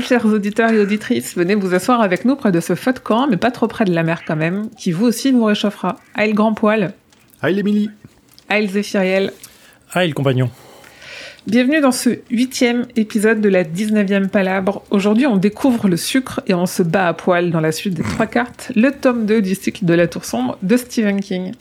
Chers 0.00 0.26
auditeurs 0.26 0.70
et 0.70 0.80
auditrices, 0.80 1.36
venez 1.36 1.54
vous 1.54 1.74
asseoir 1.74 2.00
avec 2.00 2.24
nous 2.24 2.36
près 2.36 2.52
de 2.52 2.60
ce 2.60 2.74
feu 2.74 2.92
de 2.92 2.98
camp, 2.98 3.26
mais 3.28 3.36
pas 3.36 3.50
trop 3.50 3.66
près 3.66 3.84
de 3.84 3.92
la 3.92 4.02
mer 4.02 4.22
quand 4.26 4.36
même, 4.36 4.68
qui 4.78 4.92
vous 4.92 5.06
aussi 5.06 5.32
vous 5.32 5.44
réchauffera. 5.44 5.96
Aïe, 6.14 6.30
le 6.30 6.34
grand 6.34 6.54
poil. 6.54 6.94
Aïe, 7.42 7.58
Émilie. 7.58 7.90
Aïe, 8.48 8.66
le 8.66 8.72
Zéphiriel. 8.72 9.32
Et 9.96 10.06
le 10.06 10.12
compagnon. 10.14 10.50
Bienvenue 11.46 11.80
dans 11.80 11.92
ce 11.92 12.10
huitième 12.30 12.86
épisode 12.96 13.40
de 13.40 13.48
la 13.48 13.64
19e 13.64 14.28
Palabre. 14.28 14.84
Aujourd'hui, 14.90 15.26
on 15.26 15.36
découvre 15.36 15.88
le 15.88 15.96
sucre 15.96 16.40
et 16.46 16.54
on 16.54 16.66
se 16.66 16.82
bat 16.82 17.08
à 17.08 17.14
poil 17.14 17.50
dans 17.50 17.60
la 17.60 17.72
suite 17.72 17.94
des 17.94 18.02
trois 18.02 18.26
cartes, 18.26 18.70
le 18.76 18.92
tome 18.92 19.26
2 19.26 19.42
du 19.42 19.54
cycle 19.54 19.84
de 19.84 19.94
la 19.94 20.06
Tour 20.06 20.24
Sombre 20.24 20.58
de 20.62 20.76
Stephen 20.76 21.20
King. 21.20 21.52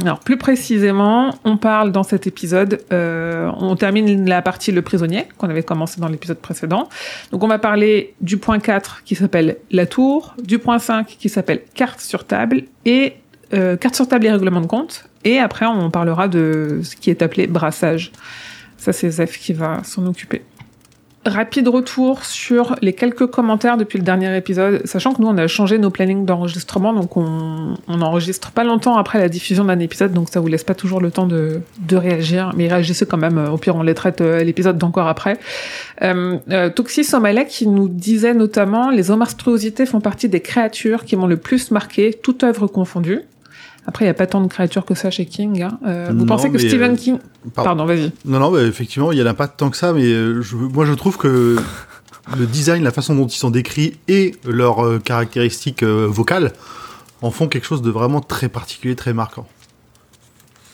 Alors, 0.00 0.20
plus 0.20 0.36
précisément, 0.36 1.34
on 1.44 1.56
parle 1.56 1.90
dans 1.90 2.04
cet 2.04 2.28
épisode, 2.28 2.80
euh, 2.92 3.50
on 3.56 3.74
termine 3.74 4.28
la 4.28 4.42
partie 4.42 4.70
Le 4.70 4.82
prisonnier, 4.82 5.26
qu'on 5.38 5.50
avait 5.50 5.64
commencé 5.64 6.00
dans 6.00 6.08
l'épisode 6.08 6.38
précédent. 6.38 6.88
Donc, 7.32 7.42
on 7.42 7.48
va 7.48 7.58
parler 7.58 8.14
du 8.20 8.36
point 8.36 8.60
4 8.60 9.02
qui 9.04 9.16
s'appelle 9.16 9.56
La 9.72 9.86
Tour, 9.86 10.34
du 10.40 10.60
point 10.60 10.78
5 10.78 11.06
qui 11.06 11.28
s'appelle 11.28 11.62
Carte 11.74 12.00
sur 12.00 12.24
table 12.24 12.64
et 12.84 13.14
euh, 13.54 13.76
Carte 13.76 13.96
sur 13.96 14.06
table 14.06 14.26
et 14.26 14.30
règlement 14.30 14.60
de 14.60 14.66
compte. 14.66 15.08
Et 15.24 15.38
après, 15.38 15.66
on 15.66 15.90
parlera 15.90 16.28
de 16.28 16.80
ce 16.84 16.94
qui 16.94 17.10
est 17.10 17.20
appelé 17.20 17.48
brassage. 17.48 18.12
Ça, 18.76 18.92
c'est 18.92 19.10
Zef 19.10 19.36
qui 19.36 19.52
va 19.52 19.82
s'en 19.82 20.06
occuper. 20.06 20.42
Rapide 21.28 21.68
retour 21.68 22.24
sur 22.24 22.74
les 22.80 22.94
quelques 22.94 23.26
commentaires 23.26 23.76
depuis 23.76 23.98
le 23.98 24.04
dernier 24.04 24.34
épisode, 24.36 24.80
sachant 24.86 25.12
que 25.12 25.20
nous, 25.20 25.28
on 25.28 25.36
a 25.36 25.46
changé 25.46 25.78
nos 25.78 25.90
plannings 25.90 26.24
d'enregistrement, 26.24 26.94
donc 26.94 27.16
on, 27.18 27.74
on 27.86 28.00
enregistre 28.00 28.50
pas 28.50 28.64
longtemps 28.64 28.96
après 28.96 29.18
la 29.18 29.28
diffusion 29.28 29.64
d'un 29.66 29.78
épisode, 29.78 30.12
donc 30.12 30.30
ça 30.30 30.40
vous 30.40 30.46
laisse 30.46 30.64
pas 30.64 30.74
toujours 30.74 31.00
le 31.00 31.10
temps 31.10 31.26
de, 31.26 31.60
de 31.80 31.96
réagir, 31.96 32.52
mais 32.56 32.66
réagissez 32.66 33.04
quand 33.04 33.18
même, 33.18 33.38
au 33.52 33.58
pire 33.58 33.76
on 33.76 33.82
les 33.82 33.94
traite 33.94 34.22
euh, 34.22 34.42
l'épisode 34.42 34.78
d'encore 34.78 35.06
après. 35.06 35.38
Euh, 36.02 36.38
euh, 36.50 36.70
Toxi 36.70 37.04
Somalek 37.04 37.48
qui 37.48 37.66
nous 37.66 37.88
disait 37.88 38.34
notamment, 38.34 38.90
les 38.90 39.10
monstruosités 39.10 39.84
font 39.84 40.00
partie 40.00 40.28
des 40.28 40.40
créatures 40.40 41.04
qui 41.04 41.16
m'ont 41.16 41.26
le 41.26 41.36
plus 41.36 41.70
marqué, 41.70 42.14
toute 42.14 42.42
œuvre 42.42 42.66
confondue. 42.66 43.22
Après, 43.86 44.04
il 44.04 44.08
n'y 44.08 44.10
a 44.10 44.14
pas 44.14 44.26
tant 44.26 44.40
de 44.42 44.48
créatures 44.48 44.84
que 44.84 44.94
ça 44.94 45.10
chez 45.10 45.24
King. 45.26 45.62
hein. 45.62 45.78
Euh, 45.86 46.08
vous 46.10 46.14
Non, 46.14 46.26
pensez 46.26 46.50
que 46.50 46.58
Stephen 46.58 46.92
euh, 46.92 46.96
King... 46.96 47.18
pardon. 47.54 47.68
Pardon, 47.70 47.84
vas-y. 47.86 48.12
Non, 48.26 48.38
non, 48.38 48.50
bah, 48.50 48.62
effectivement, 48.62 49.12
il 49.12 49.18
y 49.18 49.22
en 49.22 49.26
a 49.26 49.34
pas 49.34 49.48
tant 49.48 49.70
que 49.70 49.76
ça, 49.78 49.92
mais 49.94 50.04
euh, 50.04 50.42
je, 50.42 50.56
moi 50.56 50.84
je 50.84 50.92
trouve 50.92 51.16
que 51.16 51.56
le 52.36 52.46
design, 52.46 52.84
la 52.84 52.90
façon 52.90 53.14
dont 53.14 53.26
ils 53.26 53.36
sont 53.38 53.50
décrits 53.50 53.96
et 54.08 54.34
leurs 54.44 54.84
euh, 54.84 54.98
caractéristiques 54.98 55.82
euh, 55.82 56.06
vocales 56.06 56.52
en 57.22 57.30
font 57.30 57.48
quelque 57.48 57.64
chose 57.64 57.80
de 57.80 57.90
vraiment 57.90 58.20
très 58.20 58.48
particulier, 58.50 58.94
très 58.94 59.14
marquant. 59.14 59.46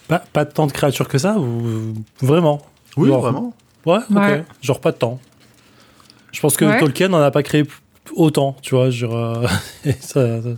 Pas, 0.08 0.18
pas 0.18 0.44
tant 0.44 0.66
de 0.66 0.72
créatures 0.72 1.08
que 1.08 1.16
ça 1.18 1.38
ou 1.38 1.94
vraiment? 2.20 2.66
Oui, 2.96 3.08
Genre- 3.08 3.20
vraiment. 3.22 3.54
Ouais, 3.86 3.98
ok. 4.10 4.16
Ouais. 4.16 4.44
Genre 4.60 4.80
pas 4.80 4.90
de 4.92 4.96
temps. 4.96 5.20
Je 6.32 6.40
pense 6.40 6.56
que 6.56 6.64
Ouais. 6.64 6.80
Tolkien 6.80 7.08
n'en 7.08 7.20
a 7.22 7.30
pas 7.30 7.42
créé 7.44 7.64
autant, 8.16 8.56
tu 8.60 8.74
vois. 8.74 8.90
Genre, 8.90 9.14
euh, 9.16 9.46
et 9.84 9.92
ça- 9.92 10.42
ça- 10.42 10.42
genre, 10.42 10.56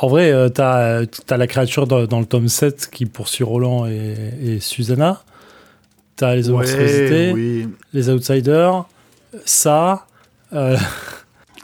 en 0.00 0.08
vrai, 0.08 0.30
euh, 0.30 0.48
t'as 0.48 1.02
as 1.30 1.36
la 1.36 1.46
créature 1.46 1.86
dans, 1.86 2.04
dans 2.06 2.20
le 2.20 2.26
tome 2.26 2.48
7 2.48 2.88
qui 2.92 3.06
poursuit 3.06 3.44
Roland 3.44 3.86
et, 3.86 4.14
et 4.42 4.60
Susanna. 4.60 5.22
T'as 6.16 6.34
les 6.34 6.48
monstruosités, 6.50 7.32
oui. 7.32 7.68
les 7.94 8.10
outsiders, 8.10 8.84
ça. 9.46 10.06
euh, 10.52 10.76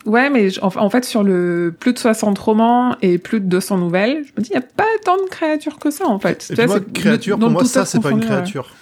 Ouais, 0.07 0.31
mais 0.31 0.49
en, 0.63 0.69
en 0.77 0.89
fait, 0.89 1.05
sur 1.05 1.25
le 1.25 1.75
plus 1.79 1.93
de 1.93 1.99
60 1.99 2.39
romans 2.39 2.97
et 3.03 3.19
plus 3.19 3.41
de 3.41 3.47
200 3.47 3.79
nouvelles, 3.79 4.25
je 4.25 4.31
me 4.37 4.43
dis, 4.43 4.51
il 4.51 4.57
n'y 4.57 4.65
a 4.65 4.67
pas 4.67 4.85
tant 5.05 5.17
de 5.17 5.29
créatures 5.29 5.79
que 5.81 5.91
ça, 5.91 6.07
en 6.07 6.19
fait. 6.21 6.45
Et 6.45 6.55
Tu 6.55 6.55
puis 6.55 6.65
vois, 6.67 6.77
moi, 6.79 6.85
créature, 6.95 7.37
dans 7.39 7.47
pour 7.49 7.53
moi, 7.55 7.65
ça, 7.65 7.85
c'est 7.85 8.01
pas 8.01 8.13
une 8.13 8.21
créature. 8.21 8.73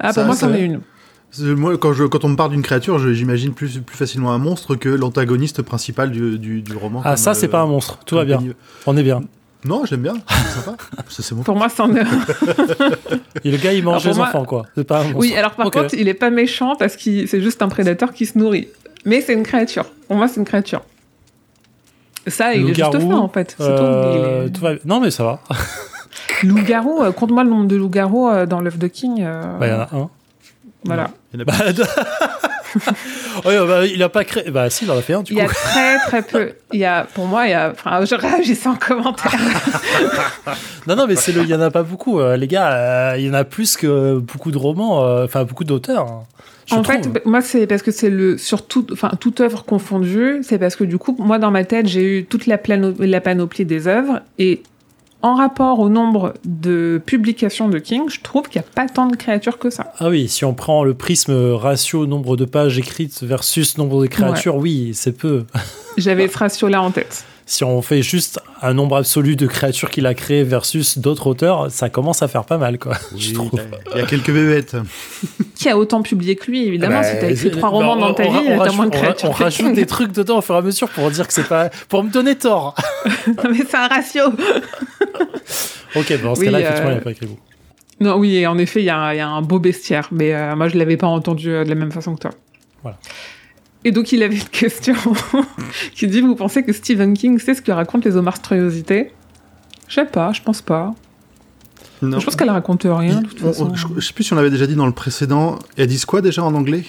Ah, 0.00 0.12
pour 0.12 0.24
moi, 0.24 0.34
ça- 0.34 0.48
c'en 0.48 0.54
est 0.54 0.62
une. 0.62 0.80
Moi, 1.40 1.76
quand, 1.78 1.92
je, 1.92 2.04
quand 2.04 2.24
on 2.24 2.28
me 2.28 2.36
parle 2.36 2.50
d'une 2.52 2.62
créature, 2.62 2.98
j'imagine 3.12 3.52
plus, 3.54 3.78
plus 3.80 3.96
facilement 3.96 4.32
un 4.32 4.38
monstre 4.38 4.74
que 4.76 4.88
l'antagoniste 4.88 5.62
principal 5.62 6.10
du, 6.10 6.38
du, 6.38 6.62
du 6.62 6.76
roman. 6.76 7.02
Ah, 7.04 7.16
ça, 7.16 7.34
c'est 7.34 7.46
euh, 7.46 7.50
pas 7.50 7.60
un 7.60 7.66
monstre. 7.66 7.98
Tout 8.06 8.14
va 8.16 8.24
bien. 8.24 8.40
On 8.86 8.96
est 8.96 9.02
bien. 9.02 9.22
Non, 9.64 9.84
j'aime 9.86 10.02
bien, 10.02 10.12
c'est 10.28 10.60
sympa. 10.60 10.76
Ça, 11.08 11.22
c'est 11.22 11.34
bon. 11.34 11.42
Pour 11.42 11.56
moi, 11.56 11.70
c'en 11.70 11.94
est 11.94 12.00
un. 12.00 12.04
Et 13.44 13.50
le 13.50 13.56
gars, 13.56 13.72
il 13.72 13.82
mange 13.82 14.04
les 14.06 14.12
moi- 14.12 14.26
enfants, 14.28 14.44
quoi. 14.44 14.66
C'est 14.74 14.84
pas 14.84 14.98
un 15.00 15.04
monstre. 15.04 15.18
Oui, 15.18 15.34
alors 15.34 15.52
par 15.52 15.70
contre, 15.70 15.94
il 15.94 16.06
est 16.06 16.12
pas 16.14 16.28
méchant 16.30 16.76
parce 16.78 16.96
que 16.96 17.26
c'est 17.26 17.40
juste 17.40 17.62
un 17.62 17.68
prédateur 17.68 18.12
qui 18.12 18.26
se 18.26 18.36
nourrit. 18.38 18.68
Mais 19.06 19.22
c'est 19.22 19.32
une 19.32 19.42
créature. 19.42 19.86
Pour 20.06 20.16
moi, 20.18 20.28
c'est 20.28 20.36
une 20.38 20.44
créature. 20.46 20.82
Ça, 22.26 22.54
il 22.54 22.68
est 22.70 22.74
juste 22.74 22.92
fin, 22.98 23.16
en 23.16 23.28
fait. 23.28 23.56
Euh, 23.60 24.42
tout. 24.44 24.46
Il 24.48 24.52
tout 24.52 24.60
va- 24.62 24.74
Non, 24.84 25.00
mais 25.00 25.10
ça 25.10 25.24
va. 25.24 25.40
Loup-garou, 26.42 27.02
euh, 27.02 27.12
compte-moi 27.12 27.44
le 27.44 27.50
nombre 27.50 27.66
de 27.66 27.76
loups-garous 27.76 28.28
euh, 28.28 28.46
dans 28.46 28.60
l'œuf 28.60 28.78
de 28.78 28.86
King. 28.86 29.22
euh, 29.22 29.58
Bah, 29.58 29.66
il 29.66 29.70
y 29.70 29.74
en 29.74 29.80
a 29.80 29.88
un. 30.04 30.10
Voilà. 30.84 31.10
Il 31.34 31.40
y 31.40 31.42
en 31.42 31.46
a 31.46 31.46
Bah, 33.66 33.86
il 33.86 34.02
a 34.02 34.08
pas 34.08 34.24
créé. 34.24 34.50
Bah, 34.50 34.68
si, 34.70 34.84
il 34.84 34.90
en 34.90 34.96
a 34.98 35.02
fait 35.02 35.12
un, 35.14 35.22
du 35.22 35.32
Il 35.32 35.38
y 35.38 35.40
a 35.40 35.46
très 35.46 35.98
très 36.06 36.22
peu. 36.22 36.52
Il 36.72 36.80
y 36.80 36.84
a, 36.84 37.06
pour 37.14 37.26
moi, 37.26 37.46
il 37.46 37.50
y 37.50 37.54
a. 37.54 37.70
Enfin, 37.70 38.04
je 38.04 38.14
réagissais 38.14 38.68
en 38.68 38.76
commentaire. 38.76 39.32
Non, 40.86 40.96
non, 40.96 41.06
mais 41.06 41.16
c'est 41.16 41.32
le. 41.32 41.42
Il 41.42 41.48
y 41.48 41.54
en 41.54 41.60
a 41.62 41.70
pas 41.70 41.82
beaucoup, 41.82 42.20
euh, 42.20 42.36
les 42.36 42.46
gars. 42.46 42.72
euh, 42.72 43.14
il 43.18 43.24
y 43.26 43.30
en 43.30 43.34
a 43.34 43.44
plus 43.44 43.76
que 43.76 44.18
beaucoup 44.18 44.50
de 44.50 44.58
romans, 44.58 45.02
euh, 45.04 45.24
enfin, 45.24 45.44
beaucoup 45.44 45.64
d'auteurs. 45.64 46.06
hein, 46.06 46.22
en 46.70 46.82
trouve. 46.82 46.94
fait, 46.96 47.24
moi, 47.24 47.40
c'est 47.40 47.66
parce 47.66 47.82
que 47.82 47.90
c'est 47.90 48.10
le 48.10 48.36
sur 48.36 48.66
tout, 48.66 48.86
enfin 48.92 49.10
toute 49.18 49.40
œuvre 49.40 49.64
confondue. 49.64 50.40
C'est 50.42 50.58
parce 50.58 50.76
que 50.76 50.84
du 50.84 50.98
coup, 50.98 51.16
moi, 51.18 51.38
dans 51.38 51.50
ma 51.50 51.64
tête, 51.64 51.86
j'ai 51.88 52.18
eu 52.18 52.24
toute 52.26 52.46
la, 52.46 52.58
plano- 52.58 52.94
la 52.98 53.20
panoplie 53.22 53.64
des 53.64 53.86
œuvres 53.88 54.20
et 54.38 54.62
en 55.24 55.36
rapport 55.36 55.80
au 55.80 55.88
nombre 55.88 56.34
de 56.44 57.00
publications 57.04 57.70
de 57.70 57.78
King, 57.78 58.10
je 58.10 58.20
trouve 58.20 58.46
qu'il 58.46 58.60
n'y 58.60 58.66
a 58.66 58.70
pas 58.74 58.86
tant 58.86 59.06
de 59.06 59.16
créatures 59.16 59.58
que 59.58 59.70
ça. 59.70 59.90
Ah 59.98 60.10
oui, 60.10 60.28
si 60.28 60.44
on 60.44 60.52
prend 60.52 60.84
le 60.84 60.92
prisme 60.92 61.54
ratio 61.54 62.04
nombre 62.04 62.36
de 62.36 62.44
pages 62.44 62.78
écrites 62.78 63.22
versus 63.22 63.78
nombre 63.78 64.02
de 64.02 64.06
créatures, 64.06 64.56
oui, 64.56 64.90
c'est 64.92 65.16
peu. 65.16 65.46
J'avais 65.96 66.28
ce 66.28 66.36
ratio-là 66.36 66.82
en 66.82 66.90
tête. 66.90 67.24
Si 67.46 67.62
on 67.62 67.82
fait 67.82 68.00
juste 68.02 68.40
un 68.62 68.72
nombre 68.72 68.96
absolu 68.96 69.36
de 69.36 69.46
créatures 69.46 69.90
qu'il 69.90 70.06
a 70.06 70.14
créées 70.14 70.44
versus 70.44 70.96
d'autres 70.96 71.26
auteurs, 71.26 71.70
ça 71.70 71.90
commence 71.90 72.22
à 72.22 72.28
faire 72.28 72.44
pas 72.44 72.56
mal, 72.56 72.78
quoi. 72.78 72.96
je 73.18 73.34
trouve. 73.34 73.50
Il 73.94 73.98
y 73.98 74.02
a 74.02 74.06
quelques 74.06 74.30
bébêtes. 74.32 74.76
Qui 75.54 75.68
a 75.68 75.76
autant 75.76 76.00
publié 76.02 76.36
que 76.36 76.50
lui, 76.50 76.66
évidemment. 76.66 77.00
Bah, 77.00 77.04
si 77.04 77.18
t'as 77.20 77.28
écrit 77.30 77.50
trois 77.50 77.70
bah, 77.70 77.76
romans 77.76 77.92
on- 77.94 78.00
dans 78.00 78.14
ta 78.14 78.24
on- 78.24 78.32
vie, 78.40 78.46
t'as 78.46 78.72
moins 78.72 78.86
de 78.86 78.94
créatures. 78.96 79.28
On 79.28 79.32
rajoute 79.32 79.74
des 79.74 79.84
trucs 79.86 80.12
dedans 80.12 80.38
au 80.38 80.40
fur 80.40 80.54
et 80.54 80.58
à 80.58 80.62
mesure 80.62 80.88
pour 80.88 81.10
dire 81.10 81.26
que 81.28 81.34
c'est 81.34 81.46
pas. 81.46 81.68
pour 81.88 82.02
me 82.02 82.10
donner 82.10 82.34
tort. 82.36 82.74
Mais 83.26 83.58
c'est 83.68 83.76
un 83.76 83.88
ratio. 83.88 84.24
ok, 85.96 86.18
bon, 86.22 86.24
dans 86.28 86.34
ce 86.34 86.40
Oui, 86.40 86.46
cas-là, 86.46 86.58
euh, 86.58 86.60
effectivement, 86.62 86.90
il 86.90 86.94
n'y 86.94 86.98
a 86.98 87.02
pas 87.02 87.10
écrit 87.10 87.26
beaucoup. 87.26 87.40
Non, 88.00 88.16
oui, 88.16 88.36
et 88.36 88.46
en 88.46 88.58
effet, 88.58 88.80
il 88.80 88.86
y, 88.86 88.90
a 88.90 88.98
un- 88.98 89.12
il 89.12 89.18
y 89.18 89.20
a 89.20 89.28
un 89.28 89.42
beau 89.42 89.58
bestiaire, 89.58 90.08
mais 90.10 90.34
euh, 90.34 90.56
moi, 90.56 90.68
je 90.68 90.76
l'avais 90.76 90.96
pas 90.96 91.06
entendu 91.06 91.50
euh, 91.50 91.64
de 91.64 91.68
la 91.68 91.74
même 91.76 91.92
façon 91.92 92.14
que 92.14 92.20
toi. 92.20 92.30
Voilà. 92.82 92.98
Et 93.84 93.92
donc, 93.92 94.12
il 94.12 94.22
avait 94.22 94.36
une 94.36 94.42
question 94.48 94.94
qui 95.94 96.06
dit 96.06 96.20
Vous 96.20 96.34
pensez 96.36 96.62
que 96.64 96.72
Stephen 96.72 97.14
King 97.14 97.38
sait 97.38 97.54
ce 97.54 97.62
que 97.62 97.70
racontent 97.72 98.08
les 98.08 98.20
monstruosités 98.20 99.12
Je 99.88 99.94
sais 99.94 100.04
pas, 100.06 100.32
je 100.32 100.42
pense 100.42 100.62
pas. 100.62 100.94
Non. 102.02 102.18
Je 102.18 102.24
pense 102.24 102.36
qu'elle 102.36 102.50
raconte 102.50 102.82
rien, 102.84 103.20
de 103.20 103.26
toute 103.26 103.42
On- 103.42 103.48
on- 103.48 103.52
façon. 103.52 103.74
je, 103.74 103.86
je 103.96 104.06
sais 104.06 104.12
plus 104.12 104.24
si 104.24 104.32
on 104.32 104.36
l'avait 104.36 104.50
déjà 104.50 104.66
dit 104.66 104.74
dans 104.74 104.86
le 104.86 104.92
précédent. 104.92 105.58
Elles 105.76 105.86
disent 105.86 106.04
quoi 106.04 106.20
déjà 106.22 106.42
en 106.42 106.54
anglais? 106.54 106.84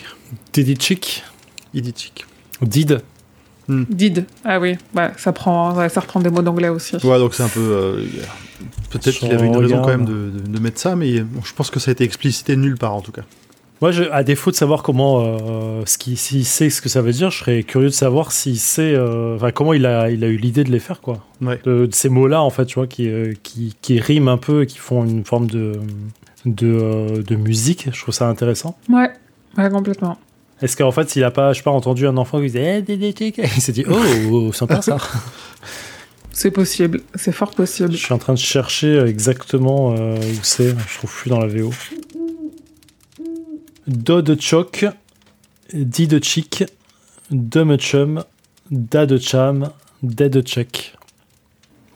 Did 0.53 0.81
chick 0.81 1.23
Idiotique. 1.73 2.25
Did. 2.61 3.01
Did. 3.67 4.25
Ah 4.43 4.59
oui, 4.59 4.77
ouais, 4.95 5.11
ça, 5.17 5.33
prend, 5.33 5.75
ouais, 5.75 5.89
ça 5.89 5.99
reprend 5.99 6.19
des 6.19 6.29
mots 6.29 6.43
d'anglais 6.43 6.69
aussi. 6.69 6.95
Ouais, 6.97 7.17
donc 7.17 7.33
c'est 7.33 7.41
un 7.43 7.47
peu. 7.49 7.59
euh, 7.59 8.03
Peut-être 8.91 9.17
qu'il 9.17 9.31
avait 9.33 9.47
une 9.47 9.53
Son 9.55 9.59
raison 9.59 9.81
quand 9.81 9.87
même 9.87 10.05
de, 10.05 10.29
de- 10.29 10.47
de 10.47 10.59
mettre 10.59 10.79
ça, 10.79 10.95
mais 10.95 11.19
bon, 11.21 11.41
je 11.43 11.51
pense 11.53 11.69
que 11.71 11.79
ça 11.79 11.89
a 11.89 11.93
été 11.93 12.03
explicité 12.03 12.55
nulle 12.55 12.77
part 12.77 12.93
en 12.93 13.01
tout 13.01 13.11
cas. 13.11 13.23
Moi, 13.81 13.91
je, 13.91 14.03
à 14.03 14.23
défaut 14.23 14.51
de 14.51 14.55
savoir 14.55 14.83
comment, 14.83 15.21
euh, 15.21 15.83
ce 15.85 15.97
qu'il, 15.97 16.17
s'il 16.17 16.45
sait 16.45 16.69
ce 16.69 16.81
que 16.81 16.87
ça 16.87 17.01
veut 17.01 17.11
dire, 17.11 17.29
je 17.29 17.39
serais 17.39 17.63
curieux 17.63 17.89
de 17.89 17.93
savoir 17.93 18.31
s'il 18.31 18.57
sait, 18.57 18.93
euh, 18.95 19.35
enfin, 19.35 19.51
comment 19.51 19.73
il 19.73 19.85
a, 19.85 20.09
il 20.09 20.23
a 20.23 20.27
eu 20.27 20.37
l'idée 20.37 20.63
de 20.63 20.71
les 20.71 20.79
faire, 20.79 21.01
quoi. 21.01 21.25
Ouais. 21.41 21.59
De, 21.65 21.85
de 21.85 21.93
ces 21.93 22.07
mots-là, 22.07 22.41
en 22.41 22.49
fait, 22.49 22.65
tu 22.65 22.75
vois, 22.75 22.87
qui, 22.87 23.09
euh, 23.09 23.33
qui, 23.43 23.75
qui 23.81 23.99
riment 23.99 24.29
un 24.29 24.37
peu 24.37 24.63
et 24.63 24.65
qui 24.65 24.77
font 24.77 25.03
une 25.03 25.25
forme 25.25 25.47
de, 25.47 25.73
de, 26.45 26.67
euh, 26.67 27.21
de 27.21 27.35
musique. 27.35 27.89
Je 27.91 28.01
trouve 28.01 28.13
ça 28.13 28.29
intéressant. 28.29 28.77
Ouais, 28.89 29.11
ouais, 29.57 29.69
complètement. 29.69 30.17
Est-ce 30.61 30.77
qu'en 30.77 30.91
fait, 30.91 31.09
s'il 31.09 31.25
a 31.25 31.31
pas, 31.31 31.51
je 31.51 31.57
sais 31.57 31.63
pas, 31.63 31.71
entendu 31.71 32.07
un 32.07 32.15
enfant 32.15 32.39
qui 32.39 32.45
disait, 32.45 32.81
eh, 32.87 32.93
il 33.57 33.61
s'est 33.61 33.73
dit, 33.73 33.83
oh, 34.31 34.53
sympa 34.53 34.81
ça. 34.81 34.97
C'est 36.31 36.51
possible, 36.51 36.99
c'est 37.15 37.31
fort 37.31 37.51
possible. 37.51 37.93
je 37.93 37.95
suis 37.95 38.13
en 38.13 38.17
train 38.17 38.33
de 38.33 38.37
chercher 38.37 38.99
exactement 39.07 39.93
où 39.95 40.43
c'est. 40.43 40.75
Je 40.89 40.97
trouve 40.97 41.09
plus 41.09 41.29
dans 41.29 41.39
la 41.39 41.47
VO. 41.47 41.71
Do 43.87 44.21
de 44.21 44.35
choc, 44.39 44.85
di 45.73 46.07
de 46.07 46.19
chic, 46.23 46.63
de 47.31 47.63
me 47.63 47.77
chum, 47.77 48.23
da 48.71 49.05
de 49.05 49.17
cham, 49.17 49.69
de 50.03 50.27
de 50.27 50.41
check. 50.41 50.93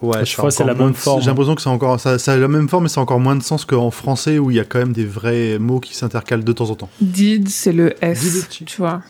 Ouais, 0.02 0.24
chaque 0.24 0.40
fois, 0.40 0.52
c'est 0.52 0.64
la 0.64 0.76
même 0.76 0.92
de- 0.92 0.96
forme. 0.98 1.22
J'ai 1.22 1.28
l'impression 1.28 1.56
que 1.56 1.62
c'est 1.62 1.70
encore 1.70 2.00
ça, 2.00 2.18
ça 2.20 2.34
a 2.34 2.38
la 2.38 2.48
même 2.48 2.70
forme, 2.70 2.84
mais 2.84 2.90
c'est 2.90 3.00
encore 3.02 3.20
moins 3.20 3.36
de 3.36 3.44
sens 3.44 3.66
qu'en 3.66 3.92
français 3.92 4.38
où 4.40 4.50
il 4.50 4.56
y 4.56 4.60
a 4.60 4.64
quand 4.64 4.80
même 4.80 4.94
des 4.94 5.04
vrais 5.06 5.60
mots 5.60 5.80
qui 5.82 5.94
s'intercalent 5.96 6.44
de 6.44 6.54
temps 6.54 6.70
en 6.70 6.76
temps. 6.76 6.90
Did, 7.02 7.50
c'est 7.50 7.74
le 7.74 7.94
S, 8.04 8.48
Did. 8.50 8.66
tu 8.66 8.78
vois. 8.78 9.02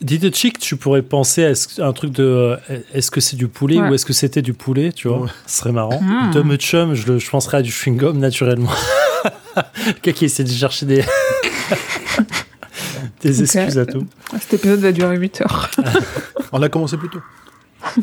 Dit 0.00 0.18
de 0.18 0.32
chic, 0.34 0.58
tu 0.58 0.76
pourrais 0.76 1.02
penser 1.02 1.44
à 1.44 1.52
un 1.86 1.92
truc 1.92 2.12
de 2.12 2.22
euh, 2.22 2.56
est-ce 2.94 3.10
que 3.10 3.20
c'est 3.20 3.36
du 3.36 3.48
poulet 3.48 3.78
Ouais. 3.80 3.88
ou 3.90 3.94
est-ce 3.94 4.04
que 4.06 4.12
c'était 4.12 4.42
du 4.42 4.52
poulet, 4.54 4.92
tu 4.92 5.08
vois 5.08 5.20
Ouais. 5.22 5.28
Ce 5.46 5.58
serait 5.58 5.72
marrant. 5.72 6.00
Mm. 6.00 6.30
Dumb 6.32 6.56
chum, 6.56 6.94
je, 6.94 7.12
le- 7.12 7.18
je 7.18 7.28
penserais 7.30 7.58
à 7.58 7.62
du 7.62 7.70
chewing-gum 7.70 8.16
naturellement. 8.18 8.70
Quelqu'un 10.02 10.12
qui 10.12 10.24
essaie 10.26 10.44
de 10.44 10.50
chercher 10.50 10.84
des, 10.86 11.02
des 13.22 13.34
Ok. 13.42 13.42
excuses 13.42 13.78
à 13.78 13.86
tout. 13.86 14.06
Cet 14.40 14.54
épisode 14.54 14.80
va 14.80 14.92
durer 14.92 15.16
8 15.16 15.40
heures. 15.42 15.70
On 16.52 16.62
a 16.62 16.68
commencé 16.68 16.96
plus 16.96 17.08
tôt. 17.10 17.20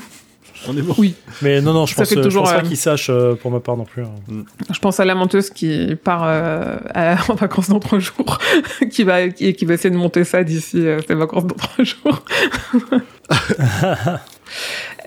On 0.66 0.78
est 0.78 0.82
bon. 0.82 0.96
Oui. 0.98 1.14
Mais 1.42 1.60
non, 1.60 1.74
non, 1.74 1.86
je 1.86 1.94
Ça 1.94 2.04
pense, 2.04 2.10
fait 2.10 2.16
euh, 2.16 2.20
je 2.20 2.24
toujours, 2.24 2.44
pense 2.44 2.54
pas 2.54 2.60
euh, 2.60 2.62
qu'il 2.62 2.78
sache 2.78 3.08
euh, 3.10 3.36
pour 3.36 3.52
ma 3.52 3.60
part 3.60 3.76
non 3.76 3.84
plus. 3.84 4.04
hein. 4.04 4.44
Je 4.74 4.80
pense 4.80 4.98
à 5.02 5.04
la 5.06 5.14
menteuse 5.14 5.50
qui 5.50 5.94
part 6.02 6.24
euh, 6.26 6.78
à- 6.94 7.18
en 7.28 7.36
vacances 7.36 7.68
dans 7.68 7.80
trois 7.82 8.00
jours, 8.00 8.38
qui 8.90 9.04
va, 9.04 9.28
qui, 9.28 9.54
qui 9.54 9.66
va 9.66 9.74
essayer 9.74 9.90
de 9.90 9.98
monter 9.98 10.24
ça 10.24 10.42
d'ici 10.46 10.88
euh, 10.88 11.02
ses 11.06 11.16
vacances 11.16 11.46
dans 11.48 11.56
trois 11.56 11.84
jours. 11.84 12.24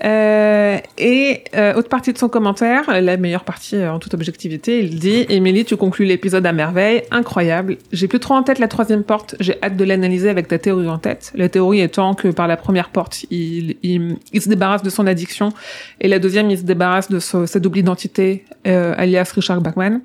Euh, 0.03 0.77
et 0.97 1.43
euh, 1.55 1.73
autre 1.75 1.89
partie 1.89 2.13
de 2.13 2.17
son 2.17 2.29
commentaire, 2.29 3.01
la 3.01 3.17
meilleure 3.17 3.43
partie 3.43 3.75
euh, 3.75 3.91
en 3.91 3.99
toute 3.99 4.13
objectivité, 4.13 4.79
il 4.79 4.99
dit 4.99 5.25
Émilie, 5.29 5.65
tu 5.65 5.75
conclus 5.75 6.05
l'épisode 6.05 6.45
à 6.45 6.53
merveille, 6.53 7.03
incroyable. 7.11 7.77
J'ai 7.91 8.07
plus 8.07 8.19
trop 8.19 8.35
en 8.35 8.43
tête 8.43 8.59
la 8.59 8.67
troisième 8.67 9.03
porte, 9.03 9.35
j'ai 9.39 9.55
hâte 9.63 9.75
de 9.75 9.83
l'analyser 9.83 10.29
avec 10.29 10.47
ta 10.47 10.59
théorie 10.59 10.87
en 10.87 10.99
tête. 10.99 11.31
La 11.35 11.49
théorie 11.49 11.81
étant 11.81 12.13
que 12.13 12.27
par 12.27 12.47
la 12.47 12.57
première 12.57 12.89
porte, 12.89 13.23
il, 13.31 13.77
il, 13.81 14.17
il 14.33 14.41
se 14.41 14.49
débarrasse 14.49 14.83
de 14.83 14.89
son 14.89 15.07
addiction, 15.07 15.51
et 15.99 16.07
la 16.07 16.19
deuxième, 16.19 16.49
il 16.51 16.57
se 16.57 16.63
débarrasse 16.63 17.09
de 17.09 17.19
sa 17.19 17.59
double 17.59 17.79
identité, 17.79 18.45
euh, 18.67 18.93
alias 18.97 19.31
Richard 19.33 19.61
Bachman. 19.61 20.01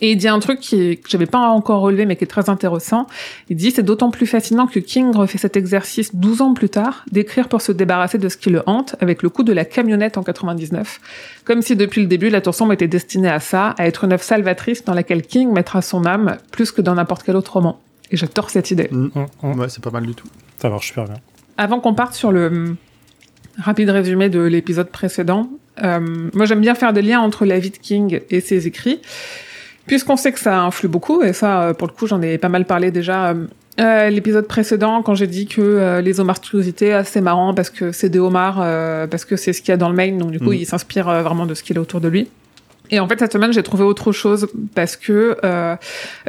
Et 0.00 0.12
il 0.12 0.16
dit 0.16 0.28
un 0.28 0.38
truc 0.38 0.60
qui, 0.60 0.98
que 0.98 1.08
j'avais 1.08 1.26
pas 1.26 1.48
encore 1.48 1.80
relevé, 1.80 2.06
mais 2.06 2.16
qui 2.16 2.24
est 2.24 2.28
très 2.28 2.48
intéressant. 2.48 3.06
Il 3.48 3.56
dit, 3.56 3.70
c'est 3.70 3.82
d'autant 3.82 4.10
plus 4.10 4.26
fascinant 4.26 4.66
que 4.66 4.78
King 4.78 5.14
refait 5.14 5.38
cet 5.38 5.56
exercice 5.56 6.14
12 6.14 6.42
ans 6.42 6.54
plus 6.54 6.68
tard, 6.68 7.04
d'écrire 7.10 7.48
pour 7.48 7.60
se 7.60 7.72
débarrasser 7.72 8.18
de 8.18 8.28
ce 8.28 8.36
qui 8.36 8.50
le 8.50 8.62
hante, 8.66 8.96
avec 9.00 9.22
le 9.22 9.30
coup 9.30 9.42
de 9.42 9.52
la 9.52 9.64
camionnette 9.64 10.16
en 10.16 10.22
99. 10.22 11.00
Comme 11.44 11.62
si 11.62 11.76
depuis 11.76 12.00
le 12.00 12.06
début, 12.06 12.28
la 12.28 12.40
tour 12.40 12.54
sombre 12.54 12.72
était 12.72 12.88
destinée 12.88 13.30
à 13.30 13.40
ça, 13.40 13.70
à 13.78 13.86
être 13.86 14.04
une 14.04 14.12
œuvre 14.12 14.22
salvatrice 14.22 14.84
dans 14.84 14.94
laquelle 14.94 15.22
King 15.22 15.52
mettra 15.52 15.82
son 15.82 16.06
âme, 16.06 16.36
plus 16.50 16.70
que 16.72 16.82
dans 16.82 16.94
n'importe 16.94 17.22
quel 17.24 17.36
autre 17.36 17.54
roman. 17.54 17.80
Et 18.10 18.16
j'adore 18.16 18.50
cette 18.50 18.70
idée. 18.70 18.88
Mm. 18.90 19.10
Hum, 19.14 19.26
hum. 19.42 19.58
Ouais, 19.58 19.68
c'est 19.68 19.82
pas 19.82 19.90
mal 19.90 20.06
du 20.06 20.14
tout. 20.14 20.28
Ça 20.58 20.68
marche 20.68 20.88
super 20.88 21.04
bien. 21.04 21.16
Avant 21.56 21.80
qu'on 21.80 21.94
parte 21.94 22.14
sur 22.14 22.32
le 22.32 22.46
hum, 22.46 22.76
rapide 23.58 23.90
résumé 23.90 24.28
de 24.28 24.40
l'épisode 24.40 24.90
précédent, 24.90 25.48
euh, 25.82 26.30
moi 26.32 26.46
j'aime 26.46 26.60
bien 26.60 26.74
faire 26.74 26.92
des 26.92 27.02
liens 27.02 27.20
entre 27.20 27.44
la 27.44 27.58
vie 27.58 27.70
de 27.70 27.76
King 27.76 28.20
et 28.30 28.40
ses 28.40 28.66
écrits, 28.66 29.00
puisqu'on 29.86 30.16
sait 30.16 30.32
que 30.32 30.38
ça 30.40 30.60
influe 30.60 30.88
beaucoup, 30.88 31.22
et 31.22 31.32
ça, 31.32 31.62
euh, 31.62 31.74
pour 31.74 31.86
le 31.88 31.92
coup, 31.92 32.06
j'en 32.06 32.20
ai 32.22 32.38
pas 32.38 32.48
mal 32.48 32.64
parlé 32.64 32.90
déjà. 32.90 33.30
euh, 33.30 33.46
euh, 33.80 34.08
l'épisode 34.08 34.46
précédent, 34.46 35.02
quand 35.02 35.16
j'ai 35.16 35.26
dit 35.26 35.46
que 35.46 35.60
euh, 35.60 36.00
les 36.00 36.20
homartuosités, 36.20 36.92
ah, 36.92 37.02
c'est 37.02 37.20
marrant 37.20 37.54
parce 37.54 37.70
que 37.70 37.90
c'est 37.90 38.08
des 38.08 38.20
homards, 38.20 38.60
euh, 38.62 39.08
parce 39.08 39.24
que 39.24 39.34
c'est 39.36 39.52
ce 39.52 39.60
qu'il 39.62 39.70
y 39.70 39.72
a 39.72 39.76
dans 39.76 39.88
le 39.88 39.96
mail, 39.96 40.16
donc 40.16 40.30
du 40.30 40.38
coup, 40.38 40.50
Mm. 40.52 40.54
il 40.54 40.66
s'inspire 40.66 41.06
vraiment 41.24 41.44
de 41.44 41.54
ce 41.54 41.62
qu'il 41.64 41.76
a 41.76 41.80
autour 41.80 42.00
de 42.00 42.06
lui. 42.08 42.28
Et 42.90 43.00
en 43.00 43.08
fait, 43.08 43.18
cette 43.18 43.32
semaine, 43.32 43.52
j'ai 43.52 43.62
trouvé 43.64 43.82
autre 43.82 44.12
chose 44.12 44.46
parce 44.74 44.94
que 44.94 45.36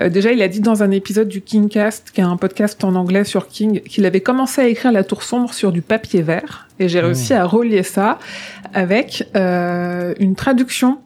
déjà, 0.08 0.32
il 0.32 0.42
a 0.42 0.48
dit 0.48 0.62
dans 0.62 0.82
un 0.84 0.90
épisode 0.92 1.28
du 1.28 1.42
Kingcast, 1.42 2.12
qui 2.16 2.22
est 2.22 2.24
un 2.24 2.38
podcast 2.38 2.82
en 2.86 2.96
anglais 2.96 3.26
sur 3.26 3.48
King, 3.50 3.82
qu'il 3.82 4.06
avait 4.06 4.22
commencé 4.22 4.62
à 4.62 4.68
écrire 4.68 4.92
La 4.94 5.04
Tour 5.04 5.22
sombre 5.22 5.54
sur 5.54 5.72
du 5.74 5.82
papier 5.82 6.22
vert. 6.22 6.68
Et 6.80 6.88
j'ai 6.88 7.02
Mmh. 7.02 7.06
réussi 7.06 7.34
à 7.34 7.46
relier 7.46 7.84
ça 7.84 8.20
avec 8.74 9.28
euh, 9.36 10.14
une 10.20 10.36
traduction 10.36 10.98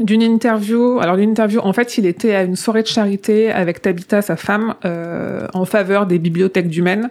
d'une 0.00 0.22
interview. 0.22 0.98
Alors 1.00 1.16
l'interview, 1.16 1.60
en 1.60 1.72
fait, 1.72 1.98
il 1.98 2.06
était 2.06 2.34
à 2.34 2.42
une 2.42 2.56
soirée 2.56 2.82
de 2.82 2.88
charité 2.88 3.50
avec 3.50 3.82
Tabitha, 3.82 4.22
sa 4.22 4.36
femme, 4.36 4.74
euh, 4.84 5.46
en 5.54 5.64
faveur 5.64 6.06
des 6.06 6.18
bibliothèques 6.18 6.68
du 6.68 6.82
Maine. 6.82 7.10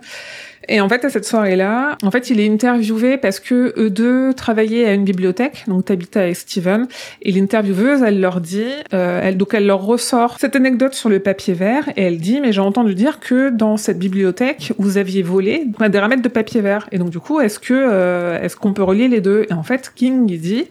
Et 0.69 0.79
en 0.79 0.87
fait, 0.87 1.03
à 1.03 1.09
cette 1.09 1.25
soirée-là, 1.25 1.97
en 2.03 2.11
fait, 2.11 2.29
il 2.29 2.39
est 2.39 2.47
interviewé 2.47 3.17
parce 3.17 3.39
que 3.39 3.73
eux 3.77 3.89
deux 3.89 4.33
travaillaient 4.33 4.85
à 4.85 4.93
une 4.93 5.03
bibliothèque, 5.03 5.63
donc 5.67 5.85
Tabitha 5.85 6.27
et 6.27 6.33
Steven. 6.33 6.87
Et 7.23 7.31
l'intervieweuse, 7.31 8.03
elle 8.03 8.21
leur 8.21 8.39
dit, 8.41 8.69
euh, 8.93 9.21
elle, 9.23 9.37
donc 9.37 9.53
elle 9.53 9.65
leur 9.65 9.81
ressort 9.81 10.37
cette 10.39 10.55
anecdote 10.55 10.93
sur 10.93 11.09
le 11.09 11.19
papier 11.19 11.55
vert 11.55 11.89
et 11.97 12.03
elle 12.03 12.19
dit, 12.19 12.39
mais 12.41 12.53
j'ai 12.53 12.61
entendu 12.61 12.93
dire 12.93 13.19
que 13.19 13.49
dans 13.49 13.75
cette 13.77 13.97
bibliothèque, 13.97 14.73
vous 14.77 14.97
aviez 14.97 15.23
volé 15.23 15.65
des 15.89 15.99
ramettes 15.99 16.21
de 16.21 16.29
papier 16.29 16.61
vert. 16.61 16.87
Et 16.91 16.99
donc 16.99 17.09
du 17.09 17.19
coup, 17.19 17.41
est-ce 17.41 17.59
que 17.59 17.73
euh, 17.73 18.41
est-ce 18.41 18.55
qu'on 18.55 18.73
peut 18.73 18.83
relier 18.83 19.07
les 19.07 19.19
deux? 19.19 19.47
Et 19.49 19.53
en 19.53 19.63
fait, 19.63 19.91
King 19.95 20.29
il 20.29 20.39
dit. 20.39 20.65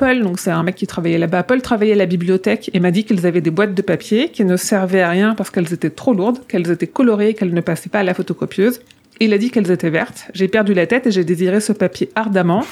Paul, 0.00 0.22
donc 0.22 0.40
c'est 0.40 0.50
un 0.50 0.62
mec 0.62 0.76
qui 0.76 0.86
travaillait 0.86 1.18
là-bas. 1.18 1.42
Paul 1.42 1.60
travaillait 1.60 1.92
à 1.92 1.96
la 1.96 2.06
bibliothèque 2.06 2.70
et 2.72 2.80
m'a 2.80 2.90
dit 2.90 3.04
qu'ils 3.04 3.26
avaient 3.26 3.42
des 3.42 3.50
boîtes 3.50 3.74
de 3.74 3.82
papier 3.82 4.30
qui 4.30 4.46
ne 4.46 4.56
servaient 4.56 5.02
à 5.02 5.10
rien 5.10 5.34
parce 5.34 5.50
qu'elles 5.50 5.74
étaient 5.74 5.90
trop 5.90 6.14
lourdes, 6.14 6.38
qu'elles 6.48 6.70
étaient 6.70 6.86
colorées, 6.86 7.34
qu'elles 7.34 7.52
ne 7.52 7.60
passaient 7.60 7.90
pas 7.90 7.98
à 7.98 8.02
la 8.02 8.14
photocopieuse. 8.14 8.80
Il 9.20 9.34
a 9.34 9.36
dit 9.36 9.50
qu'elles 9.50 9.70
étaient 9.70 9.90
vertes. 9.90 10.30
J'ai 10.32 10.48
perdu 10.48 10.72
la 10.72 10.86
tête 10.86 11.06
et 11.06 11.10
j'ai 11.10 11.22
désiré 11.22 11.60
ce 11.60 11.74
papier 11.74 12.08
ardemment. 12.14 12.64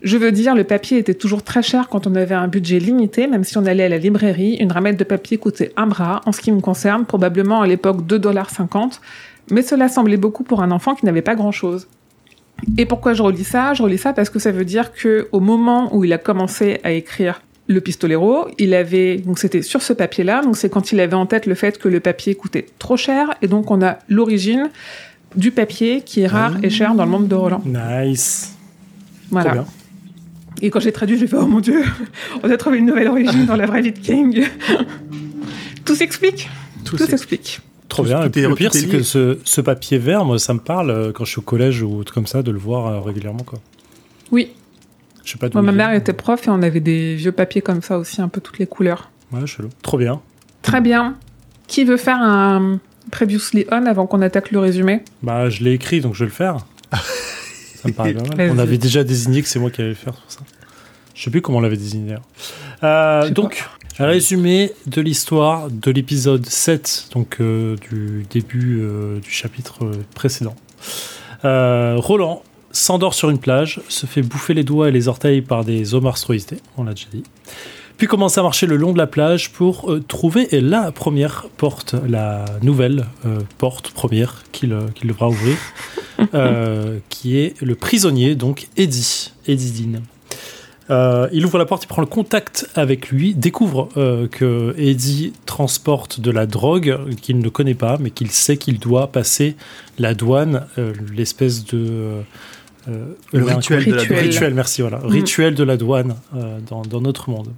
Je 0.00 0.16
veux 0.16 0.32
dire, 0.32 0.54
le 0.54 0.64
papier 0.64 0.96
était 0.96 1.12
toujours 1.12 1.42
très 1.42 1.62
cher 1.62 1.90
quand 1.90 2.06
on 2.06 2.14
avait 2.14 2.34
un 2.34 2.48
budget 2.48 2.78
limité, 2.78 3.26
même 3.26 3.44
si 3.44 3.58
on 3.58 3.66
allait 3.66 3.84
à 3.84 3.90
la 3.90 3.98
librairie. 3.98 4.54
Une 4.54 4.72
ramette 4.72 4.96
de 4.96 5.04
papier 5.04 5.36
coûtait 5.36 5.72
un 5.76 5.86
bras, 5.86 6.22
en 6.24 6.32
ce 6.32 6.40
qui 6.40 6.50
me 6.50 6.60
concerne, 6.60 7.04
probablement 7.04 7.60
à 7.60 7.66
l'époque 7.66 8.06
2,50$. 8.08 9.00
Mais 9.50 9.60
cela 9.60 9.90
semblait 9.90 10.16
beaucoup 10.16 10.44
pour 10.44 10.62
un 10.62 10.70
enfant 10.70 10.94
qui 10.94 11.04
n'avait 11.04 11.20
pas 11.20 11.34
grand-chose. 11.34 11.88
Et 12.78 12.86
pourquoi 12.86 13.14
je 13.14 13.22
relis 13.22 13.44
ça? 13.44 13.74
Je 13.74 13.82
relis 13.82 13.98
ça 13.98 14.12
parce 14.12 14.30
que 14.30 14.38
ça 14.38 14.52
veut 14.52 14.64
dire 14.64 14.92
que 14.92 15.28
au 15.32 15.40
moment 15.40 15.94
où 15.94 16.04
il 16.04 16.12
a 16.12 16.18
commencé 16.18 16.80
à 16.84 16.92
écrire 16.92 17.42
le 17.66 17.80
pistolero, 17.80 18.48
il 18.58 18.74
avait 18.74 19.18
donc 19.18 19.38
c'était 19.38 19.62
sur 19.62 19.82
ce 19.82 19.92
papier-là, 19.92 20.42
donc 20.42 20.56
c'est 20.56 20.68
quand 20.68 20.92
il 20.92 21.00
avait 21.00 21.14
en 21.14 21.26
tête 21.26 21.46
le 21.46 21.54
fait 21.54 21.78
que 21.78 21.88
le 21.88 22.00
papier 22.00 22.34
coûtait 22.34 22.66
trop 22.78 22.96
cher 22.96 23.32
et 23.42 23.46
donc 23.46 23.70
on 23.70 23.80
a 23.80 23.98
l'origine 24.08 24.70
du 25.36 25.52
papier 25.52 26.02
qui 26.02 26.22
est 26.22 26.26
rare 26.26 26.56
et 26.62 26.70
cher 26.70 26.94
dans 26.94 27.04
le 27.04 27.10
monde 27.10 27.28
de 27.28 27.34
Roland. 27.34 27.62
Nice. 27.64 28.56
Voilà. 29.30 29.50
Trop 29.50 29.60
bien. 29.60 29.66
Et 30.62 30.70
quand 30.70 30.80
j'ai 30.80 30.92
traduit, 30.92 31.16
j'ai 31.16 31.26
fait 31.26 31.36
oh 31.36 31.46
mon 31.46 31.60
dieu, 31.60 31.84
on 32.42 32.50
a 32.50 32.56
trouvé 32.56 32.78
une 32.78 32.86
nouvelle 32.86 33.08
origine 33.08 33.46
dans 33.46 33.56
la 33.56 33.66
vraie 33.66 33.82
vie 33.82 33.92
de 33.92 33.98
King. 33.98 34.44
Tout 35.84 35.94
s'explique. 35.94 36.50
Tout 36.84 36.98
s'explique. 36.98 37.60
Trop 37.90 38.02
Tout- 38.04 38.08
bien. 38.08 38.20
tout 38.20 38.26
Et 38.28 38.30
puis, 38.30 38.40
est- 38.40 38.48
le 38.48 38.54
pire, 38.54 38.72
c'est 38.72 38.86
que 38.86 39.02
ce, 39.02 39.38
ce 39.44 39.60
papier 39.60 39.98
vert, 39.98 40.24
moi, 40.24 40.38
ça 40.38 40.54
me 40.54 40.60
parle 40.60 40.90
euh, 40.90 41.12
quand 41.12 41.24
je 41.26 41.30
suis 41.32 41.38
au 41.40 41.42
collège 41.42 41.82
ou 41.82 42.02
tout 42.04 42.14
comme 42.14 42.26
ça, 42.26 42.42
de 42.42 42.50
le 42.50 42.58
voir 42.58 42.86
euh, 42.86 43.00
régulièrement. 43.00 43.42
Quoi. 43.44 43.58
Oui. 44.30 44.52
Je 45.24 45.32
sais 45.32 45.38
pas 45.38 45.48
Moi, 45.52 45.60
ma 45.62 45.72
mère 45.72 45.92
était 45.92 46.14
prof 46.14 46.46
et 46.46 46.50
on 46.50 46.62
avait 46.62 46.80
des 46.80 47.14
vieux 47.16 47.32
papiers 47.32 47.60
comme 47.60 47.82
ça 47.82 47.98
aussi, 47.98 48.22
un 48.22 48.28
peu 48.28 48.40
toutes 48.40 48.58
les 48.58 48.66
couleurs. 48.66 49.10
Ouais, 49.32 49.46
chelou. 49.46 49.68
Trop 49.82 49.98
bien. 49.98 50.20
Très 50.62 50.80
bien. 50.80 51.16
Qui 51.66 51.84
veut 51.84 51.96
faire 51.98 52.18
un 52.20 52.78
previously 53.10 53.66
on 53.70 53.84
avant 53.86 54.06
qu'on 54.06 54.22
attaque 54.22 54.50
le 54.50 54.58
résumé? 54.60 55.02
Bah, 55.22 55.50
je 55.50 55.62
l'ai 55.62 55.72
écrit, 55.72 56.00
donc 56.00 56.14
je 56.14 56.20
vais 56.20 56.26
le 56.26 56.32
faire. 56.32 56.56
ça 56.92 57.88
me 57.88 57.92
paraît 57.92 58.14
pas 58.14 58.36
mal. 58.36 58.50
On 58.52 58.58
avait 58.58 58.78
déjà 58.78 59.04
désigné 59.04 59.42
que 59.42 59.48
c'est 59.48 59.58
moi 59.58 59.70
qui 59.70 59.80
allais 59.80 59.90
le 59.90 59.94
faire, 59.96 60.14
pour 60.14 60.30
ça. 60.30 60.40
Je 61.14 61.22
sais 61.24 61.30
plus 61.30 61.42
comment 61.42 61.58
on 61.58 61.60
l'avait 61.60 61.76
désigné. 61.76 62.14
Euh, 62.82 63.30
sais 63.32 63.58
donc, 63.98 64.08
résumé 64.08 64.72
de 64.86 65.00
l'histoire 65.00 65.68
de 65.70 65.90
l'épisode 65.90 66.46
7, 66.46 67.08
donc 67.12 67.36
euh, 67.40 67.76
du 67.90 68.24
début 68.30 68.80
euh, 68.80 69.18
du 69.20 69.30
chapitre 69.30 69.84
euh, 69.84 69.92
précédent. 70.14 70.54
Euh, 71.44 71.96
Roland 71.96 72.42
s'endort 72.72 73.14
sur 73.14 73.30
une 73.30 73.38
plage, 73.38 73.80
se 73.88 74.06
fait 74.06 74.22
bouffer 74.22 74.54
les 74.54 74.62
doigts 74.62 74.88
et 74.88 74.92
les 74.92 75.08
orteils 75.08 75.42
par 75.42 75.64
des 75.64 75.94
hommes 75.94 76.06
arstroïstés, 76.06 76.58
on 76.76 76.84
l'a 76.84 76.92
déjà 76.92 77.08
dit. 77.12 77.24
Puis 77.96 78.06
commence 78.06 78.38
à 78.38 78.42
marcher 78.42 78.66
le 78.66 78.76
long 78.76 78.92
de 78.92 78.98
la 78.98 79.06
plage 79.06 79.50
pour 79.50 79.94
trouver 80.08 80.48
la 80.52 80.90
première 80.90 81.48
porte, 81.58 81.94
la 82.08 82.46
nouvelle 82.62 83.04
porte 83.58 83.90
première 83.90 84.44
qu'il 84.52 84.74
devra 85.04 85.28
ouvrir, 85.28 85.58
qui 87.10 87.36
est 87.36 87.60
le 87.60 87.74
prisonnier, 87.74 88.36
donc 88.36 88.68
Eddie, 88.78 89.32
Eddie 89.46 89.72
Dean. 89.72 90.00
Euh, 90.90 91.28
il 91.32 91.46
ouvre 91.46 91.58
la 91.58 91.66
porte, 91.66 91.84
il 91.84 91.86
prend 91.86 92.02
le 92.02 92.06
contact 92.06 92.68
avec 92.74 93.10
lui, 93.10 93.34
découvre 93.34 93.88
euh, 93.96 94.26
que 94.26 94.74
Eddie 94.76 95.32
transporte 95.46 96.20
de 96.20 96.30
la 96.30 96.46
drogue 96.46 97.14
qu'il 97.20 97.38
ne 97.38 97.48
connaît 97.48 97.74
pas, 97.74 97.96
mais 98.00 98.10
qu'il 98.10 98.30
sait 98.30 98.56
qu'il 98.56 98.78
doit 98.78 99.12
passer 99.12 99.56
la 99.98 100.14
douane, 100.14 100.66
euh, 100.78 100.92
l'espèce 101.14 101.64
de... 101.64 102.22
Le 103.32 103.44
rituel 103.44 103.84
de 103.84 103.92
la 103.92 104.00
Rituel. 104.00 104.08
douane. 104.08 104.24
Rituel, 104.24 104.54
merci, 104.54 104.82
voilà. 104.82 104.98
Mm. 104.98 105.06
Rituel 105.06 105.54
de 105.54 105.62
la 105.62 105.76
douane 105.76 106.16
dans, 106.68 106.82
dans 106.82 107.00
notre 107.00 107.30
monde. 107.30 107.52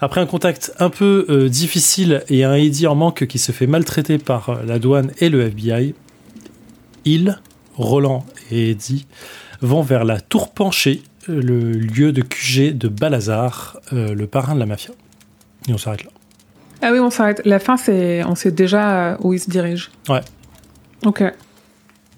Après 0.00 0.20
un 0.20 0.26
contact 0.26 0.74
un 0.80 0.90
peu 0.90 1.48
difficile 1.50 2.24
et 2.28 2.44
un 2.44 2.52
Eddie 2.54 2.86
en 2.86 2.94
manque 2.94 3.26
qui 3.26 3.38
se 3.38 3.52
fait 3.52 3.66
maltraiter 3.66 4.18
par 4.18 4.62
la 4.66 4.78
douane 4.78 5.12
et 5.18 5.30
le 5.30 5.46
FBI, 5.46 5.94
il, 7.06 7.40
Roland 7.76 8.26
et 8.50 8.72
Eddie 8.72 9.06
vont 9.62 9.82
vers 9.82 10.04
la 10.04 10.20
tour 10.20 10.52
penchée, 10.52 11.02
le 11.28 11.72
lieu 11.72 12.12
de 12.12 12.22
QG 12.22 12.76
de 12.76 12.88
Balazar, 12.88 13.78
euh, 13.92 14.14
le 14.14 14.26
parrain 14.26 14.54
de 14.54 14.60
la 14.60 14.66
mafia. 14.66 14.92
Et 15.68 15.72
on 15.72 15.78
s'arrête 15.78 16.04
là. 16.04 16.10
Ah 16.82 16.90
oui, 16.92 16.98
on 16.98 17.10
s'arrête. 17.10 17.40
La 17.44 17.58
fin, 17.58 17.76
c'est, 17.76 18.22
on 18.24 18.34
sait 18.34 18.50
déjà 18.50 19.12
euh, 19.12 19.16
où 19.20 19.32
il 19.32 19.40
se 19.40 19.48
dirige. 19.50 19.90
Ouais. 20.08 20.20
Ok. 21.04 21.22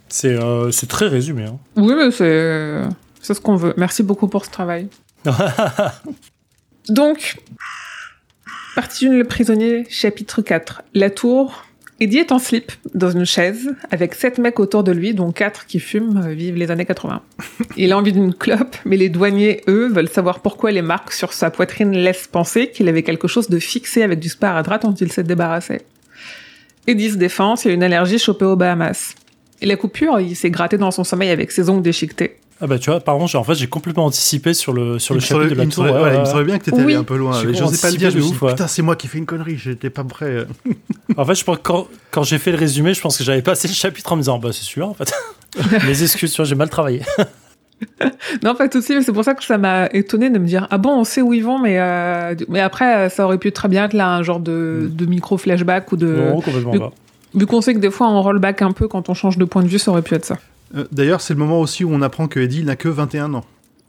C'est 0.08 0.34
euh, 0.34 0.70
très 0.88 1.06
résumé. 1.08 1.44
hein. 1.44 1.58
Oui, 1.76 1.94
mais 1.96 2.10
c'est, 2.10 2.82
c'est 3.20 3.34
ce 3.34 3.40
qu'on 3.40 3.56
veut. 3.56 3.74
Merci 3.76 4.02
beaucoup 4.02 4.28
pour 4.28 4.44
ce 4.44 4.50
travail. 4.50 4.88
Donc, 6.88 7.36
partie 8.74 9.08
1, 9.08 9.12
le 9.14 9.24
prisonnier, 9.24 9.86
chapitre 9.90 10.42
4. 10.42 10.82
La 10.94 11.10
tour. 11.10 11.65
Eddie 11.98 12.18
est 12.18 12.32
en 12.32 12.38
slip, 12.38 12.72
dans 12.94 13.10
une 13.10 13.24
chaise, 13.24 13.74
avec 13.90 14.14
sept 14.14 14.36
mecs 14.36 14.60
autour 14.60 14.84
de 14.84 14.92
lui, 14.92 15.14
dont 15.14 15.32
quatre 15.32 15.64
qui 15.64 15.80
fument, 15.80 16.18
euh, 16.18 16.34
vivent 16.34 16.56
les 16.56 16.70
années 16.70 16.84
80. 16.84 17.22
Il 17.78 17.92
a 17.92 17.96
envie 17.96 18.12
d'une 18.12 18.34
clope, 18.34 18.76
mais 18.84 18.98
les 18.98 19.08
douaniers, 19.08 19.62
eux, 19.66 19.88
veulent 19.88 20.10
savoir 20.10 20.40
pourquoi 20.40 20.72
les 20.72 20.82
marques 20.82 21.12
sur 21.12 21.32
sa 21.32 21.50
poitrine 21.50 21.92
laissent 21.92 22.26
penser 22.26 22.70
qu'il 22.70 22.88
avait 22.88 23.02
quelque 23.02 23.28
chose 23.28 23.48
de 23.48 23.58
fixé 23.58 24.02
avec 24.02 24.18
du 24.18 24.28
sparadrap 24.28 24.82
dont 24.82 24.92
il 24.92 25.10
s'est 25.10 25.22
débarrassé. 25.22 25.80
Eddie 26.86 27.12
se 27.12 27.16
défend, 27.16 27.54
il 27.64 27.70
a 27.70 27.74
une 27.74 27.82
allergie 27.82 28.18
chopée 28.18 28.44
aux 28.44 28.56
Bahamas. 28.56 29.14
Et 29.62 29.66
la 29.66 29.76
coupure, 29.76 30.20
il 30.20 30.36
s'est 30.36 30.50
gratté 30.50 30.76
dans 30.76 30.90
son 30.90 31.02
sommeil 31.02 31.30
avec 31.30 31.50
ses 31.50 31.70
ongles 31.70 31.82
déchiquetés. 31.82 32.36
Ah 32.60 32.66
bah 32.66 32.78
tu 32.78 32.88
vois, 32.90 33.00
pardon, 33.00 33.24
en 33.32 33.44
fait 33.44 33.54
j'ai 33.54 33.66
complètement 33.66 34.06
anticipé 34.06 34.54
sur 34.54 34.72
le 34.72 34.98
sur 34.98 35.14
Il 35.14 35.18
le 35.18 35.20
me 35.20 35.26
chapitre 35.26 35.50
de 35.50 35.54
la 35.56 35.62
il 35.64 35.66
me 35.66 35.72
tour. 35.72 35.84
semblait- 35.84 36.00
ouais, 36.02 36.08
ouais, 36.08 36.14
il 36.14 36.20
me 36.20 36.24
semblait 36.24 36.44
bien 36.44 36.58
que 36.58 36.64
t'étais 36.64 36.76
Oui. 36.78 36.84
allé 36.84 36.94
un 36.94 37.04
peu 37.04 37.16
loin. 37.16 37.32
J'osais 37.42 37.76
pas 37.78 37.90
le 37.90 37.96
dire. 37.98 38.10
Je 38.10 38.16
me 38.16 38.22
suis 38.22 38.22
dit, 38.22 38.26
anticipé 38.26 38.30
de 38.30 38.34
ouf, 38.34 38.42
ouais. 38.42 38.50
putain, 38.52 38.66
c'est 38.66 38.82
moi 38.82 38.96
qui 38.96 39.06
ai 39.06 39.10
fait 39.10 39.18
une 39.18 39.26
connerie. 39.26 39.58
J'étais 39.58 39.90
pas 39.90 40.04
prêt. 40.04 40.46
En 41.18 41.24
fait, 41.24 41.34
je 41.36 41.44
pense 41.44 41.56
que 41.58 41.62
quand, 41.62 41.86
quand 42.10 42.24
j'ai 42.24 42.36
fait 42.38 42.50
le 42.50 42.58
résumé, 42.58 42.92
je 42.92 43.00
pense 43.00 43.16
que 43.16 43.24
j'avais 43.24 43.40
passé 43.42 43.68
le 43.68 43.74
chapitre 43.74 44.12
en 44.12 44.16
me 44.16 44.22
disant 44.22 44.38
bah 44.38 44.48
c'est 44.52 44.64
celui-là 44.64 44.88
en 44.88 44.94
fait. 44.94 45.12
Mes 45.86 46.02
excuses, 46.02 46.30
tu 46.32 46.36
vois, 46.36 46.44
j'ai 46.44 46.54
mal 46.56 46.68
travaillé. 46.70 47.02
Non, 48.42 48.54
pas 48.54 48.68
tout 48.70 48.78
de 48.78 48.84
suite, 48.84 48.96
mais 48.96 49.02
c'est 49.02 49.12
pour 49.12 49.22
ça 49.24 49.34
que 49.34 49.44
ça 49.44 49.58
m'a 49.58 49.86
étonné 49.92 50.30
de 50.30 50.38
me 50.38 50.46
dire 50.46 50.66
ah 50.70 50.78
bon, 50.78 50.90
on 50.98 51.04
sait 51.04 51.20
où 51.20 51.34
ils 51.34 51.44
vont, 51.44 51.58
mais 51.58 51.78
euh, 51.78 52.34
mais 52.48 52.60
après 52.60 53.10
ça 53.10 53.26
aurait 53.26 53.36
pu 53.36 53.52
très 53.52 53.68
bien 53.68 53.84
être 53.84 53.92
là 53.92 54.14
un 54.14 54.22
genre 54.22 54.40
de, 54.40 54.88
de 54.90 55.04
micro 55.06 55.36
flashback 55.36 55.92
ou 55.92 55.96
de 55.96 56.06
Non, 56.06 56.40
complètement 56.40 56.72
pas. 56.78 56.92
vu 57.34 57.44
qu'on 57.46 57.60
sait 57.60 57.74
que 57.74 57.78
des 57.78 57.90
fois 57.90 58.08
on 58.08 58.22
rollback 58.22 58.62
un 58.62 58.72
peu 58.72 58.88
quand 58.88 59.10
on 59.10 59.14
change 59.14 59.36
de 59.36 59.44
point 59.44 59.62
de 59.62 59.68
vue, 59.68 59.78
ça 59.78 59.90
aurait 59.90 60.00
pu 60.00 60.14
être 60.14 60.24
ça. 60.24 60.38
Euh, 60.74 60.84
D'ailleurs, 60.92 61.20
c'est 61.20 61.34
le 61.34 61.38
moment 61.40 61.60
aussi 61.60 61.84
où 61.84 61.90
on 61.92 62.02
apprend 62.02 62.26
que 62.28 62.40
Eddie 62.40 62.64
n'a 62.64 62.76
que 62.76 62.88
21 62.88 63.34
ans. 63.34 63.44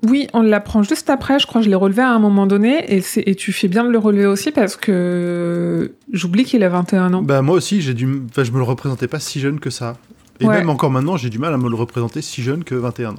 Oui, 0.07 0.27
on 0.33 0.41
l'apprend 0.43 0.83
juste 0.83 1.09
après, 1.09 1.39
je 1.39 1.47
crois 1.47 1.61
que 1.61 1.65
je 1.65 1.69
l'ai 1.69 1.75
relevé 1.75 2.03
à 2.03 2.11
un 2.11 2.19
moment 2.19 2.45
donné, 2.45 2.85
et, 2.95 3.01
et 3.25 3.33
tu 3.33 3.51
fais 3.51 3.67
bien 3.67 3.83
de 3.83 3.89
le 3.89 3.97
relever 3.97 4.27
aussi 4.27 4.51
parce 4.51 4.75
que 4.75 5.93
j'oublie 6.13 6.43
qu'il 6.43 6.63
a 6.63 6.69
21 6.69 7.13
ans. 7.15 7.21
Bah 7.23 7.41
moi 7.41 7.55
aussi, 7.55 7.81
j'ai 7.81 7.95
dû, 7.95 8.21
enfin, 8.29 8.43
je 8.43 8.51
me 8.51 8.57
le 8.57 8.63
représentais 8.63 9.07
pas 9.07 9.19
si 9.19 9.39
jeune 9.39 9.59
que 9.59 9.71
ça. 9.71 9.95
Et 10.39 10.45
Ouais. 10.45 10.59
même 10.59 10.69
encore 10.69 10.91
maintenant, 10.91 11.17
j'ai 11.17 11.31
du 11.31 11.39
mal 11.39 11.51
à 11.51 11.57
me 11.57 11.67
le 11.67 11.75
représenter 11.75 12.21
si 12.21 12.43
jeune 12.43 12.63
que 12.63 12.75
21 12.75 13.11
ans. 13.13 13.15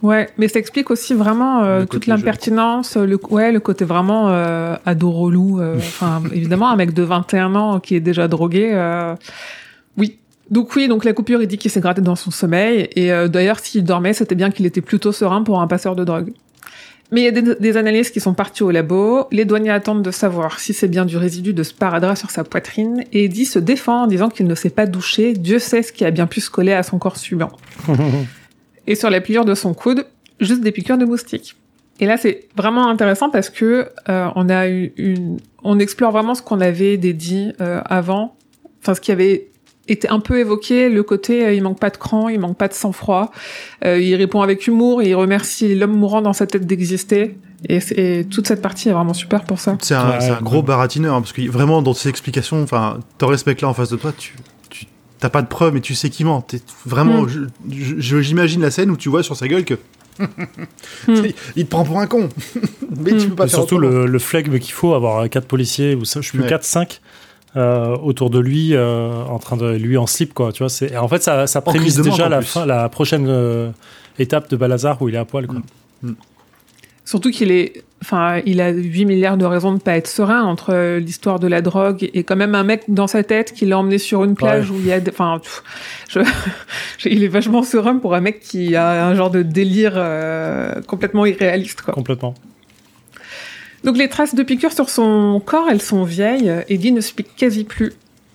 Ouais, 0.00 0.30
mais 0.38 0.48
ça 0.48 0.58
explique 0.58 0.90
aussi 0.90 1.12
vraiment 1.12 1.62
euh, 1.64 1.84
toute 1.84 2.06
l'impertinence, 2.06 2.96
le, 2.96 3.20
ouais, 3.30 3.52
le 3.52 3.60
côté 3.60 3.84
vraiment 3.84 4.30
euh, 4.30 4.74
ado 4.86 5.10
relou. 5.10 5.60
euh, 5.60 5.76
Enfin, 5.76 6.22
évidemment, 6.32 6.70
un 6.70 6.76
mec 6.76 6.94
de 6.94 7.02
21 7.02 7.54
ans 7.54 7.78
qui 7.78 7.94
est 7.94 8.00
déjà 8.00 8.26
drogué. 8.26 8.72
oui. 9.98 10.18
Donc 10.52 10.76
oui, 10.76 10.86
donc 10.86 11.06
la 11.06 11.14
coupure, 11.14 11.40
il 11.40 11.48
dit 11.48 11.56
qu'il 11.56 11.70
s'est 11.70 11.80
gratté 11.80 12.02
dans 12.02 12.14
son 12.14 12.30
sommeil. 12.30 12.90
Et 12.94 13.10
euh, 13.10 13.26
d'ailleurs, 13.26 13.58
s'il 13.58 13.84
dormait, 13.84 14.12
c'était 14.12 14.34
bien 14.34 14.50
qu'il 14.50 14.66
était 14.66 14.82
plutôt 14.82 15.10
serein 15.10 15.42
pour 15.42 15.62
un 15.62 15.66
passeur 15.66 15.96
de 15.96 16.04
drogue. 16.04 16.34
Mais 17.10 17.22
il 17.22 17.24
y 17.24 17.28
a 17.28 17.30
des, 17.30 17.54
des 17.54 17.76
analyses 17.78 18.10
qui 18.10 18.20
sont 18.20 18.34
parties 18.34 18.62
au 18.62 18.70
labo. 18.70 19.28
Les 19.32 19.46
douaniers 19.46 19.70
attendent 19.70 20.02
de 20.02 20.10
savoir 20.10 20.60
si 20.60 20.74
c'est 20.74 20.88
bien 20.88 21.06
du 21.06 21.16
résidu 21.16 21.54
de 21.54 21.62
sparadrap 21.62 22.18
sur 22.18 22.30
sa 22.30 22.44
poitrine. 22.44 23.02
Et 23.12 23.24
Eddie 23.24 23.46
se 23.46 23.58
défend 23.58 24.02
en 24.02 24.06
disant 24.06 24.28
qu'il 24.28 24.46
ne 24.46 24.54
s'est 24.54 24.70
pas 24.70 24.84
douché. 24.84 25.32
Dieu 25.32 25.58
sait 25.58 25.82
ce 25.82 25.90
qui 25.90 26.04
a 26.04 26.10
bien 26.10 26.26
pu 26.26 26.42
se 26.42 26.50
coller 26.50 26.74
à 26.74 26.82
son 26.82 26.98
corps 26.98 27.16
suivant 27.16 27.52
et 28.86 28.94
sur 28.94 29.08
la 29.08 29.22
pliure 29.22 29.46
de 29.46 29.54
son 29.54 29.72
coude, 29.72 30.04
juste 30.38 30.60
des 30.60 30.72
piqûres 30.72 30.98
de 30.98 31.06
moustiques. 31.06 31.56
Et 31.98 32.04
là, 32.04 32.18
c'est 32.18 32.48
vraiment 32.56 32.88
intéressant 32.88 33.30
parce 33.30 33.48
que 33.48 33.88
euh, 34.10 34.28
on 34.34 34.50
a 34.50 34.68
eu 34.68 34.92
une, 34.98 35.38
on 35.64 35.78
explore 35.78 36.12
vraiment 36.12 36.34
ce 36.34 36.42
qu'on 36.42 36.60
avait 36.60 36.98
dédié 36.98 37.52
euh, 37.60 37.80
avant, 37.86 38.36
enfin 38.82 38.94
ce 38.94 39.00
qui 39.00 39.12
avait 39.12 39.51
été 39.88 40.08
un 40.08 40.20
peu 40.20 40.38
évoqué, 40.38 40.88
le 40.88 41.02
côté 41.02 41.44
euh, 41.44 41.52
il 41.54 41.62
manque 41.62 41.78
pas 41.80 41.90
de 41.90 41.96
cran, 41.96 42.28
il 42.28 42.38
manque 42.40 42.56
pas 42.56 42.68
de 42.68 42.72
sang-froid, 42.74 43.32
euh, 43.84 43.98
il 43.98 44.14
répond 44.14 44.40
avec 44.40 44.66
humour 44.66 45.02
et 45.02 45.08
il 45.10 45.14
remercie 45.14 45.74
l'homme 45.74 45.96
mourant 45.96 46.22
dans 46.22 46.32
sa 46.32 46.46
tête 46.46 46.66
d'exister. 46.66 47.36
Et, 47.68 48.24
toute 48.28 48.48
cette 48.48 48.60
partie 48.62 48.88
est 48.88 48.92
vraiment 48.92 49.14
super 49.14 49.44
pour 49.44 49.60
ça. 49.60 49.76
C'est 49.80 49.94
un, 49.94 50.10
Ouais, 50.10 50.20
c'est 50.20 50.30
un 50.30 50.34
ouais. 50.36 50.42
gros 50.42 50.62
baratineur, 50.62 51.14
hein, 51.14 51.20
parce 51.20 51.32
que 51.32 51.42
vraiment, 51.48 51.80
dans 51.82 51.94
ses 51.94 52.08
explications, 52.08 52.60
enfin, 52.62 52.98
t'aurais 53.18 53.38
ce 53.38 53.48
mec-là 53.48 53.68
en 53.68 53.74
face 53.74 53.90
de 53.90 53.96
toi, 53.96 54.12
tu, 54.16 54.34
tu 54.68 54.86
t'as 55.20 55.28
pas 55.30 55.42
de 55.42 55.46
preuves, 55.46 55.72
mais 55.74 55.80
tu 55.80 55.94
sais 55.94 56.10
qu'il 56.10 56.26
ment. 56.26 56.40
T'es 56.42 56.60
vraiment, 56.86 57.22
Mm. 57.22 57.48
j'imagine 57.68 58.60
la 58.62 58.70
scène 58.72 58.90
où 58.90 58.96
tu 58.96 59.08
vois 59.08 59.22
sur 59.22 59.36
sa 59.36 59.46
gueule 59.46 59.64
que 59.64 59.74
il 61.56 61.64
te 61.64 61.70
prend 61.70 61.84
pour 61.84 61.98
un 62.00 62.06
con, 62.06 62.28
mais 63.00 63.12
tu 63.12 63.26
Mm. 63.26 63.28
peux 63.30 63.34
pas 63.36 63.44
Et 63.44 63.48
faire 63.48 63.58
surtout 63.60 63.78
le, 63.78 64.06
le 64.06 64.18
flegme 64.18 64.58
qu'il 64.58 64.72
faut, 64.72 64.94
avoir 64.94 65.28
quatre 65.28 65.46
policiers, 65.46 65.94
ou 65.94 66.04
ça, 66.04 66.20
je 66.20 66.26
sais 66.26 66.32
plus, 66.32 66.42
Ouais. 66.42 66.48
4, 66.48 66.64
5 66.64 67.00
euh, 67.56 67.96
autour 67.96 68.30
de 68.30 68.38
lui, 68.38 68.74
euh, 68.74 69.10
en 69.24 69.38
train 69.38 69.56
de 69.56 69.72
lui 69.76 69.96
en 69.98 70.06
slip, 70.06 70.32
quoi. 70.34 70.52
Tu 70.52 70.62
vois, 70.62 70.70
c'est, 70.70 70.96
en 70.96 71.08
fait, 71.08 71.22
ça, 71.22 71.46
ça 71.46 71.60
prémisse 71.60 71.96
déjà 71.96 72.28
la, 72.28 72.38
plus. 72.38 72.46
fin, 72.46 72.64
la 72.66 72.88
prochaine 72.88 73.26
euh, 73.28 73.70
étape 74.18 74.48
de 74.50 74.56
Balazar 74.56 75.00
où 75.02 75.08
il 75.08 75.14
est 75.14 75.18
à 75.18 75.24
poil, 75.24 75.46
quoi. 75.46 75.58
Surtout 77.04 77.30
qu'il 77.32 77.50
est, 77.50 77.82
enfin, 78.00 78.40
il 78.46 78.60
a 78.60 78.70
8 78.70 79.04
milliards 79.06 79.36
de 79.36 79.44
raisons 79.44 79.72
de 79.74 79.80
pas 79.80 79.96
être 79.96 80.06
serein 80.06 80.42
entre 80.44 80.98
l'histoire 80.98 81.40
de 81.40 81.48
la 81.48 81.60
drogue 81.60 82.08
et 82.14 82.22
quand 82.22 82.36
même 82.36 82.54
un 82.54 82.62
mec 82.62 82.84
dans 82.86 83.08
sa 83.08 83.24
tête 83.24 83.52
qui 83.52 83.66
l'a 83.66 83.76
emmené 83.76 83.98
sur 83.98 84.22
une 84.22 84.36
plage 84.36 84.70
où 84.70 84.76
il 84.78 84.86
y 84.86 84.92
a, 84.92 85.00
des- 85.00 85.10
enfin, 85.10 85.40
pff, 85.42 85.64
je, 86.08 86.20
je- 86.98 87.08
il 87.08 87.24
est 87.24 87.28
vachement 87.28 87.64
serein 87.64 87.96
pour 87.98 88.14
un 88.14 88.20
mec 88.20 88.38
qui 88.40 88.76
a 88.76 89.04
un 89.08 89.14
genre 89.16 89.30
de 89.32 89.42
délire 89.42 89.94
euh, 89.96 90.80
complètement 90.86 91.26
irréaliste, 91.26 91.82
quoi. 91.82 91.92
Complètement. 91.92 92.34
Donc 93.84 93.96
les 93.96 94.08
traces 94.08 94.34
de 94.34 94.42
piqûres 94.42 94.72
sur 94.72 94.88
son 94.88 95.42
corps, 95.44 95.68
elles 95.70 95.82
sont 95.82 96.04
vieilles. 96.04 96.52
Eddie 96.68 96.92
ne 96.92 97.00
se 97.00 97.12
pique 97.12 97.34
quasi 97.36 97.64
plus. 97.64 97.92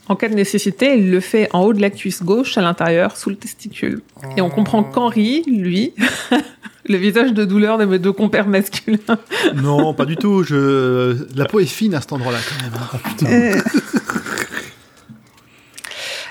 En 0.10 0.16
cas 0.16 0.30
de 0.30 0.36
nécessité, 0.36 0.96
il 0.98 1.12
le 1.12 1.20
fait 1.20 1.50
en 1.52 1.64
haut 1.64 1.74
de 1.74 1.82
la 1.82 1.90
cuisse 1.90 2.24
gauche, 2.24 2.58
à 2.58 2.62
l'intérieur, 2.62 3.18
sous 3.18 3.30
le 3.30 3.36
testicule. 3.36 4.02
Et 4.38 4.42
on 4.42 4.50
comprend 4.50 4.84
qu'Henri, 4.84 5.44
lui, 5.48 5.94
le 6.86 6.98
visage 6.98 7.34
de 7.34 7.44
douleur 7.44 7.78
de 7.78 7.84
mes 7.84 8.00
deux 8.00 8.14
compères 8.14 8.48
masculins. 8.48 9.20
Non, 9.56 9.94
pas 9.94 10.06
du 10.06 10.16
tout. 10.16 10.44
Je... 10.44 11.18
La 11.36 11.46
peau 11.46 11.60
est 11.60 11.66
fine 11.66 11.94
à 11.94 12.02
cet 12.02 12.14
endroit-là, 12.14 12.40
quand 12.48 13.28
même. 13.30 13.54
Euh, 13.54 13.62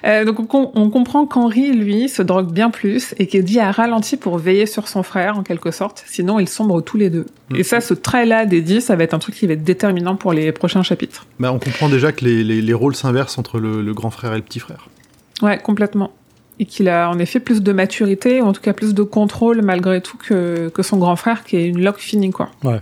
Euh, 0.07 0.25
donc 0.25 0.39
on, 0.39 0.45
com- 0.47 0.69
on 0.75 0.89
comprend 0.91 1.27
qu'Henri, 1.27 1.73
lui, 1.73 2.09
se 2.09 2.23
drogue 2.23 2.53
bien 2.53 2.71
plus 2.71 3.15
et 3.19 3.27
qu'Eddie 3.27 3.59
a 3.59 3.73
ralenti 3.73 4.17
pour 4.17 4.39
veiller 4.39 4.67
sur 4.67 4.87
son 4.87 5.03
frère, 5.03 5.37
en 5.39 5.43
quelque 5.43 5.71
sorte. 5.73 6.05
Sinon, 6.07 6.39
ils 6.39 6.49
sombrent 6.49 6.81
tous 6.83 6.97
les 6.97 7.11
deux. 7.11 7.27
Et 7.55 7.63
ça, 7.65 7.81
ce 7.81 7.93
trait-là 7.95 8.47
d'Eddie, 8.47 8.81
ça 8.81 8.95
va 8.95 9.03
être 9.05 9.15
un 9.15 9.19
truc 9.19 9.35
qui 9.35 9.47
va 9.47 9.55
être 9.55 9.65
déterminant 9.65 10.15
pour 10.17 10.33
les 10.33 10.53
prochains 10.53 10.83
chapitres. 10.83 11.27
Bah, 11.41 11.53
on 11.53 11.59
comprend 11.59 11.89
déjà 11.89 12.13
que 12.13 12.25
les, 12.25 12.45
les- 12.45 12.63
les 12.63 12.75
rôles 12.75 12.95
s'inversent 12.95 13.39
entre 13.39 13.59
le, 13.59 13.83
le 13.83 13.95
grand 13.95 14.11
frère 14.11 14.33
et 14.33 14.37
le 14.37 14.43
petit 14.43 14.61
frère. 14.61 14.89
Ouais, 15.43 15.59
complètement. 15.59 16.13
Et 16.59 16.65
qu'il 16.65 16.89
a 16.89 17.11
en 17.11 17.19
effet 17.19 17.41
plus 17.41 17.63
de 17.63 17.73
maturité, 17.73 18.41
ou 18.41 18.47
en 18.47 18.53
tout 18.53 18.63
cas 18.63 18.73
plus 18.73 18.95
de 18.95 19.03
contrôle 19.03 19.61
malgré 19.63 20.01
tout 20.01 20.17
que, 20.17 20.69
que 20.71 20.83
son 20.83 20.97
grand 20.99 21.17
frère 21.17 21.45
qui 21.45 21.57
est 21.57 21.67
une 21.67 21.83
loque 21.83 21.99
finie, 21.99 22.31
quoi. 22.31 22.49
Ouais. 22.65 22.81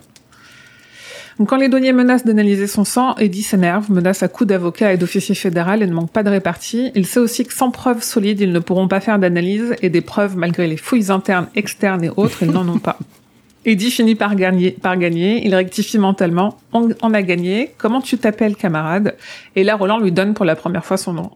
Donc 1.38 1.49
quand 1.49 1.57
les 1.57 1.69
douaniers 1.69 1.93
menacent 1.93 2.25
d'analyser 2.25 2.67
son 2.67 2.85
sang, 2.85 3.17
Eddie 3.17 3.43
s'énerve, 3.43 3.91
menace 3.91 4.23
à 4.23 4.29
coups 4.29 4.49
d'avocat 4.49 4.93
et 4.93 4.97
d'officier 4.97 5.35
fédéral 5.35 5.83
et 5.83 5.87
ne 5.87 5.93
manque 5.93 6.11
pas 6.11 6.23
de 6.23 6.31
répartie. 6.31 6.93
Il 6.95 7.07
sait 7.07 7.19
aussi 7.19 7.45
que 7.45 7.53
sans 7.53 7.71
preuves 7.71 8.03
solides, 8.03 8.41
ils 8.41 8.53
ne 8.53 8.59
pourront 8.61 8.87
pas 8.87 9.00
faire 9.00 9.19
d'analyse 9.19 9.75
et 9.83 9.91
des 9.91 10.00
preuves 10.00 10.37
malgré 10.37 10.69
les 10.69 10.76
fouilles 10.76 11.11
internes, 11.11 11.49
externes 11.57 12.05
et 12.05 12.11
autres, 12.11 12.43
ils 12.43 12.50
n'en 12.50 12.69
ont 12.69 12.79
pas. 12.79 12.99
Eddie 13.67 13.91
finit 13.91 14.14
par 14.14 14.37
gagner, 14.37 14.73
par 14.73 14.97
gagner, 14.97 15.45
il 15.45 15.55
rectifie 15.55 15.99
mentalement, 15.99 16.59
on, 16.73 16.91
on 17.03 17.14
a 17.14 17.23
gagné, 17.23 17.75
comment 17.79 18.03
tu 18.03 18.19
t'appelles 18.19 18.57
camarade? 18.57 19.17
Et 19.57 19.64
là 19.64 19.75
Roland 19.75 19.99
lui 19.99 20.12
donne 20.12 20.35
pour 20.35 20.45
la 20.45 20.55
première 20.55 20.85
fois 20.85 20.99
son 20.99 21.14
nom. 21.14 21.31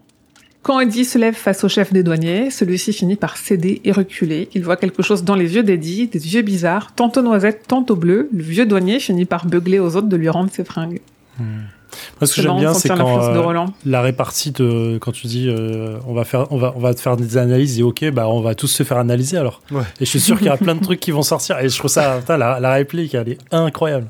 Quand 0.61 0.79
Eddie 0.81 1.05
se 1.05 1.17
lève 1.17 1.35
face 1.35 1.63
au 1.63 1.69
chef 1.69 1.93
des 1.93 2.03
douaniers, 2.03 2.51
celui-ci 2.51 2.91
finit 2.91 3.15
par 3.15 3.37
céder 3.37 3.81
et 3.85 3.91
reculer. 3.91 4.49
Il 4.53 4.63
voit 4.63 4.75
quelque 4.75 5.01
chose 5.01 5.23
dans 5.23 5.35
les 5.35 5.55
yeux 5.55 5.63
d'Eddie, 5.63 6.07
des 6.07 6.35
yeux 6.35 6.41
bizarres, 6.41 6.93
tantôt 6.95 7.21
noisettes, 7.21 7.63
tantôt 7.67 7.95
bleus. 7.95 8.29
Le 8.33 8.43
vieux 8.43 8.65
douanier 8.65 8.99
finit 8.99 9.25
par 9.25 9.45
beugler 9.45 9.79
aux 9.79 9.95
autres 9.95 10.07
de 10.07 10.17
lui 10.17 10.27
rendre 10.29 10.51
ses 10.51 10.65
fringues. 10.65 10.99
Moi, 11.39 12.27
ce 12.27 12.35
que 12.35 12.41
j'aime 12.41 12.57
bien, 12.57 12.73
c'est 12.73 12.89
quand 12.89 13.23
euh, 13.23 13.41
Roland. 13.41 13.73
la 13.85 14.01
répartie 14.01 14.51
de 14.51 14.97
quand 14.99 15.13
tu 15.13 15.27
dis 15.27 15.47
euh, 15.47 15.97
on 16.05 16.13
va 16.13 16.25
faire 16.25 16.51
on 16.51 16.57
va 16.57 16.73
on 16.75 16.79
va 16.79 16.93
te 16.93 16.99
faire 16.99 17.15
des 17.15 17.37
analyses 17.37 17.79
et 17.79 17.83
ok 17.83 18.11
bah 18.11 18.27
on 18.27 18.41
va 18.41 18.53
tous 18.55 18.67
se 18.67 18.83
faire 18.83 18.97
analyser 18.97 19.37
alors. 19.37 19.61
Ouais. 19.71 19.83
Et 20.01 20.05
je 20.05 20.09
suis 20.09 20.19
sûr 20.19 20.37
qu'il 20.37 20.47
y 20.47 20.49
a 20.49 20.57
plein 20.57 20.75
de 20.75 20.81
trucs 20.81 20.99
qui 20.99 21.11
vont 21.11 21.23
sortir 21.23 21.57
et 21.59 21.69
je 21.69 21.77
trouve 21.77 21.89
ça 21.89 22.17
putain, 22.19 22.37
la, 22.37 22.59
la 22.59 22.73
réplique 22.73 23.15
elle 23.15 23.29
est 23.29 23.37
incroyable. 23.51 24.09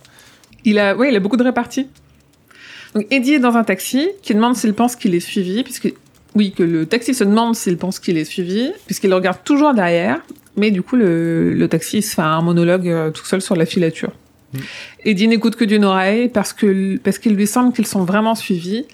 Il 0.66 0.80
a, 0.80 0.96
ouais, 0.96 1.10
il 1.10 1.16
a 1.16 1.20
beaucoup 1.20 1.38
de 1.38 1.44
réparties. 1.44 1.88
Donc 2.96 3.06
Eddie 3.12 3.36
est 3.36 3.40
dans 3.40 3.56
un 3.56 3.64
taxi 3.64 4.10
qui 4.24 4.34
demande 4.34 4.56
s'il 4.56 4.74
pense 4.74 4.96
qu'il 4.96 5.14
est 5.14 5.20
suivi, 5.20 5.64
puisque 5.64 5.94
oui, 6.36 6.52
que 6.52 6.64
le 6.64 6.86
taxi 6.86 7.14
se 7.14 7.24
demande 7.24 7.56
s'il 7.56 7.78
pense 7.78 8.00
qu'il 8.00 8.18
est 8.18 8.26
suivi, 8.26 8.72
puisqu'il 8.86 9.14
regarde 9.14 9.40
toujours 9.44 9.74
derrière. 9.74 10.22
Mais 10.58 10.72
du 10.72 10.82
coup, 10.82 10.96
le, 10.96 11.54
le 11.54 11.68
taxi 11.68 12.02
se 12.02 12.16
fait 12.16 12.22
un 12.22 12.42
monologue 12.42 12.88
euh, 12.88 13.12
tout 13.12 13.26
seul 13.26 13.42
sur 13.42 13.56
la 13.56 13.66
filature. 13.66 14.12
Eddie 15.06 15.28
n'écoute 15.28 15.56
que 15.56 15.64
d'une 15.64 15.86
oreille 15.86 16.28
parce 16.28 16.54
que 16.54 16.98
parce 16.98 17.20
qu'il 17.20 17.36
lui 17.36 17.48
semble 17.48 17.74
qu'ils 17.74 17.88
sont 17.88 18.04
vraiment 18.04 18.36
suivis. 18.36 18.86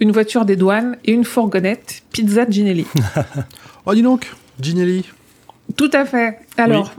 Une 0.00 0.12
voiture 0.12 0.44
des 0.44 0.54
douanes 0.54 0.96
et 1.04 1.12
une 1.12 1.24
fourgonnette 1.24 2.02
Pizza 2.12 2.48
Ginelli. 2.48 2.86
Oh, 3.86 3.94
dis 3.94 4.02
donc, 4.02 4.30
Ginelli. 4.60 5.02
Tout 5.74 5.88
à 5.94 6.04
fait. 6.04 6.40
Alors, 6.58 6.92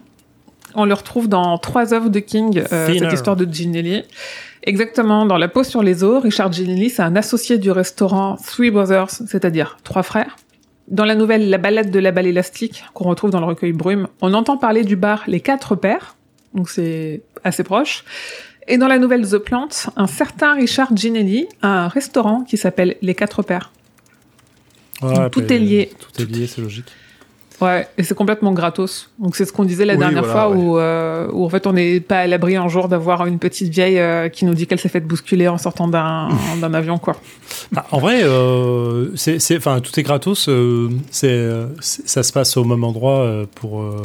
on 0.73 0.85
le 0.85 0.93
retrouve 0.95 1.27
dans 1.27 1.59
trois 1.59 1.93
œuvres 1.93 2.09
de 2.09 2.19
King, 2.19 2.63
euh, 2.71 2.87
cette 2.97 3.13
histoire 3.13 3.35
de 3.35 3.45
Ginelli. 3.45 4.03
Exactement, 4.63 5.25
dans 5.25 5.37
La 5.37 5.47
peau 5.47 5.63
sur 5.63 5.81
les 5.81 6.03
os, 6.03 6.21
Richard 6.21 6.51
Ginelli, 6.51 6.89
c'est 6.89 7.01
un 7.01 7.15
associé 7.15 7.57
du 7.57 7.71
restaurant 7.71 8.35
Three 8.35 8.71
Brothers, 8.71 9.09
c'est-à-dire 9.09 9.77
trois 9.83 10.03
frères. 10.03 10.35
Dans 10.89 11.05
la 11.05 11.15
nouvelle 11.15 11.49
La 11.49 11.57
balade 11.57 11.91
de 11.91 11.99
la 11.99 12.11
balle 12.11 12.27
élastique, 12.27 12.83
qu'on 12.93 13.05
retrouve 13.05 13.29
dans 13.29 13.39
le 13.39 13.45
recueil 13.45 13.73
Brume, 13.73 14.07
on 14.21 14.33
entend 14.33 14.57
parler 14.57 14.83
du 14.83 14.95
bar 14.95 15.23
Les 15.27 15.39
Quatre 15.39 15.75
Pères. 15.75 16.15
Donc 16.53 16.69
c'est 16.69 17.21
assez 17.43 17.63
proche. 17.63 18.03
Et 18.67 18.77
dans 18.77 18.87
la 18.87 18.99
nouvelle 18.99 19.27
The 19.27 19.37
Plant, 19.37 19.69
un 19.95 20.07
certain 20.07 20.53
Richard 20.53 20.95
Ginelli 20.95 21.47
a 21.61 21.85
un 21.85 21.87
restaurant 21.87 22.43
qui 22.43 22.57
s'appelle 22.57 22.97
Les 23.01 23.15
Quatre 23.15 23.43
Pères. 23.43 23.71
Ouais, 25.01 25.29
tout 25.29 25.39
après, 25.39 25.55
est 25.55 25.59
lié. 25.59 25.91
Tout 25.97 26.21
est 26.21 26.25
lié, 26.25 26.47
c'est 26.47 26.61
logique. 26.61 26.91
Ouais, 27.61 27.87
et 27.97 28.03
c'est 28.03 28.15
complètement 28.15 28.53
gratos. 28.53 29.09
Donc 29.19 29.35
c'est 29.35 29.43
ce 29.45 29.51
qu'on 29.51 29.65
disait 29.65 29.83
la 29.85 29.93
Oui, 29.93 29.99
dernière 29.99 30.23
voilà, 30.23 30.45
fois 30.47 30.49
ouais. 30.49 30.55
où, 30.63 30.77
euh, 30.77 31.27
où 31.33 31.43
en 31.45 31.49
fait 31.49 31.67
on 31.67 31.73
n'est 31.73 31.99
pas 31.99 32.19
à 32.19 32.27
l'abri 32.27 32.55
un 32.55 32.67
jour 32.69 32.87
d'avoir 32.87 33.25
une 33.25 33.37
petite 33.37 33.67
vieille 33.69 33.99
euh, 33.99 34.29
qui 34.29 34.45
nous 34.45 34.53
dit 34.53 34.65
qu'elle 34.65 34.79
s'est 34.79 34.87
faite 34.89 35.05
bousculer 35.05 35.47
en 35.49 35.57
sortant 35.57 35.87
d'un 35.87 36.29
d'un 36.61 36.73
avion 36.73 36.97
quoi. 36.97 37.15
Ah, 37.75 37.85
en 37.91 37.99
vrai, 37.99 38.21
euh, 38.23 39.07
c'est, 39.15 39.39
c'est- 39.39 39.57
enfin, 39.57 39.81
tout 39.81 39.97
est 39.99 40.03
gratos. 40.03 40.47
euh, 40.47 40.89
c'est, 41.11 41.49
ça 41.81 42.23
se 42.23 42.31
passe 42.31 42.55
au 42.57 42.63
même 42.63 42.83
endroit 42.83 43.19
euh, 43.19 43.45
pour 43.55 43.81
euh, 43.81 44.01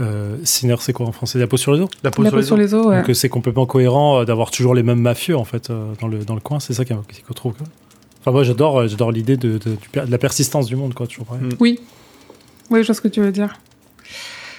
euh, 0.00 0.36
Sinner, 0.44 0.76
c'est 0.80 0.92
quoi 0.92 1.06
en 1.06 1.12
français? 1.12 1.38
La 1.38 1.46
peau 1.46 1.56
sur 1.56 1.72
les 1.72 1.80
os? 1.80 1.88
La 2.04 2.10
peau 2.10 2.22
La 2.22 2.28
sur 2.30 2.36
peau 2.36 2.40
les 2.40 2.46
sur 2.46 2.54
os. 2.54 2.60
les 2.60 2.74
os, 2.74 2.86
ouais. 2.86 3.02
Donc 3.02 3.14
c'est 3.16 3.28
complètement 3.28 3.66
cohérent 3.66 4.24
d'avoir 4.24 4.50
toujours 4.50 4.74
les 4.74 4.82
mêmes 4.84 5.00
mafieux 5.00 5.36
en 5.36 5.44
fait 5.44 5.72
dans, 6.00 6.08
le, 6.08 6.18
dans 6.24 6.34
le 6.34 6.40
coin. 6.40 6.60
C'est 6.60 6.72
ça 6.74 6.84
qui- 6.84 6.94
qu'on 6.94 7.34
trouve. 7.34 7.54
quoi. 7.54 7.66
Enfin, 8.20 8.30
moi 8.30 8.42
j'adore, 8.44 8.86
j'adore 8.88 9.12
l'idée 9.12 9.36
de, 9.36 9.58
la 10.08 10.18
persistance 10.18 10.66
du 10.66 10.76
monde, 10.76 10.94
quoi, 10.94 11.06
toujours 11.06 11.26
pareil. 11.26 11.42
Mm. 11.42 11.48
Oui. 11.60 11.80
Oui, 12.70 12.82
je 12.82 12.86
vois 12.88 12.94
ce 12.94 13.00
que 13.00 13.08
tu 13.08 13.20
veux 13.20 13.32
dire. 13.32 13.54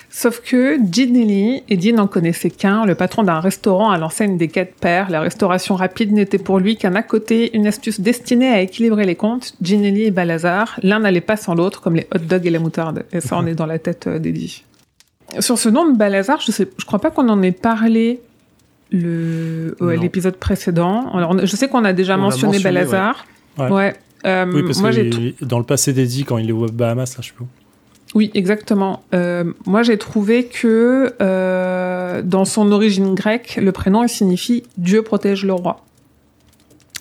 Sauf 0.09 0.39
que 0.41 0.77
Ginelli, 0.91 1.63
Eddie 1.67 1.91
n'en 1.91 2.07
connaissait 2.07 2.49
qu'un, 2.49 2.85
le 2.85 2.95
patron 2.95 3.23
d'un 3.23 3.41
restaurant 3.41 3.89
à 3.89 3.97
l'enseigne 3.97 4.37
des 4.37 4.47
quatre 4.47 4.73
pères. 4.75 5.09
La 5.09 5.19
restauration 5.19 5.75
rapide 5.75 6.13
n'était 6.13 6.37
pour 6.37 6.59
lui 6.59 6.77
qu'un 6.77 6.95
à 6.95 7.03
côté, 7.03 7.53
une 7.55 7.67
astuce 7.67 7.99
destinée 7.99 8.47
à 8.49 8.61
équilibrer 8.61 9.05
les 9.05 9.15
comptes. 9.15 9.55
Ginelli 9.61 10.03
et 10.05 10.11
Balazar, 10.11 10.79
l'un 10.83 10.99
n'allait 10.99 11.19
pas 11.19 11.35
sans 11.35 11.53
l'autre, 11.53 11.81
comme 11.81 11.95
les 11.95 12.07
hot 12.15 12.19
dogs 12.19 12.45
et 12.45 12.49
la 12.49 12.59
moutarde. 12.59 13.03
Et 13.11 13.19
ça, 13.19 13.37
on 13.37 13.45
est 13.45 13.55
dans 13.55 13.65
la 13.65 13.77
tête 13.77 14.07
euh, 14.07 14.17
d'Eddie. 14.19 14.63
Sur 15.39 15.57
ce 15.57 15.67
nom 15.67 15.91
de 15.91 15.97
Balazar, 15.97 16.39
je 16.39 16.51
sais, 16.53 16.69
je 16.77 16.85
crois 16.85 16.99
pas 16.99 17.11
qu'on 17.11 17.27
en 17.27 17.41
ait 17.41 17.51
parlé 17.51 18.21
le, 18.91 19.75
l'épisode 19.99 20.37
précédent. 20.37 21.11
Alors, 21.13 21.31
on- 21.31 21.45
je 21.45 21.55
sais 21.57 21.67
qu'on 21.67 21.83
a 21.83 21.91
déjà 21.91 22.15
On 22.15 22.21
mentionné, 22.21 22.53
mentionné, 22.53 22.63
Balazar. 22.63 23.25
ouais. 23.57 23.69
Ouais. 23.69 23.93
Euh, 24.25 24.45
Oui, 24.53 24.63
parce 24.63 24.79
moi, 24.79 24.91
que 24.91 24.95
j'ai 24.95 25.35
dans 25.41 25.59
le 25.59 25.65
passé 25.65 25.91
d'Eddie, 25.91 26.23
quand 26.23 26.37
il 26.37 26.49
est 26.49 26.53
aux 26.53 26.67
Bahamas, 26.67 27.15
là, 27.17 27.21
je 27.21 27.27
sais 27.27 27.33
plus. 27.33 27.43
où. 27.43 27.47
Oui, 28.15 28.31
exactement. 28.33 29.03
Euh, 29.13 29.43
moi, 29.65 29.83
j'ai 29.83 29.97
trouvé 29.97 30.45
que 30.45 31.13
euh, 31.21 32.21
dans 32.23 32.45
son 32.45 32.71
origine 32.71 33.13
grecque, 33.13 33.59
le 33.61 33.71
prénom 33.71 34.03
il 34.03 34.09
signifie 34.09 34.63
Dieu 34.77 35.01
protège 35.03 35.45
le 35.45 35.53
roi. 35.53 35.81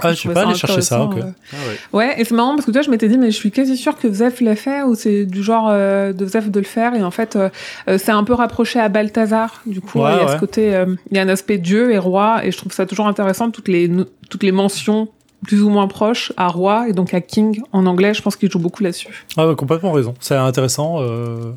Ah, 0.01 0.09
je 0.11 0.15
Je 0.15 0.21
suis 0.21 0.29
pas 0.31 0.43
allé 0.43 0.55
chercher 0.57 0.81
ça. 0.83 1.01
intéressant, 1.01 1.19
ok. 1.21 1.25
euh. 1.25 1.31
Ah 1.53 1.57
ouais. 1.69 2.07
Ouais, 2.09 2.21
et 2.21 2.25
c'est 2.25 2.35
marrant 2.35 2.57
parce 2.57 2.67
que 2.67 2.73
toi, 2.73 2.83
je 2.83 2.91
m'étais 2.91 3.07
dit, 3.09 3.17
mais 3.17 3.31
je 3.31 3.37
suis 3.37 3.53
quasi 3.53 3.77
sûre 3.77 3.97
que 3.97 4.13
Zef 4.13 4.41
l'a 4.41 4.57
fait 4.57 4.83
ou 4.83 4.97
c'est 4.97 5.25
du 5.25 5.41
genre 5.45 5.69
euh, 5.71 6.13
de 6.13 6.27
Zef 6.27 6.51
de 6.51 6.59
le 6.59 6.65
faire. 6.67 6.95
Et 6.97 7.03
en 7.05 7.13
fait, 7.13 7.37
euh, 7.37 7.49
euh, 7.89 7.97
c'est 7.97 8.11
un 8.11 8.25
peu 8.25 8.33
rapproché 8.35 8.81
à 8.81 8.89
Balthazar. 8.89 9.63
Du 9.67 9.81
coup, 9.81 10.01
Ouais, 10.01 10.11
il 10.15 10.17
y 10.17 10.21
a 10.21 10.27
ouais. 10.27 10.33
ce 10.33 10.39
côté, 10.41 10.75
euh, 10.75 10.87
il 11.13 11.17
y 11.17 11.21
a 11.21 11.23
un 11.23 11.29
aspect 11.29 11.59
Dieu 11.59 11.93
et 11.93 11.99
roi. 11.99 12.45
Et 12.45 12.51
je 12.51 12.59
trouve 12.59 12.73
ça 12.73 12.87
toujours 12.87 13.07
intéressant, 13.07 13.53
toutes 13.53 13.69
les, 13.69 13.89
toutes 14.29 14.43
les 14.43 14.51
mentions 14.53 15.09
plus 15.45 15.63
ou 15.63 15.69
moins 15.71 15.87
proches 15.87 16.33
à 16.37 16.49
roi 16.49 16.89
et 16.89 16.93
donc 16.93 17.15
à 17.15 17.21
king 17.21 17.61
en 17.73 17.87
anglais. 17.87 18.15
Je 18.15 18.23
pense 18.23 18.37
qu'il 18.37 18.51
joue 18.51 18.59
beaucoup 18.59 18.83
là-dessus. 18.83 19.25
Ah, 19.37 19.47
ouais, 19.49 19.55
complètement 19.55 19.93
raison. 19.93 20.15
C'est 20.21 20.35
intéressant. 20.37 20.97
euh, 21.01 21.53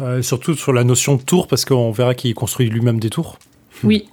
euh, 0.00 0.22
surtout 0.22 0.54
sur 0.54 0.72
la 0.72 0.82
notion 0.82 1.14
de 1.16 1.22
tour, 1.22 1.46
parce 1.46 1.64
qu'on 1.64 1.92
verra 1.92 2.14
qu'il 2.14 2.34
construit 2.34 2.68
lui-même 2.68 2.98
des 3.00 3.10
tours. 3.10 3.38
Oui. 3.84 4.08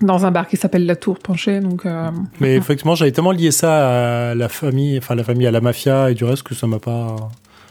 Dans 0.00 0.26
un 0.26 0.32
bar 0.32 0.48
qui 0.48 0.56
s'appelle 0.56 0.86
La 0.86 0.96
Tour 0.96 1.18
Penchée, 1.20 1.60
donc. 1.60 1.86
euh, 1.86 2.10
Mais 2.40 2.56
effectivement, 2.56 2.94
j'avais 2.96 3.12
tellement 3.12 3.30
lié 3.30 3.52
ça 3.52 4.30
à 4.30 4.34
la 4.34 4.48
famille, 4.48 4.98
enfin 4.98 5.14
la 5.14 5.22
famille 5.22 5.46
à 5.46 5.52
la 5.52 5.60
mafia 5.60 6.10
et 6.10 6.14
du 6.14 6.24
reste 6.24 6.42
que 6.42 6.54
ça 6.54 6.66
m'a 6.66 6.80
pas, 6.80 7.14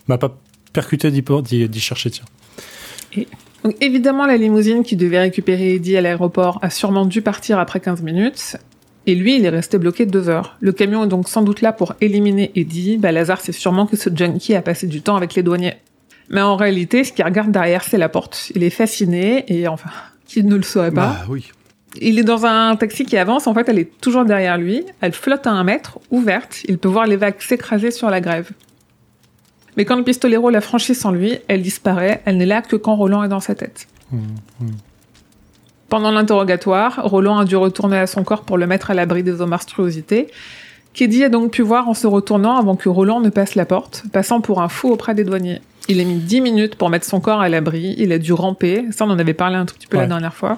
m'a 0.07 0.17
pas 0.17 0.33
percuté 0.71 1.11
d'y 1.11 1.79
chercher. 1.81 2.11
Tiens. 2.11 2.23
Donc 3.63 3.75
évidemment, 3.81 4.25
la 4.25 4.37
limousine 4.37 4.83
qui 4.83 4.95
devait 4.95 5.19
récupérer 5.19 5.75
Eddie 5.75 5.97
à 5.97 6.01
l'aéroport 6.01 6.59
a 6.61 6.69
sûrement 6.69 7.05
dû 7.05 7.21
partir 7.21 7.59
après 7.59 7.79
15 7.81 8.01
minutes. 8.01 8.57
Et 9.05 9.15
lui, 9.15 9.35
il 9.35 9.45
est 9.45 9.49
resté 9.49 9.77
bloqué 9.77 10.05
deux 10.05 10.29
heures. 10.29 10.55
Le 10.61 10.71
camion 10.71 11.03
est 11.03 11.07
donc 11.07 11.27
sans 11.27 11.41
doute 11.41 11.61
là 11.61 11.73
pour 11.73 11.93
éliminer 11.99 12.51
Eddie. 12.55 12.97
Balazar 12.97 13.41
sait 13.41 13.51
sûrement 13.51 13.85
que 13.85 13.97
ce 13.97 14.09
junkie 14.13 14.55
a 14.55 14.61
passé 14.61 14.87
du 14.87 15.01
temps 15.01 15.15
avec 15.15 15.35
les 15.35 15.43
douaniers. 15.43 15.75
Mais 16.29 16.41
en 16.41 16.55
réalité, 16.55 17.03
ce 17.03 17.11
qu'il 17.11 17.25
regarde 17.25 17.51
derrière, 17.51 17.83
c'est 17.83 17.97
la 17.97 18.09
porte. 18.09 18.51
Il 18.55 18.63
est 18.63 18.69
fasciné 18.69 19.43
et 19.47 19.67
enfin, 19.67 19.89
qui 20.25 20.43
ne 20.43 20.55
le 20.55 20.63
saurait 20.63 20.91
pas 20.91 21.07
Bah 21.07 21.25
oui. 21.29 21.51
Il 22.01 22.17
est 22.17 22.23
dans 22.23 22.45
un 22.45 22.75
taxi 22.75 23.05
qui 23.05 23.17
avance, 23.17 23.45
en 23.45 23.53
fait, 23.53 23.69
elle 23.69 23.77
est 23.77 23.99
toujours 24.01 24.25
derrière 24.25 24.57
lui. 24.57 24.83
Elle 25.01 25.11
flotte 25.11 25.45
à 25.45 25.51
un 25.51 25.63
mètre, 25.63 25.99
ouverte. 26.09 26.61
Il 26.67 26.79
peut 26.79 26.87
voir 26.87 27.05
les 27.05 27.17
vagues 27.17 27.39
s'écraser 27.39 27.91
sur 27.91 28.09
la 28.09 28.19
grève. 28.19 28.49
Mais 29.77 29.85
quand 29.85 29.95
le 29.95 30.03
pistolero 30.03 30.49
la 30.49 30.61
franchit 30.61 30.95
sans 30.95 31.11
lui, 31.11 31.37
elle 31.47 31.61
disparaît. 31.61 32.21
Elle 32.25 32.37
n'est 32.37 32.47
là 32.47 32.61
que 32.61 32.75
quand 32.75 32.95
Roland 32.95 33.23
est 33.23 33.27
dans 33.27 33.39
sa 33.39 33.53
tête. 33.53 33.87
Hum, 34.11 34.21
hum. 34.61 34.71
Pendant 35.93 36.09
l'interrogatoire, 36.09 37.01
Roland 37.03 37.37
a 37.37 37.45
dû 37.45 37.55
retourner 37.55 37.99
à 37.99 38.07
son 38.07 38.23
corps 38.23 38.41
pour 38.41 38.57
le 38.57 38.65
mettre 38.65 38.89
à 38.89 38.95
l'abri 38.95 39.21
des 39.21 39.41
eaux 39.41 39.45
monstruosités. 39.45 40.25
Keddy 40.95 41.23
a 41.23 41.29
donc 41.29 41.51
pu 41.51 41.61
voir 41.61 41.87
en 41.87 41.93
se 41.93 42.07
retournant 42.07 42.57
avant 42.57 42.75
que 42.75 42.89
Roland 42.89 43.19
ne 43.19 43.29
passe 43.29 43.53
la 43.53 43.67
porte, 43.67 44.01
passant 44.11 44.41
pour 44.41 44.59
un 44.63 44.69
fou 44.69 44.89
auprès 44.89 45.13
des 45.13 45.23
douaniers. 45.23 45.61
Il 45.89 45.99
a 45.99 46.03
mis 46.03 46.15
10 46.15 46.41
minutes 46.41 46.75
pour 46.77 46.89
mettre 46.89 47.05
son 47.05 47.19
corps 47.19 47.41
à 47.41 47.47
l'abri, 47.47 47.93
il 47.99 48.11
a 48.11 48.17
dû 48.17 48.33
ramper, 48.33 48.85
ça 48.89 49.05
on 49.05 49.11
en 49.11 49.19
avait 49.19 49.35
parlé 49.35 49.55
un 49.55 49.67
tout 49.67 49.75
petit 49.75 49.85
peu 49.85 49.97
la 49.97 50.07
dernière 50.07 50.33
fois. 50.33 50.57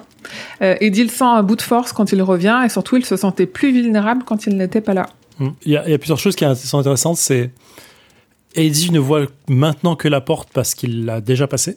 Euh, 0.62 0.74
le 0.80 1.08
sent 1.08 1.24
à 1.24 1.42
bout 1.42 1.56
de 1.56 1.60
force 1.60 1.92
quand 1.92 2.12
il 2.12 2.22
revient, 2.22 2.62
et 2.64 2.70
surtout 2.70 2.96
il 2.96 3.04
se 3.04 3.16
sentait 3.16 3.44
plus 3.44 3.72
vulnérable 3.72 4.22
quand 4.24 4.46
il 4.46 4.56
n'était 4.56 4.80
pas 4.80 4.94
là. 4.94 5.04
Hum. 5.38 5.52
Il 5.66 5.72
y, 5.72 5.76
a, 5.76 5.84
il 5.84 5.90
y 5.90 5.94
a 5.94 5.98
plusieurs 5.98 6.18
choses 6.18 6.34
qui 6.34 6.46
sont 6.56 6.78
intéressantes. 6.78 7.18
C'est 7.18 7.50
Eddie 8.54 8.90
ne 8.90 9.00
voit 9.00 9.26
maintenant 9.50 9.96
que 9.96 10.08
la 10.08 10.22
porte 10.22 10.48
parce 10.54 10.74
qu'il 10.74 11.04
l'a 11.04 11.20
déjà 11.20 11.46
passée. 11.46 11.76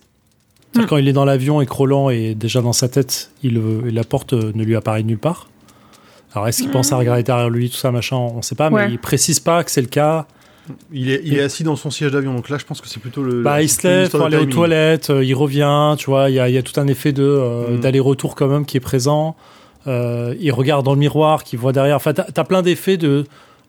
Mm. 0.76 0.86
Quand 0.86 0.98
il 0.98 1.08
est 1.08 1.14
dans 1.14 1.26
l'avion 1.26 1.62
et 1.62 1.66
est 2.32 2.36
déjà 2.36 2.62
dans 2.62 2.74
sa 2.74 2.88
tête, 2.90 3.32
il, 3.44 3.58
euh, 3.58 3.82
la 3.92 4.04
porte 4.04 4.34
euh, 4.34 4.52
ne 4.54 4.64
lui 4.64 4.76
apparaît 4.76 5.04
nulle 5.04 5.18
part. 5.18 5.48
Alors 6.34 6.48
est-ce 6.48 6.62
qu'il 6.62 6.70
pense 6.72 6.92
à 6.92 6.98
regarder 6.98 7.24
derrière 7.24 7.50
lui, 7.50 7.70
tout 7.72 7.78
ça, 7.78 7.92
machin, 7.92 8.18
on 8.18 8.38
ne 8.38 8.42
sait 8.44 8.54
pas, 8.56 8.70
Ouais. 8.70 8.86
mais 8.88 8.94
il 8.94 9.00
précise 9.00 9.40
pas 9.40 9.64
que 9.64 9.72
c'est 9.72 9.82
le 9.82 9.88
cas. 9.88 10.28
Il 10.94 11.10
est, 11.10 11.22
il 11.26 11.34
est 11.36 11.42
assis 11.42 11.64
dans 11.64 11.76
son 11.76 11.90
siège 11.90 12.12
d'avion, 12.12 12.36
donc 12.36 12.48
là 12.50 12.60
je 12.60 12.66
pense 12.66 12.80
que 12.82 12.88
c'est 12.88 13.00
plutôt 13.00 13.24
le. 13.24 13.42
Bah, 13.42 13.64
il 13.64 13.70
se 13.70 13.88
lève 13.88 14.12
pour 14.12 14.22
aller 14.22 14.38
aux 14.38 14.46
toilettes, 14.46 15.10
euh, 15.10 15.26
il 15.26 15.34
revient, 15.34 15.96
tu 15.98 16.06
vois, 16.12 16.30
il 16.30 16.36
y 16.36 16.40
a, 16.40 16.48
il 16.48 16.54
y 16.54 16.60
a 16.60 16.62
tout 16.62 16.80
un 16.80 16.86
effet 16.86 17.12
de 17.12 17.24
euh, 17.24 17.72
Mm. 17.72 17.80
d'aller-retour 17.80 18.36
quand 18.36 18.48
même 18.48 18.66
qui 18.66 18.78
est 18.78 18.82
présent. 18.82 19.36
Euh, 19.88 20.36
il 20.40 20.52
regarde 20.52 20.86
dans 20.86 20.94
le 20.94 21.00
miroir, 21.00 21.44
qui 21.44 21.56
voit 21.56 21.72
derrière. 21.72 21.96
Enfin, 21.96 22.14
t'as 22.14 22.26
as 22.36 22.44
plein 22.44 22.62
d'effets 22.62 22.98
de. 22.98 23.24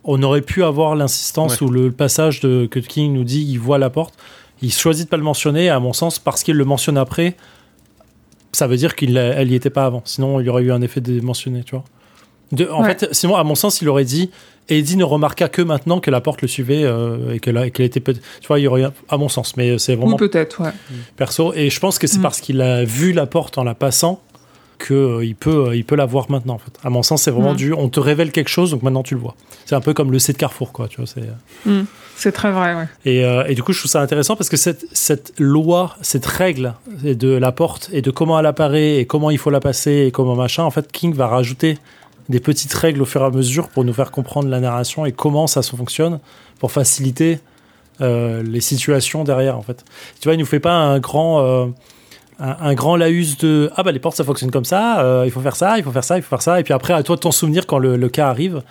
On 0.04 0.22
aurait 0.22 0.42
pu 0.42 0.62
avoir 0.62 0.94
l'insistance 0.94 1.60
Ouais. 1.62 1.66
ou 1.66 1.70
le, 1.70 1.84
le 1.86 1.92
passage 1.92 2.40
de 2.40 2.66
que 2.70 2.80
King 2.80 3.14
nous 3.14 3.24
dit, 3.24 3.46
il 3.48 3.58
voit 3.58 3.78
la 3.78 3.88
porte. 3.88 4.14
Il 4.62 4.72
choisit 4.72 5.06
de 5.06 5.10
pas 5.10 5.16
le 5.16 5.22
mentionner, 5.22 5.68
à 5.70 5.78
mon 5.80 5.92
sens, 5.92 6.18
parce 6.18 6.42
qu'il 6.42 6.56
le 6.56 6.64
mentionne 6.64 6.98
après. 6.98 7.36
Ça 8.52 8.66
veut 8.66 8.76
dire 8.76 8.96
qu'il 8.96 9.16
elle 9.16 9.50
y 9.50 9.54
était 9.54 9.70
pas 9.70 9.86
avant. 9.86 10.02
Sinon, 10.04 10.40
il 10.40 10.46
y 10.46 10.48
aurait 10.48 10.62
eu 10.64 10.72
un 10.72 10.82
effet 10.82 11.00
de 11.00 11.20
mentionner, 11.20 11.62
tu 11.64 11.74
vois. 11.76 11.84
De, 12.52 12.66
en 12.68 12.82
Ouais. 12.82 12.96
fait, 12.96 13.08
sinon, 13.12 13.36
à 13.36 13.44
mon 13.44 13.54
sens, 13.54 13.80
il 13.80 13.88
aurait 13.88 14.04
dit. 14.04 14.30
Eddie 14.68 14.96
ne 14.96 15.04
remarqua 15.04 15.48
que 15.48 15.62
maintenant 15.62 15.98
que 16.00 16.10
la 16.12 16.20
porte 16.20 16.42
le 16.42 16.48
suivait 16.48 16.84
euh, 16.84 17.34
et 17.34 17.40
qu'elle 17.40 17.56
était 17.80 17.98
peut 18.00 18.14
Tu 18.14 18.46
vois, 18.46 18.60
il 18.60 18.62
y 18.62 18.66
aurait, 18.68 18.84
à 19.08 19.16
mon 19.16 19.28
sens, 19.28 19.56
mais 19.56 19.78
c'est 19.78 19.94
Ou 19.96 20.00
vraiment 20.00 20.16
peut-être, 20.16 20.62
ouais. 20.62 20.70
perso. 21.16 21.52
Et 21.54 21.70
je 21.70 21.80
pense 21.80 21.98
que 21.98 22.06
c'est 22.06 22.18
Mm. 22.18 22.22
parce 22.22 22.40
qu'il 22.40 22.60
a 22.60 22.84
vu 22.84 23.12
la 23.12 23.26
porte 23.26 23.58
en 23.58 23.64
la 23.64 23.74
passant 23.74 24.20
que 24.78 24.94
euh, 24.94 25.24
il 25.24 25.34
peut, 25.34 25.68
euh, 25.68 25.76
il 25.76 25.84
peut 25.84 25.96
la 25.96 26.06
voir 26.06 26.30
maintenant. 26.30 26.54
En 26.54 26.58
fait, 26.58 26.72
à 26.84 26.90
mon 26.90 27.02
sens, 27.02 27.22
c'est 27.22 27.30
vraiment 27.32 27.52
Mm. 27.54 27.56
du. 27.56 27.72
On 27.72 27.88
te 27.88 27.98
révèle 28.00 28.30
quelque 28.32 28.48
chose, 28.50 28.70
donc 28.70 28.82
maintenant 28.82 29.02
tu 29.02 29.14
le 29.14 29.20
vois. 29.20 29.34
C'est 29.64 29.74
un 29.74 29.80
peu 29.80 29.92
comme 29.94 30.10
le 30.12 30.18
C 30.20 30.32
de 30.32 30.38
Carrefour, 30.38 30.72
quoi. 30.72 30.86
Tu 30.88 30.98
vois. 30.98 31.06
C'est. 31.06 31.22
C'est 32.20 32.32
très 32.32 32.52
vrai, 32.52 32.74
ouais. 32.74 32.86
Et, 33.04 33.24
euh, 33.24 33.44
et 33.48 33.54
du 33.54 33.62
coup, 33.62 33.72
je 33.72 33.78
trouve 33.80 33.90
ça 33.90 34.00
intéressant 34.00 34.36
parce 34.36 34.48
que 34.48 34.56
cette, 34.56 34.84
cette 34.92 35.32
loi, 35.38 35.96
cette 36.02 36.26
règle 36.26 36.74
de 37.02 37.28
la 37.32 37.50
porte 37.50 37.88
et 37.92 38.02
de 38.02 38.10
comment 38.12 38.38
elle 38.38 38.46
apparaît 38.46 38.96
et 38.98 39.06
comment 39.06 39.30
il 39.30 39.38
faut 39.38 39.50
la 39.50 39.58
passer 39.60 40.04
et 40.06 40.10
comment 40.12 40.36
machin, 40.36 40.62
en 40.62 40.70
fait, 40.70 40.92
King 40.92 41.14
va 41.14 41.26
rajouter 41.26 41.78
des 42.28 42.38
petites 42.40 42.72
règles 42.74 43.02
au 43.02 43.06
fur 43.06 43.22
et 43.22 43.24
à 43.24 43.30
mesure 43.30 43.68
pour 43.70 43.84
nous 43.84 43.92
faire 43.94 44.10
comprendre 44.12 44.48
la 44.48 44.60
narration 44.60 45.04
et 45.06 45.12
comment 45.12 45.46
ça 45.48 45.62
se 45.62 45.74
fonctionne 45.74 46.20
pour 46.60 46.70
faciliter 46.70 47.40
euh, 48.00 48.42
les 48.42 48.60
situations 48.60 49.24
derrière, 49.24 49.56
en 49.58 49.62
fait. 49.62 49.84
Tu 50.20 50.28
vois, 50.28 50.34
il 50.34 50.38
nous 50.38 50.46
fait 50.46 50.60
pas 50.60 50.74
un 50.74 51.00
grand. 51.00 51.40
euh, 51.40 51.66
un, 52.38 52.56
un 52.70 52.74
grand 52.74 52.96
laïus 52.96 53.36
de 53.36 53.70
ah 53.76 53.82
bah 53.82 53.92
les 53.92 53.98
portes 53.98 54.16
ça 54.16 54.24
fonctionne 54.24 54.50
comme 54.50 54.64
ça 54.64 55.00
euh, 55.02 55.24
il 55.26 55.30
faut 55.30 55.42
faire 55.42 55.56
ça 55.56 55.76
il 55.76 55.84
faut 55.84 55.90
faire 55.92 56.04
ça 56.04 56.16
il 56.16 56.22
faut 56.22 56.30
faire 56.30 56.40
ça 56.40 56.58
et 56.58 56.62
puis 56.62 56.72
après 56.72 56.94
à 56.94 57.02
toi 57.02 57.16
de 57.16 57.20
t'en 57.20 57.32
souvenir 57.32 57.66
quand 57.66 57.76
le, 57.78 57.96
le 57.98 58.08
cas 58.08 58.28
arrive 58.28 58.62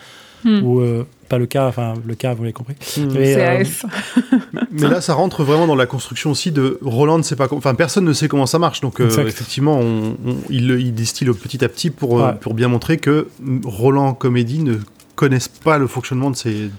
Hmm. 0.43 0.61
euh, 0.79 1.03
pas 1.29 1.37
le 1.37 1.45
cas 1.45 1.67
enfin 1.67 1.93
le 2.05 2.15
cas 2.15 2.33
vous 2.33 2.43
l'avez 2.43 2.53
compris 2.53 2.75
Mm. 2.97 3.11
Mais, 3.13 3.35
euh, 3.35 3.63
CAS. 3.63 3.85
Mais 4.71 4.87
là, 4.89 4.99
ça 5.01 5.13
rentre 5.13 5.43
vraiment 5.43 5.67
dans 5.67 5.75
la 5.75 5.85
construction 5.85 6.31
aussi 6.31 6.51
de 6.51 6.77
Roland 6.81 7.17
ne 7.17 7.23
sait 7.23 7.35
pas, 7.35 7.47
enfin 7.51 7.75
personne 7.75 8.03
ne 8.05 8.13
sait 8.13 8.27
comment 8.27 8.45
ça 8.45 8.59
marche, 8.59 8.81
donc 8.81 8.99
euh, 8.99 9.09
effectivement, 9.27 9.79
on, 9.79 10.15
on- 10.25 10.35
il, 10.49 10.67
le- 10.67 10.79
il 10.81 10.93
distille 10.93 11.29
petit 11.31 11.63
à 11.63 11.69
petit 11.69 11.89
pour 11.89 12.19
euh, 12.19 12.27
Ouais. 12.31 12.35
pour 12.39 12.53
bien 12.53 12.67
montrer 12.67 12.97
que 12.97 13.27
Roland 13.63 14.13
comme 14.13 14.35
Eddie 14.37 14.63
ne 14.63 14.75
connaissent 15.15 15.47
pas 15.47 15.77
le 15.77 15.87
fonctionnement 15.87 16.31
de 16.31 16.35
ces 16.35 16.69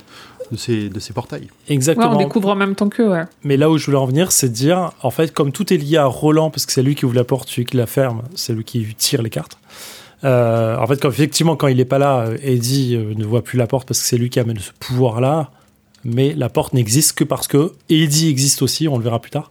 de 0.52 0.56
ces 0.56 0.88
de 0.88 0.98
ces 0.98 1.12
portails. 1.12 1.42
Ouais, 1.42 1.74
exactement 1.74 2.14
on 2.14 2.18
découvre 2.18 2.48
en 2.48 2.56
même 2.56 2.74
temps 2.74 2.88
qu'eux, 2.88 3.08
ouais. 3.08 3.22
Mais 3.44 3.56
là 3.56 3.70
où 3.70 3.78
je 3.78 3.86
voulais 3.86 3.98
en 3.98 4.06
venir, 4.06 4.32
c'est 4.32 4.48
de 4.48 4.54
dire, 4.54 4.90
en 5.02 5.10
fait, 5.10 5.32
comme 5.32 5.52
tout 5.52 5.72
est 5.72 5.76
lié 5.76 5.96
à 5.98 6.06
Roland, 6.06 6.50
parce 6.50 6.66
que 6.66 6.72
c'est 6.72 6.82
lui 6.82 6.94
qui 6.96 7.04
ouvre 7.04 7.14
la 7.14 7.22
porte, 7.24 7.48
celui 7.48 7.64
qui 7.66 7.76
la 7.76 7.86
ferme, 7.86 8.22
c'est 8.34 8.52
lui 8.52 8.64
qui 8.64 8.94
tire 8.96 9.22
les 9.22 9.30
cartes. 9.30 9.58
Euh, 10.24 10.76
en 10.76 10.86
fait, 10.86 11.00
quand, 11.00 11.08
effectivement, 11.08 11.56
quand 11.56 11.68
il 11.68 11.80
est 11.80 11.84
pas 11.84 11.98
là, 11.98 12.26
euh, 12.26 12.36
Eddie 12.42 12.94
euh, 12.94 13.14
ne 13.16 13.24
voit 13.24 13.42
plus 13.42 13.56
la 13.58 13.66
porte 13.66 13.88
parce 13.88 14.00
que 14.00 14.06
c'est 14.06 14.18
lui 14.18 14.30
qui 14.30 14.40
amène 14.40 14.58
ce 14.58 14.72
pouvoir-là. 14.78 15.50
Mais 16.04 16.32
la 16.34 16.48
porte 16.48 16.72
n'existe 16.72 17.12
que 17.12 17.24
parce 17.24 17.46
que 17.46 17.72
Eddie 17.88 18.28
existe 18.28 18.62
aussi, 18.62 18.88
on 18.88 18.96
le 18.96 19.04
verra 19.04 19.20
plus 19.20 19.30
tard. 19.30 19.50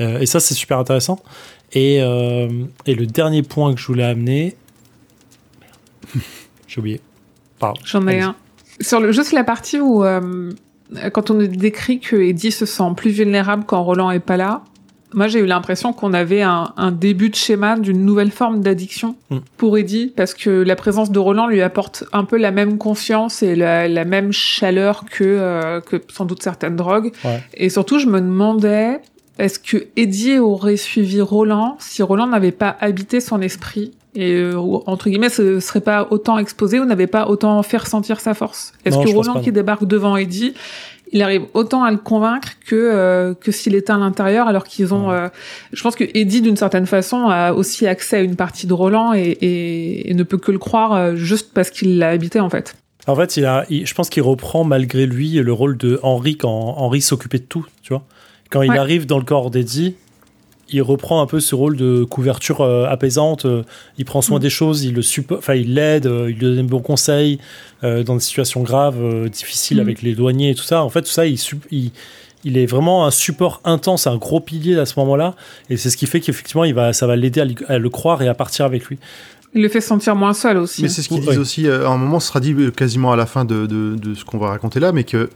Euh, 0.00 0.20
et 0.20 0.26
ça, 0.26 0.40
c'est 0.40 0.54
super 0.54 0.78
intéressant. 0.78 1.20
Et, 1.72 1.98
euh, 2.00 2.48
et 2.86 2.94
le 2.94 3.06
dernier 3.06 3.42
point 3.42 3.74
que 3.74 3.80
je 3.80 3.86
voulais 3.86 4.04
amener. 4.04 4.56
J'ai 6.66 6.80
oublié. 6.80 7.00
Pardon. 7.58 7.80
J'en 7.84 8.06
ai 8.08 8.20
un. 8.20 8.34
Sur 8.80 9.00
le, 9.00 9.12
juste 9.12 9.32
la 9.32 9.44
partie 9.44 9.78
où, 9.78 10.02
euh, 10.04 10.52
quand 11.12 11.30
on 11.30 11.34
nous 11.34 11.46
décrit 11.46 12.00
que 12.00 12.16
Eddie 12.16 12.50
se 12.50 12.64
sent 12.64 12.92
plus 12.96 13.10
vulnérable 13.10 13.64
quand 13.66 13.82
Roland 13.82 14.10
est 14.10 14.20
pas 14.20 14.38
là, 14.38 14.64
moi 15.14 15.28
j'ai 15.28 15.40
eu 15.40 15.46
l'impression 15.46 15.92
qu'on 15.92 16.12
avait 16.12 16.42
un, 16.42 16.72
un 16.76 16.92
début 16.92 17.30
de 17.30 17.34
schéma 17.34 17.76
d'une 17.78 18.04
nouvelle 18.04 18.30
forme 18.30 18.60
d'addiction 18.60 19.16
Mm. 19.30 19.38
pour 19.56 19.78
Eddie, 19.78 20.12
parce 20.16 20.34
que 20.34 20.50
la 20.50 20.76
présence 20.76 21.10
de 21.10 21.18
Roland 21.18 21.46
lui 21.46 21.62
apporte 21.62 22.04
un 22.12 22.24
peu 22.24 22.36
la 22.36 22.50
même 22.50 22.78
confiance 22.78 23.42
et 23.42 23.54
la, 23.54 23.88
la 23.88 24.04
même 24.04 24.32
chaleur 24.32 25.04
que, 25.10 25.24
euh, 25.24 25.80
que 25.80 25.96
sans 26.12 26.24
doute 26.24 26.42
certaines 26.42 26.76
drogues. 26.76 27.12
Ouais. 27.24 27.42
Et 27.54 27.68
surtout, 27.70 27.98
je 27.98 28.06
me 28.06 28.20
demandais, 28.20 29.00
est-ce 29.38 29.58
que 29.58 29.86
Eddie 29.96 30.38
aurait 30.38 30.76
suivi 30.76 31.20
Roland 31.20 31.76
si 31.78 32.02
Roland 32.02 32.26
n'avait 32.26 32.50
pas 32.52 32.76
habité 32.80 33.20
son 33.20 33.40
esprit 33.40 33.92
et 34.16 34.34
euh, 34.34 34.58
entre 34.86 35.08
guillemets, 35.08 35.28
ce 35.28 35.60
serait 35.60 35.80
pas 35.80 36.08
autant 36.10 36.36
exposé 36.38 36.80
ou 36.80 36.84
n'avait 36.84 37.06
pas 37.06 37.28
autant 37.28 37.62
fait 37.62 37.76
ressentir 37.76 38.18
sa 38.20 38.34
force? 38.34 38.72
Est-ce 38.84 38.98
que 38.98 39.08
Roland 39.14 39.40
qui 39.40 39.52
débarque 39.52 39.84
devant 39.84 40.16
Eddie, 40.16 40.54
il 41.12 41.22
arrive 41.22 41.42
autant 41.54 41.82
à 41.84 41.90
le 41.90 41.96
convaincre 41.96 42.48
que 42.66 42.74
euh, 42.76 43.34
que 43.34 43.50
s'il 43.52 43.74
était 43.74 43.92
à 43.92 43.96
l'intérieur, 43.98 44.46
alors 44.48 44.64
qu'ils 44.64 44.92
ont. 44.94 45.10
Euh, 45.10 45.28
je 45.72 45.82
pense 45.82 45.96
que 45.96 46.04
Eddie, 46.14 46.40
d'une 46.42 46.56
certaine 46.56 46.86
façon, 46.86 47.26
a 47.28 47.52
aussi 47.52 47.86
accès 47.86 48.16
à 48.16 48.20
une 48.20 48.36
partie 48.36 48.66
de 48.66 48.72
Roland 48.72 49.12
et, 49.14 49.20
et, 49.40 50.10
et 50.10 50.14
ne 50.14 50.22
peut 50.22 50.38
que 50.38 50.52
le 50.52 50.58
croire 50.58 50.92
euh, 50.94 51.16
juste 51.16 51.52
parce 51.52 51.70
qu'il 51.70 51.98
l'a 51.98 52.10
habité 52.10 52.40
en 52.40 52.50
fait. 52.50 52.74
En 53.06 53.16
fait, 53.16 53.36
il 53.36 53.44
a, 53.46 53.64
il- 53.70 53.86
je 53.86 53.94
pense 53.94 54.10
qu'il 54.10 54.22
reprend 54.22 54.62
malgré 54.64 55.06
lui 55.06 55.30
le 55.32 55.52
rôle 55.52 55.76
de 55.76 55.98
Henri 56.02 56.36
quand 56.36 56.50
Henri 56.50 57.00
s'occupait 57.00 57.38
de 57.38 57.44
tout, 57.44 57.66
tu 57.82 57.92
vois. 57.92 58.04
Quand 58.50 58.62
il 58.62 58.70
Ouais. 58.70 58.78
arrive 58.78 59.06
dans 59.06 59.18
le 59.18 59.24
corps 59.24 59.50
d'Eddie, 59.50 59.94
il 60.72 60.82
reprend 60.82 61.20
un 61.22 61.26
peu 61.26 61.40
ce 61.40 61.54
rôle 61.54 61.76
de 61.76 62.04
couverture 62.04 62.60
euh, 62.60 62.86
apaisante. 62.86 63.44
euh, 63.44 63.62
il 63.98 64.04
prend 64.04 64.22
soin 64.22 64.38
Mm. 64.38 64.42
des 64.42 64.50
choses, 64.50 64.84
il 64.84 64.94
le 64.94 65.02
enfin 65.36 65.54
il 65.54 65.74
l'aide, 65.74 66.06
euh, 66.06 66.30
il 66.30 66.34
lui 66.36 66.40
donne 66.46 66.56
des 66.56 66.62
bons 66.62 66.80
conseils 66.80 67.38
euh, 67.84 68.02
dans 68.02 68.14
des 68.14 68.20
situations 68.20 68.62
graves, 68.62 68.98
euh, 69.00 69.28
difficiles 69.28 69.78
Mm. 69.78 69.80
avec 69.80 70.02
les 70.02 70.14
douaniers 70.14 70.50
et 70.50 70.54
tout 70.54 70.62
ça. 70.64 70.82
En 70.82 70.88
fait, 70.88 71.02
tout 71.02 71.08
ça, 71.10 71.26
il, 71.26 71.38
sup- 71.38 71.66
il, 71.70 71.90
il 72.44 72.56
est 72.58 72.66
vraiment 72.66 73.06
un 73.06 73.10
support 73.10 73.60
intense, 73.64 74.06
un 74.06 74.16
gros 74.16 74.40
pilier 74.40 74.78
à 74.78 74.86
ce 74.86 74.98
moment-là, 75.00 75.34
et 75.68 75.76
c'est 75.76 75.90
ce 75.90 75.96
qui 75.96 76.06
fait 76.06 76.20
qu'effectivement, 76.20 76.64
il 76.64 76.74
va, 76.74 76.92
ça 76.92 77.06
va 77.06 77.16
l'aider 77.16 77.42
à, 77.68 77.78
le 77.78 77.90
croire 77.90 78.22
et 78.22 78.28
à 78.28 78.34
partir 78.34 78.64
avec 78.64 78.84
lui. 78.86 78.98
Il 79.54 79.62
le 79.62 79.68
fait 79.68 79.80
sentir 79.80 80.14
moins 80.14 80.32
seul 80.32 80.56
aussi. 80.58 80.80
Mais 80.82 80.88
c'est 80.88 81.02
ce 81.02 81.08
qu'ils 81.08 81.20
Ouais. 81.22 81.26
disent 81.30 81.38
aussi, 81.38 81.68
à 81.68 81.88
un 81.88 81.96
moment, 81.96 82.20
ce 82.20 82.28
sera 82.28 82.38
dit 82.40 82.54
quasiment 82.76 83.10
à 83.12 83.16
la 83.16 83.26
fin 83.26 83.44
de, 83.44 83.66
de- 83.66 83.96
de 83.96 84.14
ce 84.14 84.24
qu'on 84.24 84.38
va 84.38 84.48
raconter 84.48 84.78
là, 84.80 84.92
mais 84.92 85.02
que 85.04 85.28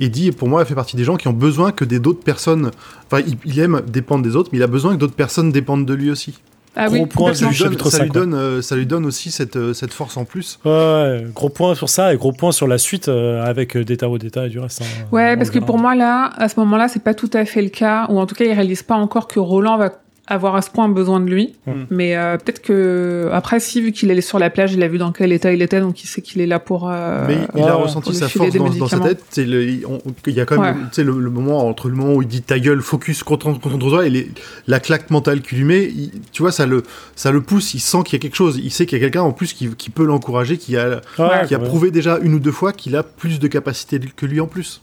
Eddie, 0.00 0.32
pour 0.32 0.48
moi, 0.48 0.64
fait 0.64 0.74
partie 0.74 0.96
des 0.96 1.04
gens 1.04 1.16
qui 1.16 1.28
ont 1.28 1.32
besoin 1.32 1.72
que 1.72 1.84
des 1.84 1.98
d'autres 1.98 2.22
personnes. 2.22 2.70
Enfin, 3.10 3.22
il, 3.26 3.36
il 3.44 3.58
aime 3.60 3.80
dépendre 3.86 4.22
des 4.24 4.36
autres, 4.36 4.50
mais 4.52 4.58
il 4.58 4.62
a 4.62 4.66
besoin 4.68 4.94
que 4.94 4.98
d'autres 5.00 5.14
personnes 5.14 5.50
dépendent 5.52 5.86
de 5.86 5.94
lui 5.94 6.10
aussi. 6.10 6.38
ah 6.76 6.86
gros 6.86 6.94
oui, 6.94 7.06
point 7.06 7.34
ça 7.34 7.46
complètement. 7.46 7.50
lui, 7.50 7.58
donne, 7.58 7.66
chapitre 7.66 7.90
ça, 7.90 7.98
lui 7.98 8.08
5, 8.08 8.14
ouais. 8.14 8.20
donne, 8.20 8.34
euh, 8.34 8.62
ça 8.62 8.76
lui 8.76 8.86
donne 8.86 9.06
aussi 9.06 9.30
cette, 9.30 9.56
euh, 9.56 9.72
cette 9.74 9.92
force 9.92 10.16
en 10.16 10.24
plus. 10.24 10.58
Ouais, 10.64 10.70
ouais, 10.70 11.26
gros 11.34 11.48
point 11.48 11.74
sur 11.74 11.88
ça 11.88 12.14
et 12.14 12.16
gros 12.16 12.32
point 12.32 12.52
sur 12.52 12.66
la 12.68 12.78
suite 12.78 13.08
euh, 13.08 13.42
avec 13.44 13.76
Data 13.76 14.08
au 14.08 14.16
et 14.18 14.48
du 14.48 14.58
reste. 14.60 14.82
hein. 14.82 14.84
Ouais, 15.10 15.36
parce 15.36 15.50
que 15.50 15.58
pour 15.58 15.78
moi 15.78 15.94
là, 15.94 16.30
à 16.36 16.48
ce 16.48 16.58
moment-là, 16.60 16.88
c'est 16.88 17.02
pas 17.02 17.14
tout 17.14 17.30
à 17.32 17.44
fait 17.44 17.62
le 17.62 17.70
cas, 17.70 18.06
ou 18.10 18.18
en 18.20 18.26
tout 18.26 18.34
cas, 18.34 18.44
il 18.44 18.52
réalise 18.52 18.82
pas 18.82 18.96
encore 18.96 19.26
que 19.26 19.40
Roland 19.40 19.76
va 19.78 19.90
avoir 20.28 20.54
à 20.56 20.62
ce 20.62 20.70
point 20.70 20.88
besoin 20.88 21.20
de 21.20 21.26
lui. 21.26 21.54
Mm. 21.66 21.72
Mais 21.90 22.16
euh, 22.16 22.36
peut-être 22.36 22.60
que 22.62 23.28
après, 23.32 23.60
si 23.60 23.80
vu 23.80 23.92
qu'il 23.92 24.10
est 24.10 24.20
sur 24.20 24.38
la 24.38 24.50
plage, 24.50 24.72
il 24.74 24.82
a 24.82 24.88
vu 24.88 24.98
dans 24.98 25.10
quel 25.12 25.32
état 25.32 25.52
il 25.52 25.62
était, 25.62 25.80
donc 25.80 26.02
il 26.02 26.06
sait 26.06 26.20
qu'il 26.22 26.40
est 26.40 26.46
là 26.46 26.58
pour. 26.60 26.88
euh, 26.90 27.24
mais 27.26 27.38
il 27.54 27.62
a 27.62 27.76
ouais, 27.76 27.82
ressenti 27.82 28.14
sa 28.14 28.28
force 28.28 28.52
dans, 28.54 28.68
dans 28.70 28.88
sa 28.88 29.00
tête. 29.00 29.24
Le- 29.38 29.64
il 29.64 29.86
on- 29.86 29.98
il 30.26 30.34
y 30.34 30.40
a 30.40 30.44
quand 30.44 30.60
même 30.60 30.88
Ouais. 30.96 31.04
le, 31.04 31.18
le 31.18 31.30
moment 31.30 31.66
entre 31.66 31.88
le 31.88 31.94
moment 31.94 32.14
où 32.14 32.22
il 32.22 32.28
dit 32.28 32.42
ta 32.42 32.58
gueule, 32.58 32.80
focus 32.82 33.22
contre, 33.22 33.52
contre 33.58 33.78
toi 33.78 34.06
et 34.06 34.10
les- 34.10 34.30
la 34.66 34.80
claque 34.80 35.10
mentale 35.10 35.40
qu'il 35.42 35.58
lui 35.58 35.64
met. 35.64 35.84
il- 35.84 36.12
tu 36.32 36.42
vois, 36.42 36.52
ça 36.52 36.66
le, 36.66 36.82
ça 37.16 37.30
le 37.32 37.40
pousse. 37.40 37.74
Il 37.74 37.80
sent 37.80 37.98
qu'il 38.04 38.14
y 38.14 38.16
a 38.16 38.22
quelque 38.22 38.36
chose. 38.36 38.60
Il 38.62 38.70
sait 38.70 38.86
qu'il 38.86 38.98
y 38.98 39.00
a 39.00 39.04
quelqu'un 39.04 39.22
en 39.22 39.32
plus 39.32 39.52
qui, 39.52 39.68
qui 39.76 39.90
peut 39.90 40.04
l'encourager, 40.04 40.56
qui 40.58 40.76
a, 40.76 41.00
Ouais, 41.18 41.46
qui 41.46 41.54
a 41.54 41.58
ouais. 41.58 41.64
prouvé 41.64 41.90
déjà 41.90 42.18
une 42.22 42.34
ou 42.34 42.38
deux 42.38 42.52
fois 42.52 42.72
qu'il 42.72 42.94
a 42.96 43.02
plus 43.02 43.38
de 43.40 43.48
capacité 43.48 43.98
que 44.16 44.26
lui 44.26 44.40
en 44.40 44.46
plus. 44.46 44.80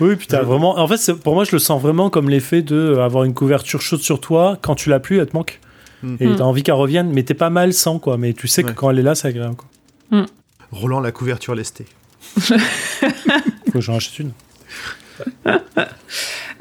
Oui, 0.00 0.16
puis 0.16 0.26
t'as 0.26 0.42
vraiment. 0.42 0.78
En 0.78 0.88
fait, 0.88 0.96
c'est- 0.96 1.14
pour 1.14 1.34
moi, 1.34 1.44
je 1.44 1.52
le 1.52 1.58
sens 1.58 1.80
vraiment 1.80 2.10
comme 2.10 2.28
l'effet 2.30 2.62
de 2.62 2.76
euh, 2.76 3.04
avoir 3.04 3.24
une 3.24 3.34
couverture 3.34 3.80
chaude 3.82 4.00
sur 4.00 4.20
toi. 4.20 4.58
Quand 4.60 4.74
tu 4.74 4.88
l'as 4.90 5.00
plus, 5.00 5.18
elle 5.18 5.26
te 5.26 5.36
manque. 5.36 5.60
Mm. 6.02 6.16
Et 6.20 6.26
Mm. 6.28 6.36
t'as 6.36 6.44
envie 6.44 6.62
qu'elle 6.62 6.74
revienne, 6.74 7.10
mais 7.12 7.22
t'es 7.22 7.34
pas 7.34 7.50
mal 7.50 7.72
sans, 7.74 7.98
quoi. 7.98 8.16
Mais 8.16 8.32
tu 8.32 8.48
sais 8.48 8.62
que 8.62 8.68
Ouais. 8.68 8.74
quand 8.74 8.90
elle 8.90 8.98
est 8.98 9.02
là, 9.02 9.14
c'est 9.14 9.28
agréable, 9.28 9.56
quoi. 9.56 9.68
Roland, 10.72 11.00
la 11.00 11.12
couverture 11.12 11.54
lestée. 11.54 11.86
Faut 12.20 12.54
que 13.74 13.80
j'en 13.80 13.96
achète 13.96 14.18
une. 14.18 14.30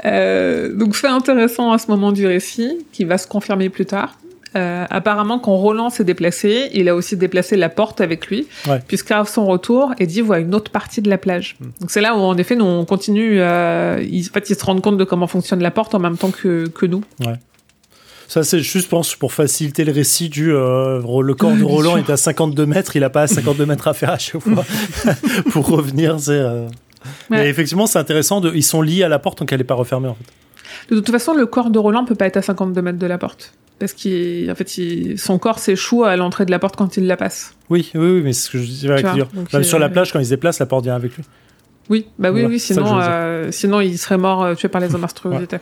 Euh, 0.05 0.73
donc 0.73 0.95
fait 0.95 1.07
intéressant 1.07 1.71
à 1.73 1.77
ce 1.77 1.87
moment 1.87 2.11
du 2.13 2.25
récit, 2.25 2.85
qui 2.93 3.03
va 3.03 3.17
se 3.17 3.27
confirmer 3.27 3.69
plus 3.69 3.85
tard. 3.85 4.17
Euh, 4.55 4.85
apparemment, 4.89 5.37
quand 5.39 5.53
Roland 5.55 5.89
s'est 5.91 6.03
déplacé, 6.03 6.69
il 6.73 6.89
a 6.89 6.95
aussi 6.95 7.15
déplacé 7.15 7.55
la 7.55 7.69
porte 7.69 8.01
avec 8.01 8.27
lui, 8.27 8.47
Ouais. 8.67 8.79
puisqu'à 8.87 9.23
son 9.25 9.45
retour, 9.45 9.93
Eddie 9.99 10.21
voit 10.21 10.39
une 10.39 10.55
autre 10.55 10.71
partie 10.71 11.01
de 11.01 11.09
la 11.09 11.17
plage. 11.19 11.55
Donc 11.79 11.91
c'est 11.91 12.01
là 12.01 12.15
où, 12.15 12.19
en 12.19 12.35
effet, 12.37 12.55
nous 12.55 12.65
on 12.65 12.83
continue. 12.85 13.39
Euh, 13.41 14.03
ils, 14.09 14.27
en 14.27 14.33
fait, 14.33 14.49
ils 14.49 14.55
se 14.55 14.65
rendent 14.65 14.81
compte 14.81 14.97
de 14.97 15.03
comment 15.03 15.27
fonctionne 15.27 15.61
la 15.61 15.71
porte 15.71 15.93
en 15.93 15.99
même 15.99 16.17
temps 16.17 16.31
que, 16.31 16.67
que 16.67 16.85
nous. 16.87 17.03
Ça, 18.27 18.43
c'est 18.43 18.59
juste, 18.59 18.85
je 18.85 18.89
pense, 18.89 19.15
pour 19.15 19.33
faciliter 19.33 19.83
le 19.83 19.91
récit 19.91 20.29
du. 20.29 20.51
euh, 20.53 21.01
le 21.21 21.33
corps 21.33 21.55
de 21.55 21.63
Roland 21.75 21.97
est 21.97 22.09
à 22.11 22.17
52 22.17 22.65
mètres, 22.65 22.95
il 22.95 23.03
a 23.03 23.09
pas 23.09 23.25
52 23.27 23.65
mètres 23.65 23.87
à 23.87 23.93
faire 23.93 24.11
à 24.11 24.17
chaque 24.19 24.41
fois. 24.41 24.63
pour 25.51 25.67
revenir, 25.67 26.19
c'est. 26.19 26.31
euh, 26.33 26.67
Ouais. 27.31 27.37
Mais 27.43 27.49
effectivement, 27.49 27.87
c'est 27.87 27.97
intéressant. 27.97 28.41
De... 28.41 28.51
Ils 28.53 28.61
sont 28.61 28.81
liés 28.81 29.03
à 29.03 29.07
la 29.07 29.19
porte, 29.19 29.39
donc 29.39 29.53
elle 29.53 29.61
est 29.61 29.63
pas 29.63 29.73
refermée, 29.73 30.09
en 30.09 30.15
fait. 30.15 30.25
De 30.89 30.95
toute 30.95 31.11
façon, 31.11 31.33
le 31.33 31.45
corps 31.45 31.69
de 31.69 31.79
Roland 31.79 32.05
peut 32.05 32.15
pas 32.15 32.25
être 32.25 32.37
à 32.37 32.41
52 32.41 32.81
mètres 32.81 32.97
de 32.99 33.05
la 33.07 33.17
porte. 33.17 33.53
Parce 33.79 33.93
qu'en 33.93 34.55
fait, 34.55 34.77
il- 34.77 35.17
son 35.17 35.37
corps 35.39 35.59
s'échoue 35.59 36.03
à 36.03 36.15
l'entrée 36.17 36.45
de 36.45 36.51
la 36.51 36.59
porte 36.59 36.75
quand 36.75 36.97
il 36.97 37.07
la 37.07 37.15
passe. 37.15 37.53
Oui, 37.69 37.89
oui, 37.95 38.11
oui, 38.11 38.21
mais 38.23 38.33
c'est 38.33 38.47
ce 38.47 38.51
que 38.51 38.57
je 38.57 38.65
disais 38.65 38.89
avec 38.91 39.05
dire. 39.13 39.27
Même 39.53 39.63
sur 39.63 39.79
la 39.79 39.87
plage, 39.89 40.11
quand 40.11 40.19
il 40.19 40.25
se 40.25 40.31
déplace, 40.31 40.59
la 40.59 40.65
porte 40.65 40.83
vient 40.83 40.95
avec 40.95 41.15
lui. 41.15 41.23
Oui, 41.89 42.05
bah 42.19 42.29
oui, 42.29 42.41
Voilà, 42.41 42.49
oui, 42.49 42.59
sinon, 42.59 42.99
euh, 43.01 43.51
sinon 43.51 43.81
il 43.81 43.97
serait 43.97 44.17
mort 44.17 44.43
euh, 44.43 44.53
tué 44.55 44.67
par 44.67 44.79
les 44.81 44.89
monstruosités. 44.89 45.57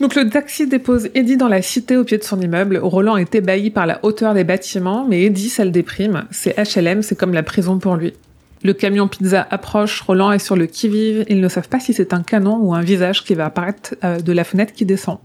Donc 0.00 0.14
le 0.14 0.30
taxi 0.30 0.66
dépose 0.66 1.08
Eddie 1.14 1.36
dans 1.36 1.48
la 1.48 1.60
cité 1.60 1.98
au 1.98 2.04
pied 2.04 2.16
de 2.16 2.22
son 2.22 2.40
immeuble. 2.40 2.78
Roland 2.78 3.18
est 3.18 3.34
ébahi 3.34 3.68
par 3.70 3.84
la 3.84 3.98
hauteur 4.02 4.32
des 4.32 4.44
bâtiments, 4.44 5.04
mais 5.06 5.24
Eddie, 5.24 5.50
ça 5.50 5.64
le 5.66 5.70
déprime. 5.70 6.24
C'est 6.30 6.56
HLM, 6.56 7.02
c'est 7.02 7.16
comme 7.16 7.34
la 7.34 7.42
prison 7.42 7.78
pour 7.78 7.96
lui. 7.96 8.14
Le 8.62 8.72
camion 8.74 9.08
pizza 9.08 9.46
approche, 9.50 10.00
Roland 10.02 10.32
est 10.32 10.38
sur 10.38 10.54
le 10.56 10.66
qui-vive. 10.66 11.24
Ils 11.28 11.40
ne 11.40 11.48
savent 11.48 11.68
pas 11.68 11.80
si 11.80 11.94
c'est 11.94 12.12
un 12.12 12.22
canon 12.22 12.58
ou 12.60 12.74
un 12.74 12.82
visage 12.82 13.24
qui 13.24 13.34
va 13.34 13.46
apparaître 13.46 13.94
euh, 14.04 14.20
de 14.20 14.32
la 14.32 14.44
fenêtre 14.44 14.72
qui 14.74 14.84
descend. 14.84 15.18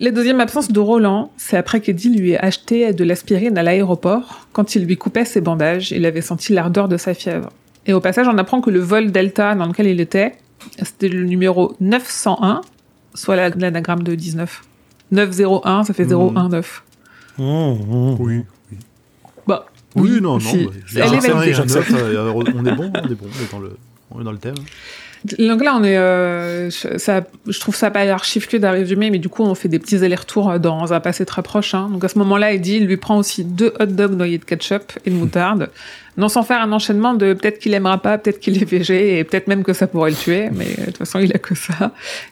La 0.00 0.12
deuxième 0.12 0.38
absence 0.40 0.70
de 0.70 0.78
Roland, 0.78 1.32
c'est 1.36 1.56
après 1.56 1.80
qu'Eddie 1.80 2.10
lui 2.16 2.30
ait 2.32 2.38
acheté 2.38 2.92
de 2.92 3.02
l'aspirine 3.02 3.58
à 3.58 3.64
l'aéroport. 3.64 4.46
Quand 4.52 4.76
il 4.76 4.84
lui 4.84 4.96
coupait 4.96 5.24
ses 5.24 5.40
bandages, 5.40 5.90
il 5.90 6.06
avait 6.06 6.20
senti 6.20 6.52
l'ardeur 6.52 6.86
de 6.86 6.96
sa 6.96 7.14
fièvre. 7.14 7.50
Et 7.86 7.92
au 7.92 8.00
passage, 8.00 8.28
on 8.28 8.38
apprend 8.38 8.60
que 8.60 8.70
le 8.70 8.78
vol 8.78 9.10
Delta 9.10 9.56
dans 9.56 9.66
lequel 9.66 9.88
il 9.88 10.00
était, 10.00 10.34
c'était 10.80 11.08
le 11.08 11.24
numéro 11.24 11.74
901, 11.80 12.60
soit 13.14 13.34
la- 13.34 13.48
l'anagramme 13.48 14.04
de 14.04 14.14
19. 14.14 14.62
901, 15.10 15.82
ça 15.82 15.92
fait 15.94 16.04
Mhm. 16.04 16.10
019. 16.10 16.84
Mmh, 17.38 17.42
mmh. 17.44 18.16
Oui. 18.20 18.42
Oui, 20.00 20.20
non, 20.20 20.34
non. 20.34 20.38
bah, 20.94 21.06
Elle 21.06 21.14
est 21.14 21.20
euh, 21.94 22.32
on 22.32 22.64
est 22.66 22.72
bon, 22.74 22.90
on 22.94 23.06
est 23.10 23.14
bon, 23.14 23.26
on 23.26 23.44
est 23.44 23.52
dans 23.52 23.58
le, 23.58 23.76
on 24.10 24.20
est 24.20 24.24
dans 24.24 24.32
le 24.32 24.38
thème. 24.38 24.54
Donc 25.40 25.64
là, 25.64 25.74
on 25.76 25.82
est, 25.82 25.96
euh, 25.96 26.70
je- 26.70 26.96
ça, 26.96 27.26
je 27.48 27.58
trouve 27.58 27.74
ça 27.74 27.90
pas 27.90 28.02
archi 28.02 28.38
fluide 28.38 28.64
à 28.64 28.70
résumer, 28.70 29.10
mais 29.10 29.18
du 29.18 29.28
coup, 29.28 29.42
on 29.42 29.54
fait 29.56 29.68
des 29.68 29.80
petits 29.80 29.96
allers-retours 30.04 30.60
dans 30.60 30.92
un 30.92 31.00
passé 31.00 31.26
très 31.26 31.42
proche. 31.42 31.74
Hein. 31.74 31.88
Donc 31.90 32.04
à 32.04 32.08
ce 32.08 32.18
moment-là, 32.20 32.52
Eddie 32.52 32.78
lui 32.80 32.96
prend 32.96 33.18
aussi 33.18 33.42
deux 33.44 33.72
hot 33.80 33.86
dogs 33.86 34.14
noyés 34.16 34.38
de 34.38 34.44
ketchup 34.44 34.92
et 35.04 35.10
de 35.10 35.14
moutarde, 35.16 35.70
non 36.16 36.28
sans 36.28 36.44
faire 36.44 36.62
un 36.62 36.70
enchaînement 36.70 37.14
de 37.14 37.32
peut-être 37.34 37.58
qu'il 37.58 37.74
aimera 37.74 37.98
pas, 37.98 38.16
peut-être 38.16 38.38
qu'il 38.38 38.62
est 38.62 38.64
végé, 38.64 39.18
et 39.18 39.24
peut-être 39.24 39.48
même 39.48 39.64
que 39.64 39.72
ça 39.72 39.88
pourrait 39.88 40.10
le 40.10 40.16
tuer, 40.16 40.50
mais 40.54 40.66
euh, 40.66 40.80
de 40.82 40.86
toute 40.86 40.98
façon, 40.98 41.18
il 41.18 41.32
a 41.34 41.38
que 41.38 41.56
ça, 41.56 41.90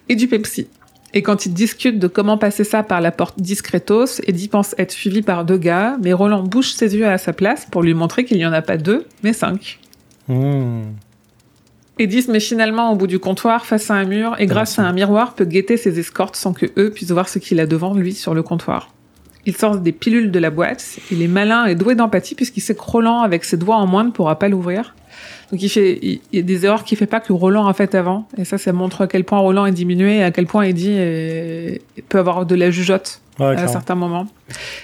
et 0.09 0.15
du 0.15 0.29
Pepsi. 0.29 0.69
Et 1.17 1.23
quand 1.23 1.47
ils 1.47 1.55
discutent 1.55 1.99
de 1.99 2.09
comment 2.09 2.37
passer 2.37 2.63
ça 2.63 2.83
par 2.83 3.01
la 3.01 3.11
porte 3.11 3.41
discretos, 3.41 4.21
Eddie 4.27 4.49
pense 4.49 4.75
être 4.77 4.93
suivi 4.93 5.23
par 5.23 5.47
deux 5.47 5.57
gars, 5.57 5.97
mais 6.03 6.13
Roland 6.13 6.43
bouge 6.43 6.73
ses 6.73 6.95
yeux 6.95 7.09
à 7.09 7.17
sa 7.17 7.33
place 7.33 7.67
pour 7.71 7.83
lui 7.83 7.95
montrer 7.95 8.27
qu'il 8.27 8.37
n'y 8.37 8.45
en 8.45 8.53
a 8.53 8.61
pas 8.61 8.77
deux, 8.77 9.07
mais 9.23 9.33
cinq. 9.33 9.79
Mmh. 10.29 10.83
Eddie 11.99 12.21
se 12.21 12.31
met 12.31 12.39
finalement 12.39 12.93
au 12.93 12.97
bout 12.97 13.07
du 13.07 13.19
comptoir 13.19 13.65
face 13.65 13.91
à 13.91 13.95
un 13.95 14.05
mur 14.05 14.37
et 14.39 14.45
grâce 14.45 14.79
à 14.79 14.83
un 14.83 14.93
miroir 14.93 15.35
peut 15.35 15.47
guetter 15.47 15.79
ses 15.79 15.99
escortes 15.99 16.37
sans 16.37 16.53
que 16.53 16.67
eux 16.77 16.91
puissent 16.91 17.13
voir 17.13 17.31
ce 17.31 17.39
qu'il 17.39 17.61
a 17.61 17.67
devant 17.67 17.95
lui 17.95 18.13
sur 18.13 18.35
le 18.35 18.43
comptoir. 18.43 18.91
Il 19.47 19.57
sort 19.57 19.79
des 19.79 19.93
pilules 19.93 20.31
de 20.31 20.39
la 20.39 20.51
boîte. 20.51 20.99
Il 21.11 21.23
est 21.23 21.29
malin 21.29 21.65
et 21.65 21.75
doué 21.75 21.95
d'empathie 21.95 22.35
puisqu'il 22.35 22.61
sait 22.61 22.75
que 22.75 22.83
Roland, 22.83 23.23
avec 23.23 23.45
ses 23.45 23.57
doigts 23.57 23.77
en 23.77 23.87
moins, 23.87 24.05
ne 24.05 24.11
pourra 24.11 24.39
pas 24.39 24.51
l'ouvrir. 24.51 24.95
Donc 25.53 25.63
il 25.63 25.69
fait, 25.69 25.99
il, 26.03 26.21
il 26.33 26.37
y 26.37 26.39
a 26.41 26.43
des 26.43 26.65
erreurs 26.67 26.83
qu'il 26.85 26.99
fait 26.99 27.07
pas 27.07 27.21
que 27.21 27.33
Roland 27.33 27.67
a 27.67 27.73
fait 27.73 27.95
avant. 27.95 28.27
Et 28.37 28.45
ça, 28.45 28.59
ça 28.59 28.73
montre 28.73 29.03
à 29.03 29.07
quel 29.07 29.25
point 29.25 29.39
Roland 29.39 29.67
est 29.67 29.73
diminué 29.73 30.17
et 30.19 30.23
à 30.25 30.31
quel 30.33 30.47
point 30.47 30.63
Eddie 30.63 30.93
est- 30.93 31.81
peut 32.09 32.19
avoir 32.19 32.47
de 32.47 32.55
la 32.55 32.71
jugeote 32.71 33.21
Ouais, 33.39 33.47
à 33.49 33.53
clairement. 33.53 33.73
certains 33.73 33.95
moments. 33.95 34.27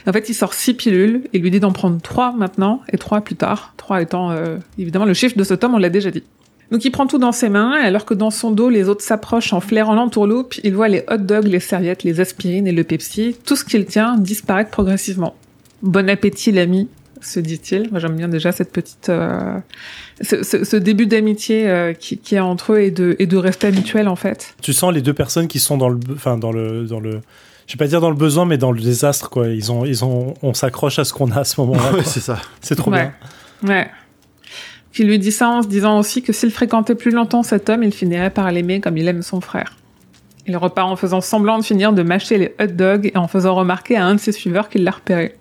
En 0.06 0.12
fait, 0.12 0.28
il 0.28 0.34
sort 0.34 0.52
six 0.52 0.74
pilules 0.74 1.22
et 1.32 1.38
lui 1.38 1.50
dit 1.50 1.58
d'en 1.58 1.72
prendre 1.72 1.98
trois 2.02 2.32
maintenant 2.32 2.80
et 2.92 2.98
trois 2.98 3.22
plus 3.22 3.34
tard. 3.34 3.72
Trois 3.78 4.02
étant 4.02 4.30
euh, 4.30 4.58
évidemment 4.78 5.06
le 5.06 5.14
chiffre 5.14 5.36
de 5.38 5.42
ce 5.44 5.54
tome, 5.54 5.74
on 5.74 5.78
l'a 5.78 5.88
déjà 5.88 6.10
dit. 6.10 6.22
Donc 6.70 6.84
il 6.84 6.90
prend 6.90 7.06
tout 7.06 7.18
dans 7.18 7.32
ses 7.32 7.48
mains, 7.50 7.78
et 7.82 7.84
alors 7.84 8.04
que 8.06 8.14
dans 8.14 8.30
son 8.30 8.50
dos, 8.50 8.68
les 8.70 8.88
autres 8.88 9.02
s'approchent 9.02 9.52
en 9.52 9.60
flairant 9.60 9.94
l'entourloupe, 9.94 10.54
il 10.64 10.74
voit 10.74 10.88
les 10.88 11.02
hot 11.10 11.18
dogs, 11.18 11.46
les 11.46 11.60
serviettes, 11.60 12.02
les 12.02 12.20
aspirines 12.20 12.66
et 12.66 12.72
le 12.72 12.82
Pepsi, 12.84 13.36
tout 13.44 13.56
ce 13.56 13.64
qu'il 13.64 13.84
tient 13.84 14.16
disparaître 14.16 14.70
progressivement. 14.70 15.34
Bon 15.82 16.08
appétit, 16.08 16.50
l'ami, 16.52 16.88
se 17.22 17.40
dit-il. 17.40 17.90
Moi, 17.90 18.00
j'aime 18.00 18.16
bien 18.16 18.28
déjà 18.28 18.52
cette 18.52 18.72
petite, 18.72 19.08
euh, 19.08 19.58
ce, 20.20 20.42
ce- 20.42 20.64
ce 20.64 20.76
début 20.76 21.06
d'amitié 21.06 21.68
euh, 21.68 21.92
qui, 21.92 22.18
qui 22.18 22.34
est 22.34 22.40
entre 22.40 22.74
eux 22.74 22.80
et 22.80 22.90
de, 22.90 23.16
et 23.18 23.26
de 23.26 23.36
respect 23.36 23.70
mutuel, 23.72 24.08
en 24.08 24.16
fait. 24.16 24.54
Tu 24.62 24.72
sens 24.72 24.92
les 24.92 25.00
deux 25.02 25.14
personnes 25.14 25.48
qui 25.48 25.58
sont 25.58 25.76
dans 25.76 25.88
le, 25.88 25.98
enfin 26.14 26.36
dans 26.36 26.52
le, 26.52 26.84
dans 26.86 27.00
le, 27.00 27.20
je 27.66 27.74
vais 27.74 27.78
pas 27.78 27.86
dire 27.86 28.00
dans 28.00 28.10
le 28.10 28.16
besoin, 28.16 28.44
mais 28.44 28.58
dans 28.58 28.72
le 28.72 28.80
désastre 28.80 29.30
quoi. 29.30 29.48
Ils 29.48 29.70
ont, 29.72 29.84
ils 29.84 30.04
ont, 30.04 30.34
on 30.42 30.52
s'accroche 30.54 30.98
à 30.98 31.04
ce 31.04 31.12
qu'on 31.12 31.30
a 31.30 31.40
à 31.40 31.44
ce 31.44 31.60
moment-là. 31.60 31.92
Ouais, 31.94 32.04
c'est 32.04 32.20
ça. 32.20 32.38
c'est 32.60 32.74
trop 32.76 32.90
ouais. 32.90 33.12
bien. 33.62 33.70
Ouais. 33.74 33.88
Qui 34.92 35.04
lui 35.04 35.18
dit 35.18 35.32
ça 35.32 35.48
en 35.48 35.62
se 35.62 35.68
disant 35.68 35.98
aussi 35.98 36.22
que 36.22 36.32
s'il 36.34 36.50
fréquentait 36.50 36.94
plus 36.94 37.12
longtemps 37.12 37.42
cet 37.42 37.70
homme, 37.70 37.82
il 37.82 37.92
finirait 37.92 38.28
par 38.30 38.50
l'aimer 38.52 38.80
comme 38.80 38.98
il 38.98 39.08
aime 39.08 39.22
son 39.22 39.40
frère. 39.40 39.76
Il 40.46 40.56
repart 40.56 40.90
en 40.90 40.96
faisant 40.96 41.20
semblant 41.20 41.58
de 41.58 41.64
finir 41.64 41.92
de 41.92 42.02
mâcher 42.02 42.36
les 42.36 42.54
hot 42.60 42.66
dogs 42.66 43.10
et 43.14 43.16
en 43.16 43.28
faisant 43.28 43.54
remarquer 43.54 43.96
à 43.96 44.04
un 44.04 44.16
de 44.16 44.20
ses 44.20 44.32
suiveurs 44.32 44.68
qu'il 44.68 44.82
l'a 44.82 44.90
repéré. 44.90 45.36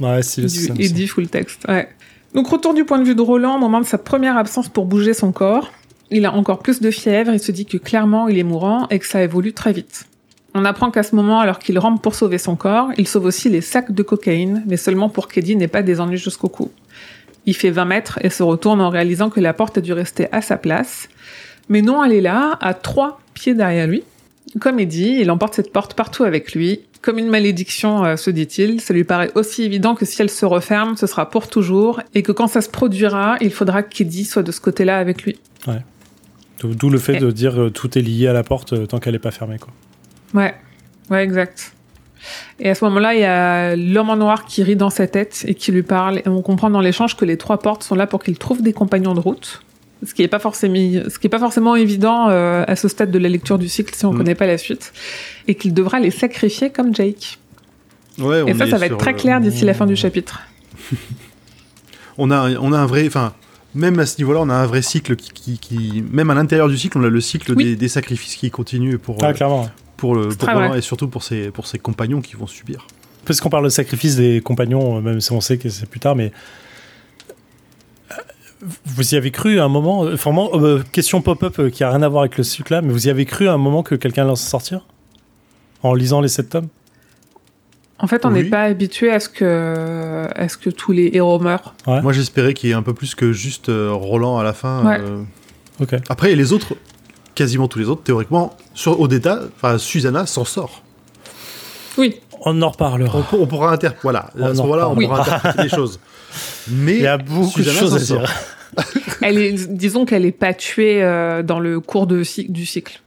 Ouais, 0.00 0.22
c'est 0.22 0.42
Du- 0.42 0.48
il 0.82 0.92
dit 0.94 1.06
full 1.06 1.28
texte. 1.28 1.64
Ouais. 1.68 1.88
Donc 2.34 2.48
retour 2.48 2.74
du 2.74 2.84
point 2.84 2.98
de 2.98 3.04
vue 3.04 3.14
de 3.14 3.20
Roland, 3.22 3.56
au 3.56 3.58
moment 3.58 3.80
de 3.80 3.86
sa 3.86 3.98
première 3.98 4.36
absence 4.36 4.68
pour 4.68 4.86
bouger 4.86 5.14
son 5.14 5.32
corps. 5.32 5.70
Il 6.10 6.24
a 6.26 6.32
encore 6.32 6.58
plus 6.60 6.80
de 6.80 6.90
fièvre, 6.90 7.32
il 7.32 7.40
se 7.40 7.52
dit 7.52 7.66
que 7.66 7.76
clairement 7.76 8.28
il 8.28 8.38
est 8.38 8.42
mourant 8.44 8.86
et 8.88 8.98
que 8.98 9.06
ça 9.06 9.22
évolue 9.22 9.52
très 9.52 9.72
vite. 9.72 10.06
On 10.54 10.64
apprend 10.64 10.90
qu'à 10.90 11.04
ce 11.04 11.14
moment, 11.14 11.38
alors 11.38 11.60
qu'il 11.60 11.78
rampe 11.78 12.02
pour 12.02 12.16
sauver 12.16 12.38
son 12.38 12.56
corps, 12.56 12.90
il 12.98 13.06
sauve 13.06 13.24
aussi 13.26 13.48
les 13.48 13.60
sacs 13.60 13.92
de 13.92 14.02
cocaïne, 14.02 14.64
mais 14.66 14.76
seulement 14.76 15.08
pour 15.08 15.28
qu'Eddie 15.28 15.54
n'ait 15.54 15.68
pas 15.68 15.82
des 15.82 16.00
ennuis 16.00 16.18
jusqu'au 16.18 16.48
cou. 16.48 16.72
Il 17.46 17.54
fait 17.54 17.70
20 17.70 17.84
mètres 17.84 18.18
et 18.22 18.30
se 18.30 18.42
retourne 18.42 18.80
en 18.80 18.90
réalisant 18.90 19.30
que 19.30 19.38
la 19.40 19.52
porte 19.54 19.78
a 19.78 19.80
dû 19.80 19.92
rester 19.92 20.26
à 20.32 20.42
sa 20.42 20.56
place. 20.56 21.08
Mais 21.68 21.82
non, 21.82 22.02
elle 22.02 22.12
est 22.12 22.20
là, 22.20 22.58
à 22.60 22.74
trois 22.74 23.20
pieds 23.34 23.54
derrière 23.54 23.86
lui. 23.86 24.02
Comme 24.60 24.80
Eddie, 24.80 25.18
il 25.20 25.30
emporte 25.30 25.54
cette 25.54 25.72
porte 25.72 25.94
partout 25.94 26.24
avec 26.24 26.52
lui. 26.52 26.80
Comme 27.02 27.18
une 27.18 27.28
malédiction, 27.28 28.04
euh, 28.04 28.16
se 28.16 28.30
dit-il, 28.30 28.80
ça 28.80 28.92
lui 28.92 29.04
paraît 29.04 29.30
aussi 29.34 29.62
évident 29.62 29.94
que 29.94 30.04
si 30.04 30.20
elle 30.20 30.28
se 30.28 30.44
referme, 30.44 30.96
ce 30.96 31.06
sera 31.06 31.30
pour 31.30 31.48
toujours, 31.48 32.00
et 32.14 32.22
que 32.22 32.32
quand 32.32 32.46
ça 32.46 32.60
se 32.60 32.68
produira, 32.68 33.36
il 33.40 33.52
faudra 33.52 33.82
qu'Eddie 33.82 34.24
soit 34.24 34.42
de 34.42 34.52
ce 34.52 34.60
côté-là 34.60 34.98
avec 34.98 35.22
lui. 35.22 35.38
D'où 36.58 36.74
d'où 36.74 36.90
le 36.90 36.98
fait 36.98 37.16
de 37.16 37.30
dire 37.30 37.58
euh, 37.58 37.70
tout 37.70 37.96
est 37.96 38.02
lié 38.02 38.26
à 38.26 38.34
la 38.34 38.42
porte 38.42 38.74
euh, 38.74 38.86
tant 38.86 38.98
qu'elle 38.98 39.14
est 39.14 39.18
pas 39.20 39.30
fermée 39.30 39.58
quoi. 39.58 39.72
Ouais, 40.34 40.54
ouais, 41.08 41.24
exact. 41.24 41.72
Et 42.58 42.68
à 42.68 42.74
ce 42.74 42.84
moment-là, 42.84 43.14
il 43.14 43.20
y 43.20 43.24
a 43.24 43.76
l'homme 43.76 44.10
en 44.10 44.16
noir 44.16 44.44
qui 44.44 44.62
rit 44.62 44.76
dans 44.76 44.90
sa 44.90 45.06
tête 45.06 45.44
et 45.48 45.54
qui 45.54 45.72
lui 45.72 45.82
parle. 45.82 46.18
Et 46.18 46.28
on 46.28 46.42
comprend 46.42 46.68
dans 46.68 46.80
l'échange 46.80 47.16
que 47.16 47.24
les 47.24 47.38
trois 47.38 47.58
portes 47.58 47.82
sont 47.82 47.94
là 47.94 48.06
pour 48.06 48.22
qu'il 48.22 48.36
trouve 48.36 48.60
des 48.60 48.74
compagnons 48.74 49.14
de 49.14 49.20
route. 49.20 49.62
Ce 50.06 50.14
qui 50.14 50.22
est 50.22 50.28
pas 50.28 50.38
forcément, 50.38 50.74
ce 50.74 51.18
qui 51.18 51.26
est 51.26 51.30
pas 51.30 51.38
forcément 51.38 51.76
évident 51.76 52.28
euh, 52.30 52.64
à 52.66 52.74
ce 52.76 52.88
stade 52.88 53.10
de 53.10 53.18
la 53.18 53.28
lecture 53.28 53.58
du 53.58 53.68
cycle 53.68 53.94
si 53.94 54.06
on 54.06 54.12
Mm. 54.12 54.16
connaît 54.16 54.34
pas 54.34 54.46
la 54.46 54.56
suite. 54.58 54.92
Et 55.46 55.54
qu'il 55.54 55.74
devra 55.74 56.00
les 56.00 56.10
sacrifier 56.10 56.70
comme 56.70 56.94
Jake. 56.94 57.38
Ouais, 58.18 58.42
Et 58.46 58.54
ça, 58.54 58.66
ça 58.66 58.78
va 58.78 58.86
être 58.86 58.96
très 58.98 59.12
euh, 59.12 59.16
clair 59.16 59.40
d'ici 59.40 59.64
la 59.64 59.74
fin 59.74 59.86
du 59.86 59.96
chapitre. 59.96 60.40
On 62.18 62.30
a, 62.30 62.36
un- 62.36 62.56
on 62.56 62.72
a 62.72 62.78
un 62.78 62.86
vrai, 62.86 63.06
enfin, 63.06 63.32
même 63.74 63.98
à 63.98 64.04
ce 64.04 64.18
niveau-là, 64.18 64.40
on 64.42 64.50
a 64.50 64.54
un 64.54 64.66
vrai 64.66 64.82
cycle 64.82 65.16
qui, 65.16 65.32
qui, 65.32 65.58
qui- 65.58 66.04
même 66.10 66.28
à 66.30 66.34
l'intérieur 66.34 66.68
du 66.68 66.76
cycle, 66.76 66.98
on 66.98 67.04
a 67.04 67.08
le 67.08 67.20
cycle 67.20 67.54
Oui. 67.56 67.64
des, 67.64 67.76
des 67.76 67.88
sacrifices 67.88 68.36
qui 68.36 68.50
continue 68.50 68.98
pour, 68.98 69.16
Ah 69.22 69.28
euh, 69.28 69.32
clairement. 69.32 69.70
pour 69.96 70.14
le, 70.14 70.28
pour 70.28 70.48
Roland 70.48 70.74
et 70.74 70.80
surtout 70.82 71.08
pour 71.08 71.22
ses, 71.22 71.50
pour 71.50 71.66
ses 71.66 71.78
compagnons 71.78 72.20
qui 72.20 72.36
vont 72.36 72.46
subir. 72.46 72.86
Parce 73.24 73.40
qu'on 73.40 73.48
parle 73.48 73.64
de 73.64 73.68
sacrifice 73.70 74.16
des 74.16 74.40
compagnons, 74.42 74.98
euh, 74.98 75.00
même 75.00 75.20
si 75.20 75.32
on 75.32 75.40
sait 75.40 75.56
que 75.56 75.68
c'est 75.70 75.88
plus 75.88 76.00
tard, 76.00 76.14
mais 76.16 76.26
euh, 76.26 76.30
vous 78.84 79.14
y 79.14 79.16
avez 79.16 79.30
cru 79.30 79.58
à 79.60 79.64
un 79.64 79.68
moment, 79.68 80.04
euh, 80.04 80.14
vraiment, 80.16 80.50
euh, 80.54 80.82
question 80.92 81.22
pop-up 81.22 81.58
euh, 81.58 81.70
qui 81.70 81.82
a 81.84 81.90
rien 81.90 82.02
à 82.02 82.08
voir 82.08 82.22
avec 82.22 82.36
le 82.36 82.44
cycle 82.44 82.72
là, 82.74 82.82
mais 82.82 82.92
vous 82.92 83.06
y 83.06 83.10
avez 83.10 83.24
cru 83.24 83.48
à 83.48 83.52
un 83.52 83.58
moment 83.58 83.82
que 83.82 83.94
quelqu'un 83.94 84.22
allait 84.26 84.36
s'en 84.36 84.48
sortir? 84.50 84.86
En 85.82 85.94
lisant 85.94 86.20
les 86.20 86.28
sept 86.28 86.50
tomes 86.50 86.68
En 87.98 88.06
fait, 88.06 88.24
on 88.26 88.32
Oui. 88.32 88.42
n'est 88.42 88.50
pas 88.50 88.62
habitué 88.64 89.10
à 89.10 89.18
ce 89.20 89.28
que, 89.30 90.28
à 90.34 90.48
ce 90.48 90.56
que 90.58 90.68
tous 90.70 90.92
les 90.92 91.10
héros 91.14 91.38
meurent. 91.38 91.74
Ouais. 91.86 92.02
Moi, 92.02 92.12
j'espérais 92.12 92.52
qu'il 92.52 92.68
y 92.68 92.72
ait 92.72 92.76
un 92.76 92.82
peu 92.82 92.92
plus 92.94 93.14
que 93.14 93.32
juste 93.32 93.70
euh, 93.70 93.90
Roland 93.92 94.38
à 94.38 94.44
la 94.44 94.52
fin. 94.52 94.84
Ouais. 94.86 94.98
euh. 95.00 95.22
Ok. 95.80 95.94
Après, 96.10 96.34
les 96.34 96.52
autres, 96.52 96.74
quasiment 97.34 97.66
tous 97.68 97.78
les 97.78 97.88
autres, 97.88 98.02
théoriquement, 98.02 98.54
sur 98.74 99.00
Odetta, 99.00 99.40
enfin, 99.56 99.78
Susanna 99.78 100.26
s'en 100.26 100.44
sort. 100.44 100.82
Oui, 101.96 102.16
On 102.44 102.60
en 102.62 102.68
reparlera. 102.70 103.18
On, 103.32 103.36
on 103.42 103.46
pourra 103.46 103.72
inter... 103.72 103.88
voilà, 104.02 104.30
On 104.38 104.44
à 104.44 104.54
ce 104.54 104.60
en 104.60 104.64
on 104.92 104.94
pourra 104.94 105.20
interpréter 105.22 105.62
les 105.62 105.68
choses. 105.70 105.98
Mais 106.70 106.96
Il 106.96 107.02
y 107.02 107.06
a 107.06 107.18
beaucoup 107.18 107.60
de 107.60 107.70
choses 107.70 107.94
à 107.94 107.98
dire. 107.98 108.30
elle 109.22 109.38
est, 109.38 109.68
disons 109.68 110.04
qu'elle 110.04 110.24
est 110.24 110.30
pas 110.32 110.54
tuée 110.54 111.02
euh, 111.02 111.42
dans 111.42 111.58
le 111.60 111.80
cours 111.80 112.06
de, 112.06 112.22
du 112.48 112.66
cycle. 112.66 113.00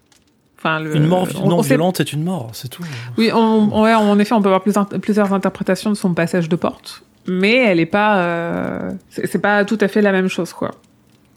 Enfin, 0.60 0.80
le, 0.80 0.96
Une 0.96 1.08
mort 1.08 1.28
on- 1.42 1.50
non 1.50 1.58
on 1.60 1.62
sait- 1.64 1.70
violente 1.70 2.00
est 2.00 2.14
une 2.14 2.24
mort, 2.24 2.50
c'est 2.54 2.68
tout. 2.70 2.84
Oui, 3.18 3.32
on- 3.34 3.82
ouais, 3.82 3.94
en 3.94 4.18
effet, 4.20 4.34
on 4.34 4.42
peut 4.42 4.48
avoir 4.48 4.62
plusieurs, 4.62 4.88
plusieurs 4.88 5.34
interprétations 5.34 5.90
de 5.90 5.96
son 5.96 6.14
passage 6.14 6.48
de 6.50 6.56
porte, 6.56 7.04
mais 7.28 7.56
elle 7.56 7.80
est 7.80 7.86
pas, 7.86 8.18
euh, 8.20 8.92
c'est 9.10 9.42
pas 9.42 9.66
tout 9.66 9.78
à 9.82 9.88
fait 9.88 10.02
la 10.02 10.12
même 10.12 10.28
chose, 10.30 10.54
quoi. 10.54 10.72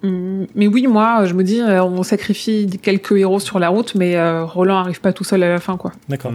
Hum, 0.05 0.47
Mais 0.55 0.67
oui, 0.69 0.87
moi, 0.87 1.25
je 1.25 1.35
me 1.35 1.43
dis, 1.43 1.61
euh, 1.61 1.83
on 1.83 2.03
sacrifie 2.03 2.69
quelques 2.83 3.13
héros 3.13 3.41
sur 3.41 3.59
la 3.59 3.69
route, 3.69 3.95
mais 3.97 4.15
euh, 4.17 4.45
Roland 4.45 4.77
arrive 4.79 5.01
pas 5.01 5.13
tout 5.13 5.25
seul 5.25 5.43
à 5.43 5.49
la 5.49 5.59
fin, 5.61 5.77
quoi. 5.77 5.93
D'accord. 6.09 6.33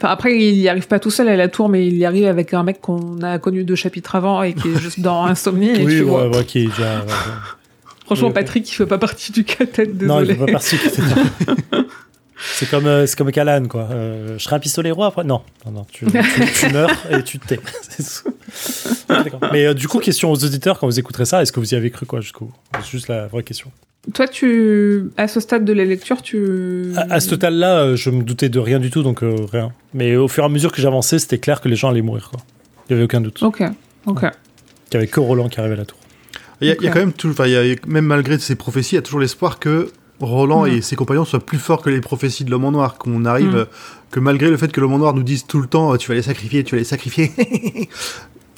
Enfin, 0.00 0.08
après, 0.12 0.38
il 0.38 0.54
y 0.54 0.68
arrive 0.68 0.86
pas 0.86 1.00
tout 1.00 1.10
seul 1.10 1.28
à 1.28 1.34
la 1.36 1.48
tour, 1.48 1.68
mais 1.68 1.86
il 1.86 1.96
y 1.96 2.04
arrive 2.04 2.26
avec 2.26 2.54
un 2.54 2.62
mec 2.62 2.80
qu'on 2.80 3.20
a 3.22 3.38
connu 3.38 3.64
deux 3.64 3.74
chapitres 3.74 4.14
avant 4.14 4.42
et 4.42 4.52
qui 4.54 4.68
est 4.68 4.78
juste 4.78 5.00
dans 5.00 5.24
Insomnie. 5.26 5.70
Et 5.70 5.84
Oui, 5.84 6.00
ouais, 6.02 6.28
ouais, 6.28 6.44
qui 6.44 6.60
est 6.60 6.66
déjà. 6.66 7.04
franchement. 8.06 8.30
Patrick, 8.30 8.70
il 8.70 8.74
fait 8.74 8.86
pas 8.86 8.98
partie 8.98 9.32
du 9.32 9.42
quartet, 9.44 9.86
Non, 9.86 10.20
il 10.20 10.28
désolé. 10.28 10.34
fait 10.34 10.46
pas 10.46 10.52
partie. 10.52 10.76
C'est 12.40 12.68
comme, 12.70 12.86
euh, 12.86 13.06
c'est 13.06 13.16
comme 13.16 13.30
Calan, 13.32 13.66
quoi. 13.66 13.88
Euh, 13.90 14.38
je 14.38 14.44
serai 14.44 14.56
un 14.56 14.58
pistolet 14.60 14.90
roi 14.90 15.06
après. 15.08 15.24
Non, 15.24 15.42
non, 15.66 15.72
non. 15.72 15.86
Tu, 15.90 16.06
tu- 16.06 16.12
tu 16.54 16.68
meurs 16.72 16.90
et 17.10 17.22
tu 17.22 17.38
te 17.38 17.46
tais. 17.48 17.60
Mais 19.52 19.66
euh, 19.66 19.74
du 19.74 19.88
coup, 19.88 19.98
question 19.98 20.30
aux 20.30 20.44
auditeurs, 20.44 20.78
quand 20.78 20.86
vous 20.86 20.98
écouterez 20.98 21.24
ça, 21.24 21.42
est-ce 21.42 21.52
que 21.52 21.60
vous 21.60 21.74
y 21.74 21.76
avez 21.76 21.90
cru, 21.90 22.06
quoi, 22.06 22.20
jusqu'au 22.20 22.46
bout 22.46 22.54
C'est 22.82 22.90
juste 22.90 23.08
la 23.08 23.26
vraie 23.26 23.42
question. 23.42 23.70
Toi, 24.14 24.28
tu, 24.28 25.10
à 25.16 25.28
ce 25.28 25.40
stade 25.40 25.64
de 25.64 25.72
la 25.72 25.84
lecture, 25.84 26.22
tu. 26.22 26.92
À, 26.96 27.14
à 27.14 27.20
ce 27.20 27.28
total-là, 27.30 27.78
euh, 27.80 27.96
je 27.96 28.10
me 28.10 28.22
doutais 28.22 28.48
de 28.48 28.58
rien 28.58 28.78
du 28.78 28.90
tout, 28.90 29.02
donc 29.02 29.22
euh, 29.22 29.34
rien. 29.52 29.72
Mais 29.92 30.16
au 30.16 30.28
fur 30.28 30.44
et 30.44 30.46
à 30.46 30.48
mesure 30.48 30.72
que 30.72 30.80
j'avançais, 30.80 31.18
c'était 31.18 31.38
clair 31.38 31.60
que 31.60 31.68
les 31.68 31.76
gens 31.76 31.90
allaient 31.90 32.02
mourir, 32.02 32.30
quoi. 32.30 32.40
Il 32.88 32.92
y 32.92 32.94
avait 32.94 33.04
aucun 33.04 33.20
doute. 33.20 33.42
Ok, 33.42 33.62
ok. 34.06 34.20
Qu'il 34.20 34.94
y 34.94 34.96
avait 34.96 35.08
que 35.08 35.20
Roland 35.20 35.48
qui 35.48 35.60
arrivait 35.60 35.74
à 35.74 35.78
la 35.78 35.84
tour. 35.84 35.98
il 36.60 36.68
y, 36.68 36.70
a- 36.70 36.74
il 36.78 36.84
y 36.84 36.86
a 36.86 36.90
Ok. 36.90 36.94
quand 36.94 37.00
même, 37.00 37.12
tout, 37.12 37.28
enfin, 37.28 37.46
il 37.46 37.52
y 37.52 37.56
a- 37.72 37.76
même 37.86 38.06
malgré 38.06 38.38
ces 38.38 38.54
prophéties, 38.54 38.92
il 38.92 38.94
y 38.94 38.98
a 38.98 39.02
toujours 39.02 39.20
l'espoir 39.20 39.58
que 39.58 39.90
Roland 40.20 40.64
Mhm. 40.66 40.72
et 40.72 40.82
ses 40.82 40.96
compagnons 40.96 41.24
soient 41.24 41.38
plus 41.40 41.58
forts 41.58 41.80
que 41.82 41.90
les 41.90 42.00
prophéties 42.00 42.44
de 42.44 42.50
l'homme 42.50 42.64
en 42.64 42.72
noir. 42.72 42.98
Qu'on 42.98 43.24
arrive, 43.24 43.50
Mhm. 43.50 43.54
euh, 43.56 43.64
que 44.10 44.20
malgré 44.20 44.50
le 44.50 44.56
fait 44.56 44.72
que 44.72 44.80
l'homme 44.80 44.94
en 44.94 44.98
noir 44.98 45.14
nous 45.14 45.22
dise 45.22 45.46
tout 45.46 45.60
le 45.60 45.66
temps, 45.68 45.92
euh, 45.92 45.96
tu 45.96 46.08
vas 46.08 46.14
les 46.14 46.22
sacrifier, 46.22 46.64
tu 46.64 46.74
vas 46.74 46.78
les 46.78 46.84
sacrifier, 46.84 47.30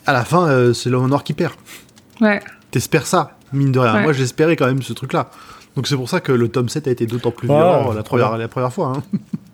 à 0.07 0.13
la 0.13 0.25
fin, 0.25 0.49
euh, 0.49 0.73
c'est 0.73 0.89
l'homme 0.91 1.05
en 1.05 1.09
noir 1.09 1.25
qui 1.25 1.35
perd. 1.35 1.53
Ouais. 2.21 2.41
T'espères 2.71 3.07
ça, 3.07 3.37
mine 3.53 3.73
de 3.73 3.79
rien. 3.79 3.95
Ouais. 3.97 4.03
Moi, 4.03 4.13
j'espérais 4.13 4.57
quand 4.57 4.67
même 4.67 4.83
ce 4.83 4.93
truc-là. 4.93 5.31
Donc 5.77 5.87
c'est 5.87 5.97
pour 5.97 6.09
ça 6.09 6.21
que 6.21 6.33
le 6.33 6.49
tome 6.49 6.69
7 6.69 6.89
a 6.89 6.91
été 6.91 7.07
d'autant 7.07 7.31
plus 7.31 7.47
violent 7.47 7.85
première, 8.05 8.37
la 8.37 8.49
première 8.49 8.73
fois. 8.73 8.93
hein. 8.97 9.03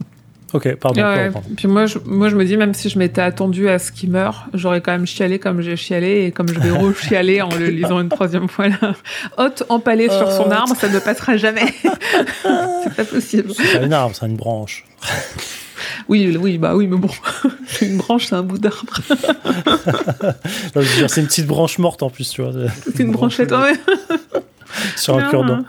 Ok, 0.57 0.75
pardon. 0.77 1.03
Ouais, 1.03 1.31
pardon. 1.31 1.49
Puis 1.55 1.69
moi 1.69 1.85
je, 1.85 1.99
moi, 2.07 2.31
je 2.31 2.37
me 2.37 2.45
dis, 2.47 2.57
même 2.57 2.73
si 2.73 2.89
je 2.89 2.99
m'étais 2.99 3.21
attendu 3.21 3.69
à 3.69 3.79
ce 3.79 3.93
qu'il 3.93 4.11
meure, 4.11 4.47
j'aurais 4.55 4.81
quand 4.81 4.93
même 4.93 5.07
chialé 5.07 5.39
comme 5.39 5.61
j'ai 5.61 5.77
chialé 5.77 6.25
et 6.25 6.31
comme 6.33 6.49
je 6.49 6.59
vais 6.59 6.71
re-chialer 6.79 7.43
en 7.43 7.51
le 7.55 7.67
lisant 7.67 8.01
une 8.01 8.09
troisième 8.09 8.49
fois 8.49 8.69
là. 8.69 8.95
Hôte 9.37 9.65
empalé 9.69 10.09
sur 10.09 10.33
son 10.33 10.45
Hôte. 10.45 10.53
arbre, 10.53 10.75
ça 10.75 10.89
ne 10.89 10.99
passera 10.99 11.37
jamais. 11.37 11.67
c'est 12.43 12.95
pas 12.97 13.05
possible. 13.05 13.53
C'est 13.55 13.79
pas 13.81 13.85
une 13.85 13.93
arme, 13.93 14.15
c'est 14.15 14.25
une 14.25 14.37
branche. 14.37 14.87
Oui, 16.09 16.35
oui, 16.41 16.57
bah 16.57 16.75
oui, 16.75 16.87
mais 16.87 16.97
bon. 16.97 17.11
Une 17.83 17.99
branche, 17.99 18.27
c'est 18.27 18.35
un 18.35 18.43
bout 18.43 18.57
d'arbre. 18.59 18.95
C'est 21.09 21.21
une 21.21 21.27
petite 21.27 21.47
branche 21.47 21.79
morte 21.79 22.03
en 22.03 22.09
plus, 22.09 22.31
tu 22.31 22.43
vois, 22.43 22.53
C'est 22.95 23.03
une 23.03 23.13
branchette. 23.13 23.53
Ouais. 23.53 23.75
sur 24.97 25.19
un 25.19 25.29
cure-dent. 25.29 25.65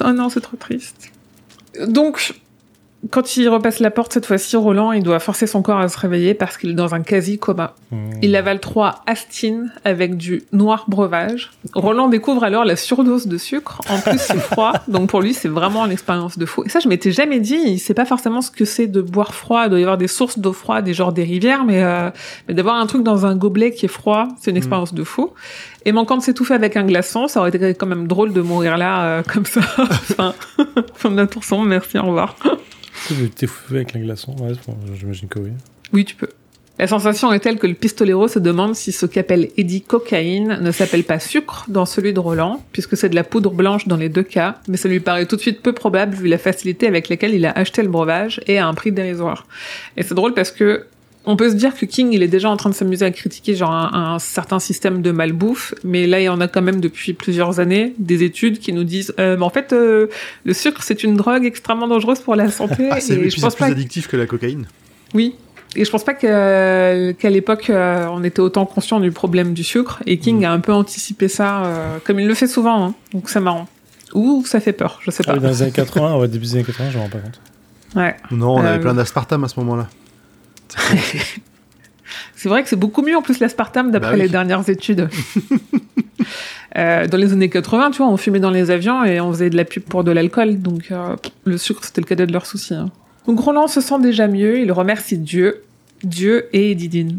Oh 0.00 0.12
non, 0.12 0.28
c'est 0.30 0.40
trop 0.40 0.56
triste. 0.56 1.10
Donc, 1.86 2.34
quand 3.10 3.36
il 3.36 3.48
repasse 3.48 3.80
la 3.80 3.90
porte 3.90 4.12
cette 4.12 4.26
fois-ci, 4.26 4.56
Roland, 4.56 4.92
il 4.92 5.02
doit 5.02 5.18
forcer 5.18 5.46
son 5.46 5.62
corps 5.62 5.78
à 5.78 5.88
se 5.88 5.98
réveiller 5.98 6.34
parce 6.34 6.56
qu'il 6.56 6.70
est 6.70 6.74
dans 6.74 6.94
un 6.94 7.02
quasi-coma. 7.02 7.74
Hmm. 7.90 8.10
Il 8.22 8.36
avale 8.36 8.60
trois 8.60 9.02
Astine 9.06 9.72
avec 9.84 10.16
du 10.16 10.42
noir 10.52 10.84
breuvage. 10.88 11.50
Roland 11.74 12.08
découvre 12.08 12.44
alors 12.44 12.64
la 12.64 12.76
surdose 12.76 13.26
de 13.26 13.36
sucre. 13.36 13.80
En 13.88 13.98
plus, 13.98 14.18
c'est 14.18 14.38
froid, 14.38 14.72
donc 14.88 15.10
pour 15.10 15.20
lui, 15.20 15.34
c'est 15.34 15.48
vraiment 15.48 15.84
une 15.84 15.92
expérience 15.92 16.38
de 16.38 16.46
fou. 16.46 16.62
Et 16.64 16.68
ça, 16.68 16.80
je 16.80 16.88
m'étais 16.88 17.12
jamais 17.12 17.40
dit. 17.40 17.60
Il 17.66 17.78
sait 17.78 17.94
pas 17.94 18.04
forcément 18.06 18.40
ce 18.40 18.50
que 18.50 18.64
c'est 18.64 18.86
de 18.86 19.02
boire 19.02 19.34
froid. 19.34 19.64
Il 19.64 19.70
doit 19.70 19.78
y 19.78 19.82
avoir 19.82 19.98
des 19.98 20.08
sources 20.08 20.38
d'eau 20.38 20.52
froide, 20.52 20.84
des 20.84 20.94
genres 20.94 21.12
des 21.12 21.24
rivières, 21.24 21.64
mais, 21.64 21.82
euh, 21.82 22.10
mais 22.48 22.54
d'avoir 22.54 22.76
un 22.76 22.86
truc 22.86 23.02
dans 23.02 23.26
un 23.26 23.36
gobelet 23.36 23.72
qui 23.72 23.86
est 23.86 23.88
froid, 23.88 24.28
c'est 24.40 24.50
une 24.50 24.56
expérience 24.56 24.94
de 24.94 25.04
fou. 25.04 25.32
Et 25.84 25.92
manquant 25.92 26.16
de 26.16 26.22
s'étouffer 26.22 26.54
avec 26.54 26.76
un 26.76 26.84
glaçon, 26.84 27.28
ça 27.28 27.40
aurait 27.40 27.50
été 27.50 27.74
quand 27.74 27.86
même 27.86 28.06
drôle 28.06 28.32
de 28.32 28.40
mourir 28.40 28.78
là, 28.78 29.04
euh, 29.04 29.22
comme 29.22 29.44
ça. 29.44 29.60
enfin, 29.78 30.34
fin 30.94 31.10
de 31.10 31.16
la 31.16 31.26
tour 31.26 31.44
sombre, 31.44 31.64
merci, 31.64 31.98
au 31.98 32.04
revoir. 32.04 32.36
Tu 33.06 33.14
veux 33.14 33.28
t'étouffer 33.28 33.76
avec 33.76 33.96
un 33.96 34.00
glaçon 34.00 34.34
Ouais, 34.40 34.52
j'imagine 34.94 35.28
que 35.28 35.38
oui. 35.38 35.50
Oui, 35.92 36.04
tu 36.04 36.14
peux. 36.14 36.28
La 36.76 36.88
sensation 36.88 37.32
est 37.32 37.38
telle 37.38 37.58
que 37.58 37.68
le 37.68 37.74
pistolero 37.74 38.26
se 38.26 38.40
demande 38.40 38.74
si 38.74 38.90
ce 38.90 39.06
qu'appelle 39.06 39.50
Eddie 39.56 39.82
cocaïne 39.82 40.58
ne 40.60 40.72
s'appelle 40.72 41.04
pas 41.04 41.20
sucre 41.20 41.66
dans 41.68 41.86
celui 41.86 42.12
de 42.12 42.18
Roland, 42.18 42.64
puisque 42.72 42.96
c'est 42.96 43.08
de 43.08 43.14
la 43.14 43.22
poudre 43.22 43.52
blanche 43.52 43.86
dans 43.86 43.96
les 43.96 44.08
deux 44.08 44.24
cas, 44.24 44.58
mais 44.66 44.76
ça 44.76 44.88
lui 44.88 44.98
paraît 44.98 45.26
tout 45.26 45.36
de 45.36 45.40
suite 45.40 45.62
peu 45.62 45.72
probable 45.72 46.16
vu 46.16 46.26
la 46.26 46.38
facilité 46.38 46.88
avec 46.88 47.08
laquelle 47.08 47.32
il 47.32 47.46
a 47.46 47.52
acheté 47.52 47.80
le 47.82 47.88
breuvage 47.88 48.40
et 48.48 48.58
à 48.58 48.66
un 48.66 48.74
prix 48.74 48.90
dérisoire. 48.90 49.46
Et 49.96 50.02
c'est 50.02 50.14
drôle 50.14 50.34
parce 50.34 50.50
que 50.50 50.86
on 51.26 51.36
peut 51.36 51.48
se 51.50 51.54
dire 51.54 51.74
que 51.74 51.86
King, 51.86 52.10
il 52.12 52.22
est 52.22 52.28
déjà 52.28 52.50
en 52.50 52.56
train 52.56 52.68
de 52.70 52.74
s'amuser 52.74 53.04
à 53.04 53.10
critiquer 53.10 53.54
genre 53.54 53.70
un, 53.72 54.14
un, 54.14 54.18
certain 54.18 54.58
système 54.58 55.00
de 55.02 55.10
malbouffe, 55.10 55.74
mais 55.84 56.06
là, 56.06 56.20
il 56.20 56.24
y 56.24 56.28
en 56.28 56.40
a 56.40 56.48
quand 56.48 56.60
même 56.62 56.80
depuis 56.80 57.12
plusieurs 57.14 57.60
années 57.60 57.94
des 57.98 58.22
études 58.22 58.58
qui 58.58 58.72
nous 58.72 58.84
disent, 58.84 59.14
euh, 59.18 59.36
mais 59.38 59.44
en 59.44 59.50
fait, 59.50 59.72
euh, 59.72 60.08
le 60.44 60.52
sucre, 60.52 60.82
c'est 60.82 61.02
une 61.02 61.16
drogue 61.16 61.44
extrêmement 61.46 61.88
dangereuse 61.88 62.20
pour 62.20 62.34
la 62.36 62.50
santé. 62.50 62.88
Ah, 62.90 63.00
c'est 63.00 63.16
plus 63.18 63.40
pas. 63.40 63.66
addictif 63.66 64.06
que 64.08 64.16
la 64.16 64.26
cocaïne. 64.26 64.66
Oui. 65.14 65.34
Et 65.76 65.84
je 65.84 65.90
pense 65.90 66.04
pas 66.04 66.14
que- 66.14 67.12
qu'à 67.12 67.30
l'époque, 67.30 67.68
euh, 67.70 68.06
on 68.12 68.22
était 68.22 68.40
autant 68.40 68.64
conscient 68.64 69.00
du 69.00 69.10
problème 69.10 69.54
du 69.54 69.64
sucre. 69.64 70.00
Et 70.06 70.18
King 70.18 70.40
Mm. 70.42 70.44
a 70.44 70.52
un 70.52 70.60
peu 70.60 70.72
anticipé 70.72 71.26
ça, 71.28 71.64
euh, 71.64 71.96
comme 72.04 72.20
il 72.20 72.28
le 72.28 72.34
fait 72.34 72.46
souvent. 72.46 72.84
hein. 72.86 72.94
Donc 73.12 73.28
c'est 73.28 73.40
marrant. 73.40 73.66
Ou 74.14 74.44
ça 74.46 74.60
fait 74.60 74.72
peur, 74.72 75.00
je 75.02 75.10
sais 75.10 75.24
Ah 75.26 75.32
pas. 75.32 75.38
oui, 75.38 75.42
dans 75.42 75.48
les 75.48 75.62
années 75.62 75.72
80, 75.74 76.16
ouais, 76.18 76.28
début 76.28 76.44
des 76.46 76.54
années 76.54 76.64
80, 76.64 76.90
je 76.90 76.96
me 76.98 77.02
rends 77.02 77.08
pas 77.08 77.18
compte. 77.18 77.40
Ouais. 77.96 78.14
Non, 78.30 78.54
on 78.56 78.62
Euh, 78.62 78.68
avait 78.74 78.80
plein 78.80 78.94
d'aspartame 78.94 79.42
à 79.42 79.48
ce 79.48 79.58
C'est 82.36 82.48
vrai 82.48 82.62
que 82.62 82.68
c'est 82.68 82.76
beaucoup 82.76 83.00
mieux 83.02 83.16
en 83.16 83.22
plus 83.22 83.40
l'aspartame 83.40 83.90
d'après 83.90 84.10
Bah 84.10 84.16
oui. 84.16 84.22
les 84.22 84.28
dernières 84.28 84.68
études. 84.68 85.08
Euh, 86.76 87.06
dans 87.06 87.18
les 87.18 87.32
années 87.32 87.48
80, 87.50 87.92
tu 87.92 87.98
vois, 87.98 88.08
on 88.08 88.16
fumait 88.16 88.40
dans 88.40 88.50
les 88.50 88.72
avions 88.72 89.04
et 89.04 89.20
on 89.20 89.30
faisait 89.32 89.48
de 89.48 89.56
la 89.56 89.64
pub 89.64 89.84
pour 89.84 90.02
de 90.02 90.10
l'alcool. 90.10 90.58
Donc 90.60 90.90
euh, 90.90 91.14
le 91.44 91.56
sucre, 91.56 91.84
c'était 91.84 92.00
le 92.00 92.06
cadet 92.06 92.26
de 92.26 92.32
leurs 92.32 92.46
soucis. 92.46 92.74
hein. 92.74 92.90
Donc 93.28 93.38
Roland 93.38 93.68
se 93.68 93.80
sent 93.80 94.00
déjà 94.00 94.26
mieux. 94.26 94.58
Il 94.58 94.72
remercie 94.72 95.16
Dieu, 95.18 95.62
Dieu 96.02 96.48
et 96.52 96.72
Edidine. 96.72 97.18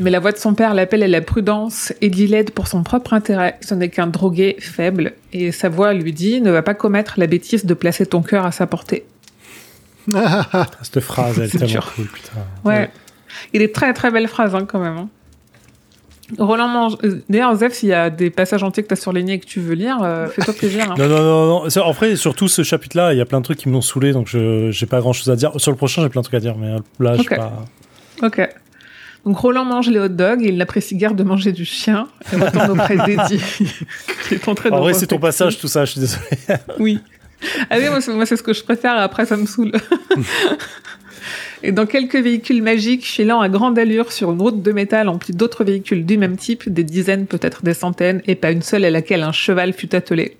Mais 0.00 0.10
la 0.10 0.18
voix 0.18 0.32
de 0.32 0.38
son 0.38 0.54
père 0.54 0.74
l'appelle 0.74 1.04
à 1.04 1.08
la 1.08 1.20
prudence. 1.20 1.92
Eddie 2.00 2.26
l'aide 2.26 2.50
pour 2.50 2.66
son 2.66 2.82
propre 2.82 3.12
intérêt. 3.14 3.58
Ce 3.60 3.74
n'est 3.74 3.90
qu'un 3.90 4.08
drogué 4.08 4.56
faible. 4.58 5.12
Et 5.32 5.52
sa 5.52 5.68
voix 5.68 5.94
lui 5.94 6.12
dit 6.12 6.40
ne 6.40 6.50
va 6.50 6.62
pas 6.62 6.74
commettre 6.74 7.14
la 7.20 7.28
bêtise 7.28 7.64
de 7.64 7.74
placer 7.74 8.06
ton 8.06 8.22
cœur 8.22 8.44
à 8.44 8.50
sa 8.50 8.66
portée. 8.66 9.04
Cette 10.82 11.00
phrase, 11.00 11.38
elle 11.38 11.44
est 11.44 11.48
C'est 11.48 11.58
tellement 11.58 11.72
dur. 11.72 11.92
cool, 11.94 12.06
putain. 12.06 12.32
Ouais. 12.64 12.90
Il 13.52 13.62
est 13.62 13.74
très 13.74 13.92
très 13.92 14.10
belle 14.10 14.28
phrase 14.28 14.54
hein, 14.54 14.64
quand 14.66 14.78
même. 14.80 14.96
hein. 14.96 15.08
Roland 16.38 16.66
mange. 16.68 16.96
euh, 17.04 17.20
D'ailleurs, 17.28 17.54
Zef, 17.54 17.72
s'il 17.74 17.90
y 17.90 17.92
a 17.92 18.10
des 18.10 18.30
passages 18.30 18.62
entiers 18.64 18.82
que 18.82 18.88
tu 18.88 18.94
as 18.94 18.96
surlignés 18.96 19.34
et 19.34 19.38
que 19.38 19.46
tu 19.46 19.60
veux 19.60 19.74
lire, 19.74 19.98
euh, 20.02 20.26
fais-toi 20.26 20.54
plaisir. 20.58 20.90
hein. 20.90 20.94
Non, 20.98 21.08
non, 21.08 21.22
non, 21.22 21.46
non. 21.64 21.70
C'est- 21.70 21.80
Après, 21.80 22.16
surtout 22.16 22.48
ce 22.48 22.62
chapitre-là, 22.64 23.12
il 23.14 23.18
y 23.18 23.20
a 23.20 23.24
plein 23.24 23.38
de 23.38 23.44
trucs 23.44 23.58
qui 23.58 23.68
m'ont 23.68 23.80
saoulé, 23.80 24.12
donc 24.12 24.26
je 24.26 24.70
j'ai 24.72 24.86
pas 24.86 25.00
grand-chose 25.00 25.30
à 25.30 25.36
dire. 25.36 25.52
Sur 25.58 25.70
le 25.70 25.76
prochain, 25.76 26.02
j'ai 26.02 26.08
plein 26.08 26.22
de 26.22 26.24
trucs 26.26 26.34
à 26.34 26.40
dire, 26.40 26.56
mais 26.58 26.72
euh, 26.74 26.78
là, 26.98 27.14
je 27.14 27.20
Ok. 27.20 27.28
sais 27.28 27.36
pas. 27.36 27.64
Ok. 28.22 28.48
Donc 29.24 29.38
Roland 29.38 29.64
mange 29.64 29.88
les 29.88 29.98
hot 29.98 30.08
dogs 30.08 30.42
et 30.44 30.48
il 30.48 30.56
n'apprécie 30.56 30.96
guère 30.96 31.14
de 31.14 31.24
manger 31.24 31.50
du 31.52 31.64
chien 31.64 32.06
et 32.32 32.36
retourne 32.36 32.70
auprès 32.70 32.96
d'Eddie. 33.06 33.42
En 34.70 34.78
vrai, 34.80 34.94
c'est 34.94 35.08
ton 35.08 35.18
passage, 35.18 35.58
tout 35.58 35.66
ça, 35.68 35.84
je 35.84 35.92
suis 35.92 36.00
désolé. 36.00 36.24
Oui. 36.78 37.00
Ah 37.70 37.76
oui, 37.78 37.84
moi, 37.88 38.26
c'est- 38.26 38.36
ce 38.36 38.42
que 38.42 38.52
je 38.52 38.62
préfère, 38.62 38.96
après 38.98 39.26
ça 39.26 39.36
me 39.36 39.46
saoule. 39.46 39.72
Et 41.62 41.72
dans 41.72 41.86
quelques 41.86 42.16
véhicules 42.16 42.62
magiques 42.62 43.04
filant 43.04 43.40
à 43.40 43.48
grande 43.48 43.78
allure 43.78 44.12
sur 44.12 44.30
une 44.30 44.40
route 44.40 44.62
de 44.62 44.72
métal 44.72 45.08
emplie 45.08 45.34
d'autres 45.34 45.64
véhicules 45.64 46.04
du 46.06 46.18
même 46.18 46.36
type, 46.36 46.68
des 46.72 46.84
dizaines, 46.84 47.26
peut-être 47.26 47.64
des 47.64 47.74
centaines, 47.74 48.22
et 48.26 48.34
pas 48.34 48.52
une 48.52 48.62
seule 48.62 48.84
à 48.84 48.90
laquelle 48.90 49.22
un 49.22 49.32
cheval 49.32 49.72
fut 49.72 49.94
attelé. 49.94 50.36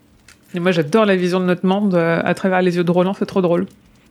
Et 0.55 0.61
moi 0.61 0.71
j'adore 0.71 1.05
la 1.07 1.17
vision 1.17 1.41
de 1.41 1.45
notre 1.47 1.67
monde 1.67 1.95
euh, 1.95 2.21
à 2.25 2.35
travers 2.35 2.63
les 2.63 2.77
yeux 2.77 2.85
de 2.85 2.91
Roland, 2.91 3.15
c'est 3.19 3.27
trop 3.27 3.41
drôle. 3.43 3.67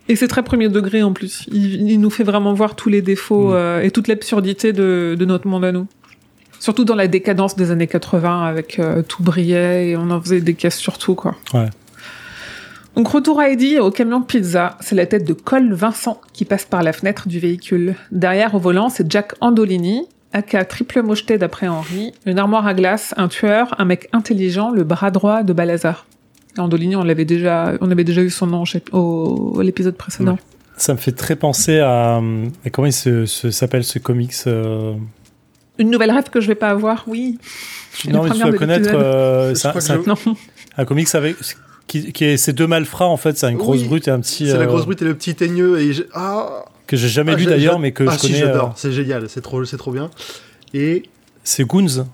Et 0.10 0.16
c'est 0.16 0.28
très 0.28 0.44
premier 0.44 0.68
degré 0.68 1.02
en 1.04 1.14
plus. 1.14 1.46
Il, 1.52 1.90
il 1.90 2.00
nous 2.02 2.10
fait 2.10 2.24
vraiment 2.24 2.54
voir 2.54 2.76
tous 2.76 2.90
les 2.90 3.02
défauts 3.02 3.50
Mm. 3.50 3.54
euh, 3.56 3.82
et 3.84 3.92
toute 3.92 4.08
l'absurdité 4.08 4.74
de, 4.74 5.16
de 5.18 5.26
notre 5.26 5.48
monde 5.48 5.64
à 5.66 5.72
nous. 5.72 5.88
Surtout 6.60 6.84
dans 6.86 6.96
la 6.96 7.08
décadence 7.08 7.56
des 7.56 7.72
années 7.72 7.88
80 7.88 8.44
avec 8.46 8.80
euh, 8.80 9.02
tout 9.04 9.24
brillait 9.24 9.90
et 9.90 9.98
on 9.98 10.10
en 10.10 10.20
faisait 10.22 10.42
des 10.42 10.56
caisses 10.56 10.78
sur 10.78 10.98
tout 10.98 11.16
quoi. 11.16 11.36
Ouais. 11.54 11.70
Donc 12.96 13.10
retour 13.10 13.40
à 13.42 13.50
Eddie 13.50 13.80
au 13.80 13.92
camion 13.92 14.22
pizza, 14.22 14.78
c'est 14.80 14.96
la 14.96 15.06
tête 15.06 15.26
de 15.28 15.34
Cole 15.34 15.74
Vincent 15.74 16.22
qui 16.32 16.46
passe 16.46 16.64
par 16.66 16.82
la 16.82 16.94
fenêtre 16.94 17.28
du 17.28 17.40
véhicule. 17.40 17.96
Derrière 18.12 18.56
au 18.56 18.60
volant, 18.60 18.88
c'est 18.90 19.10
Jack 19.12 19.34
Andolini, 19.42 20.04
aka 20.32 20.64
triple 20.64 21.02
mocheté 21.02 21.38
d'après 21.38 21.68
Henri, 21.68 22.14
une 22.26 22.40
armoire 22.40 22.66
à 22.66 22.74
glace, 22.74 23.14
un 23.18 23.28
tueur, 23.28 23.76
un 23.80 23.86
mec 23.86 24.08
intelligent, 24.14 24.72
le 24.72 24.84
bras 24.86 25.12
droit 25.12 25.44
de 25.44 25.52
Balazar. 25.52 26.06
Andolini, 26.58 26.96
on 26.96 27.04
l'avait 27.04 27.26
déjà, 27.26 27.74
on 27.82 27.92
avait 27.92 28.06
déjà 28.06 28.22
eu 28.22 28.30
son 28.30 28.48
nom 28.48 28.64
au, 28.94 29.62
l'épisode 29.62 29.98
précédent. 29.98 30.38
Ça 30.78 30.94
me 30.94 30.98
fait 30.98 31.12
très 31.12 31.36
penser 31.36 31.80
à. 31.80 32.22
à 32.66 32.70
comment 32.70 32.86
il 32.88 32.94
se- 32.94 33.26
se- 33.26 33.52
s'appelle 33.52 33.84
ce 33.84 34.00
comics 34.00 34.34
euh, 34.48 34.94
Une 35.80 35.90
nouvelle 35.90 36.12
rêve 36.12 36.30
que 36.30 36.40
je 36.40 36.48
vais 36.48 36.56
pas 36.56 36.70
avoir, 36.70 37.04
oui. 37.08 37.40
Non, 38.10 38.24
mais 38.24 38.30
tu 38.32 38.38
dois 38.40 38.52
connaître. 38.60 38.90
euh, 38.94 39.54
un- 39.90 40.02
un 40.78 40.86
comics 40.86 41.14
avec. 41.14 41.36
Qui, 41.88 42.12
qui 42.14 42.26
est 42.26 42.38
ces 42.38 42.52
deux 42.54 42.66
malfrats, 42.68 43.08
en 43.08 43.18
fait, 43.18 43.38
c'est 43.38 43.50
une 43.50 43.58
grosse 43.58 43.82
Oui. 43.82 43.88
brute 43.88 44.08
et 44.08 44.12
un 44.12 44.20
petit. 44.20 44.48
C'est 44.48 44.54
la 44.58 44.64
euh, 44.64 44.66
grosse 44.66 44.86
brute 44.86 45.02
et 45.02 45.06
le 45.06 45.14
petit 45.16 45.36
teigneux. 45.36 45.80
Et 45.80 45.92
ah, 46.14 46.66
Que 46.88 46.98
j'ai 46.98 47.08
jamais 47.10 47.34
Ah, 47.34 47.36
lu 47.36 47.44
j'ai- 47.44 47.50
d'ailleurs, 47.50 47.78
mais 47.80 47.92
que 47.92 48.04
ah 48.08 48.14
je 48.14 48.18
si, 48.20 48.28
connais. 48.28 48.40
j'adore. 48.40 48.70
euh, 48.70 48.74
C'est 48.76 48.92
génial. 48.92 49.30
C'est 49.30 49.42
trop, 49.42 49.64
c'est 49.66 49.78
trop 49.78 49.92
bien. 49.92 50.10
Et 50.74 51.04
c'est 51.44 51.64
Goons. 51.66 52.06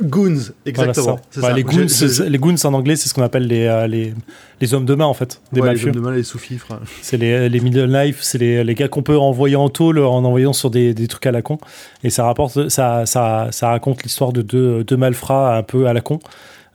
Goons, 0.00 0.34
Voilà, 0.34 0.52
exactement. 0.66 1.16
ça. 1.16 1.22
c'est 1.30 1.38
Enfin, 1.40 1.48
ça. 1.48 1.54
les, 1.54 1.64
goons, 1.64 1.86
les 2.28 2.38
goons 2.38 2.54
en 2.64 2.74
anglais, 2.74 2.94
c'est 2.94 3.08
ce 3.08 3.14
qu'on 3.14 3.22
appelle 3.22 3.48
les, 3.48 3.66
euh, 3.66 3.88
les, 3.88 4.14
les 4.60 4.74
hommes 4.74 4.84
de 4.84 4.94
main 4.94 5.06
en 5.06 5.14
fait, 5.14 5.40
des 5.52 5.60
Ouais, 5.60 5.74
les 5.74 5.84
hommes 5.84 5.90
de 5.90 5.98
main, 5.98 6.12
les 6.12 6.22
sous-fifres. 6.22 6.78
C'est 7.02 7.16
les, 7.16 7.48
les 7.48 7.60
middle 7.60 7.92
life, 7.92 8.18
c'est 8.22 8.38
les, 8.38 8.62
les 8.62 8.74
gars 8.76 8.86
qu'on 8.86 9.02
peut 9.02 9.18
envoyer 9.18 9.56
en 9.56 9.68
tôle 9.70 9.98
en 9.98 10.24
envoyant 10.24 10.52
sur 10.52 10.70
des, 10.70 10.94
des 10.94 11.08
trucs 11.08 11.26
à 11.26 11.32
la 11.32 11.42
con. 11.42 11.58
Et 12.04 12.10
ça 12.10 12.22
rapporte, 12.24 12.68
ça, 12.68 13.06
ça, 13.06 13.48
ça 13.50 13.70
raconte 13.70 14.04
l'histoire 14.04 14.32
de 14.32 14.40
deux, 14.42 14.84
deux 14.84 14.96
malfrats 14.96 15.56
un 15.56 15.62
peu 15.64 15.88
à 15.88 15.92
la 15.92 16.00
con. 16.00 16.20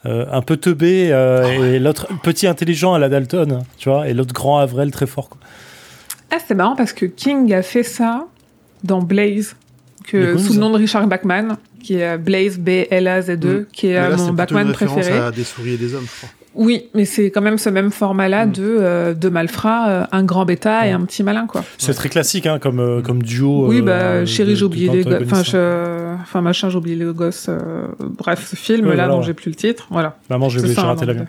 Euh, 0.06 0.26
un 0.32 0.42
peu 0.42 0.58
teubé 0.58 1.12
euh, 1.13 1.44
Ah 1.46 1.66
et 1.68 1.80
l'autre 1.80 2.08
petit 2.24 2.46
intelligent 2.46 2.94
à 2.94 3.00
la 3.00 3.08
Dalton, 3.08 3.63
tu 3.78 3.88
vois, 3.89 4.08
et 4.10 4.13
l'autre 4.13 4.34
grand 4.34 4.58
Avril 4.58 4.92
très 4.92 5.08
fort. 5.08 5.30
Quoi. 5.30 5.39
Ah, 6.30 6.38
c'est 6.46 6.56
marrant 6.56 6.76
parce 6.76 6.92
que 6.92 7.06
King 7.06 7.54
a 7.54 7.62
fait 7.62 7.84
ça 7.84 8.26
dans 8.84 9.02
Blaze, 9.02 9.56
que, 10.06 10.38
sous 10.38 10.54
le 10.54 10.60
nom 10.60 10.72
de 10.72 10.78
Richard 10.78 11.08
Bachman, 11.08 11.56
qui 11.82 11.96
est 11.96 12.04
euh, 12.16 12.18
Blaze 12.18 12.58
B-L-A-Z-E, 12.60 13.62
Mm. 13.62 13.66
qui 13.72 13.88
est 13.88 13.94
là, 13.94 14.10
c'est 14.12 14.18
mon 14.18 14.18
plutôt 14.18 14.34
Bachman 14.56 14.72
préféré. 14.74 15.18
à 15.18 15.32
des 15.32 15.44
souris 15.46 15.76
et 15.76 15.78
des 15.78 15.96
hommes, 15.96 16.06
je 16.06 16.18
crois. 16.28 16.30
Oui, 16.56 16.89
mais 16.94 17.06
c'est 17.06 17.32
quand 17.32 17.42
même 17.42 17.58
ce 17.58 17.70
même 17.70 17.89
format-là 17.92 18.46
Mm. 18.46 18.52
de 18.52 18.63
euh, 18.63 19.13
deux 19.13 19.30
malfrats, 19.32 19.89
euh, 19.89 20.04
un 20.12 20.24
grand 20.24 20.46
bêta 20.46 20.86
et 20.88 20.92
un 20.92 21.02
petit 21.02 21.24
malin, 21.24 21.48
quoi. 21.48 21.63
C'est 21.78 21.94
très 21.94 22.10
classique 22.10 22.46
hein, 22.46 22.60
comme, 22.60 22.80
euh, 22.80 23.02
comme 23.02 23.24
duo. 23.24 23.68
oui, 23.68 23.80
euh, 23.80 23.82
bah, 23.82 24.20
de- 24.22 24.26
chérie, 24.26 24.56
j'ai 24.56 24.66
oublié 24.66 24.89
les 24.89 25.04
gosses. 25.04 25.13
Enfin, 25.13 25.22
d'antagonistes. 25.38 25.52
je... 25.52 26.13
enfin, 26.22 26.42
machin, 26.42 26.70
j'ai 26.70 26.78
oublié 26.78 26.96
les 26.96 27.12
gosses. 27.13 27.48
euh, 27.50 27.86
Bref, 28.00 28.48
ce 28.52 28.56
film-là 28.56 28.88
Ouais, 28.89 28.96
voilà, 28.96 29.08
dont 29.12 29.20
ouais. 29.20 29.26
j'ai 29.26 29.34
plus 29.34 29.50
le 29.50 29.56
titre. 29.56 29.88
Voilà. 29.89 30.18
Maman, 30.30 30.50
j'ai 30.50 30.60
raté 30.60 30.76
nom 31.02 31.08
l'avion. 31.08 31.24
de- 31.24 31.28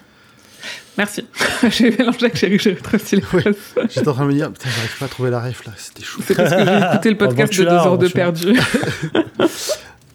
Merci. 0.96 1.26
j'ai 1.70 1.90
mélangé 1.90 2.18
avec 2.20 2.36
chérie, 2.36 2.58
j'ai 2.58 2.70
les 2.72 2.76
Ouais. 2.76 3.20
phrases. 3.42 3.54
J'étais 3.94 4.08
en 4.08 4.12
train 4.12 4.22
de 4.24 4.28
me 4.28 4.34
dire, 4.34 4.52
putain, 4.52 4.68
j'arrive 4.74 4.96
pas 4.98 5.04
à 5.06 5.08
trouver 5.08 5.30
la 5.30 5.40
ref 5.40 5.64
là, 5.66 5.72
c'était 5.76 6.04
chaud. 6.04 6.20
C'est 6.24 6.34
parce 6.36 6.50
que 6.54 6.64
j'ai 6.64 6.76
écouté 6.86 7.10
le 7.10 7.16
podcast 7.18 7.50
de 7.52 7.56
tu 7.56 7.60
deux 7.62 7.66
l'as, 7.66 7.84
heures 7.86 7.98
de 7.98 8.08
perdu. 8.08 8.52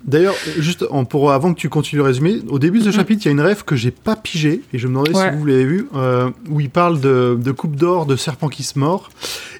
D'ailleurs, 0.09 0.35
juste 0.57 0.85
en- 0.89 1.05
pour 1.05 1.31
avant 1.31 1.53
que 1.53 1.59
tu 1.59 1.69
continues 1.69 1.99
le 2.01 2.05
résumé, 2.05 2.37
au 2.49 2.57
début 2.59 2.79
de 2.79 2.83
ce 2.85 2.89
Mm. 2.89 2.93
chapitre, 2.93 3.21
il 3.23 3.25
y 3.25 3.29
a 3.29 3.31
une 3.31 3.41
rêve 3.41 3.63
que 3.63 3.75
j'ai 3.75 3.91
pas 3.91 4.15
pigé 4.15 4.61
et 4.73 4.77
je 4.79 4.87
me 4.87 4.93
demandais 4.93 5.15
Ouais. 5.15 5.29
si 5.31 5.37
vous 5.37 5.45
l'avez 5.45 5.65
vu, 5.65 5.87
euh, 5.95 6.29
où 6.49 6.59
il 6.59 6.69
parle 6.69 6.99
de, 6.99 7.37
de 7.39 7.51
coupe 7.51 7.75
d'or, 7.75 8.05
de 8.05 8.15
serpent 8.15 8.47
qui 8.49 8.63
se 8.63 8.77
mord 8.79 9.09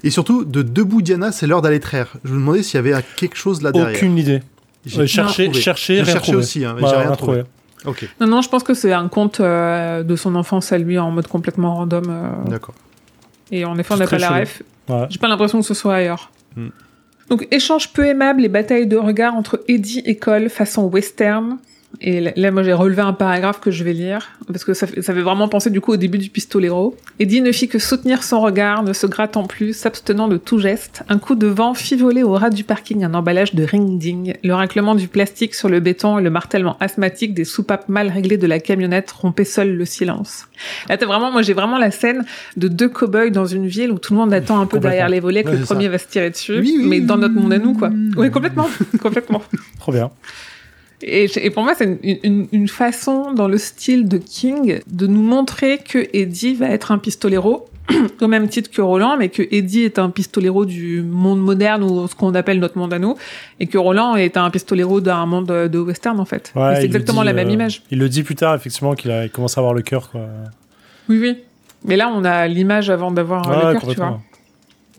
et 0.03 0.09
surtout 0.09 0.43
de 0.45 0.61
debout 0.61 1.01
Diana, 1.01 1.31
c'est 1.31 1.45
l'heure 1.47 1.61
d'aller 1.61 1.79
traire. 1.79 2.07
Je 2.23 2.33
me 2.33 2.39
demandais 2.39 2.63
s'il 2.63 2.75
y 2.75 2.77
avait 2.79 2.93
quelque 3.15 3.37
chose 3.37 3.61
là 3.61 3.71
derrière. 3.71 3.95
Aucune 3.95 4.17
idée. 4.17 4.41
J'ai 4.85 4.97
rien 4.97 5.07
cherché 5.07 5.51
trouvé. 6.15 6.37
aussi, 6.37 6.65
hein, 6.65 6.73
mais 6.75 6.81
Bah, 6.81 6.87
j'ai 6.89 6.95
rien 6.97 7.07
rien 7.07 7.15
trouvé. 7.15 7.43
Non, 8.19 8.27
non, 8.27 8.41
je 8.41 8.49
pense 8.49 8.63
que 8.63 8.73
c'est 8.73 8.91
un 8.91 9.07
conte 9.07 9.39
euh, 9.39 10.03
de 10.03 10.15
son 10.15 10.35
enfance 10.35 10.71
à 10.71 10.77
lui 10.77 10.97
en 10.99 11.11
mode 11.11 11.27
complètement 11.27 11.75
random. 11.75 12.03
euh, 12.09 12.49
d'accord. 12.49 12.73
et 13.51 13.65
en 13.65 13.77
effet, 13.77 13.93
on 13.93 13.97
n'a 13.97 14.07
pas 14.07 14.17
la 14.17 14.29
ref. 14.31 14.63
Ouais. 14.89 15.05
J'ai 15.09 15.17
pas 15.19 15.27
l'impression 15.27 15.59
que 15.59 15.65
ce 15.65 15.73
soit 15.73 15.95
ailleurs. 15.95 16.31
Hmm. 16.57 16.69
Donc, 17.29 17.47
échange 17.51 17.93
peu 17.93 18.05
aimable 18.05 18.43
et 18.43 18.49
bataille 18.49 18.87
de 18.87 18.97
regard 18.97 19.35
entre 19.35 19.63
Eddie 19.67 20.01
et 20.05 20.17
Cole 20.17 20.49
façon 20.49 20.85
western. 20.87 21.59
Et 22.01 22.21
là- 22.21 22.31
là, 22.35 22.51
moi, 22.51 22.63
j'ai 22.63 22.71
relevé 22.73 23.01
un 23.01 23.13
paragraphe 23.13 23.59
que 23.59 23.71
je 23.71 23.83
vais 23.83 23.93
lire, 23.93 24.29
parce 24.47 24.63
que 24.63 24.73
ça 24.73 24.87
fait, 24.87 25.01
ça 25.01 25.13
fait 25.13 25.21
vraiment 25.21 25.47
penser 25.49 25.69
du 25.69 25.81
coup 25.81 25.91
au 25.91 25.97
début 25.97 26.17
du 26.19 26.29
pistolero. 26.29 26.95
Eddie 27.19 27.41
ne 27.41 27.51
fit 27.51 27.67
que 27.67 27.79
soutenir 27.79 28.23
son 28.23 28.39
regard, 28.39 28.83
ne 28.83 28.93
se 28.93 29.05
grattant 29.07 29.43
plus, 29.45 29.73
s'abstenant 29.75 30.27
de 30.27 30.37
tout 30.37 30.59
geste. 30.59 31.03
Un 31.09 31.17
coup 31.17 31.35
de 31.35 31.47
vent 31.47 31.73
fit 31.73 31.95
voler 31.97 32.23
au 32.23 32.33
ras 32.33 32.51
du 32.51 32.63
parking 32.63 33.03
un 33.03 33.13
emballage 33.15 33.53
de 33.55 33.63
ring-ding. 33.63 34.35
Le 34.43 34.53
raclement 34.53 34.95
du 34.95 35.07
plastique 35.07 35.55
sur 35.55 35.67
le 35.67 35.79
béton 35.79 36.19
et 36.19 36.21
le 36.21 36.29
martèlement 36.29 36.77
asthmatique 36.79 37.33
des 37.33 37.43
soupapes 37.43 37.89
mal 37.89 38.09
réglées 38.09 38.37
de 38.37 38.47
la 38.47 38.59
camionnette 38.59 39.11
rompaient 39.11 39.43
seul 39.43 39.75
le 39.75 39.85
silence. 39.85 40.47
Là, 40.87 40.95
t'as 40.97 41.05
vraiment, 41.07 41.31
moi, 41.31 41.41
j'ai 41.41 41.53
vraiment 41.53 41.77
la 41.79 41.91
scène 41.91 42.23
de 42.55 42.67
deux 42.67 42.87
cow-boys 42.89 43.31
dans 43.31 43.45
une 43.47 43.67
ville 43.67 43.91
où 43.91 43.97
tout 43.99 44.13
le 44.13 44.19
monde 44.19 44.33
attend 44.33 44.59
un 44.61 44.67
peu 44.67 44.79
derrière 44.79 45.09
les 45.09 45.19
volets 45.19 45.43
que 45.43 45.49
Ouais, 45.49 45.57
le 45.57 45.63
premier 45.65 45.85
ça. 45.85 45.91
va 45.91 45.97
se 45.97 46.07
tirer 46.07 46.29
dessus. 46.29 46.59
Oui, 46.59 46.75
oui, 46.77 46.85
mais 46.87 46.99
dans 47.01 47.17
notre 47.17 47.33
monde 47.35 47.51
à 47.51 47.57
nous, 47.59 47.73
quoi. 47.73 47.89
oui. 47.91 48.11
Oui, 48.15 48.31
complètement. 48.31 48.69
complètement. 49.01 49.41
Trop 49.79 49.91
bien. 49.91 50.11
Et, 51.01 51.29
et 51.35 51.49
pour 51.49 51.63
moi, 51.63 51.73
c'est 51.77 51.99
une, 52.03 52.17
une, 52.23 52.47
une 52.51 52.67
façon, 52.67 53.33
dans 53.33 53.47
le 53.47 53.57
style 53.57 54.07
de 54.07 54.17
King, 54.17 54.79
de 54.87 55.07
nous 55.07 55.21
montrer 55.21 55.77
que 55.77 56.07
Eddie 56.13 56.55
va 56.55 56.67
être 56.67 56.91
un 56.91 56.97
pistolero, 56.97 57.69
au 58.21 58.27
même 58.27 58.47
titre 58.49 58.69
que 58.69 58.81
Roland, 58.81 59.15
mais 59.17 59.29
que 59.29 59.41
Eddie 59.49 59.83
est 59.83 59.97
un 59.97 60.09
pistolero 60.09 60.65
du 60.65 61.01
monde 61.01 61.41
moderne 61.41 61.83
ou 61.83 62.07
ce 62.07 62.15
qu'on 62.15 62.35
appelle 62.35 62.59
notre 62.59 62.77
monde 62.77 62.93
à 62.93 62.99
nous, 62.99 63.15
et 63.59 63.67
que 63.67 63.77
Roland 63.77 64.15
est 64.15 64.37
un 64.37 64.49
pistolero 64.49 64.99
d'un 65.01 65.25
monde 65.25 65.47
de 65.47 65.79
western 65.79 66.19
en 66.19 66.25
fait. 66.25 66.51
Ouais, 66.55 66.75
c'est 66.75 66.85
exactement 66.85 67.21
dit, 67.21 67.27
la 67.27 67.33
même 67.33 67.47
euh, 67.47 67.53
image. 67.53 67.81
Il 67.91 67.99
le 67.99 68.09
dit 68.09 68.23
plus 68.23 68.35
tard, 68.35 68.55
effectivement, 68.55 68.93
qu'il 68.93 69.11
il 69.23 69.29
commence 69.29 69.57
à 69.57 69.61
avoir 69.61 69.73
le 69.73 69.81
cœur, 69.81 70.11
quoi. 70.11 70.21
Oui, 71.07 71.17
oui. 71.19 71.37
Mais 71.85 71.95
là, 71.95 72.11
on 72.13 72.25
a 72.25 72.47
l'image 72.47 72.89
avant 72.89 73.11
d'avoir 73.11 73.49
euh, 73.49 73.55
Ouais, 73.55 73.73
le 73.73 73.79
cœur, 73.79 73.89
tu 73.89 73.95
vois. 73.95 74.19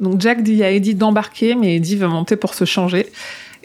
Donc 0.00 0.18
Jack 0.20 0.42
dit 0.42 0.64
à 0.64 0.70
Eddie 0.70 0.94
d'embarquer, 0.94 1.54
mais 1.54 1.76
Eddie 1.76 1.96
veut 1.96 2.08
monter 2.08 2.36
pour 2.36 2.54
se 2.54 2.64
changer. 2.64 3.06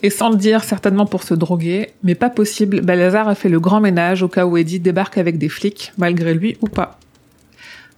Et 0.06 0.12
sans 0.12 0.30
le 0.30 0.36
dire, 0.36 0.64
certainement 0.64 1.08
pour 1.08 1.24
se 1.24 1.34
droguer. 1.34 1.89
Mais 2.03 2.14
pas 2.14 2.30
possible, 2.30 2.82
Balazar 2.82 3.28
a 3.28 3.34
fait 3.34 3.49
le 3.49 3.60
grand 3.60 3.80
ménage 3.80 4.22
au 4.22 4.28
cas 4.28 4.45
où 4.45 4.56
Eddie 4.56 4.80
débarque 4.80 5.18
avec 5.18 5.39
des 5.39 5.49
flics, 5.49 5.93
malgré 5.97 6.36
lui 6.36 6.58
ou 6.62 6.68
pas. 6.68 6.99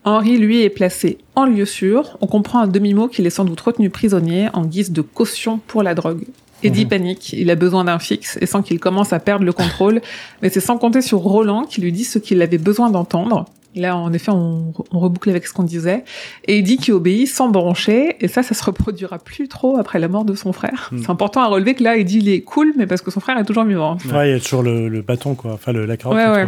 Henri, 0.06 0.38
lui, 0.38 0.62
est 0.62 0.70
placé 0.70 1.18
en 1.36 1.44
lieu 1.44 1.66
sûr. 1.66 2.18
On 2.22 2.28
comprend 2.28 2.60
un 2.60 2.68
demi-mot 2.68 3.10
qu'il 3.10 3.28
est 3.28 3.30
sans 3.30 3.44
doute 3.44 3.60
retenu 3.60 3.90
prisonnier 3.90 4.48
en 4.54 4.64
guise 4.64 4.94
de 4.94 5.02
caution 5.02 5.60
pour 5.68 5.84
la 5.84 5.96
drogue. 5.96 6.24
Eddie 6.64 6.86
Mhm. 6.86 6.90
panique, 6.90 7.34
il 7.34 7.52
a 7.52 7.56
besoin 7.56 7.84
d'un 7.84 8.00
fixe 8.00 8.38
et 8.40 8.46
sent 8.46 8.60
qu'il 8.64 8.80
commence 8.80 9.12
à 9.12 9.20
perdre 9.20 9.44
le 9.44 9.52
contrôle. 9.52 10.00
Mais 10.42 10.50
c'est 10.50 10.62
sans 10.62 10.78
compter 10.78 11.02
sur 11.02 11.20
Roland 11.20 11.64
qui 11.66 11.82
lui 11.82 11.92
dit 11.92 12.06
ce 12.06 12.20
qu'il 12.20 12.42
avait 12.42 12.58
besoin 12.58 12.90
d'entendre. 12.90 13.44
Là, 13.78 13.96
en 13.96 14.12
effet, 14.14 14.32
on, 14.32 14.74
on 14.92 15.00
reboucle 15.00 15.30
avec 15.30 15.48
ce 15.48 15.54
qu'on 15.54 15.64
disait. 15.64 16.04
Et 16.46 16.58
il 16.58 16.64
dit 16.64 16.78
qu'il 16.78 16.94
obéit 16.94 17.28
sans 17.28 17.50
broncher, 17.50 18.18
et 18.20 18.28
ça, 18.28 18.44
ça 18.44 18.54
se 18.54 18.64
reproduira 18.64 19.20
plus 19.20 19.48
trop 19.48 19.78
après 19.78 20.00
la 20.00 20.08
mort 20.08 20.26
de 20.26 20.36
son 20.36 20.52
frère. 20.54 20.90
Mm. 20.92 20.98
C'est 21.04 21.10
important 21.10 21.42
à 21.42 21.48
relever 21.48 21.76
que 21.76 21.84
là, 21.84 22.02
dit 22.04 22.18
il 22.18 22.30
est 22.30 22.42
cool, 22.42 22.74
mais 22.78 22.88
parce 22.88 23.02
que 23.02 23.12
son 23.12 23.20
frère 23.20 23.38
est 23.38 23.46
toujours 23.46 23.66
vivant. 23.66 23.98
Ouais, 24.12 24.30
il 24.30 24.34
y 24.34 24.36
a 24.36 24.40
toujours 24.40 24.64
le, 24.64 24.90
le 24.90 25.02
bâton, 25.02 25.36
quoi. 25.36 25.54
Enfin, 25.54 25.72
le, 25.72 25.86
la 25.86 25.98
carotte. 25.98 26.18
Ouais, 26.18 26.28
ouais. 26.28 26.48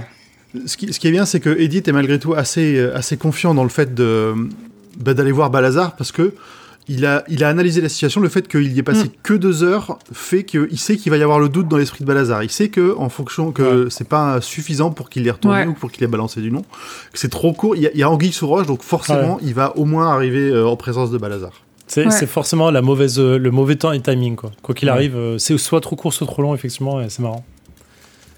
Ce 0.66 0.78
qui, 0.78 0.92
ce 0.92 1.00
qui 1.00 1.08
est 1.08 1.12
bien, 1.12 1.26
c'est 1.26 1.40
que 1.40 1.60
Edith 1.60 1.88
est 1.88 1.92
malgré 1.92 2.18
tout 2.18 2.34
assez, 2.34 2.78
euh, 2.78 2.98
assez 2.98 3.18
confiant 3.18 3.54
dans 3.54 3.64
le 3.64 3.70
fait 3.70 3.94
de 3.94 4.34
bah, 4.98 5.14
d'aller 5.14 5.32
voir 5.32 5.52
Balazar 5.52 5.96
parce 5.96 6.12
que 6.12 6.34
il 6.90 7.06
a, 7.06 7.24
il 7.30 7.44
a 7.44 7.48
analysé 7.48 7.80
la 7.80 7.88
situation. 7.88 8.20
Le 8.20 8.28
fait 8.28 8.48
qu'il 8.48 8.74
y 8.74 8.80
ait 8.80 8.84
passé 8.84 9.06
Mm. 9.06 9.12
que 9.24 9.34
deux 9.36 9.64
heures 9.64 9.98
fait 10.12 10.44
qu'il 10.44 10.78
sait 10.78 10.98
qu'il 10.98 11.10
va 11.12 11.18
y 11.18 11.24
avoir 11.24 11.40
le 11.40 11.48
doute 11.48 11.68
dans 11.70 11.78
l'esprit 11.78 12.02
de 12.02 12.08
Balazar. 12.08 12.44
Il 12.44 12.50
sait 12.50 12.68
que 12.70 12.96
en 12.98 13.08
fonction 13.10 13.52
que 13.52 13.88
c'est 13.90 14.08
pas 14.10 14.42
suffisant 14.42 14.92
pour 14.92 15.10
qu'il 15.10 15.26
ait 15.28 15.32
retourné 15.32 15.60
Ouais. 15.60 15.68
ou 15.68 15.74
pour 15.74 15.92
qu'il 15.92 16.04
ait 16.04 16.08
balancé 16.08 16.42
du 16.42 16.52
nom, 16.52 16.64
que 17.14 17.20
c'est 17.20 17.30
trop 17.30 17.54
court. 17.54 17.76
Il 17.78 17.84
y 17.84 17.88
a, 17.88 17.92
il 17.94 18.00
y 18.00 18.04
a 18.04 18.10
anguille 18.10 18.34
sous 18.34 18.48
roche, 18.48 18.68
donc 18.68 18.82
forcément, 18.84 19.40
il 19.42 19.54
va 19.54 19.78
au 19.78 19.86
moins 19.86 20.12
arriver 20.14 20.50
euh, 20.50 20.68
en 20.68 20.76
présence 20.76 21.12
de 21.12 21.18
Balazar. 21.18 21.52
C'est 21.88 22.06
Ouais. 22.06 22.26
forcément 22.28 22.70
la 22.70 22.82
mauvaise, 22.82 23.20
euh, 23.20 23.38
le 23.40 23.50
mauvais 23.52 23.76
temps 23.76 23.92
et 23.92 24.00
timing, 24.02 24.36
quoi. 24.36 24.52
Quoi 24.62 24.76
qu'il 24.76 24.88
Ouais. 24.90 24.94
arrive, 24.94 25.16
euh, 25.16 25.38
c'est 25.38 25.58
soit 25.58 25.82
trop 25.82 25.96
court, 25.96 26.14
soit 26.14 26.28
trop 26.28 26.42
long, 26.42 26.54
effectivement, 26.54 27.02
et 27.02 27.10
c'est 27.10 27.22
marrant. 27.24 27.44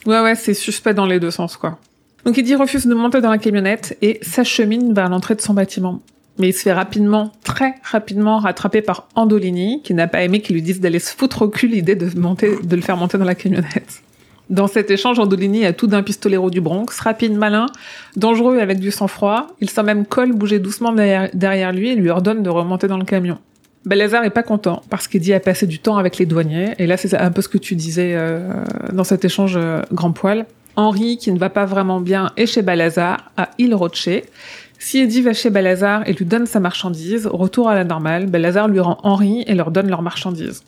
Ouais, 0.06 0.22
ouais, 0.22 0.36
c'est 0.36 0.54
suspect 0.54 0.94
dans 0.94 1.06
les 1.06 1.20
deux 1.20 1.32
sens, 1.32 1.58
quoi. 1.58 1.78
Donc 2.26 2.38
Eddie 2.38 2.56
refuse 2.56 2.86
de 2.86 2.94
monter 2.94 3.20
dans 3.20 3.30
la 3.32 3.38
camionnette 3.40 3.98
et 4.02 4.20
s'achemine 4.22 4.94
vers 4.94 5.10
l'entrée 5.10 5.36
de 5.36 5.42
son 5.42 5.54
bâtiment. 5.54 6.02
Mais 6.40 6.50
il 6.50 6.54
se 6.54 6.62
fait 6.62 6.74
rapidement, 6.74 7.32
très 7.44 7.76
rapidement, 7.84 8.40
rattraper 8.40 8.82
par 8.82 9.08
Andolini, 9.16 9.82
qui 9.84 9.94
n'a 9.94 10.08
pas 10.08 10.24
aimé 10.24 10.42
qu'il 10.42 10.56
lui 10.56 10.62
dise 10.62 10.80
d'aller 10.80 11.00
se 11.00 11.16
foutre 11.16 11.44
au 11.44 11.50
cul 11.50 11.68
l'idée 11.68 11.96
de, 11.96 12.18
monter, 12.20 12.56
de 12.64 12.76
le 12.76 12.82
faire 12.82 12.98
monter 12.98 13.18
dans 13.18 13.26
la 13.26 13.36
camionnette. 13.36 14.02
Dans 14.52 14.68
cet 14.68 14.92
échange, 14.92 15.18
Andolini 15.18 15.66
a 15.66 15.72
tout 15.72 15.88
d'un 15.88 16.04
pistolero 16.04 16.50
du 16.50 16.60
Bronx, 16.60 17.00
rapide, 17.00 17.34
malin, 17.34 17.68
dangereux 18.18 18.58
et 18.58 18.62
avec 18.62 18.80
du 18.80 18.92
sang-froid. 18.92 19.48
Il 19.62 19.70
sent 19.70 19.84
même 19.84 20.06
Cole 20.06 20.34
bouger 20.34 20.60
doucement 20.60 20.92
derrière, 20.92 21.72
lui 21.72 21.90
et 21.90 21.96
lui 21.96 22.10
ordonne 22.10 22.44
de 22.44 22.50
remonter 22.50 22.88
dans 22.88 22.98
le 22.98 23.06
camion. 23.06 23.38
Balazar 23.86 24.26
est 24.26 24.30
pas 24.32 24.44
content 24.44 24.84
parce 24.90 25.08
qu'Eddie 25.08 25.34
a 25.34 25.40
passé 25.40 25.68
du 25.68 25.80
temps 25.80 25.98
avec 25.98 26.18
les 26.18 26.26
douaniers. 26.26 26.74
Et 26.80 26.86
là, 26.86 26.98
c'est 26.98 27.16
un 27.16 27.32
peu 27.32 27.42
ce 27.42 27.48
que 27.48 27.58
tu 27.58 27.76
disais 27.76 28.14
euh, 28.14 28.52
dans 28.92 29.06
cet 29.06 29.24
échange 29.24 29.54
euh, 29.56 29.84
grand 29.94 30.12
poil. 30.12 30.46
Henri, 30.76 31.18
qui 31.18 31.32
ne 31.32 31.40
va 31.40 31.50
pas 31.50 31.66
vraiment 31.66 32.02
bien, 32.02 32.32
est 32.36 32.46
chez 32.46 32.62
Balazar, 32.62 33.32
à 33.38 33.52
Il. 33.58 33.74
Si 34.84 34.98
Eddie 34.98 35.22
va 35.22 35.34
chez 35.34 35.52
Balazar 35.52 36.02
et 36.08 36.14
lui 36.14 36.26
donne 36.26 36.48
sa 36.48 36.60
marchandise, 36.60 37.28
retour 37.28 37.70
à 37.70 37.76
la 37.76 37.84
normale, 37.84 38.26
Balazar 38.26 38.68
lui 38.68 38.80
rend 38.80 38.98
Henri 39.04 39.44
et 39.46 39.54
leur 39.54 39.70
donne 39.70 39.88
leur 39.88 40.02
marchandise. 40.02 40.64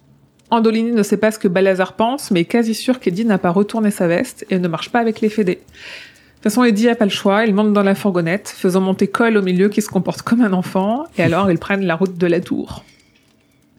Andolini 0.52 0.92
ne 0.92 1.02
sait 1.02 1.18
pas 1.18 1.32
ce 1.32 1.40
que 1.40 1.48
Balazar 1.48 1.94
pense, 1.94 2.30
mais 2.30 2.42
est 2.42 2.46
quasi 2.46 2.76
sûr 2.76 3.00
qu'Eddie 3.00 3.26
n'a 3.26 3.40
pas 3.40 3.50
retourné 3.50 3.90
sa 3.90 4.06
veste 4.06 4.46
et 4.52 4.60
ne 4.60 4.68
marche 4.68 4.92
pas 4.92 5.00
avec 5.00 5.20
les 5.20 5.30
fédés. 5.30 5.56
De 5.56 5.60
toute 5.62 6.44
façon, 6.44 6.64
Eddie 6.64 6.90
a 6.90 6.96
pas 6.96 7.06
le 7.06 7.12
choix, 7.12 7.44
il 7.44 7.56
monte 7.56 7.74
dans 7.74 7.82
la 7.82 7.96
fourgonnette, 7.96 8.54
faisant 8.56 8.82
monter 8.82 9.08
Cole 9.08 9.36
au 9.36 9.42
milieu 9.42 9.68
qui 9.68 9.82
se 9.82 9.90
comporte 9.90 10.22
comme 10.22 10.42
un 10.42 10.54
enfant, 10.54 11.06
et 11.18 11.24
alors 11.24 11.50
ils 11.50 11.58
prennent 11.58 11.84
la 11.84 11.96
route 11.96 12.16
de 12.16 12.28
la 12.28 12.40
tour. 12.40 12.86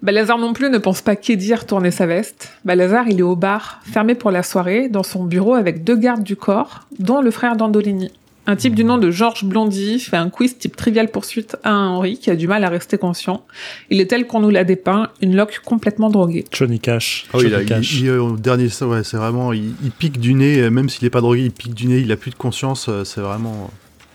Balazar 0.03 0.37
non 0.37 0.53
plus 0.53 0.69
ne 0.69 0.79
pense 0.79 1.01
pas 1.01 1.15
qu'Eddie 1.15 1.53
a 1.53 1.59
retourné 1.59 1.93
sa 1.93 2.07
veste. 2.07 2.51
Balazar, 2.65 3.07
il 3.07 3.21
est 3.21 3.23
au 3.23 3.37
bar, 3.37 3.81
fermé 3.85 4.17
pour 4.17 4.33
la 4.33 4.43
soirée, 4.43 4.89
dans 4.89 5.05
son 5.05 5.23
bureau 5.23 5.55
avec 5.55 5.85
deux 5.85 5.97
gardes 5.97 6.25
du 6.25 6.35
corps, 6.35 6.89
dont 6.99 7.21
le 7.21 7.31
frère 7.31 7.55
d'Andolini. 7.55 8.11
Un 8.47 8.57
type 8.57 8.75
du 8.75 8.85
nom 8.85 8.99
de 8.99 9.11
Georges 9.11 9.45
Blondy 9.45 9.99
fait 9.99 10.19
un 10.19 10.29
quiz 10.29 10.59
type 10.59 10.77
trivial 10.77 11.09
poursuite 11.11 11.57
à 11.65 11.71
un 11.71 11.89
Henri 11.89 12.19
qui 12.19 12.31
a 12.31 12.37
du 12.37 12.47
mal 12.47 12.63
à 12.65 12.69
rester 12.69 12.99
conscient. 12.99 13.43
Il 13.89 14.01
est 14.03 14.07
tel 14.07 14.27
qu'on 14.27 14.41
nous 14.41 14.51
l'a 14.51 14.65
dépeint, 14.65 15.09
une 15.23 15.35
loque 15.35 15.63
complètement 15.65 16.11
droguée. 16.11 16.45
Johnny 16.53 16.79
Cash. 16.79 17.25
Oui, 17.33 17.41
Johnny 17.41 17.53
là, 17.53 17.63
il, 17.63 17.67
Cash. 17.69 17.93
il- 17.95 18.11
au 18.11 18.37
dernier, 18.37 18.69
ça, 18.69 18.87
ouais, 18.87 19.03
c'est 19.03 19.17
vraiment, 19.17 19.55
il, 19.55 19.73
il 19.83 19.91
pique 19.91 20.21
du 20.21 20.35
nez, 20.35 20.59
euh, 20.61 20.69
même 20.71 20.91
s'il 20.91 21.07
est 21.07 21.11
pas 21.11 21.23
drogué, 21.23 21.43
il 21.45 21.53
pique 21.53 21.73
du 21.75 21.87
nez, 21.87 22.01
il 22.01 22.13
a 22.13 22.17
plus 22.17 22.31
de 22.33 22.37
conscience, 22.37 22.87
euh, 22.91 23.03
c'est 23.05 23.23
vraiment. 23.23 23.71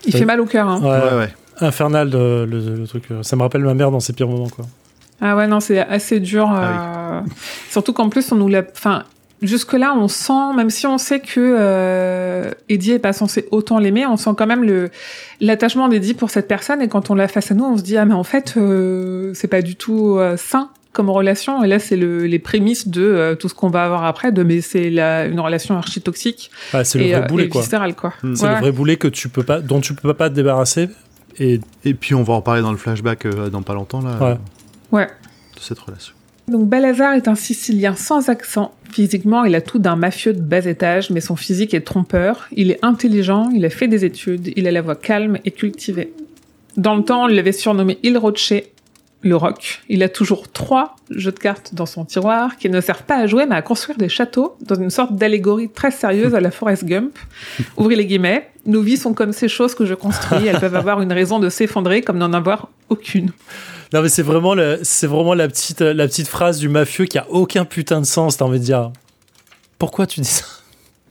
Il 0.06 0.12
Ouais. 0.14 0.20
fait 0.20 0.26
mal 0.26 0.40
au 0.40 0.46
cœur, 0.46 0.68
hein. 0.68 0.80
Ouais, 0.80 0.88
Ouais, 1.12 1.18
ouais. 1.18 1.34
infernal 1.60 2.10
le, 2.10 2.46
le- 2.46 2.76
le 2.76 2.86
truc. 2.86 3.04
euh, 3.10 3.24
Ça 3.24 3.34
me 3.34 3.42
rappelle 3.42 3.62
ma 3.62 3.74
mère 3.74 3.90
dans 3.90 4.00
ses 4.00 4.12
pires 4.12 4.28
moments, 4.28 4.48
quoi. 4.48 4.64
Ah 5.20 5.34
ouais, 5.36 5.48
non, 5.48 5.58
c'est 5.58 5.80
assez 5.80 6.20
dur. 6.20 6.48
Ah 6.48 7.18
euh, 7.18 7.20
Surtout 7.68 7.92
qu'en 7.92 8.08
plus, 8.08 8.30
on 8.30 8.36
nous 8.36 8.48
l'a. 8.48 8.62
Enfin, 8.74 9.02
jusque-là, 9.42 9.94
on 9.96 10.08
sent, 10.08 10.52
même 10.56 10.70
si 10.70 10.86
on 10.86 10.98
sait 10.98 11.20
que 11.20 11.38
euh, 11.38 12.50
Eddie 12.68 12.92
est 12.92 12.98
pas 12.98 13.12
censé 13.12 13.46
autant 13.50 13.78
l'aimer, 13.78 14.06
on 14.06 14.16
sent 14.16 14.30
quand 14.36 14.46
même 14.46 14.64
le 14.64 14.90
l'attachement 15.40 15.88
d'Eddie 15.88 16.14
pour 16.14 16.30
cette 16.30 16.48
personne. 16.48 16.80
Et 16.82 16.88
quand 16.88 17.10
on 17.10 17.14
l'a 17.14 17.28
face 17.28 17.50
à 17.50 17.54
nous, 17.54 17.64
on 17.64 17.76
se 17.76 17.82
dit 17.82 17.96
ah 17.96 18.04
mais 18.04 18.14
en 18.14 18.24
fait, 18.24 18.54
euh, 18.56 19.32
c'est 19.34 19.48
pas 19.48 19.62
du 19.62 19.76
tout 19.76 20.16
euh, 20.18 20.36
sain 20.36 20.70
comme 20.92 21.08
relation. 21.08 21.62
Et 21.62 21.68
là, 21.68 21.78
c'est 21.78 21.96
le, 21.96 22.26
les 22.26 22.38
prémices 22.40 22.88
de 22.88 23.02
euh, 23.02 23.34
tout 23.36 23.48
ce 23.48 23.54
qu'on 23.54 23.70
va 23.70 23.84
avoir 23.84 24.04
après. 24.04 24.32
De 24.32 24.42
mais 24.42 24.60
c'est 24.60 24.90
la- 24.90 25.26
une 25.26 25.38
relation 25.40 25.76
archi 25.76 26.00
toxique 26.00 26.50
Ouais, 26.74 26.84
c'est 26.84 26.98
le 26.98 27.04
vrai 27.06 27.14
euh, 27.14 27.26
boulet, 27.26 27.44
et 27.44 27.48
quoi. 27.48 27.60
viscérale, 27.60 27.94
quoi. 27.94 28.12
Mm. 28.22 28.34
C'est 28.34 28.44
Ouais. 28.46 28.54
le 28.54 28.60
vrai 28.60 28.72
boulet 28.72 28.96
que 28.96 29.08
tu 29.08 29.28
peux 29.28 29.44
pas, 29.44 29.60
dont 29.60 29.80
tu 29.80 29.94
peux 29.94 30.14
pas 30.14 30.28
te 30.30 30.34
débarrasser. 30.34 30.88
Et 31.38 31.60
Et 31.84 31.94
puis 31.94 32.14
on 32.14 32.22
va 32.24 32.34
en 32.34 32.42
parler 32.42 32.60
dans 32.60 32.72
le 32.72 32.76
flashback 32.76 33.24
euh, 33.26 33.48
dans 33.50 33.62
pas 33.62 33.74
longtemps 33.74 34.02
là, 34.02 34.16
Ouais. 34.20 34.30
euh, 34.32 34.34
Ouais. 34.96 35.06
de 35.06 35.60
cette 35.60 35.78
relation. 35.78 36.12
Donc 36.50 36.68
Balazar 36.68 37.14
est 37.14 37.28
un 37.28 37.36
Sicilien 37.36 37.94
sans 37.94 38.28
accent. 38.28 38.74
Physiquement, 38.90 39.44
il 39.44 39.54
a 39.54 39.60
tout 39.60 39.78
d'un 39.78 39.94
mafieux 39.94 40.32
de 40.32 40.40
bas 40.40 40.66
étage, 40.66 41.10
mais 41.10 41.20
son 41.20 41.36
physique 41.36 41.74
est 41.74 41.82
trompeur. 41.82 42.48
Il 42.50 42.72
est 42.72 42.84
intelligent, 42.84 43.50
il 43.54 43.64
a 43.64 43.70
fait 43.70 43.86
des 43.86 44.04
études, 44.04 44.52
il 44.56 44.66
a 44.66 44.72
la 44.72 44.82
voix 44.82 44.96
calme 44.96 45.38
et 45.44 45.52
cultivée. 45.52 46.12
Dans 46.76 46.96
le 46.96 47.04
temps, 47.04 47.24
on 47.24 47.26
l'avait 47.28 47.52
surnommé 47.52 47.98
Il 48.02 48.18
Roche, 48.18 48.52
le 49.22 49.36
rock. 49.36 49.82
Il 49.88 50.02
a 50.02 50.08
toujours 50.08 50.50
trois 50.50 50.96
jeux 51.10 51.30
de 51.30 51.38
cartes 51.38 51.74
dans 51.74 51.86
son 51.86 52.04
tiroir 52.04 52.56
qui 52.56 52.68
ne 52.68 52.80
servent 52.80 53.04
pas 53.04 53.16
à 53.16 53.26
jouer 53.26 53.46
mais 53.46 53.54
à 53.54 53.62
construire 53.62 53.98
des 53.98 54.08
châteaux 54.08 54.56
dans 54.62 54.76
une 54.76 54.90
sorte 54.90 55.14
d'allégorie 55.14 55.68
très 55.68 55.90
sérieuse 55.90 56.34
à 56.34 56.40
la 56.40 56.50
Forrest 56.50 56.84
Gump. 56.84 57.16
Ouvrez 57.76 57.96
les 57.96 58.06
guillemets. 58.06 58.48
Nos 58.66 58.82
vies 58.82 58.96
sont 58.96 59.14
comme 59.14 59.32
ces 59.32 59.48
choses 59.48 59.74
que 59.74 59.84
je 59.84 59.94
construis. 59.94 60.46
Elles 60.46 60.58
peuvent 60.58 60.74
avoir 60.74 61.00
une 61.00 61.12
raison 61.12 61.38
de 61.38 61.48
s'effondrer 61.48 62.02
comme 62.02 62.18
n'en 62.18 62.32
avoir 62.32 62.70
aucune. 62.88 63.30
Non, 63.92 64.02
mais 64.02 64.08
c'est 64.08 64.22
vraiment, 64.22 64.54
le- 64.54 64.78
c'est 64.82 65.06
vraiment 65.06 65.34
la 65.34 65.48
petite, 65.48 65.80
la 65.80 66.06
petite 66.06 66.28
phrase 66.28 66.58
du 66.58 66.68
mafieux 66.68 67.06
qui 67.06 67.18
a 67.18 67.26
aucun 67.30 67.64
putain 67.64 68.00
de 68.00 68.06
sens. 68.06 68.36
T'as 68.36 68.44
envie 68.44 68.60
de 68.60 68.64
dire. 68.64 68.90
Pourquoi 69.78 70.06
tu 70.06 70.20
dis 70.20 70.28
ça? 70.28 70.44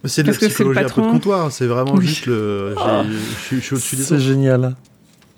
Mais 0.04 0.10
c'est 0.10 0.22
de 0.24 0.28
la 0.28 0.34
Parce 0.34 0.38
que 0.38 0.46
c'est 0.50 0.64
le 0.64 0.72
psychologie 0.72 0.80
un 0.80 0.84
peu 0.84 0.88
de 0.90 0.94
patron. 0.96 1.12
comptoir, 1.12 1.52
c'est 1.52 1.66
vraiment 1.68 1.94
Oui. 1.96 2.06
juste 2.08 2.26
le. 2.28 2.76
Ah. 2.78 3.04
Je 3.52 3.58
suis- 3.60 3.74
au-dessus 3.76 3.96
des 3.98 4.04
C'est 4.04 4.20
génial. 4.20 4.76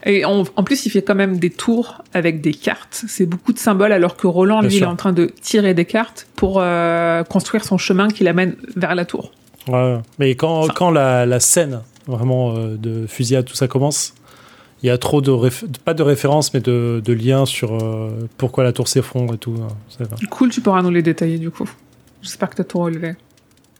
Et 0.03 0.25
en, 0.25 0.43
en 0.55 0.63
plus, 0.63 0.85
il 0.85 0.89
fait 0.89 1.03
quand 1.03 1.13
même 1.15 1.37
des 1.37 1.51
tours 1.51 2.03
avec 2.13 2.41
des 2.41 2.53
cartes. 2.53 3.03
C'est 3.07 3.25
beaucoup 3.27 3.53
de 3.53 3.59
symboles, 3.59 3.91
alors 3.91 4.17
que 4.17 4.25
Roland, 4.27 4.59
Bien 4.61 4.69
lui, 4.69 4.77
il 4.77 4.83
est 4.83 4.87
en 4.87 4.95
train 4.95 5.13
de 5.13 5.27
tirer 5.41 5.73
des 5.75 5.85
cartes 5.85 6.27
pour 6.35 6.57
euh, 6.59 7.23
construire 7.23 7.63
son 7.63 7.77
chemin 7.77 8.07
qui 8.07 8.23
l'amène 8.23 8.55
vers 8.75 8.95
la 8.95 9.05
tour. 9.05 9.31
Ouais. 9.67 9.97
Mais 10.17 10.33
quand, 10.35 10.67
quand 10.73 10.89
la, 10.89 11.25
la 11.27 11.39
scène 11.39 11.81
vraiment 12.07 12.55
euh, 12.57 12.77
de 12.77 13.05
fusillade, 13.07 13.45
tout 13.45 13.53
ça 13.55 13.67
commence, 13.67 14.13
il 14.83 14.87
y 14.87 14.89
a 14.89 14.97
trop 14.97 15.21
de, 15.21 15.31
pas 15.85 15.93
de 15.93 16.03
références, 16.03 16.53
mais 16.53 16.59
de, 16.59 17.01
de 17.03 17.13
liens 17.13 17.45
sur 17.45 17.73
euh, 17.83 18.09
pourquoi 18.37 18.63
la 18.63 18.73
tour 18.73 18.87
s'effondre 18.87 19.33
et 19.35 19.37
tout. 19.37 19.55
hein. 19.61 20.05
Cool, 20.29 20.49
tu 20.49 20.61
pourras 20.61 20.81
nous 20.81 20.89
les 20.89 21.01
détailler 21.03 21.37
du 21.37 21.51
coup. 21.51 21.69
J'espère 22.21 22.49
que 22.49 22.55
t'as 22.55 22.63
tout 22.63 22.79
relevé. 22.79 23.15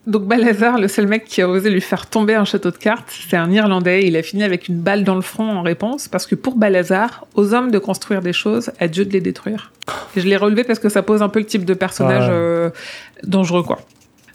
Donc 0.08 0.24
Balazar, 0.26 0.80
le 0.80 0.88
seul 0.88 1.06
mec 1.06 1.26
qui 1.26 1.44
a 1.44 1.48
osé 1.48 1.70
lui 1.70 1.80
faire 1.82 2.08
tomber 2.08 2.34
un 2.34 2.44
château 2.44 2.72
de 2.72 2.78
cartes, 2.78 3.14
c'est 3.30 3.38
un 3.38 3.52
Irlandais. 3.52 4.08
Il 4.08 4.18
a 4.18 4.24
fini 4.24 4.42
avec 4.44 4.68
une 4.68 4.80
balle 4.80 5.04
dans 5.04 5.14
le 5.14 5.22
front 5.22 5.48
en 5.48 5.62
réponse, 5.62 6.08
parce 6.08 6.26
que 6.26 6.34
pour 6.34 6.56
Balazar, 6.56 7.28
aux 7.36 7.54
hommes 7.54 7.70
de 7.70 7.78
construire 7.78 8.22
des 8.22 8.34
choses, 8.34 8.72
à 8.80 8.88
Dieu 8.88 9.06
de 9.06 9.12
les 9.14 9.22
détruire. 9.22 9.72
Et 10.16 10.22
je 10.22 10.28
l'ai 10.28 10.38
relevé 10.38 10.64
parce 10.64 10.80
que 10.80 10.90
ça 10.90 11.04
pose 11.04 11.22
un 11.22 11.30
peu 11.30 11.38
le 11.40 11.46
type 11.46 11.66
de 11.66 11.76
personnage 11.76 12.24
Ouais. 12.30 12.34
euh, 12.34 12.70
dangereux, 13.24 13.62
quoi. 13.62 13.80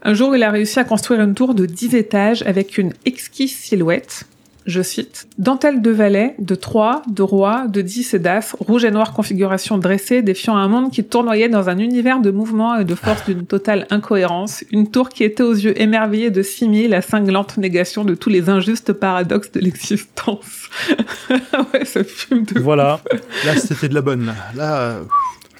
Un 0.03 0.15
jour, 0.15 0.37
il 0.37 0.43
a 0.45 0.51
réussi 0.53 0.79
à 0.79 0.85
construire 0.85 1.21
une 1.21 1.35
tour 1.35 1.53
de 1.53 1.67
10 1.67 1.97
étages 1.97 2.43
avec 2.47 2.79
une 2.79 2.93
exquise 3.05 3.53
silhouette. 3.57 4.27
Je 4.67 4.83
cite, 4.83 5.29
Dentelle 5.39 5.81
de 5.81 5.91
valet, 5.91 6.35
de 6.39 6.55
trois, 6.55 7.03
de 7.09 7.23
roi, 7.23 7.67
de 7.69 7.81
dix 7.81 8.15
et 8.15 8.19
d'as, 8.19 8.55
rouge 8.59 8.85
et 8.85 8.91
noire 8.91 9.13
configuration 9.13 9.79
dressée, 9.79 10.23
défiant 10.23 10.57
un 10.57 10.69
monde 10.69 10.91
qui 10.91 11.05
tournoyait 11.05 11.49
dans 11.49 11.69
un 11.69 11.79
univers 11.79 12.21
de 12.21 12.31
mouvement 12.31 12.77
et 12.77 12.85
de 12.85 12.95
force 12.95 13.25
d'une 13.27 13.47
totale 13.47 13.87
incohérence, 13.91 14.65
une 14.73 14.91
tour 14.91 15.09
qui 15.09 15.25
était 15.25 15.43
aux 15.43 15.55
yeux 15.55 15.81
émerveillés 15.81 16.31
de 16.31 16.43
Simi, 16.43 16.89
la 16.89 17.01
cinglante 17.01 17.57
négation 17.59 18.05
de 18.05 18.15
tous 18.15 18.29
les 18.29 18.51
injustes 18.51 18.93
paradoxes 18.93 19.53
de 19.53 19.61
l'existence. 19.61 20.69
ouais, 21.31 21.85
ça 21.85 22.03
fume 22.03 22.45
de... 22.45 22.61
Voilà. 22.61 23.01
Là, 23.45 23.57
c'était 23.57 23.89
de 23.89 23.95
la 23.95 24.03
bonne. 24.03 24.27
Là, 24.27 24.35
là 24.55 24.81
euh, 24.81 25.03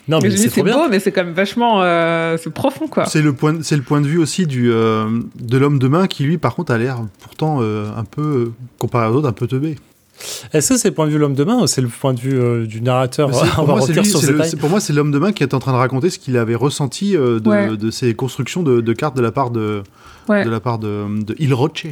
Non, 0.09 0.19
mais 0.23 0.29
Mais 0.29 0.37
c'est 0.37 0.63
beau, 0.63 0.89
mais 0.89 1.01
c'est 1.01 1.11
quand 1.13 1.25
même 1.25 1.35
vachement... 1.35 1.83
euh, 1.83 2.37
c'est 2.41 2.51
profond, 2.53 2.87
quoi. 2.87 3.07
c'est 3.07 3.23
le 3.23 3.33
point, 3.33 3.57
c'est 3.63 3.77
le 3.77 3.83
point 3.83 4.01
de 4.01 4.07
vue 4.07 4.19
aussi 4.19 4.47
du 4.47 4.71
euh, 4.71 5.09
de 5.41 5.59
l'homme 5.59 5.79
de 5.81 5.89
main 5.89 6.07
qui 6.07 6.23
lui, 6.23 6.39
par 6.39 6.55
contre, 6.55 6.73
a 6.73 6.79
l'air 6.79 6.99
pourtant 7.21 7.59
euh, 7.61 7.89
un 7.97 8.05
peu 8.05 8.23
euh, 8.23 8.53
comparé 8.79 9.09
aux 9.09 9.15
autres, 9.17 9.29
un 9.29 9.33
peu 9.33 9.47
teubé. 9.49 9.77
Est-ce 10.53 10.71
que 10.75 10.79
c'est 10.79 10.89
le 10.89 10.95
point 10.95 11.07
de 11.07 11.11
vue 11.11 11.17
de 11.17 11.21
l'homme 11.21 11.35
de 11.35 11.45
main 11.45 11.57
ou 11.63 11.67
c'est 11.67 11.81
le 11.83 11.89
point 11.89 12.15
de 12.15 12.21
vue 12.21 12.39
euh, 12.41 12.67
du 12.67 12.81
narrateur? 12.81 13.29
Pour, 13.31 13.41
va 13.41 13.47
moi, 13.75 13.81
c'est 13.81 13.89
revenir 13.89 14.03
lui, 14.05 14.09
sur 14.11 14.21
c'est 14.21 14.27
ces 14.27 14.33
le- 14.33 14.39
détails. 14.39 14.51
c'est- 14.53 14.57
pour 14.57 14.71
moi, 14.71 14.81
c'est 14.81 14.93
l'homme 14.93 15.11
de 15.11 15.19
main 15.19 15.33
qui 15.33 15.43
est 15.43 15.53
en 15.55 15.59
train 15.59 15.73
de 15.73 15.77
raconter 15.77 16.09
ce 16.09 16.19
qu'il 16.19 16.37
avait 16.39 16.55
ressenti 16.55 17.17
euh, 17.17 17.41
de, 17.41 17.49
Ouais. 17.51 17.77
de 17.77 17.91
ses 17.91 18.15
constructions 18.15 18.63
de, 18.63 18.81
de 18.81 18.93
cartes 18.93 19.17
de 19.17 19.23
la 19.23 19.33
part 19.33 19.51
de, 19.51 19.83
Ouais. 20.29 20.45
de 20.45 20.51
la 20.51 20.61
part 20.61 20.79
de, 20.79 21.23
de 21.25 21.35
Il 21.39 21.53
Roche. 21.53 21.87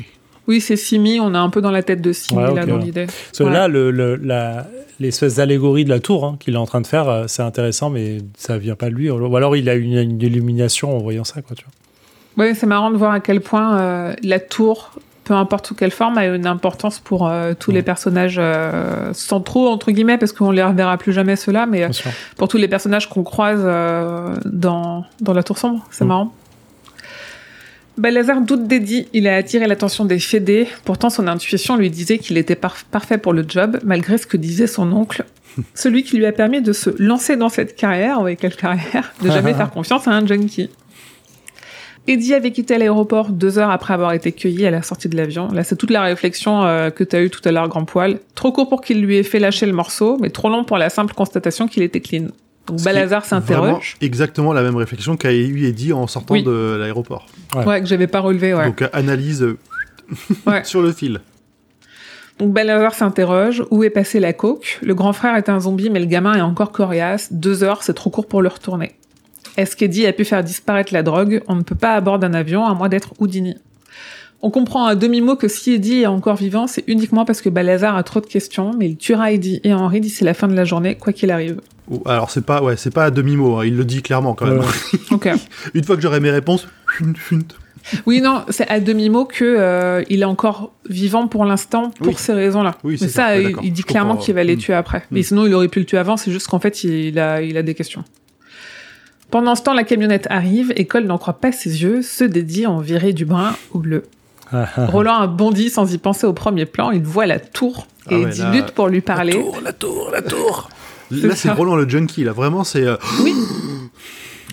Oui, 0.47 0.61
c'est 0.61 0.77
Simi, 0.77 1.21
on 1.21 1.35
a 1.35 1.39
un 1.39 1.49
peu 1.51 1.61
dans 1.63 1.71
la 1.71 1.83
tête 1.83 2.03
de 2.03 2.13
Simi, 2.13 2.43
Ouais, 2.43 2.55
là, 2.55 2.67
dans 2.67 2.77
ouais. 2.77 2.85
l'idée. 2.85 3.07
Ouais. 3.41 3.51
là, 3.51 3.67
le, 3.69 3.91
le- 3.91 4.17
la- 4.17 4.67
l'espèce 5.01 5.37
d'allégorie 5.37 5.85
de 5.85 5.91
la 5.91 6.01
tour 6.01 6.25
hein, 6.25 6.37
qu'il 6.39 6.55
est 6.55 6.59
en 6.59 6.67
train 6.67 6.81
de 6.81 6.87
faire, 6.87 7.09
euh, 7.09 7.25
c'est 7.29 7.43
intéressant, 7.43 7.89
mais 7.91 8.19
ça 8.37 8.59
vient 8.59 8.77
pas 8.77 8.91
de 8.91 8.95
lui. 8.95 9.11
Ou 9.11 9.37
alors 9.37 9.57
il 9.57 9.69
a 9.69 9.75
une, 9.75 9.97
une 9.99 10.21
illumination 10.21 10.95
en 10.97 11.01
voyant 11.01 11.25
ça, 11.25 11.41
quoi, 11.43 11.57
tu 11.57 11.65
vois. 11.65 12.45
Oui, 12.47 12.55
c'est 12.55 12.67
marrant 12.67 12.91
de 12.91 12.97
voir 12.97 13.13
à 13.13 13.21
quel 13.21 13.41
point 13.41 13.79
euh, 13.79 14.15
la 14.23 14.39
tour, 14.41 14.91
peu 15.25 15.35
importe 15.35 15.69
sous 15.69 15.75
quelle 15.75 15.93
forme, 15.93 16.19
a 16.19 16.27
une 16.27 16.47
importance 16.47 16.99
pour 17.01 17.27
euh, 17.27 17.55
tous 17.59 17.71
les 17.71 17.83
personnages 17.83 18.37
euh, 18.39 19.13
centraux, 19.15 19.69
entre 19.69 19.93
guillemets, 19.93 20.19
parce 20.19 20.33
qu'on 20.33 20.51
les 20.51 20.63
reverra 20.63 20.99
plus 20.99 21.13
jamais 21.13 21.37
ceux-là, 21.37 21.67
mais 21.67 21.89
pour 22.37 22.49
tous 22.49 22.57
les 22.59 22.69
personnages 22.69 23.09
qu'on 23.09 23.23
croise 23.23 23.63
dans, 24.45 25.05
dans 25.21 25.33
la 25.33 25.43
tour 25.43 25.59
sombre. 25.59 25.87
C'est 25.91 26.05
Mm. 26.05 26.09
marrant. 26.09 26.33
Balazar 27.97 28.41
doute 28.41 28.67
d'Eddie, 28.67 29.07
il 29.13 29.29
a 29.29 29.37
attiré 29.37 29.67
l'attention 29.69 30.05
des 30.05 30.19
fédés, 30.19 30.67
pourtant 30.85 31.11
son 31.11 31.29
intuition 31.29 31.77
lui 31.77 31.91
disait 31.91 32.19
qu'il 32.19 32.37
était 32.37 32.57
par- 32.57 32.85
parfait 32.91 33.19
pour 33.19 33.33
le 33.33 33.45
job, 33.47 33.79
malgré 33.85 34.19
ce 34.19 34.27
que 34.27 34.37
disait 34.37 34.67
son 34.67 34.91
oncle. 34.93 35.25
Celui 35.75 36.03
qui 36.03 36.17
lui 36.17 36.27
a 36.27 36.33
permis 36.33 36.61
de 36.61 36.73
se 36.73 36.91
lancer 37.01 37.37
dans 37.37 37.49
cette 37.49 37.77
carrière, 37.77 38.21
oui, 38.21 38.37
quelle 38.37 38.57
carrière, 38.57 39.13
de 39.23 39.31
jamais 39.31 39.55
faire 39.55 39.71
confiance 39.71 40.09
à 40.09 40.11
un 40.11 40.27
junkie. 40.27 40.71
Eddie 42.07 42.35
avait 42.35 42.51
quitté 42.51 42.77
l'aéroport 42.77 43.31
deux 43.31 43.59
heures 43.59 43.71
après 43.71 43.95
avoir 43.95 44.13
été 44.13 44.33
cueilli 44.33 44.67
à 44.67 44.71
la 44.71 44.83
sortie 44.83 45.09
de 45.09 45.17
l'avion. 45.17 45.49
Là, 45.53 45.65
c'est 45.65 45.77
toute 45.77 45.91
la 45.91 46.03
réflexion 46.03 46.65
euh, 46.65 46.91
que 46.91 47.03
tu 47.05 47.17
as 47.17 47.23
eue 47.23 47.31
tout 47.31 47.41
à 47.45 47.53
l'heure, 47.53 47.69
Grand 47.69 47.85
Poil. 47.85 48.19
Trop 48.35 48.53
court 48.53 48.69
pour 48.69 48.83
qu'il 48.83 49.01
lui 49.01 49.17
ait 49.17 49.23
fait 49.23 49.39
lâcher 49.39 49.65
le 49.65 49.73
morceau, 49.73 50.19
mais 50.21 50.29
trop 50.29 50.51
long 50.51 50.65
pour 50.65 50.77
la 50.77 50.91
simple 50.91 51.15
constatation 51.15 51.67
qu'il 51.67 51.83
était 51.83 52.01
clean. 52.01 52.27
Donc 52.67 52.81
Ce 52.81 52.85
Balazar 52.85 53.25
s'interroge. 53.25 53.97
exactement 54.01 54.53
la 54.53 54.63
même 54.63 54.77
réflexion 54.77 55.17
qu'a 55.17 55.33
eu 55.33 55.67
Eddie 55.67 55.93
en 55.93 56.07
sortant 56.07 56.35
Oui. 56.35 56.43
de 56.43 56.77
l'aéroport. 56.81 57.27
Ouais. 57.55 57.65
Ouais, 57.67 57.81
que 57.81 57.87
j'avais 57.87 58.07
pas 58.07 58.21
relevé, 58.21 58.55
ouais. 58.55 58.65
Donc, 58.67 58.81
euh, 58.83 58.89
analyse 58.93 59.43
euh, 59.43 59.59
Ouais. 60.47 60.65
sur 60.65 60.81
le 60.83 60.93
fil. 60.93 61.21
Donc 62.39 62.53
Balazar 62.53 62.95
s'interroge, 62.95 63.63
où 63.71 63.85
est 63.85 63.91
passé 63.91 64.19
la 64.19 64.33
coke? 64.33 64.81
Le 64.83 64.95
grand 64.95 65.13
frère 65.13 65.37
est 65.37 65.49
un 65.49 65.61
zombie, 65.61 65.89
mais 65.91 66.01
le 66.01 66.07
gamin 66.07 66.35
est 66.35 66.41
encore 66.41 66.73
coriace. 66.73 67.33
Deux 67.33 67.63
heures, 67.63 67.83
c'est 67.83 67.95
trop 67.95 68.11
court 68.11 68.27
pour 68.27 68.43
le 68.43 68.49
retourner. 68.49 68.93
Est-ce 69.57 69.77
qu'Eddie 69.77 70.05
a 70.07 70.13
pu 70.13 70.25
faire 70.25 70.43
disparaître 70.43 70.93
la 70.93 71.05
drogue? 71.05 71.43
On 71.47 71.55
ne 71.55 71.63
peut 71.63 71.77
pas 71.77 71.93
à 71.95 72.01
bord 72.01 72.19
d'un 72.19 72.35
avion, 72.35 72.67
à 72.67 72.75
moins 72.75 72.89
d'être 72.89 73.13
Houdini. 73.21 73.55
On 74.43 74.51
comprend 74.51 74.85
à 74.87 74.95
demi-mot 74.97 75.37
que 75.37 75.47
si 75.49 75.75
Eddie 75.75 76.01
est 76.03 76.07
encore 76.07 76.35
vivant, 76.37 76.67
c'est 76.67 76.83
uniquement 76.89 77.25
parce 77.25 77.41
que 77.41 77.49
Balazar 77.49 77.97
a 77.97 78.03
trop 78.03 78.21
de 78.21 78.27
questions, 78.27 78.73
mais 78.77 78.89
il 78.91 78.97
tuera 78.97 79.31
Eddie 79.31 79.61
et 79.63 79.73
Henri 79.73 80.01
d'ici 80.01 80.25
la 80.25 80.35
fin 80.35 80.49
de 80.49 80.55
la 80.55 80.65
journée, 80.65 80.97
quoi 80.97 81.13
qu'il 81.13 81.31
arrive. 81.31 81.61
Oh, 81.91 82.03
Alors, 82.07 82.31
c'est 82.31 82.45
pas, 82.47 82.63
ouais, 82.63 82.77
c'est 82.77 82.91
pas 82.93 83.05
à 83.05 83.11
demi-mot, 83.11 83.59
hein, 83.59 83.67
il 83.67 83.77
le 83.77 83.85
dit 83.85 84.01
clairement 84.03 84.35
quand 84.35 84.47
même. 84.47 84.61
Ouais. 84.61 84.67
Ok. 85.11 85.29
Une 85.75 85.85
fois 85.85 85.97
que 85.97 86.03
j'aurai 86.03 86.21
mes 86.21 86.31
réponses. 86.31 86.67
Oui, 88.07 88.23
non, 88.23 88.45
c'est 88.49 88.67
à 88.69 88.81
demi-mot 88.81 89.27
que 89.27 89.45
euh, 89.45 90.03
il 90.09 90.23
est 90.23 90.25
encore 90.27 90.73
vivant 90.89 91.29
pour 91.29 91.45
l'instant 91.45 91.91
pour 91.91 92.07
Oui. 92.09 92.15
ces 92.17 92.33
raisons-là. 92.33 92.77
Oui, 92.83 92.93
Mais 92.93 92.99
c'est 93.07 93.09
ça, 93.09 93.29
ça, 93.29 93.37
ouais, 93.37 93.53
il, 93.61 93.67
il 93.67 93.73
dit 93.73 93.83
Je 93.83 93.87
clairement 93.87 94.17
qu'il 94.17 94.35
va 94.35 94.43
les 94.43 94.57
Mm. 94.57 94.61
tuer 94.61 94.73
après. 94.75 95.03
Mais 95.11 95.21
Mm. 95.21 95.25
sinon, 95.25 95.47
il 95.47 95.53
aurait 95.55 95.69
pu 95.69 95.81
le 95.81 95.85
tuer 95.85 95.99
avant. 95.99 96.17
C'est 96.17 96.31
juste 96.33 96.47
qu'en 96.49 96.59
fait, 96.59 96.83
il 96.85 97.19
a, 97.19 97.43
il 97.43 97.57
a 97.59 97.63
des 97.63 97.75
questions. 97.75 98.03
Pendant 99.31 99.55
ce 99.55 99.63
temps, 99.63 99.75
la 99.75 99.85
camionnette 99.85 100.27
arrive 100.31 100.73
et 100.77 100.87
Cole 100.87 101.05
n'en 101.05 101.19
croit 101.19 101.35
pas 101.35 101.53
ses 101.53 101.83
yeux. 101.83 102.01
Ceux 102.03 102.29
d'Eddie 102.29 102.67
ont 102.67 102.79
viré 102.79 103.13
du 103.13 103.27
brun 103.27 103.55
au 103.73 103.79
bleu. 103.81 104.05
Roland 104.77 105.17
a 105.17 105.27
bondi 105.27 105.69
sans 105.69 105.93
y 105.93 105.99
penser 105.99 106.27
au 106.27 106.33
premier 106.33 106.65
plan. 106.65 106.91
Il 106.93 107.03
voit 107.03 107.27
la 107.27 107.41
tour 107.41 107.87
et 108.09 108.15
Ah 108.15 108.19
ouais, 108.19 108.23
Eddie 108.29 108.41
là- 108.43 108.51
lutte 108.53 108.71
pour 108.71 108.87
lui 108.89 109.01
parler. 109.01 109.33
La 109.33 109.41
tour, 109.43 109.61
la 109.63 109.73
tour, 109.73 110.11
la 110.13 110.23
tour. 110.23 110.69
Là, 111.11 111.35
c'est. 111.37 111.51
Roland 111.51 111.77
le 111.77 111.89
junkie, 111.89 112.25
là, 112.25 112.33
vraiment, 112.33 112.65
c'est. 112.65 112.85
euh, 112.87 112.97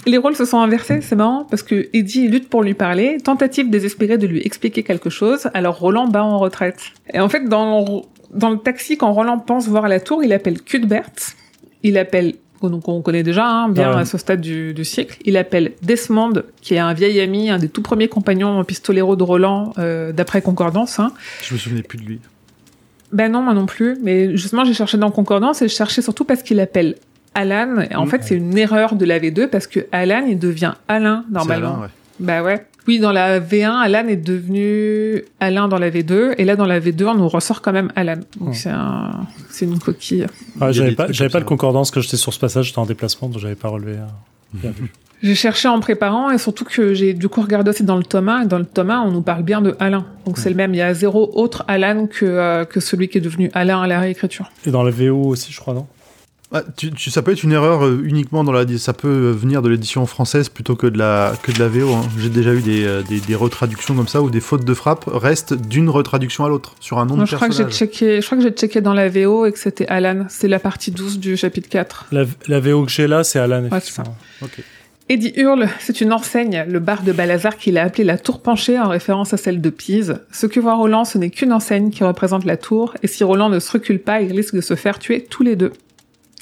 Les 0.08 0.18
rôles 0.18 0.36
se 0.36 0.45
sont 0.45 0.58
inversés, 0.60 0.99
c'est 1.02 1.16
marrant, 1.16 1.45
parce 1.49 1.62
que 1.62 1.88
Eddie 1.93 2.28
lutte 2.28 2.49
pour 2.49 2.64
lui 2.64 2.74
parler, 2.74 3.18
tentative 3.24 3.70
désespérée 3.70 4.18
de 4.18 4.26
lui 4.26 4.41
expliquer 4.43 4.82
quelque 4.82 5.12
chose, 5.12 5.47
alors 5.54 5.78
Roland 5.78 6.08
bat 6.08 6.24
en 6.24 6.39
retraite. 6.39 6.80
Et 7.14 7.20
en 7.20 7.30
fait, 7.30 7.47
dans, 7.47 8.04
dans 8.34 8.49
le 8.49 8.58
taxi, 8.58 8.97
quand 8.97 9.12
Roland 9.14 9.38
pense 9.38 9.68
voir 9.68 9.88
la 9.88 9.99
tour, 9.99 10.24
il 10.24 10.34
appelle 10.34 10.60
Cuthbert, 10.62 11.12
il 11.84 11.99
appelle, 11.99 12.34
oh, 12.62 12.70
donc 12.70 12.88
on 12.88 13.02
connaît 13.04 13.22
déjà, 13.22 13.45
hein, 13.45 13.70
bien 13.70 13.91
Ah 13.91 13.95
ouais. 13.97 14.02
à 14.02 14.06
ce 14.06 14.18
stade 14.18 14.41
du, 14.41 14.74
du 14.74 14.86
siècle, 14.86 15.20
il 15.24 15.38
appelle 15.38 15.74
Desmond, 15.84 16.34
qui 16.64 16.74
est 16.74 16.80
un 16.80 16.93
vieil 16.93 17.20
ami, 17.22 17.52
un 17.52 17.60
des 17.60 17.70
tout 17.70 17.84
premiers 17.84 18.08
compagnons 18.08 18.64
pistoleros 18.64 19.16
de 19.16 19.24
Roland, 19.24 19.72
euh, 19.78 20.12
d'après 20.12 20.41
Concordance, 20.41 20.97
hein. 20.97 21.12
Je 21.43 21.54
me 21.54 21.60
souvenais 21.60 21.84
plus 21.84 21.99
de 21.99 22.04
lui. 22.06 22.20
Ben 23.14 23.32
non, 23.32 23.41
moi 23.41 23.53
non 23.53 23.66
plus. 23.66 23.97
Mais 24.01 24.36
justement, 24.38 24.64
j'ai 24.64 24.74
cherché 24.74 24.97
dans 24.97 25.12
Concordance 25.12 25.62
et 25.62 25.68
je 25.68 25.74
cherchais 25.76 26.01
surtout 26.01 26.24
parce 26.26 26.43
qu'il 26.43 26.59
appelle 26.59 26.95
Alan. 27.34 27.80
Et 27.89 27.95
en 27.95 28.05
Mm. 28.05 28.09
fait, 28.09 28.24
c'est 28.24 28.36
une 28.36 28.57
erreur 28.57 28.95
de 28.95 29.05
la 29.05 29.20
V2 29.20 29.47
parce 29.47 29.68
que 29.68 29.82
Alan, 29.91 30.24
il 30.28 30.39
devient 30.39 30.74
Alain 30.88 31.26
normalement. 31.32 31.74
Alain, 31.76 31.82
ouais. 31.82 31.88
Bah 32.20 32.43
ouais. 32.43 32.66
Oui, 32.88 32.99
dans 32.99 33.12
la 33.12 33.39
V1, 33.39 33.70
Alan 33.80 34.07
est 34.07 34.16
devenu 34.18 35.24
Alain 35.39 35.68
dans 35.68 35.78
la 35.78 35.89
V2. 35.91 36.34
Et 36.38 36.45
là, 36.45 36.55
dans 36.55 36.66
la 36.66 36.80
V2, 36.80 37.05
on 37.05 37.14
nous 37.16 37.28
ressort 37.28 37.62
quand 37.62 37.72
même 37.72 37.91
Alan. 37.95 38.18
Donc 38.39 38.55
c'est 38.55 38.70
un... 38.72 39.12
c'est 39.49 39.66
une 39.66 39.78
coquille. 39.78 40.26
Ah, 40.59 40.72
Il 40.72 40.78
y 40.78 40.82
a 40.82 40.86
j'avais 40.86 40.95
pas, 40.95 41.07
pas 41.07 41.39
le 41.39 41.45
concordance 41.45 41.91
que 41.91 42.01
j'étais 42.01 42.18
sur 42.18 42.34
ce 42.34 42.39
passage, 42.39 42.68
j'étais 42.68 42.80
en 42.80 42.86
déplacement, 42.88 43.30
donc 43.30 43.39
j'avais 43.39 43.55
pas 43.55 43.68
relevé. 43.70 43.93
euh, 43.93 44.05
bien 44.53 44.72
vu. 44.72 44.91
J'ai 45.24 45.36
cherché 45.36 45.67
en 45.67 45.80
préparant 45.80 46.32
et 46.32 46.38
surtout 46.38 46.65
que 46.65 46.93
j'ai 46.93 47.13
du 47.13 47.30
coup 47.30 47.41
regardé 47.41 47.69
aussi 47.69 47.84
dans 47.84 47.97
le 47.97 48.03
tome 48.03 48.30
1. 48.30 48.43
Et 48.43 48.45
dans 48.47 48.57
le 48.59 48.65
tome 48.65 48.89
1, 48.89 49.01
on 49.01 49.11
nous 49.11 49.22
parle 49.22 49.43
bien 49.43 49.61
de 49.61 49.76
Alain. 49.80 50.05
Donc 50.26 50.38
c'est 50.38 50.49
le 50.49 50.55
même. 50.55 50.74
Il 50.74 50.78
y 50.78 50.82
a 50.82 50.93
zéro 50.93 51.30
autre 51.36 51.63
Alan 51.67 52.07
que, 52.07 52.26
euh, 52.26 52.65
que 52.65 52.80
celui 52.80 53.07
qui 53.07 53.19
est 53.19 53.22
devenu 53.22 53.51
Alain 53.53 53.82
à 53.82 53.88
la 53.88 53.99
réécriture. 53.99 54.49
Et 54.65 54.72
dans 54.72 54.84
la 54.84 54.91
VO 54.91 55.26
aussi, 55.28 55.51
je 55.51 55.59
crois, 55.59 55.74
non? 55.76 55.86
Ah, 56.53 56.63
tu- 56.76 56.91
tu- 56.91 57.09
ça 57.11 57.22
peut 57.22 57.32
être 57.32 57.43
une 57.43 57.53
erreur 57.53 57.86
euh, 57.86 58.01
uniquement 58.03 58.43
dans 58.43 58.51
la. 58.51 58.65
Ça 58.78 58.91
peut 58.91 59.07
euh, 59.07 59.32
venir 59.32 59.61
de 59.61 59.69
l'édition 59.69 60.05
française 60.05 60.49
plutôt 60.49 60.76
que 60.76 60.86
de 60.88 60.97
la, 60.97 61.32
que 61.43 61.51
de 61.53 61.59
la 61.59 61.69
VO. 61.69 61.93
hein. 61.93 62.01
J'ai 62.19 62.28
déjà 62.28 62.53
eu 62.53 62.59
des, 62.59 62.84
euh, 62.84 63.03
des, 63.03 63.22
des 63.22 63.36
retraductions 63.36 63.95
comme 63.95 64.09
ça 64.09 64.22
où 64.22 64.30
des 64.30 64.41
fautes 64.41 64.65
de 64.65 64.74
frappe 64.74 65.05
restent 65.07 65.53
d'une 65.53 65.89
retraduction 65.89 66.43
à 66.43 66.49
l'autre 66.49 66.76
sur 66.82 66.99
un 66.99 67.05
nom 67.05 67.15
Moi, 67.15 67.24
de 67.24 67.30
je 67.30 67.36
crois 67.38 67.47
que 67.47 67.69
checké, 67.69 68.19
je 68.19 68.26
crois 68.26 68.38
que 68.38 68.43
j'ai 68.43 68.49
checké 68.51 68.82
dans 68.82 68.93
la 68.93 69.07
VO 69.07 69.45
et 69.45 69.53
que 69.53 69.59
c'était 69.59 69.88
Alan. 69.88 70.26
C'est 70.28 70.49
la 70.49 70.59
partie 70.59 70.91
12 70.91 71.19
du 71.19 71.38
chapitre 71.38 71.69
4. 71.69 72.07
la, 72.11 72.26
la 72.49 72.59
VO 72.59 72.84
que 72.84 72.91
j'ai 72.91 73.07
là, 73.07 73.24
c'est 73.24 73.39
Alan. 73.39 73.61
c'est 73.63 73.69
ça. 73.69 73.78
effectivement. 73.78 74.15
Ok. 74.41 74.61
Eddie 75.12 75.34
hurle, 75.36 75.68
c'est 75.82 75.99
une 75.99 76.14
enseigne, 76.14 76.64
le 76.70 76.80
bar 76.80 77.03
de 77.03 77.12
Balazar 77.12 77.57
qu'il 77.57 77.78
a 77.78 77.84
appelé 77.84 78.05
la 78.05 78.18
tour 78.18 78.41
penchée 78.41 78.80
en 78.80 78.88
référence 78.88 79.34
à 79.34 79.38
celle 79.38 79.59
de 79.59 79.70
Pise. 79.70 80.22
Ce 80.32 80.47
que 80.47 80.62
voit 80.62 80.76
Roland, 80.76 81.03
ce 81.03 81.18
n'est 81.18 81.30
qu'une 81.30 81.51
enseigne 81.51 81.89
qui 81.89 82.05
représente 82.05 82.45
la 82.45 82.55
tour, 82.55 82.93
et 83.03 83.07
si 83.07 83.26
Roland 83.26 83.49
ne 83.49 83.59
se 83.59 83.74
recule 83.74 83.99
pas, 83.99 84.22
il 84.22 84.32
risque 84.32 84.55
de 84.55 84.62
se 84.62 84.76
faire 84.78 84.99
tuer 84.99 85.26
tous 85.30 85.43
les 85.43 85.57
deux. 85.57 85.74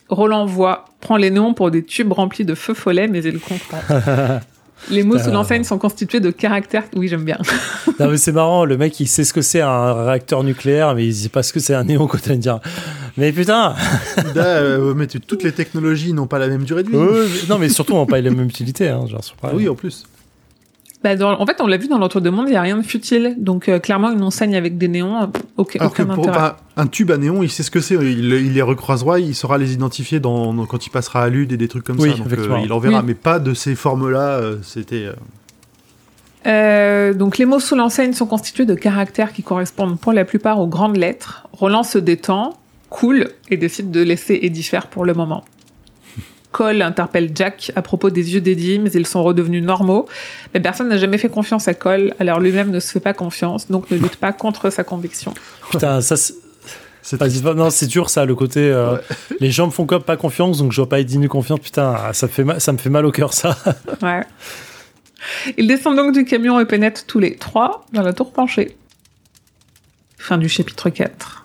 Roland 0.07 0.45
voit, 0.45 0.85
prend 1.01 1.17
les 1.17 1.31
néons 1.31 1.55
pour 1.55 1.71
des 1.71 1.83
tubes 1.83 2.11
remplis 2.11 2.45
de 2.45 2.53
feu 2.53 2.75
follet, 2.75 3.07
mais 3.07 3.23
il 3.23 3.39
comprend. 3.39 3.79
Les 4.89 5.03
mots 5.03 5.17
sous 5.17 5.25
Ah. 5.29 5.31
l'enseigne 5.33 5.63
sont 5.63 5.77
constitués 5.77 6.19
de 6.19 6.31
caractères. 6.31 6.83
Oui, 6.95 7.07
j'aime 7.07 7.23
bien. 7.25 7.37
Non, 7.99 8.07
mais 8.09 8.17
c'est 8.17 8.31
marrant, 8.31 8.63
le 8.63 8.77
mec, 8.77 8.97
il 9.01 9.07
sait 9.07 9.25
ce 9.25 9.33
que 9.33 9.41
c'est 9.41 9.59
un 9.59 10.05
réacteur 10.05 10.43
nucléaire, 10.45 10.95
mais 10.95 11.05
il 11.05 11.13
sait 11.13 11.27
pas 11.27 11.43
ce 11.43 11.51
que 11.51 11.59
c'est 11.59 11.73
un 11.73 11.83
néon 11.83 12.07
dire. 12.37 12.59
Mais 13.17 13.33
putain 13.33 13.75
Là, 14.35 14.45
euh, 14.45 14.93
mais 14.93 15.05
tu- 15.07 15.19
toutes 15.19 15.43
les 15.43 15.51
technologies 15.51 16.13
n'ont 16.13 16.27
pas 16.27 16.39
la 16.39 16.47
même 16.47 16.63
durée 16.63 16.83
de 16.83 16.89
vie. 16.89 17.45
Non, 17.49 17.57
mais 17.59 17.67
surtout, 17.67 17.93
on 17.95 17.99
n'a 18.01 18.05
pas 18.05 18.21
les 18.21 18.29
mêmes 18.29 18.47
utilités. 18.47 18.87
Hein, 18.87 19.05
genre, 19.07 19.21
c'est 19.21 19.31
Ah 19.37 19.41
pareil. 19.41 19.57
oui, 19.57 19.67
en 19.69 19.75
plus. 19.75 20.05
Bah, 21.01 21.15
dans- 21.15 21.39
en 21.39 21.45
fait, 21.45 21.61
on 21.61 21.67
l'a 21.67 21.77
vu 21.77 21.87
dans 21.87 21.97
l'entre-deux-mondes, 21.97 22.47
il 22.49 22.51
n'y 22.51 22.57
a 22.57 22.61
rien 22.61 22.75
de 22.75 22.81
futile. 22.85 23.35
Donc, 23.37 23.69
euh, 23.69 23.79
clairement, 23.79 24.11
une 24.11 24.21
enseigne 24.21 24.57
avec 24.57 24.77
des 24.77 24.89
néons, 24.89 25.21
euh, 25.21 25.25
ok, 25.55 25.77
Alors 25.79 25.93
que 25.93 26.01
aucun 26.03 26.13
pour 26.13 26.27
intérêt. 26.27 26.37
bah, 26.37 26.57
un 26.75 26.87
tube 26.87 27.09
à 27.11 27.17
néon, 27.17 27.41
il 27.41 27.49
sait 27.49 27.63
ce 27.63 27.71
que 27.71 27.79
c'est. 27.79 27.95
Il, 27.95 28.25
il 28.33 28.53
les 28.53 28.61
recroisera, 28.61 29.17
il 29.19 29.33
saura 29.33 29.57
les 29.57 29.71
identifier 29.73 30.19
dans, 30.19 30.53
dans- 30.53 30.65
quand 30.65 30.85
il 30.85 30.89
passera 30.89 31.23
à 31.23 31.29
Lude 31.29 31.53
et 31.53 31.57
des 31.57 31.69
trucs 31.69 31.85
comme 31.85 31.99
Oui, 32.01 32.11
ça. 32.11 32.17
Donc, 32.17 32.33
euh, 32.33 32.59
il 32.65 32.73
en 32.73 32.79
verra, 32.79 32.99
Oui. 32.99 33.05
mais 33.07 33.13
pas 33.13 33.39
de 33.39 33.53
ces 33.53 33.75
formes-là. 33.75 34.19
euh, 34.39 34.57
C'était. 34.61 35.05
euh, 35.05 35.13
Euh, 36.47 37.13
donc 37.13 37.37
les 37.37 37.45
mots 37.45 37.59
sous 37.59 37.75
l'enseigne 37.75 38.13
sont 38.13 38.25
constitués 38.25 38.65
de 38.65 38.73
caractères 38.73 39.33
qui 39.33 39.43
correspondent 39.43 39.99
pour 39.99 40.13
la 40.13 40.23
plupart 40.23 40.59
aux 40.59 40.67
grandes 40.67 40.95
lettres. 40.95 41.47
Roland 41.51 41.83
se 41.83 41.97
détend, 41.97 42.57
cool 42.89 43.27
et 43.49 43.57
décide 43.57 43.91
de 43.91 44.01
laisser 44.01 44.39
Eddie 44.43 44.63
faire 44.63 44.87
pour 44.87 45.03
le 45.05 45.13
moment. 45.13 45.43
Cole 46.51 46.81
interpelle 46.81 47.31
Jack 47.35 47.71
à 47.75 47.81
propos 47.81 48.09
des 48.09 48.33
yeux 48.33 48.41
d'Eddie, 48.41 48.79
mais 48.79 48.89
ils 48.91 49.05
sont 49.05 49.23
redevenus 49.23 49.63
normaux. 49.63 50.07
Mais 50.53 50.59
personne 50.59 50.89
n'a 50.89 50.97
jamais 50.97 51.17
fait 51.19 51.29
confiance 51.29 51.67
à 51.67 51.73
Cole, 51.75 52.13
alors 52.19 52.39
lui-même 52.39 52.71
ne 52.71 52.79
se 52.79 52.91
fait 52.91 52.99
pas 52.99 53.13
confiance, 53.13 53.69
donc 53.69 53.89
ne 53.91 53.97
lutte 53.97 54.15
pas 54.15 54.33
contre 54.33 54.69
sa 54.71 54.83
conviction. 54.83 55.33
Putain, 55.71 56.01
ça 56.01 56.15
c'est. 56.17 56.33
Va- 57.13 57.53
non, 57.53 57.69
c'est 57.69 57.87
dur 57.87 58.09
ça, 58.09 58.25
le 58.25 58.35
côté. 58.35 58.59
euh, 58.61 58.93
Ouais. 58.95 58.99
Les 59.39 59.51
gens 59.51 59.65
me 59.67 59.71
font 59.71 59.85
comme 59.85 60.03
pas 60.03 60.17
confiance, 60.17 60.57
donc 60.59 60.71
je 60.71 60.77
vois 60.81 60.89
pas 60.89 60.99
Eddie 60.99 61.17
nu 61.17 61.27
confiance. 61.29 61.59
Putain, 61.59 61.95
ça, 62.13 62.27
fait 62.27 62.43
mal- 62.43 62.59
ça 62.61 62.71
me 62.73 62.77
fait 62.77 62.89
mal 62.89 63.05
au 63.05 63.11
cœur 63.11 63.33
ça. 63.33 63.57
Ouais. 64.01 64.21
Ils 65.57 65.67
descendent 65.67 65.97
donc 65.97 66.13
du 66.13 66.23
camion 66.25 66.59
et 66.59 66.65
pénètrent 66.65 67.05
tous 67.05 67.19
les 67.19 67.35
trois 67.35 67.85
dans 67.93 68.01
la 68.03 68.13
tour 68.13 68.31
penchée. 68.31 68.77
Fin 70.17 70.37
du 70.37 70.49
chapitre 70.49 70.89
4. 70.89 71.38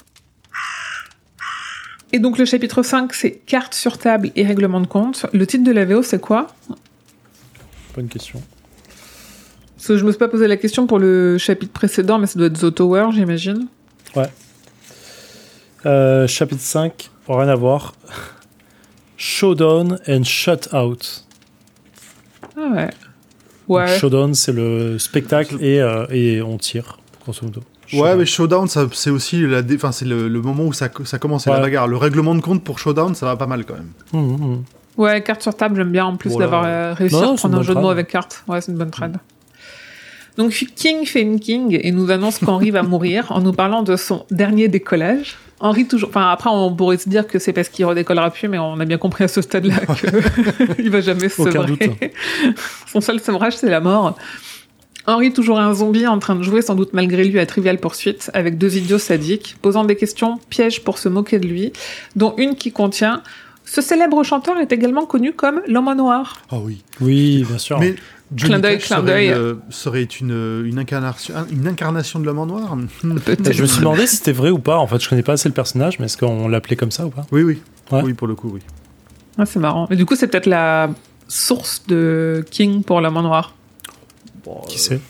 Et 2.15 2.21
donc 2.21 2.39
le 2.39 2.45
chapitre 2.45 2.85
5, 2.85 3.13
c'est 3.13 3.33
carte 3.33 3.75
sur 3.75 3.99
table 3.99 4.31
et 4.37 4.47
règlement 4.47 4.81
de 4.81 4.87
compte. 4.87 5.27
Le 5.33 5.45
titre 5.49 5.65
de 5.65 5.73
la 5.73 5.85
VO, 5.85 6.05
c'est 6.05 6.21
quoi? 6.21 6.47
Bonne 7.97 8.07
question. 8.07 8.41
Parce 9.75 9.89
que 9.89 9.97
je 9.99 10.05
me 10.05 10.13
suis 10.13 10.19
pas 10.21 10.29
posé 10.29 10.47
la 10.47 10.57
question 10.57 10.87
pour 10.87 11.01
le 11.01 11.39
chapitre 11.39 11.73
précédent, 11.73 12.21
mais 12.21 12.29
ça 12.29 12.39
doit 12.39 12.47
être 12.47 12.61
The 12.61 12.73
Tower, 12.73 13.09
j'imagine. 13.13 13.67
Euh, 15.87 16.29
chapitre 16.29 16.61
5, 16.63 17.11
rien 17.29 17.49
à 17.49 17.57
voir. 17.57 17.95
Showdown 19.17 19.99
and 20.07 20.23
Shutout. 20.23 21.25
Ah 22.57 22.61
ouais. 22.77 22.85
Donc, 22.87 22.95
Ouais. 23.67 23.99
Showdown, 23.99 24.35
c'est 24.35 24.53
le 24.53 25.01
spectacle 25.01 25.57
et, 25.61 25.81
euh, 25.81 26.07
et 26.11 26.41
on 26.43 26.59
tire, 26.59 27.01
grosso 27.25 27.45
modo. 27.45 27.63
Ouais, 28.01 28.17
mais 28.17 28.27
Showdown, 28.27 28.69
ça, 28.69 28.87
c'est 28.93 29.11
aussi 29.11 29.41
la 29.47 29.63
dé- 29.63 29.77
enfin, 29.77 29.93
c'est 29.93 30.05
le, 30.05 30.29
le 30.29 30.41
moment 30.43 30.65
où 30.65 30.73
ça, 30.73 30.89
ça 31.05 31.19
commence, 31.19 31.47
la 31.47 31.61
bagarre. 31.61 31.87
Le 31.89 31.97
règlement 31.97 32.35
de 32.35 32.41
compte 32.41 32.63
pour 32.65 32.79
Showdown, 32.79 33.15
ça 33.15 33.27
va 33.27 33.37
pas 33.37 33.47
mal 33.47 33.65
quand 33.65 33.75
même. 33.75 33.91
Hum, 34.13 34.35
hum. 34.43 34.65
Ouais, 34.97 35.21
carte 35.23 35.43
sur 35.43 35.57
table, 35.57 35.75
j'aime 35.77 35.91
bien 35.91 36.05
en 36.05 36.17
plus 36.17 36.31
Voilà. 36.31 36.47
d'avoir 36.47 36.65
euh, 36.67 36.95
réussi 36.95 37.17
Non, 37.17 37.33
à 37.33 37.37
prendre 37.37 37.59
un 37.59 37.63
jeu 37.63 37.75
de 37.75 37.81
mots 37.81 37.91
avec 37.91 38.07
carte. 38.09 38.45
Ouais, 38.47 38.61
c'est 38.61 38.71
une 38.71 38.79
bonne 38.79 38.91
trad. 38.93 39.17
Donc 40.37 40.51
King 40.75 41.05
fait 41.07 41.21
une 41.21 41.39
King 41.39 41.79
et 41.81 41.93
nous 41.93 42.11
annonce 42.11 42.39
qu'Henri 42.39 42.71
va 42.73 42.83
mourir 42.83 43.31
en 43.31 43.41
nous 43.41 43.53
parlant 43.53 43.83
de 43.85 43.95
son 43.97 44.25
dernier 44.33 44.67
décollage. 44.69 45.37
Henri 45.61 45.87
toujours, 45.87 46.09
enfin 46.09 46.29
après 46.31 46.51
on 46.53 46.75
pourrait 46.75 46.97
se 46.99 47.09
dire 47.09 47.29
que 47.29 47.39
c'est 47.39 47.53
parce 47.53 47.69
qu'il 47.69 47.85
redécollera 47.87 48.31
plus, 48.31 48.49
mais 48.49 48.59
on 48.59 48.79
a 48.81 48.85
bien 48.85 48.99
compris 48.99 49.23
à 49.25 49.29
ce 49.29 49.41
stade-là 49.43 49.77
qu'il 50.77 50.91
va 50.91 51.01
jamais 51.01 51.29
se 51.29 51.41
Aucun 51.41 51.53
sevrer. 51.53 51.67
doute. 51.89 52.11
Son 52.91 53.01
seul 53.01 53.21
sevrage 53.21 53.57
c'est 53.57 53.71
la 53.71 53.81
mort. 53.81 54.17
Henri 55.07 55.33
toujours 55.33 55.59
un 55.61 55.75
zombie 55.75 56.07
en 56.07 56.19
train 56.19 56.35
de 56.35 56.43
jouer 56.43 56.63
sans 56.63 56.75
doute 56.75 56.91
malgré 56.93 57.25
lui 57.25 57.39
à 57.39 57.47
Trivial 57.47 57.79
Pursuit 57.79 58.17
avec 58.33 58.57
deux 58.59 58.77
idiots 58.77 58.99
sadiques 58.99 59.57
posant 59.61 59.85
des 59.85 59.97
questions 59.97 60.39
pièges 60.49 60.83
pour 60.83 60.99
se 60.99 61.09
moquer 61.09 61.39
de 61.39 61.47
lui, 61.47 61.73
dont 62.17 62.35
une 62.39 62.55
qui 62.55 62.73
contient 62.73 63.23
ce 63.67 63.81
célèbre 63.81 64.23
chanteur 64.25 64.59
est 64.59 64.73
également 64.73 65.07
connu 65.07 65.33
comme 65.33 65.61
l'homme 65.67 65.89
au 65.89 65.95
noir. 65.95 66.43
Ah 66.51 66.57
oui. 66.59 66.83
Oui, 67.01 67.45
bien 67.49 67.59
sûr. 67.59 67.79
Mais 67.81 67.95
Clin 68.37 68.59
d'œil, 68.59 68.79
clin 68.79 68.97
serait, 68.97 69.07
d'œil. 69.07 69.29
une- 69.29 69.61
serait 69.71 70.03
une, 70.03 70.65
une, 70.67 70.79
incarnation, 70.79 71.35
une 71.53 71.69
incarnation 71.69 72.19
de 72.19 72.25
l'homme 72.27 72.39
en 72.41 72.47
noir. 72.47 72.77
Peut-être. 73.25 73.53
je 73.53 73.63
me 73.63 73.67
suis 73.67 73.79
demandé 73.81 74.07
si 74.07 74.17
c'était 74.17 74.33
vrai 74.33 74.51
ou 74.51 74.59
pas. 74.59 74.77
En 74.79 74.87
fait, 74.87 74.99
je 75.01 75.09
connais 75.09 75.23
pas 75.23 75.35
assez 75.35 75.49
le 75.49 75.55
personnage, 75.55 75.99
mais 75.99 76.07
est-ce 76.07 76.17
qu'on 76.17 76.49
l'appelait 76.49 76.77
comme 76.77 76.91
ça 76.91 77.07
ou 77.07 77.11
pas? 77.11 77.27
Oui, 77.31 77.43
oui. 77.43 77.59
Ouais. 77.93 78.03
Oui, 78.03 78.13
pour 78.15 78.27
le 78.27 78.35
coup, 78.35 78.51
oui. 78.53 78.61
Ah, 79.39 79.47
c'est 79.47 79.61
marrant. 79.61 79.87
Mais 79.91 79.97
du 79.97 80.05
coup, 80.07 80.17
c'est 80.17 80.27
peut-être 80.27 80.47
la 80.47 80.91
source 81.29 81.83
de 81.87 82.45
King 82.51 82.83
pour 82.83 83.01
l'homme 83.01 83.17
en 83.19 83.23
noir. 83.23 83.55
Bon, 84.45 84.61
Qui 84.69 84.77
euh, 84.77 84.81
sait 84.81 85.01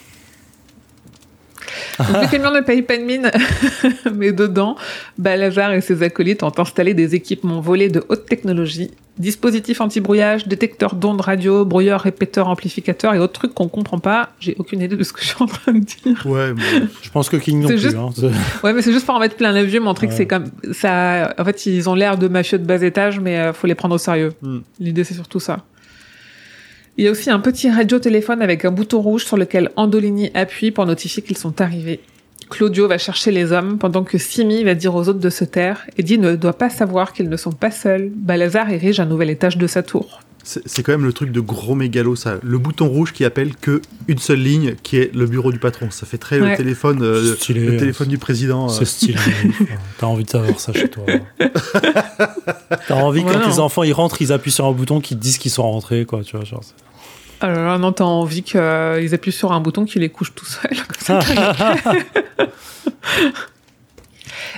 le 1.98 2.28
camion 2.30 2.50
ne 2.52 2.60
paye 2.60 2.82
pas 2.82 2.96
de 2.96 3.02
mine, 3.02 3.30
mais 4.14 4.32
dedans, 4.32 4.76
Balazar 5.16 5.72
et 5.72 5.80
ses 5.80 6.02
acolytes 6.02 6.42
ont 6.42 6.52
installé 6.58 6.92
des 6.92 7.14
équipements 7.14 7.60
volés 7.60 7.88
de 7.88 8.02
haute 8.08 8.26
technologie, 8.26 8.90
dispositifs 9.18 9.80
anti-brouillage, 9.80 10.48
détecteurs 10.48 10.94
d'ondes 10.96 11.20
radio, 11.20 11.64
brouilleurs, 11.64 12.00
répéteurs, 12.00 12.48
amplificateurs 12.48 13.14
et 13.14 13.18
autres 13.20 13.32
trucs 13.34 13.54
qu'on 13.54 13.68
comprend 13.68 13.98
pas. 14.00 14.30
J'ai 14.40 14.56
aucune 14.58 14.80
idée 14.80 14.96
de 14.96 15.02
ce 15.04 15.12
que 15.12 15.20
je 15.22 15.26
suis 15.28 15.36
en 15.40 15.46
train 15.46 15.72
de 15.72 15.78
dire. 15.78 16.26
Ouais, 16.26 16.52
bon, 16.52 16.62
Je 17.02 17.10
pense 17.10 17.28
que 17.28 17.36
King 17.36 17.60
non 17.60 17.68
plus. 17.68 17.78
juste- 17.78 17.96
hein. 17.96 18.10
Ouais, 18.64 18.72
mais 18.72 18.82
c'est 18.82 18.92
juste 18.92 19.06
pour 19.06 19.14
en 19.14 19.20
mettre 19.20 19.36
plein 19.36 19.52
la 19.52 19.62
vue, 19.62 19.78
montrer 19.78 20.06
que 20.08 20.12
Ouais. 20.12 20.18
c'est 20.18 20.26
comme 20.26 20.46
ça. 20.72 21.32
En 21.38 21.44
fait, 21.44 21.64
ils 21.66 21.88
ont 21.88 21.94
l'air 21.94 22.18
de 22.18 22.26
mafieux 22.26 22.58
de 22.58 22.64
bas 22.66 22.82
étage, 22.82 23.20
mais 23.20 23.38
euh, 23.38 23.52
faut 23.52 23.68
les 23.68 23.76
prendre 23.76 23.94
au 23.94 23.98
sérieux. 23.98 24.32
Hmm. 24.42 24.58
L'idée, 24.80 25.04
c'est 25.04 25.14
surtout 25.14 25.40
ça. 25.40 25.64
Il 26.96 27.04
y 27.04 27.08
a 27.08 27.10
aussi 27.10 27.28
un 27.28 27.40
petit 27.40 27.68
radio-téléphone 27.68 28.40
avec 28.40 28.64
un 28.64 28.70
bouton 28.70 29.00
rouge 29.00 29.24
sur 29.24 29.36
lequel 29.36 29.70
Andolini 29.74 30.30
appuie 30.34 30.70
pour 30.70 30.86
notifier 30.86 31.24
qu'ils 31.24 31.36
sont 31.36 31.60
arrivés. 31.60 31.98
Claudio 32.50 32.86
va 32.86 32.98
chercher 32.98 33.32
les 33.32 33.50
hommes 33.50 33.78
pendant 33.78 34.04
que 34.04 34.16
Simi 34.16 34.62
va 34.62 34.74
dire 34.74 34.94
aux 34.94 35.08
autres 35.08 35.18
de 35.18 35.30
se 35.30 35.44
taire. 35.44 35.86
Eddie 35.98 36.18
ne 36.18 36.36
doit 36.36 36.56
pas 36.56 36.70
savoir 36.70 37.12
qu'ils 37.12 37.28
ne 37.28 37.36
sont 37.36 37.50
pas 37.50 37.72
seuls. 37.72 38.12
Balazar 38.14 38.70
érige 38.70 39.00
un 39.00 39.06
nouvel 39.06 39.30
étage 39.30 39.58
de 39.58 39.66
sa 39.66 39.82
tour. 39.82 40.20
C'est 40.44 40.82
quand 40.82 40.92
même 40.92 41.04
le 41.04 41.12
truc 41.12 41.32
de 41.32 41.40
gros 41.40 41.74
mégalo, 41.74 42.14
ça. 42.16 42.36
Le 42.42 42.58
bouton 42.58 42.86
rouge 42.86 43.12
qui 43.12 43.24
appelle 43.24 43.56
que 43.56 43.80
une 44.08 44.18
seule 44.18 44.40
ligne, 44.40 44.74
qui 44.82 44.98
est 44.98 45.14
le 45.14 45.26
bureau 45.26 45.50
du 45.52 45.58
patron. 45.58 45.90
Ça 45.90 46.06
fait 46.06 46.18
très 46.18 46.38
Ouais. 46.40 46.50
le 46.50 46.56
téléphone, 46.56 47.02
euh, 47.02 47.34
Stylé, 47.34 47.64
le 47.66 47.76
téléphone 47.78 48.08
du 48.08 48.18
président. 48.18 48.66
euh. 48.66 48.72
C'est 48.72 48.84
stylé. 48.84 49.14
Enfin, 49.50 49.64
T'as 49.98 50.06
envie 50.06 50.24
d'avoir 50.24 50.60
ça 50.60 50.72
chez 50.72 50.88
toi. 50.88 51.04
T'as 52.88 52.94
envie 52.94 53.20
Ouais, 53.24 53.32
quand 53.32 53.40
non. 53.40 53.48
les 53.48 53.58
enfants 53.60 53.82
ils 53.82 53.92
rentrent, 53.92 54.20
ils 54.20 54.32
appuient 54.32 54.50
sur 54.52 54.66
un 54.66 54.72
bouton 54.72 55.00
qui 55.00 55.16
te 55.16 55.20
disent 55.20 55.38
qu'ils 55.38 55.50
sont 55.50 55.62
rentrés, 55.62 56.04
quoi. 56.04 56.22
Tu 56.22 56.36
vois, 56.36 56.44
genre. 56.44 56.62
c'est- 56.62 56.74
Alors 57.40 57.66
là, 57.66 57.78
non, 57.78 57.92
t'as 57.92 58.04
envie 58.04 58.42
qu'ils 58.42 58.60
appuient 59.14 59.32
sur 59.32 59.52
un 59.52 59.60
bouton 59.60 59.84
qui 59.84 59.98
les 59.98 60.08
couche 60.10 60.34
tout 60.34 60.46
seul. 60.46 60.70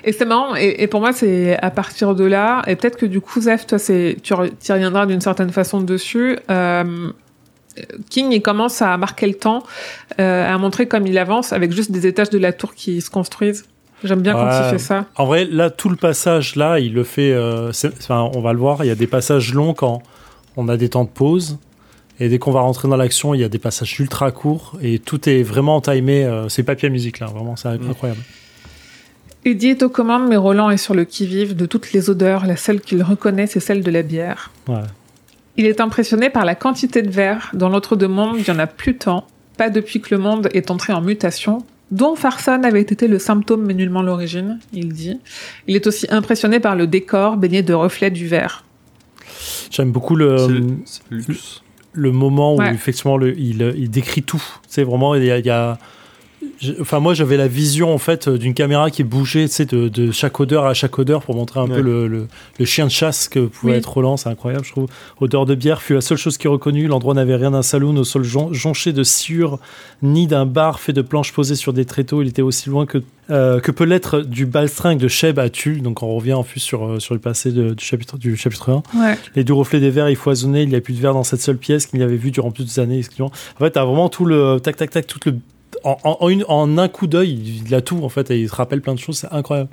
Et 0.06 0.12
c'est 0.12 0.24
marrant, 0.24 0.54
et, 0.56 0.76
et 0.82 0.86
pour 0.86 1.00
moi, 1.00 1.12
c'est 1.12 1.58
à 1.60 1.70
partir 1.70 2.14
de 2.14 2.24
là, 2.24 2.62
et 2.68 2.76
peut-être 2.76 2.96
que 2.96 3.06
du 3.06 3.20
coup, 3.20 3.40
Zef, 3.40 3.66
toi, 3.66 3.78
c'est, 3.78 4.16
tu 4.22 4.32
y 4.34 4.72
reviendras 4.72 5.04
d'une 5.04 5.20
certaine 5.20 5.50
façon 5.50 5.80
dessus. 5.80 6.38
euh, 6.48 7.10
King, 8.08 8.32
il 8.32 8.40
commence 8.40 8.80
à 8.80 8.96
marquer 8.96 9.26
le 9.26 9.34
temps, 9.34 9.62
euh, 10.18 10.54
à 10.54 10.56
montrer 10.58 10.86
comme 10.86 11.06
il 11.06 11.18
avance 11.18 11.52
avec 11.52 11.72
juste 11.72 11.90
des 11.90 12.06
étages 12.06 12.30
de 12.30 12.38
la 12.38 12.52
tour 12.52 12.74
qui 12.74 13.00
se 13.02 13.10
construisent. 13.10 13.66
J'aime 14.04 14.20
bien 14.22 14.32
quand 14.34 14.46
il 14.66 14.70
fait 14.70 14.78
ça. 14.78 15.06
En 15.16 15.26
vrai, 15.26 15.44
là, 15.44 15.70
tout 15.70 15.88
le 15.88 15.96
passage, 15.96 16.54
là, 16.56 16.78
il 16.78 16.94
le 16.94 17.02
fait. 17.04 17.32
euh, 17.32 17.70
enfin, 17.98 18.30
on 18.34 18.40
va 18.40 18.52
le 18.52 18.58
voir, 18.58 18.84
il 18.84 18.86
y 18.88 18.90
a 18.90 18.94
des 18.94 19.06
passages 19.06 19.52
longs 19.52 19.74
quand 19.74 20.02
on 20.56 20.68
a 20.68 20.76
des 20.76 20.88
temps 20.88 21.04
de 21.04 21.10
pause. 21.10 21.58
Et 22.20 22.28
dès 22.30 22.38
qu'on 22.38 22.52
va 22.52 22.60
rentrer 22.60 22.88
dans 22.88 22.96
l'action, 22.96 23.34
il 23.34 23.40
y 23.40 23.44
a 23.44 23.48
des 23.48 23.58
passages 23.58 23.98
ultra 24.00 24.30
courts. 24.30 24.72
Et 24.80 24.98
tout 24.98 25.28
est 25.28 25.42
vraiment 25.42 25.80
timé. 25.82 26.24
euh, 26.24 26.48
c'est 26.48 26.62
papier 26.62 26.88
à 26.88 26.90
musique, 26.92 27.18
là. 27.20 27.26
Vraiment, 27.26 27.56
c'est 27.56 27.68
Mm. 27.68 27.90
incroyable. 27.90 28.20
Eddie 29.46 29.68
est 29.68 29.82
aux 29.82 29.88
commandes, 29.88 30.26
mais 30.28 30.36
Roland 30.36 30.70
est 30.70 30.76
sur 30.76 30.92
le 30.94 31.04
qui-vive 31.04 31.54
de 31.54 31.66
toutes 31.66 31.92
les 31.92 32.10
odeurs. 32.10 32.46
La 32.46 32.56
seule 32.56 32.80
qu'il 32.80 33.02
reconnaît, 33.02 33.46
c'est 33.46 33.60
celle 33.60 33.82
de 33.82 33.90
la 33.90 34.02
bière. 34.02 34.50
Ouais. 34.68 34.80
Il 35.56 35.66
est 35.66 35.80
impressionné 35.80 36.30
par 36.30 36.44
la 36.44 36.54
quantité 36.54 37.00
de 37.00 37.10
verre. 37.10 37.50
Dans 37.54 37.68
l'entre-deux-mondes, 37.68 38.36
il 38.38 38.46
y 38.46 38.50
en 38.50 38.58
a 38.58 38.66
plus 38.66 38.96
tant. 38.96 39.26
Pas 39.56 39.70
depuis 39.70 40.00
que 40.00 40.14
le 40.14 40.20
monde 40.20 40.48
est 40.52 40.70
entré 40.70 40.92
en 40.92 41.00
mutation, 41.00 41.64
dont 41.92 42.16
Farson 42.16 42.60
avait 42.64 42.80
été 42.82 43.06
le 43.08 43.18
symptôme 43.20 43.64
mais 43.64 43.72
nullement 43.72 44.02
l'origine, 44.02 44.58
il 44.72 44.92
dit. 44.92 45.18
Il 45.68 45.76
est 45.76 45.86
aussi 45.86 46.06
impressionné 46.10 46.58
par 46.60 46.74
le 46.76 46.86
décor 46.88 47.36
baigné 47.36 47.62
de 47.62 47.72
reflets 47.72 48.10
du 48.10 48.26
verre. 48.26 48.64
J'aime 49.70 49.92
beaucoup 49.92 50.16
le. 50.16 50.36
C'est 50.84 51.02
le- 51.94 52.12
moment 52.12 52.54
où 52.54 52.58
Ouais. 52.58 52.74
effectivement 52.74 53.16
le, 53.16 53.38
il, 53.38 53.72
il 53.76 53.88
décrit 53.90 54.22
tout. 54.22 54.42
C'est 54.68 54.82
vraiment 54.82 55.14
il 55.14 55.24
y 55.24 55.30
a, 55.30 55.38
il 55.38 55.46
y 55.46 55.50
a- 55.50 55.78
je- 55.78 55.95
enfin 56.80 57.00
moi 57.00 57.14
j'avais 57.14 57.36
la 57.36 57.48
vision 57.48 57.92
en 57.92 57.98
fait 57.98 58.28
d'une 58.28 58.54
caméra 58.54 58.90
qui 58.90 59.04
bougeait, 59.04 59.46
tu 59.46 59.52
sais, 59.54 59.64
de, 59.66 59.88
de 59.88 60.10
chaque 60.10 60.38
odeur 60.40 60.64
à 60.66 60.74
chaque 60.74 60.98
odeur 60.98 61.22
pour 61.22 61.34
montrer 61.34 61.60
un 61.60 61.64
Ouais. 61.68 61.76
peu 61.76 61.80
le, 61.82 62.06
le, 62.08 62.26
le 62.58 62.64
chien 62.64 62.86
de 62.86 62.90
chasse 62.90 63.28
que 63.28 63.40
pouvait 63.46 63.72
Oui. 63.72 63.78
être 63.78 63.92
Roland. 63.92 64.16
C'est 64.16 64.28
incroyable, 64.28 64.64
je 64.64 64.72
trouve. 64.72 64.88
Odeur 65.20 65.46
de 65.46 65.54
bière 65.54 65.82
fut 65.82 65.94
la 65.94 66.00
seule 66.00 66.18
chose 66.18 66.38
qui 66.38 66.48
reconnut. 66.48 66.86
L'endroit 66.86 67.14
n'avait 67.14 67.36
rien 67.36 67.50
d'un 67.50 67.62
saloon 67.62 67.96
au 67.96 68.04
sol 68.04 68.22
jon- 68.24 68.52
jonché 68.52 68.92
de 68.92 69.02
sciure, 69.02 69.58
ni 70.02 70.26
d'un 70.26 70.46
bar 70.46 70.80
fait 70.80 70.92
de 70.92 71.02
planches 71.02 71.32
posées 71.32 71.56
sur 71.56 71.72
des 71.72 71.84
tréteaux. 71.84 72.22
Il 72.22 72.28
était 72.28 72.42
aussi 72.42 72.68
loin 72.70 72.86
que 72.86 72.98
euh, 73.28 73.58
que 73.58 73.72
peut 73.72 73.82
l'être 73.84 74.20
du 74.20 74.46
balstringue 74.46 74.98
de 74.98 75.08
Sheb 75.08 75.38
à 75.40 75.48
Tulle. 75.50 75.82
Donc 75.82 76.02
on 76.04 76.14
revient 76.14 76.34
en 76.34 76.44
plus 76.44 76.60
sur 76.60 76.86
euh, 76.86 77.00
sur 77.00 77.12
le 77.14 77.20
passé 77.20 77.50
de- 77.50 77.74
du 77.74 77.84
chapitre 77.84 78.16
du 78.18 78.36
chapitre 78.36 78.70
1. 78.70 78.82
Ouais. 79.04 79.18
Les 79.34 79.42
deux 79.44 79.52
reflets 79.54 79.80
des 79.80 79.90
verres, 79.90 80.08
ils 80.10 80.14
foisonnaient, 80.16 80.62
il 80.62 80.68
n'y 80.68 80.76
a 80.76 80.80
plus 80.80 80.94
de 80.94 81.00
verre 81.00 81.12
dans 81.14 81.24
cette 81.24 81.40
seule 81.40 81.56
pièce 81.58 81.86
qu'il 81.86 81.98
y 81.98 82.02
avait 82.04 82.16
vu 82.16 82.30
durant 82.30 82.50
plusieurs 82.52 82.84
années. 82.84 82.98
exclusivement. 82.98 83.32
En 83.56 83.64
fait, 83.64 83.72
t'as 83.72 83.84
vraiment 83.84 84.08
tout 84.08 84.24
le 84.24 84.58
tac 84.62 84.76
tac 84.76 84.90
tac, 84.90 85.06
tout 85.08 85.18
le 85.26 85.34
en, 85.84 85.96
en- 86.04 86.16
en 86.20 86.28
une- 86.28 86.44
en 86.48 86.78
un 86.78 86.88
coup 86.88 87.06
d'œil, 87.06 87.62
il 87.66 87.74
a 87.74 87.80
tout 87.80 88.00
en 88.02 88.08
fait, 88.08 88.30
et 88.30 88.38
il 88.40 88.48
se 88.48 88.54
rappelle 88.54 88.80
plein 88.80 88.94
de 88.94 88.98
choses, 88.98 89.18
c'est 89.18 89.32
incroyable. 89.32 89.68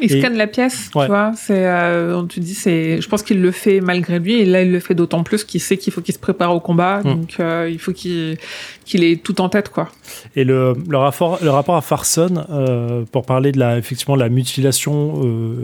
Il 0.00 0.12
Et- 0.12 0.18
scanne 0.20 0.36
la 0.36 0.46
pièce, 0.46 0.90
Ouais. 0.94 1.04
tu 1.04 1.10
vois. 1.10 1.32
C'est, 1.36 1.66
euh, 1.66 2.22
dit, 2.36 2.54
c'est. 2.54 3.00
Je 3.00 3.08
pense 3.08 3.22
qu'il 3.22 3.40
le 3.42 3.50
fait 3.50 3.80
malgré 3.80 4.18
lui, 4.18 4.40
et 4.40 4.44
là 4.44 4.62
il 4.62 4.70
le 4.72 4.80
fait 4.80 4.94
d'autant 4.94 5.22
plus 5.24 5.44
qu'il 5.44 5.60
sait 5.60 5.76
qu'il 5.76 5.92
faut 5.92 6.00
qu'il 6.00 6.14
se 6.14 6.18
prépare 6.18 6.54
au 6.54 6.60
combat, 6.60 7.00
Mm. 7.00 7.02
donc 7.04 7.36
euh, 7.40 7.68
il 7.70 7.78
faut 7.78 7.92
qu'il 7.92 8.36
qu'il 8.84 9.04
ait 9.04 9.16
tout 9.16 9.40
en 9.40 9.48
tête, 9.48 9.68
quoi. 9.70 9.88
Et 10.36 10.44
le, 10.44 10.74
le 10.88 10.96
rapport, 10.96 11.38
le 11.42 11.50
rapport 11.50 11.76
à 11.76 11.80
Farson, 11.80 12.44
euh, 12.50 13.04
pour 13.12 13.24
parler 13.24 13.52
de 13.52 13.58
la, 13.58 13.78
effectivement, 13.78 14.16
la 14.16 14.28
mutilation, 14.28 15.20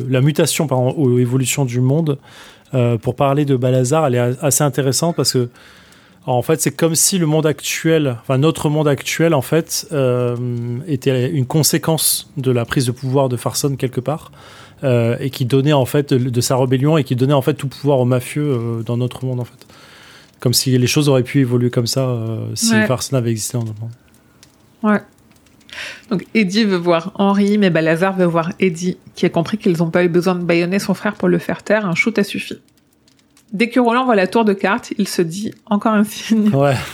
la 0.09 0.21
mutation, 0.21 0.67
pardon, 0.67 0.95
ou 0.97 1.19
évolution 1.19 1.65
du 1.65 1.81
monde, 1.81 2.19
pour 3.03 3.15
parler 3.17 3.45
de 3.45 3.57
Balazar, 3.57 4.07
elle 4.07 4.15
est 4.17 4.45
assez 4.45 4.63
intéressante 4.65 5.17
parce 5.17 5.33
que, 5.33 5.49
en 6.33 6.43
fait, 6.43 6.61
c'est 6.61 6.73
comme 6.75 6.95
si 6.95 7.19
le 7.19 7.27
monde 7.27 7.47
actuel, 7.47 8.17
enfin 8.23 8.39
notre 8.39 8.69
monde 8.69 8.89
actuel, 8.89 9.33
en 9.35 9.43
fait, 9.43 9.87
euh, 9.93 10.37
était 10.89 11.31
une 11.31 11.47
conséquence 11.47 12.31
de 12.37 12.51
la 12.51 12.65
prise 12.65 12.87
de 12.87 12.93
pouvoir 12.93 13.29
de 13.29 13.37
Farson 13.37 13.77
quelque 13.77 14.01
part. 14.01 14.33
euh, 14.85 15.17
et 15.21 15.31
qui 15.31 15.47
donnait 15.47 15.73
en 15.73 15.87
fait 15.87 16.13
de, 16.13 16.29
de 16.29 16.41
sa 16.43 16.55
rébellion 16.57 16.99
et 16.99 17.05
qui 17.05 17.17
donnait 17.17 17.33
en 17.33 17.41
fait 17.41 17.55
tout 17.55 17.67
pouvoir 17.69 17.99
aux 17.99 18.05
mafieux 18.05 18.43
euh, 18.45 18.83
dans 18.83 18.99
notre 18.99 19.25
monde 19.25 19.41
en 19.41 19.45
fait. 19.45 19.67
Comme 20.39 20.53
si 20.53 20.77
les 20.77 20.87
choses 20.87 21.09
auraient 21.09 21.23
pu 21.23 21.41
évoluer 21.41 21.71
comme 21.71 21.87
ça 21.87 22.15
si 22.55 22.73
Ouais. 22.75 22.87
Farsen 22.87 23.17
avait 23.17 23.31
existé 23.31 23.57
dans 23.57 23.65
notre 23.65 23.81
monde. 23.81 23.93
Ouais. 24.83 25.01
Donc 26.11 26.27
Eddie 26.35 26.65
veut 26.65 26.77
voir 26.77 27.13
Henri, 27.15 27.57
mais 27.57 27.71
Balazar 27.71 28.15
veut 28.17 28.27
voir 28.27 28.53
Eddie, 28.61 28.99
qui 29.15 29.25
a 29.25 29.31
compris 29.31 29.57
qu'ils 29.57 29.79
n'ont 29.79 29.91
pas 29.91 30.05
eu 30.05 30.09
besoin 30.09 30.35
de 30.35 30.45
baïonner 30.45 30.79
son 30.79 30.93
frère 30.93 31.15
pour 31.15 31.29
le 31.29 31.39
faire 31.39 31.63
taire. 31.63 31.87
Un 31.87 31.95
shoot 31.95 32.19
a 32.19 32.25
suffi. 32.25 32.59
Dès 33.53 33.69
que 33.69 33.79
Roland 33.81 34.05
voit 34.05 34.17
la 34.17 34.27
tour 34.27 34.45
de 34.45 34.53
cartes, 34.53 34.93
il 34.99 35.07
se 35.09 35.23
dit 35.23 35.53
encore 35.67 35.93
un 35.93 36.05
signe. 36.05 36.49
Ouais. 36.55 36.75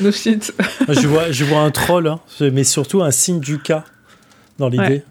No 0.00 0.12
shit. 0.12 0.54
Je 0.88 1.08
vois, 1.08 1.32
je 1.32 1.44
vois 1.44 1.58
un 1.60 1.72
troll, 1.72 2.06
hein, 2.06 2.20
mais 2.40 2.62
surtout 2.62 3.02
un 3.02 3.10
signe 3.10 3.40
du 3.40 3.58
cas 3.58 3.84
dans 4.58 4.68
l'idée. 4.68 5.02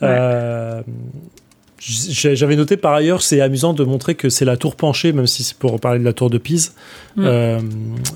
Ouais. 0.00 0.02
Euh, 0.02 0.82
J'avais 1.80 2.54
noté 2.54 2.76
par 2.76 2.94
ailleurs, 2.94 3.22
c'est 3.22 3.40
amusant 3.40 3.72
de 3.74 3.82
montrer 3.82 4.14
que 4.14 4.28
c'est 4.28 4.44
la 4.44 4.56
tour 4.56 4.76
penchée, 4.76 5.12
même 5.12 5.26
si 5.26 5.42
c'est 5.42 5.56
pour 5.58 5.80
parler 5.80 5.98
de 5.98 6.04
la 6.04 6.12
tour 6.12 6.30
de 6.30 6.38
Pise. 6.38 6.74
Mm. 7.16 7.24
Euh, 7.24 7.60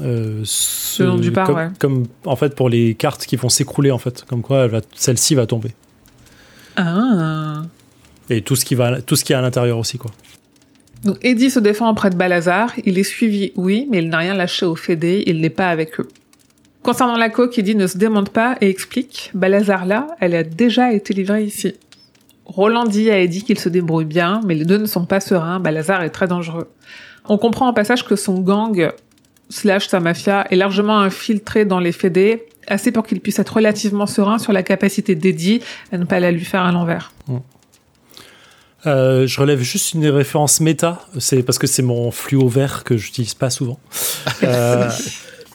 euh, 0.02 0.40
ce- 0.44 1.02
Le 1.02 1.08
nom 1.08 1.16
du 1.16 1.30
bar, 1.32 1.46
comme, 1.48 1.56
ouais. 1.56 1.68
comme, 1.80 2.06
en 2.26 2.36
fait 2.36 2.54
pour 2.54 2.68
les 2.68 2.94
cartes 2.94 3.26
qui 3.26 3.34
vont 3.36 3.48
s'écrouler 3.48 3.90
en 3.90 3.98
fait, 3.98 4.24
comme 4.28 4.42
quoi 4.42 4.68
celle-ci 4.94 5.34
va 5.34 5.46
tomber. 5.46 5.74
Ah. 6.76 7.62
Et 8.30 8.42
tout 8.42 8.54
ce 8.56 8.64
qui 8.64 8.74
va, 8.76 9.00
tout 9.02 9.16
ce 9.16 9.24
qui 9.24 9.32
est 9.32 9.36
à 9.36 9.40
l'intérieur 9.40 9.78
aussi 9.78 9.98
quoi. 9.98 10.10
Donc 11.04 11.16
Eddie 11.22 11.50
se 11.50 11.60
défend 11.60 11.90
auprès 11.90 12.10
de 12.10 12.16
Balazar. 12.16 12.72
Il 12.84 12.98
est 12.98 13.04
suivi, 13.04 13.52
oui, 13.56 13.86
mais 13.90 13.98
il 13.98 14.08
n'a 14.08 14.18
rien 14.18 14.34
lâché 14.34 14.66
au 14.66 14.74
Fédé. 14.74 15.22
Il 15.26 15.40
n'est 15.40 15.50
pas 15.50 15.70
avec 15.70 16.00
eux. 16.00 16.08
Concernant 16.82 17.16
la 17.16 17.28
coque, 17.28 17.58
Eddie 17.58 17.74
ne 17.74 17.86
se 17.86 17.98
démonte 17.98 18.30
pas 18.30 18.56
et 18.60 18.68
explique 18.68 19.30
Balazar 19.34 19.84
là, 19.84 20.06
elle 20.20 20.34
a 20.34 20.42
déjà 20.42 20.92
été 20.92 21.12
livrée 21.12 21.44
ici. 21.44 21.74
Roland 22.46 22.84
dit 22.84 23.10
à 23.10 23.18
Eddie 23.18 23.42
qu'il 23.42 23.58
se 23.58 23.68
débrouille 23.68 24.06
bien, 24.06 24.40
mais 24.46 24.54
les 24.54 24.64
deux 24.64 24.78
ne 24.78 24.86
sont 24.86 25.04
pas 25.04 25.20
sereins. 25.20 25.60
Balazar 25.60 26.02
est 26.02 26.10
très 26.10 26.26
dangereux. 26.26 26.68
On 27.28 27.36
comprend 27.36 27.68
en 27.68 27.74
passage 27.74 28.06
que 28.06 28.16
son 28.16 28.40
gang 28.40 28.90
slash 29.50 29.88
sa 29.88 30.00
mafia 30.00 30.46
est 30.50 30.56
largement 30.56 30.98
infiltré 30.98 31.64
dans 31.64 31.80
les 31.80 31.92
Fédés, 31.92 32.44
assez 32.66 32.90
pour 32.90 33.06
qu'il 33.06 33.20
puisse 33.20 33.38
être 33.38 33.56
relativement 33.56 34.06
serein 34.06 34.38
sur 34.38 34.52
la 34.52 34.62
capacité 34.62 35.14
d'Eddie 35.14 35.60
à 35.92 35.98
ne 35.98 36.04
pas 36.04 36.20
la 36.20 36.30
lui 36.30 36.44
faire 36.44 36.62
à 36.62 36.72
l'envers. 36.72 37.12
Euh, 38.86 39.26
je 39.26 39.40
relève 39.40 39.60
juste 39.60 39.94
une 39.94 40.06
référence 40.08 40.60
méta, 40.60 41.00
c'est 41.18 41.42
parce 41.42 41.58
que 41.58 41.66
c'est 41.66 41.82
mon 41.82 42.10
fluo 42.12 42.46
vert 42.48 42.84
que 42.84 42.96
j'utilise 42.96 43.34
pas 43.34 43.50
souvent. 43.50 43.78
Euh, 44.44 44.88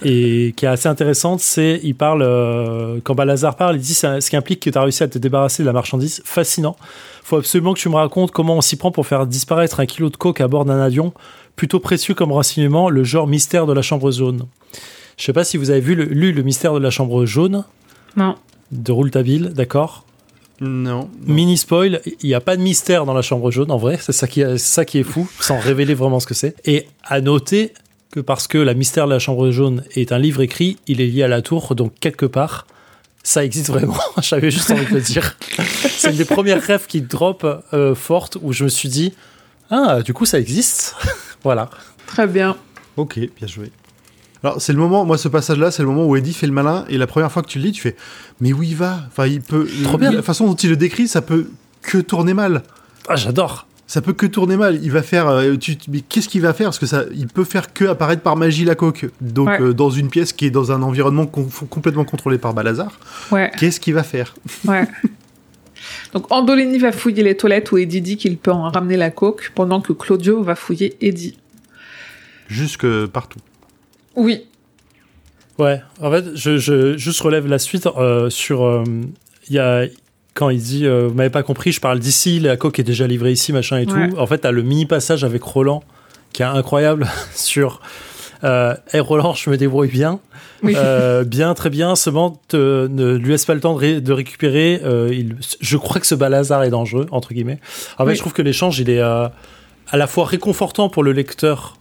et 0.05 0.53
qui 0.57 0.65
est 0.65 0.67
assez 0.67 0.89
intéressante, 0.89 1.39
c'est 1.39 1.79
il 1.81 1.95
parle 1.95 2.21
euh, 2.23 2.99
quand 3.03 3.15
Balazar 3.15 3.55
parle, 3.55 3.77
il 3.77 3.81
dit 3.81 3.97
un- 4.03 4.19
ce 4.19 4.29
qui 4.29 4.35
implique 4.35 4.59
que 4.59 4.69
tu 4.69 4.77
as 4.77 4.81
réussi 4.81 5.01
à 5.03 5.07
te 5.07 5.17
débarrasser 5.17 5.63
de 5.63 5.67
la 5.67 5.71
marchandise, 5.71 6.21
fascinant. 6.25 6.75
Faut 7.23 7.37
absolument 7.37 7.73
que 7.73 7.79
tu 7.79 7.87
me 7.87 7.95
racontes 7.95 8.31
comment 8.31 8.57
on 8.57 8.61
s'y 8.61 8.75
prend 8.75 8.91
pour 8.91 9.07
faire 9.07 9.25
disparaître 9.25 9.79
un 9.79 9.85
kilo 9.85 10.09
de 10.09 10.17
coke 10.17 10.41
à 10.41 10.49
bord 10.49 10.65
d'un 10.65 10.81
avion, 10.81 11.13
plutôt 11.55 11.79
précieux 11.79 12.13
comme 12.15 12.33
renseignement, 12.33 12.89
le 12.89 13.05
genre 13.05 13.27
mystère 13.27 13.65
de 13.65 13.71
la 13.71 13.81
chambre 13.81 14.11
jaune. 14.11 14.45
Je 15.17 15.23
sais 15.23 15.31
pas 15.33 15.45
si 15.45 15.55
vous 15.55 15.69
avez 15.69 15.79
vu 15.79 15.95
le- 15.95 16.03
lu 16.05 16.33
le 16.33 16.41
mystère 16.43 16.73
de 16.73 16.79
la 16.79 16.89
chambre 16.89 17.25
jaune 17.25 17.63
Non. 18.17 18.35
de 18.73 18.91
Rouletabille, 18.91 19.51
d'accord 19.55 20.03
Non. 20.61 21.09
Mini 21.25 21.57
spoil, 21.57 22.01
il 22.21 22.27
n'y 22.27 22.33
a 22.35 22.41
pas 22.41 22.55
de 22.55 22.61
mystère 22.61 23.05
dans 23.05 23.13
la 23.13 23.21
chambre 23.21 23.51
jaune 23.51 23.71
en 23.71 23.77
vrai, 23.77 23.97
c'est 24.01 24.11
ça 24.13 24.27
qui, 24.27 24.41
est- 24.41 24.57
c'est 24.57 24.73
ça 24.73 24.85
qui 24.85 24.99
est 24.99 25.03
fou, 25.03 25.27
sans 25.39 25.59
révéler 25.59 25.93
vraiment 25.93 26.19
ce 26.19 26.27
que 26.27 26.33
c'est. 26.33 26.55
Et 26.65 26.87
à 27.03 27.21
noter 27.21 27.73
que 28.11 28.19
parce 28.19 28.47
que 28.47 28.57
la 28.59 28.73
mystère 28.73 29.05
de 29.07 29.11
la 29.11 29.19
chambre 29.19 29.49
jaune 29.51 29.83
est 29.95 30.11
un 30.11 30.19
livre 30.19 30.41
écrit, 30.41 30.77
il 30.87 31.01
est 31.01 31.07
lié 31.07 31.23
à 31.23 31.27
la 31.27 31.41
tour, 31.41 31.73
donc 31.75 31.93
quelque 31.99 32.25
part, 32.27 32.67
ça 33.23 33.43
existe 33.43 33.67
vraiment. 33.69 33.97
J'avais 34.21 34.51
juste 34.51 34.69
envie 34.71 34.85
de 34.85 34.93
le 34.93 35.01
dire. 35.01 35.35
c'est 35.89 36.11
une 36.11 36.17
des 36.17 36.25
premières 36.25 36.61
rêves 36.61 36.85
qui 36.87 37.01
drop 37.01 37.45
euh, 37.73 37.95
forte 37.95 38.37
où 38.41 38.53
je 38.53 38.63
me 38.65 38.69
suis 38.69 38.89
dit, 38.89 39.13
ah, 39.71 40.01
du 40.03 40.13
coup 40.13 40.25
ça 40.25 40.39
existe. 40.39 40.95
voilà. 41.43 41.69
Très 42.05 42.27
bien. 42.27 42.55
Ok, 42.95 43.17
bien 43.17 43.47
joué. 43.47 43.71
Alors, 44.43 44.61
c'est 44.61 44.73
le 44.73 44.79
moment, 44.79 45.05
moi, 45.05 45.17
ce 45.17 45.27
passage-là, 45.29 45.71
c'est 45.71 45.81
le 45.83 45.87
moment 45.87 46.05
où 46.05 46.15
Eddie 46.17 46.33
fait 46.33 46.47
le 46.47 46.53
malin, 46.53 46.83
et 46.89 46.97
la 46.97 47.07
première 47.07 47.31
fois 47.31 47.41
que 47.43 47.47
tu 47.47 47.59
le 47.59 47.65
lis, 47.65 47.71
tu 47.71 47.81
fais, 47.81 47.95
mais 48.41 48.51
où 48.51 48.61
il 48.61 48.75
va? 48.75 48.99
Enfin, 49.07 49.25
il 49.27 49.41
peut. 49.41 49.67
Trop 49.83 49.97
bien. 49.97 50.11
La 50.11 50.21
façon 50.21 50.45
dont 50.47 50.55
il 50.55 50.69
le 50.69 50.75
décrit, 50.75 51.07
ça 51.07 51.21
peut 51.21 51.47
que 51.81 51.97
tourner 51.99 52.33
mal. 52.33 52.63
Ah, 53.07 53.15
j'adore. 53.15 53.67
Ça 53.87 54.01
peut 54.01 54.13
que 54.13 54.25
tourner 54.25 54.57
mal. 54.57 54.79
Il 54.83 54.91
va 54.91 55.01
faire. 55.03 55.27
euh, 55.27 55.55
tu, 55.55 55.77
mais 55.89 56.01
qu'est-ce 56.01 56.27
qu'il 56.27 56.41
va 56.41 56.53
faire? 56.53 56.67
Parce 56.67 56.79
que 56.79 56.85
ça, 56.85 57.03
il 57.13 57.27
peut 57.27 57.43
faire 57.43 57.73
que 57.73 57.85
apparaître 57.85 58.21
par 58.21 58.35
magie 58.35 58.65
la 58.65 58.75
coque. 58.75 59.05
Donc, 59.21 59.47
Ouais. 59.49 59.61
euh, 59.61 59.73
dans 59.73 59.89
une 59.89 60.09
pièce 60.09 60.33
qui 60.33 60.45
est 60.45 60.51
dans 60.51 60.71
un 60.71 60.81
environnement 60.81 61.25
con- 61.25 61.47
complètement 61.69 62.05
contrôlé 62.05 62.37
par 62.37 62.53
Balazar, 62.53 62.91
Ouais. 63.31 63.51
qu'est-ce 63.59 63.79
qu'il 63.79 63.93
va 63.93 64.03
faire? 64.03 64.33
Ouais. 64.65 64.87
Donc 66.13 66.31
Andolini 66.31 66.77
va 66.79 66.91
fouiller 66.93 67.23
les 67.23 67.35
toilettes 67.35 67.71
où 67.73 67.77
Eddie 67.77 68.01
dit 68.01 68.15
qu'il 68.17 68.37
peut 68.37 68.51
en 68.51 68.69
ramener 68.69 68.95
la 68.97 69.09
coke, 69.11 69.51
pendant 69.53 69.81
que 69.81 69.91
Claudio 69.93 70.41
va 70.43 70.55
fouiller 70.55 70.95
Eddie. 71.01 71.37
Jusque 72.47 72.85
partout. 73.07 73.39
Oui. 74.15 74.45
Ouais, 75.59 75.81
en 76.01 76.09
fait, 76.11 76.35
je, 76.35 76.57
je 76.57 76.97
juste 76.97 77.21
relève 77.21 77.47
la 77.47 77.59
suite 77.59 77.87
euh, 77.97 78.29
sur. 78.29 78.63
euh, 78.63 78.83
Il 79.49 79.55
y 79.55 79.59
a. 79.59 79.85
Quand 80.33 80.49
il 80.49 80.59
dit, 80.59 80.87
euh, 80.87 81.07
vous 81.09 81.13
m'avez 81.13 81.29
pas 81.29 81.43
compris, 81.43 81.71
je 81.71 81.79
parle 81.79 81.99
d'ici, 81.99 82.39
la 82.39 82.57
coque 82.57 82.79
est 82.79 82.83
déjà 82.83 83.05
livrée 83.05 83.31
ici, 83.33 83.53
machin 83.53 83.77
et 83.77 83.85
Ouais. 83.85 84.09
tout. 84.09 84.17
En 84.17 84.25
fait, 84.25 84.39
t'as 84.39 84.49
le 84.51 84.63
mini 84.63 84.87
passage 84.87 85.23
avec 85.23 85.43
Roland 85.43 85.83
qui 86.33 86.41
est 86.41 86.45
incroyable 86.45 87.07
sur. 87.35 87.81
Euh, 88.43 88.73
hey 88.91 88.99
Roland, 88.99 89.35
je 89.35 89.49
me 89.51 89.57
débrouille 89.57 89.89
bien. 89.89 90.19
Oui. 90.63 90.73
Euh, 90.75 91.23
bien, 91.23 91.53
très 91.53 91.69
bien. 91.69 91.95
Seulement, 91.95 92.41
te- 92.47 92.87
ne 92.87 93.13
lui 93.15 93.29
laisse 93.29 93.45
pas 93.45 93.53
le 93.53 93.59
temps 93.61 93.73
de, 93.75 93.79
ré- 93.79 94.01
de 94.01 94.11
récupérer. 94.11 94.81
Euh, 94.83 95.09
il, 95.13 95.35
je 95.61 95.77
crois 95.77 96.01
que 96.01 96.07
ce 96.07 96.15
balazar 96.15 96.63
est 96.63 96.71
dangereux, 96.71 97.05
entre 97.11 97.33
guillemets. 97.33 97.59
En 97.99 98.03
fait, 98.05 98.09
Oui. 98.09 98.15
je 98.15 98.19
trouve 98.21 98.33
que 98.33 98.41
l'échange, 98.41 98.79
il 98.79 98.89
est 98.89 98.99
à 99.01 99.31
la 99.93 100.07
fois 100.07 100.25
réconfortant 100.25 100.89
pour 100.89 101.03
le 101.03 101.11
lecteur 101.11 101.77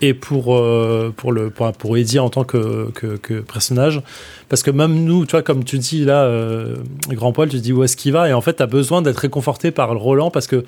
et 0.00 0.14
pour, 0.14 0.56
euh, 0.56 1.12
pour, 1.16 1.32
le, 1.32 1.50
pour, 1.50 1.70
pour 1.72 1.96
Eddie 1.96 2.18
en 2.18 2.30
tant 2.30 2.44
que, 2.44 2.90
que, 2.94 3.16
que 3.16 3.40
personnage. 3.40 4.02
Parce 4.48 4.62
que 4.62 4.70
même 4.70 5.04
nous, 5.04 5.26
tu 5.26 5.32
vois, 5.32 5.42
comme 5.42 5.64
tu 5.64 5.78
dis 5.78 6.04
là, 6.04 6.22
euh, 6.24 6.76
Grand 7.08 7.32
Poil, 7.32 7.48
tu 7.48 7.58
dis 7.58 7.72
où 7.72 7.84
est-ce 7.84 7.96
qu'il 7.96 8.12
va. 8.12 8.28
Et 8.28 8.32
en 8.32 8.40
fait, 8.40 8.54
tu 8.54 8.62
as 8.62 8.66
besoin 8.66 9.02
d'être 9.02 9.18
réconforté 9.18 9.70
par 9.70 9.96
Roland 9.96 10.30
parce 10.30 10.46
que 10.46 10.64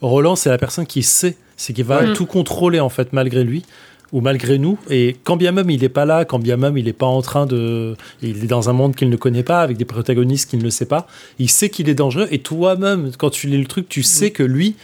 Roland, 0.00 0.36
c'est 0.36 0.50
la 0.50 0.58
personne 0.58 0.86
qui 0.86 1.02
sait. 1.02 1.36
C'est 1.56 1.72
qui 1.72 1.82
va 1.82 2.12
tout 2.14 2.26
contrôler, 2.26 2.80
en 2.80 2.88
fait, 2.88 3.12
malgré 3.12 3.44
lui 3.44 3.64
ou 4.12 4.20
malgré 4.20 4.58
nous. 4.58 4.78
Et 4.90 5.16
quand 5.24 5.36
bien 5.36 5.52
même 5.52 5.68
il 5.70 5.80
n'est 5.80 5.88
pas 5.88 6.04
là, 6.04 6.24
quand 6.24 6.38
bien 6.38 6.56
même 6.56 6.78
il 6.78 6.84
n'est 6.84 6.92
pas 6.92 7.06
en 7.06 7.22
train 7.22 7.46
de. 7.46 7.96
Il 8.22 8.44
est 8.44 8.46
dans 8.46 8.70
un 8.70 8.72
monde 8.72 8.94
qu'il 8.94 9.10
ne 9.10 9.16
connaît 9.16 9.42
pas, 9.42 9.60
avec 9.60 9.76
des 9.76 9.84
protagonistes 9.84 10.50
qu'il 10.50 10.62
ne 10.62 10.70
sait 10.70 10.86
pas, 10.86 11.06
il 11.38 11.50
sait 11.50 11.68
qu'il 11.68 11.88
est 11.88 11.94
dangereux. 11.94 12.28
Et 12.30 12.38
toi-même, 12.38 13.10
quand 13.18 13.30
tu 13.30 13.48
lis 13.48 13.58
le 13.58 13.66
truc, 13.66 13.88
tu 13.88 14.02
sais 14.02 14.30
que 14.30 14.42
lui, 14.42 14.76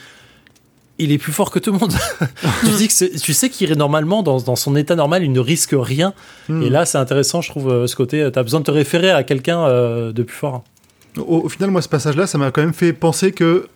il 1.03 1.13
est 1.13 1.19
plus 1.19 1.33
fort 1.33 1.51
que 1.51 1.59
tout 1.59 1.73
le 1.73 1.79
monde. 1.79 1.93
tu, 2.61 2.71
dis 2.77 2.89
que 2.89 3.19
tu 3.19 3.33
sais 3.33 3.51
qu'il 3.51 3.71
est 3.73 3.75
normalement, 3.77 4.23
dans, 4.23 4.41
dans 4.41 4.57
son 4.57 4.77
état 4.77 4.95
normal, 4.97 5.25
il 5.25 5.33
ne 5.33 5.41
risque 5.41 5.75
rien. 5.77 6.13
Hmm. 6.49 6.63
Et 6.63 6.71
là, 6.71 6.85
c'est 6.85 6.99
intéressant, 6.99 7.41
je 7.41 7.51
trouve, 7.51 7.71
euh, 7.71 7.87
ce 7.87 7.97
côté. 7.97 8.29
Tu 8.33 8.39
as 8.39 8.43
besoin 8.43 8.61
de 8.61 8.65
te 8.65 8.71
référer 8.71 9.11
à 9.11 9.23
quelqu'un 9.25 9.61
euh, 9.65 10.13
de 10.13 10.23
plus 10.23 10.37
fort. 10.37 10.63
Au, 11.19 11.23
au 11.45 11.49
final, 11.49 11.71
moi, 11.71 11.83
ce 11.83 11.89
passage-là, 11.89 12.27
ça 12.27 12.39
m'a 12.39 12.51
quand 12.51 12.61
même 12.63 12.75
fait 12.75 12.93
penser 12.93 13.33
que 13.33 13.67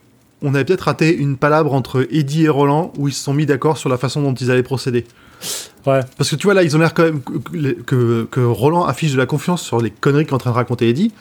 on 0.42 0.54
avait 0.54 0.64
peut-être 0.64 0.82
raté 0.82 1.14
une 1.14 1.36
palabre 1.38 1.72
entre 1.72 2.06
Eddie 2.10 2.44
et 2.44 2.48
Roland 2.50 2.92
où 2.98 3.08
ils 3.08 3.14
se 3.14 3.24
sont 3.24 3.32
mis 3.32 3.46
d'accord 3.46 3.78
sur 3.78 3.88
la 3.88 3.96
façon 3.96 4.20
dont 4.20 4.34
ils 4.34 4.50
allaient 4.50 4.62
procéder. 4.62 5.06
Ouais. 5.86 6.00
Parce 6.18 6.28
que 6.30 6.36
tu 6.36 6.46
vois, 6.46 6.52
là, 6.54 6.62
ils 6.62 6.76
ont 6.76 6.78
l'air 6.78 6.92
quand 6.92 7.04
même 7.04 7.22
que, 7.22 7.72
que- 7.82 8.28
que 8.30 8.40
Roland 8.40 8.84
affiche 8.84 9.12
de 9.12 9.16
la 9.16 9.26
confiance 9.26 9.62
sur 9.62 9.80
les 9.80 9.90
conneries 9.90 10.26
qu'est 10.26 10.34
en 10.34 10.38
train 10.38 10.50
de 10.50 10.54
raconter 10.56 10.88
Eddie. 10.88 11.12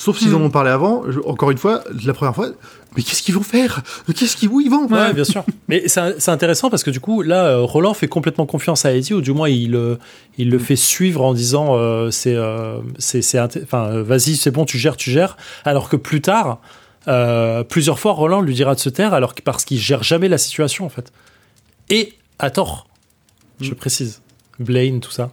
Sauf 0.00 0.16
s'ils 0.18 0.30
Hmm. 0.30 0.36
en 0.36 0.40
ont 0.42 0.50
parlé 0.50 0.70
avant, 0.70 1.02
je- 1.10 1.18
encore 1.26 1.50
une 1.50 1.58
fois, 1.58 1.82
la 2.04 2.14
première 2.14 2.32
fois, 2.32 2.50
mais 2.96 3.02
qu'est-ce 3.02 3.20
qu'ils 3.20 3.34
vont 3.34 3.42
faire? 3.42 3.82
Qu'est-ce 4.14 4.36
qu'ils, 4.36 4.48
où 4.48 4.60
ils 4.60 4.70
vont? 4.70 4.86
Ouais, 4.86 5.12
bien 5.12 5.24
sûr. 5.24 5.42
Mais 5.68 5.88
c'est 5.88 6.28
intéressant 6.28 6.70
parce 6.70 6.84
que 6.84 6.90
du 6.92 7.00
coup, 7.00 7.22
là, 7.22 7.46
euh, 7.46 7.62
Roland 7.62 7.94
fait 7.94 8.06
complètement 8.06 8.46
confiance 8.46 8.84
à 8.84 8.92
Eddie, 8.94 9.12
ou 9.14 9.20
du 9.20 9.32
moins, 9.32 9.48
il, 9.48 9.74
euh, 9.74 9.96
il 10.36 10.50
le 10.50 10.60
fait 10.60 10.76
suivre 10.76 11.22
en 11.24 11.34
disant 11.34 11.74
euh, 11.76 12.12
c'est. 12.12 12.36
euh, 12.36 12.78
c'est 12.98 13.22
c'est 13.22 13.38
inté- 13.38 13.60
Enfin, 13.64 14.00
vas-y, 14.02 14.36
c'est 14.36 14.52
bon, 14.52 14.64
tu 14.64 14.78
gères, 14.78 14.96
tu 14.96 15.10
gères. 15.10 15.36
Alors 15.64 15.88
que 15.88 15.96
plus 15.96 16.20
tard, 16.20 16.60
euh, 17.08 17.64
plusieurs 17.64 17.98
fois, 17.98 18.12
Roland 18.12 18.40
lui 18.40 18.54
dira 18.54 18.76
de 18.76 18.80
se 18.80 18.90
taire 18.90 19.14
alors 19.14 19.34
que, 19.34 19.42
parce 19.42 19.64
qu'il 19.64 19.78
gère 19.80 20.04
jamais 20.04 20.28
la 20.28 20.38
situation, 20.38 20.86
en 20.86 20.90
fait. 20.90 21.12
Et 21.90 22.12
à 22.38 22.50
tort, 22.50 22.86
je 23.60 23.72
Mm. 23.72 23.74
précise. 23.74 24.22
Blaine, 24.60 25.00
tout 25.00 25.10
ça. 25.10 25.30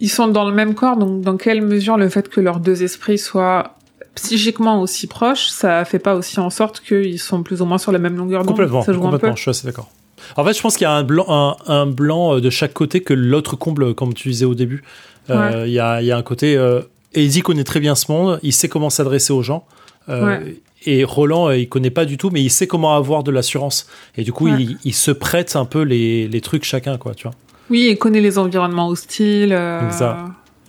Ils 0.00 0.10
sont 0.10 0.28
dans 0.28 0.48
le 0.48 0.54
même 0.54 0.74
corps, 0.74 0.96
donc 0.96 1.22
dans 1.22 1.36
quelle 1.36 1.62
mesure 1.62 1.96
le 1.96 2.08
fait 2.08 2.28
que 2.28 2.40
leurs 2.40 2.60
deux 2.60 2.82
esprits 2.82 3.18
soient 3.18 3.74
psychiquement 4.14 4.80
aussi 4.80 5.06
proches, 5.06 5.46
ça 5.48 5.84
fait 5.84 5.98
pas 5.98 6.14
aussi 6.16 6.40
en 6.40 6.50
sorte 6.50 6.80
qu'ils 6.80 7.18
sont 7.18 7.42
plus 7.42 7.60
ou 7.62 7.66
moins 7.66 7.78
sur 7.78 7.92
la 7.92 7.98
même 7.98 8.16
longueur 8.16 8.42
d'onde? 8.42 8.48
Complètement, 8.52 8.82
Ça 8.82 8.92
joue 8.92 9.00
un 9.00 9.02
peu? 9.02 9.10
complètement, 9.12 9.36
je 9.36 9.42
suis 9.42 9.50
assez 9.50 9.66
d'accord. 9.66 9.90
En 10.36 10.44
fait, 10.44 10.54
je 10.54 10.60
pense 10.62 10.76
qu'il 10.76 10.84
y 10.84 10.88
a 10.88 10.92
un 10.92 11.04
blanc, 11.04 11.26
un, 11.28 11.56
un 11.66 11.86
blanc 11.86 12.36
euh, 12.36 12.40
de 12.40 12.50
chaque 12.50 12.72
côté 12.72 13.00
que 13.02 13.12
l'autre 13.14 13.56
comble, 13.56 13.94
comme 13.94 14.14
tu 14.14 14.28
disais 14.30 14.44
au 14.46 14.54
début. 14.54 14.82
Euh, 15.30 15.64
Il 15.66 15.72
y, 15.72 15.78
a, 15.78 16.00
il 16.00 16.06
y 16.06 16.12
a 16.12 16.16
un 16.16 16.22
côté. 16.22 16.56
Euh, 16.56 16.80
Eddie 17.14 17.42
connaît 17.42 17.64
très 17.64 17.80
bien 17.80 17.94
ce 17.94 18.10
monde, 18.10 18.40
il 18.42 18.52
sait 18.52 18.68
comment 18.68 18.90
s'adresser 18.90 19.32
aux 19.32 19.42
gens. 19.42 19.64
Euh, 20.08 20.26
Ouais. 20.38 20.56
Et 20.88 21.02
Roland, 21.04 21.50
il 21.50 21.68
connaît 21.68 21.90
pas 21.90 22.04
du 22.04 22.16
tout, 22.16 22.30
mais 22.30 22.42
il 22.42 22.50
sait 22.50 22.68
comment 22.68 22.94
avoir 22.94 23.24
de 23.24 23.32
l'assurance. 23.32 23.88
Et 24.16 24.22
du 24.22 24.32
coup, 24.32 24.46
Ouais. 24.46 24.56
il, 24.62 24.76
il 24.84 24.94
se 24.94 25.10
prête 25.10 25.56
un 25.56 25.64
peu 25.64 25.82
les, 25.82 26.28
les 26.28 26.40
trucs 26.40 26.64
chacun, 26.64 26.96
quoi, 26.96 27.12
tu 27.14 27.24
vois. 27.24 27.34
Oui, 27.70 27.88
il 27.90 27.96
connaît 27.98 28.20
les 28.20 28.38
environnements 28.38 28.88
hostiles. 28.88 29.52
euh, 29.52 29.86
Exact. 29.86 30.18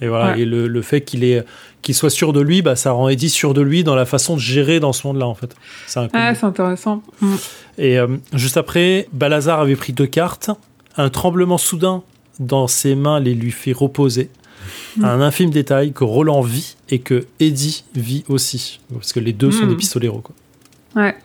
Et 0.01 0.07
voilà, 0.07 0.33
Ouais. 0.33 0.41
et 0.41 0.45
le, 0.45 0.67
le 0.67 0.81
fait 0.81 1.01
qu'il 1.01 1.23
est 1.23 1.43
qu'il 1.81 1.95
soit 1.95 2.09
sûr 2.09 2.33
de 2.33 2.41
lui, 2.41 2.61
bah, 2.61 2.75
ça 2.75 2.91
rend 2.91 3.07
Eddie 3.07 3.29
sûr 3.29 3.53
de 3.53 3.61
lui 3.61 3.83
dans 3.83 3.95
la 3.95 4.05
façon 4.05 4.35
de 4.35 4.41
gérer 4.41 4.79
dans 4.81 4.91
ce 4.93 5.07
monde-là, 5.07 5.25
en 5.25 5.35
fait. 5.35 5.55
C'est 5.85 6.01
Ah, 6.13 6.33
intéressant. 6.43 7.01
Mm. 7.21 7.35
Et 7.77 7.97
euh, 7.97 8.07
juste 8.33 8.57
après, 8.57 9.07
Balazar 9.13 9.59
avait 9.61 9.75
pris 9.77 9.93
deux 9.93 10.05
cartes. 10.07 10.49
Un 10.97 11.09
tremblement 11.09 11.57
soudain 11.57 12.03
dans 12.39 12.67
ses 12.67 12.95
mains 12.95 13.19
les 13.19 13.33
lui 13.35 13.51
fait 13.51 13.71
reposer. 13.71 14.29
Mm. 14.97 15.05
Un 15.05 15.21
infime 15.21 15.49
détail 15.49 15.93
que 15.93 16.03
Roland 16.03 16.41
vit 16.41 16.75
et 16.89 16.99
que 16.99 17.25
Eddie 17.39 17.85
vit 17.95 18.25
aussi. 18.27 18.81
Parce 18.91 19.13
que 19.13 19.19
les 19.21 19.33
deux 19.33 19.51
sont 19.51 19.65
Mm. 19.65 19.69
des 19.69 19.75
pistoleros. 19.75 20.19
Quoi. 20.21 20.35
Ouais. 21.03 21.15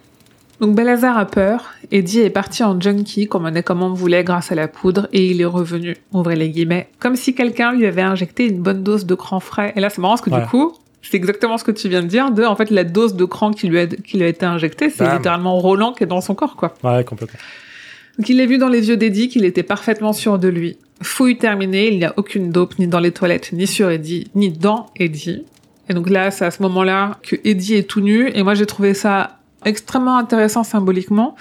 Donc 0.62 0.76
Balazar 0.76 1.18
a 1.18 1.26
peur. 1.26 1.74
Eddie 1.90 2.20
est 2.20 2.30
parti 2.30 2.62
en 2.62 2.80
junkie, 2.80 3.26
comme 3.26 3.46
on 3.46 3.54
est 3.56 3.64
comme 3.64 3.82
on 3.82 3.92
voulait, 3.92 4.22
grâce 4.22 4.52
à 4.52 4.54
la 4.54 4.68
poudre, 4.68 5.08
et 5.12 5.26
il 5.26 5.40
est 5.40 5.44
revenu, 5.44 5.96
ouvrez 6.12 6.36
les 6.36 6.50
guillemets, 6.50 6.88
comme 7.00 7.16
si 7.16 7.34
quelqu'un 7.34 7.72
lui 7.72 7.84
avait 7.84 8.00
injecté 8.02 8.46
une 8.46 8.62
bonne 8.62 8.84
dose 8.84 9.04
de 9.04 9.16
cran 9.16 9.40
frais. 9.40 9.72
Et 9.74 9.80
là, 9.80 9.90
c'est 9.90 10.00
marrant 10.00 10.12
parce 10.14 10.20
que 10.20 10.30
Voilà. 10.30 10.44
du 10.44 10.50
coup, 10.50 10.72
c'est 11.02 11.16
exactement 11.16 11.58
ce 11.58 11.64
que 11.64 11.72
tu 11.72 11.88
viens 11.88 12.00
de 12.02 12.06
dire, 12.06 12.30
de, 12.30 12.44
en 12.44 12.54
fait, 12.54 12.70
la 12.70 12.84
dose 12.84 13.16
de 13.16 13.24
cran 13.24 13.50
qui 13.50 13.66
lui 13.66 13.80
a, 13.80 13.88
qui 13.88 14.16
lui 14.18 14.22
a 14.22 14.28
été 14.28 14.46
injectée, 14.46 14.88
c'est 14.88 15.02
Bam. 15.02 15.16
littéralement 15.16 15.58
Roland 15.58 15.92
qui 15.94 16.04
est 16.04 16.06
dans 16.06 16.20
son 16.20 16.36
corps, 16.36 16.54
quoi. 16.54 16.74
Ouais, 16.84 17.02
complètement. 17.02 17.40
Donc 18.20 18.28
il 18.28 18.40
a 18.40 18.46
vu 18.46 18.56
dans 18.58 18.68
les 18.68 18.88
yeux 18.88 18.96
d'Eddie 18.96 19.28
qu'il 19.28 19.44
était 19.44 19.64
parfaitement 19.64 20.12
sûr 20.12 20.38
de 20.38 20.46
lui. 20.46 20.76
Fouille 21.02 21.38
terminée, 21.38 21.88
il 21.90 21.98
n'y 21.98 22.04
a 22.04 22.14
aucune 22.16 22.50
dope 22.52 22.78
ni 22.78 22.86
dans 22.86 23.00
les 23.00 23.10
toilettes, 23.10 23.50
ni 23.52 23.66
sur 23.66 23.90
Eddie, 23.90 24.28
ni 24.36 24.50
dans 24.50 24.86
Eddie. 24.96 25.42
Et 25.88 25.94
donc 25.94 26.08
là, 26.08 26.30
c'est 26.30 26.44
à 26.44 26.52
ce 26.52 26.62
moment-là 26.62 27.18
que 27.24 27.34
Eddie 27.42 27.74
est 27.74 27.90
tout 27.90 28.00
nu, 28.00 28.30
et 28.32 28.44
moi 28.44 28.54
j'ai 28.54 28.66
trouvé 28.66 28.94
ça 28.94 29.38
extrêmement 29.64 30.16
intéressant 30.18 30.64
symboliquement, 30.64 31.36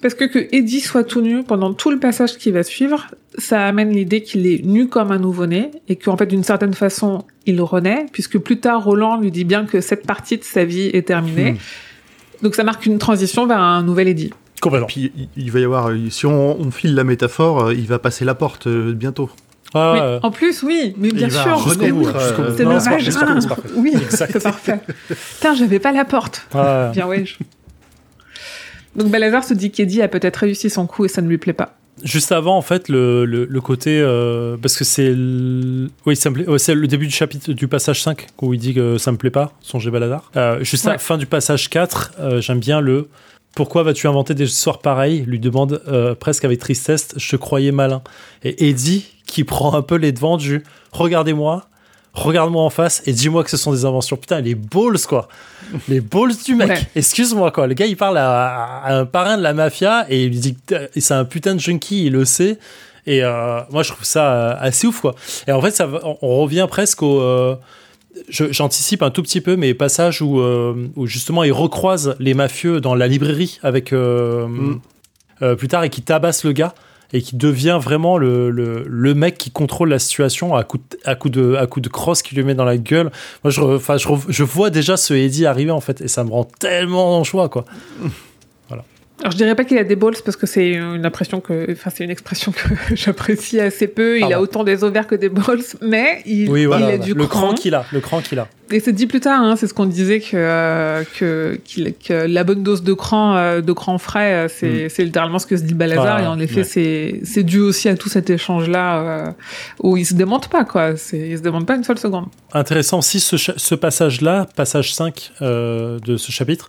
parce 0.00 0.14
que 0.14 0.24
que 0.24 0.48
Eddie 0.52 0.80
soit 0.80 1.02
tout 1.04 1.20
nu 1.20 1.42
pendant 1.42 1.72
tout 1.72 1.90
le 1.90 1.98
passage 1.98 2.36
qui 2.38 2.50
va 2.50 2.62
suivre, 2.62 3.08
ça 3.36 3.66
amène 3.66 3.90
l'idée 3.90 4.22
qu'il 4.22 4.46
est 4.46 4.64
nu 4.64 4.88
comme 4.88 5.10
un 5.10 5.18
nouveau-né, 5.18 5.70
et 5.88 5.96
qu'en 5.96 6.16
fait 6.16 6.26
d'une 6.26 6.44
certaine 6.44 6.74
façon, 6.74 7.24
il 7.46 7.60
renaît, 7.60 8.06
puisque 8.12 8.38
plus 8.38 8.60
tard 8.60 8.84
Roland 8.84 9.20
lui 9.20 9.30
dit 9.30 9.44
bien 9.44 9.64
que 9.66 9.80
cette 9.80 10.06
partie 10.06 10.38
de 10.38 10.44
sa 10.44 10.64
vie 10.64 10.86
est 10.92 11.06
terminée. 11.08 11.52
Hmm. 11.52 12.42
Donc 12.42 12.54
ça 12.54 12.62
marque 12.62 12.86
une 12.86 12.98
transition 12.98 13.46
vers 13.46 13.60
un 13.60 13.82
nouvel 13.82 14.06
Eddie. 14.08 14.32
Complètement. 14.60 14.86
Puis 14.86 15.12
il- 15.36 15.50
va 15.50 15.60
y 15.60 15.64
avoir, 15.64 15.88
euh, 15.90 15.96
si 16.10 16.26
on, 16.26 16.60
on 16.60 16.70
file 16.70 16.94
la 16.94 17.04
métaphore, 17.04 17.66
euh, 17.66 17.74
il 17.74 17.86
va 17.86 17.98
passer 17.98 18.24
la 18.24 18.34
porte 18.34 18.66
euh, 18.66 18.92
bientôt. 18.92 19.30
Ah, 19.74 19.92
Oui, 19.92 19.98
ouais. 20.00 20.18
en 20.22 20.30
plus, 20.30 20.62
oui, 20.62 20.94
mais 20.96 21.10
bien 21.10 21.28
sûr. 21.28 21.42
renaître, 21.56 21.80
c'est- 21.80 21.90
oui, 21.90 22.06
euh, 22.06 22.18
jusqu'au 22.20 22.42
bout. 22.42 22.56
C'est 22.56 22.64
le 22.64 22.80
c'est 22.80 23.10
c'est 23.10 23.18
vagin. 23.20 23.56
Oui, 23.76 23.92
c'est 24.08 24.42
parfait. 24.42 24.80
Putain, 25.34 25.54
j'avais 25.54 25.78
pas 25.78 25.92
la 25.92 26.04
porte. 26.04 26.46
Ouais. 26.54 26.90
Bien, 26.92 27.06
ouais. 27.06 27.24
je- 27.26 27.36
Donc 28.96 29.10
Balazar 29.10 29.44
se 29.44 29.54
dit 29.54 29.70
qu'Eddie 29.70 30.02
a 30.02 30.08
peut-être 30.08 30.36
réussi 30.38 30.70
son 30.70 30.86
coup 30.86 31.04
et 31.04 31.08
ça 31.08 31.22
ne 31.22 31.28
lui 31.28 31.38
plaît 31.38 31.52
pas. 31.52 31.74
Juste 32.04 32.30
avant, 32.30 32.56
en 32.56 32.62
fait, 32.62 32.88
le, 32.88 33.24
le, 33.24 33.44
le 33.44 33.60
côté. 33.60 34.00
euh, 34.00 34.56
parce 34.56 34.76
que 34.76 34.84
c'est. 34.84 35.10
le- 35.14 35.88
Oui, 36.06 36.14
ça 36.16 36.30
me 36.30 36.34
plaît- 36.36 36.48
ouais, 36.48 36.58
c'est 36.58 36.74
le 36.74 36.86
début 36.86 37.06
du 37.08 37.12
chapitre 37.12 37.52
du 37.52 37.66
passage 37.68 38.02
5 38.02 38.26
où 38.40 38.54
il 38.54 38.60
dit 38.60 38.72
que 38.72 38.98
ça 38.98 39.10
me 39.12 39.16
plaît 39.16 39.30
pas, 39.30 39.52
son 39.60 39.78
G 39.80 39.90
Baladar. 39.90 40.30
Euh, 40.36 40.62
juste 40.62 40.86
à 40.86 40.90
la 40.90 40.94
Ouais. 40.94 40.98
fin 41.00 41.18
du 41.18 41.26
passage 41.26 41.68
4, 41.68 42.12
euh, 42.20 42.40
j'aime 42.40 42.60
bien 42.60 42.80
le. 42.80 43.08
Pourquoi 43.58 43.82
vas-tu 43.82 44.06
inventer 44.06 44.34
des 44.34 44.44
histoires 44.44 44.78
pareilles 44.78 45.24
lui 45.26 45.40
demande 45.40 45.82
euh, 45.88 46.14
presque 46.14 46.44
avec 46.44 46.60
tristesse 46.60 47.08
Je 47.16 47.28
te 47.28 47.34
croyais 47.34 47.72
malin. 47.72 48.02
Et 48.44 48.68
Eddie, 48.68 49.04
qui 49.26 49.42
prend 49.42 49.74
un 49.74 49.82
peu 49.82 49.96
les 49.96 50.12
devants 50.12 50.36
du 50.36 50.62
Regardez-moi, 50.92 51.66
regarde-moi 52.12 52.62
en 52.62 52.70
face 52.70 53.02
et 53.06 53.12
dis-moi 53.12 53.42
que 53.42 53.50
ce 53.50 53.56
sont 53.56 53.72
des 53.72 53.84
inventions. 53.84 54.16
Putain, 54.16 54.40
les 54.42 54.54
balls, 54.54 55.00
quoi. 55.08 55.26
Les 55.88 56.00
balls 56.00 56.36
du 56.46 56.54
mec. 56.54 56.68
Ouais. 56.68 56.78
Excuse-moi, 56.94 57.50
quoi. 57.50 57.66
Le 57.66 57.74
gars, 57.74 57.86
il 57.86 57.96
parle 57.96 58.18
à, 58.18 58.80
à 58.84 58.94
un 58.94 59.06
parrain 59.06 59.36
de 59.36 59.42
la 59.42 59.54
mafia 59.54 60.06
et 60.08 60.22
il 60.22 60.28
lui 60.30 60.38
dit 60.38 60.56
que 60.64 60.88
c'est 60.96 61.14
un 61.14 61.24
putain 61.24 61.56
de 61.56 61.60
junkie, 61.60 62.04
il 62.06 62.12
le 62.12 62.24
sait. 62.24 62.60
Et 63.06 63.24
euh, 63.24 63.58
moi, 63.72 63.82
je 63.82 63.90
trouve 63.90 64.04
ça 64.04 64.32
euh, 64.32 64.54
assez 64.60 64.86
ouf, 64.86 65.00
quoi. 65.00 65.16
Et 65.48 65.50
en 65.50 65.60
fait, 65.60 65.72
ça, 65.72 65.88
on, 66.04 66.16
on 66.22 66.42
revient 66.42 66.68
presque 66.70 67.02
au. 67.02 67.20
euh, 67.22 67.56
J'anticipe 68.30 69.02
un 69.02 69.10
tout 69.10 69.22
petit 69.22 69.40
peu, 69.40 69.56
mais 69.56 69.74
passage 69.74 70.22
où, 70.22 70.40
euh, 70.40 70.88
où 70.96 71.06
justement 71.06 71.44
il 71.44 71.52
recroise 71.52 72.16
les 72.18 72.34
mafieux 72.34 72.80
dans 72.80 72.94
la 72.94 73.06
librairie 73.06 73.58
avec 73.62 73.92
euh, 73.92 74.46
Mm. 74.48 74.80
euh, 75.42 75.54
plus 75.54 75.68
tard 75.68 75.84
et 75.84 75.90
qui 75.90 76.02
tabasse 76.02 76.42
le 76.44 76.52
gars 76.52 76.74
et 77.12 77.22
qui 77.22 77.36
devient 77.36 77.78
vraiment 77.80 78.18
le, 78.18 78.50
le, 78.50 78.82
le 78.86 79.14
mec 79.14 79.38
qui 79.38 79.50
contrôle 79.50 79.88
la 79.90 79.98
situation 79.98 80.54
à 80.54 80.64
coup 80.64 80.78
de, 80.78 80.82
à 81.04 81.14
coup 81.14 81.28
de, 81.30 81.54
à 81.54 81.66
coup 81.66 81.80
de 81.80 81.88
crosse 81.88 82.22
qu'il 82.22 82.36
lui 82.38 82.44
met 82.44 82.54
dans 82.54 82.64
la 82.66 82.76
gueule. 82.76 83.10
Moi, 83.44 83.50
je, 83.50 83.60
je, 83.98 84.08
je 84.32 84.42
vois 84.44 84.70
déjà 84.70 84.96
ce 84.96 85.14
Eddie 85.14 85.46
arriver 85.46 85.70
en 85.70 85.80
fait 85.80 86.00
et 86.00 86.08
ça 86.08 86.24
me 86.24 86.30
rend 86.30 86.44
tellement 86.44 87.18
en 87.18 87.24
joie 87.24 87.48
quoi. 87.48 87.64
Alors 89.20 89.32
je 89.32 89.36
dirais 89.36 89.56
pas 89.56 89.64
qu'il 89.64 89.76
a 89.78 89.84
des 89.84 89.96
balls 89.96 90.14
parce 90.24 90.36
que 90.36 90.46
c'est 90.46 90.70
une 90.70 91.04
impression 91.04 91.40
que, 91.40 91.72
enfin 91.72 91.90
c'est 91.92 92.04
une 92.04 92.10
expression 92.10 92.52
que 92.52 92.68
j'apprécie 92.94 93.58
assez 93.58 93.88
peu. 93.88 94.18
Il 94.18 94.22
Ah 94.24 94.26
a 94.26 94.36
bon. 94.36 94.42
autant 94.44 94.62
des 94.62 94.84
ovaires 94.84 95.08
que 95.08 95.16
des 95.16 95.28
balls, 95.28 95.62
mais 95.82 96.22
il, 96.24 96.48
Oui, 96.48 96.66
voilà. 96.66 96.86
il 96.86 96.88
a 96.92 96.96
voilà. 96.96 97.04
du 97.04 97.14
le 97.14 97.26
cran. 97.26 97.46
cran 97.48 97.54
qu'il 97.54 97.74
a, 97.74 97.84
le 97.92 98.00
cran 98.00 98.20
qu'il 98.20 98.38
a. 98.38 98.46
Et 98.70 98.80
c'est 98.80 98.92
dit 98.92 99.06
plus 99.06 99.18
tard, 99.20 99.42
hein, 99.42 99.56
c'est 99.56 99.66
ce 99.66 99.74
qu'on 99.74 99.86
disait 99.86 100.20
que, 100.20 100.36
euh, 100.36 101.02
que, 101.18 102.26
la 102.26 102.44
bonne 102.44 102.62
dose 102.62 102.82
de 102.82 102.92
cran, 102.92 103.34
euh, 103.36 103.60
de 103.62 103.72
cran 103.72 103.96
frais, 103.98 104.44
euh, 104.44 104.48
c'est, 104.48 104.88
c'est 104.90 105.04
littéralement 105.04 105.38
ce 105.38 105.46
que 105.46 105.56
se 105.56 105.62
dit 105.62 105.72
Balazar. 105.74 106.16
Ah, 106.18 106.22
et 106.22 106.26
en 106.26 106.38
effet, 106.38 106.58
ouais. 106.58 106.64
c'est, 106.64 107.20
c'est 107.24 107.42
dû 107.44 107.60
aussi 107.60 107.88
à 107.88 107.96
tout 107.96 108.10
cet 108.10 108.28
échange-là 108.30 108.98
euh, 109.00 109.30
où 109.82 109.96
il 109.96 110.04
se 110.04 110.14
démente 110.14 110.48
pas, 110.48 110.64
quoi. 110.64 110.90
Il 111.12 111.38
se 111.38 111.42
démente 111.42 111.66
pas 111.66 111.76
une 111.76 111.82
seule 111.84 111.98
seconde. 111.98 112.26
Intéressant 112.52 112.98
aussi 112.98 113.20
ce, 113.20 113.36
ce 113.38 113.74
passage-là, 113.74 114.46
passage 114.54 114.94
5 114.94 115.32
euh, 115.40 115.98
de 116.00 116.16
ce 116.18 116.30
chapitre. 116.30 116.68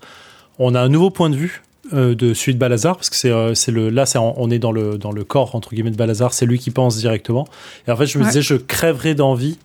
On 0.58 0.76
a 0.76 0.80
un 0.82 0.89
nouveau 0.89 1.10
point 1.10 1.30
de 1.30 1.36
vue 1.36 1.62
euh, 1.94 2.16
de 2.16 2.34
celui 2.34 2.54
de 2.54 2.60
Balazar, 2.60 2.96
parce 2.96 3.10
que 3.10 3.16
c'est 3.16 3.32
euh, 3.32 3.54
c'est 3.56 3.72
le 3.72 3.90
là, 3.90 4.06
c'est 4.06 4.18
en- 4.18 4.34
on 4.38 4.50
est 4.52 4.60
dans 4.60 4.72
le, 4.72 4.98
dans 4.98 5.12
le 5.12 5.24
corps, 5.24 5.56
entre 5.56 5.70
guillemets, 5.74 5.92
de 5.92 5.96
Balazar, 5.98 6.34
c'est 6.34 6.46
lui 6.46 6.60
qui 6.60 6.72
pense 6.72 6.98
directement. 6.98 7.48
Et 7.88 7.92
en 7.92 7.96
fait, 7.98 8.06
je 8.06 8.18
me 8.18 8.24
Ouais. 8.24 8.30
disais, 8.30 8.42
je 8.42 8.56
crèverais 8.56 9.16
d'envie 9.16 9.58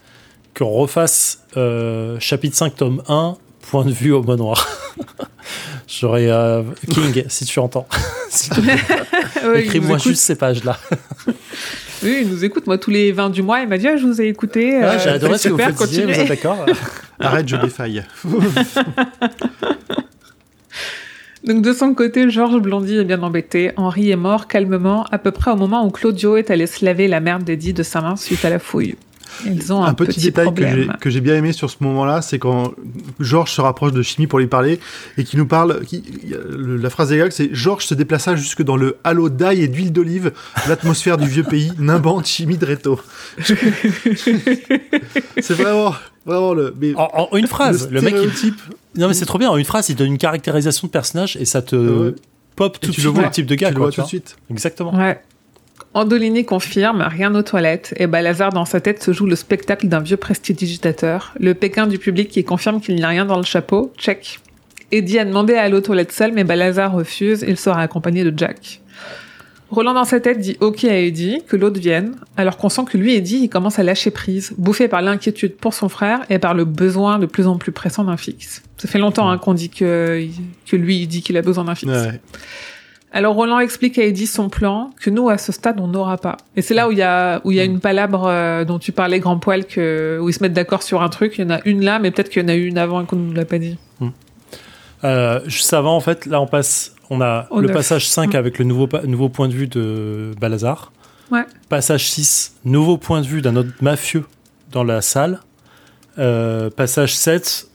qu'on 0.57 0.71
refasse 0.71 1.41
euh, 1.57 2.17
chapitre 2.21 2.57
5, 2.57 2.77
tome 2.77 3.03
1, 3.09 3.37
point 3.71 3.85
de 3.85 3.91
vue 3.93 4.13
au 4.13 4.23
manoir. 4.23 4.69
J'aurais. 5.89 6.29
euh, 6.31 6.63
King, 6.91 7.25
si 7.29 7.45
tu 7.45 7.59
entends. 7.59 7.87
Plaît, 8.63 8.77
Ouais, 9.47 9.63
Écris-moi 9.65 9.99
juste 9.99 10.23
ces 10.23 10.35
pages-là. 10.37 10.79
Oui, 12.03 12.21
il 12.23 12.29
nous 12.29 12.45
écoute. 12.45 12.67
Moi, 12.67 12.79
tous 12.79 12.91
les 12.91 13.13
20 13.13 13.31
du 13.31 13.43
mois, 13.43 13.61
il 13.61 13.69
m'a 13.69 13.79
dit, 13.79 13.87
ah, 13.89 13.97
je 13.97 14.07
vous 14.07 14.21
ai 14.21 14.27
écouté. 14.27 14.83
Euh, 14.83 14.99
J'ai 14.99 15.11
adoré 15.11 15.33
c'est 15.39 15.45
ce 15.45 15.49
que 15.49 15.53
vous 15.55 15.59
super, 15.61 15.77
faisiez, 15.77 16.05
vous 16.07 16.13
êtes 16.21 16.29
d'accord 16.29 16.67
Arrête, 17.21 17.49
je 17.49 17.57
défaille. 17.57 18.05
Donc 21.45 21.61
de 21.61 21.75
son 21.75 21.93
côté, 21.93 22.31
Georges 22.31 22.63
Blondy 22.63 22.97
est 22.97 23.05
bien 23.05 23.23
embêté. 23.23 23.73
Henri 23.77 24.11
est 24.11 24.17
mort 24.17 24.49
calmement, 24.49 25.05
à 25.11 25.19
peu 25.19 25.31
près 25.31 25.51
au 25.51 25.57
moment 25.57 25.87
où 25.87 25.91
Claudio 25.91 26.39
est 26.39 26.51
allé 26.51 26.67
se 26.67 26.83
laver 26.83 27.07
la 27.07 27.21
merde 27.21 27.45
d'Eddie 27.45 27.75
de 27.75 27.83
sa 27.83 28.01
main 28.01 28.17
suite 28.17 28.47
à 28.47 28.51
la 28.51 28.59
fouille. 28.59 28.95
Ils 29.47 29.73
ont 29.73 29.83
un, 29.83 29.89
un 29.89 29.95
petit, 29.95 30.21
détail 30.21 30.53
que 30.55 30.63
j'ai- 30.63 30.67
problème. 30.69 30.97
que 31.01 31.11
j'ai 31.11 31.21
bien 31.21 31.35
aimé 31.37 31.53
sur 31.53 31.71
ce 31.71 31.77
moment-là, 31.81 32.23
c'est 32.23 32.39
quand 32.39 32.73
Georges 33.21 33.51
se 33.53 33.61
rapproche 33.61 33.93
de 33.93 34.03
Chimie 34.03 34.27
pour 34.27 34.39
lui 34.39 34.47
parler 34.47 34.81
et 35.19 35.25
qui 35.25 35.37
nous 35.37 35.47
parle. 35.47 35.85
Qui, 35.85 36.03
le- 36.31 36.77
la 36.77 36.91
phrase 36.91 37.09
des 37.11 37.19
gags, 37.19 37.31
c'est 37.33 37.51
Georges 37.55 37.85
se 37.87 37.95
déplaça 37.95 38.37
jusque 38.37 38.63
dans 38.63 38.77
le 38.77 38.97
halo 39.05 39.29
d'ail 39.29 39.63
et 39.63 39.69
d'huile 39.69 39.93
d'olive, 39.93 40.33
l'atmosphère 40.69 41.17
du 41.19 41.27
vieux 41.29 41.45
pays, 41.45 41.73
nimbante 41.79 42.27
Chimie 42.27 42.57
de 42.59 42.67
Reto. 42.67 43.01
c'est 45.41 45.55
vraiment, 45.55 45.95
vraiment 46.27 46.55
le. 46.55 46.75
Mais 46.81 46.95
en, 46.97 47.29
en 47.33 47.37
une 47.37 47.47
phrase, 47.47 47.89
le, 47.91 48.01
mec, 48.01 48.15
il, 48.15 48.31
stéréotype. 48.31 48.61
Non, 48.97 49.09
mais 49.09 49.15
c'est 49.15 49.27
trop 49.27 49.39
bien. 49.39 49.51
En 49.51 49.57
une 49.57 49.65
phrase, 49.65 49.89
il 49.89 49.97
donne 49.97 50.09
une 50.09 50.19
caractérisation 50.19 50.87
de 50.87 50.93
personnage 50.93 51.37
et 51.37 51.45
ça 51.45 51.63
te 51.63 51.75
Ouais. 51.77 52.15
pop 52.57 52.79
tout 52.81 52.89
de 52.91 52.95
tu 52.95 53.01
suite 53.01 53.05
le 53.07 53.11
vois, 53.11 53.25
le 53.25 53.31
type 53.31 53.47
de 53.47 53.55
gars. 53.55 53.69
tu 53.69 53.75
le 53.75 53.81
vois 53.81 53.91
tu 53.91 53.97
tout 53.97 54.03
de 54.03 54.07
suite. 54.09 54.37
Exactement. 54.51 54.95
Ouais. 54.95 55.21
Andolini 55.95 56.45
confirme, 56.45 57.07
rien 57.09 57.33
aux 57.37 57.43
toilettes, 57.43 57.95
et 57.97 58.09
Balazar 58.09 58.53
dans 58.53 58.65
sa 58.65 58.81
tête 58.81 59.01
se 59.01 59.13
joue 59.13 59.27
le 59.27 59.37
spectacle 59.37 59.87
d'un 59.87 60.01
vieux 60.01 60.17
prestidigitateur. 60.17 61.33
Le 61.39 61.55
Pékin 61.55 61.87
du 61.87 61.99
public 61.99 62.29
qui 62.29 62.43
confirme 62.43 62.81
qu'il 62.81 62.97
n'y 62.97 63.05
a 63.05 63.09
rien 63.09 63.25
dans 63.25 63.37
le 63.37 63.45
chapeau, 63.45 63.93
check. 63.97 64.41
Eddie 64.91 65.21
a 65.21 65.25
demandé 65.25 65.55
à 65.55 65.63
aller 65.63 65.75
aux 65.75 65.81
toilettes 65.81 66.11
seul, 66.11 66.33
mais 66.33 66.43
Balazar 66.43 66.93
refuse, 66.93 67.45
il 67.47 67.57
sera 67.57 67.81
accompagné 67.81 68.25
de 68.25 68.37
Jack. 68.37 68.81
Roland 69.71 69.95
dans 69.95 70.05
sa 70.05 70.21
tête 70.21 70.39
dit 70.41 70.57
OK 70.61 70.85
à 70.85 70.99
Eddie, 70.99 71.43
que 71.47 71.57
l'autre 71.57 71.81
vienne, 71.81 72.17
alors 72.37 72.57
qu'on 72.57 72.69
sent 72.69 72.83
que 72.91 72.99
lui, 72.99 73.15
Eddie, 73.15 73.41
il 73.45 73.49
commence 73.49 73.79
à 73.79 73.85
lâcher 73.85 74.11
prise, 74.11 74.53
bouffé 74.59 74.89
par 74.89 75.01
l'inquiétude 75.01 75.57
pour 75.57 75.75
son 75.75 75.89
frère 75.89 76.21
et 76.29 76.39
par 76.39 76.55
le 76.55 76.65
besoin 76.65 77.19
de 77.19 77.27
plus 77.27 77.47
en 77.47 77.57
plus 77.57 77.73
pressant 77.73 78.05
d'un 78.05 78.17
fixe. 78.17 78.63
Ça 78.79 78.89
fait 78.89 78.99
longtemps 78.99 79.31
hein, 79.31 79.39
qu'on 79.39 79.55
dit 79.55 79.71
que, 79.71 80.27
que 80.67 80.77
lui, 80.77 80.99
il 80.99 81.07
dit 81.07 81.23
qu'il 81.23 81.37
a 81.37 81.43
besoin 81.43 81.65
d'un 81.65 81.75
fixe. 81.75 81.93
Ouais. 81.93 82.21
Alors 83.15 83.37
Roland 83.37 83.61
explique 83.61 83.97
à 83.99 84.03
Eddie 84.03 84.27
son 84.27 84.49
plan 84.49 84.91
que 85.01 85.09
nous 85.09 85.29
à 85.29 85.39
ce 85.39 85.53
stade 85.53 85.81
on 85.81 85.87
n'aura 85.87 86.19
pas. 86.19 86.37
Et 86.57 86.63
c'est 86.63 86.75
là 86.75 86.89
où 86.89 86.93
il 86.93 86.99
y 86.99 87.03
a 87.03 87.41
où 87.45 87.53
il 87.53 87.57
y 87.57 87.61
a 87.61 87.65
une 87.65 87.79
palabre 87.79 88.27
euh, 88.27 88.65
dont 88.65 88.81
tu 88.81 88.91
parlais 88.91 89.21
grand 89.21 89.39
poil 89.39 89.65
que 89.67 90.19
où 90.21 90.29
ils 90.29 90.33
se 90.33 90.43
mettent 90.43 90.53
d'accord 90.53 90.83
sur 90.83 91.01
un 91.01 91.09
truc. 91.09 91.39
Il 91.39 91.43
y 91.43 91.45
en 91.45 91.51
a 91.51 91.61
une 91.65 91.85
là, 91.85 92.01
mais 92.01 92.11
peut-être 92.11 92.29
qu'il 92.29 92.43
y 92.43 92.45
en 92.45 92.49
a 92.49 92.57
eu 92.57 92.67
une 92.67 92.77
avant 92.77 93.01
et 93.01 93.07
qu'on 93.07 93.15
ne 93.17 93.27
nous 93.27 93.33
l'a 93.33 93.45
pas 93.45 93.59
dit. 93.59 93.79
Euh, 95.05 95.41
juste 95.47 95.73
avant, 95.75 95.95
en 95.97 96.01
fait, 96.01 96.27
là, 96.27 96.41
on 96.41 96.47
passe. 96.47 96.95
On 97.11 97.21
a 97.21 97.47
Au 97.51 97.61
le 97.61 97.69
passage 97.69 98.09
5 98.09 98.33
Mm. 98.33 98.37
avec 98.37 98.59
le 98.59 98.65
nouveau, 98.65 98.89
nouveau 99.05 99.29
point 99.29 99.49
de 99.49 99.53
vue 99.53 99.69
de 99.69 100.33
Balazar. 100.41 100.91
Ouais. 101.31 101.45
Passage 101.69 102.09
6, 102.09 102.57
nouveau 102.65 102.97
point 102.97 103.21
de 103.21 103.27
vue 103.27 103.43
d'un 103.43 103.55
autre 103.57 103.69
mafieux 103.81 104.25
dans 104.73 104.83
la 104.83 105.03
salle. 105.03 105.41
Euh, 106.19 106.71
passage 106.71 107.15
7, 107.15 107.69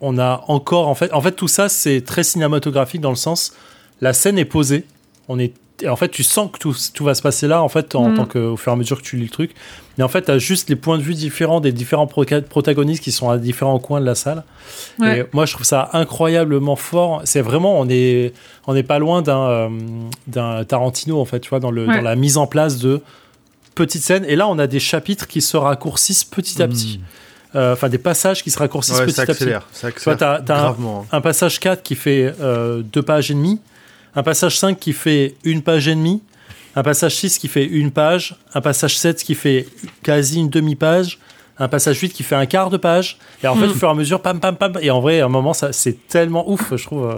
on 0.00 0.18
a 0.18 0.44
encore. 0.48 0.88
En 0.88 0.94
fait, 0.96 1.12
en 1.12 1.20
fait 1.20 1.32
tout 1.32 1.48
ça, 1.48 1.68
c'est 1.68 2.00
très 2.00 2.24
cinématographique 2.24 3.00
dans 3.00 3.10
le 3.10 3.16
sens. 3.16 3.54
La 4.00 4.12
scène 4.12 4.38
est 4.38 4.44
posée. 4.44 4.84
On 5.28 5.38
est 5.38 5.52
et 5.82 5.88
en 5.88 5.96
fait, 5.96 6.10
tu 6.10 6.22
sens 6.22 6.50
que 6.52 6.58
tout, 6.58 6.76
tout 6.92 7.04
va 7.04 7.14
se 7.14 7.22
passer 7.22 7.46
là, 7.46 7.62
en 7.62 7.70
fait, 7.70 7.94
en 7.94 8.10
Mm. 8.10 8.14
tant 8.14 8.26
que, 8.26 8.38
au 8.38 8.58
fur 8.58 8.70
et 8.70 8.74
à 8.74 8.76
mesure 8.76 8.98
que 8.98 9.02
tu 9.02 9.16
lis 9.16 9.22
le 9.22 9.30
truc. 9.30 9.52
Mais 9.96 10.04
en 10.04 10.08
fait, 10.08 10.20
tu 10.26 10.30
as 10.30 10.36
juste 10.36 10.68
les 10.68 10.76
points 10.76 10.98
de 10.98 11.02
vue 11.02 11.14
différents 11.14 11.60
des 11.62 11.72
différents 11.72 12.06
protagonistes 12.06 13.02
qui 13.02 13.12
sont 13.12 13.30
à 13.30 13.38
différents 13.38 13.78
coins 13.78 13.98
de 14.02 14.04
la 14.04 14.14
salle. 14.14 14.44
Ouais. 14.98 15.20
Et 15.20 15.24
moi, 15.32 15.46
je 15.46 15.54
trouve 15.54 15.64
ça 15.64 15.88
incroyablement 15.94 16.76
fort. 16.76 17.22
C'est 17.24 17.40
vraiment, 17.40 17.80
on 17.80 17.88
est, 17.88 18.34
on 18.66 18.74
n'est 18.74 18.82
pas 18.82 18.98
loin 18.98 19.22
d'un, 19.22 19.40
euh, 19.48 19.68
d'un 20.26 20.64
Tarantino, 20.64 21.18
en 21.18 21.24
fait, 21.24 21.40
tu 21.40 21.48
vois, 21.48 21.60
dans, 21.60 21.70
le, 21.70 21.86
Ouais. 21.86 21.96
dans 21.96 22.02
la 22.02 22.14
mise 22.14 22.36
en 22.36 22.46
place 22.46 22.76
de 22.76 23.00
petites 23.74 24.02
scènes. 24.02 24.26
Et 24.28 24.36
là, 24.36 24.48
on 24.48 24.58
a 24.58 24.66
des 24.66 24.80
chapitres 24.80 25.26
qui 25.28 25.40
se 25.40 25.56
raccourcissent 25.56 26.24
petit 26.24 26.60
à 26.62 26.68
petit. 26.68 27.00
Euh, 27.56 27.72
Enfin, 27.72 27.88
des 27.88 27.96
passages 27.96 28.42
qui 28.44 28.50
se 28.50 28.58
raccourcissent 28.58 28.98
Ouais, 28.98 29.06
petit 29.06 29.14
ça 29.14 29.22
à 29.22 29.24
petit. 29.24 29.32
accélère. 29.32 29.66
Ça 29.72 29.86
accélère 29.86 30.18
t'as- 30.18 30.40
t'as 30.42 30.58
un- 30.58 30.62
gravement. 30.64 31.06
hein. 31.10 31.16
Un 31.16 31.20
passage 31.22 31.58
4 31.58 31.82
qui 31.82 31.94
fait 31.94 32.34
euh, 32.42 32.82
deux 32.82 33.02
pages 33.02 33.30
et 33.30 33.34
demie. 33.34 33.60
Un 34.16 34.22
passage 34.22 34.58
5 34.58 34.78
qui 34.78 34.92
fait 34.92 35.34
une 35.44 35.62
page 35.62 35.88
et 35.88 35.94
demie. 35.94 36.22
Un 36.76 36.82
passage 36.82 37.16
6 37.16 37.38
qui 37.38 37.48
fait 37.48 37.64
une 37.66 37.90
page. 37.90 38.36
Un 38.54 38.60
passage 38.60 38.96
7 38.98 39.22
qui 39.22 39.34
fait 39.34 39.66
quasi 40.02 40.40
une 40.40 40.48
demi-page. 40.48 41.18
Un 41.58 41.68
passage 41.68 41.98
8 42.00 42.10
qui 42.12 42.22
fait 42.22 42.36
un 42.36 42.46
quart 42.46 42.70
de 42.70 42.76
page. 42.76 43.18
Et 43.42 43.46
en 43.48 43.54
fait, 43.54 43.66
Hmm. 43.66 43.70
au 43.70 43.74
fur 43.74 43.88
et 43.88 43.90
à 43.90 43.94
mesure, 43.94 44.22
pam, 44.22 44.40
pam, 44.40 44.56
pam. 44.56 44.72
Et 44.80 44.90
en 44.90 45.00
vrai, 45.00 45.20
à 45.20 45.26
un 45.26 45.28
moment, 45.28 45.52
ça, 45.52 45.72
c'est 45.72 46.08
tellement 46.08 46.48
ouf, 46.50 46.74
je 46.76 46.84
trouve. 46.84 47.06
euh. 47.10 47.14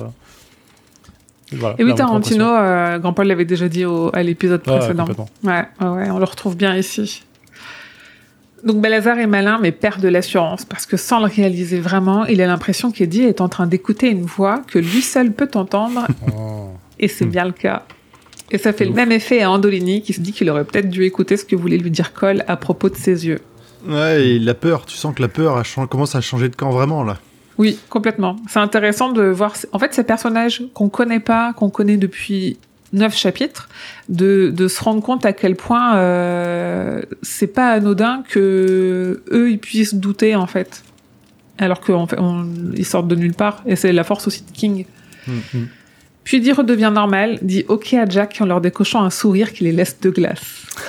Voilà, 1.52 1.76
Et 1.78 1.84
oui, 1.84 1.94
Tarantino, 1.94 2.46
euh, 2.46 2.98
Grand 2.98 3.12
Paul 3.12 3.26
l'avait 3.26 3.44
déjà 3.44 3.68
dit 3.68 3.84
au- 3.84 4.10
à 4.14 4.22
l'épisode 4.22 4.62
précédent. 4.62 5.04
ouais, 5.44 5.64
ouais, 5.80 6.10
on 6.10 6.18
le 6.18 6.24
retrouve 6.24 6.56
bien 6.56 6.74
ici. 6.76 7.22
Donc 8.64 8.80
Balazar 8.80 9.18
est 9.18 9.26
malin 9.26 9.58
mais 9.60 9.70
perd 9.72 10.00
de 10.00 10.08
l'assurance 10.08 10.64
parce 10.64 10.86
que 10.86 10.96
sans 10.96 11.18
le 11.18 11.26
réaliser 11.26 11.78
vraiment, 11.80 12.24
il 12.26 12.40
a 12.40 12.46
l'impression 12.46 12.90
qu'Eddie 12.92 13.24
est 13.24 13.40
en 13.40 13.48
train 13.50 13.66
d'écouter 13.66 14.08
une 14.08 14.22
voix 14.24 14.62
que 14.68 14.78
lui 14.78 15.02
seul 15.02 15.32
peut 15.32 15.50
entendre 15.54 16.06
Oh. 16.34 16.70
Et 16.98 17.08
c'est 17.08 17.24
Hmm. 17.26 17.30
bien 17.30 17.44
le 17.44 17.52
cas. 17.52 17.84
Et 18.50 18.58
ça 18.58 18.72
fait 18.72 18.84
le 18.84 18.90
ouf. 18.90 18.96
même 18.96 19.12
effet 19.12 19.42
à 19.42 19.50
Andolini 19.50 20.02
qui 20.02 20.12
se 20.12 20.20
dit 20.20 20.32
qu'il 20.32 20.50
aurait 20.50 20.64
peut-être 20.64 20.90
dû 20.90 21.04
écouter 21.04 21.36
ce 21.36 21.44
que 21.44 21.56
voulait 21.56 21.78
lui 21.78 21.90
dire 21.90 22.12
Cole 22.12 22.44
à 22.48 22.56
propos 22.56 22.88
de 22.90 22.96
ses 22.96 23.26
yeux. 23.26 23.40
Ouais, 23.88 24.26
et 24.26 24.38
la 24.38 24.54
peur, 24.54 24.84
tu 24.86 24.96
sens 24.96 25.14
que 25.14 25.22
la 25.22 25.28
peur 25.28 25.56
a 25.58 25.86
commence 25.86 26.14
à 26.14 26.20
changer 26.20 26.48
de 26.48 26.54
camp 26.56 26.70
vraiment 26.70 27.02
là. 27.02 27.18
Oui, 27.58 27.78
complètement. 27.88 28.36
C'est 28.48 28.58
intéressant 28.60 29.10
de 29.12 29.22
voir. 29.24 29.54
En 29.72 29.78
fait, 29.78 29.92
ces 29.94 30.04
personnages 30.04 30.62
qu'on 30.74 30.88
connaît 30.88 31.20
pas, 31.20 31.52
qu'on 31.54 31.70
connaît 31.70 31.96
depuis 31.96 32.58
neuf 32.92 33.16
chapitres, 33.16 33.68
de, 34.08 34.50
de 34.54 34.68
se 34.68 34.82
rendre 34.82 35.02
compte 35.02 35.24
à 35.24 35.32
quel 35.32 35.56
point 35.56 35.96
euh, 35.96 37.02
c'est 37.22 37.46
pas 37.46 37.70
anodin 37.70 38.22
que 38.28 39.22
eux 39.32 39.50
ils 39.50 39.58
puissent 39.58 39.94
douter 39.94 40.36
en 40.36 40.46
fait, 40.46 40.82
alors 41.58 41.80
qu'en 41.80 42.06
fait 42.06 42.18
on- 42.18 42.46
ils 42.76 42.84
sortent 42.84 43.08
de 43.08 43.14
nulle 43.16 43.32
part. 43.34 43.62
Et 43.66 43.76
c'est 43.76 43.92
la 43.92 44.04
force 44.04 44.26
aussi 44.26 44.42
de 44.42 44.50
King. 44.52 44.84
Mhm. 45.26 45.68
Puis 46.24 46.36
Eddie 46.36 46.52
redevient 46.52 46.90
normal, 46.92 47.38
dit 47.42 47.64
OK 47.68 47.94
à 47.94 48.08
Jack 48.08 48.36
en 48.40 48.46
leur 48.46 48.60
décochant 48.60 49.02
un 49.02 49.10
sourire 49.10 49.52
qui 49.52 49.64
les 49.64 49.72
laisse 49.72 49.98
de 50.00 50.10
glace. 50.10 50.66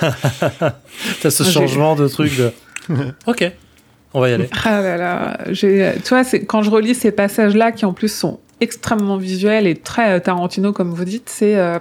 T'as 1.22 1.30
ce 1.30 1.44
changement 1.44 1.96
de 1.96 2.06
truc 2.08 2.36
de. 2.36 2.52
ok, 3.26 3.52
on 4.12 4.20
va 4.20 4.30
y 4.30 4.32
aller. 4.32 4.48
Ah 4.64 4.80
là 4.80 4.96
là, 4.96 5.38
j'ai, 5.50 5.92
tu 6.02 6.10
vois, 6.10 6.24
c'est 6.24 6.44
quand 6.44 6.62
je 6.62 6.70
relis 6.70 6.94
ces 6.94 7.10
passages-là 7.10 7.72
qui 7.72 7.84
en 7.84 7.92
plus 7.92 8.12
sont 8.12 8.38
extrêmement 8.60 9.16
visuels 9.16 9.66
et 9.66 9.74
très 9.74 10.16
euh, 10.16 10.20
Tarantino 10.20 10.72
comme 10.72 10.92
vous 10.92 11.04
dites, 11.04 11.28
c'est, 11.28 11.56
euh, 11.56 11.78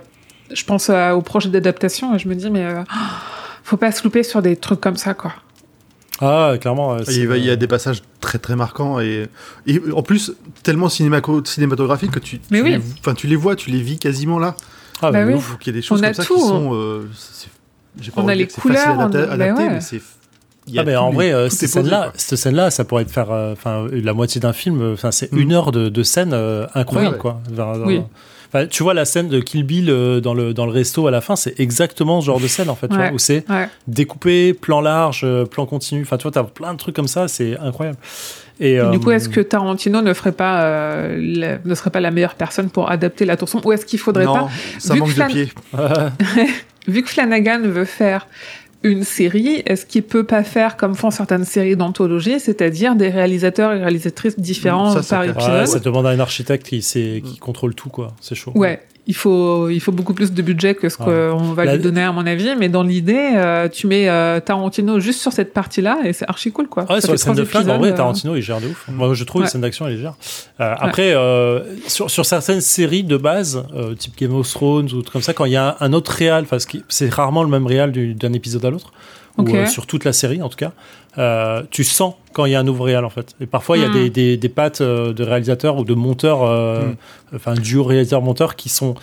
je 0.51 0.63
pense 0.65 0.89
euh, 0.89 1.11
au 1.11 1.21
projet 1.21 1.49
d'adaptation 1.49 2.15
et 2.15 2.19
je 2.19 2.27
me 2.27 2.35
dis 2.35 2.49
mais 2.49 2.65
euh, 2.65 2.83
faut 3.63 3.77
pas 3.77 3.91
se 3.91 4.03
louper 4.03 4.23
sur 4.23 4.41
des 4.41 4.55
trucs 4.55 4.81
comme 4.81 4.97
ça 4.97 5.13
quoi. 5.13 5.33
Ah, 6.25 6.53
clairement. 6.59 6.97
Il 6.99 7.05
c'est- 7.05 7.15
y, 7.21 7.31
a, 7.31 7.37
il 7.37 7.45
y 7.45 7.49
a 7.49 7.55
des 7.55 7.67
passages 7.67 8.01
très 8.21 8.37
très 8.39 8.55
marquants 8.55 8.99
et, 8.99 9.27
et 9.67 9.81
en 9.93 10.01
plus 10.03 10.33
tellement 10.63 10.87
cinématographiques 10.89 12.11
que 12.11 12.19
tu, 12.19 12.39
tu, 12.39 12.61
oui. 12.61 12.71
les, 12.71 12.81
enfin, 12.99 13.13
tu 13.13 13.27
les 13.27 13.35
vois, 13.35 13.55
tu 13.55 13.69
les 13.71 13.81
vis 13.81 13.97
quasiment 13.99 14.39
là. 14.39 14.55
Ah, 15.01 15.11
Bah 15.11 15.25
mais 15.25 15.33
oui. 15.33 15.41
il 15.61 15.67
y 15.67 15.69
a 15.69 15.73
des 15.73 15.81
choses 15.81 15.99
On 15.99 16.03
comme 16.03 16.13
ça 16.13 16.23
tout, 16.23 16.35
qui 16.35 16.41
hein. 16.43 16.47
sont. 16.47 16.69
euh, 16.73 17.07
c'est- 17.15 17.49
j'ai 18.01 18.11
pas 18.11 18.21
On 18.21 18.23
envie 18.23 18.31
a 18.31 18.35
de 18.35 18.39
les 18.39 18.45
dire 18.45 18.55
que 18.55 18.61
c'est 18.61 18.67
facile 18.69 18.83
couleurs, 18.85 18.99
à 18.99 19.03
on 19.03 19.07
adapter, 19.09 19.31
a- 19.33 19.37
bah 19.53 19.61
ouais. 19.61 19.69
mais 19.69 19.81
c'est. 19.81 20.01
il 20.67 20.73
y 20.73 20.79
a 20.79 20.81
Ah 20.81 20.85
mais 20.85 20.93
tous 20.93 20.97
en 20.99 21.09
les- 21.09 21.15
vrai, 21.15 21.33
euh, 21.33 21.49
cette 21.49 21.69
scène-là, 21.69 22.01
quoi. 22.03 22.13
cette 22.15 22.39
scène-là, 22.39 22.71
ça 22.71 22.85
pourrait 22.85 23.05
te 23.05 23.11
faire, 23.11 23.31
euh, 23.31 23.51
enfin, 23.53 23.85
la 23.91 24.13
moitié 24.13 24.39
d'un 24.39 24.53
film. 24.53 24.81
euh, 24.81 24.93
Enfin, 24.93 25.11
c'est 25.11 25.31
Mm. 25.33 25.37
une 25.39 25.51
heure 25.51 25.71
de, 25.71 25.89
de 25.89 26.03
scène 26.03 26.31
euh, 26.33 26.65
incroyable, 26.73 27.17
Ouais, 27.23 27.31
ouais. 27.31 27.37
quoi. 27.55 27.75
Oui. 27.85 28.01
Enfin, 28.55 28.67
tu 28.67 28.83
vois 28.83 28.93
la 28.93 29.05
scène 29.05 29.29
de 29.29 29.39
Kill 29.39 29.63
Bill 29.63 29.89
euh, 29.89 30.19
dans 30.21 30.35
le 30.35 30.53
dans 30.53 30.65
le 30.67 30.71
resto 30.71 31.07
à 31.07 31.11
la 31.11 31.21
fin, 31.21 31.35
c'est 31.35 31.59
exactement 31.59 32.21
ce 32.21 32.27
genre 32.27 32.39
de 32.39 32.45
scène 32.47 32.69
en 32.69 32.75
fait, 32.75 32.87
tu 32.87 32.95
Ouais. 32.95 33.07
vois, 33.07 33.15
où 33.15 33.17
c'est 33.17 33.43
Ouais. 33.49 33.67
découpé, 33.87 34.53
plan 34.53 34.79
large, 34.79 35.21
euh, 35.23 35.45
plan 35.45 35.65
continu. 35.65 36.03
Enfin, 36.03 36.17
tu 36.17 36.23
vois, 36.23 36.31
t'as 36.31 36.43
plein 36.43 36.73
de 36.73 36.77
trucs 36.77 36.95
comme 36.95 37.07
ça, 37.07 37.27
c'est 37.27 37.57
incroyable. 37.57 37.97
Et, 38.59 38.73
Et 38.73 38.79
euh, 38.79 38.91
du 38.91 38.99
coup, 38.99 39.09
est-ce 39.09 39.27
que 39.29 39.41
Tarantino 39.41 40.01
ne 40.03 40.13
ferait 40.13 40.31
pas, 40.31 40.61
euh, 40.65 41.17
la- 41.19 41.57
ne 41.65 41.73
serait 41.73 41.89
pas 41.89 41.99
la 41.99 42.11
meilleure 42.11 42.35
personne 42.35 42.69
pour 42.69 42.91
adapter 42.91 43.25
la 43.25 43.37
tour 43.37 43.49
sombre 43.49 43.65
ou 43.65 43.71
est-ce 43.71 43.85
qu'il 43.87 43.97
faudrait 43.97 44.25
non, 44.25 44.33
pas 44.35 44.49
ça 44.77 44.93
vu 44.93 44.99
manque 44.99 45.09
que 45.09 45.13
de 45.13 45.17
Flan- 45.23 45.27
pied. 45.27 45.49
vu 46.87 47.01
que 47.01 47.09
Flanagan 47.09 47.61
veut 47.63 47.85
faire 47.85 48.27
une 48.83 49.03
série, 49.03 49.63
est-ce 49.65 49.85
qu'il 49.85 50.03
peut 50.03 50.25
pas 50.25 50.43
faire 50.43 50.77
comme 50.77 50.95
font 50.95 51.09
certaines 51.09 51.45
séries 51.45 51.75
d'anthologie, 51.75 52.39
c'est-à-dire 52.39 52.95
des 52.95 53.09
réalisateurs 53.09 53.71
et 53.73 53.79
réalisatrices 53.79 54.39
différents 54.39 55.01
Ça, 55.01 55.17
par 55.17 55.23
épisode 55.25 55.59
ouais, 55.61 55.65
ça 55.65 55.79
demande 55.79 56.05
à 56.05 56.09
un 56.09 56.19
architecte 56.19 56.67
qui, 56.67 56.81
sait, 56.81 57.21
qui 57.25 57.37
contrôle 57.37 57.75
tout, 57.75 57.89
quoi. 57.89 58.13
C'est 58.19 58.35
chaud. 58.35 58.51
Ouais, 58.55 58.81
il 59.05 59.15
faut, 59.15 59.67
il 59.69 59.79
faut 59.81 59.91
beaucoup 59.91 60.13
plus 60.13 60.31
de 60.31 60.41
budget 60.41 60.75
que 60.75 60.87
ce 60.87 60.97
Ouais. 61.01 61.29
qu'on 61.31 61.51
va 61.53 61.65
La- 61.65 61.75
lui 61.75 61.83
donner, 61.83 62.03
à 62.03 62.11
mon 62.13 62.25
avis. 62.25 62.55
Mais 62.57 62.69
dans 62.69 62.83
l'idée, 62.83 63.31
euh, 63.35 63.67
tu 63.67 63.87
mets 63.87 64.07
euh, 64.07 64.39
Tarantino 64.39 64.99
juste 64.99 65.19
sur 65.21 65.33
cette 65.33 65.53
partie-là 65.53 65.99
et 66.05 66.13
c'est 66.13 66.23
archi 66.29 66.51
cool, 66.51 66.67
quoi. 66.67 66.83
Ouais, 66.91 67.01
sur 67.01 67.11
les 67.11 67.17
scènes 67.17 67.33
de 67.35 67.43
flingue, 67.43 67.67
en 67.69 67.77
vrai, 67.79 67.91
euh, 67.91 67.95
Tarantino, 67.95 68.35
il 68.35 68.41
gère 68.41 68.61
de 68.61 68.67
ouf. 68.67 68.85
Moi, 68.87 69.13
je 69.13 69.23
trouve 69.25 69.41
Ouais. 69.41 69.47
les 69.47 69.51
scènes 69.51 69.61
d'action, 69.61 69.87
il 69.89 69.97
gère. 69.97 70.13
Euh, 70.61 70.73
Après, 70.79 71.13
euh, 71.13 71.61
sur, 71.87 72.09
sur 72.09 72.25
certaines 72.25 72.61
séries 72.61 73.03
de 73.03 73.17
base, 73.17 73.65
euh, 73.75 73.93
type 73.95 74.17
Game 74.17 74.33
of 74.35 74.49
Thrones 74.49 74.85
ou 74.93 75.01
trucs 75.01 75.11
comme 75.13 75.21
ça, 75.21 75.33
quand 75.33 75.45
il 75.45 75.51
y 75.51 75.57
a 75.57 75.75
un, 75.81 75.91
autre 75.93 76.11
réal, 76.11 76.45
que 76.47 76.77
c'est 76.87 77.13
rarement 77.13 77.43
le 77.43 77.49
même 77.49 77.67
réal 77.67 77.91
du- 77.91 78.13
d'un 78.13 78.31
épisode 78.33 78.63
à 78.63 78.69
l'autre, 78.69 78.93
Ou 79.37 79.43
euh, 79.55 79.65
sur 79.65 79.87
toute 79.87 80.05
la 80.05 80.13
série 80.13 80.41
en 80.43 80.49
tout 80.49 80.57
cas, 80.57 80.73
euh, 81.17 81.63
tu 81.71 81.83
sens 81.83 82.13
quand 82.33 82.45
il 82.45 82.51
y 82.51 82.55
a 82.55 82.59
un 82.59 82.63
nouveau 82.63 82.83
réal 82.83 83.03
en 83.03 83.09
fait. 83.09 83.35
Et 83.41 83.47
parfois, 83.47 83.77
il 83.77 83.81
y 83.81 83.85
a 83.85 83.89
Mm. 83.89 83.93
des, 83.93 84.09
des, 84.09 84.37
des 84.37 84.49
pattes 84.49 84.81
euh, 84.81 85.11
de 85.13 85.23
réalisateurs 85.23 85.77
ou 85.77 85.85
de 85.85 85.93
monteurs, 85.95 86.43
euh, 86.43 86.83
Mm. 86.85 86.95
enfin, 87.35 87.53
duo 87.55 87.83
réalisateur-monteur 87.83 88.55
qui 88.55 88.69
sont 88.69 88.93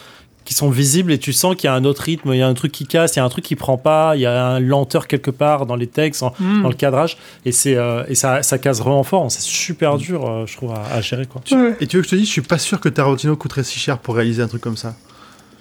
qui 0.44 0.54
sont 0.54 0.70
visibles 0.70 1.12
et 1.12 1.18
tu 1.18 1.32
sens 1.32 1.54
qu'il 1.54 1.66
y 1.68 1.70
a 1.70 1.74
un 1.74 1.84
autre 1.84 2.02
rythme, 2.02 2.30
il 2.32 2.38
y 2.38 2.42
a 2.42 2.48
un 2.48 2.54
truc 2.54 2.72
qui 2.72 2.84
casse, 2.86 3.14
il 3.14 3.18
y 3.18 3.22
a 3.22 3.24
un 3.24 3.28
truc 3.28 3.44
qui 3.44 3.54
prend 3.56 3.76
pas, 3.76 4.16
il 4.16 4.22
y 4.22 4.26
a 4.26 4.46
un 4.46 4.58
lenteur 4.58 5.06
quelque 5.06 5.30
part 5.30 5.66
dans 5.66 5.76
les 5.76 5.86
textes, 5.86 6.22
en- 6.24 6.32
hmm. 6.40 6.62
dans 6.62 6.68
le 6.68 6.74
cadrage 6.74 7.18
et 7.44 7.52
c'est 7.52 7.76
euh, 7.76 8.02
et 8.08 8.14
ça, 8.16 8.42
ça 8.42 8.58
casse 8.58 8.78
vraiment 8.80 9.02
fort 9.04 9.30
c'est 9.30 9.42
super 9.42 9.96
dur 9.98 10.28
euh, 10.28 10.46
je 10.46 10.56
trouve 10.56 10.72
à, 10.72 10.82
à 10.92 11.00
gérer 11.02 11.26
quoi 11.26 11.42
Ouais. 11.52 11.76
Et 11.80 11.86
tu 11.86 11.96
veux 11.96 12.02
que 12.02 12.08
je 12.08 12.12
te 12.12 12.16
dise, 12.16 12.26
je 12.26 12.32
suis 12.32 12.40
pas 12.42 12.58
sûr 12.58 12.80
que 12.80 12.88
Tarantino 12.88 13.36
coûterait 13.36 13.62
si 13.64 13.78
cher 13.78 13.98
pour 13.98 14.16
réaliser 14.16 14.42
un 14.42 14.48
truc 14.48 14.62
comme 14.62 14.76
ça. 14.78 14.94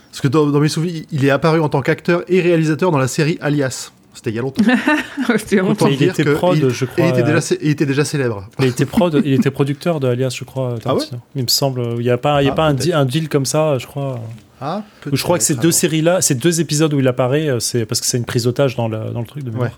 Parce 0.10 0.22
que 0.22 0.28
dans, 0.28 0.48
dans 0.48 0.60
mes 0.60 0.70
souvenirs, 0.70 1.04
il 1.12 1.24
est 1.24 1.30
apparu 1.30 1.60
en 1.60 1.70
tant 1.70 1.82
qu'acteur 1.82 2.24
et 2.28 2.42
réalisateur 2.42 2.90
dans 2.90 2.98
la 2.98 3.08
série 3.10 3.38
Alias. 3.42 3.92
C'était 4.14 4.32
il 4.32 4.36
y 4.36 4.40
a 4.40 4.42
longtemps. 4.42 4.64
C'était 5.38 5.62
Autant 5.62 5.88
il 5.88 6.02
était 6.04 6.24
que 6.24 6.34
prod 6.34 6.58
il- 6.58 6.70
je 6.70 6.86
crois 6.86 7.06
il 7.06 7.10
était, 7.10 7.22
euh, 7.22 7.26
déjà, 7.26 7.42
cé- 7.42 7.60
il 7.62 7.70
était 7.70 7.86
déjà 7.86 8.04
célèbre. 8.04 8.48
il 8.60 8.66
était 8.66 8.86
prod 8.86 9.22
il 9.24 9.34
était 9.34 9.52
producteur 9.60 10.00
de 10.00 10.08
Alias 10.08 10.36
je 10.38 10.44
crois 10.44 10.76
Tarantino. 10.82 11.20
il 11.36 11.44
me 11.44 11.48
semble 11.48 11.84
il 12.00 12.06
y 12.06 12.10
a 12.10 12.18
pas 12.18 12.42
il 12.42 12.46
y 12.46 12.50
a 12.50 12.52
Ah, 12.52 12.56
pas 12.56 12.66
un, 12.66 13.06
deal 13.06 13.30
comme 13.30 13.46
ça 13.46 13.78
je 13.78 13.86
crois 13.88 14.20
Ah, 14.60 14.82
Ou 15.12 15.16
je 15.16 15.24
crois 15.24 15.38
que 15.38 15.44
ces 15.44 15.54
deux 15.56 15.72
séries 15.72 16.02
là 16.02 16.22
ces 16.22 16.36
deux 16.36 16.60
épisodes 16.60 16.92
où 16.94 17.00
il 17.00 17.08
apparaît 17.08 17.48
euh, 17.50 17.60
c'est 17.60 17.86
parce 17.86 18.02
que 18.02 18.08
c'est 18.08 18.18
une 18.18 18.26
prise 18.26 18.44
d'otage 18.44 18.76
dans 18.76 18.88
le, 18.88 19.12
dans 19.12 19.22
le 19.22 19.28
truc 19.28 19.44
de 19.44 19.52
mémoire 19.52 19.70
Ouais. 19.70 19.76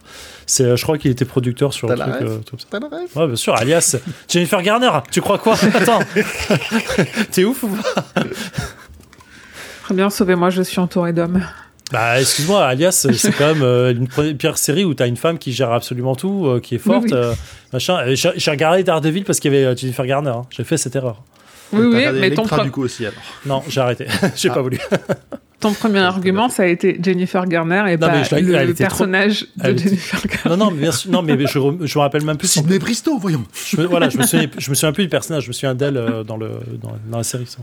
c'est 0.47 0.63
euh, 0.63 0.75
je 0.77 0.83
crois 0.83 0.97
qu'il 0.97 1.11
était 1.11 1.25
producteur 1.25 1.73
sur 1.73 1.87
le 1.89 1.95
truc 1.97 2.13
euh, 2.21 2.37
tout 2.45 2.55
ça 2.57 2.79
Ouais, 3.19 3.27
bien 3.27 3.35
sûr, 3.35 3.53
alias 3.55 3.97
Jennifer 4.29 4.61
Garner. 4.63 4.89
Tu 5.11 5.19
crois 5.21 5.37
quoi? 5.39 5.55
Attends. 5.75 5.99
T'es 7.31 7.43
ouf 7.43 7.63
ou 7.63 7.67
pas? 7.67 8.23
Très 9.83 9.93
bien, 9.93 10.09
sauvez-moi, 10.09 10.49
je 10.51 10.61
suis 10.61 10.79
entouré 10.79 11.11
d'hommes. 11.13 11.43
Bah, 11.91 12.19
excuse-moi, 12.21 12.65
alias, 12.65 13.05
c'est 13.07 13.31
quand 13.37 13.53
même 13.53 13.63
euh, 13.63 13.91
une 13.91 14.07
pre- 14.07 14.33
pire 14.35 14.57
série 14.57 14.83
où 14.85 14.93
t'as 14.93 15.07
une 15.07 15.17
femme 15.17 15.37
qui 15.37 15.51
gère 15.51 15.71
absolument 15.71 16.15
tout, 16.15 16.45
euh, 16.47 16.59
qui 16.59 16.75
est 16.75 16.79
forte, 16.79 17.03
Oui, 17.05 17.09
oui. 17.13 17.17
euh, 17.17 17.33
machin. 17.73 17.99
J'ai 18.15 18.51
regardé 18.51 18.83
Daredevil 18.83 19.23
parce 19.23 19.39
qu'il 19.39 19.53
y 19.53 19.57
avait 19.57 19.75
Jennifer 19.77 20.05
Garner. 20.05 20.29
hein. 20.29 20.43
J'ai 20.49 20.63
fait 20.63 20.77
cette 20.77 20.95
erreur. 20.95 21.21
Oui, 21.73 21.85
oui, 21.85 22.05
mais 22.19 22.31
ton, 22.31 22.43
pre- 22.45 22.63
du 22.63 22.71
coup 22.71 22.83
aussi 22.83 23.05
alors. 23.05 23.21
Non, 23.45 23.63
j'ai 23.69 23.79
arrêté. 23.81 24.05
j'ai 24.35 24.49
Ah. 24.49 24.53
pas 24.55 24.61
voulu. 24.61 24.77
ton 25.61 25.71
premier 25.73 25.99
argument, 26.15 26.49
ça 26.49 26.63
a 26.63 26.65
été 26.65 26.99
Jennifer 27.01 27.45
Garner 27.45 27.83
et 27.93 27.97
Non, 27.97 28.07
pas 28.07 28.13
mais 28.13 28.23
je 28.25 28.35
l'ai- 28.35 28.41
le 28.65 28.73
trop- 28.73 28.83
personnage 28.83 29.45
elle 29.63 29.75
de 29.75 29.79
était- 29.79 29.89
Jennifer 29.89 30.21
Garner. 30.27 30.49
non, 30.57 30.65
non, 30.65 30.71
mais 30.71 30.81
bien 30.81 30.91
sûr, 30.91 31.11
non, 31.11 31.21
mais 31.21 31.37
je, 31.47 31.57
me 31.59 31.99
rappelle 31.99 32.25
même 32.25 32.35
plus. 32.37 32.47
si- 32.49 32.59
Sidney 32.59 32.77
Bristow, 32.79 33.17
voyons. 33.17 33.45
Je 33.69 33.77
me, 33.77 33.85
voilà, 33.85 34.09
je 34.09 34.17
me 34.17 34.23
souviens, 34.23 34.47
je 34.57 34.69
me 34.69 34.75
souviens 34.75 34.91
plus 34.91 35.03
du 35.03 35.09
personnage. 35.09 35.43
Je 35.43 35.47
me 35.47 35.53
souviens 35.53 35.73
d'elle 35.75 35.95
euh, 35.97 36.23
dans 36.25 36.35
le 36.35 36.49
dans, 36.81 36.97
dans 37.09 37.17
la 37.17 37.23
série. 37.23 37.47
ça. 37.47 37.59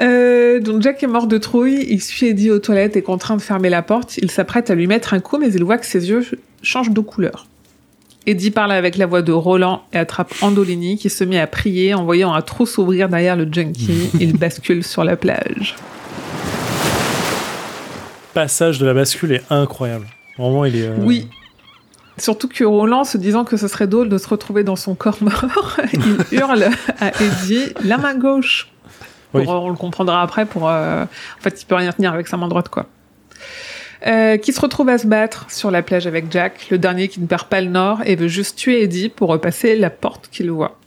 Euh, 0.00 0.60
donc 0.60 0.82
Jack 0.82 1.02
est 1.02 1.06
mort 1.08 1.26
de 1.26 1.38
trouille, 1.38 1.84
il 1.88 2.00
suit 2.00 2.26
Eddie 2.26 2.50
aux 2.50 2.58
toilettes 2.60 2.96
et 2.96 3.02
contraint 3.02 3.36
de 3.36 3.42
fermer 3.42 3.68
la 3.68 3.82
porte. 3.82 4.16
Il 4.18 4.30
s'apprête 4.30 4.70
à 4.70 4.74
lui 4.74 4.86
mettre 4.86 5.12
un 5.14 5.20
coup, 5.20 5.38
mais 5.38 5.52
il 5.52 5.64
voit 5.64 5.78
que 5.78 5.86
ses 5.86 6.08
yeux 6.08 6.22
ch- 6.22 6.34
changent 6.62 6.90
de 6.90 7.00
couleur. 7.00 7.46
Eddie 8.26 8.50
parle 8.50 8.72
avec 8.72 8.96
la 8.96 9.06
voix 9.06 9.22
de 9.22 9.32
Roland 9.32 9.82
et 9.92 9.96
attrape 9.98 10.32
Andolini 10.42 10.98
qui 10.98 11.08
se 11.10 11.24
met 11.24 11.40
à 11.40 11.46
prier 11.46 11.94
en 11.94 12.04
voyant 12.04 12.32
un 12.34 12.42
trou 12.42 12.66
s'ouvrir 12.66 13.08
derrière 13.08 13.36
le 13.36 13.48
junkie. 13.50 14.10
il 14.20 14.36
bascule 14.36 14.84
sur 14.84 15.02
la 15.02 15.16
plage. 15.16 15.74
Passage 18.34 18.78
de 18.78 18.86
la 18.86 18.94
bascule 18.94 19.32
est 19.32 19.42
incroyable. 19.50 20.06
Vraiment, 20.38 20.64
il 20.64 20.76
est. 20.76 20.82
euh, 20.86 20.96
Oui. 21.00 21.26
Surtout 22.18 22.48
que 22.48 22.64
Roland, 22.64 23.04
se 23.04 23.16
disant 23.16 23.44
que 23.44 23.56
ce 23.56 23.68
serait 23.68 23.86
drôle 23.86 24.08
de 24.08 24.18
se 24.18 24.28
retrouver 24.28 24.64
dans 24.64 24.76
son 24.76 24.94
corps 24.94 25.18
mort, 25.20 25.76
il 25.92 26.36
hurle 26.38 26.64
à 27.00 27.08
Eddie 27.22 27.72
la 27.84 27.96
main 27.96 28.14
gauche. 28.14 28.68
Oui. 29.34 29.44
On 29.46 29.68
le 29.68 29.76
comprendra 29.76 30.22
après. 30.22 30.46
Pour, 30.46 30.68
euh, 30.68 31.04
en 31.04 31.42
fait, 31.42 31.60
il 31.60 31.66
peut 31.66 31.74
rien 31.74 31.92
tenir 31.92 32.12
avec 32.12 32.28
sa 32.28 32.36
main 32.36 32.48
droite, 32.48 32.68
quoi. 32.68 32.86
Euh, 34.06 34.36
qui 34.36 34.52
se 34.52 34.60
retrouve 34.60 34.88
à 34.90 34.98
se 34.98 35.08
battre 35.08 35.50
sur 35.50 35.72
la 35.72 35.82
plage 35.82 36.06
avec 36.06 36.30
Jack, 36.30 36.68
le 36.70 36.78
dernier 36.78 37.08
qui 37.08 37.20
ne 37.20 37.26
perd 37.26 37.48
pas 37.48 37.60
le 37.60 37.66
nord 37.66 37.98
et 38.04 38.14
veut 38.14 38.28
juste 38.28 38.56
tuer 38.56 38.82
Eddie 38.84 39.08
pour 39.08 39.28
repasser 39.28 39.74
la 39.74 39.90
porte 39.90 40.28
qu'il 40.30 40.52
voit. 40.52 40.78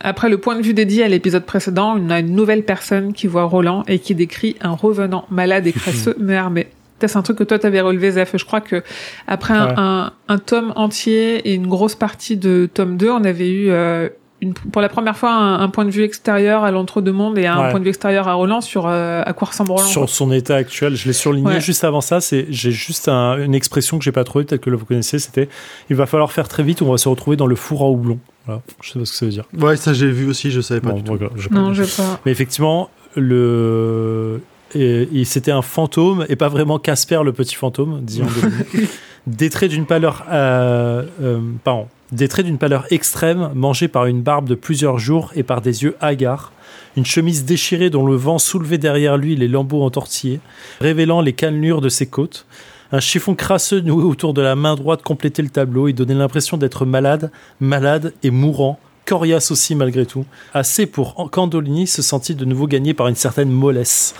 Après 0.00 0.28
le 0.28 0.38
point 0.38 0.54
de 0.54 0.62
vue 0.62 0.72
d'Eddie 0.72 1.02
à 1.02 1.08
l'épisode 1.08 1.44
précédent, 1.44 1.96
on 1.98 2.10
a 2.10 2.20
une 2.20 2.36
nouvelle 2.36 2.64
personne 2.64 3.12
qui 3.12 3.26
voit 3.26 3.42
Roland 3.42 3.82
et 3.88 3.98
qui 3.98 4.14
décrit 4.14 4.54
un 4.60 4.70
revenant 4.70 5.26
malade 5.30 5.66
et 5.66 5.72
crasseux 5.74 6.14
mais 6.20 6.36
armé. 6.36 6.68
C'est 7.00 7.16
un 7.16 7.22
truc 7.22 7.38
que 7.38 7.44
toi 7.44 7.58
t'avais 7.58 7.80
relevé, 7.80 8.12
Zef. 8.12 8.36
Je 8.36 8.44
crois 8.44 8.60
que 8.60 8.82
après 9.26 9.54
un, 9.54 9.74
un, 9.76 10.12
un 10.28 10.38
tome 10.38 10.72
entier 10.76 11.38
et 11.48 11.54
une 11.54 11.66
grosse 11.66 11.96
partie 11.96 12.36
de 12.36 12.68
tome 12.72 12.96
2, 12.96 13.10
on 13.10 13.24
avait 13.24 13.50
eu 13.50 13.70
euh, 13.70 14.08
une, 14.40 14.54
pour 14.54 14.80
la 14.82 14.88
première 14.88 15.16
fois 15.16 15.32
un, 15.32 15.60
un 15.60 15.68
point 15.68 15.84
de 15.84 15.90
vue 15.90 16.02
extérieur 16.04 16.62
à 16.64 16.70
l'entre-deux-mondes 16.70 17.38
et 17.38 17.46
un 17.46 17.60
Ouais. 17.64 17.70
point 17.70 17.80
de 17.80 17.84
vue 17.84 17.90
extérieur 17.90 18.28
à 18.28 18.34
Roland 18.34 18.60
sur 18.60 18.86
euh, 18.86 19.22
à 19.26 19.32
quoi 19.32 19.48
ressemble 19.48 19.70
Roland. 19.72 19.82
quoi. 19.82 19.90
Sur 19.92 20.08
son 20.08 20.30
état 20.30 20.54
actuel, 20.56 20.94
je 20.96 21.06
l'ai 21.06 21.12
surligné 21.12 21.48
Ouais. 21.48 21.60
juste 21.60 21.82
avant 21.84 22.00
ça. 22.00 22.20
C'est 22.20 22.46
j'ai 22.50 22.70
juste 22.70 23.08
un- 23.08 23.36
une 23.44 23.54
expression 23.54 23.98
que 23.98 24.04
j'ai 24.04 24.12
pas 24.12 24.24
trouvée, 24.24 24.44
peut-être 24.44 24.60
que 24.62 24.70
vous 24.70 24.84
connaissez. 24.84 25.18
C'était 25.18 25.48
il 25.90 25.96
va 25.96 26.06
falloir 26.06 26.30
faire 26.32 26.46
très 26.48 26.62
vite 26.62 26.80
ou 26.80 26.84
on 26.86 26.92
va 26.92 26.98
se 26.98 27.08
retrouver 27.08 27.36
dans 27.36 27.46
le 27.46 27.56
four 27.56 27.82
à 27.82 27.88
houblon. 27.90 28.18
Voilà. 28.46 28.62
Je 28.80 28.90
sais 28.92 28.98
pas 28.98 29.04
ce 29.04 29.10
que 29.12 29.16
ça 29.18 29.24
veut 29.26 29.32
dire. 29.32 29.44
Ouais, 29.58 29.76
ça 29.76 29.92
j'ai 29.92 30.10
vu 30.10 30.28
aussi, 30.28 30.50
je 30.50 30.60
savais 30.60 30.80
pas 30.80 30.90
Bon, 30.90 30.96
du 30.96 31.02
tout. 31.02 31.16
pas 31.18 31.28
Non, 31.50 31.74
j'ai 31.74 31.84
pas. 31.84 32.20
Mais 32.24 32.32
effectivement, 32.32 32.90
le 33.16 34.40
et, 34.74 35.08
et 35.20 35.24
c'était 35.24 35.50
un 35.50 35.62
fantôme 35.62 36.26
et 36.28 36.36
pas 36.36 36.48
vraiment 36.48 36.78
Casper 36.78 37.20
le 37.24 37.32
petit 37.32 37.54
fantôme, 37.54 38.00
dit 38.02 38.22
Andelini. 38.22 38.88
des 39.26 39.50
traits 39.50 39.70
d'une 39.70 39.86
pâleur, 39.86 40.24
euh, 40.30 41.04
euh, 41.22 41.40
pardon, 41.64 41.88
des 42.12 42.28
traits 42.28 42.46
d'une 42.46 42.58
pâleur 42.58 42.86
extrême, 42.90 43.50
mangé 43.54 43.88
par 43.88 44.06
une 44.06 44.22
barbe 44.22 44.48
de 44.48 44.54
plusieurs 44.54 44.98
jours 44.98 45.32
et 45.34 45.42
par 45.42 45.60
des 45.60 45.82
yeux 45.82 45.96
hagards. 46.00 46.52
Une 46.96 47.04
chemise 47.06 47.44
déchirée 47.44 47.90
dont 47.90 48.06
le 48.06 48.16
vent 48.16 48.38
soulevait 48.38 48.78
derrière 48.78 49.16
lui 49.16 49.36
les 49.36 49.48
lambeaux 49.48 49.82
entortillés, 49.82 50.40
révélant 50.80 51.20
les 51.20 51.32
cannelures 51.32 51.80
de 51.80 51.88
ses 51.88 52.06
côtes. 52.06 52.46
Un 52.90 53.00
chiffon 53.00 53.34
crasseux 53.34 53.80
noué 53.80 54.02
autour 54.02 54.32
de 54.32 54.40
la 54.40 54.54
main 54.54 54.74
droite 54.74 55.02
complétait 55.02 55.42
le 55.42 55.50
tableau. 55.50 55.88
Il 55.88 55.94
donnait 55.94 56.14
l'impression 56.14 56.56
d'être 56.56 56.86
malade, 56.86 57.30
malade 57.60 58.14
et 58.22 58.30
mourant. 58.30 58.80
Coriace 59.04 59.50
aussi 59.50 59.74
malgré 59.74 60.06
tout. 60.06 60.24
Assez 60.54 60.86
pour 60.86 61.30
qu'Andolini 61.30 61.86
se 61.86 62.00
sentit 62.00 62.34
de 62.34 62.44
nouveau 62.46 62.66
gagné 62.66 62.94
par 62.94 63.08
une 63.08 63.14
certaine 63.14 63.50
mollesse. 63.50 64.14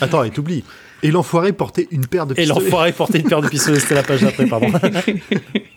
Attends, 0.00 0.24
et 0.24 0.30
t'oublies. 0.30 0.64
Et 1.02 1.10
l'enfoiré 1.10 1.52
portait 1.52 1.86
une 1.90 2.06
paire 2.06 2.26
de 2.26 2.34
Et 2.34 2.42
pistolets. 2.42 2.60
l'enfoiré 2.60 2.92
portait 2.92 3.18
une 3.18 3.28
paire 3.28 3.40
de 3.40 3.48
pistolets, 3.48 3.80
c'était 3.80 3.94
la 3.94 4.02
page 4.02 4.22
d'après, 4.22 4.46
pardon. 4.46 4.68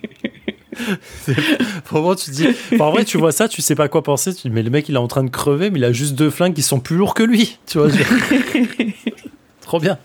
Vraiment, 1.90 2.16
tu 2.16 2.26
te 2.32 2.36
dis. 2.36 2.48
Enfin, 2.74 2.86
en 2.86 2.92
vrai, 2.92 3.06
tu 3.06 3.18
vois 3.18 3.32
ça, 3.32 3.48
tu 3.48 3.62
sais 3.62 3.76
pas 3.76 3.88
quoi 3.88 4.04
penser. 4.04 4.34
Tu 4.34 4.44
dis, 4.44 4.50
mais 4.50 4.64
le 4.64 4.70
mec, 4.70 4.88
il 4.90 4.96
est 4.96 5.00
en 5.00 5.08
train 5.08 5.24
de 5.24 5.30
crever, 5.30 5.70
mais 5.70 5.80
il 5.80 5.86
a 5.86 5.92
juste 5.92 6.16
deux 6.16 6.30
flingues 6.30 6.54
qui 6.54 6.62
sont 6.62 6.80
plus 6.80 6.96
lourds 6.98 7.14
que 7.14 7.24
lui. 7.24 7.58
Tu 7.68 7.78
vois, 7.78 7.90
je- 7.90 7.98
Trop 9.62 9.80
bien. 9.80 9.98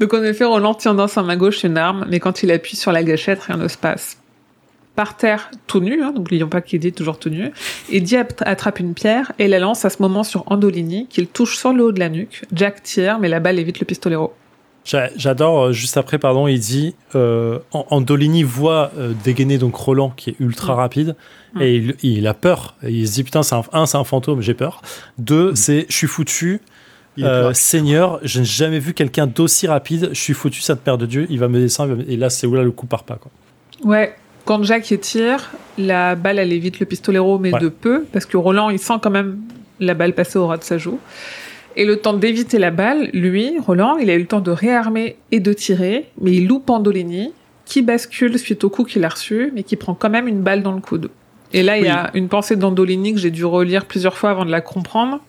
Donc 0.00 0.12
en 0.14 0.22
effet, 0.22 0.44
Roland 0.44 0.74
tient 0.74 0.94
dans 0.94 1.08
sa 1.08 1.22
main 1.22 1.36
gauche 1.36 1.64
une 1.64 1.76
arme, 1.78 2.06
mais 2.08 2.20
quand 2.20 2.42
il 2.42 2.50
appuie 2.50 2.76
sur 2.76 2.92
la 2.92 3.02
gâchette, 3.02 3.42
rien 3.42 3.56
ne 3.56 3.68
se 3.68 3.78
passe. 3.78 4.18
Par 4.94 5.16
terre, 5.16 5.50
tout 5.66 5.80
nu, 5.80 6.02
hein, 6.02 6.12
n'oublions 6.14 6.48
pas 6.48 6.60
qu'il 6.60 6.84
est 6.86 6.94
toujours 6.94 7.18
tout 7.18 7.30
nu, 7.30 7.50
Eddie 7.90 8.16
attrape 8.40 8.78
une 8.78 8.92
pierre 8.92 9.32
et 9.38 9.48
la 9.48 9.58
lance 9.58 9.86
à 9.86 9.90
ce 9.90 10.02
moment 10.02 10.22
sur 10.22 10.44
Andolini, 10.52 11.06
qu'il 11.08 11.28
touche 11.28 11.56
sur 11.56 11.72
le 11.72 11.82
haut 11.84 11.92
de 11.92 11.98
la 11.98 12.10
nuque. 12.10 12.42
Jack 12.52 12.82
tire, 12.82 13.18
mais 13.18 13.28
la 13.30 13.40
balle 13.40 13.58
évite 13.58 13.80
le 13.80 13.86
pistolero. 13.86 14.34
J'a- 14.84 15.10
J'adore, 15.16 15.66
euh, 15.66 15.72
juste 15.72 15.96
après, 15.96 16.18
pardon, 16.18 16.48
il 16.48 16.58
dit 16.58 16.94
euh, 17.14 17.58
An- 17.72 17.86
Andolini 17.90 18.42
voit 18.42 18.90
euh, 18.98 19.12
dégainer 19.24 19.56
donc 19.58 19.76
Roland 19.76 20.10
qui 20.16 20.30
est 20.30 20.36
ultra 20.40 20.74
Mm. 20.74 20.76
rapide 20.76 21.16
Mm. 21.54 21.62
et 21.62 21.74
il, 21.76 21.94
il 22.02 22.26
a 22.26 22.34
peur. 22.34 22.74
Et 22.82 22.90
il 22.90 23.06
se 23.06 23.12
dit 23.14 23.22
Putain, 23.24 23.42
c'est 23.42 23.54
un, 23.54 23.62
un, 23.72 23.86
c'est 23.86 23.98
un 23.98 24.04
fantôme, 24.04 24.40
j'ai 24.40 24.54
peur. 24.54 24.82
Deux, 25.18 25.54
c'est 25.54 25.86
Je 25.88 25.94
suis 25.96 26.06
foutu. 26.08 26.60
Euh. 27.20 27.52
Seigneur, 27.52 28.18
je 28.22 28.38
n'ai 28.40 28.44
jamais 28.46 28.78
vu 28.78 28.94
quelqu'un 28.94 29.26
d'aussi 29.26 29.66
rapide. 29.66 30.08
Je 30.12 30.18
suis 30.20 30.32
foutu, 30.32 30.62
cette 30.62 30.80
paire 30.80 30.96
de 30.96 31.04
Dieu. 31.06 31.26
Il 31.28 31.38
va 31.38 31.46
me 31.48 31.58
descendre. 31.60 31.98
Et 32.08 32.16
là, 32.16 32.30
c'est 32.30 32.46
où 32.46 32.54
là 32.54 32.62
le 32.62 32.70
coup 32.70 32.86
part 32.86 33.04
pas. 33.04 33.16
Quoi. 33.16 33.30
Ouais, 33.84 34.14
quand 34.46 34.62
Jack 34.64 34.90
y 34.90 34.98
tire, 34.98 35.50
la 35.78 36.14
balle 36.14 36.38
elle 36.38 36.52
évite 36.52 36.80
le 36.80 36.86
pistolero, 36.86 37.38
mais 37.38 37.52
Ouais. 37.52 37.60
de 37.60 37.68
peu, 37.68 38.04
parce 38.12 38.24
que 38.26 38.36
Roland 38.38 38.70
il 38.70 38.78
sent 38.78 38.94
quand 39.02 39.10
même 39.10 39.38
la 39.78 39.92
balle 39.94 40.14
passer 40.14 40.38
au 40.38 40.46
ras 40.46 40.56
de 40.56 40.64
sa 40.64 40.78
joue. 40.78 40.98
Et 41.76 41.84
le 41.84 41.96
temps 41.96 42.12
d'éviter 42.12 42.58
la 42.58 42.70
balle, 42.70 43.08
lui, 43.12 43.58
Roland, 43.58 43.96
il 43.96 44.10
a 44.10 44.14
eu 44.14 44.20
le 44.20 44.26
temps 44.26 44.40
de 44.40 44.50
réarmer 44.50 45.16
et 45.30 45.40
de 45.40 45.52
tirer, 45.52 46.10
mais 46.20 46.32
il 46.32 46.46
loupe 46.46 46.68
Andolini, 46.68 47.32
qui 47.64 47.82
bascule 47.82 48.38
suite 48.38 48.64
au 48.64 48.70
coup 48.70 48.84
qu'il 48.84 49.04
a 49.04 49.08
reçu, 49.08 49.50
mais 49.54 49.62
qui 49.62 49.76
prend 49.76 49.94
quand 49.94 50.10
même 50.10 50.28
une 50.28 50.42
balle 50.42 50.62
dans 50.62 50.72
le 50.72 50.80
coude. 50.80 51.10
Et 51.54 51.62
là, 51.62 51.78
il 51.78 51.84
y 51.84 51.88
a 51.88 52.10
une 52.14 52.28
pensée 52.28 52.56
d'Andolini 52.56 53.12
que 53.12 53.20
j'ai 53.20 53.30
dû 53.30 53.44
relire 53.44 53.84
plusieurs 53.84 54.16
fois 54.16 54.30
avant 54.30 54.44
de 54.44 54.50
la 54.50 54.60
comprendre, 54.60 55.20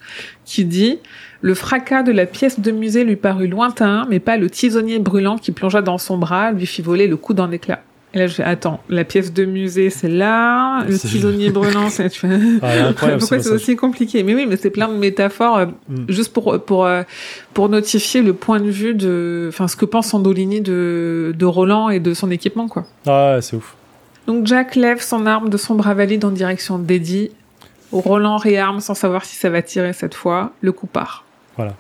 qui 0.46 0.64
dit 0.64 1.00
Le 1.42 1.54
fracas 1.54 2.04
de 2.04 2.12
la 2.12 2.26
pièce 2.26 2.60
de 2.60 2.72
musée 2.72 3.04
lui 3.04 3.18
parut 3.18 3.48
lointain, 3.48 4.06
mais 4.10 4.20
pas 4.20 4.38
le 4.38 4.50
tisonnier 4.50 5.00
brûlant 5.00 5.38
qui 5.38 5.52
plongea 5.52 5.82
dans 5.82 5.98
son 5.98 6.18
bras 6.18 6.52
lui 6.52 6.66
fit 6.66 6.82
voler 6.82 7.08
le 7.08 7.18
coup 7.18 7.34
d'un 7.34 7.52
éclat. 7.52 7.84
Et 8.16 8.20
là, 8.20 8.28
je 8.28 8.36
fais 8.36 8.44
Attends, 8.44 8.80
la 8.90 9.04
pièce 9.04 9.34
de 9.34 9.44
musée, 9.46 9.90
c'est 9.90 10.08
là, 10.10 10.84
le 10.86 10.96
C'est- 10.96 11.08
tisonnier 11.08 11.50
brûlant, 11.50 11.90
c'est. 11.90 12.10
tu 12.10 12.20
fais, 12.20 12.40
Ah, 12.62 12.94
Pourquoi 13.20 13.20
ce 13.20 13.40
c'est 13.40 13.50
aussi 13.50 13.76
compliqué? 13.76 14.22
Mais 14.24 14.36
oui, 14.36 14.46
mais 14.48 14.56
c'est 14.56 14.70
plein 14.70 14.88
de 14.88 14.94
métaphores, 14.94 15.58
euh, 15.58 15.66
Mm. 15.90 16.06
juste 16.10 16.32
pour, 16.32 16.60
pour, 16.64 16.86
euh, 16.86 17.02
pour 17.56 17.70
notifier 17.70 18.22
le 18.22 18.34
point 18.34 18.60
de 18.60 18.70
vue 18.70 18.94
de. 18.94 19.48
Enfin, 19.50 19.68
ce 19.68 19.76
que 19.76 19.86
pense 19.86 20.14
Andolini 20.14 20.62
de, 20.62 21.34
de 21.38 21.46
Roland 21.46 21.90
et 21.90 22.00
de 22.00 22.14
son 22.14 22.30
équipement, 22.30 22.68
quoi. 22.68 22.86
Ah, 23.08 23.38
c'est 23.42 23.56
ouf. 23.56 23.76
Donc 24.28 24.46
Jack 24.48 24.76
lève 24.76 25.02
son 25.02 25.26
arme 25.26 25.50
de 25.50 25.58
son 25.58 25.74
bras 25.76 25.94
valide 25.96 26.24
en 26.24 26.32
direction 26.32 26.78
d'Eddie. 26.78 27.32
Roland 27.92 28.38
réarme 28.38 28.80
sans 28.80 28.94
savoir 28.96 29.26
si 29.26 29.36
ça 29.36 29.50
va 29.50 29.62
tirer 29.62 29.94
cette 29.94 30.16
fois. 30.16 30.52
Le 30.62 30.72
coup 30.72 30.88
part. 30.88 31.26
Voilà. 31.58 31.76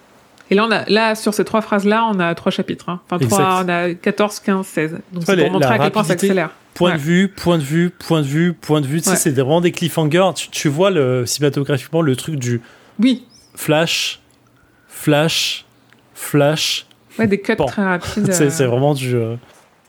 Et 0.51 0.55
là, 0.55 0.65
on 0.67 0.71
a, 0.71 0.85
là, 0.89 1.15
sur 1.15 1.33
ces 1.33 1.45
trois 1.45 1.61
phrases-là, 1.61 2.09
on 2.13 2.19
a 2.19 2.35
trois 2.35 2.51
chapitres. 2.51 2.89
hein. 2.89 2.99
Enfin, 3.09 3.17
trois, 3.25 3.63
on 3.65 3.69
a 3.69 3.93
14, 3.93 4.39
15, 4.41 4.65
16. 4.65 4.97
Donc, 5.11 5.23
c'est 5.25 5.37
pour 5.37 5.51
montrer 5.51 5.73
à 5.73 5.79
quel 5.79 5.91
point 5.91 6.03
ça 6.03 6.13
accélère. 6.13 6.49
Point 6.73 6.91
Ouais. 6.91 6.97
de 6.97 7.01
vue, 7.01 7.27
point 7.29 7.57
de 7.59 7.63
vue, 7.63 7.89
point 7.91 8.21
de 8.21 8.25
vue, 8.27 8.53
point 8.53 8.81
de 8.81 8.87
vue. 8.87 9.01
Tu 9.01 9.09
sais, 9.09 9.15
c'est 9.15 9.31
vraiment 9.31 9.61
des 9.61 9.71
cliffhangers. 9.71 10.29
Tu, 10.35 10.49
tu 10.49 10.69
vois 10.69 10.89
le, 10.89 11.25
cinématographiquement 11.25 12.01
le 12.01 12.15
truc 12.15 12.35
du 12.35 12.61
Oui. 12.99 13.25
flash, 13.55 14.19
flash, 14.87 15.65
flash. 16.13 16.85
Ouais, 17.19 17.27
des 17.27 17.39
cuts 17.39 17.55
Bon. 17.57 17.65
très 17.65 17.83
rapides. 17.83 18.31
C'est 18.33 18.61
euh, 18.61 18.67
vraiment 18.67 18.93
du. 18.95 19.15
euh, 19.15 19.35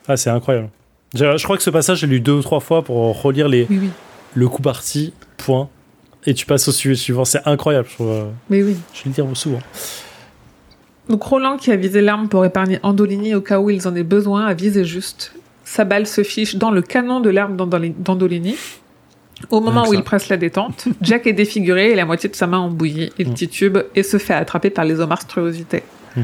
Ah, 0.09 0.17
c'est 0.19 0.29
incroyable. 0.31 0.69
Je, 1.15 1.37
je 1.39 1.45
crois 1.45 1.57
que 1.57 1.63
ce 1.63 1.71
passage, 1.71 1.99
j'ai 2.01 2.07
lu 2.07 2.21
deux 2.21 2.33
ou 2.33 2.43
trois 2.43 2.61
fois 2.61 2.83
pour 2.83 3.21
relire 3.23 3.49
les, 3.49 3.67
Oui, 3.71 3.79
oui. 3.83 3.91
le 4.35 4.49
coup 4.49 4.61
parti, 4.61 5.15
point. 5.39 5.69
Et 6.27 6.35
tu 6.35 6.45
passes 6.45 6.69
au 6.69 6.73
sujet 6.73 6.95
suivant. 6.97 7.25
C'est 7.25 7.47
incroyable. 7.47 7.87
Je, 7.89 7.95
trouve, 7.95 8.11
euh, 8.11 8.25
Mais 8.51 8.63
oui. 8.63 8.77
je 8.93 9.05
vais 9.05 9.11
le 9.11 9.13
dire 9.13 9.27
souvent. 9.37 9.61
Donc 11.09 11.23
Roland, 11.23 11.57
qui 11.59 11.71
a 11.71 11.77
visé 11.77 12.01
l'arme 12.01 12.29
pour 12.29 12.45
épargner 12.45 12.79
Andolini 12.83 13.35
au 13.35 13.41
cas 13.41 13.61
où 13.61 13.69
ils 13.71 13.87
en 13.87 13.95
aient 13.95 14.03
besoin, 14.03 14.47
a 14.47 14.55
visé 14.55 14.85
juste. 14.85 15.35
Sa 15.65 15.85
balle 15.85 16.07
se 16.07 16.23
fiche 16.23 16.57
dans 16.57 16.71
le 16.71 16.83
canon 16.83 17.21
de 17.21 17.31
l'arme 17.31 17.57
d'Andoli- 17.57 17.95
d'Andolini. 17.99 18.57
Au 19.51 19.61
moment 19.61 19.83
où 19.83 19.93
ça. 19.93 19.99
il 19.99 20.03
presse 20.03 20.29
la 20.29 20.37
détente, 20.37 20.87
Jack 21.03 21.27
est 21.27 21.33
défiguré 21.35 21.91
et 21.91 21.95
la 21.95 22.07
moitié 22.07 22.31
de 22.31 22.37
sa 22.37 22.47
main 22.47 22.59
embouillie. 22.59 23.11
Il 23.19 23.31
Mm. 23.31 23.35
titube 23.35 23.79
et 23.95 24.03
se 24.03 24.17
fait 24.19 24.33
attraper 24.33 24.71
par 24.71 24.85
les 24.85 24.95
monstruosités. 24.95 25.83
Mm. 26.17 26.23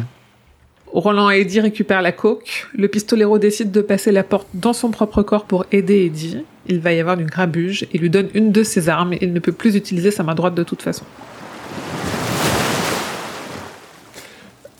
Roland 0.93 1.31
et 1.31 1.41
Eddie 1.41 1.61
récupèrent 1.61 2.03
la 2.03 2.13
coque. 2.13 2.69
Le 2.73 2.89
pistolero 2.89 3.39
décide 3.39 3.71
de 3.73 3.81
passer 3.83 4.13
la 4.13 4.23
porte 4.25 4.49
dans 4.55 4.73
son 4.73 4.91
propre 4.91 5.23
corps 5.23 5.45
pour 5.45 5.67
aider 5.73 6.07
Eddie. 6.07 6.39
Il 6.69 6.81
va 6.81 6.93
y 6.93 7.01
avoir 7.01 7.17
du 7.17 7.25
grabuge 7.25 7.87
et 7.93 7.99
lui 7.99 8.11
donne 8.11 8.29
une 8.35 8.53
de 8.53 8.63
ses 8.63 8.89
armes. 8.89 9.13
Il 9.21 9.33
ne 9.33 9.41
peut 9.41 9.53
plus 9.53 9.77
utiliser 9.77 10.11
sa 10.11 10.23
main 10.23 10.35
droite 10.35 10.55
de 10.55 10.63
toute 10.63 10.83
façon. 10.83 11.05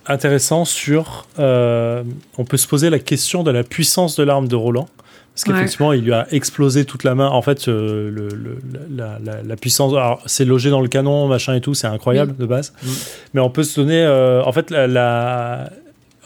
Intéressant 0.07 0.65
sur. 0.65 1.27
euh, 1.39 2.03
on 2.39 2.45
peut 2.45 2.57
se 2.57 2.67
poser 2.67 2.91
la 2.91 2.99
question 2.99 3.43
de 3.43 3.51
la 3.51 3.63
puissance 3.63 4.17
de 4.17 4.23
l'arme 4.23 4.49
de 4.49 4.57
Roland. 4.57 4.89
Parce 5.35 5.47
Ouais. 5.47 5.53
qu'effectivement, 5.55 5.93
il 5.93 6.03
lui 6.03 6.13
a 6.13 6.27
explosé 6.33 6.85
toute 6.85 7.05
la 7.05 7.15
main. 7.15 7.29
En 7.29 7.41
fait, 7.43 7.69
euh, 7.69 8.11
le, 8.11 8.29
le- 8.29 8.59
la, 8.91 9.19
la- 9.25 9.43
la 9.43 9.57
puissance. 9.57 9.93
Alors, 9.93 10.21
c'est 10.27 10.45
logé 10.45 10.71
dans 10.71 10.81
le 10.81 10.89
canon, 10.89 11.29
machin 11.29 11.55
et 11.55 11.61
tout, 11.61 11.75
c'est 11.75 11.87
incroyable 11.87 12.37
de 12.37 12.47
base. 12.47 12.73
Mm. 12.83 12.89
Mais 13.35 13.41
on 13.41 13.51
peut 13.51 13.63
se 13.63 13.79
donner. 13.81 14.03
euh, 14.03 14.43
en 14.43 14.53
fait, 14.53 14.71
la, 14.71 14.87
la- 14.87 15.71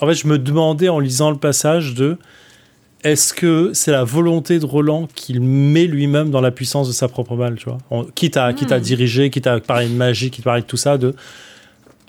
en 0.01 0.07
fait, 0.07 0.15
je 0.15 0.27
me 0.27 0.39
demandais 0.39 0.89
en 0.89 0.99
lisant 1.01 1.31
le 1.31 1.37
passage 1.37 1.95
de. 1.95 2.17
Est-ce 3.03 3.35
que 3.35 3.71
c'est 3.75 3.91
la 3.93 4.03
volonté 4.03 4.59
de 4.59 4.65
Roland 4.65 5.07
qu'il 5.15 5.43
met 5.43 5.85
lui-même 5.85 6.31
dans 6.31 6.41
la 6.41 6.51
puissance 6.51 6.89
de 6.89 6.95
sa 6.95 7.07
propre 7.07 7.37
balle, 7.37 7.57
tu 7.57 7.67
vois? 7.69 7.79
On- 7.91 8.05
quitte, 8.05 8.39
à, 8.39 8.53
quitte 8.55 8.73
à 8.73 8.79
Mm. 8.79 8.83
diriger, 8.83 9.31
quitte 9.31 9.47
à 9.47 9.61
parler 9.61 9.89
de 9.89 9.95
magie, 9.95 10.31
quitte 10.31 10.45
à 10.47 10.51
parler 10.51 10.63
de 10.63 10.67
tout 10.67 10.79
ça, 10.79 10.97
de. 10.97 11.15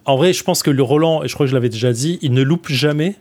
En 0.06 0.18
vrai, 0.18 0.34
je 0.34 0.44
pense 0.44 0.62
que 0.64 0.70
le 0.72 0.84
Roland, 0.84 1.24
et 1.24 1.28
je 1.28 1.34
crois 1.34 1.46
que 1.46 1.50
je 1.50 1.56
l'avais 1.56 1.70
déjà 1.70 1.92
dit, 1.92 2.20
il 2.22 2.32
ne 2.34 2.42
loupe 2.44 2.68
jamais 2.70 3.16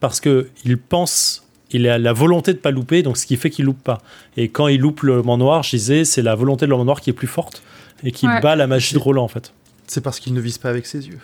parce 0.00 0.20
que 0.20 0.48
il 0.64 0.76
pense, 0.78 1.46
il 1.70 1.88
a 1.88 1.98
la 1.98 2.12
volonté 2.12 2.52
de 2.52 2.58
pas 2.58 2.70
louper, 2.70 3.02
donc 3.02 3.16
ce 3.16 3.26
qui 3.26 3.36
fait 3.36 3.50
qu'il 3.50 3.64
loupe 3.64 3.82
pas. 3.82 3.98
Et 4.36 4.48
quand 4.48 4.68
il 4.68 4.80
loupe 4.80 5.00
le 5.02 5.22
Noir, 5.22 5.62
je 5.62 5.70
disais, 5.70 6.04
c'est 6.04 6.22
la 6.22 6.34
volonté 6.34 6.66
de 6.66 6.70
l'homme 6.70 6.84
noir 6.84 7.00
qui 7.00 7.10
est 7.10 7.14
plus 7.14 7.26
forte 7.26 7.62
et 8.04 8.12
qui 8.12 8.26
Ouais. 8.26 8.40
bat 8.40 8.54
la 8.56 8.66
magie 8.66 8.94
de 8.94 8.98
Roland 8.98 9.24
en 9.24 9.28
fait. 9.28 9.52
C'est 9.86 10.02
parce 10.02 10.20
qu'il 10.20 10.34
ne 10.34 10.40
vise 10.40 10.58
pas 10.58 10.68
avec 10.68 10.84
ses 10.86 11.06
yeux. 11.06 11.18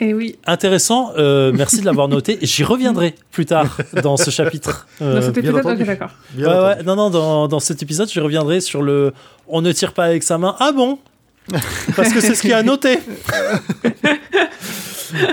Et 0.00 0.12
oui, 0.14 0.36
Intéressant, 0.46 1.12
euh, 1.18 1.52
merci 1.54 1.80
de 1.80 1.86
l'avoir 1.86 2.08
noté. 2.08 2.38
J'y 2.42 2.64
reviendrai 2.64 3.14
plus 3.30 3.46
tard 3.46 3.76
dans 4.02 4.16
ce 4.16 4.30
chapitre. 4.30 4.86
Euh, 5.00 5.14
dans 5.20 5.22
cet 5.22 5.38
bien 5.38 5.54
épisode, 5.56 5.78
d'accord. 5.84 6.10
Ouais, 6.36 6.44
ouais, 6.46 6.82
non, 6.84 6.96
non, 6.96 7.10
dans, 7.10 7.48
dans 7.48 7.60
cet 7.60 7.82
épisode, 7.82 8.10
je 8.10 8.20
reviendrai 8.20 8.60
sur 8.60 8.82
le 8.82 9.12
on 9.48 9.60
ne 9.62 9.70
tire 9.72 9.92
pas 9.92 10.04
avec 10.04 10.22
sa 10.22 10.38
main. 10.38 10.56
Ah 10.58 10.72
bon? 10.72 10.98
Parce 11.96 12.12
que 12.12 12.20
c'est 12.20 12.34
ce 12.34 12.42
qu'il 12.42 12.52
a 12.52 12.62
noté. 12.62 12.98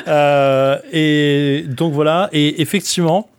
Euh, 0.10 0.78
et 0.92 1.64
donc 1.66 1.94
voilà. 1.94 2.28
Et 2.34 2.62
effectivement, 2.62 3.30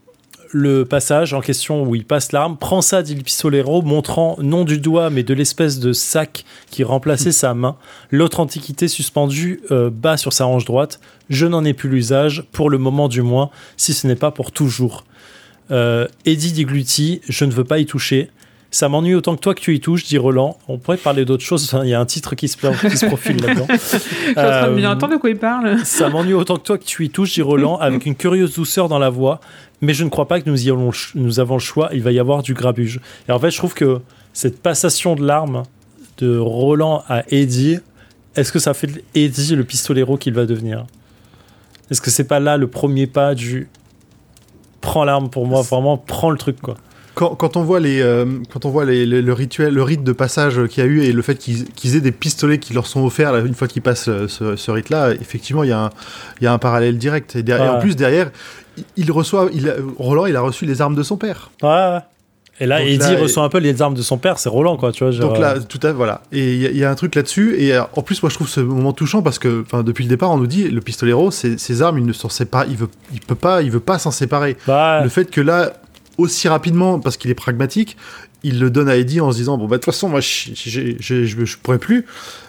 le 0.52 0.84
passage 0.84 1.34
en 1.34 1.40
question 1.40 1.82
où 1.84 1.94
il 1.94 2.05
passe 2.05 2.32
l'arme 2.32 2.56
prend 2.56 2.80
ça, 2.80 3.02
dit 3.02 3.14
le 3.14 3.22
pistolero, 3.22 3.82
montrant 3.82 4.36
non 4.40 4.64
du 4.64 4.78
doigt 4.78 5.10
mais 5.10 5.22
de 5.22 5.34
l'espèce 5.34 5.78
de 5.78 5.92
sac 5.92 6.44
qui 6.70 6.82
remplaçait 6.82 7.32
sa 7.32 7.55
main. 7.55 7.76
L'autre 8.10 8.40
antiquité 8.40 8.88
suspendue 8.88 9.60
euh, 9.70 9.90
bas 9.90 10.16
sur 10.16 10.32
sa 10.32 10.47
hanche 10.47 10.64
droite. 10.64 11.01
Je 11.28 11.47
n'en 11.47 11.64
ai 11.64 11.74
plus 11.74 11.88
l'usage, 11.88 12.44
pour 12.52 12.70
le 12.70 12.78
moment 12.78 13.09
du 13.09 13.22
moins, 13.22 13.51
si 13.76 13.92
ce 13.92 14.06
n'est 14.06 14.16
pas 14.16 14.30
pour 14.30 14.51
toujours. 14.51 15.05
Euh, 15.70 16.09
Eddie 16.24 16.52
dit 16.52 16.64
Gluty, 16.64 17.20
je 17.28 17.44
ne 17.44 17.52
veux 17.52 17.64
pas 17.64 17.78
y 17.78 17.86
toucher. 17.86 18.30
Ça 18.72 18.88
m'ennuie 18.88 19.14
autant 19.14 19.34
que 19.34 19.40
toi 19.40 19.55
que 19.55 19.60
tu 19.60 19.74
y 19.74 19.80
touches, 19.80 20.05
dit 20.05 20.16
Roland. 20.16 20.56
On 20.68 20.78
pourrait 20.78 20.97
parler 20.97 21.24
d'autre 21.24 21.42
chose. 21.42 21.74
Il 21.82 21.88
y 21.88 21.94
a 21.94 22.01
un 22.01 22.06
titre 22.06 22.36
qui 22.36 22.47
se, 22.47 22.56
qui 22.56 22.97
se 22.97 23.06
profile 23.06 23.40
là-dedans. 23.42 23.66
Je 23.70 23.76
suis 23.76 24.30
en 24.30 24.34
train 24.34 24.70
de 24.70 24.84
attends 24.84 25.09
de 25.09 25.16
quoi 25.16 25.30
il 25.30 25.38
parle? 25.38 25.78
ça 25.84 26.09
m'ennuie 26.09 26.34
autant 26.34 26.56
que 26.56 26.62
toi 26.62 26.78
que 26.78 26.84
tu 26.84 27.05
y 27.05 27.10
touches, 27.10 27.34
dit 27.34 27.42
Roland, 27.42 27.78
avec 27.78 28.06
une 28.06 28.14
curieuse 28.14 28.55
douceur 28.55 28.88
dans 28.88 28.98
la 28.98 29.10
voix. 29.10 29.40
Mais 29.80 29.92
je 29.92 30.05
ne 30.05 30.09
crois 30.09 30.28
pas 30.28 30.40
que 30.40 30.48
nous, 30.48 30.66
y 30.66 30.70
avons, 30.70 30.90
nous 31.14 31.40
avons 31.40 31.55
le 31.55 31.60
choix. 31.60 31.88
Il 31.92 32.02
va 32.02 32.12
y 32.12 32.18
avoir 32.18 32.42
du 32.42 32.55
grabuge. 32.55 33.01
Et 33.28 33.32
en 33.32 33.38
fait, 33.38 33.51
je 33.51 33.56
trouve 33.56 33.74
que 33.74 34.01
cette 34.32 34.62
passation 34.62 35.16
de 35.16 35.26
l'arme 35.26 35.64
de 36.18 36.38
Roland 36.38 37.02
à 37.09 37.24
Eddie, 37.30 37.78
est-ce 38.36 38.52
que 38.52 38.59
ça 38.59 38.74
fait 38.74 39.05
Eddie 39.14 39.56
le 39.56 39.64
pistolero 39.64 40.16
qu'il 40.16 40.34
va 40.34 40.47
devenir? 40.47 40.86
Est-ce 41.90 42.01
que 42.01 42.10
c'est 42.10 42.24
pas 42.24 42.38
là 42.38 42.56
le 42.56 42.68
premier 42.68 43.09
pas 43.09 43.34
du 43.34 43.68
prends 44.80 45.05
l'arme 45.05 45.28
pour 45.28 45.47
moi, 45.47 45.62
vraiment 45.62 45.97
prends 45.98 46.30
le 46.30 46.38
truc 46.38 46.60
quoi. 46.60 46.76
Quand, 47.20 47.34
quand 47.34 47.59
on 47.59 47.62
voit 47.64 47.80
les, 47.80 48.01
euh, 48.01 48.24
quand 48.51 48.64
on 48.64 48.70
voit 48.70 48.86
les, 48.86 49.05
le, 49.05 49.20
le 49.20 49.32
rituel, 49.34 49.74
le 49.74 49.82
rite 49.82 50.02
de 50.05 50.12
passage 50.12 50.59
qu'il 50.68 50.82
y 50.82 50.86
a 50.86 50.88
eu 50.88 51.02
et 51.02 51.12
le 51.12 51.20
fait 51.20 51.34
qu'ils 51.36 51.94
aient 51.97 52.01
des 52.01 52.12
pistolets 52.12 52.56
qui 52.59 52.72
leur 52.72 52.86
sont 52.86 53.05
offerts 53.05 53.32
là, 53.32 53.40
une 53.40 53.52
fois 53.52 53.68
qu'ils 53.68 53.82
passent 53.82 54.09
euh, 54.09 54.26
ce, 54.26 54.56
ce 54.56 54.70
rite-là, 54.70 55.10
effectivement, 55.12 55.62
il 55.62 55.68
y, 55.68 55.72
a 55.72 55.80
un- 55.84 55.90
il 56.40 56.44
y 56.44 56.47
a 56.47 56.52
un 56.55 56.56
parallèle 56.59 56.97
direct. 56.97 57.36
Et, 57.36 57.42
derrière, 57.42 57.72
Ouais. 57.72 57.76
en 57.76 57.80
plus, 57.80 57.94
derrière, 57.94 58.30
il, 58.78 58.84
il 58.97 59.12
reçoit, 59.12 59.51
il 59.52 59.70
Roland, 59.98 60.24
il 60.24 60.34
a 60.34 60.40
reçu 60.40 60.64
les 60.64 60.80
armes 60.80 60.94
de 60.94 61.02
son 61.02 61.18
père. 61.18 61.51
Ouais. 61.62 61.98
Et 62.59 62.64
là, 62.66 62.82
Eddie 62.82 62.97
là, 62.98 63.20
reçoit 63.20 63.42
un 63.44 63.48
peu 63.51 63.59
les 63.59 63.82
armes 63.82 63.94
de 63.94 64.01
son 64.02 64.16
père, 64.16 64.38
c'est 64.38 64.48
Roland 64.48 64.78
quoi, 64.78 64.90
tu 64.90 65.05
vois. 65.05 65.10
genre, 65.12 65.28
Donc 65.30 65.38
là, 65.38 65.56
euh, 65.56 65.60
tout 65.68 65.80
à 65.86 65.92
voilà. 65.92 66.22
Et 66.32 66.55
il 66.55 66.60
y, 66.62 66.66
a- 66.66 66.70
il 66.70 66.76
y 66.78 66.84
a 66.84 66.90
un 66.90 66.94
truc 66.94 67.14
là-dessus. 67.16 67.55
Et 67.59 67.78
en 67.78 68.01
plus, 68.02 68.22
moi, 68.22 68.30
je 68.30 68.34
trouve 68.36 68.48
ce 68.48 68.60
moment 68.60 68.94
touchant 68.94 69.20
parce 69.20 69.38
que, 69.38 69.64
depuis 69.82 70.05
le 70.05 70.09
départ, 70.10 70.30
on 70.30 70.38
nous 70.38 70.47
dit 70.47 70.68
le 70.68 70.80
pistolero, 70.80 71.30
c'est- 71.30 71.59
ses 71.59 71.82
armes, 71.82 71.98
il 71.98 72.06
ne 72.06 72.12
s'en 72.14 72.30
sépare, 72.30 72.64
il 72.68 72.76
veut, 72.78 72.88
il 73.12 73.20
peut 73.20 73.34
pas, 73.34 73.60
il 73.60 73.70
veut 73.70 73.80
pas 73.80 73.98
s'en 73.98 74.10
séparer. 74.10 74.56
bah, 74.66 75.02
Le 75.02 75.09
fait 75.10 75.30
que 75.30 75.40
là, 75.42 75.72
aussi 76.20 76.48
rapidement, 76.48 77.01
parce 77.01 77.16
qu'il 77.16 77.30
est 77.30 77.34
pragmatique, 77.34 77.97
il 78.42 78.59
le 78.60 78.70
donne 78.70 78.88
à 78.88 78.97
Eddie 78.97 79.20
en 79.20 79.32
se 79.32 79.36
disant 79.38 79.59
bon 79.59 79.66
bah 79.66 79.76
de 79.76 79.82
toute 79.82 79.92
façon 79.92 80.09
moi 80.09 80.20
je 80.20 81.56
pourrais 81.56 81.78
plus. 81.78 82.06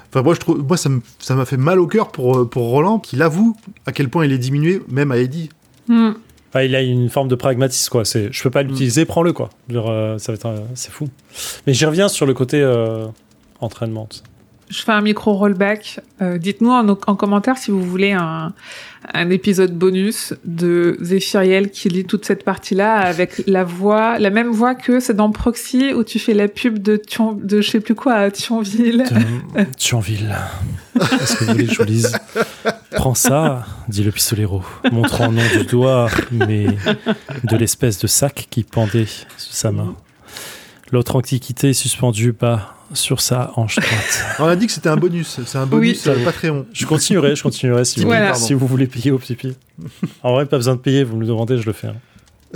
Enfin 0.10 0.22
moi 0.24 0.34
je 0.34 0.40
trouve 0.40 0.64
moi 0.68 0.78
ça 0.78 0.90
me- 0.90 1.02
ça 1.20 1.36
m'a 1.36 1.46
fait 1.46 1.58
mal 1.58 1.80
au 1.80 1.88
cœur 1.88 2.12
pour 2.12 2.50
pour 2.50 2.64
Roland 2.70 3.00
qu'il 3.00 3.22
avoue 3.22 3.56
à 3.86 3.92
quel 3.92 4.10
point 4.10 4.26
il 4.26 4.32
est 4.32 4.38
diminué 4.38 4.82
même 4.90 5.12
à 5.12 5.18
Eddie. 5.18 5.50
Hmm. 5.88 6.12
Il 6.56 6.76
a 6.76 6.82
une 6.82 7.10
forme 7.10 7.30
de 7.30 7.36
pragmatisme, 7.36 7.90
quoi. 7.90 8.04
C'est, 8.04 8.28
je 8.34 8.44
peux 8.44 8.50
pas 8.50 8.62
l'utiliser, 8.62 9.06
prends-le, 9.06 9.32
quoi. 9.32 9.50
Euh, 9.72 10.18
ça 10.18 10.34
va 10.34 10.36
être, 10.36 10.54
c'est 10.76 10.92
fou. 10.92 11.08
Mais 11.66 11.74
j'y 11.74 11.86
reviens 11.86 12.10
sur 12.10 12.26
le 12.26 12.34
côté 12.34 12.60
euh, 12.62 13.08
entraînement. 13.62 14.10
Je 14.72 14.84
fais 14.84 14.94
un 14.94 15.02
micro 15.02 15.34
rollback. 15.34 16.00
Euh, 16.22 16.38
Dites-nous 16.38 16.72
en, 16.72 16.88
en 16.88 17.16
commentaire 17.16 17.58
si 17.58 17.72
vous 17.72 17.84
voulez 17.84 18.14
un, 18.14 18.54
un 19.14 19.30
épisode 19.30 19.74
bonus 19.78 20.34
de 20.46 20.98
Zéphiriel 21.02 21.72
qui 21.72 21.90
lit 21.90 22.06
toute 22.06 22.26
cette 22.26 22.46
partie-là 22.46 23.00
avec 23.00 23.44
la 23.48 23.66
voix, 23.66 24.18
la 24.18 24.30
même 24.30 24.50
voix 24.50 24.74
que 24.76 25.02
c'est 25.02 25.14
dans 25.14 25.32
Proxy 25.32 25.94
où 25.94 26.04
tu 26.06 26.20
fais 26.20 26.34
la 26.34 26.48
pub 26.48 26.80
de, 26.80 26.96
Thion, 26.96 27.34
de 27.34 27.60
je 27.62 27.70
sais 27.70 27.80
plus 27.82 27.96
quoi 27.96 28.14
à 28.14 28.32
Thionville. 28.32 29.04
De 29.56 29.64
Thionville. 29.78 30.36
Est-ce 30.96 31.36
que 31.36 31.44
vous 31.44 31.52
voulez 31.52 31.66
que 31.68 31.74
je 31.74 31.78
vous 31.78 31.84
lise 31.84 32.18
Prends 32.92 33.16
ça, 33.16 33.66
dit 33.90 34.04
le 34.04 34.12
pistolero, 34.12 34.64
montrant 34.92 35.32
non 35.32 35.42
du 35.58 35.66
doigt, 35.66 36.10
mais 36.32 36.68
de 37.44 37.58
l'espèce 37.58 38.00
de 38.00 38.08
sac 38.08 38.48
qui 38.50 38.64
pendait 38.64 39.06
sous 39.06 39.54
sa 39.54 39.72
main. 39.72 39.96
L'autre 40.92 41.16
antiquité 41.16 41.74
suspendue 41.74 42.34
bas 42.34 42.76
sur 42.94 43.22
sa 43.22 43.52
hanche 43.56 43.76
droite. 43.78 44.26
On 44.40 44.46
a 44.46 44.56
dit 44.56 44.68
que 44.68 44.72
c'était 44.74 44.90
un 44.90 44.98
bonus, 44.98 45.40
c'est 45.46 45.58
un 45.58 45.66
bonus 45.66 46.06
Oui. 46.06 46.12
euh, 46.12 46.24
Patreon. 46.26 46.66
Je 46.74 46.86
continuerai, 46.86 47.36
je 47.36 47.44
continuerai 47.44 47.86
si 47.86 48.00
vous, 48.02 48.08
Voilà. 48.08 48.34
si 48.34 48.54
vous 48.54 48.68
voulez 48.68 48.88
payer 48.88 49.12
au 49.12 49.18
pipi. 49.18 49.56
En 50.24 50.34
vrai, 50.34 50.46
pas 50.46 50.58
besoin 50.58 50.76
de 50.76 50.80
payer, 50.80 51.04
vous 51.04 51.16
me 51.16 51.22
le 51.22 51.28
demandez, 51.28 51.58
je 51.58 51.66
le 51.66 51.74
fais. 51.74 51.88
hein. 51.88 51.96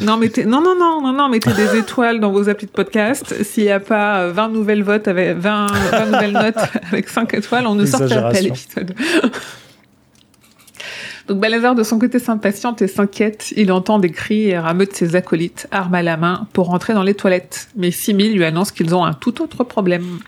Non, 0.01 0.17
mettez, 0.17 0.43
non, 0.43 0.61
non, 0.61 0.75
non, 0.77 1.01
non, 1.01 1.13
non, 1.13 1.29
mettez 1.29 1.53
des 1.53 1.77
étoiles 1.77 2.19
dans 2.19 2.29
vos 2.31 2.49
applis 2.49 2.65
de 2.67 2.71
podcast. 2.71 3.33
S'il 3.43 3.63
n'y 3.63 3.71
a 3.71 3.79
pas 3.79 4.23
euh, 4.23 4.31
20 4.33 4.49
nouvelles 4.49 4.83
votes 4.83 5.07
avec 5.07 5.37
20, 5.37 5.67
20 5.91 6.05
nouvelles 6.07 6.33
notes 6.33 6.57
avec 6.91 7.07
5 7.07 7.33
étoiles, 7.33 7.65
on 7.65 7.75
ne 7.75 7.85
sortira 7.85 8.29
pas 8.29 8.41
l'épisode. 8.41 8.93
Donc 11.27 11.39
Balazar 11.39 11.73
de 11.73 11.84
son 11.84 11.97
côté 11.97 12.19
s'impatiente 12.19 12.81
et 12.81 12.88
s'inquiète. 12.88 13.53
Il 13.56 13.72
entend 13.72 13.97
des 13.99 14.11
cris 14.11 14.49
et 14.49 14.60
rameute 14.60 14.93
ses 14.93 15.15
acolytes, 15.15 15.68
armes 15.72 15.95
à 15.95 16.03
la 16.03 16.18
main, 16.18 16.47
pour 16.53 16.68
rentrer 16.68 16.93
dans 16.93 17.03
les 17.03 17.15
toilettes. 17.15 17.69
Mais 17.76 17.91
Simi 17.91 18.30
lui 18.30 18.45
annonce 18.45 18.72
qu'ils 18.72 18.93
ont 18.93 19.03
un 19.03 19.14
tout 19.14 19.41
autre 19.41 19.64
problème. 19.64 20.19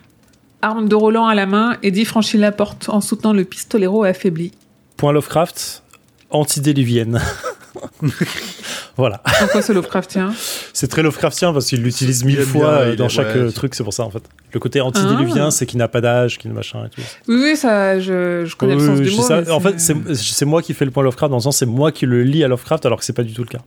Arme 0.63 0.89
de 0.89 0.95
Roland 0.95 1.27
à 1.27 1.35
la 1.35 1.45
main, 1.45 1.77
Eddie 1.83 2.05
franchit 2.05 2.37
la 2.37 2.51
porte 2.51 2.89
en 2.89 2.99
soutenant 2.99 3.33
le 3.33 3.43
pistolero 3.43 4.03
affaibli. 4.03 4.51
Point 4.97 5.11
Lovecraft, 5.11 5.83
antidéluvienne. 6.31 7.21
voilà. 8.97 9.21
Pourquoi 9.39 9.61
ce 9.61 9.71
Lovecraftien? 9.71 10.33
C'est 10.73 10.87
très 10.87 11.03
Lovecraftien 11.03 11.53
parce 11.53 11.67
qu'il 11.67 11.81
l'utilise 11.81 12.23
mille 12.23 12.41
fois 12.41 12.85
bien, 12.85 12.95
dans 12.95 13.09
chaque 13.09 13.27
ouais, 13.27 13.37
euh, 13.37 13.47
c'est- 13.49 13.53
truc, 13.55 13.75
c'est 13.75 13.83
pour 13.83 13.93
ça 13.93 14.03
en 14.03 14.09
fait. 14.09 14.23
Le 14.53 14.59
côté 14.59 14.81
antidéluvien, 14.81 15.47
Ah. 15.47 15.51
c'est 15.51 15.65
qu'il 15.65 15.77
n'a 15.79 15.87
pas 15.87 16.01
d'âge, 16.01 16.37
qu'il 16.37 16.51
machin 16.53 16.85
et 16.85 16.89
tout. 16.89 17.01
Oui, 17.27 17.35
oui, 17.41 17.57
ça, 17.57 17.99
je, 17.99 18.45
je 18.45 18.55
connais 18.55 18.75
Oui, 18.75 18.81
le 18.81 18.87
sens 18.87 18.99
oui, 18.99 19.09
du 19.09 19.15
mot. 19.15 19.21
ça. 19.23 19.41
En 19.53 19.59
fait, 19.59 19.79
c'est 19.79 19.95
c'est 20.15 20.45
moi 20.45 20.61
qui 20.61 20.73
fais 20.73 20.85
le 20.85 20.91
point 20.91 21.03
Lovecraft 21.03 21.29
dans 21.31 21.37
le 21.37 21.41
sens 21.43 21.57
c'est 21.57 21.65
moi 21.65 21.91
qui 21.91 22.05
le 22.05 22.23
lis 22.23 22.43
à 22.43 22.47
Lovecraft 22.47 22.85
alors 22.85 22.99
que 22.99 23.05
c'est 23.05 23.13
pas 23.13 23.23
du 23.23 23.33
tout 23.33 23.43
le 23.43 23.49
cas. 23.49 23.59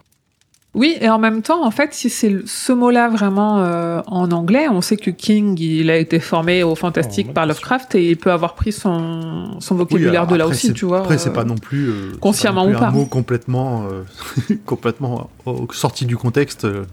Oui, 0.72 0.96
et 1.00 1.08
en 1.08 1.18
même 1.18 1.42
temps, 1.42 1.64
en 1.66 1.72
fait, 1.72 1.92
si 1.94 2.08
c'est 2.08 2.46
ce 2.46 2.72
mot-là 2.72 3.08
vraiment 3.08 3.58
euh, 3.58 4.00
en 4.06 4.30
anglais, 4.30 4.68
on 4.68 4.80
sait 4.80 4.96
que 4.96 5.10
King, 5.10 5.58
il 5.58 5.90
a 5.90 5.96
été 5.96 6.20
formé 6.20 6.62
au 6.62 6.76
fantastique 6.76 7.26
Oh, 7.30 7.32
par 7.32 7.46
Lovecraft 7.46 7.96
et 7.96 8.10
il 8.10 8.16
peut 8.16 8.30
avoir 8.30 8.54
pris 8.54 8.70
son, 8.70 9.58
son 9.60 9.74
vocabulaire 9.74 10.10
alors 10.22 10.26
de 10.28 10.36
là 10.36 10.46
aussi, 10.46 10.68
c'est- 10.68 10.72
tu 10.72 10.84
vois. 10.84 11.00
Après 11.00 11.18
c'est 11.18 11.30
euh. 11.30 11.32
pas 11.32 11.42
non 11.42 11.56
plus 11.56 11.88
euh, 11.88 12.10
c'est 12.12 12.20
consciemment 12.20 12.66
pas 12.66 12.70
non 12.70 12.72
plus 12.72 12.76
ou 12.76 12.80
pas. 12.80 12.86
un 12.86 12.90
mot 12.92 13.06
complètement 13.06 13.84
euh, 13.90 14.54
complètement 14.64 15.28
euh, 15.48 15.52
sorti 15.72 16.06
du 16.06 16.16
contexte. 16.16 16.64
euh. 16.64 16.84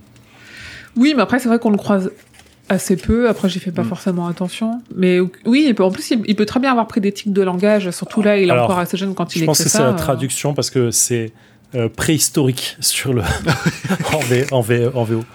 Oui, 0.96 1.14
mais 1.16 1.22
après, 1.22 1.38
c'est 1.38 1.48
vrai 1.48 1.60
qu'on 1.60 1.70
le 1.70 1.78
croise 1.78 2.10
assez 2.70 2.98
peu. 2.98 3.30
Après, 3.30 3.48
j'y 3.48 3.60
fais 3.60 3.72
pas 3.72 3.84
Mm. 3.84 3.90
forcément 3.90 4.26
attention. 4.28 4.82
Mais 4.96 5.20
oui, 5.46 5.66
il 5.68 5.76
peut, 5.76 5.84
en 5.84 5.92
plus, 5.92 6.10
il, 6.10 6.24
il 6.26 6.36
peut 6.36 6.48
très 6.48 6.60
bien 6.60 6.72
avoir 6.72 6.88
pris 6.88 7.00
des 7.00 7.12
tics 7.12 7.32
de 7.32 7.42
langage. 7.44 7.92
Surtout 7.92 8.24
là, 8.24 8.38
il 8.40 8.48
est 8.48 8.52
Alors, 8.52 8.66
encore 8.66 8.80
assez 8.80 8.98
jeune 8.98 9.14
quand 9.14 9.36
il 9.36 9.40
Je 9.42 9.46
pense 9.46 9.60
écrit 9.60 9.66
que 9.66 9.70
c'est 9.72 9.78
ça. 9.78 9.86
la 9.86 9.94
traduction 9.94 10.56
parce 10.56 10.72
que 10.72 10.90
c'est 10.90 11.32
euh, 11.76 11.90
préhistorique 11.90 12.78
sur 12.80 13.14
le 13.14 13.22
en, 14.14 14.20
V, 14.20 14.46
en, 14.52 14.62
V, 14.62 14.90
en 14.94 15.04
VO. 15.04 15.16
Donc 15.18 15.26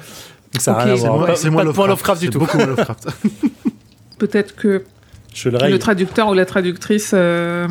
ça 0.60 0.72
Ok. 0.72 0.78
n'a 0.78 0.84
rien 0.84 0.92
à 0.94 0.96
C'est 0.96 1.02
voir. 1.06 1.16
moins- 1.18 1.26
Pas- 1.26 1.34
pas 1.34 1.50
moins 1.50 1.64
de 1.64 1.70
point 1.72 1.86
Lovecraft 1.86 2.20
du 2.22 2.30
tout. 2.30 2.38
beaucoup 2.38 2.56
moins 2.56 2.66
Lovecraft. 2.74 3.08
Peut-être 4.18 4.54
que 4.54 4.84
Je 5.34 5.48
le 5.48 5.78
traducteur 5.78 6.28
ou 6.28 6.34
la 6.34 6.44
traductrice. 6.46 7.12
euh, 7.14 7.66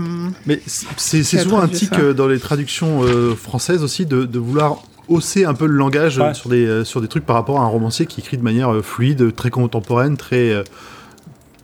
Mais 0.45 0.59
c'est- 0.65 1.23
souvent 1.23 1.59
un 1.61 1.67
tic 1.67 1.89
ça 1.93 1.99
euh, 1.99 2.13
dans 2.13 2.27
les 2.27 2.39
traductions 2.39 3.03
euh, 3.03 3.35
françaises 3.35 3.83
aussi 3.83 4.05
de, 4.05 4.25
de 4.25 4.39
vouloir 4.39 4.83
hausser 5.07 5.45
un 5.45 5.53
peu 5.53 5.65
le 5.65 5.75
langage 5.75 6.17
Ouais. 6.19 6.33
sur, 6.33 6.49
des, 6.49 6.65
euh, 6.65 6.83
sur 6.85 7.01
des 7.01 7.07
trucs 7.07 7.25
par 7.25 7.35
rapport 7.35 7.59
à 7.59 7.63
un 7.63 7.67
romancier 7.67 8.05
qui 8.05 8.21
écrit 8.21 8.37
de 8.37 8.43
manière 8.43 8.73
euh, 8.73 8.81
fluide, 8.81 9.35
très 9.35 9.49
contemporaine, 9.49 10.17
très. 10.17 10.49
euh, 10.51 10.63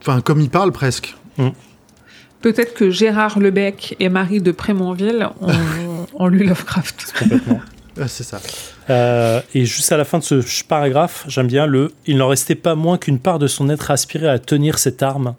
Enfin, 0.01 0.21
comme 0.21 0.39
il 0.39 0.49
parle 0.49 0.71
presque. 0.71 1.15
Peut-être 2.41 2.73
que 2.75 2.89
Gérard 2.91 3.39
Lebec 3.39 3.95
et 3.99 4.09
Marie 4.09 4.41
de 4.41 4.51
Prémonville 4.51 5.27
ont, 5.41 5.47
ont 6.17 6.27
lu 6.27 6.45
Lovecraft. 6.45 7.13
Complètement. 7.17 7.61
C'est 8.07 8.23
ça. 8.23 8.39
Euh, 8.91 9.41
et 9.55 9.65
juste 9.65 9.91
à 9.91 9.97
la 9.97 10.05
fin 10.05 10.19
de 10.19 10.23
ce 10.23 10.63
paragraphe, 10.65 11.25
j'aime 11.27 11.47
bien 11.47 11.65
le 11.65 11.93
Il 12.05 12.17
n'en 12.17 12.27
restait 12.27 12.53
pas 12.55 12.75
moins 12.75 12.97
qu'une 12.99 13.17
part 13.17 13.39
de 13.39 13.47
son 13.47 13.69
être 13.69 13.89
aspirée 13.89 14.27
à 14.29 14.37
tenir 14.37 14.77
cette 14.77 15.01
arme 15.01 15.35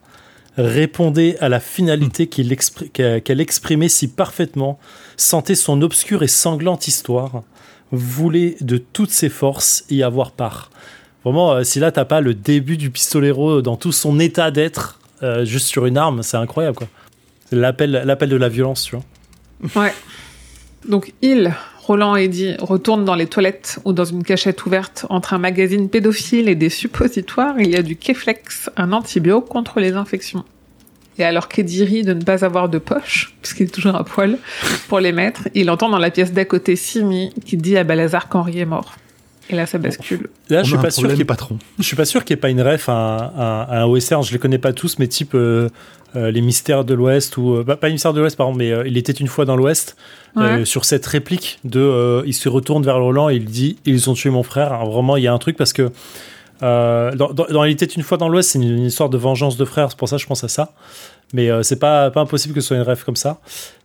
répondait 0.56 1.38
à 1.38 1.48
la 1.48 1.60
finalité 1.60 2.24
expri- 2.26 2.90
qu'elle 3.22 3.40
exprimait 3.40 3.88
si 3.88 4.08
parfaitement, 4.08 4.78
sentait 5.16 5.54
son 5.54 5.82
obscure 5.82 6.24
et 6.24 6.28
sanglante 6.28 6.88
histoire, 6.88 7.42
voulait 7.92 8.56
de 8.60 8.76
toutes 8.76 9.12
ses 9.12 9.28
forces 9.28 9.84
y 9.88 10.02
avoir 10.02 10.32
part. 10.32 10.70
Vraiment, 11.24 11.52
euh, 11.52 11.62
si 11.62 11.78
là 11.78 11.92
t'as 11.92 12.04
pas 12.04 12.20
le 12.20 12.34
début 12.34 12.76
du 12.76 12.90
pistolero 12.90 13.62
dans 13.62 13.76
tout 13.76 13.92
son 13.92 14.18
état 14.18 14.50
d'être, 14.50 14.98
euh, 15.22 15.44
juste 15.44 15.68
sur 15.68 15.86
une 15.86 15.96
arme, 15.96 16.24
c'est 16.24 16.36
incroyable 16.36 16.76
quoi. 16.76 16.88
L'appel 17.52 17.92
de 18.28 18.36
la 18.36 18.48
violence, 18.48 18.82
tu 18.82 18.96
vois. 18.96 19.82
Ouais. 19.84 19.94
Donc 20.86 21.12
il, 21.22 21.52
Roland 21.82 22.16
et 22.16 22.24
Eddie, 22.24 22.54
retournent 22.60 23.04
dans 23.04 23.14
les 23.14 23.26
toilettes 23.26 23.78
ou 23.84 23.92
dans 23.92 24.04
une 24.04 24.22
cachette 24.22 24.64
ouverte 24.66 25.06
entre 25.10 25.34
un 25.34 25.38
magazine 25.38 25.88
pédophile 25.88 26.48
et 26.48 26.54
des 26.54 26.68
suppositoires. 26.70 27.58
Il 27.60 27.70
y 27.70 27.76
a 27.76 27.82
du 27.82 27.96
Keflex, 27.96 28.70
un 28.76 28.92
antibio 28.92 29.40
contre 29.40 29.80
les 29.80 29.92
infections. 29.92 30.44
Et 31.20 31.24
alors 31.24 31.48
qu'Eddie 31.48 31.82
rit 31.82 32.02
de 32.04 32.14
ne 32.14 32.22
pas 32.22 32.44
avoir 32.44 32.68
de 32.68 32.78
poche, 32.78 33.34
puisqu'il 33.42 33.64
est 33.64 33.74
toujours 33.74 33.96
à 33.96 34.04
poil, 34.04 34.38
pour 34.88 35.00
les 35.00 35.10
mettre, 35.10 35.48
il 35.54 35.68
entend 35.68 35.88
dans 35.88 35.98
la 35.98 36.12
pièce 36.12 36.32
d'à 36.32 36.44
côté 36.44 36.76
Simi 36.76 37.32
qui 37.44 37.56
dit 37.56 37.76
à 37.76 37.82
Balazar 37.82 38.28
qu'Henri 38.28 38.60
est 38.60 38.64
mort. 38.66 38.94
Et 39.50 39.56
là, 39.56 39.64
ça 39.66 39.78
bascule. 39.78 40.28
Là, 40.50 40.60
On 40.60 40.64
je 40.64 40.68
suis 40.68 40.78
pas 40.78 40.90
sûr 40.90 41.08
qu'il 41.08 41.18
y 41.18 41.22
ait 41.22 41.24
patron. 41.24 41.58
Je 41.78 41.82
suis 41.84 41.96
pas 41.96 42.04
sûr 42.04 42.22
qu'il 42.24 42.34
n'y 42.34 42.38
ait 42.38 42.40
pas 42.42 42.50
une 42.50 42.60
ref 42.60 42.88
à 42.90 42.92
un, 42.92 43.16
à- 43.16 43.62
à 43.62 43.80
un 43.80 43.86
western. 43.86 44.22
Je 44.22 44.30
les 44.30 44.38
connais 44.38 44.58
pas 44.58 44.74
tous, 44.74 44.98
mais 44.98 45.08
type 45.08 45.34
euh, 45.34 45.70
euh, 46.16 46.30
les 46.30 46.40
mystères 46.40 46.84
de 46.84 46.94
l'Ouest 46.94 47.36
ou 47.36 47.56
euh, 47.56 47.64
bah, 47.64 47.76
pas 47.76 47.88
les 47.88 47.94
mystères 47.94 48.12
de 48.12 48.20
l'Ouest, 48.20 48.36
pardon, 48.36 48.54
mais 48.54 48.70
euh, 48.70 48.86
il 48.86 48.96
était 48.96 49.12
une 49.12 49.28
fois 49.28 49.44
dans 49.44 49.56
l'Ouest 49.56 49.96
euh, 50.36 50.64
sur 50.64 50.84
cette 50.84 51.06
réplique 51.06 51.58
de 51.64 52.22
il 52.26 52.34
se 52.34 52.48
retourne 52.48 52.82
vers 52.84 52.96
Roland 52.96 53.28
et 53.28 53.36
il 53.36 53.44
dit 53.44 53.78
ils 53.84 54.08
ont 54.08 54.14
tué 54.14 54.30
mon 54.30 54.42
frère. 54.42 54.72
Alors, 54.72 54.90
vraiment, 54.90 55.16
il 55.16 55.24
y 55.24 55.26
a 55.26 55.32
un 55.32 55.38
truc 55.38 55.56
parce 55.56 55.72
que 55.72 55.90
dans, 56.60 57.32
dans, 57.32 57.46
dans 57.46 57.64
Il 57.64 57.72
était 57.72 57.86
une 57.86 58.02
fois 58.02 58.18
dans 58.18 58.28
l'Ouest, 58.28 58.50
c'est 58.50 58.58
une, 58.58 58.76
une 58.78 58.84
histoire 58.86 59.08
de 59.08 59.18
vengeance 59.18 59.56
de 59.56 59.64
frères. 59.64 59.90
C'est 59.90 59.98
pour 59.98 60.08
ça 60.08 60.16
que 60.16 60.22
je 60.22 60.26
pense 60.26 60.44
à 60.44 60.48
ça. 60.48 60.72
Mais 61.32 61.50
c'est 61.62 61.78
pas 61.78 62.10
pas 62.10 62.20
impossible 62.20 62.54
que 62.54 62.60
ce 62.60 62.68
soit 62.68 62.76
une 62.76 62.82
ref 62.82 63.04
comme 63.04 63.16
ça. 63.16 63.40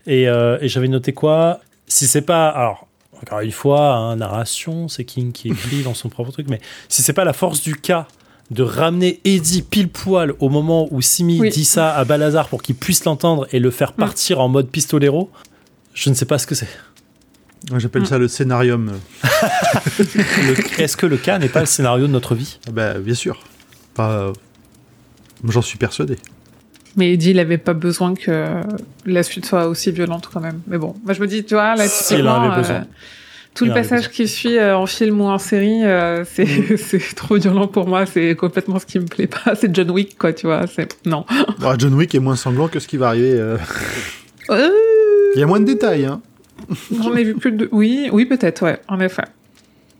Et, 0.07 0.23
et 0.23 0.67
j'avais 0.67 0.87
noté 0.87 1.13
quoi? 1.13 1.59
Si 1.87 2.07
c'est 2.07 2.21
pas 2.21 2.49
alors. 2.49 2.87
Encore 3.21 3.39
une 3.39 3.51
fois, 3.51 3.95
hein, 3.95 4.17
narration, 4.17 4.89
c'est 4.89 5.05
King 5.05 5.31
qui 5.31 5.47
écrit 5.47 5.81
dans 5.83 5.93
son 5.93 6.09
propre 6.09 6.31
truc, 6.31 6.47
mais 6.49 6.59
si 6.89 7.01
c'est 7.01 7.13
pas 7.13 7.23
la 7.23 7.31
force 7.31 7.61
du 7.61 7.73
cas 7.75 8.05
de 8.53 8.63
ramener 8.63 9.19
Eddie 9.25 9.61
pile 9.63 9.89
poil 9.89 10.33
au 10.39 10.49
moment 10.49 10.87
où 10.91 11.01
Simi 11.01 11.39
Oui. 11.39 11.49
dit 11.49 11.65
ça 11.65 11.93
à 11.95 12.05
Balazar 12.05 12.47
pour 12.47 12.61
qu'il 12.61 12.75
puisse 12.75 13.03
l'entendre 13.05 13.47
et 13.51 13.59
le 13.59 13.71
faire 13.71 13.93
partir 13.93 14.39
en 14.39 14.47
mode 14.49 14.69
pistolero, 14.69 15.29
je 15.93 16.09
ne 16.09 16.15
sais 16.15 16.25
pas 16.25 16.37
ce 16.37 16.47
que 16.47 16.55
c'est. 16.55 16.67
J'appelle 17.77 18.01
Mm. 18.03 18.05
ça 18.07 18.17
le 18.17 18.27
scénarium. 18.27 18.91
Est-ce 20.77 20.97
que 20.97 21.05
le 21.05 21.17
cas 21.17 21.39
n'est 21.39 21.49
pas 21.49 21.61
le 21.61 21.65
scénario 21.65 22.07
de 22.07 22.11
notre 22.11 22.35
vie? 22.35 22.59
Ah 22.67 22.71
Bah, 22.71 22.93
bien 22.99 23.13
sûr. 23.15 23.39
Pas, 23.93 24.11
euh, 24.11 24.33
J'en 25.47 25.61
suis 25.61 25.77
persuadé. 25.77 26.17
Mais 26.95 27.13
Eddie, 27.13 27.31
il 27.31 27.39
avait 27.39 27.57
pas 27.57 27.73
besoin 27.73 28.13
que 28.13 28.61
la 29.05 29.23
suite 29.23 29.45
soit 29.45 29.67
aussi 29.67 29.91
violente 29.91 30.29
quand 30.31 30.39
même. 30.39 30.61
Mais 30.67 30.77
bon, 30.77 30.95
moi 31.03 31.13
je 31.13 31.21
me 31.21 31.27
dis, 31.27 31.43
tu 31.43 31.55
vois, 31.55 31.75
là, 31.75 31.87
S'il 31.87 32.27
en 32.27 32.33
typiquement, 32.35 32.41
avait 32.43 32.53
euh, 32.53 32.57
besoin. 32.61 32.85
Tout 33.53 33.65
le 33.65 33.73
passage 33.73 34.09
qui 34.09 34.27
suit 34.27 34.57
euh, 34.57 34.75
en 34.75 34.85
film 34.85 35.21
ou 35.21 35.25
en 35.25 35.37
série, 35.37 35.83
euh, 35.83 36.23
c'est 36.25 36.45
Mm. 36.45 36.77
c'est 36.77 37.15
trop 37.15 37.35
violent 37.35 37.67
pour 37.67 37.87
moi. 37.87 38.05
C'est 38.05 38.35
complètement 38.35 38.79
ce 38.79 38.85
qui 38.85 38.99
me 38.99 39.05
plaît 39.05 39.27
pas. 39.27 39.55
C'est 39.55 39.73
John 39.75 39.91
Wick, 39.91 40.17
quoi, 40.17 40.33
tu 40.33 40.47
vois. 40.47 40.65
C'est 40.67 40.97
non. 41.05 41.25
Ah, 41.61 41.75
John 41.77 41.93
Wick 41.93 42.13
est 42.13 42.19
moins 42.19 42.35
sanglant 42.35 42.67
que 42.67 42.79
ce 42.79 42.87
qui 42.87 42.97
va 42.97 43.09
arriver. 43.09 43.33
Euh, 43.33 43.57
Il 45.35 45.39
y 45.39 45.43
a 45.43 45.45
moins 45.45 45.59
de 45.59 45.65
détails. 45.65 46.05
Hein. 46.05 46.21
J'en 47.01 47.15
ai 47.15 47.23
vu 47.23 47.35
plus 47.35 47.51
de. 47.51 47.69
Oui, 47.71 48.09
oui, 48.11 48.25
peut-être, 48.25 48.63
ouais, 48.63 48.79
en 48.87 48.99
effet. 48.99 49.23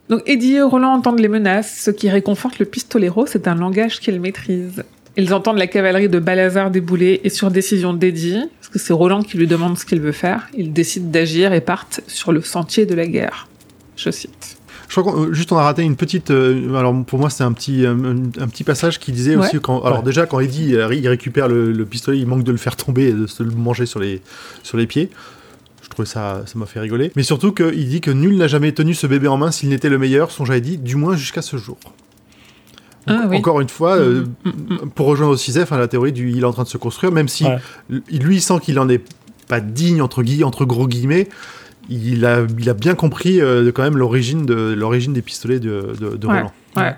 Donc 0.10 0.22
Eddie 0.26 0.56
et 0.56 0.62
Roland 0.62 0.94
entendent 0.94 1.20
les 1.20 1.30
menaces, 1.30 1.82
ce 1.86 1.92
qui 1.92 2.10
réconforte 2.10 2.60
le 2.60 2.66
pistolero, 2.66 3.26
c'est 3.26 3.48
un 3.48 3.56
langage 3.56 4.00
qu'ils 4.00 4.20
maîtrisent. 4.20 4.84
Ils 5.16 5.34
entendent 5.34 5.58
la 5.60 5.68
cavalerie 5.68 6.10
de 6.10 6.18
Balazar 6.20 6.72
débouler 6.72 7.22
et 7.24 7.30
sur 7.30 7.52
décision 7.52 7.94
d'Eddie, 7.94 8.40
parce 8.60 8.70
que 8.72 8.80
c'est 8.80 8.94
Roland 8.94 9.22
qui 9.22 9.38
lui 9.38 9.46
demande 9.48 9.78
ce 9.78 9.86
qu'il 9.86 10.00
veut 10.02 10.12
faire, 10.12 10.48
ils 10.58 10.74
décident 10.74 11.10
d'agir 11.10 11.54
et 11.54 11.62
partent 11.62 12.02
sur 12.08 12.32
le 12.32 12.42
sentier 12.42 12.86
de 12.88 12.96
la 12.96 13.06
guerre. 13.06 13.48
Je 13.96 14.10
cite. 14.10 14.58
Je 14.90 15.00
crois 15.00 15.12
qu'on 15.14 15.26
euh, 15.26 15.34
juste 15.34 15.52
on 15.52 15.58
a 15.58 15.64
raté 15.64 15.82
une 15.84 15.96
petite. 15.96 16.30
euh, 16.32 16.74
alors 16.76 16.94
pour 17.06 17.18
moi 17.20 17.30
c'était 17.30 17.44
un 17.44 17.54
petit 17.54 17.86
un, 17.86 17.94
un 18.40 18.48
petit 18.48 18.64
passage 18.64 19.00
qui 19.00 19.12
disait 19.12 19.36
Ouais. 19.36 19.46
aussi 19.48 19.60
quand. 19.60 19.82
Alors 19.84 20.00
Ouais. 20.00 20.06
déjà 20.06 20.26
quand 20.26 20.40
Eddie 20.40 20.76
euh, 20.76 20.94
il 20.94 21.08
récupère 21.08 21.48
le, 21.48 21.72
le 21.72 21.86
pistolet, 21.86 22.18
il 22.20 22.26
manque 22.28 22.44
de 22.44 22.52
le 22.52 22.58
faire 22.58 22.76
tomber 22.76 23.06
et 23.10 23.14
de 23.14 23.26
se 23.28 23.44
le 23.44 23.52
manger 23.52 23.86
sur 23.86 24.00
les 24.00 24.22
sur 24.64 24.78
les 24.78 24.88
pieds. 24.88 25.10
Je 25.84 25.90
trouvais 25.90 26.08
ça 26.08 26.42
ça 26.46 26.58
m'a 26.60 26.66
fait 26.66 26.80
rigoler. 26.80 27.12
Mais 27.16 27.24
surtout 27.24 27.52
qu'il 27.54 27.88
dit 27.88 28.02
que 28.02 28.12
nul 28.12 28.36
n'a 28.38 28.48
jamais 28.48 28.72
tenu 28.72 28.94
ce 28.96 29.06
bébé 29.08 29.28
en 29.28 29.38
main 29.38 29.52
s'il 29.52 29.70
n'était 29.70 29.90
le 29.90 29.98
meilleur. 30.00 30.32
Songe 30.32 30.50
à 30.52 30.58
Eddie, 30.58 30.78
du 30.78 30.96
moins 30.96 31.16
jusqu'à 31.16 31.42
ce 31.44 31.58
jour. 31.58 31.78
Ah 33.08 33.24
oui. 33.30 33.38
Encore 33.38 33.60
une 33.62 33.70
fois, 33.70 33.96
euh, 33.98 34.24
Mm, 34.46 34.50
mm, 34.50 34.74
mm. 34.86 34.90
pour 34.96 35.08
rejoindre 35.08 35.34
aussi 35.34 35.52
Zef, 35.52 35.72
hein, 35.72 35.78
la 35.78 35.88
théorie 35.88 36.12
du 36.14 36.32
il 36.32 36.40
est 36.42 36.46
en 36.46 36.54
train 36.54 36.64
de 36.64 36.68
se 36.70 36.78
construire, 36.78 37.12
même 37.12 37.28
si 37.28 37.46
Ouais. 37.46 37.58
lui 38.10 38.38
il 38.38 38.42
sent 38.42 38.60
qu'il 38.62 38.80
en 38.80 38.88
est 38.90 39.02
pas 39.48 39.60
digne 39.60 40.02
entre 40.02 40.66
gros 40.66 40.88
guillemets, 40.88 41.28
il 41.90 42.26
a, 42.26 42.46
il 42.58 42.70
a 42.70 42.74
bien 42.74 42.96
compris 42.96 43.42
euh, 43.42 43.72
quand 43.74 43.84
même 43.84 43.98
l'origine 43.98 44.46
de 44.46 44.74
l'origine 44.74 45.12
des 45.14 45.22
pistolets 45.22 45.60
de, 45.60 45.94
de, 46.00 46.16
de 46.16 46.28
Ouais. 46.28 46.34
Roland. 46.38 46.52
Ouais. 46.78 46.96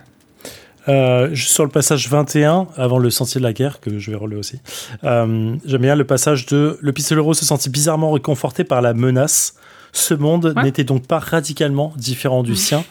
Euh, 0.88 1.34
juste 1.34 1.52
sur 1.54 1.64
le 1.64 1.72
passage 1.72 2.08
21, 2.10 2.68
avant 2.78 3.00
le 3.00 3.10
sentier 3.10 3.40
de 3.40 3.44
la 3.44 3.54
guerre, 3.54 3.80
que 3.80 3.98
je 3.98 4.12
vais 4.12 4.18
relever 4.18 4.38
aussi, 4.40 4.60
euh, 5.04 5.56
j'aime 5.66 5.82
bien 5.82 5.96
le 5.96 6.04
passage 6.04 6.46
de 6.46 6.78
Le 6.80 6.92
pistolero 6.94 7.34
se 7.34 7.44
sentit 7.44 7.72
bizarrement 7.72 8.12
réconforté 8.12 8.64
par 8.64 8.84
la 8.84 8.94
menace. 8.94 9.56
Ce 9.94 10.14
monde 10.14 10.54
Ouais. 10.56 10.64
n'était 10.64 10.84
donc 10.84 11.08
pas 11.08 11.18
radicalement 11.18 11.92
différent 11.98 12.44
du 12.44 12.52
Mm. 12.52 12.56
sien. 12.56 12.84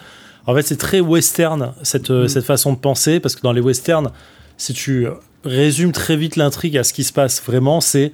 En 0.46 0.54
fait, 0.54 0.62
c'est 0.62 0.76
très 0.76 1.00
western, 1.00 1.72
cette, 1.82 2.10
euh, 2.10 2.24
Mm. 2.24 2.28
cette 2.28 2.44
façon 2.44 2.72
de 2.72 2.78
penser, 2.78 3.20
parce 3.20 3.34
que 3.36 3.40
dans 3.42 3.52
les 3.52 3.60
westerns, 3.60 4.10
si 4.56 4.72
tu 4.74 5.06
résumes 5.44 5.92
très 5.92 6.16
vite 6.16 6.36
l'intrigue 6.36 6.76
à 6.78 6.84
ce 6.84 6.92
qui 6.92 7.04
se 7.04 7.12
passe 7.12 7.42
vraiment, 7.42 7.80
c'est 7.80 8.12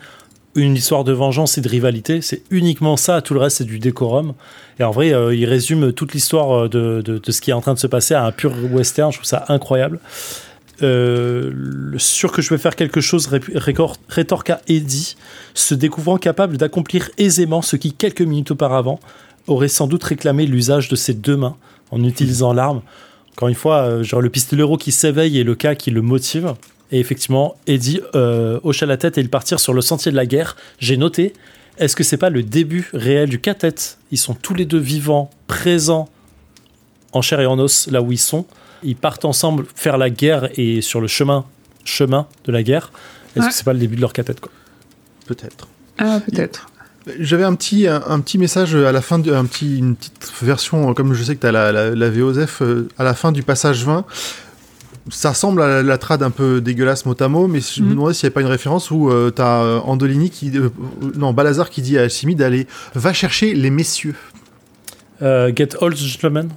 une 0.57 0.75
histoire 0.75 1.05
de 1.05 1.13
vengeance 1.13 1.59
et 1.59 1.61
de 1.61 1.69
rivalité. 1.69 2.23
C'est 2.23 2.43
uniquement 2.51 2.97
ça, 2.97 3.23
tout 3.23 3.35
le 3.35 3.41
reste, 3.41 3.59
c'est 3.59 3.65
du 3.65 3.79
décorum. 3.79 4.35
Et 4.81 4.85
en 4.85 4.91
vrai, 4.91 5.13
euh, 5.13 5.33
il 5.35 5.45
résume 5.45 5.93
toute 5.93 6.13
l'histoire 6.13 6.65
euh, 6.65 6.69
de, 6.69 7.03
de- 7.05 7.19
de 7.19 7.33
ce 7.33 7.41
qui 7.41 7.51
est 7.51 7.55
en 7.55 7.61
train 7.61 7.75
de 7.75 7.79
se 7.79 7.87
passer 7.87 8.15
à 8.15 8.25
un 8.25 8.33
pur 8.33 8.53
western. 8.73 9.13
Je 9.13 9.19
trouve 9.19 9.27
ça 9.29 9.45
incroyable. 9.49 10.01
Euh, 10.83 11.53
sûr 11.99 12.33
que 12.33 12.41
je 12.43 12.51
vais 12.51 12.59
faire 12.59 12.75
quelque 12.75 13.01
chose, 13.01 13.27
ré- 13.27 13.41
rétorqua 14.09 14.61
Eddie, 14.67 15.17
se 15.55 15.75
découvrant 15.75 16.17
capable 16.17 16.57
d'accomplir 16.57 17.11
aisément 17.19 17.61
ce 17.63 17.77
qui, 17.77 17.93
quelques 17.93 18.23
minutes 18.23 18.53
auparavant, 18.53 18.99
aurait 19.47 19.69
sans 19.69 19.87
doute 19.87 20.03
réclamé 20.05 20.47
l'usage 20.47 20.89
de 20.89 20.97
ses 20.97 21.13
deux 21.15 21.37
mains 21.37 21.57
en 21.91 22.03
utilisant 22.05 22.53
l'arme. 22.53 22.83
Encore 23.33 23.49
une 23.49 23.55
fois, 23.55 23.83
euh, 23.83 24.03
genre 24.03 24.21
le 24.21 24.31
pistolero 24.31 24.77
qui 24.77 24.93
s'éveille 24.93 25.39
et 25.39 25.45
le 25.45 25.55
cas 25.55 25.75
qui 25.75 25.91
le 25.91 26.03
motive. 26.03 26.55
Et 26.93 26.99
effectivement, 26.99 27.55
Eddie 27.67 28.01
euh, 28.15 28.59
hocha 28.65 28.85
la 28.87 28.97
tête 28.97 29.17
et 29.17 29.21
ils 29.21 29.31
partirent 29.31 29.61
sur 29.61 29.73
le 29.73 29.81
sentier 29.81 30.11
de 30.11 30.17
la 30.17 30.27
guerre. 30.27 30.57
J'ai 30.79 30.97
noté, 30.97 31.33
est-ce 31.79 31.95
que 31.95 32.03
c'est 32.03 32.17
pas 32.17 32.31
le 32.31 32.43
début 32.43 32.89
réel 32.93 33.29
du 33.29 33.41
quintet 33.41 33.75
Ils 34.11 34.19
sont 34.19 34.35
tous 34.35 34.55
les 34.55 34.67
deux 34.67 34.79
vivants, 34.79 35.31
présents 35.47 36.09
en 37.13 37.23
chair 37.23 37.41
et 37.41 37.47
en 37.47 37.59
os, 37.59 37.87
là 37.89 38.03
où 38.03 38.13
ils 38.13 38.19
sont. 38.19 38.45
Ils 38.83 38.97
partent 38.97 39.25
ensemble 39.25 39.67
faire 39.75 39.99
la 39.99 40.11
guerre 40.11 40.49
et 40.59 40.81
sur 40.81 41.01
le 41.01 41.07
chemin, 41.07 41.45
chemin 41.85 42.27
de 42.45 42.53
la 42.53 42.63
guerre. 42.63 42.93
Est-ce 43.37 43.45
Ouais. 43.45 43.49
que 43.51 43.55
c'est 43.55 43.65
pas 43.65 43.73
le 43.73 43.79
début 43.79 43.97
de 43.97 44.01
leur 44.01 44.13
quoi? 44.13 44.25
Peut-être. 45.27 45.69
Ah, 45.99 46.21
peut-être. 46.25 46.70
J'avais 47.19 47.45
un 47.45 47.55
petit, 47.55 47.87
un, 47.87 48.03
un 48.07 48.21
petit 48.21 48.37
message 48.39 48.75
à 48.75 48.93
la 48.93 49.01
fin, 49.01 49.19
de, 49.19 49.33
un 49.33 49.45
petit, 49.47 49.79
une 49.79 49.97
petite 49.97 50.31
version, 50.43 50.93
comme 50.95 51.15
je 51.15 51.23
sais 51.25 51.35
que 51.35 51.41
tu 51.41 51.47
as 51.47 51.53
la, 51.53 51.73
la, 51.73 51.91
la 51.95 52.11
VOZF, 52.11 52.61
euh, 52.63 52.89
à 52.99 53.05
la 53.05 53.15
fin 53.15 53.33
du 53.33 53.43
passage 53.43 53.85
20. 53.85 54.05
Ça 55.09 55.31
ressemble 55.31 55.63
à 55.63 55.67
la, 55.69 55.83
la 55.83 55.99
trad 55.99 56.23
un 56.23 56.31
peu 56.31 56.61
dégueulasse 56.61 57.07
mot 57.07 57.17
à 57.19 57.29
mot, 57.29 57.49
mais 57.49 57.61
je 57.61 57.81
me 57.81 57.87
Mhm. 57.87 57.93
demandais 57.95 58.15
s'il 58.15 58.27
n'y 58.27 58.29
avait 58.29 58.35
pas 58.35 58.41
une 58.43 58.47
référence 58.49 58.91
où 58.91 59.11
tu 59.35 59.43
as 59.43 59.81
Andolini 59.87 60.29
qui. 60.31 60.57
euh, 60.57 60.69
non, 61.17 61.33
Balazar 61.33 61.71
qui 61.71 61.81
dit 61.83 61.99
à 61.99 62.09
Simi 62.11 62.35
d'aller. 62.37 62.67
Va 62.95 63.13
chercher 63.15 63.55
les 63.55 63.71
messieurs. 63.71 64.15
Euh, 65.23 65.51
Get 65.57 65.71
Old 65.81 65.97
Gentlemen 65.97 66.51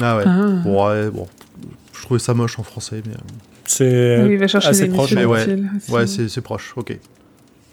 Ah 0.00 0.16
ouais. 0.18 0.24
Ah. 0.26 0.46
Bon, 0.64 0.86
ouais, 0.88 1.10
bon. 1.10 1.26
Je 1.96 2.02
trouvais 2.02 2.20
ça 2.20 2.34
moche 2.34 2.58
en 2.58 2.62
français, 2.62 3.02
mais. 3.06 3.14
euh, 3.14 3.16
C'est 3.64 4.22
Oui, 4.22 4.32
il 4.34 4.38
va 4.38 4.46
chercher 4.46 4.68
assez 4.68 4.86
les 4.86 4.92
proche, 4.92 5.12
messieurs 5.12 5.26
mais 5.26 5.32
ouais. 5.32 6.00
Ouais, 6.00 6.06
c'est 6.06 6.28
c'est 6.28 6.42
proche, 6.42 6.74
ok. 6.76 6.98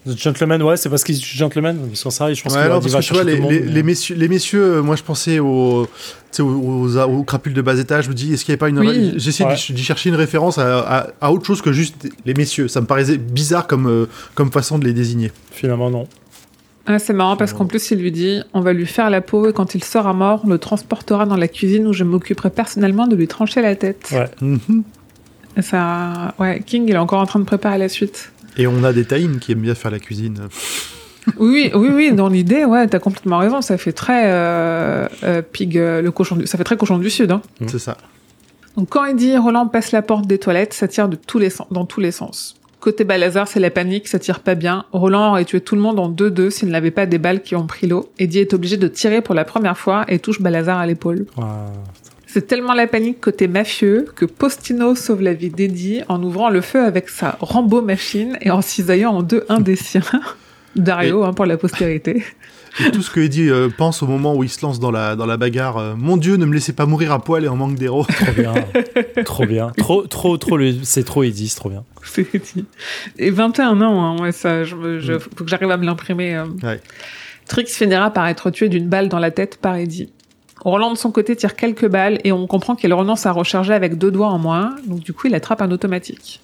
The 0.06 0.18
Gentleman, 0.18 0.60
ouais, 0.64 0.76
c'est 0.76 0.88
parce 0.88 1.04
qu'ils 1.04 1.14
disent 1.14 1.24
Gentleman. 1.24 1.76
Qu'en 2.02 2.10
ça, 2.10 2.32
je 2.34 2.42
pense 2.42 2.52
Ouais, 2.54 2.60
qu'il 2.62 2.68
non, 2.70 2.80
parce 2.80 2.92
va 2.92 2.98
que 3.00 3.04
tu 3.04 3.12
vois, 3.14 3.22
chercher 3.22 3.24
les, 3.24 3.36
tout 3.40 3.42
le 3.48 3.48
les- 3.54 3.58
monde, 3.60 3.66
mais- 3.66 3.72
les 3.72 3.82
messieurs, 3.84 4.16
les 4.16 4.28
messieurs, 4.28 4.62
euh, 4.78 4.82
moi 4.82 4.96
je 4.96 5.02
pensais 5.04 5.38
aux, 5.38 5.86
tu 5.86 5.90
sais, 6.32 6.42
aux, 6.42 6.48
aux, 6.48 6.96
aux 6.98 7.22
crapules 7.22 7.54
de 7.54 7.62
bas 7.62 7.78
étage. 7.78 8.04
Je 8.06 8.08
me 8.10 8.14
dis, 8.14 8.32
est-ce 8.34 8.44
qu'il 8.44 8.52
n'y 8.52 8.56
a 8.56 8.58
pas 8.58 8.68
une. 8.68 8.80
Oui. 8.80 9.12
J'essaie 9.16 9.44
Ouais. 9.44 9.54
d'y 9.54 9.84
chercher 9.84 10.08
une 10.08 10.16
référence 10.16 10.58
à, 10.58 10.80
à- 10.80 11.06
à 11.20 11.30
autre 11.32 11.46
chose 11.46 11.62
que 11.62 11.72
juste 11.72 12.08
les 12.26 12.34
messieurs. 12.34 12.66
Ça 12.66 12.80
me 12.80 12.86
paraissait 12.86 13.16
bizarre 13.16 13.68
comme, 13.68 13.86
euh, 13.88 14.06
comme 14.34 14.50
façon 14.50 14.78
de 14.78 14.84
les 14.84 14.92
désigner. 14.92 15.30
Finalement, 15.52 15.88
non. 15.90 16.08
Ah, 16.86 16.98
c'est 16.98 17.12
marrant 17.12 17.36
parce 17.36 17.52
qu'en 17.52 17.66
plus, 17.66 17.92
il 17.92 18.00
lui 18.00 18.10
dit 18.10 18.42
on 18.54 18.60
va 18.60 18.72
lui 18.72 18.86
faire 18.86 19.08
la 19.08 19.20
peau 19.20 19.48
et 19.48 19.52
quand 19.52 19.76
il 19.76 19.84
sera 19.84 20.12
mort, 20.12 20.40
on 20.44 20.48
le 20.48 20.58
transportera 20.58 21.26
dans 21.26 21.36
la 21.36 21.46
cuisine 21.46 21.86
où 21.86 21.92
je 21.92 22.02
m'occuperai 22.02 22.50
personnellement 22.50 23.06
de 23.06 23.14
lui 23.14 23.28
trancher 23.28 23.62
la 23.62 23.76
tête. 23.76 24.08
Ouais. 24.10 24.28
Mhm. 24.40 24.82
Ça, 25.60 26.34
ouais, 26.40 26.60
King, 26.66 26.86
il 26.88 26.94
est 26.94 26.98
encore 26.98 27.20
en 27.20 27.26
train 27.26 27.38
de 27.38 27.44
préparer 27.44 27.78
la 27.78 27.88
suite. 27.88 28.32
Et 28.56 28.66
on 28.66 28.84
a 28.84 28.92
des 28.92 29.04
taïns 29.04 29.38
qui 29.40 29.52
aiment 29.52 29.60
bien 29.60 29.74
faire 29.74 29.90
la 29.90 29.98
cuisine. 29.98 30.48
Oui, 31.38 31.70
oui, 31.74 31.88
oui, 31.92 32.12
dans 32.12 32.28
l'idée, 32.28 32.64
ouais, 32.64 32.86
t'as 32.88 32.98
complètement 32.98 33.38
raison. 33.38 33.60
Ça 33.60 33.78
fait 33.78 33.92
très 33.92 34.24
euh, 34.26 35.06
euh, 35.22 35.42
pig, 35.42 35.78
euh, 35.78 36.02
le 36.02 36.10
cochon 36.10 36.36
du, 36.36 36.46
ça 36.46 36.58
fait 36.58 36.64
très 36.64 36.76
cochon 36.76 36.98
du 36.98 37.10
sud. 37.10 37.30
Hein. 37.30 37.42
Mm. 37.60 37.68
C'est 37.68 37.78
ça. 37.78 37.96
Donc 38.76 38.88
quand 38.88 39.04
Eddie 39.04 39.30
et 39.30 39.38
Roland 39.38 39.66
passent 39.68 39.92
la 39.92 40.02
porte 40.02 40.26
des 40.26 40.38
toilettes, 40.38 40.72
ça 40.72 40.88
tire 40.88 41.08
de 41.08 41.16
tous 41.16 41.38
les 41.38 41.50
sens, 41.50 41.66
dans 41.70 41.84
tous 41.84 42.00
les 42.00 42.10
sens. 42.10 42.56
Côté 42.80 43.04
Balazar, 43.04 43.46
c'est 43.46 43.60
la 43.60 43.70
panique, 43.70 44.08
ça 44.08 44.18
tire 44.18 44.40
pas 44.40 44.56
bien. 44.56 44.86
Roland 44.92 45.30
aurait 45.30 45.44
tué 45.44 45.60
tout 45.60 45.76
le 45.76 45.80
monde 45.80 46.00
en 46.00 46.10
2-2 46.10 46.50
s'il 46.50 46.68
n'avait 46.70 46.90
pas 46.90 47.06
des 47.06 47.18
balles 47.18 47.42
qui 47.42 47.54
ont 47.54 47.66
pris 47.66 47.86
l'eau. 47.86 48.10
Eddie 48.18 48.40
est 48.40 48.54
obligé 48.54 48.76
de 48.76 48.88
tirer 48.88 49.20
pour 49.20 49.36
la 49.36 49.44
première 49.44 49.78
fois 49.78 50.04
et 50.08 50.18
touche 50.18 50.40
Balazar 50.40 50.78
à 50.78 50.86
l'épaule. 50.86 51.26
Ouais. 51.36 51.44
C'est 52.32 52.46
tellement 52.46 52.72
la 52.72 52.86
panique 52.86 53.20
côté 53.20 53.46
mafieux 53.46 54.06
que 54.16 54.24
Postino 54.24 54.94
sauve 54.94 55.20
la 55.20 55.34
vie 55.34 55.50
d'Eddie 55.50 56.00
en 56.08 56.22
ouvrant 56.22 56.48
le 56.48 56.62
feu 56.62 56.82
avec 56.84 57.10
sa 57.10 57.36
Rambo 57.40 57.82
machine 57.82 58.38
et 58.40 58.50
en 58.50 58.62
cisaillant 58.62 59.10
en 59.12 59.22
deux 59.22 59.44
un 59.50 59.60
des 59.60 59.76
siens. 59.76 60.00
Dario, 60.76 61.24
hein, 61.24 61.34
pour 61.34 61.44
la 61.44 61.58
postérité. 61.58 62.24
Et 62.80 62.90
tout 62.90 63.02
ce 63.02 63.10
que 63.10 63.20
Eddie 63.20 63.50
euh, 63.50 63.68
pense 63.68 64.02
au 64.02 64.06
moment 64.06 64.34
où 64.34 64.42
il 64.44 64.48
se 64.48 64.64
lance 64.64 64.80
dans 64.80 64.90
la, 64.90 65.14
dans 65.14 65.26
la 65.26 65.36
bagarre. 65.36 65.76
euh, 65.76 65.94
Mon 65.94 66.16
Dieu, 66.16 66.36
ne 66.36 66.46
me 66.46 66.54
laissez 66.54 66.72
pas 66.72 66.86
mourir 66.86 67.12
à 67.12 67.22
poil 67.22 67.44
et 67.44 67.48
en 67.48 67.56
manque 67.56 67.74
d'héros. 67.74 68.06
Trop 68.06 68.32
bien. 68.32 68.54
trop 69.26 69.44
bien. 69.44 69.70
Trop, 69.76 70.06
trop, 70.06 70.38
trop. 70.38 70.56
le- 70.56 70.72
C'est 70.82 71.04
trop 71.04 71.22
Eddie, 71.24 71.48
c'est 71.48 71.56
trop 71.56 71.68
bien. 71.68 71.84
C'est 72.02 72.34
Eddie. 72.34 72.64
Et 73.18 73.30
21 73.30 73.78
ans, 73.82 74.02
hein, 74.02 74.22
ouais, 74.22 74.32
ça, 74.32 74.64
je, 74.64 74.98
je- 75.00 75.18
faut 75.18 75.44
que 75.44 75.48
j'arrive 75.50 75.70
à 75.70 75.76
me 75.76 75.84
l'imprimer. 75.84 76.34
euh. 76.36 76.46
Ouais. 76.62 76.80
Trix 77.46 77.66
finira 77.66 78.10
par 78.10 78.26
être 78.28 78.48
tué 78.50 78.70
d'une 78.70 78.88
balle 78.88 79.10
dans 79.10 79.18
la 79.18 79.30
tête 79.30 79.58
par 79.58 79.76
Eddie. 79.76 80.10
Roland 80.64 80.92
de 80.92 80.96
son 80.96 81.10
côté 81.10 81.34
tire 81.36 81.56
quelques 81.56 81.88
balles 81.88 82.18
et 82.24 82.32
on 82.32 82.46
comprend 82.46 82.76
qu'il 82.76 82.92
renonce 82.94 83.26
à 83.26 83.32
recharger 83.32 83.74
avec 83.74 83.98
deux 83.98 84.10
doigts 84.10 84.28
en 84.28 84.38
moins, 84.38 84.76
donc 84.86 85.00
du 85.00 85.12
coup 85.12 85.26
il 85.26 85.34
attrape 85.34 85.62
un 85.62 85.70
automatique. 85.70 86.40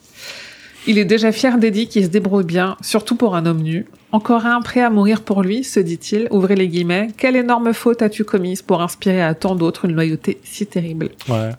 Il 0.86 0.98
est 0.98 1.04
déjà 1.04 1.32
fier 1.32 1.58
d'Eddie 1.58 1.86
qui 1.86 2.02
se 2.02 2.08
débrouille 2.08 2.44
bien, 2.44 2.76
surtout 2.80 3.14
pour 3.14 3.36
un 3.36 3.46
homme 3.46 3.62
nu. 3.62 3.86
Encore 4.10 4.46
un 4.46 4.62
prêt 4.62 4.80
à 4.80 4.90
mourir 4.90 5.22
pour 5.22 5.42
lui, 5.42 5.62
se 5.62 5.80
dit-il, 5.80 6.28
ouvrez 6.30 6.56
les 6.56 6.68
guillemets. 6.68 7.08
Quelle 7.16 7.36
énorme 7.36 7.74
faute 7.74 8.00
as-tu 8.00 8.24
commise 8.24 8.62
pour 8.62 8.80
inspirer 8.80 9.22
à 9.22 9.34
tant 9.34 9.54
d'autres 9.54 9.84
une 9.84 9.92
loyauté 9.92 10.40
si 10.44 10.66
terrible? 10.66 11.10
Ouais. 11.28 11.50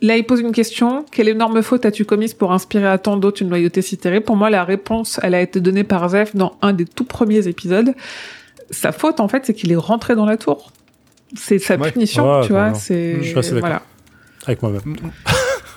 Là, 0.00 0.16
il 0.16 0.24
pose 0.24 0.40
une 0.40 0.52
question. 0.52 1.04
Quelle 1.10 1.28
énorme 1.28 1.62
faute 1.62 1.84
as-tu 1.84 2.04
commise 2.04 2.34
pour 2.34 2.52
inspirer 2.52 2.86
à 2.86 2.98
tant 2.98 3.16
d'autres 3.16 3.42
une 3.42 3.50
loyauté 3.50 3.82
si 3.82 3.98
terrible? 3.98 4.24
Pour 4.24 4.36
moi, 4.36 4.50
la 4.50 4.64
réponse, 4.64 5.20
elle 5.22 5.34
a 5.34 5.40
été 5.40 5.60
donnée 5.60 5.84
par 5.84 6.08
Zef 6.08 6.34
dans 6.34 6.56
un 6.62 6.72
des 6.72 6.84
tout 6.84 7.04
premiers 7.04 7.46
épisodes. 7.48 7.94
Sa 8.70 8.92
faute, 8.92 9.20
en 9.20 9.28
fait, 9.28 9.44
c'est 9.46 9.54
qu'il 9.54 9.72
est 9.72 9.76
rentré 9.76 10.14
dans 10.14 10.26
la 10.26 10.36
tour. 10.36 10.72
C'est 11.36 11.58
sa 11.58 11.76
Ouais. 11.76 11.90
punition, 11.92 12.40
Ouais, 12.40 12.46
tu 12.46 12.52
vois. 12.52 12.74
C'est 12.74 13.16
Je 13.22 13.28
suis 13.28 13.38
assez 13.38 13.50
d'accord. 13.52 13.60
voilà. 13.68 13.82
Avec 14.46 14.62
moi-même. 14.62 14.82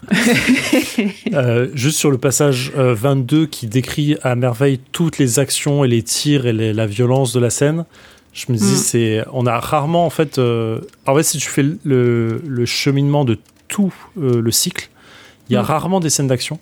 Euh, 1.34 1.68
juste 1.74 1.98
sur 1.98 2.12
le 2.12 2.18
passage 2.18 2.72
euh, 2.78 2.94
22 2.94 3.46
qui 3.48 3.68
décrit 3.68 4.16
à 4.24 4.36
merveille 4.36 4.80
toutes 4.92 5.18
les 5.18 5.40
actions 5.40 5.84
et 5.84 5.88
les 5.88 6.04
tirs 6.04 6.46
et 6.46 6.54
les- 6.54 6.74
la 6.74 6.86
violence 6.86 7.34
de 7.34 7.40
la 7.40 7.50
scène, 7.50 7.86
je 8.34 8.46
me 8.52 8.58
dis, 8.58 8.64
Mm. 8.64 8.76
c'est, 8.76 9.24
on 9.34 9.46
a 9.46 9.60
rarement 9.60 10.06
en 10.06 10.10
fait. 10.10 10.38
euh, 10.38 10.80
en 11.06 11.16
fait, 11.16 11.24
si 11.24 11.38
tu 11.40 11.50
fais 11.50 11.66
le, 11.84 12.42
le 12.46 12.66
cheminement 12.66 13.26
de 13.26 13.38
tout 13.68 13.94
euh, 14.20 14.42
le 14.42 14.52
cycle, 14.52 14.90
il 15.50 15.54
y 15.54 15.56
a 15.56 15.62
Mm. 15.62 15.66
rarement 15.66 16.00
des 16.00 16.10
scènes 16.10 16.28
d'action. 16.28 16.60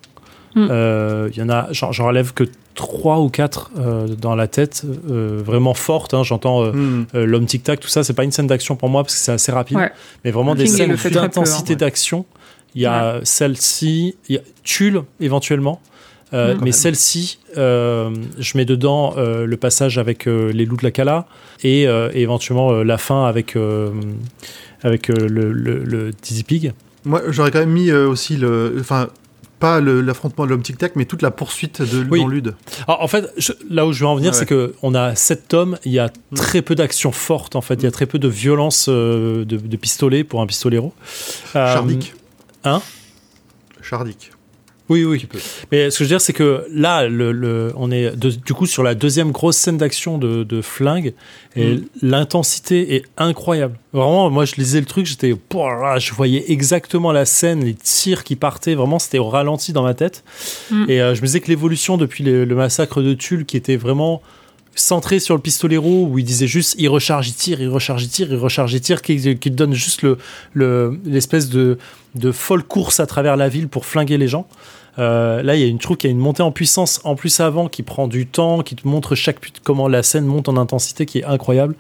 Mm. 0.55 0.67
Euh, 0.71 1.29
Il 1.33 1.37
y 1.37 1.41
en 1.41 1.49
a, 1.49 1.67
j'en 1.71 1.91
relève 1.91 2.33
que 2.33 2.45
trois 2.75 3.19
ou 3.21 3.29
quatre 3.29 3.71
euh, 3.79 4.07
dans 4.07 4.35
la 4.35 4.47
tête, 4.47 4.83
euh, 5.09 5.41
vraiment 5.43 5.73
fortes. 5.73 6.13
hein, 6.13 6.23
J'entends 6.23 6.63
euh, 6.63 6.71
Hmm. 6.71 7.05
euh, 7.15 7.25
l'homme 7.25 7.45
tic 7.45 7.63
tac, 7.63 7.79
tout 7.79 7.87
ça, 7.87 8.03
c'est 8.03 8.13
pas 8.13 8.23
une 8.23 8.31
scène 8.31 8.47
d'action 8.47 8.75
pour 8.75 8.89
moi 8.89 9.01
parce 9.03 9.15
que 9.15 9.19
c'est 9.19 9.31
assez 9.31 9.51
rapide, 9.51 9.77
Ouais. 9.77 9.91
mais 10.23 10.31
vraiment 10.31 10.53
des 10.55 10.67
scènes 10.67 10.95
d'intensité 11.11 11.73
hein, 11.73 11.77
d'action. 11.77 12.25
Il 12.75 12.81
y 12.81 12.85
a 12.85 13.19
celle-ci, 13.23 14.15
il 14.29 14.35
y 14.35 14.37
a 14.37 14.41
Tulle 14.63 15.01
éventuellement, 15.21 15.81
euh, 16.33 16.55
Mm. 16.55 16.59
mais 16.61 16.71
celle-ci, 16.73 17.39
euh, 17.57 18.09
je 18.37 18.57
mets 18.57 18.65
dedans 18.65 19.13
euh, 19.17 19.45
le 19.45 19.57
passage 19.57 19.97
avec 19.97 20.27
euh, 20.27 20.51
les 20.51 20.65
loups 20.65 20.75
de 20.77 20.83
la 20.83 20.91
Cala 20.91 21.25
et, 21.63 21.87
euh, 21.87 22.09
et 22.13 22.21
éventuellement 22.23 22.71
euh, 22.71 22.83
la 22.83 22.97
fin 22.97 23.25
avec, 23.25 23.55
euh, 23.55 23.91
avec 24.83 25.09
euh, 25.09 25.15
le, 25.29 25.51
le, 25.53 25.83
le 25.83 26.11
Dizzy 26.21 26.43
Pig. 26.43 26.73
Moi, 27.05 27.21
j'aurais 27.29 27.51
quand 27.51 27.59
même 27.59 27.71
mis 27.71 27.89
euh, 27.91 28.09
aussi 28.09 28.35
le. 28.35 28.75
Enfin, 28.79 29.07
pas 29.65 29.81
l'affrontement 29.81 30.45
de 30.45 30.51
l'homme 30.51 30.61
tic-tac, 30.61 30.95
mais 30.95 31.05
toute 31.05 31.21
la 31.21 31.31
poursuite 31.31 31.81
de 31.81 32.05
Oui. 32.09 32.19
dans 32.21 32.27
Lude. 32.27 32.55
Alors, 32.87 33.01
en 33.01 33.07
fait, 33.07 33.31
je- 33.37 33.53
là 33.69 33.85
où 33.87 33.93
je 33.93 34.01
veux 34.01 34.07
en 34.07 34.15
venir, 34.15 34.31
Ouais. 34.31 34.37
c'est 34.37 34.45
que 34.45 34.73
on 34.83 34.93
a 34.93 35.15
sept 35.15 35.47
tomes, 35.47 35.77
il 35.85 35.91
y 35.91 35.99
a 35.99 36.09
très 36.35 36.61
peu 36.61 36.75
d'action 36.75 37.11
forte 37.11 37.55
en 37.55 37.61
fait, 37.61 37.75
il 37.75 37.83
y 37.83 37.87
a 37.87 37.91
très 37.91 38.05
peu 38.05 38.19
de 38.19 38.27
violence 38.27 38.87
euh, 38.89 39.43
de, 39.45 39.57
de 39.57 39.77
pistolet 39.77 40.23
pour 40.23 40.41
un 40.41 40.45
pistolero. 40.47 40.93
Euh, 41.55 41.73
Chardic. 41.73 42.13
hein? 42.63 42.81
Chardic. 43.81 44.31
Oui, 44.87 45.03
oui. 45.03 45.27
Mais 45.71 45.89
ce 45.89 45.97
que 45.97 46.03
je 46.03 46.09
veux 46.09 46.09
dire, 46.09 46.21
c'est 46.21 46.33
que 46.33 46.65
là, 46.71 47.07
le, 47.07 47.31
le- 47.31 47.73
on 47.75 47.89
est 47.89 48.15
de- 48.15 48.29
du 48.29 48.53
coup 48.53 48.67
sur 48.67 48.83
la 48.83 48.93
deuxième 48.93 49.31
grosse 49.31 49.57
scène 49.57 49.77
d'action 49.77 50.17
de, 50.19 50.43
de 50.43 50.61
flingue 50.61 51.13
et 51.55 51.75
Mm. 51.75 51.83
l'intensité 52.03 52.95
est 52.95 53.03
incroyable. 53.17 53.77
Vraiment, 53.93 54.29
moi, 54.29 54.45
je 54.45 54.55
lisais 54.55 54.79
le 54.79 54.85
truc, 54.85 55.05
j'étais, 55.05 55.29
je 55.31 56.13
voyais 56.13 56.51
exactement 56.51 57.11
la 57.11 57.25
scène, 57.25 57.63
les 57.63 57.73
tirs 57.73 58.23
qui 58.23 58.35
partaient. 58.35 58.75
Vraiment, 58.75 58.99
c'était 58.99 59.17
au 59.19 59.29
ralenti 59.29 59.73
dans 59.73 59.83
ma 59.83 59.93
tête. 59.93 60.23
Mm. 60.69 60.85
Et 60.89 61.01
euh, 61.01 61.15
je 61.15 61.21
me 61.21 61.25
disais 61.25 61.39
que 61.39 61.47
l'évolution 61.47 61.97
depuis 61.97 62.23
le, 62.23 62.45
le 62.45 62.55
massacre 62.55 63.01
de 63.01 63.13
Tulle, 63.13 63.45
qui 63.45 63.57
était 63.57 63.77
vraiment 63.77 64.21
centré 64.75 65.19
sur 65.19 65.33
le 65.35 65.41
pistolero 65.41 66.05
où 66.05 66.19
il 66.19 66.25
disait 66.25 66.47
juste 66.47 66.75
il 66.77 66.89
recharge, 66.89 67.29
il 67.29 67.33
tire, 67.33 67.61
il 67.61 67.69
recharge, 67.69 68.03
il 68.03 68.09
tire, 68.09 68.27
il 68.31 68.37
recharge, 68.37 68.73
il 68.73 68.81
tire, 68.81 69.01
qui, 69.01 69.19
te 69.39 69.49
donne 69.49 69.73
juste 69.73 70.01
le 70.01 70.17
le- 70.53 70.99
l'espèce 71.05 71.49
de, 71.49 71.77
de 72.15 72.31
folle 72.31 72.63
course 72.63 72.99
à 72.99 73.05
travers 73.05 73.37
la 73.37 73.47
ville 73.49 73.67
pour 73.69 73.85
flinguer 73.85 74.17
les 74.17 74.27
gens. 74.27 74.47
Euh, 74.97 75.41
là, 75.43 75.55
il 75.55 75.61
y 75.61 75.63
a 75.63 75.67
une 75.67 75.79
troupe 75.79 75.97
qui 75.97 76.07
a 76.07 76.09
une 76.09 76.17
montée 76.19 76.41
en 76.43 76.51
puissance 76.51 77.01
en 77.03 77.15
plus 77.15 77.39
avant 77.41 77.67
qui 77.67 77.83
prend 77.83 78.07
du 78.07 78.27
temps, 78.27 78.61
qui 78.63 78.75
te 78.75 78.87
montre 78.87 79.15
chaque 79.15 79.39
comment 79.63 79.87
la 79.89 80.03
scène 80.03 80.25
monte 80.25 80.47
en 80.47 80.55
intensité 80.57 81.05
qui 81.05 81.19
est 81.19 81.25
incroyable. 81.25 81.75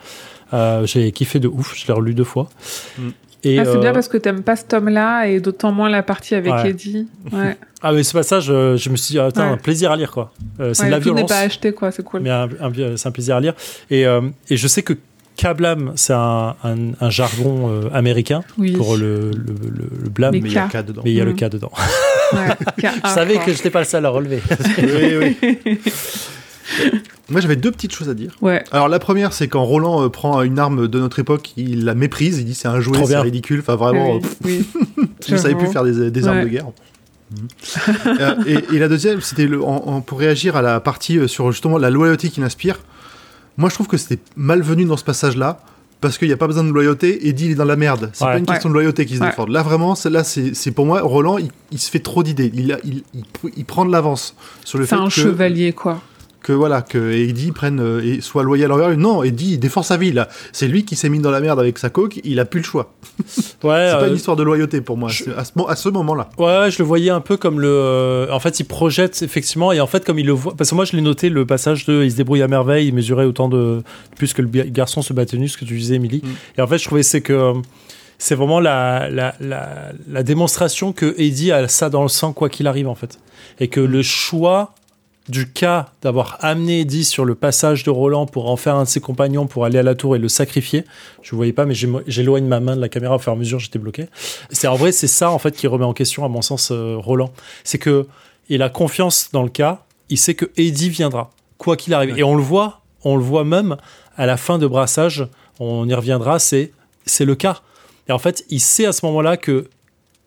Euh, 0.53 0.85
J'ai 0.85 1.11
kiffé 1.11 1.39
de 1.39 1.47
ouf, 1.47 1.73
je 1.77 1.87
l'ai 1.87 1.93
relu 1.93 2.13
deux 2.13 2.23
fois. 2.25 2.49
Mm. 2.97 3.09
Et, 3.47 3.59
Ah, 3.59 3.63
c'est 3.65 3.77
euh, 3.77 3.79
bien 3.79 3.93
parce 3.93 4.07
que 4.07 4.17
t'aimes 4.17 4.41
pas 4.41 4.55
ce 4.55 4.65
tome-là 4.65 5.27
et 5.27 5.39
d'autant 5.39 5.71
moins 5.71 5.87
la 5.89 6.01
partie 6.03 6.33
avec 6.35 6.51
Ouais. 6.51 6.71
Eddie. 6.71 7.07
Ouais. 7.31 7.55
ah 7.83 7.93
mais 7.93 8.03
ce 8.03 8.11
passage, 8.13 8.47
euh, 8.49 8.75
je 8.75 8.89
me 8.89 8.95
suis 8.97 9.13
dit 9.13 9.19
ah, 9.19 9.27
Ouais. 9.27 9.41
un 9.43 9.57
plaisir 9.57 9.91
à 9.91 9.95
lire 9.95 10.11
quoi. 10.11 10.33
Euh, 10.59 10.73
c'est 10.73 10.83
Ouais, 10.83 10.87
de 10.89 10.91
la 10.95 10.99
tout 10.99 11.09
n'est 11.09 11.21
violence. 11.21 11.29
pas 11.31 11.39
acheté, 11.39 11.71
quoi. 11.71 11.91
C'est 11.91 12.03
cool. 12.03 12.21
mais 12.21 12.31
c'est 12.97 13.07
un 13.07 13.11
plaisir 13.11 13.35
à 13.35 13.39
lire. 13.39 13.53
Et, 13.91 14.05
euh, 14.05 14.21
et 14.49 14.57
je 14.57 14.67
sais 14.67 14.81
que 14.81 14.93
Kablam, 15.37 15.91
c'est 15.95 16.13
un, 16.13 16.55
un- 16.63 16.93
un 16.99 17.09
jargon 17.09 17.69
euh, 17.69 17.89
américain 17.93 18.41
Oui. 18.57 18.71
pour 18.71 18.95
le, 18.95 19.31
le, 19.31 19.35
le- 19.35 20.03
le 20.03 20.09
blâme, 20.09 20.31
Mais 20.31 20.39
il 20.39 20.51
y 20.51 20.57
a 20.57 20.67
K. 20.67 20.81
K 20.81 20.85
dedans. 20.85 21.01
il 21.05 21.11
y 21.13 21.19
a 21.21 21.25
le 21.25 21.31
Mhm. 21.31 21.35
cas 21.37 21.49
dedans. 21.49 21.71
Ouais. 22.33 22.39
je 23.03 23.09
savais 23.09 23.35
que 23.37 23.51
je 23.51 23.57
n'étais 23.57 23.69
pas 23.69 23.79
le 23.79 23.85
seul 23.85 24.05
à 24.05 24.09
relever. 24.09 24.41
oui, 24.79 25.35
oui. 25.65 25.79
Moi, 27.29 27.41
j'avais 27.41 27.55
deux 27.55 27.71
petites 27.71 27.93
choses 27.93 28.09
à 28.09 28.13
dire. 28.13 28.35
Ouais. 28.41 28.63
Alors, 28.71 28.87
la 28.87 28.99
première, 28.99 29.33
c'est 29.33 29.47
quand 29.47 29.63
Roland 29.63 30.03
euh, 30.03 30.09
prend 30.09 30.41
une 30.43 30.59
arme 30.59 30.87
de 30.87 30.99
notre 30.99 31.19
époque, 31.19 31.53
il 31.57 31.83
la 31.85 31.95
méprise, 31.95 32.37
il 32.39 32.45
dit 32.45 32.53
c'est 32.53 32.67
un 32.67 32.79
jouet, 32.79 33.03
c'est 33.05 33.17
ridicule. 33.19 33.59
Enfin, 33.61 33.75
vraiment, 33.75 34.19
Oui, 34.43 34.63
oui. 34.97 35.07
il 35.27 35.39
savait 35.39 35.53
plus 35.55 35.61
J'avoue. 35.67 35.71
faire 35.73 35.83
des, 35.83 36.11
des 36.11 36.27
armes 36.27 36.37
Ouais. 36.37 36.43
de 36.45 36.49
guerre. 36.49 36.65
Euh, 38.07 38.35
et, 38.45 38.75
et 38.75 38.79
la 38.79 38.87
deuxième, 38.87 39.21
c'était 39.21 39.47
pour 39.47 40.19
réagir 40.19 40.55
à 40.55 40.61
la 40.61 40.79
partie 40.79 41.17
euh, 41.17 41.27
sur 41.27 41.51
justement 41.51 41.77
la 41.77 41.89
loyauté 41.89 42.29
qu'il 42.29 42.43
inspire. 42.43 42.77
Moi, 43.57 43.69
je 43.69 43.75
trouve 43.75 43.87
que 43.87 43.97
c'était 43.97 44.19
malvenu 44.35 44.85
dans 44.85 44.97
ce 44.97 45.03
passage-là. 45.03 45.59
Parce 46.01 46.17
qu'il 46.19 46.27
n'y 46.27 46.33
a 46.33 46.37
pas 46.37 46.45
besoin 46.45 46.63
de 46.65 46.69
loyauté, 46.71 47.29
Eddie 47.29 47.45
il 47.45 47.51
est 47.53 47.55
dans 47.55 47.63
la 47.65 47.77
merde. 47.77 48.11
C'est 48.13 48.25
Ouais. 48.25 48.33
pas 48.33 48.37
une 48.37 48.45
question 48.45 48.67
de 48.69 48.73
loyauté 48.75 49.05
qui 49.07 49.15
se 49.15 49.21
Ouais. 49.21 49.27
défend. 49.29 49.45
Là 49.47 49.63
vraiment, 49.63 49.95
c'est- 49.95 50.09
là 50.11 50.23
c'est 50.25 50.53
c'est 50.53 50.69
pour 50.71 50.85
moi, 50.85 51.01
Roland 51.01 51.37
il, 51.39 51.47
il 51.71 51.79
se 51.79 51.89
fait 51.89 51.99
trop 51.99 52.21
d'idées. 52.21 52.51
Il, 52.53 52.73
a- 52.73 52.79
il, 52.83 53.01
il, 53.15 53.23
il 53.55 53.65
prend 53.65 53.85
de 53.85 53.91
l'avance 53.91 54.35
sur 54.65 54.77
le 54.77 54.85
C'est 54.85 54.95
fait 54.95 55.01
un 55.01 55.05
que, 55.05 55.11
chevalier, 55.11 55.71
quoi. 55.71 56.01
Que 56.45 56.53
voilà 56.53 56.83
que 56.83 57.11
Eddie 57.11 57.51
prenne 57.51 57.79
euh, 57.79 58.03
et 58.05 58.21
soit 58.21 58.43
loyal 58.43 58.71
envers 58.71 58.89
lui. 58.89 58.97
Non, 58.97 59.23
Eddie 59.23 59.53
il 59.53 59.57
défend 59.59 59.81
sa 59.81 59.97
vie 59.97 60.11
là. 60.11 60.27
C'est 60.51 60.67
lui 60.67 60.85
qui 60.85 60.95
s'est 60.95 61.09
mis 61.09 61.17
dans 61.19 61.31
la 61.31 61.39
merde 61.41 61.59
avec 61.59 61.79
sa 61.79 61.89
coke. 61.89 62.19
Il 62.23 62.39
a 62.39 62.45
plus 62.45 62.59
le 62.59 62.65
choix. 62.65 62.93
Ouais, 63.63 63.87
C'est 63.89 63.97
pas 63.97 64.03
euh, 64.03 64.09
une 64.09 64.15
histoire 64.15 64.37
de 64.37 64.43
loyauté 64.43 64.81
pour 64.81 64.95
moi. 64.97 65.09
je- 65.09 65.31
À 65.35 65.43
ce, 65.43 65.53
mo- 65.55 65.67
à 65.67 65.75
ce 65.75 65.89
moment-là. 65.89 66.29
Ouais, 66.37 66.69
je 66.69 66.77
le 66.77 66.83
voyais 66.85 67.09
un 67.09 67.21
peu 67.21 67.35
comme 67.37 67.59
le. 67.59 67.67
euh, 67.67 68.27
en 68.31 68.39
fait, 68.39 68.59
il 68.59 68.65
projette 68.65 69.23
effectivement, 69.23 69.71
et 69.71 69.79
en 69.81 69.87
fait, 69.87 70.05
comme 70.05 70.19
il 70.19 70.25
le 70.27 70.33
voit. 70.33 70.53
Parce 70.55 70.69
que 70.69 70.75
moi, 70.75 70.85
je 70.85 70.95
l'ai 70.95 71.01
noté 71.01 71.29
le 71.29 71.45
passage 71.47 71.85
de. 71.85 72.03
Il 72.03 72.11
se 72.11 72.15
débrouille 72.17 72.43
à 72.43 72.47
merveille, 72.47 72.87
il 72.89 72.93
mesurait 72.93 73.25
autant 73.25 73.49
de. 73.49 73.81
Plus 74.17 74.33
que 74.33 74.41
le 74.43 74.47
garçon 74.49 75.01
se 75.01 75.13
battait 75.13 75.37
nu, 75.37 75.47
ce 75.47 75.57
que 75.57 75.65
tu 75.65 75.75
disais, 75.77 75.95
Émilie. 75.95 76.21
Mm. 76.23 76.29
Et 76.59 76.61
en 76.61 76.67
fait, 76.67 76.77
je 76.77 76.85
trouvais 76.85 77.01
c'est 77.03 77.21
que. 77.21 77.53
C'est 78.17 78.35
vraiment 78.35 78.59
la, 78.61 79.09
la, 79.09 79.35
la, 79.41 79.91
la 80.07 80.23
démonstration 80.23 80.93
que 80.93 81.15
Eddie 81.17 81.51
a 81.51 81.67
ça 81.67 81.89
dans 81.89 82.01
le 82.03 82.07
sang, 82.07 82.31
quoi 82.31 82.47
qu'il 82.49 82.65
arrive, 82.67 82.87
en 82.87 82.95
fait. 82.95 83.19
Et 83.59 83.67
que 83.67 83.81
le 83.81 84.01
choix 84.03 84.74
du 85.27 85.51
cas 85.51 85.87
d'avoir 86.01 86.37
amené 86.41 86.81
Eddie 86.81 87.03
sur 87.03 87.25
le 87.25 87.33
passage 87.33 87.83
de 87.83 87.89
Roland 87.89 88.27
pour 88.27 88.49
en 88.49 88.57
faire 88.57 88.75
un 88.75 88.83
de 88.83 88.87
ses 88.87 89.01
compagnons 89.01 89.47
pour 89.47 89.65
aller 89.65 89.79
à 89.79 89.83
la 89.83 89.95
tour 89.95 90.15
et 90.15 90.19
le 90.19 90.29
sacrifier. 90.29 90.83
Je 91.23 91.33
ne 91.33 91.37
voyais 91.37 91.53
pas, 91.53 91.65
mais 91.65 91.73
j'éloigne 92.07 92.45
ma 92.45 92.59
main 92.59 92.75
de 92.75 92.81
la 92.81 92.89
caméra 92.89 93.15
au 93.15 93.19
fur 93.19 93.31
et 93.31 93.35
à 93.35 93.37
mesure, 93.37 93.59
j'étais 93.59 93.79
bloqué. 93.79 94.07
C'est 94.51 94.67
en 94.67 94.75
vrai, 94.75 94.91
c'est 94.91 95.07
ça 95.07 95.31
en 95.31 95.39
fait 95.39 95.55
qui 95.55 95.67
remet 95.67 95.85
en 95.85 95.93
question, 95.93 96.25
à 96.25 96.27
mon 96.27 96.41
sens, 96.41 96.69
euh, 96.71 96.95
Roland. 96.97 97.31
C'est 97.63 97.79
que 97.79 98.07
il 98.49 98.61
a 98.61 98.69
confiance 98.69 99.29
dans 99.31 99.41
le 99.41 99.49
cas. 99.49 99.81
Il 100.09 100.19
sait 100.19 100.35
que 100.35 100.45
Eddie 100.57 100.89
viendra, 100.89 101.31
quoi 101.57 101.75
qu'il 101.75 101.95
arrive. 101.95 102.13
Ouais. 102.13 102.19
Et 102.19 102.23
on 102.23 102.35
le 102.35 102.43
voit, 102.43 102.81
on 103.03 103.15
le 103.15 103.23
voit 103.23 103.43
même 103.43 103.77
à 104.17 104.27
la 104.27 104.37
fin 104.37 104.59
de 104.59 104.67
Brassage. 104.67 105.27
On 105.59 105.87
y 105.89 105.93
reviendra. 105.95 106.37
C'est 106.37 106.71
c'est 107.07 107.25
le 107.25 107.35
cas. 107.35 107.61
Et 108.07 108.11
en 108.11 108.19
fait, 108.19 108.45
il 108.49 108.59
sait 108.59 108.85
à 108.85 108.91
ce 108.91 109.03
moment-là 109.07 109.37
que 109.37 109.67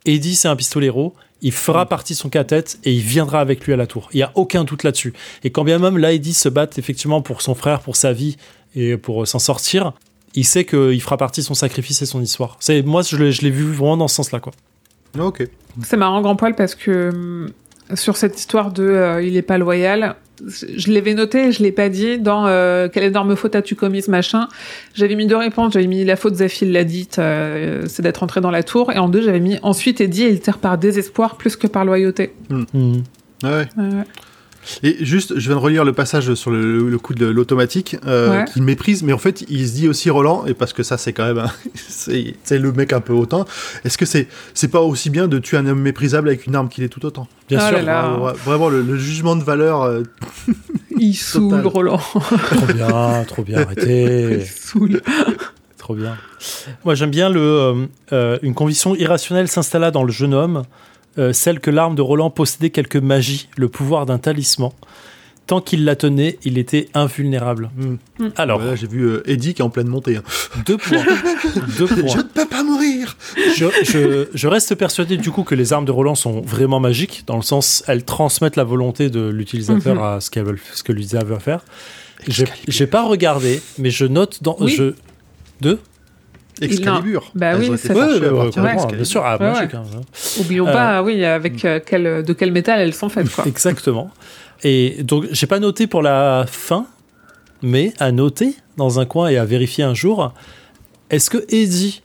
Eddie 0.05 0.35
c'est 0.35 0.49
un 0.49 0.57
pistolero. 0.57 1.13
Il 1.41 1.51
fera 1.51 1.87
partie 1.87 2.13
de 2.13 2.17
son 2.17 2.29
cas-tête 2.29 2.79
et 2.83 2.93
il 2.93 3.01
viendra 3.01 3.39
avec 3.39 3.65
lui 3.65 3.73
à 3.73 3.77
la 3.77 3.87
tour. 3.87 4.09
Il 4.13 4.17
n'y 4.17 4.23
a 4.23 4.31
aucun 4.35 4.63
doute 4.63 4.83
là-dessus. 4.83 5.13
Et 5.43 5.51
quand 5.51 5.63
bien 5.63 5.79
même 5.79 5.97
là, 5.97 6.11
Eddie 6.11 6.33
se 6.33 6.49
bat 6.49 6.67
effectivement 6.77 7.21
pour 7.21 7.41
son 7.41 7.55
frère, 7.55 7.79
pour 7.79 7.95
sa 7.95 8.13
vie 8.13 8.37
et 8.75 8.97
pour 8.97 9.23
euh, 9.23 9.25
s'en 9.25 9.39
sortir, 9.39 9.93
il 10.35 10.45
sait 10.45 10.65
qu'il 10.65 11.01
fera 11.01 11.17
partie 11.17 11.41
de 11.41 11.45
son 11.45 11.53
sacrifice 11.53 12.01
et 12.01 12.05
son 12.05 12.21
histoire. 12.21 12.57
C'est 12.59 12.81
moi, 12.83 13.01
je 13.01 13.17
l'ai 13.17 13.49
vu 13.49 13.71
vraiment 13.71 13.97
dans 13.97 14.07
ce 14.07 14.15
sens-là, 14.15 14.39
quoi. 14.39 14.53
Ok. 15.17 15.47
C'est 15.83 15.97
marrant, 15.97 16.21
grand 16.21 16.35
poil, 16.35 16.55
parce 16.55 16.75
que 16.75 17.09
hum, 17.09 17.51
sur 17.93 18.17
cette 18.17 18.37
histoire 18.39 18.71
de 18.71 18.83
euh, 18.83 19.21
il 19.21 19.37
est 19.37 19.41
pas 19.41 19.57
loyal, 19.57 20.15
je 20.47 20.91
l'avais 20.91 21.13
noté 21.13 21.47
et 21.47 21.51
je 21.51 21.63
l'ai 21.63 21.71
pas 21.71 21.89
dit 21.89 22.17
dans 22.17 22.45
euh, 22.45 22.87
quelle 22.87 23.03
énorme 23.03 23.35
faute 23.35 23.55
as-tu 23.55 23.75
commise, 23.75 24.07
machin. 24.07 24.47
J'avais 24.93 25.15
mis 25.15 25.27
deux 25.27 25.35
réponses. 25.35 25.73
J'avais 25.73 25.87
mis 25.87 26.05
la 26.05 26.15
faute 26.15 26.35
Zafil 26.35 26.71
l'a 26.71 26.83
dite, 26.83 27.19
euh, 27.19 27.83
c'est 27.87 28.01
d'être 28.01 28.23
entré 28.23 28.41
dans 28.41 28.51
la 28.51 28.63
tour. 28.63 28.91
Et 28.91 28.97
en 28.97 29.09
deux, 29.09 29.21
j'avais 29.21 29.39
mis 29.39 29.59
ensuite 29.61 30.01
Eddie, 30.01 30.25
il 30.25 30.39
tire 30.39 30.59
par 30.59 30.77
désespoir 30.77 31.35
plus 31.35 31.55
que 31.55 31.67
par 31.67 31.85
loyauté. 31.85 32.33
Mhm. 32.49 33.03
Ah 33.43 33.57
ouais. 33.57 33.67
Et 34.83 34.97
juste, 35.05 35.33
je 35.39 35.47
viens 35.47 35.55
de 35.55 35.61
relire 35.61 35.83
le 35.85 35.93
passage 35.93 36.33
sur 36.35 36.51
le, 36.51 36.89
le 36.89 36.97
coup 36.99 37.13
de 37.13 37.25
l'automatique, 37.25 37.95
euh, 38.05 38.29
Ouais. 38.29 38.45
qu'il 38.51 38.61
méprise, 38.63 39.03
mais 39.03 39.13
en 39.13 39.17
fait, 39.17 39.43
il 39.49 39.67
se 39.67 39.73
dit 39.73 39.87
aussi 39.87 40.09
Roland, 40.09 40.45
et 40.45 40.53
parce 40.53 40.73
que 40.73 40.83
ça, 40.83 40.97
c'est 40.97 41.13
quand 41.13 41.25
même, 41.25 41.39
un- 41.39 41.51
c'est 41.75 42.35
c'est 42.43 42.59
le 42.59 42.71
mec 42.71 42.93
un 42.93 43.01
peu 43.01 43.13
hautain. 43.13 43.45
Est-ce 43.85 43.97
que 43.97 44.05
c'est, 44.05 44.27
c'est 44.53 44.67
pas 44.67 44.81
aussi 44.81 45.09
bien 45.09 45.27
de 45.27 45.39
tuer 45.39 45.57
un 45.57 45.65
homme 45.65 45.79
méprisable 45.81 46.27
avec 46.27 46.45
une 46.45 46.55
arme 46.55 46.69
qu'il 46.69 46.83
est 46.83 46.89
tout 46.89 47.05
autant? 47.05 47.27
Bien 47.47 47.59
Oh 47.63 47.67
sûr. 47.67 47.77
là 47.77 47.81
là. 47.83 48.01
Vraiment, 48.09 48.33
Vraiment, 48.45 48.69
le, 48.69 48.81
le 48.81 48.97
jugement 48.97 49.35
de 49.35 49.43
valeur. 49.43 49.81
euh, 49.83 50.03
Il 50.97 51.13
saoule. 51.15 51.61
Roland. 51.65 51.97
Trop 51.97 52.73
bien, 52.73 53.23
trop 53.25 53.43
bien, 53.43 53.57
il 53.59 53.63
arrêtez. 53.63 54.45
saoule. 54.45 55.01
Trop 55.01 55.33
trop 55.77 55.95
bien. 55.95 56.17
Moi, 56.85 56.93
j'aime 56.95 57.09
bien 57.09 57.29
le. 57.29 57.39
euh, 57.41 57.85
euh, 58.11 58.37
une 58.43 58.53
conviction 58.53 58.95
irrationnelle 58.95 59.47
s'installa 59.47 59.89
dans 59.91 60.03
le 60.03 60.11
jeune 60.11 60.33
homme, 60.33 60.63
euh, 61.17 61.33
celle 61.33 61.59
que 61.59 61.71
l'arme 61.71 61.95
de 61.95 62.01
Roland 62.01 62.29
possédait 62.29 62.69
quelque 62.69 62.97
magie, 62.97 63.49
le 63.57 63.67
pouvoir 63.69 64.05
d'un 64.05 64.17
talisman. 64.19 64.71
Tant 65.47 65.61
qu'il 65.61 65.83
la 65.83 65.95
tenait, 65.95 66.37
il 66.43 66.59
était 66.59 66.89
invulnérable. 66.93 67.71
Hmm. 67.75 68.27
Alors, 68.35 68.59
Voilà, 68.59 68.75
j'ai 68.75 68.85
vu 68.85 69.01
euh, 69.01 69.23
Eddie 69.27 69.55
qui 69.55 69.63
est 69.63 69.65
en 69.65 69.71
pleine 69.71 69.87
montée. 69.87 70.17
hein. 70.17 70.23
deux 70.67 70.77
points. 70.77 71.03
deux 71.79 71.87
points. 71.87 72.07
Je 72.07 72.17
ne 72.17 72.21
peux 72.23 72.45
pas 72.45 72.63
mourir 72.63 73.17
je, 73.55 73.65
je- 73.83 74.27
je 74.31 74.47
reste 74.47 74.75
persuadé 74.75 75.17
du 75.17 75.31
coup 75.31 75.41
que 75.43 75.55
les 75.55 75.73
armes 75.73 75.85
de 75.85 75.91
Roland 75.91 76.13
sont 76.13 76.41
vraiment 76.41 76.79
magiques, 76.79 77.23
dans 77.25 77.35
le 77.35 77.41
sens 77.41 77.83
elles 77.87 78.03
transmettent 78.05 78.57
la 78.57 78.63
volonté 78.63 79.09
de 79.09 79.27
l'utilisateur 79.27 79.95
Mhm. 79.95 80.01
à 80.03 80.21
ce, 80.21 80.29
qu'elles 80.29 80.43
veulent- 80.45 80.59
ce 80.73 80.83
que 80.83 80.91
l'utilisateur 80.91 81.27
veut 81.27 81.39
faire. 81.39 81.61
J'ai 82.27 82.45
j'ai 82.67 82.85
pas 82.85 83.03
regardé, 83.07 83.59
mais 83.79 83.89
je 83.89 84.05
note 84.05 84.43
dans. 84.43 84.55
Oui. 84.59 84.75
Je, 84.77 84.93
deux? 85.61 85.79
Excalibur. 86.65 87.31
Bah 87.35 87.53
oui, 87.57 87.77
ça- 87.77 87.93
Ouais, 87.93 88.01
à 88.01 88.07
ouais, 88.07 88.75
ouais, 88.75 88.95
bien 88.95 89.03
sûr, 89.03 89.23
ah, 89.25 89.37
Ouais, 89.39 89.51
magique, 89.51 89.73
hein. 89.73 89.83
Oublions 90.39 90.67
Euh, 90.67 90.73
pas, 90.73 91.03
oui, 91.03 91.23
avec 91.25 91.63
euh, 91.65 91.79
quel, 91.85 92.23
de 92.23 92.33
quel 92.33 92.51
métal 92.51 92.79
elles 92.81 92.93
sont 92.93 93.09
faites, 93.09 93.29
quoi. 93.31 93.45
Exactement. 93.47 94.11
Et 94.63 94.97
donc, 95.03 95.25
j'ai 95.31 95.47
pas 95.47 95.59
noté 95.59 95.87
pour 95.87 96.01
la 96.01 96.45
fin, 96.47 96.85
mais 97.61 97.93
à 97.99 98.11
noter 98.11 98.55
dans 98.77 98.99
un 98.99 99.05
coin 99.05 99.29
et 99.29 99.37
à 99.37 99.45
vérifier 99.45 99.83
un 99.83 99.93
jour, 99.93 100.33
est-ce 101.09 101.29
que 101.29 101.37
Eddie 101.49 102.01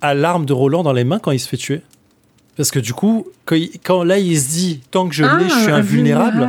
a 0.00 0.14
l'arme 0.14 0.46
de 0.46 0.52
Roland 0.52 0.82
dans 0.82 0.92
les 0.92 1.04
mains 1.04 1.18
quand 1.18 1.30
il 1.30 1.38
se 1.40 1.48
fait 1.48 1.56
tuer? 1.56 1.82
Parce 2.56 2.70
que 2.70 2.78
du 2.78 2.92
coup, 2.94 3.26
quand, 3.46 3.56
il- 3.56 3.78
quand 3.82 4.04
là, 4.04 4.18
il 4.18 4.38
se 4.38 4.48
dit, 4.50 4.80
tant 4.90 5.08
que 5.08 5.14
je 5.14 5.24
l'ai, 5.24 5.48
je 5.48 5.54
suis 5.54 5.72
Ah, 5.72 5.76
invulnérable, 5.76 6.48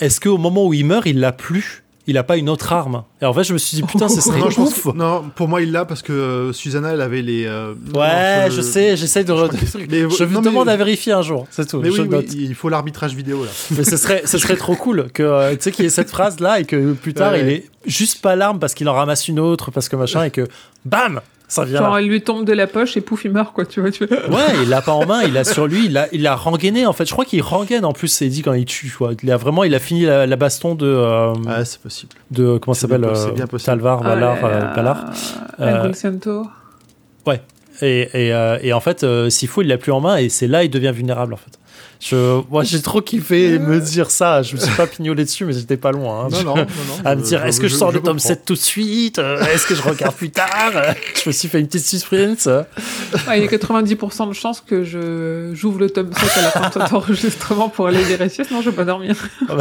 est-ce 0.00 0.20
qu'au 0.20 0.38
moment 0.38 0.66
où 0.66 0.72
il 0.74 0.84
meurt, 0.86 1.06
il 1.06 1.20
l'a 1.20 1.32
plus? 1.32 1.82
Il 2.08 2.18
a 2.18 2.24
pas 2.24 2.36
une 2.36 2.48
autre 2.48 2.72
arme 2.72 3.04
Et 3.20 3.24
en 3.26 3.32
fait, 3.32 3.44
je 3.44 3.52
me 3.52 3.58
suis 3.58 3.76
dit, 3.76 3.82
putain, 3.84 4.08
ce 4.08 4.20
serait 4.20 4.40
Non, 4.40 4.50
je 4.50 4.56
pense 4.56 4.70
ouf 4.76 4.92
que- 4.92 4.96
non, 4.96 5.22
pour 5.36 5.46
moi, 5.46 5.62
il 5.62 5.70
l'a 5.70 5.84
parce 5.84 6.02
que 6.02 6.12
euh, 6.12 6.52
Susanna, 6.52 6.90
elle 6.94 7.00
avait 7.00 7.22
les. 7.22 7.44
euh, 7.46 7.74
Ouais, 7.94 8.48
non, 8.48 8.50
je 8.50 8.60
sais, 8.60 8.96
j'essaie 8.96 9.22
de... 9.22 9.32
je 9.32 10.24
vous 10.24 10.40
mais- 10.40 10.44
demande 10.44 10.68
à 10.68 10.76
vérifier 10.76 11.12
un 11.12 11.22
jour, 11.22 11.46
c'est 11.50 11.66
tout. 11.68 11.78
Mais 11.80 11.90
je 11.92 12.02
oui, 12.02 12.08
note. 12.08 12.24
oui, 12.30 12.46
il 12.48 12.54
faut 12.56 12.68
l'arbitrage 12.68 13.14
vidéo 13.14 13.44
là. 13.44 13.50
Mais 13.76 13.84
ce 13.84 13.96
serait, 13.96 14.22
ce 14.24 14.36
serait 14.38 14.56
trop 14.56 14.74
cool 14.74 15.10
que 15.14 15.22
euh, 15.22 15.52
tu 15.52 15.58
sais 15.62 15.70
qu'il 15.72 15.84
y 15.84 15.88
ait 15.88 15.90
cette 15.90 16.10
phrase 16.10 16.40
là 16.40 16.58
et 16.58 16.64
que 16.64 16.92
plus 16.94 17.14
tard 17.14 17.32
Ouais. 17.32 17.40
il 17.42 17.48
ait 17.48 17.64
juste 17.86 18.20
pas 18.20 18.34
l'arme 18.36 18.58
parce 18.58 18.74
qu'il 18.74 18.88
en 18.88 18.94
ramasse 18.94 19.28
une 19.28 19.38
autre 19.38 19.70
parce 19.70 19.88
que 19.88 19.94
machin 19.96 20.24
et 20.24 20.30
que 20.30 20.48
bam 20.84 21.20
ça 21.52 21.64
vient 21.64 21.78
Genre, 21.80 21.94
là. 21.94 22.00
elle 22.00 22.06
lui 22.08 22.22
tombe 22.22 22.44
de 22.44 22.52
la 22.52 22.66
poche 22.66 22.96
et 22.96 23.00
pouf, 23.00 23.24
il 23.24 23.30
meurt, 23.32 23.52
quoi, 23.52 23.64
tu 23.66 23.80
vois. 23.80 23.90
Tu 23.90 24.06
vois. 24.06 24.16
Ouais, 24.30 24.62
il 24.62 24.68
l'a 24.68 24.80
pas 24.82 24.92
en 24.92 25.06
main, 25.06 25.22
il 25.22 25.32
l'a 25.32 25.44
sur 25.56 25.66
lui, 25.66 25.86
il 25.86 25.92
l'a, 25.92 26.06
il 26.12 26.22
l'a 26.22 26.34
rengainé 26.34 26.86
en 26.86 26.92
fait. 26.92 27.04
Je 27.04 27.12
crois 27.12 27.24
qu'il 27.24 27.42
rengaine 27.42 27.84
en 27.84 27.92
plus, 27.92 28.08
c'est 28.08 28.28
dit 28.28 28.42
quand 28.42 28.54
il 28.54 28.64
tue. 28.64 28.92
Quoi. 28.96 29.12
Il 29.22 29.30
a 29.30 29.36
vraiment, 29.36 29.64
il 29.64 29.74
a 29.74 29.78
fini 29.78 30.02
la, 30.04 30.26
la 30.26 30.36
baston 30.36 30.74
de, 30.74 30.86
euh, 30.86 31.32
Ouais, 31.34 31.64
c'est 31.64 31.80
possible. 31.80 32.12
de 32.30 32.58
comment 32.58 32.74
ça 32.74 32.82
s'appelle, 32.82 33.04
euh. 33.04 33.58
Talvar, 33.64 34.02
Valar, 34.02 34.40
là. 34.42 34.72
Valar. 34.74 35.04
El 35.58 35.92
Euh. 37.28 37.36
Et, 37.82 38.08
et, 38.14 38.32
euh, 38.32 38.58
et 38.62 38.72
en 38.72 38.80
fait, 38.80 39.02
euh, 39.04 39.28
s'il 39.30 39.48
faut, 39.48 39.62
il 39.62 39.68
l'a 39.68 39.76
plus 39.78 39.92
en 39.92 40.00
main 40.00 40.16
et 40.16 40.28
c'est 40.28 40.46
là 40.46 40.62
il 40.64 40.70
devient 40.70 40.92
vulnérable 40.94 41.34
en 41.34 41.36
fait. 41.36 41.58
Je, 42.00 42.40
moi, 42.50 42.64
j'ai 42.64 42.82
trop 42.82 43.00
kiffé 43.00 43.60
me 43.60 43.78
dire 43.80 44.10
ça. 44.10 44.42
Je 44.42 44.56
me 44.56 44.60
suis 44.60 44.74
pas 44.74 44.88
pignolé 44.88 45.24
dessus, 45.24 45.44
mais 45.44 45.52
j'étais 45.52 45.76
pas 45.76 45.92
loin. 45.92 46.24
hein. 46.24 46.28
Non, 46.32 46.42
non, 46.42 46.56
non, 46.56 46.66
non. 46.88 46.94
à 47.04 47.14
me 47.14 47.22
dire 47.22 47.44
est-ce 47.46 47.60
que 47.60 47.68
je, 47.68 47.76
sors 47.76 47.92
le 47.92 48.00
tome 48.00 48.14
comprends. 48.16 48.28
7 48.28 48.44
tout 48.44 48.54
de 48.54 48.58
suite? 48.58 49.20
Euh, 49.20 49.40
Est-ce 49.54 49.66
que 49.68 49.76
je 49.76 49.82
regarde 49.82 50.14
plus 50.16 50.30
tard? 50.30 50.48
Je 51.22 51.28
me 51.28 51.32
suis 51.32 51.46
fait 51.48 51.60
une 51.60 51.68
petite 51.68 51.86
suspense. 51.86 52.46
Ouais, 53.28 53.38
il 53.38 53.44
y 53.44 53.46
a 53.46 53.50
90% 53.50 54.28
de 54.28 54.32
chances 54.32 54.60
que 54.60 54.82
je 54.82 55.52
j'ouvre 55.54 55.78
le 55.78 55.90
tome 55.90 56.10
7 56.12 56.38
à 56.38 56.42
la 56.42 56.50
fin 56.50 56.68
de 56.68 56.72
cet 56.84 56.92
enregistrement 56.92 57.68
pour 57.68 57.86
aller 57.86 58.02
vérifier, 58.02 58.42
sinon 58.44 58.62
je 58.62 58.70
vais 58.70 58.76
pas 58.76 58.84
dormir. 58.84 59.14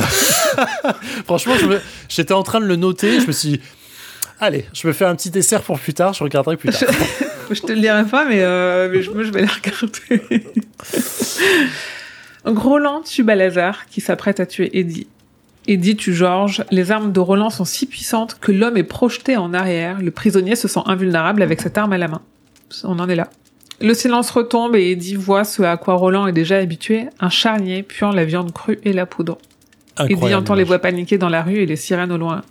Franchement, 1.26 1.54
je 1.60 1.66
me- 1.68 1.82
j'étais 2.10 2.34
en 2.34 2.44
train 2.44 2.60
de 2.60 2.66
le 2.66 2.76
noter. 2.76 3.20
Je 3.22 3.28
me 3.28 3.32
suis 3.32 3.50
dit, 3.50 3.62
allez, 4.40 4.66
je 4.74 4.88
me 4.88 4.94
fais 4.94 5.06
un 5.06 5.16
petit 5.16 5.30
dessert 5.30 5.62
pour 5.62 5.80
plus 5.80 5.94
tard. 5.94 6.14
Je 6.14 6.24
regarderai 6.24 6.58
plus 6.58 6.70
tard. 6.72 6.90
je 6.90 7.26
te 7.60 7.74
le 7.74 7.82
dirai 7.82 8.06
pas, 8.06 8.26
mais, 8.26 8.42
euh, 8.42 8.90
mais 8.92 9.02
je, 9.02 9.12
moi, 9.12 9.24
je 9.24 9.32
vais 9.32 9.42
les 9.42 9.48
regarder. 9.48 10.46
Donc, 12.46 12.58
Roland 12.58 13.02
tue 13.02 13.24
Balazar, 13.24 13.86
qui 13.88 14.00
s'apprête 14.00 14.40
à 14.40 14.46
tuer 14.46 14.78
Eddie. 14.78 15.08
Eddie 15.68 15.96
tue 15.96 16.14
Georges. 16.14 16.64
Les 16.72 16.92
armes 16.92 17.12
de 17.12 17.20
Roland 17.20 17.50
sont 17.50 17.66
si 17.66 17.86
puissantes 17.86 18.40
que 18.40 18.52
l'homme 18.52 18.78
est 18.78 18.84
projeté 18.84 19.38
en 19.38 19.54
arrière. 19.54 20.02
Le 20.02 20.12
prisonnier 20.12 20.56
se 20.56 20.68
sent 20.68 20.82
invulnérable 20.86 21.42
avec 21.42 21.62
cette 21.62 21.78
arme 21.78 21.94
à 21.94 21.98
la 21.98 22.08
main. 22.08 22.22
On 22.84 22.98
en 23.00 23.10
est 23.10 23.16
là. 23.16 23.30
Le 23.80 23.94
silence 23.94 24.30
retombe 24.32 24.76
et 24.76 24.92
Eddie 24.92 25.16
voit 25.16 25.44
ce 25.44 25.64
à 25.64 25.76
quoi 25.76 25.96
Roland 25.96 26.28
est 26.28 26.34
déjà 26.34 26.58
habitué, 26.58 27.08
un 27.20 27.30
charnier 27.30 27.82
puant 27.82 28.12
la 28.12 28.26
viande 28.26 28.54
crue 28.54 28.80
et 28.84 28.94
la 28.94 29.08
poudre. 29.08 29.40
Eddie 30.00 30.36
entend 30.36 30.54
les 30.54 30.64
voix 30.64 30.80
paniquer 30.80 31.18
dans 31.18 31.30
la 31.30 31.42
rue 31.42 31.58
et 31.58 31.66
les 31.66 31.76
sirènes 31.76 32.12
au 32.12 32.18
loin. 32.18 32.44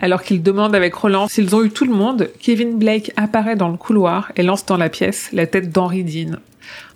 Alors 0.00 0.22
qu'il 0.22 0.42
demande 0.42 0.74
avec 0.74 0.94
Roland 0.94 1.28
s'ils 1.28 1.54
ont 1.54 1.62
eu 1.62 1.70
tout 1.70 1.84
le 1.84 1.92
monde, 1.92 2.30
Kevin 2.40 2.78
Blake 2.78 3.12
apparaît 3.16 3.56
dans 3.56 3.68
le 3.68 3.76
couloir 3.76 4.32
et 4.36 4.42
lance 4.42 4.64
dans 4.64 4.78
la 4.78 4.88
pièce 4.88 5.28
la 5.32 5.46
tête 5.46 5.70
d'Henry 5.70 6.04
Dean. 6.04 6.36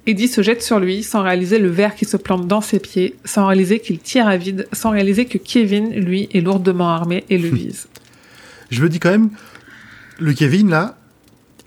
Eddie 0.06 0.28
se 0.28 0.42
jette 0.42 0.62
sur 0.62 0.80
lui 0.80 1.02
sans 1.02 1.22
réaliser 1.22 1.58
le 1.58 1.68
verre 1.68 1.94
qui 1.94 2.04
se 2.04 2.16
plante 2.16 2.46
dans 2.46 2.60
ses 2.60 2.78
pieds, 2.78 3.16
sans 3.24 3.46
réaliser 3.46 3.80
qu'il 3.80 3.98
tire 3.98 4.26
à 4.26 4.36
vide, 4.36 4.68
sans 4.72 4.90
réaliser 4.90 5.24
que 5.24 5.38
Kevin, 5.38 5.94
lui, 5.94 6.28
est 6.32 6.40
lourdement 6.40 6.90
armé 6.90 7.24
et 7.30 7.38
le 7.38 7.48
vise. 7.54 7.88
Je 8.70 8.82
me 8.82 8.88
dis 8.88 9.00
quand 9.00 9.10
même, 9.10 9.30
le 10.18 10.32
Kevin 10.32 10.68
là, 10.70 10.96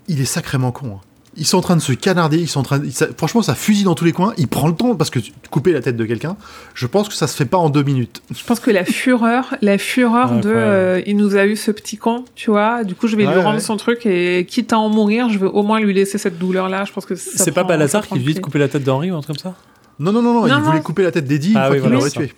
il 0.06 0.20
est 0.20 0.24
sacrément 0.24 0.72
con. 0.72 0.96
hein. 0.96 1.00
Ils 1.38 1.46
sont 1.46 1.58
en 1.58 1.60
train 1.62 1.76
de 1.76 1.80
se 1.80 1.92
canarder, 1.92 2.38
ils 2.38 2.48
sont 2.48 2.60
en 2.60 2.64
train 2.64 2.78
de- 2.80 2.90
ça- 2.90 3.06
franchement, 3.16 3.42
ça 3.42 3.54
fusille 3.54 3.84
dans 3.84 3.94
tous 3.94 4.04
les 4.04 4.12
coins. 4.12 4.34
Il 4.38 4.48
prend 4.48 4.66
le 4.68 4.74
temps 4.74 4.94
parce 4.96 5.08
que 5.10 5.20
couper 5.50 5.72
la 5.72 5.80
tête 5.80 5.96
de 5.96 6.04
quelqu'un, 6.04 6.36
je 6.74 6.86
pense 6.86 7.08
que 7.08 7.14
ça 7.14 7.26
se 7.26 7.36
fait 7.36 7.44
pas 7.44 7.56
en 7.58 7.70
deux 7.70 7.82
minutes. 7.82 8.22
Je 8.34 8.42
pense 8.44 8.60
que 8.60 8.70
la 8.70 8.84
fureur, 8.84 9.54
la 9.62 9.78
fureur 9.78 10.32
de 10.40 10.50
euh, 10.50 11.00
il 11.06 11.16
nous 11.16 11.36
a 11.36 11.46
eu 11.46 11.56
ce 11.56 11.70
petit 11.70 11.96
con, 11.96 12.24
tu 12.34 12.50
vois, 12.50 12.82
du 12.84 12.94
coup 12.94 13.06
je 13.06 13.16
vais 13.16 13.26
Ouais, 13.26 13.32
lui 13.34 13.40
rendre 13.40 13.54
ouais. 13.56 13.60
son 13.60 13.76
truc 13.76 14.04
et 14.06 14.44
quitte 14.48 14.72
à 14.72 14.78
en 14.78 14.88
mourir, 14.88 15.28
je 15.28 15.38
veux 15.38 15.48
au 15.48 15.62
moins 15.62 15.80
lui 15.80 15.94
laisser 15.94 16.18
cette 16.18 16.38
douleur 16.38 16.68
là, 16.68 16.84
je 16.84 16.92
pense 16.92 17.06
que 17.06 17.14
C'est 17.14 17.52
pas 17.52 17.64
Balazar 17.64 18.06
qui 18.06 18.14
lui 18.18 18.24
dit 18.24 18.34
de 18.34 18.40
couper 18.40 18.58
la 18.58 18.68
tête 18.68 18.82
d'Henri 18.84 19.10
ou 19.10 19.16
un 19.16 19.20
truc 19.20 19.36
comme 19.38 19.52
ça? 19.52 19.56
Non, 20.00 20.12
non, 20.12 20.22
non, 20.22 20.32
non, 20.34 20.40
Non, 20.42 20.46
il 20.46 20.52
non. 20.54 20.60
voulait 20.60 20.80
couper 20.80 21.02
la 21.02 21.10
tête 21.12 21.26
d'Eddie 21.26 21.54
Ah 21.56 21.68
une 21.68 21.74
oui, 21.74 21.78
fois 21.80 21.88
qu'il 21.88 21.96
voilà, 21.98 22.14
l'aurait 22.16 22.30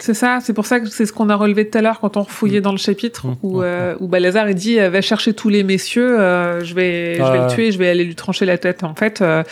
C'est 0.00 0.14
ça, 0.14 0.38
c'est 0.42 0.52
pour 0.52 0.66
ça 0.66 0.80
que 0.80 0.88
c'est 0.88 1.06
ce 1.06 1.12
qu'on 1.12 1.28
a 1.28 1.36
relevé 1.36 1.68
tout 1.68 1.78
à 1.78 1.82
l'heure 1.82 2.00
quand 2.00 2.16
on 2.16 2.24
fouillait 2.24 2.60
dans 2.60 2.72
le 2.72 2.78
chapitre 2.78 3.26
Mmh, 3.26 3.36
où, 3.42 3.62
euh, 3.62 3.94
où 4.00 4.08
Balazar 4.08 4.48
il 4.48 4.54
dit 4.54 4.80
euh, 4.80 4.90
va 4.90 5.00
chercher 5.00 5.32
tous 5.32 5.48
les 5.48 5.62
messieurs, 5.62 6.18
euh, 6.18 6.64
je 6.64 6.74
vais, 6.74 7.14
je 7.16 7.22
vais 7.22 7.38
Ah. 7.38 7.46
le 7.48 7.54
tuer, 7.54 7.70
je 7.72 7.78
vais 7.78 7.88
aller 7.88 8.04
lui 8.04 8.14
trancher 8.16 8.46
la 8.46 8.58
tête. 8.58 8.82
En 8.84 8.94
fait, 8.94 9.22
euh, 9.22 9.44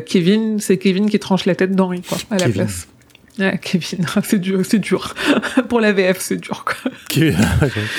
Kevin, 0.00 0.58
c'est 0.60 0.76
Kevin 0.78 1.08
qui 1.08 1.18
tranche 1.18 1.46
la 1.46 1.54
tête 1.54 1.74
d'Henri 1.74 2.02
quoi 2.02 2.18
à 2.30 2.34
la 2.38 2.46
Kevin. 2.46 2.54
place. 2.64 2.88
Ouais, 3.38 3.58
Kevin, 3.62 4.04
c'est 4.24 4.38
dur, 4.40 4.60
c'est 4.64 4.78
dur. 4.78 5.14
pour 5.68 5.80
la 5.80 5.92
VF, 5.92 6.18
c'est 6.20 6.36
dur 6.36 6.64
quoi. 6.66 6.90
Qui- 7.08 7.32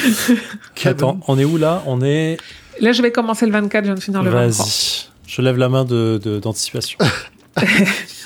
Attends, 0.86 1.20
on 1.28 1.40
est 1.40 1.46
où 1.46 1.58
là? 1.58 1.82
On 1.88 2.02
est. 2.04 2.38
Là, 2.82 2.92
je 2.92 3.02
vais 3.02 3.12
commencer 3.12 3.46
le 3.46 3.52
24, 3.52 3.84
je 3.84 3.88
viens 3.90 3.96
de 3.96 4.00
finir 4.00 4.22
le 4.22 4.30
23. 4.30 4.66
Vas-y. 4.66 5.06
Je 5.28 5.42
lève 5.42 5.58
la 5.58 5.70
main 5.70 5.86
de- 5.86 6.40
d'anticipation. 6.44 7.00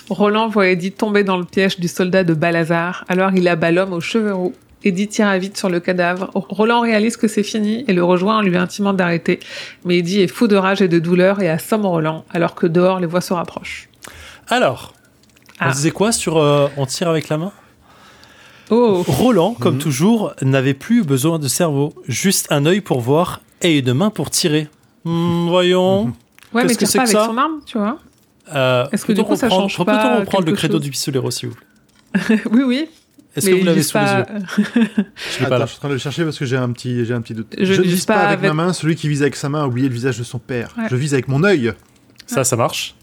Roland 0.09 0.47
voit 0.47 0.67
Eddie 0.67 0.91
tomber 0.91 1.23
dans 1.23 1.37
le 1.37 1.43
piège 1.43 1.79
du 1.79 1.87
soldat 1.87 2.23
de 2.23 2.33
Balazar, 2.33 3.03
alors 3.09 3.31
il 3.35 3.47
abat 3.47 3.71
l'homme 3.71 3.93
aux 3.93 3.99
cheveux 4.01 4.33
roux. 4.33 4.53
Eddie 4.83 5.07
tire 5.07 5.27
à 5.27 5.37
vite 5.37 5.57
sur 5.57 5.69
le 5.69 5.79
cadavre. 5.79 6.29
Roland 6.33 6.81
réalise 6.81 7.17
que 7.17 7.27
c'est 7.27 7.43
fini 7.43 7.83
et 7.87 7.93
le 7.93 8.03
rejoint 8.03 8.37
en 8.37 8.41
lui 8.41 8.55
intimant 8.57 8.93
d'arrêter. 8.93 9.39
Mais 9.85 9.97
Eddie 9.97 10.21
est 10.21 10.27
fou 10.27 10.47
de 10.47 10.55
rage 10.55 10.81
et 10.81 10.87
de 10.87 10.99
douleur 10.99 11.41
et 11.41 11.49
assomme 11.49 11.85
Roland, 11.85 12.23
alors 12.31 12.55
que 12.55 12.67
dehors 12.67 12.99
les 12.99 13.07
voix 13.07 13.19
se 13.21 13.33
rapprochent. 13.33 13.89
Alors, 14.47 14.93
on 15.59 15.65
Ah. 15.65 15.71
disait 15.71 15.91
quoi 15.91 16.11
sur 16.11 16.37
euh, 16.37 16.67
on 16.77 16.85
tire 16.85 17.09
avec 17.09 17.27
la 17.27 17.37
main? 17.37 17.51
Oh 18.69 19.03
Roland, 19.07 19.55
comme 19.59 19.75
Mhm. 19.75 19.81
toujours, 19.81 20.33
n'avait 20.41 20.73
plus 20.73 21.03
besoin 21.03 21.39
de 21.39 21.47
cerveau, 21.47 21.93
juste 22.07 22.47
un 22.51 22.65
œil 22.65 22.81
pour 22.81 22.99
voir 23.01 23.41
et 23.61 23.79
une 23.79 23.93
main 23.93 24.09
pour 24.09 24.29
tirer. 24.29 24.67
Hmm, 25.05 25.47
voyons. 25.47 26.05
Mhm. 26.05 26.13
Ouais, 26.53 26.61
mais 26.63 26.67
Qu'est-ce 26.67 26.73
que 26.73 26.79
tire 26.79 26.87
c'est 26.89 26.97
pas 26.99 27.03
que 27.05 27.09
avec 27.09 27.19
ça? 27.21 27.25
son 27.27 27.37
arme, 27.37 27.59
tu 27.65 27.77
vois 27.77 27.97
Euh, 28.53 28.87
Est-ce 28.91 29.03
que 29.05 29.13
peut-on 29.13 29.23
du 29.23 29.27
coup, 29.29 29.35
ça 29.35 29.49
change 29.49 29.75
Peut-on 29.75 29.85
pas 29.85 30.19
reprendre 30.19 30.45
le 30.45 30.53
credo 30.53 30.79
du 30.79 30.89
pistolero, 30.89 31.29
s'il 31.31 31.49
vous 31.49 31.55
plaît? 31.55 32.41
Oui, 32.51 32.63
oui. 32.65 32.89
Est-ce 33.35 33.49
que 33.49 33.55
vous 33.55 33.65
l'avez 33.65 33.83
sous 33.83 33.97
les 33.97 34.03
yeux? 34.03 34.25
Je 34.57 35.43
l'ai 35.43 35.45
pas 35.49 35.55
Attends, 35.55 35.57
là. 35.59 35.65
je 35.65 35.69
suis 35.69 35.75
en 35.77 35.79
train 35.79 35.87
de 35.89 35.93
le 35.93 35.99
chercher 35.99 36.23
parce 36.23 36.39
que 36.39 36.45
j'ai 36.45 36.57
un 36.57 36.71
petit, 36.71 37.05
j'ai 37.05 37.13
un 37.13 37.21
petit 37.21 37.35
doute. 37.35 37.53
Je 37.57 37.65
Je, 37.65 37.81
ne 37.81 37.85
vise 37.87 38.05
pas 38.05 38.15
pas 38.15 38.19
avec 38.21 38.39
avec- 38.39 38.51
ma 38.53 38.63
main, 38.65 38.73
celui 38.73 38.95
qui 38.95 39.07
vise 39.07 39.21
avec 39.21 39.35
sa 39.35 39.47
main 39.49 39.63
a 39.63 39.67
oublié 39.67 39.87
le 39.89 39.93
visage 39.93 40.17
de 40.17 40.23
son 40.23 40.39
père. 40.39 40.73
Ouais. 40.77 40.85
Je 40.89 40.95
vise 40.95 41.13
avec 41.13 41.27
mon 41.27 41.43
œil. 41.43 41.73
Ça, 42.25 42.43
ça 42.43 42.55
marche. 42.55 42.95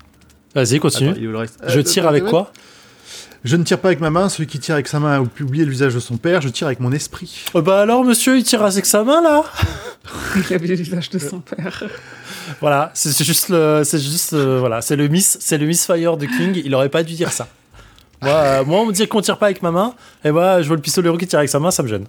Vas-y, 0.55 0.81
continue. 0.81 1.11
Attends. 1.11 1.53
Je 1.69 1.79
Euh, 1.79 1.83
tire 1.83 2.03
attends, 2.05 2.11
avec 2.11 2.23
attends, 2.25 2.31
quoi? 2.31 2.53
Je 3.45 3.57
ne 3.57 3.63
tire 3.63 3.79
pas 3.79 3.89
avec 3.89 4.01
ma 4.01 4.09
main, 4.09 4.31
celui 4.31 4.47
qui 4.47 4.59
tire 4.59 4.75
avec 4.75 4.89
sa 4.89 5.01
main 5.01 5.17
a 5.17 5.21
oublié 5.21 5.67
le 5.67 5.71
visage 5.71 5.95
de 5.95 6.01
son 6.01 6.17
père, 6.17 6.41
je 6.41 6.49
tire 6.49 6.67
avec 6.67 6.81
mon 6.81 6.93
esprit. 6.93 7.45
Oh 7.53 7.61
Bah 7.61 7.81
alors, 7.81 8.03
monsieur, 8.03 8.39
il 8.39 8.43
tire 8.43 8.63
avec 8.63 8.87
sa 8.87 9.05
main, 9.05 9.21
là 9.21 9.45
Il 10.49 10.55
a 10.55 10.59
vu 10.59 10.67
le 10.67 10.75
visage 10.75 11.11
de 11.11 11.19
son 11.19 11.41
père. 11.41 11.85
Voilà, 12.61 12.91
c'est 12.95 13.23
juste 13.23 13.51
le, 13.51 13.83
c'est 13.85 13.99
juste, 13.99 14.33
euh, 14.33 14.59
voilà, 14.59 14.81
c'est 14.81 14.97
le 14.97 15.09
miss, 15.09 15.37
c'est 15.41 15.59
le 15.59 15.67
misfire 15.67 16.17
de 16.17 16.25
King. 16.25 16.63
Il 16.65 16.75
aurait 16.75 16.89
pas 16.89 17.03
dû 17.03 17.13
dire 17.15 17.33
ça. 17.33 17.49
Moi, 18.23 18.33
euh, 18.33 18.65
moi 18.65 18.81
on 18.81 18.87
me 18.87 18.93
dit 18.93 19.07
qu'on 19.07 19.21
tire 19.21 19.37
pas 19.37 19.47
avec 19.47 19.63
ma 19.63 19.71
main, 19.71 19.95
et 20.25 20.31
moi, 20.31 20.63
je 20.63 20.67
vois 20.67 20.77
le 20.77 20.83
pistolero 20.83 21.19
qui 21.19 21.27
tire 21.27 21.39
avec 21.39 21.51
sa 21.51 21.59
main, 21.59 21.71
ça 21.71 21.83
me 21.83 21.89
gêne. 21.89 22.07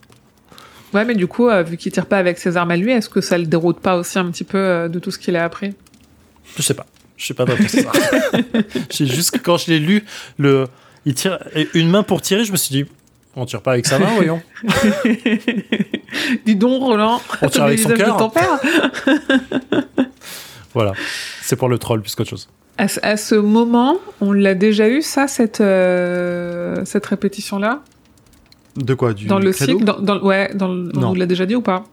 Ouais, 0.94 1.04
mais 1.04 1.16
du 1.16 1.28
coup, 1.28 1.50
euh, 1.50 1.64
vu 1.64 1.76
qu'il 1.76 1.92
tire 1.92 2.06
pas 2.06 2.18
avec 2.18 2.38
ses 2.38 2.56
armes 2.56 2.72
à 2.72 2.78
lui, 2.78 2.92
est-ce 2.94 3.10
que 3.10 3.20
ça 3.20 3.38
le 3.38 3.46
déroute 3.46 3.80
pas 3.82 3.98
aussi 3.98 4.18
un 4.18 4.32
petit 4.32 4.46
peu 4.46 4.58
euh, 4.58 4.88
de 4.88 5.00
tout 5.00 5.12
ce 5.12 5.20
qu'il 5.20 5.36
a 5.36 5.44
appris? 5.44 5.74
Je 6.56 6.62
sais 6.62 6.74
pas, 6.74 6.86
je 7.18 7.26
sais 7.26 7.34
pas 7.34 7.44
de 7.44 7.68
ça. 7.68 7.92
C'est 8.90 9.06
juste 9.14 9.32
que 9.32 9.40
quand 9.40 9.58
je 9.58 9.72
l'ai 9.72 9.80
lu, 9.80 10.06
le, 10.38 10.68
il 11.06 11.14
tire 11.14 11.40
et 11.56 11.68
une 11.74 11.90
main 11.90 12.04
pour 12.04 12.22
tirer, 12.22 12.44
je 12.46 12.52
me 12.52 12.58
suis 12.58 12.74
dit, 12.74 12.86
On 13.36 13.46
tire 13.46 13.62
pas 13.62 13.74
avec 13.74 13.86
sa 13.86 14.00
main, 14.00 14.10
voyons. 14.16 14.42
Dis 16.46 16.56
donc, 16.56 16.82
Roland. 16.82 17.20
On 17.42 17.50
tire 17.50 17.64
avec 17.64 17.80
son 17.80 17.90
cœur. 17.90 18.18
ton 18.18 18.30
père. 18.30 18.60
Voilà. 20.74 20.92
C'est 21.42 21.56
pour 21.56 21.70
le 21.70 21.78
troll 21.78 22.02
plus 22.02 22.16
qu'autre 22.16 22.30
chose. 22.30 22.50
À, 22.78 22.90
ce- 22.90 23.00
à 23.02 23.16
ce 23.16 23.36
moment, 23.36 23.96
on 24.20 24.34
l'a 24.34 24.56
déjà 24.56 24.90
eu, 24.90 25.02
ça, 25.02 25.28
cette, 25.30 25.62
euh, 25.62 26.76
cette 26.84 27.06
répétition-là? 27.06 27.82
De 28.76 28.94
quoi 28.94 29.14
du 29.14 29.28
Dans 29.28 29.40
le 29.40 29.52
credo 29.54 29.72
cycle 29.80 29.86
dans, 29.86 30.00
dans- 30.02 30.20
Ouais, 30.22 30.52
dans 30.54 30.68
le- 30.68 30.92
on 30.98 31.14
l'a 31.14 31.26
déjà 31.28 31.46
dit 31.46 31.56
ou 31.56 31.62
pas? 31.62 31.86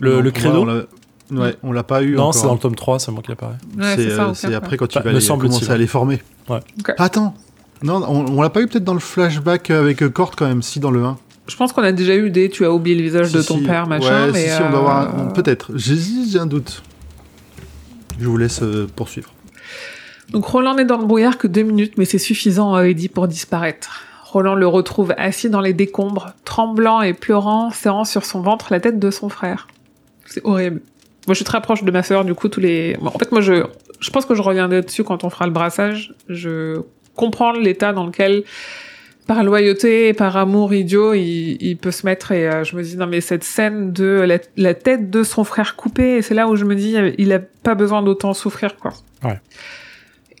Le, 0.00 0.12
Non, 0.14 0.20
le 0.20 0.24
ouais, 0.28 0.32
credo 0.32 0.62
on 0.62 0.64
l'a- 0.64 0.82
Ouais, 1.30 1.56
on 1.62 1.72
l'a 1.72 1.82
pas 1.82 2.02
eu 2.02 2.14
Non, 2.14 2.32
c'est 2.32 2.46
dans 2.46 2.54
le 2.54 2.58
tome 2.58 2.74
3, 2.74 2.98
c'est 2.98 3.10
moi 3.12 3.22
qui 3.22 3.32
apparaît. 3.32 3.56
Ouais, 3.78 3.94
c'est 3.96 4.48
euh, 4.50 4.56
après 4.56 4.76
quand 4.78 4.86
tu 4.86 4.98
Bah, 4.98 5.12
vas 5.12 5.20
semble-t-il. 5.20 5.50
commencer 5.52 5.70
à 5.72 5.76
les 5.78 5.86
former. 5.86 6.22
Ouais. 6.48 6.60
Attends 6.98 7.34
Non, 7.82 8.02
on, 8.08 8.38
on 8.38 8.42
l'a 8.42 8.50
pas 8.50 8.60
eu 8.60 8.66
peut-être 8.66 8.84
dans 8.84 8.94
le 8.94 9.00
flashback 9.00 9.70
avec 9.70 10.02
euh, 10.02 10.08
Kort 10.10 10.36
quand 10.36 10.46
même, 10.46 10.62
si 10.62 10.80
dans 10.80 10.90
le 10.90 11.02
1. 11.04 11.18
Je 11.48 11.56
pense 11.56 11.72
qu'on 11.72 11.82
a 11.82 11.92
déjà 11.92 12.14
eu 12.14 12.30
des 12.30 12.48
tu 12.48 12.64
as 12.64 12.72
oublié 12.72 12.96
le 12.96 13.02
visage 13.02 13.28
Si, 13.28 13.36
de 13.36 13.42
ton 13.42 13.58
si. 13.58 13.64
père, 13.64 13.86
machin. 13.86 14.26
Ouais, 14.26 14.32
mais 14.32 14.48
si, 14.48 14.56
si, 14.56 14.62
on 14.62 14.70
doit 14.70 14.78
avoir 14.78 15.00
euh, 15.02 15.32
Peut-être. 15.32 15.72
J'ai 15.76 16.38
un 16.38 16.46
doute. 16.46 16.82
Je 18.20 18.26
vous 18.28 18.36
laisse 18.36 18.62
euh, 18.62 18.86
poursuivre. 18.94 19.32
Donc 20.30 20.46
Roland 20.46 20.74
n'est 20.74 20.84
dans 20.84 20.98
le 20.98 21.04
brouillard 21.04 21.36
que 21.38 21.46
deux 21.46 21.62
minutes, 21.62 21.94
mais 21.98 22.04
c'est 22.04 22.18
suffisant 22.18 22.74
à 22.74 22.84
Eddie 22.86 23.08
pour 23.08 23.26
disparaître. 23.28 24.02
Roland 24.24 24.54
le 24.54 24.66
retrouve 24.66 25.12
assis 25.18 25.50
dans 25.50 25.60
les 25.60 25.74
décombres, 25.74 26.32
tremblant 26.44 27.02
et 27.02 27.12
pleurant, 27.12 27.70
serrant 27.70 28.04
sur 28.04 28.24
son 28.24 28.40
ventre 28.40 28.68
la 28.70 28.80
tête 28.80 28.98
de 28.98 29.10
son 29.10 29.28
frère. 29.28 29.66
C'est 30.24 30.40
horrible. 30.44 30.80
Moi, 31.26 31.34
je 31.34 31.34
suis 31.34 31.44
très 31.44 31.60
proche 31.60 31.84
de 31.84 31.90
ma 31.90 32.02
sœur, 32.02 32.24
du 32.24 32.34
coup, 32.34 32.48
tous 32.48 32.60
les... 32.60 32.96
Bon, 33.00 33.08
en 33.08 33.18
fait, 33.18 33.30
moi, 33.30 33.42
je, 33.42 33.64
je 34.00 34.10
pense 34.10 34.24
que 34.24 34.34
je 34.34 34.40
reviendrai 34.42 34.80
dessus 34.80 35.04
quand 35.04 35.22
on 35.22 35.30
fera 35.30 35.46
le 35.46 35.52
brassage. 35.52 36.14
Je 36.28 36.80
comprends 37.16 37.52
l'état 37.52 37.92
dans 37.92 38.06
lequel, 38.06 38.44
par 39.26 39.44
loyauté 39.44 40.08
et 40.08 40.12
par 40.14 40.36
amour 40.36 40.74
idiot, 40.74 41.14
il, 41.14 41.56
il 41.60 41.76
peut 41.76 41.90
se 41.92 42.04
mettre 42.06 42.32
et 42.32 42.48
euh, 42.48 42.64
je 42.64 42.74
me 42.76 42.82
dis, 42.82 42.96
non, 42.96 43.06
mais 43.06 43.20
cette 43.20 43.44
scène 43.44 43.92
de 43.92 44.24
la, 44.26 44.38
la 44.56 44.74
tête 44.74 45.10
de 45.10 45.22
son 45.22 45.44
frère 45.44 45.76
coupée, 45.76 46.16
et 46.16 46.22
c'est 46.22 46.34
là 46.34 46.48
où 46.48 46.56
je 46.56 46.64
me 46.64 46.74
dis, 46.74 46.96
il 47.18 47.32
a 47.32 47.38
pas 47.38 47.74
besoin 47.74 48.02
d'autant 48.02 48.34
souffrir, 48.34 48.76
quoi. 48.76 48.92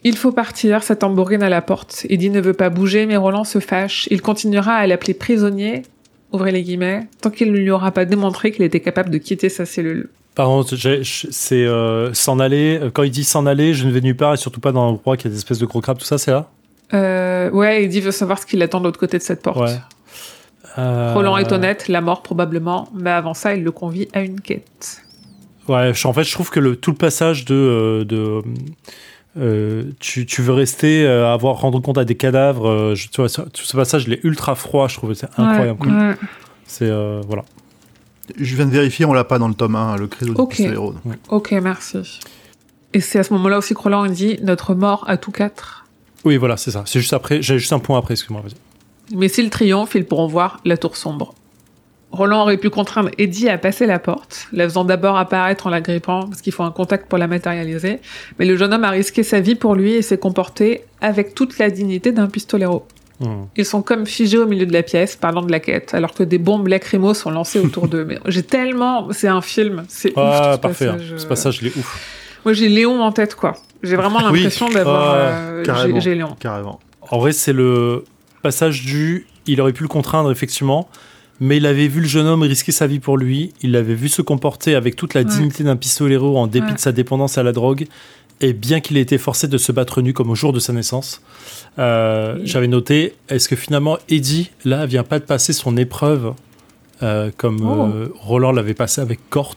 Il 0.04 0.16
faut 0.16 0.32
partir, 0.32 0.82
sa 0.82 0.96
tambourine 0.96 1.44
à 1.44 1.48
la 1.48 1.62
porte. 1.62 2.06
Eddie 2.08 2.30
ne 2.30 2.40
veut 2.40 2.54
pas 2.54 2.70
bouger, 2.70 3.06
mais 3.06 3.16
Roland 3.16 3.44
se 3.44 3.60
fâche. 3.60 4.08
Il 4.10 4.20
continuera 4.20 4.72
à 4.72 4.86
l'appeler 4.88 5.14
prisonnier, 5.14 5.82
ouvrez 6.32 6.50
les 6.50 6.64
guillemets, 6.64 7.06
tant 7.20 7.30
qu'il 7.30 7.52
ne 7.52 7.56
lui 7.56 7.70
aura 7.70 7.92
pas 7.92 8.04
démontré 8.04 8.50
qu'il 8.50 8.64
était 8.64 8.80
capable 8.80 9.10
de 9.10 9.18
quitter 9.18 9.48
sa 9.48 9.64
cellule. 9.64 10.08
Par 10.34 10.46
contre, 10.48 10.74
c'est 11.04 11.66
euh, 11.66 12.12
s'en 12.14 12.40
aller. 12.40 12.80
euh, 12.82 12.90
Quand 12.90 13.04
il 13.04 13.12
dit 13.12 13.22
s'en 13.22 13.46
aller, 13.46 13.74
je 13.74 13.86
ne 13.86 13.92
vais 13.92 14.00
nulle 14.00 14.16
part 14.16 14.34
et 14.34 14.38
surtout 14.38 14.58
pas 14.58 14.72
dans 14.72 14.86
l'endroit 14.86 15.16
qui 15.16 15.28
a 15.28 15.30
des 15.30 15.36
espèces 15.36 15.58
de 15.60 15.66
gros 15.66 15.80
crabes, 15.80 15.98
tout 15.98 16.04
ça, 16.04 16.18
c'est 16.18 16.32
là? 16.32 16.50
Euh, 16.94 17.50
ouais, 17.50 17.84
Eddie 17.84 18.00
veut 18.00 18.10
savoir 18.10 18.38
ce 18.38 18.46
qu'il 18.46 18.62
attend 18.62 18.80
de 18.80 18.84
l'autre 18.84 19.00
côté 19.00 19.18
de 19.18 19.22
cette 19.22 19.42
porte. 19.42 19.58
Ouais. 19.60 19.76
Euh, 20.78 21.12
Roland 21.14 21.36
est 21.36 21.52
honnête, 21.52 21.88
la 21.88 22.00
mort 22.00 22.22
probablement, 22.22 22.88
mais 22.94 23.10
avant 23.10 23.34
ça, 23.34 23.54
il 23.54 23.62
le 23.62 23.72
convie 23.72 24.08
à 24.14 24.22
une 24.22 24.40
quête. 24.40 25.02
Ouais, 25.68 25.92
je- 25.94 26.08
en 26.08 26.12
fait, 26.12 26.24
je 26.24 26.32
trouve 26.32 26.50
que 26.50 26.60
le, 26.60 26.76
tout 26.76 26.90
le 26.90 26.96
passage 26.96 27.44
de. 27.44 27.54
euh, 27.54 28.04
de 28.04 28.42
euh, 29.38 29.84
tu, 30.00 30.26
tu 30.26 30.42
veux 30.42 30.52
rester, 30.52 31.06
euh, 31.06 31.32
avoir 31.32 31.56
rendre 31.56 31.80
compte 31.80 31.96
à 31.98 32.04
des 32.04 32.16
cadavres, 32.16 32.68
euh, 32.68 32.94
je- 32.94 33.08
tu 33.08 33.16
vois, 33.20 33.28
ça- 33.28 33.44
tout 33.52 33.64
ce 33.64 33.76
passage, 33.76 34.04
il 34.06 34.12
est 34.12 34.24
ultra 34.24 34.54
froid, 34.54 34.88
je 34.88 34.96
trouve, 34.96 35.14
c'est 35.14 35.28
incroyable. 35.38 35.86
Ouais, 35.86 36.08
ouais. 36.08 36.16
C'est 36.66 36.88
euh, 36.88 37.20
voilà. 37.26 37.44
Je 38.38 38.54
viens 38.56 38.66
de 38.66 38.70
vérifier, 38.70 39.04
on 39.04 39.12
l'a 39.12 39.24
pas 39.24 39.38
dans 39.38 39.48
le 39.48 39.54
tome 39.54 39.74
1, 39.76 39.96
le 39.96 40.06
credo 40.06 40.34
Ok. 40.36 40.56
du. 40.60 40.74
Ok, 41.28 41.52
merci. 41.62 42.20
Et 42.94 43.00
c'est 43.00 43.18
à 43.18 43.22
ce 43.24 43.32
moment-là 43.34 43.58
aussi 43.58 43.74
que 43.74 43.80
Roland 43.80 44.06
dit 44.06 44.38
notre 44.42 44.74
mort 44.74 45.04
à 45.08 45.16
tous 45.16 45.32
quatre. 45.32 45.81
Oui, 46.24 46.36
voilà, 46.36 46.56
c'est 46.56 46.70
ça. 46.70 46.84
C'est 46.86 47.00
juste 47.00 47.12
après. 47.12 47.42
J'ai 47.42 47.58
juste 47.58 47.72
un 47.72 47.78
point 47.78 47.98
après, 47.98 48.14
excuse-moi. 48.14 48.42
Mais 49.14 49.28
s'ils 49.28 49.50
triomphent, 49.50 49.94
ils 49.94 50.04
pourront 50.06 50.26
voir 50.28 50.60
la 50.64 50.76
tour 50.76 50.96
sombre. 50.96 51.34
Roland 52.12 52.42
aurait 52.42 52.58
pu 52.58 52.68
contraindre 52.68 53.08
Eddie 53.16 53.48
à 53.48 53.56
passer 53.56 53.86
la 53.86 53.98
porte, 53.98 54.46
la 54.52 54.64
faisant 54.68 54.84
d'abord 54.84 55.16
apparaître 55.16 55.66
en 55.66 55.70
la 55.70 55.80
grippant, 55.80 56.28
parce 56.28 56.42
qu'il 56.42 56.52
faut 56.52 56.62
un 56.62 56.70
contact 56.70 57.08
pour 57.08 57.18
la 57.18 57.26
matérialiser. 57.26 58.00
Mais 58.38 58.44
le 58.44 58.56
jeune 58.56 58.72
homme 58.74 58.84
a 58.84 58.90
risqué 58.90 59.22
sa 59.22 59.40
vie 59.40 59.54
pour 59.54 59.74
lui 59.74 59.94
et 59.94 60.02
s'est 60.02 60.18
comporté 60.18 60.84
avec 61.00 61.34
toute 61.34 61.58
la 61.58 61.70
dignité 61.70 62.12
d'un 62.12 62.26
pistolero. 62.26 62.86
Hmm. 63.20 63.44
Ils 63.56 63.64
sont 63.64 63.80
comme 63.82 64.04
figés 64.04 64.36
au 64.36 64.46
milieu 64.46 64.66
de 64.66 64.72
la 64.74 64.82
pièce, 64.82 65.16
parlant 65.16 65.40
de 65.42 65.50
la 65.50 65.58
quête, 65.60 65.94
alors 65.94 66.12
que 66.12 66.22
des 66.22 66.38
bombes 66.38 66.68
lacrymaux 66.68 67.14
sont 67.14 67.30
lancées 67.30 67.60
autour 67.60 67.88
d'eux. 67.88 68.04
Mais 68.08 68.18
j'ai 68.26 68.42
tellement... 68.42 69.08
C'est 69.12 69.28
un 69.28 69.40
film, 69.40 69.84
c'est 69.88 70.10
ouf, 70.10 70.14
Ah, 70.18 70.50
tout 70.50 70.56
ce 70.56 70.60
parfait. 70.60 70.88
hein. 70.88 70.98
Ce 71.16 71.26
passage, 71.26 71.60
il 71.62 71.68
est 71.68 71.76
ouf. 71.76 71.98
Moi, 72.44 72.52
j'ai 72.52 72.68
Léon 72.68 73.00
en 73.02 73.12
tête, 73.12 73.34
quoi. 73.34 73.54
J'ai 73.82 73.96
vraiment 73.96 74.18
Oui. 74.30 74.38
l'impression 74.40 74.68
d'avoir... 74.68 75.14
Ah, 75.14 75.16
euh, 75.18 75.64
carrément. 76.38 76.80
En 77.10 77.18
vrai, 77.18 77.32
c'est 77.32 77.52
le 77.52 78.04
passage 78.42 78.84
du. 78.84 79.26
Il 79.46 79.60
aurait 79.60 79.72
pu 79.72 79.82
le 79.82 79.88
contraindre, 79.88 80.30
effectivement, 80.30 80.88
mais 81.40 81.56
il 81.56 81.66
avait 81.66 81.88
vu 81.88 82.00
le 82.00 82.06
jeune 82.06 82.26
homme 82.26 82.42
risquer 82.42 82.72
sa 82.72 82.86
vie 82.86 83.00
pour 83.00 83.16
lui. 83.18 83.52
Il 83.62 83.72
l'avait 83.72 83.94
vu 83.94 84.08
se 84.08 84.22
comporter 84.22 84.74
avec 84.76 84.94
toute 84.96 85.14
la 85.14 85.22
Ouais. 85.22 85.26
dignité 85.26 85.64
d'un 85.64 85.76
pistolero 85.76 86.38
en 86.38 86.46
dépit 86.46 86.66
Ouais. 86.68 86.74
de 86.74 86.78
sa 86.78 86.92
dépendance 86.92 87.38
à 87.38 87.42
la 87.42 87.52
drogue. 87.52 87.86
Et 88.40 88.52
bien 88.52 88.80
qu'il 88.80 88.96
ait 88.96 89.00
été 89.02 89.18
forcé 89.18 89.46
de 89.46 89.56
se 89.58 89.70
battre 89.70 90.00
nu 90.02 90.12
comme 90.12 90.30
au 90.30 90.34
jour 90.34 90.52
de 90.52 90.58
sa 90.58 90.72
naissance, 90.72 91.22
euh, 91.78 92.36
Oui. 92.36 92.42
j'avais 92.46 92.66
noté 92.66 93.14
est-ce 93.28 93.48
que 93.48 93.54
finalement 93.56 93.98
Eddie, 94.08 94.50
là, 94.64 94.84
vient 94.86 95.04
pas 95.04 95.18
de 95.20 95.24
passer 95.24 95.52
son 95.52 95.76
épreuve 95.76 96.34
euh, 97.02 97.30
comme 97.36 97.60
Oh. 97.64 97.88
euh, 97.94 98.08
Roland 98.18 98.52
l'avait 98.52 98.74
passé 98.74 99.00
avec 99.00 99.18
Cort 99.30 99.54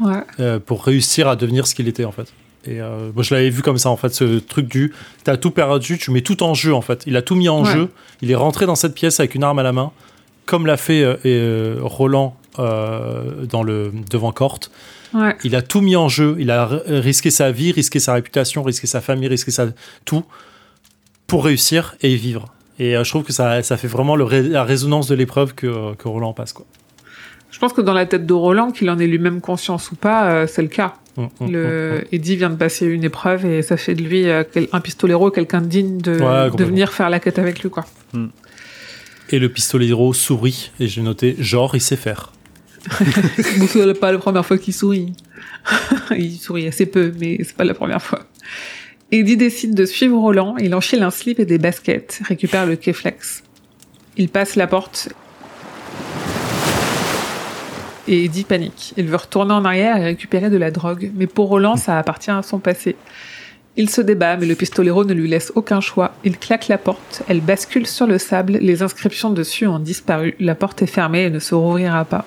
Ouais. 0.00 0.22
euh, 0.40 0.58
pour 0.58 0.84
réussir 0.84 1.26
à 1.28 1.36
devenir 1.36 1.66
ce 1.66 1.74
qu'il 1.74 1.88
était 1.88 2.04
en 2.04 2.12
fait? 2.12 2.32
Et 2.64 2.80
euh, 2.80 3.10
moi 3.14 3.22
je 3.22 3.34
l'avais 3.34 3.50
vu 3.50 3.62
comme 3.62 3.78
ça 3.78 3.88
en 3.88 3.96
fait, 3.96 4.12
ce 4.12 4.38
truc 4.40 4.66
du 4.66 4.92
t'as 5.24 5.36
tout 5.36 5.50
perdu, 5.50 5.96
tu 5.96 6.10
mets 6.10 6.20
tout 6.22 6.42
en 6.42 6.54
jeu 6.54 6.74
en 6.74 6.80
fait. 6.82 7.04
Il 7.06 7.16
a 7.16 7.22
tout 7.22 7.34
mis 7.36 7.48
en 7.48 7.64
Ouais. 7.64 7.72
jeu, 7.72 7.88
il 8.20 8.30
est 8.30 8.34
rentré 8.34 8.66
dans 8.66 8.74
cette 8.74 8.94
pièce 8.94 9.20
avec 9.20 9.34
une 9.34 9.44
arme 9.44 9.58
à 9.60 9.62
la 9.62 9.72
main, 9.72 9.92
comme 10.44 10.66
l'a 10.66 10.76
fait 10.76 11.02
euh, 11.02 11.16
euh, 11.24 11.76
Roland 11.80 12.36
euh, 12.58 13.46
dans 13.46 13.62
le 13.62 13.92
devant 14.10 14.32
Corte. 14.32 14.70
Ouais. 15.14 15.36
Il 15.44 15.54
a 15.56 15.62
tout 15.62 15.80
mis 15.80 15.96
en 15.96 16.08
jeu, 16.08 16.36
il 16.38 16.50
a 16.50 16.66
risqué 16.86 17.30
sa 17.30 17.50
vie, 17.52 17.72
risqué 17.72 18.00
sa 18.00 18.12
réputation, 18.14 18.62
risqué 18.62 18.86
sa 18.86 19.00
famille, 19.00 19.28
risqué 19.28 19.50
sa 19.50 19.68
tout 20.04 20.24
pour 21.26 21.44
réussir 21.44 21.94
et 22.02 22.14
vivre. 22.16 22.52
Et 22.80 22.92
je 23.02 23.08
trouve 23.08 23.22
que 23.22 23.32
ça, 23.32 23.62
ça 23.62 23.76
fait 23.76 23.88
vraiment 23.88 24.16
le 24.16 24.24
ré- 24.24 24.42
la 24.42 24.64
résonance 24.64 25.06
de 25.08 25.14
l'épreuve 25.14 25.54
que, 25.54 25.94
que 25.94 26.08
Roland 26.08 26.32
passe 26.32 26.52
quoi. 26.52 26.66
Je 27.50 27.58
pense 27.58 27.72
que 27.72 27.80
dans 27.80 27.94
la 27.94 28.04
tête 28.04 28.26
de 28.26 28.34
Roland, 28.34 28.70
qu'il 28.72 28.90
en 28.90 28.98
ait 28.98 29.06
lui-même 29.06 29.40
conscience 29.40 29.90
ou 29.90 29.96
pas, 29.96 30.46
c'est 30.46 30.60
le 30.62 30.68
cas. 30.68 30.94
Mm, 31.18 31.22
mm, 31.22 31.28
mm, 31.40 31.50
Le 31.52 32.04
Eddie 32.12 32.36
vient 32.36 32.50
de 32.50 32.56
passer 32.56 32.86
une 32.86 33.02
épreuve 33.02 33.44
et 33.44 33.62
ça 33.62 33.76
fait 33.76 33.94
de 33.94 34.02
lui 34.02 34.28
euh, 34.28 34.44
un 34.72 34.80
pistolero, 34.80 35.30
quelqu'un 35.30 35.60
digne 35.60 35.98
de, 35.98 36.12
Ouais, 36.12 36.18
de 36.18 36.50
complètement. 36.50 36.66
venir 36.66 36.92
faire 36.92 37.10
la 37.10 37.18
quête 37.18 37.38
avec 37.38 37.60
lui, 37.60 37.70
quoi. 37.70 37.84
Et 39.30 39.38
le 39.38 39.48
pistolero 39.48 40.14
sourit 40.14 40.70
et 40.80 40.86
j'ai 40.86 41.02
noté 41.02 41.34
genre 41.38 41.74
il 41.74 41.80
sait 41.80 41.96
faire. 41.96 42.32
C'est 43.68 44.00
pas 44.00 44.12
la 44.12 44.18
première 44.18 44.46
fois 44.46 44.56
qu'il 44.56 44.72
sourit. 44.72 45.12
il 46.16 46.38
sourit 46.38 46.68
assez 46.68 46.86
peu, 46.86 47.12
mais 47.20 47.38
c'est 47.42 47.56
pas 47.56 47.64
la 47.64 47.74
première 47.74 48.00
fois. 48.00 48.20
Eddie 49.10 49.36
décide 49.36 49.74
de 49.74 49.84
suivre 49.84 50.16
Roland, 50.18 50.56
il 50.58 50.74
enfile 50.74 51.02
un 51.02 51.10
slip 51.10 51.40
et 51.40 51.44
des 51.44 51.58
baskets, 51.58 52.20
récupère 52.24 52.64
le 52.64 52.76
Keflex. 52.76 53.42
Il 54.16 54.28
passe 54.28 54.56
la 54.56 54.66
porte 54.66 55.10
et 58.08 58.24
Eddie 58.24 58.44
panique. 58.44 58.94
Il 58.96 59.06
veut 59.06 59.16
retourner 59.16 59.52
en 59.52 59.64
arrière 59.64 59.96
et 59.96 60.04
récupérer 60.04 60.50
de 60.50 60.56
la 60.56 60.70
drogue, 60.70 61.12
mais 61.14 61.26
pour 61.26 61.48
Roland, 61.48 61.76
ça 61.76 61.98
appartient 61.98 62.30
à 62.30 62.42
son 62.42 62.58
passé. 62.58 62.96
Il 63.76 63.88
se 63.90 64.00
débat, 64.00 64.36
mais 64.36 64.46
le 64.46 64.56
pistolero 64.56 65.04
ne 65.04 65.12
lui 65.12 65.28
laisse 65.28 65.52
aucun 65.54 65.80
choix. 65.80 66.12
Il 66.24 66.36
claque 66.38 66.66
la 66.66 66.78
porte, 66.78 67.22
elle 67.28 67.40
bascule 67.40 67.86
sur 67.86 68.06
le 68.08 68.18
sable, 68.18 68.54
les 68.60 68.82
inscriptions 68.82 69.30
dessus 69.30 69.66
ont 69.68 69.78
disparu, 69.78 70.34
la 70.40 70.56
porte 70.56 70.82
est 70.82 70.86
fermée 70.86 71.24
et 71.24 71.30
ne 71.30 71.38
se 71.38 71.54
rouvrira 71.54 72.04
pas. 72.04 72.24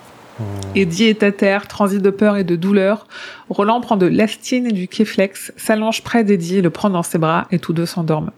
Eddie 0.76 1.03
est 1.06 1.22
à 1.24 1.32
terre, 1.32 1.68
transi 1.68 1.99
de 1.99 2.10
peur 2.10 2.36
et 2.38 2.44
de 2.44 2.56
douleur. 2.56 3.06
Roland 3.49 3.80
prend 3.82 3.95
de 3.98 4.08
l'astine 4.08 4.66
et 4.66 4.72
du 4.72 4.88
Keflex, 4.88 5.52
s'allonge 5.58 6.02
près 6.03 6.24
d'Eddie, 6.24 6.62
le 6.62 6.70
prend 6.72 6.90
dans 6.90 7.03
ses 7.03 7.18
bras 7.20 7.45
et 7.52 7.60
tous 7.60 7.74
deux 7.74 7.86
s'endorment. 7.86 8.32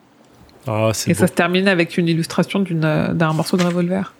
Ah, 0.67 0.89
c'est 0.93 1.11
Et 1.11 1.13
beau. 1.13 1.19
ça 1.19 1.27
se 1.27 1.33
termine 1.33 1.67
avec 1.67 1.97
une 1.97 2.07
illustration 2.09 2.59
d'un 2.61 3.33
morceau 3.33 3.55
de 3.57 3.63
revolver. 3.63 4.13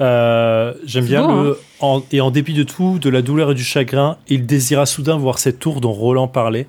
Euh, 0.00 0.74
J'aime 0.84 1.04
bien 1.04 1.26
beau, 1.26 1.42
le. 1.42 1.58
en- 1.80 2.02
et 2.10 2.20
en 2.20 2.30
dépit 2.30 2.54
de 2.54 2.62
tout, 2.64 2.98
de 2.98 3.08
la 3.08 3.22
douleur 3.22 3.52
et 3.52 3.54
du 3.54 3.62
chagrin, 3.64 4.16
il 4.28 4.44
désira 4.46 4.86
soudain 4.86 5.16
voir 5.16 5.38
cette 5.38 5.58
tour 5.60 5.80
dont 5.80 5.92
Roland 5.92 6.26
parlait. 6.28 6.66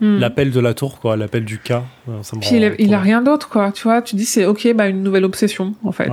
Hmm. 0.00 0.18
L'appel 0.18 0.50
de 0.50 0.58
la 0.60 0.74
tour, 0.74 0.98
quoi, 0.98 1.16
l'appel 1.16 1.44
du 1.44 1.58
cas. 1.58 1.84
Ça 2.22 2.34
me 2.36 2.40
Puis 2.40 2.56
il 2.56 2.64
a, 2.64 2.70
il 2.78 2.94
rien 2.96 3.22
d'autre, 3.22 3.48
quoi. 3.48 3.70
Tu 3.72 3.84
vois, 3.84 4.02
tu 4.02 4.16
dis 4.16 4.24
c'est 4.24 4.44
ok, 4.44 4.68
bah 4.74 4.88
une 4.88 5.02
nouvelle 5.02 5.24
obsession, 5.24 5.74
en 5.84 5.92
fait. 5.92 6.10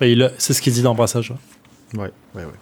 Ouais. 0.00 0.28
C'est 0.38 0.52
ce 0.52 0.62
qu'il 0.62 0.72
dit 0.72 0.82
dans 0.82 0.94
Brassage. 0.94 1.32
ouais. 1.94 2.00
Ouais, 2.34 2.44
ouais. 2.44 2.52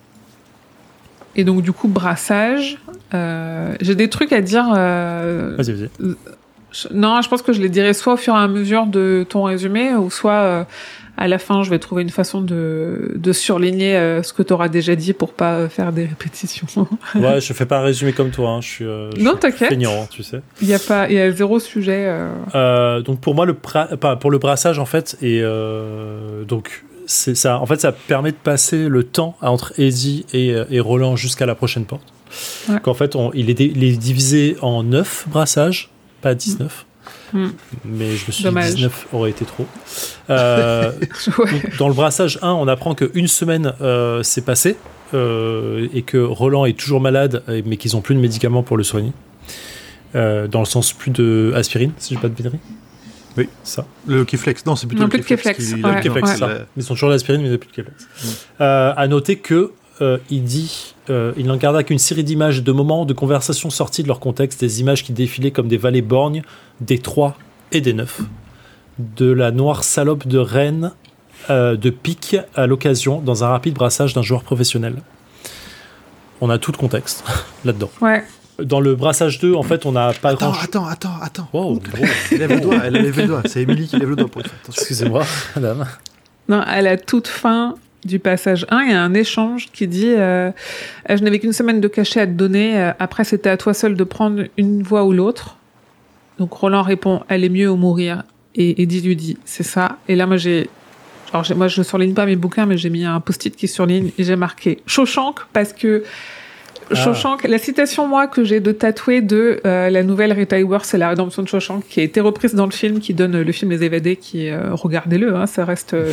Et 1.39 1.45
donc 1.45 1.61
du 1.62 1.70
coup, 1.73 1.87
brassage. 1.87 2.78
euh, 3.12 3.74
j'ai 3.83 3.95
des 3.95 4.09
trucs 4.09 4.33
à 4.33 4.41
dire. 4.41 4.65
euh, 4.74 5.55
Vas-y, 5.59 5.73
vas-y. 5.73 5.91
non, 6.95 7.20
je 7.20 7.28
pense 7.28 7.43
que 7.43 7.53
je 7.53 7.61
les 7.61 7.69
dirai 7.69 7.93
soit 7.93 8.15
au 8.15 8.16
fur 8.16 8.35
et 8.35 8.39
à 8.39 8.49
mesure 8.49 8.87
de 8.87 9.27
ton 9.28 9.43
résumé, 9.43 9.95
ou 9.95 10.09
soit 10.11 10.33
euh, 10.33 10.65
à 11.16 11.28
la 11.28 11.38
fin, 11.38 11.62
je 11.62 11.70
vais 11.70 11.78
trouver 11.78 12.02
une 12.02 12.10
façon 12.10 12.40
de, 12.40 13.12
de 13.16 13.32
surligner 13.32 13.97
euh, 13.97 14.22
ce 14.22 14.32
que 14.32 14.43
tu 14.43 14.52
auras 14.52 14.68
déjà 14.68 14.94
dit 14.97 15.12
pour 15.12 15.32
pas 15.32 15.55
euh, 15.55 15.68
faire 15.68 15.93
des 15.93 16.05
répétitions. 16.06 16.66
Ouais, 17.14 17.40
je 17.40 17.52
fais 17.52 17.66
pas 17.66 17.78
un 17.78 17.82
résumé 17.82 18.12
comme 18.12 18.30
toi. 18.30 18.51
hein, 18.51 18.60
Je 18.60 18.66
suis. 18.68 18.84
euh, 18.84 19.10
je 19.16 19.22
Non, 19.22 19.34
t'inquiète. 19.36 19.68
feignant, 19.70 20.06
tu 20.10 20.22
sais. 20.22 20.40
Il 20.60 20.68
y 20.68 20.74
a 20.74 20.78
pas, 20.78 21.09
il 21.09 21.14
y 21.16 21.20
a 21.20 21.30
zéro 21.32 21.59
sujet. 21.59 22.05
euh, 22.55 23.01
donc 23.01 23.20
pour 23.20 23.34
moi, 23.34 23.47
le 23.47 23.55
pas, 23.55 23.86
pour 24.16 24.30
le 24.30 24.38
brassage 24.38 24.78
en 24.78 24.84
fait, 24.86 25.16
et 25.22 25.43
donc 26.47 26.84
c'est 27.06 27.34
ça. 27.36 27.59
En 27.60 27.66
fait, 27.66 27.80
ça 27.80 27.93
permet 27.93 28.32
de 28.32 28.36
passer 28.36 28.88
le 28.88 29.05
temps 29.05 29.36
entre 29.40 29.72
Eddie 29.80 30.26
et, 30.32 30.55
et 30.70 30.80
Roland 30.80 31.16
jusqu'à 31.16 31.47
la 31.47 31.55
prochaine 31.55 31.84
porte. 31.84 32.02
Ouais. 32.68 32.80
Qu'en 32.82 32.94
fait, 32.94 33.14
on- 33.16 33.30
il, 33.32 33.48
est 33.51 33.60
il 33.60 33.84
est 33.84 33.97
divisé 33.97 34.56
en 34.60 34.82
9 34.82 35.26
brassages, 35.28 35.90
pas 36.20 36.34
19. 36.34 36.84
Mm. 37.32 37.47
Mais 37.85 38.16
je 38.16 38.27
me 38.27 38.32
suis 38.32 38.44
Dommage. 38.44 38.70
dit 38.70 38.74
19 38.77 39.07
aurait 39.12 39.31
été 39.31 39.44
trop. 39.44 39.66
Euh, 40.31 40.93
Ouais. 41.39 41.51
donc, 41.53 41.77
dans 41.78 41.89
le 41.89 41.94
brassage 41.94 42.39
1, 42.43 42.51
on 42.53 42.69
apprend 42.69 42.94
qu'une 42.94 43.28
semaine 43.28 43.73
euh, 43.81 44.23
s'est 44.23 44.43
passée 44.43 44.77
euh, 45.15 45.89
et 45.94 46.03
que 46.03 46.19
Roland 46.19 46.65
est 46.66 46.78
toujours 46.78 47.01
malade, 47.01 47.43
mais 47.66 47.77
qu'ils 47.77 47.93
n'ont 47.94 48.01
plus 48.01 48.15
de 48.15 48.20
médicaments 48.20 48.62
pour 48.62 48.77
le 48.77 48.82
soigner. 48.85 49.12
Euh, 50.15 50.47
dans 50.48 50.61
le 50.61 50.66
sens 50.66 50.93
plus 50.93 51.11
de 51.11 51.53
aspirine, 51.55 51.93
si 51.98 52.15
j'ai 52.15 52.20
pas 52.20 52.28
de 52.28 52.35
bêtises. 52.35 52.53
Oui. 53.36 53.48
Ça. 53.65 53.85
Le 54.07 54.24
Keflex, 54.24 54.65
non, 54.65 54.77
c'est 54.77 54.86
plutôt 54.86 55.03
Non, 55.03 55.09
le 55.12 55.19
Keflex. 55.19 55.43
Keflex, 55.43 55.59
qui- 55.59 55.74
ouais. 55.74 55.81
il 55.81 55.86
a- 55.86 56.01
Keflex, 56.01 56.28
ouais. 56.31 56.36
ça. 56.36 56.47
il 56.48 56.53
a- 56.53 56.66
Ils 56.77 56.85
ont 56.85 56.94
toujours 56.94 57.11
l'aspirine, 57.11 57.43
mais 57.43 57.48
ils 57.48 57.53
n'ont 57.53 57.59
plus 57.59 57.69
de 57.69 57.74
Keflex. 57.74 58.07
Euh, 58.62 58.94
à 58.97 59.09
noter 59.09 59.36
que 59.36 59.73
euh, 60.01 60.18
il 60.31 60.43
dit, 60.44 60.94
euh, 61.10 61.32
il 61.36 61.47
n'en 61.47 61.56
garda 61.56 61.82
qu'une 61.82 61.98
série 61.98 62.24
d'images, 62.24 62.62
de 62.62 62.73
moments, 62.73 63.05
de 63.05 63.12
conversations 63.14 63.70
sorties 63.70 64.02
de 64.02 64.09
leur 64.09 64.20
contexte, 64.20 64.60
des 64.60 64.81
images 64.81 65.05
qui 65.05 65.12
défilaient 65.12 65.51
comme 65.51 65.68
des 65.68 65.78
vallées 65.78 66.02
borgnes, 66.02 66.43
des 66.81 66.98
trois 66.98 67.36
et 67.73 67.81
des 67.81 67.93
neufs, 67.94 68.20
de 68.98 69.31
la 69.31 69.51
noire 69.51 69.85
salope 69.85 70.27
de 70.27 70.39
Rennes, 70.39 70.93
euh, 71.51 71.77
de 71.77 71.90
pique 71.90 72.36
à 72.55 72.66
l'occasion 72.66 73.20
dans 73.20 73.44
un 73.44 73.48
rapide 73.48 73.74
brassage 73.74 74.14
d'un 74.14 74.23
joueur 74.23 74.43
professionnel. 74.43 74.97
On 76.40 76.51
a 76.51 76.59
tout 76.59 76.73
le 76.73 76.77
contexte 76.78 77.24
là-dedans. 77.64 77.90
Ouais. 78.01 78.23
Dans 78.62 78.81
le 78.81 78.94
brassage 78.94 79.39
2, 79.39 79.55
en 79.55 79.62
fait, 79.62 79.85
on 79.85 79.93
n'a 79.93 80.12
pas 80.14 80.31
Attends, 80.31 80.51
grand. 80.51 80.62
attends, 80.62 80.86
attends, 80.86 81.14
attends. 81.23 81.48
Wow, 81.52 81.74
Oh, 81.74 81.81
Elle 82.32 82.39
lève 82.39 82.52
le 82.55 82.60
doigt, 82.60 82.77
elle 82.85 82.97
a 82.97 83.02
levé 83.02 83.23
le 83.23 83.28
doigt. 83.28 83.43
C'est 83.44 83.62
Émilie 83.62 83.86
qui 83.86 83.98
lève 83.98 84.09
le 84.09 84.16
doigt 84.16 84.28
pour. 84.28 84.43
Excusez-moi, 84.68 85.24
madame. 85.55 85.86
Non, 86.48 86.60
à 86.60 86.81
la 86.81 86.97
toute 86.97 87.28
fin 87.28 87.74
du 88.07 88.19
passage 88.19 88.65
1, 88.70 88.83
il 88.85 88.91
y 88.91 88.95
a 88.95 89.03
un 89.03 89.15
échange 89.15 89.69
qui 89.73 89.87
dit 89.87 90.09
euh, 90.16 90.51
Je 91.09 91.23
n'avais 91.23 91.39
qu'une 91.39 91.53
semaine 91.53 91.81
de 91.81 91.89
cachet 91.89 92.20
à 92.20 92.27
te 92.27 92.33
donner. 92.33 92.78
euh, 92.81 92.93
Après, 92.99 93.24
c'était 93.24 93.51
à 93.51 93.57
toi 93.57 93.74
seul 93.74 93.95
de 93.97 94.05
prendre 94.05 94.45
une 94.57 94.83
voie 94.83 95.05
ou 95.05 95.12
l'autre. 95.12 95.57
Donc 96.39 96.53
Roland 96.53 96.83
répond 96.83 97.23
Elle 97.28 97.45
est 97.45 97.49
mieux 97.49 97.70
ou 97.70 97.77
mourir. 97.77 98.23
Et 98.55 98.83
Eddie 98.83 99.03
lui 99.03 99.16
dit 99.16 99.37
C'est 99.45 99.62
ça. 99.62 99.99
Et 100.09 100.16
là, 100.16 100.27
moi, 100.27 100.37
j'ai. 100.37 100.69
J'ai- 101.43 101.55
moi, 101.55 101.69
je 101.69 101.81
ne 101.81 101.85
surligne 101.85 102.15
pas 102.15 102.24
mes 102.24 102.37
bouquins, 102.37 102.65
mais 102.66 102.78
j'ai 102.78 102.89
mis 102.89 103.05
un 103.05 103.20
post-it 103.20 103.55
qui 103.55 103.69
surligne 103.69 104.11
et 104.16 104.24
j'ai 104.24 104.37
marqué 104.37 104.78
Shawshank 104.87 105.41
parce 105.53 105.73
que. 105.73 106.05
Ah. 106.91 106.95
Shawshank, 106.95 107.45
la 107.45 107.59
citation, 107.59 108.07
moi, 108.07 108.27
que 108.27 108.45
j'ai 108.45 108.61
de 108.61 108.73
tatouer 108.73 109.21
de 109.21 109.61
euh, 109.67 109.91
la 109.91 110.03
nouvelle 110.03 110.33
Rita 110.33 110.57
Hayworth, 110.57 110.85
c'est 110.85 110.99
la 110.99 111.09
rédemption 111.09 111.43
de 111.43 111.49
Shawshank, 111.49 111.85
qui 111.89 112.01
a 112.01 112.03
été 112.03 112.21
reprise 112.21 112.55
dans 112.55 112.67
le 112.67 112.73
film, 112.73 113.01
qui 113.01 113.15
donne 113.15 113.41
le 113.41 113.53
film 113.53 113.71
Les 113.71 113.83
Évadés, 113.83 114.17
qui, 114.17 114.49
euh, 114.49 114.73
regardez-le, 114.73 115.35
hein, 115.35 115.47
ça 115.47 115.65
reste 115.65 115.95
euh, 115.95 116.13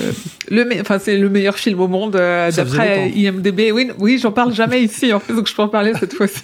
le, 0.49 0.67
enfin, 0.81 0.99
c'est 0.99 1.17
le 1.17 1.29
meilleur 1.29 1.57
film 1.57 1.79
au 1.79 1.87
monde, 1.87 2.15
euh, 2.15 2.51
d'après. 2.51 3.09
IMDB. 3.09 3.71
Oui, 3.71 3.91
oui, 3.99 4.17
j'en 4.17 4.31
parle 4.31 4.53
jamais 4.53 4.81
ici, 4.83 5.13
en 5.13 5.19
plus, 5.19 5.35
donc 5.35 5.47
je 5.47 5.55
peux 5.55 5.61
en 5.61 5.67
parler 5.67 5.93
cette 5.99 6.13
fois-ci. 6.13 6.43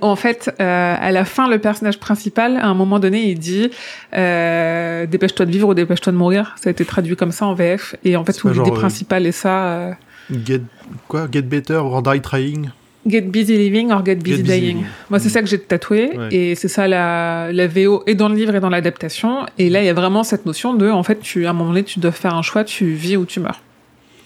En 0.00 0.16
fait, 0.16 0.52
euh, 0.60 0.94
à 0.98 1.12
la 1.12 1.24
fin, 1.24 1.48
le 1.48 1.58
personnage 1.58 1.98
principal, 1.98 2.56
à 2.56 2.66
un 2.66 2.74
moment 2.74 2.98
donné, 2.98 3.30
il 3.30 3.38
dit 3.38 3.70
euh, 4.16 5.06
"Dépêche-toi 5.06 5.46
de 5.46 5.50
vivre 5.50 5.68
ou 5.68 5.74
dépêche-toi 5.74 6.12
de 6.12 6.18
mourir". 6.18 6.54
Ça 6.60 6.68
a 6.68 6.72
été 6.72 6.84
traduit 6.84 7.16
comme 7.16 7.32
ça 7.32 7.46
en 7.46 7.54
VF. 7.54 7.96
Et 8.04 8.16
en 8.16 8.24
fait, 8.24 8.40
pas 8.40 8.50
l'idée 8.50 8.70
euh, 8.70 8.74
principale 8.74 9.26
est 9.26 9.32
ça 9.32 9.66
euh, 9.66 9.92
Get, 10.30 10.62
quoi 11.08 11.28
Get 11.32 11.42
better 11.42 11.76
or 11.76 12.02
die 12.02 12.20
trying? 12.20 12.70
"Get 13.08 13.22
busy 13.30 13.56
living 13.56 13.92
or 13.92 14.02
get 14.04 14.16
busy 14.16 14.36
Get 14.38 14.42
busy 14.42 14.60
dying". 14.60 14.62
living. 14.78 14.84
Moi, 15.10 15.20
c'est 15.20 15.28
ça 15.28 15.40
que 15.40 15.46
j'ai 15.48 15.60
tatoué, 15.60 16.10
Ouais. 16.18 16.28
et 16.34 16.54
c'est 16.56 16.66
ça 16.68 16.88
la, 16.88 17.52
la 17.52 17.66
VO 17.68 18.02
et 18.08 18.16
dans 18.16 18.28
le 18.28 18.34
livre 18.34 18.54
et 18.56 18.60
dans 18.60 18.68
l'adaptation. 18.70 19.46
Et 19.58 19.70
là, 19.70 19.80
il 19.82 19.86
y 19.86 19.88
a 19.88 19.94
vraiment 19.94 20.24
cette 20.24 20.44
notion 20.44 20.74
de, 20.74 20.90
en 20.90 21.04
fait, 21.04 21.20
tu 21.20 21.46
à 21.46 21.50
un 21.50 21.52
moment 21.52 21.70
donné, 21.70 21.84
tu 21.84 22.00
dois 22.00 22.10
faire 22.10 22.34
un 22.34 22.42
choix, 22.42 22.64
tu 22.64 22.86
vis 22.94 23.16
ou 23.16 23.24
tu 23.24 23.38
meurs. 23.38 23.60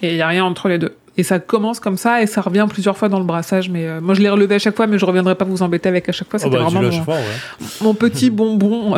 Et 0.03 0.13
il 0.13 0.17
y 0.17 0.23
a 0.23 0.29
rien 0.29 0.45
entre 0.45 0.69
les 0.71 0.79
deux. 0.79 0.97
Et 1.19 1.23
ça 1.23 1.39
commence 1.41 1.79
comme 1.81 1.99
ça, 1.99 2.23
et 2.23 2.27
ça 2.27 2.41
revient 2.41 2.67
plusieurs 2.71 2.97
fois 2.97 3.11
dans 3.11 3.19
le 3.19 3.27
brassage. 3.27 3.69
Mais 3.69 3.87
euh, 3.87 4.01
moi, 4.01 4.15
je 4.15 4.23
l'ai 4.23 4.31
relevé 4.31 4.55
à 4.55 4.59
chaque 4.59 4.77
fois, 4.77 4.87
mais 4.87 4.99
je 4.99 5.05
reviendrai 5.05 5.35
pas 5.35 5.45
vous 5.45 5.61
embêter 5.63 5.91
avec 5.91 6.09
à 6.09 6.13
chaque 6.13 6.31
fois. 6.31 6.41
Oh 6.43 6.49
bah, 6.49 6.61
vraiment 6.61 6.81
mon, 6.81 7.91
ouais. 7.91 7.95
petit 7.99 8.31
bonbon. 8.31 8.95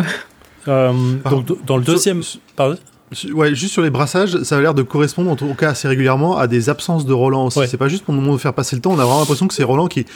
Euh, 0.68 0.92
Par- 1.24 1.32
donc, 1.42 1.64
dans 1.66 1.76
le 1.76 1.82
deuxième. 1.82 2.20
Pardon? 2.54 2.76
Ouais, 3.34 3.54
juste 3.54 3.72
sur 3.72 3.82
les 3.82 3.90
brassages, 3.90 4.36
ça 4.42 4.56
a 4.56 4.60
l'air 4.60 4.74
de 4.74 4.82
correspondre 4.82 5.30
en 5.30 5.36
tout 5.36 5.46
cas 5.54 5.70
assez 5.70 5.88
régulièrement 5.88 6.36
à 6.38 6.46
des 6.46 6.68
absences 6.70 7.04
de 7.06 7.12
Roland 7.12 7.46
aussi. 7.46 7.58
Ouais. 7.58 7.66
C'est 7.66 7.76
pas 7.76 7.88
juste 7.88 8.04
pour 8.04 8.14
le 8.14 8.20
moment 8.20 8.32
de 8.34 8.38
faire 8.38 8.54
passer 8.54 8.76
le 8.76 8.82
temps, 8.82 8.90
on 8.92 8.98
a 8.98 9.04
vraiment 9.04 9.20
l'impression 9.20 9.46
que 9.48 9.54
c'est 9.54 9.64
Roland 9.64 9.86
qui 9.88 10.06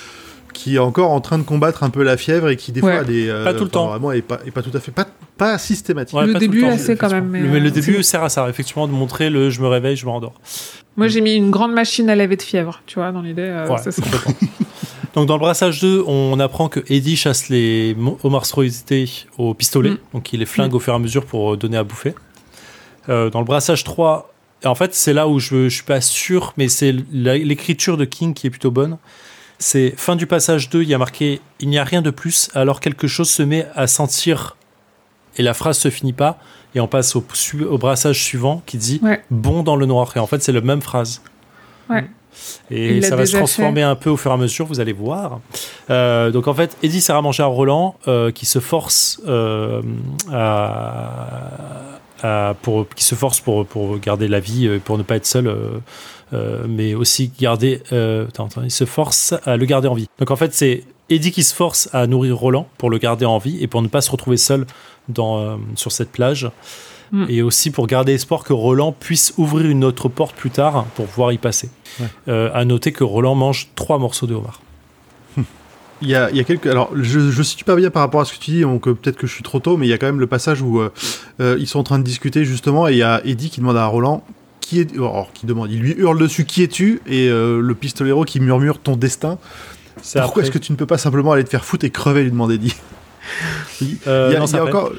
qui 0.55 0.77
est 0.77 0.79
encore 0.79 1.11
en 1.11 1.21
train 1.21 1.37
de 1.37 1.43
combattre 1.43 1.83
un 1.83 1.91
peu 1.91 2.03
la 2.03 2.17
fièvre 2.17 2.49
et 2.49 2.57
qui 2.57 2.73
des 2.73 2.81
Ouais. 2.81 2.93
fois 2.93 3.01
a 3.03 3.05
des 3.05 3.29
euh, 3.29 3.45
Pas 3.45 3.53
tout 3.53 3.65
le 3.65 3.69
temps. 3.71 3.89
vraiment 3.89 4.11
est 4.13 4.23
pas 4.23 4.39
tout 4.39 4.71
à 4.75 4.81
fait 4.81 4.91
pas 4.93 5.07
pas 5.37 5.59
systématique. 5.59 6.17
Ouais, 6.17 6.27
le 6.27 6.33
pas 6.33 6.39
début, 6.39 6.63
temps, 6.63 6.69
assez 6.71 6.97
quand 6.97 7.11
même. 7.11 7.29
Mais, 7.29 7.41
Le, 7.43 7.49
mais 7.51 7.61
le 7.61 7.67
euh, 7.69 7.71
début 7.71 8.03
sert 8.03 8.25
à 8.25 8.31
ça, 8.31 8.49
effectivement, 8.49 8.87
de 8.87 8.93
montrer 8.93 9.29
le 9.29 9.51
je 9.51 9.61
me 9.61 9.67
réveille, 9.69 9.97
je 9.97 10.07
me 10.07 10.11
rendors. 10.11 10.33
Moi, 10.97 11.09
j'ai 11.09 11.21
mis 11.21 11.35
une 11.35 11.51
grande 11.51 11.73
machine 11.75 12.09
à 12.09 12.15
laver 12.15 12.37
de 12.37 12.43
fièvre, 12.43 12.81
tu 12.87 12.95
vois, 12.99 13.13
dans 13.13 13.21
l'idée. 13.21 13.43
euh, 13.43 13.69
Ouais. 13.69 13.77
Donc 15.15 15.27
dans 15.27 15.35
le 15.35 15.41
brassage 15.41 15.81
2, 15.83 16.05
on 16.07 16.39
apprend 16.41 16.69
que 16.71 16.81
Eddie 16.89 17.17
chasse 17.17 17.49
les 17.51 17.95
homarstrosités 18.23 19.11
au 19.39 19.55
pistolet, 19.55 19.91
Mm. 19.91 19.99
donc 20.15 20.33
il 20.33 20.41
les 20.41 20.47
flingue 20.47 20.75
au 20.75 20.79
fur 20.79 20.93
et 20.93 20.97
à 20.97 20.99
mesure 20.99 21.25
pour 21.25 21.57
donner 21.57 21.77
à 21.77 21.85
bouffer. 21.85 22.15
Euh, 23.09 23.31
dans 23.31 23.41
le 23.41 23.45
brassage 23.45 23.85
3, 23.85 24.33
et 24.63 24.67
en 24.67 24.75
fait 24.75 24.95
c'est 24.95 25.13
là 25.13 25.29
où 25.29 25.39
je, 25.39 25.69
je 25.69 25.75
suis 25.75 25.85
pas 25.85 26.01
sûr, 26.01 26.55
mais 26.57 26.69
c'est 26.69 26.95
l'écriture 27.13 27.97
de 27.97 28.05
King 28.05 28.35
qui 28.35 28.47
est 28.47 28.51
plutôt 28.51 28.71
bonne. 28.71 28.99
C'est 29.59 29.95
fin 29.97 30.17
du 30.17 30.27
passage 30.27 30.69
2, 30.71 30.83
il 30.83 30.89
y 30.89 30.95
a 30.95 30.99
marqué 30.99 31.41
il 31.61 31.69
n'y 31.69 31.79
a 31.79 31.85
rien 31.85 32.03
de 32.03 32.11
plus, 32.11 32.51
alors 32.55 32.81
quelque 32.81 33.07
chose 33.07 33.31
se 33.31 33.43
met 33.43 33.67
à 33.75 33.87
sentir 33.87 34.57
et 35.39 35.43
la 35.43 35.55
phrase 35.55 35.79
se 35.79 35.91
finit 35.91 36.13
pas 36.13 36.39
et 36.75 36.81
on 36.81 36.89
passe 36.89 37.17
au, 37.17 37.25
brassage 37.79 38.23
suivant 38.23 38.63
qui 38.67 38.77
dit 38.77 39.01
Ouais. 39.03 39.23
bon 39.31 39.63
dans 39.63 39.77
le 39.77 39.87
noir 39.87 40.13
et 40.17 40.19
en 40.19 40.27
fait 40.27 40.43
c'est 40.43 40.53
la 40.53 40.61
même 40.61 40.83
phrase. 40.83 41.23
Ouais. 41.89 42.05
Et 42.71 42.97
Il 42.97 43.05
ça 43.05 43.17
va 43.17 43.27
se 43.27 43.37
transformer 43.37 43.83
un 43.83 43.95
peu 43.95 44.11
au 44.11 44.17
fur 44.17 44.31
et 44.31 44.35
à 44.35 44.37
mesure, 44.37 44.67
vous 44.67 44.81
allez 44.81 44.93
voir. 44.93 45.41
Euh, 45.91 46.31
donc 46.31 46.49
en 46.49 46.55
fait, 46.55 46.77
Eddie 46.83 47.01
sert 47.01 47.17
à 47.17 47.23
manger 47.23 47.43
à 47.43 47.47
Roland, 47.47 47.97
euh, 48.09 48.31
qui 48.31 48.47
se 48.47 48.59
force 48.59 49.21
euh, 49.27 49.83
à, 50.33 52.01
à- 52.23 52.55
pour, 52.63 52.89
qui 52.89 53.05
se 53.05 53.15
force 53.15 53.41
pour, 53.41 53.67
pour 53.67 53.99
garder 53.99 54.29
la 54.29 54.41
vie, 54.41 54.67
euh, 54.67 54.79
pour 54.79 54.99
ne 54.99 55.03
pas 55.03 55.17
être 55.17 55.27
seul, 55.27 55.47
euh, 55.47 55.79
euh, 56.33 56.65
mais 56.69 56.95
aussi 56.95 57.31
garder. 57.41 57.83
euh, 57.93 58.27
attends, 58.29 58.47
attends, 58.47 58.63
il 58.63 58.71
se 58.71 58.85
force 58.85 59.35
à 59.45 59.57
le 59.57 59.65
garder 59.67 59.89
en 59.89 59.95
vie. 59.95 60.09
Donc 60.19 60.31
en 60.31 60.37
fait, 60.37 60.55
c'est 60.55 60.85
Eddie 61.09 61.31
qui 61.33 61.45
se 61.45 61.55
force 61.55 61.89
à 61.93 62.07
nourrir 62.07 62.37
Roland 62.37 62.69
pour 62.79 62.91
le 62.91 62.99
garder 62.99 63.25
en 63.27 63.39
vie 63.39 63.59
et 63.63 63.67
pour 63.67 63.81
ne 63.83 63.89
pas 63.89 64.01
se 64.01 64.11
retrouver 64.11 64.37
seul 64.37 64.67
dans, 65.09 65.39
euh, 65.39 65.57
sur 65.77 65.93
cette 65.93 66.11
plage. 66.11 66.51
Mm. 67.13 67.27
Et 67.29 67.43
aussi 67.43 67.71
pour 67.71 67.87
garder 67.87 68.15
espoir 68.15 68.43
que 68.43 68.53
Roland 68.53 68.91
puisse 68.91 69.33
ouvrir 69.37 69.67
une 69.71 69.85
autre 69.85 70.09
porte 70.09 70.35
plus 70.35 70.51
tard 70.51 70.87
pour 70.97 71.07
pouvoir 71.07 71.31
y 71.31 71.39
passer. 71.39 71.71
Ouais. 72.01 72.51
À 72.53 72.65
noter 72.65 72.91
que 72.91 73.05
Roland 73.05 73.37
mange 73.37 73.69
trois 73.77 73.99
morceaux 73.99 74.27
de 74.27 74.35
homard. 74.35 74.61
Il 76.03 76.09
y 76.09 76.15
a, 76.15 76.31
y 76.31 76.41
a 76.41 76.45
quelques. 76.45 76.67
Alors, 76.67 76.91
je, 76.95 77.31
je 77.31 77.43
situe 77.43 77.65
pas 77.65 77.75
bien 77.77 77.91
par 77.91 78.03
rapport 78.03 78.21
à 78.21 78.25
ce 78.27 78.33
que 78.35 78.39
tu 78.39 78.51
dis, 78.51 78.61
donc 78.63 78.85
peut-être 78.85 79.17
que 79.17 79.27
je 79.27 79.33
suis 79.33 79.43
trop 79.43 79.61
tôt, 79.61 79.77
mais 79.79 79.87
il 79.87 79.91
y 79.91 79.93
a 79.95 79.99
quand 79.99 80.07
même 80.07 80.21
le 80.21 80.27
passage 80.27 80.61
où 80.61 80.79
euh, 80.81 80.93
euh, 81.41 81.57
ils 81.59 81.67
sont 81.67 81.79
en 81.79 81.85
train 81.85 81.99
de 81.99 82.05
discuter 82.05 82.45
justement, 82.45 82.87
et 82.89 82.93
il 82.93 82.99
y 82.99 83.03
a 83.03 83.23
Eddie 83.25 83.49
qui 83.51 83.61
demande 83.61 83.77
à 83.79 83.87
Roland 83.87 84.23
qui 84.61 84.81
est. 84.81 84.93
Alors, 84.95 85.31
qui 85.33 85.47
demande, 85.47 85.71
il 85.71 85.81
lui 85.81 85.93
hurle 85.97 86.19
dessus 86.19 86.45
qui 86.45 86.63
es-tu, 86.63 87.01
et 87.07 87.29
euh, 87.31 87.61
le 87.61 87.75
pistolero 87.75 88.25
qui 88.25 88.41
murmure 88.41 88.79
ton 88.79 88.97
destin. 88.97 89.39
Pourquoi 90.21 90.43
est-ce 90.43 90.51
que 90.51 90.59
tu 90.59 90.73
ne 90.73 90.77
peux 90.77 90.85
pas 90.87 90.99
simplement 90.99 91.33
aller 91.33 91.45
te 91.45 91.49
faire 91.49 91.65
foutre 91.65 91.85
et 91.87 91.91
crever 91.91 92.25
lui 92.25 92.31
demande 92.31 92.53
Eddie? 92.53 92.75
Il 93.81 93.97
Euh, 94.07 94.31
y 94.33 94.37
a, 94.37 94.39
non, 94.41 94.47
y 94.47 94.61
encore. 94.61 94.93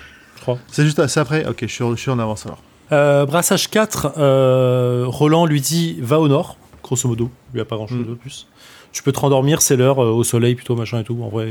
C'est 0.72 0.84
juste 0.84 1.06
c'est 1.07 1.19
après 1.19 1.45
Ok, 1.45 1.57
je 1.61 1.68
suis, 1.68 1.84
je 1.91 1.95
suis 2.02 2.10
en 2.11 2.19
avance 2.19 2.45
alors. 2.45 3.26
Brassage 3.28 3.69
4, 3.69 4.14
euh, 4.18 5.03
Roland 5.07 5.45
lui 5.45 5.60
dit 5.61 5.98
va 6.02 6.19
au 6.19 6.28
nord, 6.28 6.57
grosso 6.84 7.07
modo. 7.07 7.30
Il 7.53 7.57
n'y 7.57 7.61
a 7.61 7.65
pas 7.65 7.76
grand 7.76 7.86
chose 7.88 7.99
Mm. 7.99 8.10
de 8.10 8.14
plus. 8.15 8.48
Tu 8.91 9.03
peux 9.03 9.11
te 9.11 9.19
rendormir, 9.19 9.61
c'est 9.61 9.76
l'heure 9.76 10.03
euh, 10.03 10.09
au 10.11 10.23
soleil 10.23 10.55
plutôt, 10.55 10.76
machin 10.76 10.99
et 10.99 11.03
tout. 11.03 11.18
En 11.22 11.30
vrai, 11.30 11.47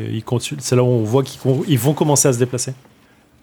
c'est 0.58 0.74
là 0.76 0.82
où 0.82 0.86
on 0.88 1.02
voit 1.04 1.22
qu'ils 1.22 1.78
vont 1.78 1.92
commencer 1.92 2.28
à 2.28 2.32
se 2.32 2.38
déplacer. 2.38 2.74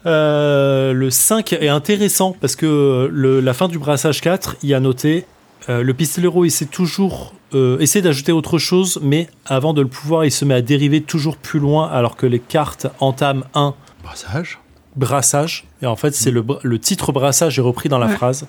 Euh, 0.05 0.91
le 0.91 1.09
5 1.09 1.53
est 1.53 1.69
intéressant 1.69 2.35
parce 2.39 2.55
que 2.57 2.65
euh, 2.65 3.07
le- 3.11 3.39
la 3.39 3.53
fin 3.53 3.67
du 3.69 3.79
brassage 3.79 4.19
4, 4.19 4.57
il 4.63 4.69
y 4.69 4.73
a 4.73 4.79
noté 4.81 5.25
euh, 5.69 5.81
le 5.81 5.93
pistolero 5.93 6.43
essaie 6.43 6.65
toujours 6.65 7.33
euh, 7.53 7.77
essaie 7.79 8.01
d'ajouter 8.01 8.33
autre 8.33 8.57
chose, 8.57 8.99
mais 9.01 9.29
avant 9.45 9.73
de 9.73 9.81
le 9.81 9.87
pouvoir, 9.87 10.25
il 10.25 10.31
se 10.31 10.43
met 10.43 10.55
à 10.55 10.61
dériver 10.61 11.01
toujours 11.01 11.37
plus 11.37 11.59
loin 11.59 11.87
alors 11.87 12.17
que 12.17 12.25
les 12.25 12.39
cartes 12.39 12.87
entament 12.99 13.43
un 13.53 13.75
Brassage? 14.03 14.59
brassage. 14.97 15.65
Et 15.81 15.85
en 15.85 15.95
fait, 15.95 16.13
c'est 16.13 16.31
le, 16.31 16.41
br- 16.43 16.59
le 16.63 16.79
titre 16.79 17.11
brassage 17.13 17.57
est 17.57 17.61
repris 17.61 17.87
dans 17.89 17.97
la 17.99 18.07
Ouais. 18.07 18.15
phrase. 18.15 18.45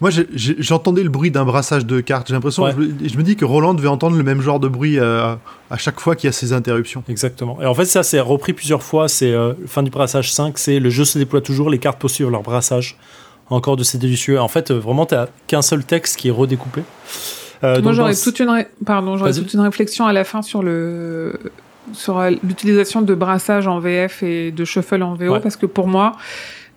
Moi, 0.00 0.10
j'entendais 0.34 1.02
le 1.02 1.08
bruit 1.10 1.30
d'un 1.32 1.44
brassage 1.44 1.84
de 1.84 2.00
cartes. 2.00 2.28
J'ai 2.28 2.34
l'impression, 2.34 2.62
Ouais. 2.62 2.72
je, 2.72 2.80
me- 2.82 3.08
je 3.08 3.16
me 3.16 3.22
dis 3.24 3.34
que 3.34 3.44
Roland 3.44 3.74
devait 3.74 3.88
entendre 3.88 4.16
le 4.16 4.22
même 4.22 4.40
genre 4.40 4.60
de 4.60 4.68
bruit 4.68 4.98
euh, 4.98 5.34
à 5.70 5.76
chaque 5.76 5.98
fois 5.98 6.14
qu'il 6.14 6.28
y 6.28 6.30
a 6.30 6.32
ces 6.32 6.52
interruptions. 6.52 7.02
Exactement. 7.08 7.58
Et 7.60 7.66
en 7.66 7.74
fait, 7.74 7.84
ça, 7.84 8.04
c'est 8.04 8.20
repris 8.20 8.52
plusieurs 8.52 8.82
fois. 8.84 9.08
C'est 9.08 9.32
euh, 9.32 9.54
fin 9.66 9.82
du 9.82 9.90
brassage 9.90 10.32
5, 10.32 10.56
c'est 10.56 10.78
le 10.78 10.88
jeu 10.90 11.04
se 11.04 11.18
déploie 11.18 11.40
toujours, 11.40 11.68
les 11.68 11.78
cartes 11.78 11.98
poursuivent 11.98 12.30
leur 12.30 12.42
brassage. 12.42 12.96
Encore 13.50 13.76
de 13.78 13.82
ces 13.82 13.96
délicieux. 13.98 14.38
En 14.38 14.46
fait, 14.48 14.70
euh, 14.70 14.78
vraiment, 14.78 15.06
t'as 15.06 15.26
qu'un 15.46 15.62
seul 15.62 15.82
texte 15.82 16.16
qui 16.16 16.28
est 16.28 16.32
redécoupé. 16.32 16.82
Euh, 17.64 17.80
Moi, 17.82 17.92
j'aurais 17.92 18.12
dans- 18.12 18.18
toute 18.22 18.38
une, 18.40 18.50
ré- 18.50 18.68
pardon, 18.86 19.16
j'aurais 19.16 19.32
Vas-y. 19.32 19.40
toute 19.42 19.54
une 19.54 19.60
réflexion 19.60 20.06
à 20.06 20.12
la 20.12 20.22
fin 20.24 20.42
sur 20.42 20.62
le 20.62 21.38
sur 21.94 22.20
l'utilisation 22.44 23.00
de 23.00 23.14
brassage 23.14 23.66
en 23.66 23.80
VF 23.80 24.22
et 24.22 24.50
de 24.52 24.64
shuffle 24.66 25.02
en 25.02 25.14
VO 25.14 25.32
Ouais. 25.32 25.40
parce 25.40 25.56
que 25.56 25.64
pour 25.64 25.88
moi, 25.88 26.12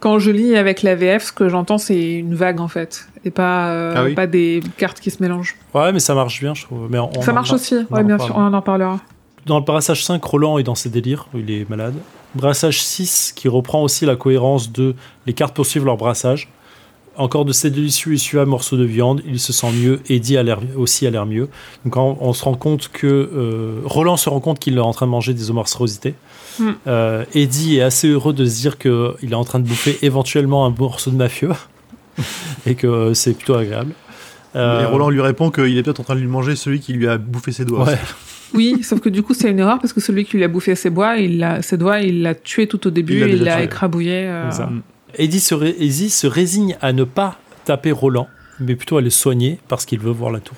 Quand 0.01 0.19
je 0.19 0.31
lis 0.31 0.57
avec 0.57 0.81
la 0.83 0.95
VF, 0.95 1.23
ce 1.27 1.31
que 1.31 1.47
j'entends, 1.47 1.77
c'est 1.77 2.13
une 2.15 2.35
vague 2.35 2.59
en 2.59 2.67
fait, 2.67 3.07
et 3.23 3.31
pas, 3.31 3.69
euh, 3.69 3.93
Ah 3.95 4.03
oui. 4.03 4.13
pas 4.15 4.27
des 4.27 4.61
cartes 4.77 4.99
qui 4.99 5.11
se 5.11 5.21
mélangent. 5.23 5.55
Ouais, 5.73 5.93
mais 5.93 5.99
ça 5.99 6.13
marche 6.15 6.41
bien, 6.41 6.53
je 6.53 6.63
trouve. 6.63 6.87
Mais 6.89 6.99
on- 6.99 7.09
on 7.17 7.21
ça 7.21 7.31
marche 7.33 7.53
aussi, 7.53 7.75
on 7.89 7.95
ouais, 7.95 8.03
bien 8.03 8.17
sûr, 8.19 8.35
on 8.35 8.51
en 8.53 8.61
parlera. 8.61 8.99
Dans 9.45 9.57
le 9.59 9.63
brassage 9.63 10.03
5, 10.03 10.23
Roland 10.23 10.57
est 10.57 10.63
dans 10.63 10.75
ses 10.75 10.89
délires, 10.89 11.27
il 11.33 11.49
est 11.49 11.69
malade. 11.69 11.93
Brassage 12.35 12.81
6, 12.81 13.31
qui 13.35 13.47
reprend 13.47 13.81
aussi 13.83 14.05
la 14.05 14.15
cohérence 14.15 14.71
de 14.71 14.95
les 15.25 15.33
cartes 15.33 15.55
poursuivent 15.55 15.85
leur 15.85 15.97
brassage. 15.97 16.49
Encore 17.17 17.43
de 17.43 17.51
ces 17.51 17.69
délicieux 17.69 18.13
et 18.13 18.17
suaves 18.17 18.47
morceaux 18.47 18.77
de 18.77 18.85
viande, 18.85 19.21
il 19.27 19.39
se 19.39 19.51
sent 19.51 19.71
mieux, 19.73 19.99
Eddie 20.09 20.37
a 20.37 20.43
l'air 20.43 20.59
aussi 20.77 21.05
a 21.05 21.09
l'air 21.09 21.25
mieux. 21.25 21.49
Donc 21.83 21.97
on, 21.97 22.17
on 22.21 22.31
se 22.33 22.43
rend 22.45 22.53
compte 22.55 22.87
que 22.87 23.05
euh, 23.07 23.81
Roland 23.83 24.15
se 24.15 24.29
rend 24.29 24.39
compte 24.39 24.59
qu'il 24.59 24.77
est 24.77 24.79
en 24.79 24.93
train 24.93 25.05
de 25.07 25.11
manger 25.11 25.33
des 25.33 25.51
monstruosités. 25.51 26.15
Mm. 26.59 26.69
Euh, 26.87 27.25
Eddie 27.33 27.77
est 27.77 27.81
assez 27.81 28.07
heureux 28.09 28.33
de 28.33 28.45
se 28.45 28.59
dire 28.61 28.77
qu'il 28.77 29.29
est 29.31 29.33
en 29.35 29.43
train 29.45 29.59
de 29.59 29.67
bouffer 29.67 29.97
éventuellement 30.01 30.65
un 30.65 30.69
morceau 30.77 31.11
de 31.11 31.15
mafieux 31.15 31.51
et 32.65 32.75
que 32.75 32.87
euh, 32.87 33.13
c'est 33.13 33.33
plutôt 33.33 33.55
agréable. 33.55 33.93
Euh, 34.55 34.81
Et 34.81 34.85
Roland 34.85 35.09
lui 35.09 35.21
répond 35.21 35.49
qu'il 35.49 35.77
est 35.77 35.83
peut-être 35.83 36.01
en 36.01 36.03
train 36.03 36.15
de 36.15 36.19
lui 36.19 36.27
manger 36.27 36.55
celui 36.57 36.79
qui 36.81 36.93
lui 36.93 37.07
a 37.07 37.17
bouffé 37.17 37.51
ses 37.51 37.65
doigts. 37.65 37.85
ouais. 37.85 37.97
Oui, 38.53 38.83
sauf 38.83 38.99
que 38.99 39.07
du 39.07 39.23
coup, 39.23 39.33
c'est 39.33 39.49
une 39.49 39.59
erreur 39.59 39.79
parce 39.79 39.93
que 39.93 40.01
celui 40.01 40.25
qui 40.25 40.35
lui 40.35 40.43
a 40.43 40.49
bouffé 40.49 40.75
ses, 40.75 40.89
bois, 40.89 41.15
il 41.15 41.37
l'a- 41.39 41.61
ses 41.61 41.77
doigts, 41.77 42.01
il 42.01 42.21
l'a 42.21 42.35
tué 42.35 42.67
tout 42.67 42.85
au 42.85 42.89
début, 42.89 43.21
Il 43.25 43.43
l'a 43.45 43.63
écrabouillé. 43.63 44.25
euh, 44.27 44.51
ça. 44.51 44.69
Eddie 45.17 45.39
se, 45.39 45.55
ré- 45.55 45.73
Eddie 45.79 46.09
se 46.09 46.27
résigne 46.27 46.75
à 46.81 46.91
ne 46.91 47.05
pas 47.05 47.39
taper 47.63 47.93
Roland, 47.93 48.27
mais 48.59 48.75
plutôt 48.75 48.97
à 48.97 49.01
le 49.01 49.09
soigner 49.09 49.57
parce 49.69 49.85
qu'il 49.85 49.99
veut 49.99 50.11
voir 50.11 50.31
la 50.33 50.41
tour. 50.41 50.57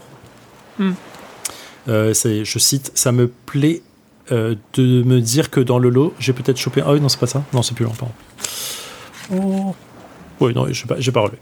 Euh, 1.87 2.13
c'est- 2.15 2.45
je 2.45 2.59
cite, 2.59 2.91
ça 2.95 3.11
me 3.11 3.27
plaît 3.27 3.81
euh, 4.31 4.55
de 4.75 5.03
me 5.03 5.19
dire 5.19 5.49
que 5.49 5.59
dans 5.59 5.79
le 5.79 5.89
lot, 5.89 6.13
j'ai 6.19 6.33
peut-être 6.33 6.57
chopé. 6.57 6.81
Ah 6.85 6.93
oui, 6.93 7.01
non, 7.01 7.09
c'est 7.09 7.19
pas 7.19 7.27
ça. 7.27 7.43
Non, 7.53 7.61
c'est 7.61 7.75
plus 7.75 7.85
long, 7.85 7.91
pardon. 7.91 8.13
Oh. 9.33 9.75
Oui, 10.39 10.53
non, 10.53 10.65
j'ai 10.71 10.85
pas, 10.85 10.95
j'ai 10.99 11.11
pas 11.11 11.21
relevé. 11.21 11.37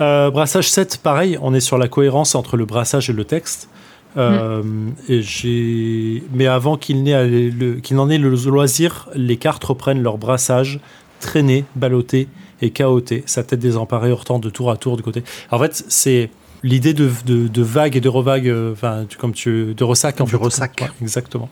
Euh, 0.00 0.30
brassage 0.30 0.68
7, 0.68 0.98
pareil, 1.02 1.38
on 1.42 1.54
est 1.54 1.60
sur 1.60 1.78
la 1.78 1.88
cohérence 1.88 2.34
entre 2.34 2.56
le 2.56 2.64
brassage 2.64 3.10
et 3.10 3.12
le 3.12 3.24
texte. 3.24 3.68
Euh, 4.16 4.62
et 5.08 5.22
j'ai... 5.22 6.24
Mais 6.32 6.46
avant 6.48 6.76
qu'il 6.76 7.04
n'ait 7.04 7.52
qu'il 7.82 7.96
n'en 7.96 8.10
ait 8.10 8.18
le 8.18 8.30
loisir, 8.30 9.08
les 9.14 9.36
cartes 9.36 9.62
reprennent 9.62 10.02
leur 10.02 10.18
brassage, 10.18 10.80
traîné, 11.20 11.64
ballotté 11.76 12.26
et 12.60 12.70
chaoté, 12.70 13.22
sa 13.26 13.44
tête 13.44 13.60
désemparée 13.60 14.10
heurtant 14.10 14.40
de 14.40 14.50
tour 14.50 14.70
à 14.70 14.76
tour 14.76 14.96
du 14.96 15.02
côté. 15.04 15.22
En 15.52 15.58
fait, 15.60 15.84
c'est 15.88 16.30
l'idée 16.64 16.92
de, 16.92 17.08
de, 17.24 17.46
de 17.46 17.62
vague 17.62 17.96
et 17.96 18.00
de 18.00 18.08
revague, 18.08 18.52
enfin, 18.72 19.06
comme 19.18 19.32
tu, 19.32 19.74
de 19.74 19.84
ressac 19.84 20.20
en 20.20 20.24
Du 20.24 20.32
fait. 20.32 20.36
ressac. 20.38 20.78
Ouais, 20.80 20.88
exactement. 21.02 21.48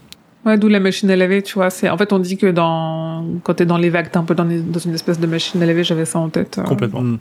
Ouais, 0.47 0.57
d'où 0.57 0.69
la 0.69 0.81
machine 0.81 1.11
à 1.11 1.17
laver, 1.17 1.43
tu 1.43 1.55
vois. 1.55 1.69
C'est 1.71 1.89
en 1.91 1.99
fait, 1.99 2.13
on 2.13 2.19
dit 2.19 2.37
que 2.37 2.47
dans 2.47 3.25
quand 3.43 3.55
t'es 3.55 3.67
dans 3.67 3.77
les 3.79 3.91
vagues, 3.91 4.11
t'es 4.11 4.17
un 4.19 4.25
peu 4.25 4.35
dans, 4.35 4.45
les- 4.45 4.61
dans 4.61 4.79
une 4.79 4.95
espèce 4.95 5.19
de 5.19 5.27
machine 5.27 5.63
à 5.63 5.67
laver. 5.67 5.85
J'avais 5.85 6.05
ça 6.05 6.19
en 6.19 6.29
tête. 6.29 6.59
euh. 6.59 6.63
Complètement. 6.63 7.01
Mm. 7.03 7.19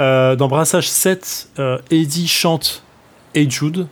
Euh, 0.00 0.36
dans 0.36 0.48
Brassage 0.48 0.88
7, 0.88 1.48
euh, 1.58 1.78
Eddie 1.90 2.26
chante 2.28 2.82
Hey 3.34 3.50
Jude, 3.50 3.86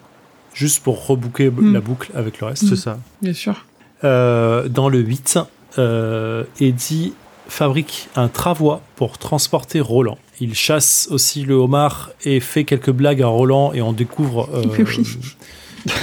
juste 0.55 0.83
pour 0.83 1.07
reboucler 1.07 1.51
Mm. 1.51 1.73
la 1.75 1.81
boucle 1.81 2.11
avec 2.15 2.41
le 2.41 2.47
reste. 2.49 2.67
C'est 2.69 2.77
ça. 2.77 2.99
Bien 3.21 3.33
sûr. 3.35 3.67
Euh, 4.05 4.69
dans 4.69 4.89
le 4.89 4.99
8, 5.01 5.39
euh, 5.79 6.45
Eddie 6.61 7.13
fabrique 7.49 8.09
un 8.17 8.29
travois 8.29 8.81
pour 8.97 9.19
transporter 9.19 9.81
Roland. 9.81 10.19
Il 10.41 10.55
chasse 10.55 11.09
aussi 11.11 11.43
le 11.45 11.55
homard 11.55 12.11
et 12.25 12.41
fait 12.41 12.65
quelques 12.65 12.91
blagues 12.91 13.23
à 13.23 13.27
Roland 13.27 13.73
et 13.75 13.83
on 13.83 13.93
découvre 13.93 14.49
euh, 14.55 14.63
oui. 14.79 15.19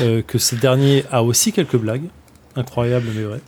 euh, 0.01 0.21
que 0.25 0.37
ce 0.37 0.55
dernier 0.55 1.03
a 1.11 1.23
aussi 1.23 1.51
quelques 1.51 1.77
blagues. 1.77 2.03
Incroyable 2.55 3.07
mais 3.15 3.23
vrai. 3.23 3.39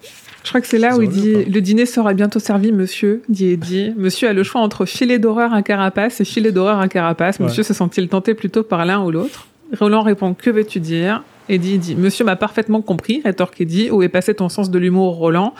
Je 0.44 0.50
crois 0.50 0.62
que 0.62 0.68
c'est 0.68 0.80
là 0.80 0.98
où 0.98 1.02
il 1.02 1.10
dit 1.10 1.46
le 1.46 1.62
dîner 1.62 1.86
sera 1.86 2.14
bientôt 2.14 2.40
servi, 2.40 2.72
monsieur. 2.72 3.22
Dit 3.30 3.52
Eddie. 3.52 3.94
Monsieur 3.98 4.28
a 4.28 4.34
le 4.34 4.44
choix 4.44 4.62
entre 4.62 4.86
filet 4.86 5.20
d'horreur 5.20 5.54
à 5.54 5.62
carapace 5.62 6.20
et 6.20 6.26
filet 6.26 6.52
d'horreur 6.52 6.80
à 6.80 6.88
carapace. 6.88 7.38
Ouais. 7.38 7.46
Monsieur 7.46 7.64
se 7.64 7.74
sent-il 7.74 8.08
tenté 8.08 8.34
plutôt 8.34 8.64
par 8.64 8.86
l'un 8.86 9.04
ou 9.04 9.12
l'autre? 9.12 9.48
Roland 9.80 10.02
répond 10.02 10.34
que 10.34 10.50
veux-tu 10.50 10.80
dire? 10.80 11.24
Eddie 11.48 11.78
dit 11.78 11.96
Monsieur 11.96 12.26
m'a 12.26 12.36
parfaitement 12.36 12.82
compris. 12.82 13.22
Rétorque 13.24 13.62
Eddie. 13.62 13.92
Où 13.92 14.02
est 14.02 14.10
passé 14.10 14.34
ton 14.34 14.50
sens 14.50 14.72
de 14.72 14.80
l'humour, 14.80 15.16
Roland? 15.16 15.54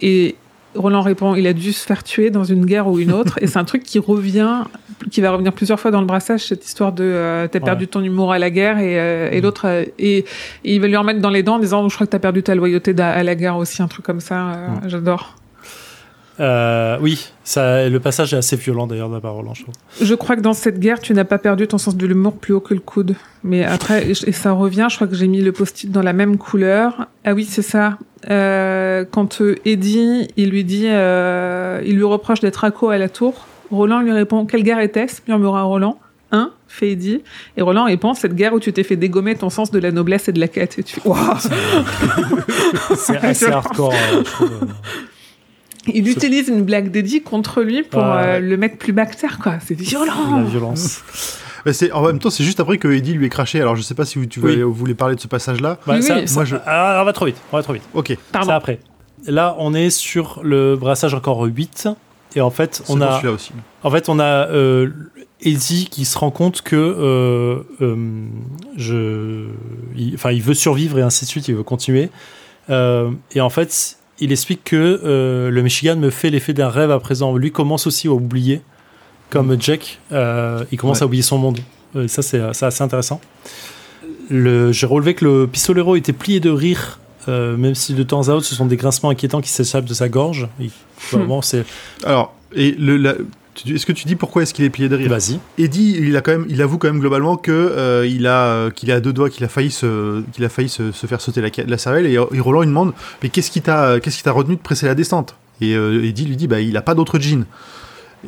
Et 0.00 0.36
Roland 0.74 1.02
répond 1.02 1.34
il 1.34 1.46
a 1.46 1.52
dû 1.52 1.72
se 1.72 1.84
faire 1.86 2.02
tuer 2.02 2.30
dans 2.30 2.44
une 2.44 2.64
guerre 2.64 2.88
ou 2.88 2.98
une 2.98 3.12
autre. 3.12 3.38
et 3.42 3.46
c'est 3.46 3.58
un 3.58 3.64
truc 3.64 3.82
qui 3.82 3.98
revient, 3.98 4.62
qui 5.10 5.20
va 5.20 5.30
revenir 5.30 5.52
plusieurs 5.52 5.78
fois 5.80 5.90
dans 5.90 6.00
le 6.00 6.06
brassage, 6.06 6.40
cette 6.46 6.64
histoire 6.66 6.92
de 6.92 7.04
euh, 7.04 7.48
t'as 7.48 7.60
perdu 7.60 7.84
Ouais. 7.84 7.90
ton 7.90 8.00
humour 8.02 8.32
à 8.32 8.38
la 8.38 8.50
guerre 8.50 8.78
et, 8.78 8.98
euh, 9.00 9.30
et 9.30 9.36
Mhm. 9.38 9.42
l'autre 9.42 9.66
euh, 9.66 9.84
et, 9.98 10.18
et 10.18 10.24
il 10.64 10.80
va 10.80 10.86
lui 10.88 10.96
remettre 10.96 11.20
dans 11.20 11.30
les 11.30 11.42
dents 11.42 11.56
en 11.56 11.58
disant 11.58 11.88
je 11.88 11.94
crois 11.94 12.06
que 12.06 12.12
t'as 12.12 12.18
perdu 12.18 12.42
ta 12.42 12.54
loyauté 12.54 12.94
à 13.00 13.22
la 13.22 13.34
guerre 13.34 13.56
aussi, 13.56 13.82
un 13.82 13.88
truc 13.88 14.04
comme 14.04 14.20
ça. 14.20 14.50
euh, 14.52 14.68
Mhm. 14.68 14.88
J'adore. 14.88 15.36
Oui, 17.00 17.30
ça, 17.44 17.88
le 17.88 18.00
passage 18.00 18.34
est 18.34 18.36
assez 18.36 18.56
violent 18.56 18.86
d'ailleurs 18.88 19.08
de 19.08 19.14
la 19.14 19.20
de 19.20 19.26
Roland, 19.26 19.54
je 19.54 19.62
trouve. 19.62 19.74
Je 20.00 20.14
crois 20.14 20.34
que 20.34 20.40
dans 20.40 20.52
cette 20.54 20.80
guerre, 20.80 20.98
tu 21.00 21.14
n'as 21.14 21.24
pas 21.24 21.38
perdu 21.38 21.68
ton 21.68 21.78
sens 21.78 21.96
de 21.96 22.04
l'humour 22.06 22.32
plus 22.36 22.52
haut 22.52 22.60
que 22.60 22.74
le 22.74 22.80
coude. 22.80 23.14
Mais 23.44 23.64
après, 23.64 24.08
et 24.26 24.32
ça 24.32 24.50
revient, 24.52 24.86
je 24.90 24.96
crois 24.96 25.06
que 25.06 25.14
j'ai 25.14 25.28
mis 25.28 25.40
le 25.40 25.52
post-it 25.52 25.90
dans 25.90 26.02
la 26.02 26.12
même 26.12 26.38
couleur. 26.38 27.06
Ah 27.24 27.34
oui, 27.34 27.44
c'est 27.44 27.62
ça. 27.62 27.98
Quand 28.28 29.40
Eddie, 29.64 30.28
il 30.36 30.50
lui 30.50 30.64
dit, 30.64 30.86
il 30.86 31.94
lui 31.96 32.04
reproche 32.04 32.40
d'être 32.40 32.64
accro 32.64 32.88
à 32.90 32.98
la 32.98 33.08
tour, 33.08 33.46
Roland 33.72 34.00
lui 34.00 34.12
répond 34.12 34.46
Quelle 34.46 34.62
guerre 34.62 34.78
était-ce? 34.80 35.20
murmura 35.26 35.62
Roland. 35.62 35.98
Hein 36.34 36.50
fait 36.68 36.92
Eddie. 36.92 37.22
Et 37.56 37.62
Roland 37.62 37.84
répond 37.84 38.14
Cette 38.14 38.34
guerre 38.34 38.54
où 38.54 38.60
tu 38.60 38.72
t'es 38.72 38.84
fait 38.84 38.96
dégommer 38.96 39.34
ton 39.34 39.50
sens 39.50 39.70
de 39.70 39.78
la 39.78 39.90
noblesse 39.90 40.28
et 40.28 40.32
de 40.32 40.40
la 40.40 40.48
quête. 40.48 40.78
Et 40.78 40.82
tu 40.82 41.00
fais 41.00 41.08
Waouh 41.08 41.18
C'est 42.96 43.16
assez 43.22 43.46
hardcore, 43.46 43.92
euh, 43.92 44.18
je 44.24 44.30
trouve. 44.30 44.50
Il 45.88 46.08
utilise 46.08 46.48
une 46.48 46.62
blague 46.62 46.90
d'Eddie 46.90 47.22
contre 47.22 47.62
lui 47.62 47.82
pour 47.82 48.00
Ouais. 48.02 48.06
euh, 48.36 48.38
le 48.40 48.56
mettre 48.56 48.78
plus 48.78 48.92
bactère, 48.92 49.38
quoi. 49.38 49.54
C'est 49.66 49.76
La 49.78 49.84
violent. 49.84 50.42
violence. 50.44 51.00
Mais 51.66 51.72
c'est, 51.72 51.92
en 51.92 52.04
même 52.06 52.18
temps, 52.18 52.30
c'est 52.30 52.44
juste 52.44 52.60
après 52.60 52.78
que 52.78 52.88
Eddie 52.88 53.12
lui 53.14 53.26
est 53.26 53.30
craché. 53.30 53.60
Alors, 53.60 53.76
je 53.76 53.82
sais 53.82 53.94
pas 53.94 54.04
si 54.04 54.18
vous, 54.18 54.26
tu 54.26 54.40
Oui. 54.40 54.56
vas- 54.56 54.64
vous 54.64 54.72
voulez 54.72 54.94
parler 54.94 55.14
de 55.16 55.20
ce 55.20 55.28
passage-là. 55.28 55.78
Bah, 55.86 55.94
Oui, 55.96 56.02
ça- 56.02 56.16
oui. 56.16 56.26
ça- 56.28 56.34
Moi, 56.34 56.44
je- 56.44 56.56
ah, 56.66 56.98
on 57.02 57.04
va 57.04 57.12
trop 57.12 57.26
vite. 57.26 57.36
On 57.52 57.56
va 57.56 57.62
trop 57.62 57.72
vite. 57.72 57.82
Ok. 57.94 58.16
Pardon. 58.32 58.48
Ça 58.48 58.56
après. 58.56 58.80
Là, 59.26 59.54
on 59.58 59.72
est 59.74 59.90
sur 59.90 60.40
le 60.42 60.76
brassage 60.76 61.14
encore 61.14 61.42
8. 61.42 61.88
Et 62.36 62.40
en 62.40 62.50
fait, 62.50 62.82
on 62.88 63.00
a, 63.00 63.22
aussi. 63.30 63.52
en 63.82 63.90
fait, 63.90 64.08
on 64.08 64.18
a 64.18 64.48
euh, 64.48 64.88
Eddie 65.42 65.86
qui 65.90 66.04
se 66.04 66.16
rend 66.18 66.30
compte 66.30 66.62
que 66.62 66.76
euh, 66.76 67.62
euh, 67.80 67.96
je, 68.76 69.46
enfin, 70.14 70.30
il 70.32 70.42
veut 70.42 70.54
survivre 70.54 70.98
et 70.98 71.02
ainsi 71.02 71.24
de 71.24 71.30
suite. 71.30 71.48
Il 71.48 71.56
veut 71.56 71.62
continuer. 71.62 72.08
Euh, 72.70 73.10
et 73.34 73.40
en 73.40 73.50
fait, 73.50 73.98
il 74.18 74.32
explique 74.32 74.64
que 74.64 75.48
le 75.50 75.62
Michigan 75.62 75.96
me 75.96 76.10
fait 76.10 76.30
l'effet 76.30 76.52
d'un 76.54 76.68
rêve 76.68 76.90
à 76.90 77.00
présent. 77.00 77.36
Lui 77.36 77.52
commence 77.52 77.86
aussi 77.86 78.08
à 78.08 78.12
oublier, 78.12 78.62
comme 79.30 79.60
Jack. 79.60 79.98
euh, 80.12 80.64
il 80.72 80.78
commence 80.78 80.98
Ouais. 80.98 81.02
à 81.02 81.06
oublier 81.06 81.22
son 81.22 81.38
monde. 81.38 81.58
Ça, 82.06 82.22
c'est 82.22 82.40
assez 82.40 82.82
intéressant. 82.82 83.20
J'ai 84.30 84.86
relevé 84.86 85.14
que 85.14 85.24
le 85.26 85.46
pistolero 85.46 85.96
était 85.96 86.12
plié 86.14 86.40
de 86.40 86.48
rire, 86.50 87.00
euh, 87.28 87.56
même 87.56 87.74
si 87.74 87.94
de 87.94 88.02
temps 88.02 88.28
à 88.28 88.32
autre, 88.32 88.46
ce 88.46 88.54
sont 88.54 88.66
des 88.66 88.76
grincements 88.76 89.10
inquiétants 89.10 89.40
qui 89.40 89.50
s'échappent 89.50 89.84
de 89.84 89.94
sa 89.94 90.08
gorge. 90.08 90.48
Il- 90.60 90.70
Vraiment, 91.10 91.42
c'est. 91.42 91.64
Alors, 92.04 92.34
et 92.54 92.72
le, 92.78 92.96
la- 92.96 93.14
tu- 93.54 93.74
est-ce 93.74 93.84
que 93.86 93.92
tu 93.92 94.06
dis 94.06 94.14
pourquoi 94.16 94.42
est-ce 94.42 94.54
qu'il 94.54 94.64
est 94.64 94.70
plié 94.70 94.88
de 94.88 94.96
rire 94.96 95.08
Vas-y. 95.10 95.38
Eddie, 95.58 95.96
il 95.98 96.16
a 96.16 96.20
quand 96.20 96.32
même, 96.32 96.46
il 96.48 96.62
avoue 96.62 96.78
quand 96.78 96.86
même 96.88 97.00
globalement 97.00 97.36
que 97.36 97.50
euh, 97.52 98.06
il 98.06 98.26
a, 98.26 98.44
euh, 98.46 98.70
qu'il 98.70 98.90
a 98.92 99.00
deux 99.00 99.12
doigts, 99.12 99.28
qu'il 99.28 99.44
a 99.44 99.48
failli 99.48 99.70
se, 99.70 100.22
qu'il 100.32 100.44
a 100.44 100.48
failli 100.48 100.68
se, 100.68 100.92
se 100.92 101.06
faire 101.06 101.20
sauter 101.20 101.40
la, 101.40 101.48
la 101.66 101.78
cervelle. 101.78 102.06
Et, 102.06 102.12
et 102.14 102.40
Roland 102.40 102.60
lui 102.60 102.68
demande, 102.68 102.92
mais 103.22 103.28
qu'est-ce 103.30 103.50
qui 103.50 103.60
t'a, 103.62 103.98
qu'est-ce 104.00 104.16
qui 104.18 104.22
t'a 104.22 104.32
retenu 104.32 104.54
de 104.56 104.60
presser 104.60 104.86
la 104.86 104.94
descente? 104.94 105.34
Et 105.60 105.74
euh, 105.74 106.04
Eddie 106.04 106.24
lui 106.24 106.36
dit, 106.36 106.46
bah, 106.46 106.60
il 106.60 106.76
a 106.76 106.82
pas 106.82 106.94
d'autre 106.94 107.18
jean. 107.18 107.44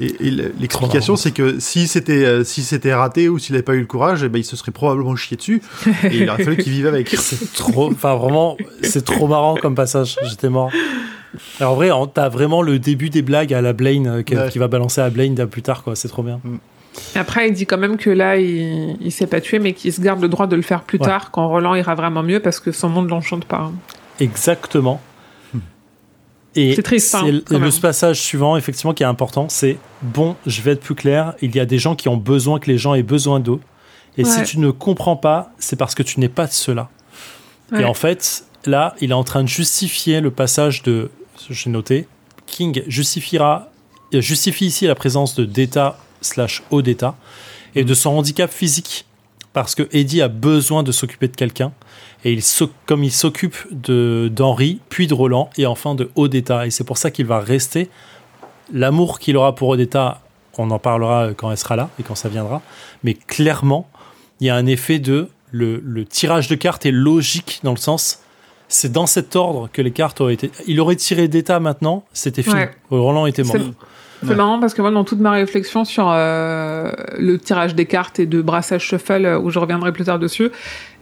Et, 0.00 0.26
et 0.26 0.30
l'explication, 0.30 1.14
c'est 1.14 1.30
que 1.30 1.60
si 1.60 1.86
c'était, 1.86 2.24
euh, 2.24 2.42
si 2.44 2.62
c'était 2.62 2.92
raté 2.92 3.28
ou 3.28 3.38
s'il 3.38 3.52
n'avait 3.52 3.62
pas 3.62 3.74
eu 3.74 3.80
le 3.80 3.86
courage, 3.86 4.22
eh 4.24 4.28
ben, 4.28 4.38
il 4.40 4.44
se 4.44 4.56
serait 4.56 4.72
probablement 4.72 5.14
chié 5.14 5.36
dessus. 5.36 5.62
et 6.04 6.16
il 6.16 6.28
aurait 6.30 6.42
fallu 6.42 6.56
qu'il 6.56 6.72
vive 6.72 6.86
avec. 6.86 7.08
C'est 7.10 7.52
trop. 7.52 7.90
Enfin, 7.92 8.16
vraiment, 8.16 8.56
c'est 8.82 9.04
trop 9.04 9.28
marrant 9.28 9.54
comme 9.54 9.74
passage. 9.76 10.16
J'étais 10.24 10.48
mort. 10.48 10.70
Alors, 11.60 11.72
en 11.72 11.76
vrai, 11.76 11.90
t'as 12.12 12.28
vraiment 12.28 12.62
le 12.62 12.78
début 12.78 13.10
des 13.10 13.22
blagues 13.22 13.52
à 13.54 13.60
la 13.60 13.72
Blaine 13.72 14.06
euh, 14.06 14.22
qui, 14.22 14.36
Ouais. 14.36 14.48
qui 14.50 14.58
va 14.58 14.68
balancer 14.68 15.00
à 15.00 15.10
Blaine 15.10 15.34
plus 15.46 15.62
tard, 15.62 15.82
quoi. 15.84 15.94
C'est 15.96 16.08
trop 16.08 16.22
bien. 16.22 16.40
Après, 17.16 17.48
il 17.48 17.54
dit 17.54 17.66
quand 17.66 17.78
même 17.78 17.96
que 17.96 18.10
là, 18.10 18.36
il, 18.36 18.96
il 19.00 19.10
s'est 19.12 19.26
pas 19.26 19.40
tué, 19.40 19.58
mais 19.58 19.72
qu'il 19.72 19.92
se 19.92 20.00
garde 20.00 20.20
le 20.22 20.28
droit 20.28 20.46
de 20.46 20.54
le 20.56 20.62
faire 20.62 20.82
plus 20.82 20.98
Ouais. 20.98 21.06
tard, 21.06 21.30
quand 21.32 21.48
Roland 21.48 21.74
ira 21.74 21.94
vraiment 21.96 22.22
mieux, 22.22 22.38
parce 22.40 22.60
que 22.60 22.70
son 22.72 22.88
monde 22.88 23.08
l'enchante 23.10 23.44
pas. 23.46 23.70
Exactement. 24.20 25.00
Et 26.56 26.74
C'est 26.74 26.82
triste, 26.82 27.14
hein, 27.14 27.40
quand 27.46 27.58
le 27.58 27.80
passage 27.80 28.20
suivant, 28.20 28.56
effectivement, 28.56 28.94
qui 28.94 29.02
est 29.02 29.06
important. 29.06 29.48
C'est 29.48 29.76
bon, 30.02 30.36
je 30.46 30.62
vais 30.62 30.72
être 30.72 30.80
plus 30.80 30.94
clair. 30.94 31.34
Il 31.42 31.54
y 31.54 31.60
a 31.60 31.66
des 31.66 31.78
gens 31.78 31.96
qui 31.96 32.08
ont 32.08 32.16
besoin 32.16 32.58
que 32.60 32.70
les 32.70 32.78
gens 32.78 32.94
aient 32.94 33.02
besoin 33.02 33.40
d'eux. 33.40 33.60
Et 34.16 34.24
si 34.24 34.42
tu 34.44 34.60
ne 34.60 34.70
comprends 34.70 35.16
pas, 35.16 35.52
c'est 35.58 35.76
parce 35.76 35.94
que 35.94 36.02
tu 36.02 36.20
n'es 36.20 36.28
pas 36.28 36.46
de 36.46 36.52
cela. 36.52 36.88
Ouais. 37.72 37.82
Et 37.82 37.84
en 37.84 37.94
fait, 37.94 38.44
là, 38.64 38.94
il 39.00 39.10
est 39.10 39.14
en 39.14 39.24
train 39.24 39.42
de 39.42 39.48
justifier 39.48 40.20
le 40.20 40.30
passage 40.30 40.82
de. 40.82 41.10
J'ai 41.50 41.70
noté. 41.70 42.06
King 42.46 42.82
justifiera, 42.86 43.70
euh, 44.14 44.20
justifie 44.20 44.66
ici 44.66 44.86
la 44.86 44.94
présence 44.94 45.34
de 45.34 45.44
d'État 45.44 45.98
slash 46.20 46.62
haut 46.70 46.82
d'État 46.82 47.16
et 47.74 47.82
de 47.84 47.94
son 47.94 48.10
handicap 48.10 48.52
physique 48.52 49.06
parce 49.52 49.74
que 49.74 49.88
Eddie 49.92 50.20
a 50.20 50.28
besoin 50.28 50.82
de 50.82 50.92
s'occuper 50.92 51.28
de 51.28 51.36
quelqu'un 51.36 51.72
et 52.24 52.32
il 52.32 52.42
comme 52.86 53.04
il 53.04 53.12
s'occupe 53.12 53.56
de 53.70 54.30
d'Henri 54.34 54.80
puis 54.88 55.06
de 55.06 55.14
Roland 55.14 55.50
et 55.56 55.66
enfin 55.66 55.94
de 55.94 56.10
Odetta 56.16 56.66
et 56.66 56.70
c'est 56.70 56.84
pour 56.84 56.98
ça 56.98 57.10
qu'il 57.10 57.26
va 57.26 57.38
rester 57.40 57.90
l'amour 58.72 59.18
qu'il 59.18 59.36
aura 59.36 59.54
pour 59.54 59.68
Odetta 59.68 60.20
on 60.58 60.70
en 60.70 60.78
parlera 60.78 61.30
quand 61.36 61.50
elle 61.50 61.58
sera 61.58 61.76
là 61.76 61.90
et 61.98 62.02
quand 62.02 62.14
ça 62.14 62.28
viendra. 62.28 62.62
Mais 63.02 63.14
clairement, 63.14 63.88
il 64.40 64.46
y 64.46 64.50
a 64.50 64.56
un 64.56 64.66
effet 64.66 64.98
de 64.98 65.28
le, 65.50 65.80
le 65.84 66.04
tirage 66.04 66.48
de 66.48 66.54
cartes 66.54 66.86
est 66.86 66.92
logique 66.92 67.60
dans 67.62 67.72
le 67.72 67.76
sens 67.78 68.20
c'est 68.68 68.90
dans 68.90 69.06
cet 69.06 69.36
ordre 69.36 69.68
que 69.72 69.82
les 69.82 69.92
cartes 69.92 70.20
auraient 70.20 70.34
été. 70.34 70.50
Il 70.66 70.80
aurait 70.80 70.96
tiré 70.96 71.28
d'état 71.28 71.60
maintenant, 71.60 72.04
c'était 72.12 72.42
fini. 72.42 72.56
Ouais. 72.56 72.70
Roland 72.90 73.26
était 73.26 73.42
mort. 73.42 73.56
C'est- 74.24 74.30
Ouais. 74.30 74.36
marrant 74.36 74.58
parce 74.60 74.74
que 74.74 74.82
moi, 74.82 74.90
dans 74.90 75.04
toute 75.04 75.20
ma 75.20 75.30
réflexion 75.32 75.84
sur 75.84 76.06
euh, 76.10 76.90
le 77.18 77.38
tirage 77.38 77.74
des 77.74 77.86
cartes 77.86 78.18
et 78.20 78.26
de 78.26 78.42
brassage 78.42 78.82
shuffle, 78.82 79.24
euh, 79.24 79.38
où 79.38 79.50
je 79.50 79.58
reviendrai 79.58 79.92
plus 79.92 80.04
tard 80.04 80.18
dessus, 80.18 80.50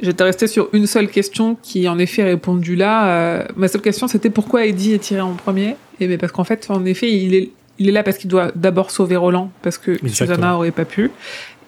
j'étais 0.00 0.24
restée 0.24 0.46
sur 0.46 0.68
une 0.72 0.86
seule 0.86 1.08
question 1.08 1.56
qui, 1.62 1.88
en 1.88 1.98
effet, 1.98 2.22
est 2.22 2.26
répondue 2.26 2.76
là. 2.76 3.06
Euh, 3.06 3.44
ma 3.56 3.68
seule 3.68 3.80
question, 3.82 4.08
c'était 4.08 4.30
pourquoi 4.30 4.66
Eddie 4.66 4.92
est 4.94 4.98
tiré 4.98 5.20
en 5.20 5.32
premier? 5.32 5.76
Et 6.00 6.06
bien 6.08 6.18
parce 6.18 6.32
qu'en 6.32 6.44
fait, 6.44 6.66
en 6.70 6.84
effet, 6.84 7.10
il 7.10 7.34
est, 7.34 7.50
il 7.78 7.88
est 7.88 7.92
là 7.92 8.02
parce 8.02 8.18
qu'il 8.18 8.28
doit 8.30 8.50
d'abord 8.54 8.90
sauver 8.90 9.16
Roland, 9.16 9.50
parce 9.62 9.78
que 9.78 9.92
Exactement. 9.92 10.10
Susanna 10.34 10.56
aurait 10.56 10.70
pas 10.72 10.84
pu. 10.84 11.10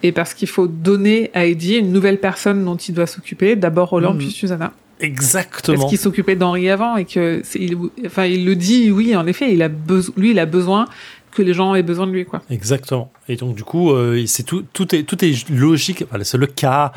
Et 0.03 0.13
parce 0.13 0.35
qu'il 0.35 0.49
faut 0.49 0.67
donner 0.67 1.31
à 1.33 1.47
Eddie 1.47 1.77
une 1.77 1.91
nouvelle 1.91 2.19
personne 2.21 2.63
dont 2.65 2.77
il 2.77 2.95
doit 2.95 3.07
s'occuper, 3.07 3.57
d'abord 3.57 3.89
Roland 3.89 4.13
Mhm. 4.13 4.19
puis 4.19 4.31
Susanna. 4.31 4.73
Exactement. 5.01 5.77
Parce 5.79 5.89
qu'il 5.89 5.99
s'occupait 5.99 6.37
d'Henri 6.37 6.71
avant 6.71 6.97
et 6.97 7.05
que 7.05 7.43
il, 7.55 7.77
enfin, 8.07 8.25
il 8.27 8.45
le 8.45 8.55
dit, 8.55 8.91
oui, 8.91 9.17
en 9.17 9.27
effet, 9.27 9.53
il 9.53 9.63
a 9.63 9.69
besoin, 9.69 10.15
lui, 10.17 10.31
il 10.31 10.39
a 10.39 10.47
besoin 10.47 10.87
que 11.35 11.43
les 11.43 11.53
gens 11.55 11.75
aient 11.75 11.83
besoin 11.83 12.07
de 12.07 12.13
lui, 12.13 12.25
quoi. 12.25 12.43
Exactement. 12.51 13.11
Et 13.29 13.37
donc 13.37 13.55
du 13.57 13.65
coup, 13.65 13.91
euh, 13.93 14.25
c'est 14.27 14.43
tout, 14.45 14.65
tout 14.73 14.95
est 14.95 15.03
tout 15.03 15.23
est 15.25 15.49
logique. 15.51 16.05
Voilà, 16.11 16.25
c'est 16.25 16.39
le 16.39 16.47
cas. 16.47 16.93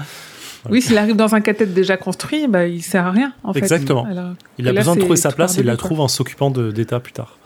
Oui, 0.70 0.82
s'il 0.82 0.98
arrive 0.98 1.16
dans 1.16 1.34
un 1.36 1.40
cathète 1.42 1.74
déjà 1.74 1.96
construit, 1.98 2.48
bah, 2.48 2.66
il 2.68 2.82
sert 2.84 3.06
à 3.06 3.12
rien, 3.12 3.32
en 3.44 3.54
fait. 3.54 3.60
Exactement. 3.60 4.06
Alors, 4.06 4.34
Il 4.58 4.68
a 4.68 4.72
Et 4.72 4.74
là, 4.74 4.82
besoin 4.82 4.96
de 4.96 5.00
trouver 5.02 5.16
sa 5.16 5.32
place 5.32 5.58
et 5.58 5.62
il 5.62 5.66
la 5.68 5.78
trouve 5.78 6.02
en 6.02 6.08
s'occupant 6.10 6.52
de- 6.52 6.72
d'état 6.72 7.00
plus 7.00 7.14
tard. 7.14 7.38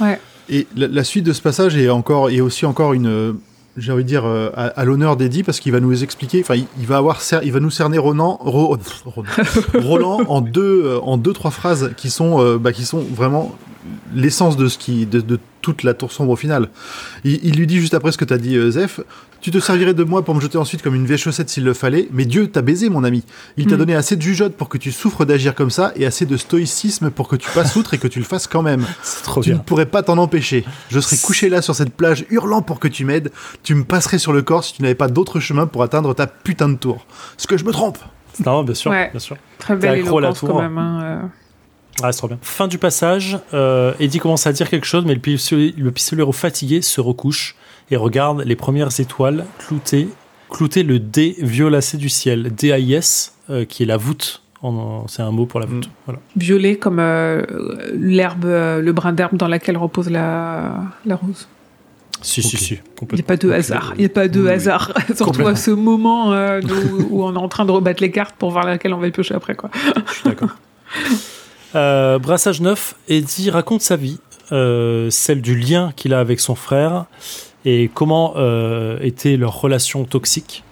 ouais. 0.00 0.18
Et 0.52 0.66
la, 0.76 0.88
la 0.88 1.04
suite 1.04 1.24
de 1.24 1.32
ce 1.32 1.40
passage 1.42 1.76
est 1.76 1.88
encore 1.90 2.28
est 2.30 2.40
aussi 2.40 2.66
encore 2.66 2.92
une 2.92 3.06
euh, 3.06 3.32
j'ai 3.76 3.92
envie 3.92 4.02
de 4.02 4.08
dire 4.08 4.24
euh, 4.26 4.50
à, 4.54 4.66
à 4.66 4.84
l'honneur 4.84 5.16
d'Eddie 5.16 5.42
parce 5.42 5.60
qu'il 5.60 5.72
va 5.72 5.80
nous 5.80 6.02
expliquer 6.02 6.40
enfin 6.40 6.56
il, 6.56 6.66
il 6.78 6.86
va 6.86 6.96
avoir 6.96 7.20
il 7.42 7.52
va 7.52 7.60
nous 7.60 7.70
cerner 7.70 7.98
Ronan 7.98 8.36
Ro- 8.40 8.76
Ronan- 9.06 9.28
Roland 9.82 10.20
en 10.28 10.40
deux 10.40 10.82
euh, 10.84 10.98
en 11.02 11.16
deux 11.16 11.32
trois 11.32 11.50
phrases 11.52 11.92
qui 11.96 12.10
sont 12.10 12.40
euh, 12.40 12.58
bah, 12.58 12.72
qui 12.72 12.84
sont 12.84 13.00
vraiment 13.00 13.54
l'essence 14.14 14.56
de 14.56 14.68
ce 14.68 14.76
qui 14.76 15.06
de, 15.06 15.20
de 15.20 15.38
toute 15.62 15.82
la 15.84 15.94
tour 15.94 16.10
sombre 16.12 16.32
au 16.32 16.36
final. 16.36 16.68
Il, 17.24 17.38
il 17.44 17.54
lui 17.56 17.66
dit 17.66 17.78
juste 17.80 17.94
après 17.94 18.12
ce 18.12 18.18
que 18.18 18.24
t'as 18.24 18.38
dit 18.38 18.58
Zef, 18.70 19.00
tu 19.40 19.50
te 19.50 19.58
servirais 19.58 19.94
de 19.94 20.04
moi 20.04 20.24
pour 20.24 20.34
me 20.34 20.40
jeter 20.40 20.58
ensuite 20.58 20.82
comme 20.82 20.94
une 20.94 21.06
vieille 21.06 21.18
chaussette 21.18 21.48
s'il 21.48 21.64
le 21.64 21.72
fallait, 21.74 22.08
mais 22.12 22.24
Dieu 22.26 22.48
t'a 22.50 22.62
baisé 22.62 22.88
mon 22.90 23.04
ami. 23.04 23.24
Il 23.56 23.66
t'a 23.66 23.74
Mm. 23.74 23.78
donné 23.78 23.94
assez 23.94 24.16
de 24.16 24.22
jugeote 24.22 24.54
pour 24.54 24.68
que 24.68 24.76
tu 24.78 24.92
souffres 24.92 25.24
d'agir 25.24 25.54
comme 25.54 25.70
ça 25.70 25.92
et 25.96 26.04
assez 26.06 26.26
de 26.26 26.36
stoïcisme 26.36 27.10
pour 27.10 27.26
que 27.28 27.36
tu 27.36 27.48
passes 27.50 27.74
outre 27.76 27.94
et 27.94 27.98
que 27.98 28.08
tu 28.08 28.18
le 28.18 28.24
fasses 28.24 28.46
quand 28.46 28.62
même. 28.62 28.84
C'est 29.02 29.22
trop 29.22 29.42
Tu 29.42 29.52
ne 29.52 29.58
pourrais 29.58 29.86
pas 29.86 30.02
t'en 30.02 30.18
empêcher. 30.18 30.64
Je 30.90 31.00
serais 31.00 31.16
couché 31.16 31.48
là 31.48 31.62
sur 31.62 31.74
cette 31.74 31.94
plage 31.94 32.26
hurlant 32.30 32.62
pour 32.62 32.80
que 32.80 32.88
tu 32.88 33.04
m'aides. 33.04 33.30
Tu 33.62 33.74
me 33.74 33.84
passerais 33.84 34.18
sur 34.18 34.32
le 34.32 34.42
corps 34.42 34.64
si 34.64 34.74
tu 34.74 34.82
n'avais 34.82 34.94
pas 34.94 35.08
d'autre 35.08 35.40
chemin 35.40 35.66
pour 35.66 35.82
atteindre 35.82 36.14
ta 36.14 36.26
putain 36.26 36.68
de 36.68 36.76
tour. 36.76 37.06
Est-ce 37.38 37.46
que 37.46 37.56
je 37.56 37.64
me 37.64 37.72
trompe? 37.72 37.98
Non, 38.44 38.62
bien 38.62 38.74
sûr, 38.74 38.90
Ouais. 38.90 39.10
bien 39.10 39.20
sûr. 39.20 39.36
Très 39.58 39.76
belle 39.76 40.00
accro 40.00 40.18
à 40.18 40.20
la 40.20 40.26
éloquence, 40.28 40.38
tour. 40.40 40.48
quand 40.50 40.62
même. 40.62 40.78
hein, 40.78 41.00
euh. 41.02 41.26
Ah, 42.02 42.12
c'est 42.12 42.18
trop 42.18 42.28
bien. 42.28 42.38
Fin 42.40 42.68
du 42.68 42.78
passage, 42.78 43.38
euh, 43.52 43.92
Eddie 44.00 44.20
commence 44.20 44.46
à 44.46 44.52
dire 44.52 44.70
quelque 44.70 44.86
chose, 44.86 45.04
mais 45.04 45.14
le 45.14 45.90
pistolero 45.90 46.32
fatigué 46.32 46.80
se 46.80 47.00
recouche 47.00 47.56
et 47.90 47.96
regarde 47.96 48.42
les 48.44 48.56
premières 48.56 49.00
étoiles 49.00 49.44
cloutées, 49.58 50.08
clouter 50.48 50.82
le 50.82 50.98
dé 50.98 51.36
violacé 51.38 51.96
du 51.96 52.08
ciel, 52.08 52.54
D-A-I-S, 52.54 53.34
euh, 53.50 53.64
qui 53.64 53.82
est 53.82 53.86
la 53.86 53.96
voûte. 53.96 54.42
C'est 55.08 55.22
un 55.22 55.30
mot 55.30 55.46
pour 55.46 55.58
la 55.58 55.66
voûte. 55.66 55.86
Mm. 55.86 55.90
Voilà. 56.06 56.20
Violet 56.36 56.76
comme 56.76 56.98
euh, 56.98 57.42
l'herbe, 57.94 58.44
euh, 58.44 58.82
le 58.82 58.92
brin 58.92 59.12
d'herbe 59.12 59.36
dans 59.36 59.48
laquelle 59.48 59.78
repose 59.78 60.10
la, 60.10 60.82
la 61.06 61.16
rose. 61.16 61.48
Si, 62.22 62.42
si, 62.42 62.56
si, 62.58 62.78
Il 63.00 63.14
n'y 63.14 63.20
a 63.20 63.24
pas 63.24 63.36
de 63.36 63.50
hasard. 63.50 63.94
Il 63.96 64.00
n'y 64.00 64.06
a 64.06 64.10
pas 64.10 64.28
de 64.28 64.40
Oui, 64.40 64.46
oui. 64.46 64.52
hasard. 64.52 64.92
Surtout 65.16 65.46
à 65.46 65.56
ce 65.56 65.70
moment 65.70 66.32
euh, 66.34 66.60
où 67.08 67.24
on 67.24 67.34
est 67.34 67.38
en 67.38 67.48
train 67.48 67.64
de 67.64 67.70
rebattre 67.70 68.02
les 68.02 68.10
cartes 68.10 68.36
pour 68.36 68.50
voir 68.50 68.66
laquelle 68.66 68.92
on 68.92 68.98
va 68.98 69.10
piocher 69.10 69.34
après. 69.34 69.54
Quoi. 69.54 69.70
Je 70.06 70.12
suis 70.12 70.24
d'accord. 70.24 70.50
Euh, 71.76 72.18
brassage 72.18 72.60
9, 72.60 72.96
Eddie 73.06 73.48
raconte 73.48 73.80
sa 73.80 73.94
vie, 73.94 74.18
euh, 74.50 75.08
celle 75.10 75.40
du 75.40 75.56
lien 75.56 75.92
qu'il 75.94 76.14
a 76.14 76.18
avec 76.18 76.40
son 76.40 76.56
frère 76.56 77.04
et 77.64 77.90
comment 77.92 78.34
euh, 78.36 78.98
était 79.02 79.36
leur 79.36 79.60
relation 79.60 80.04
toxique. 80.04 80.62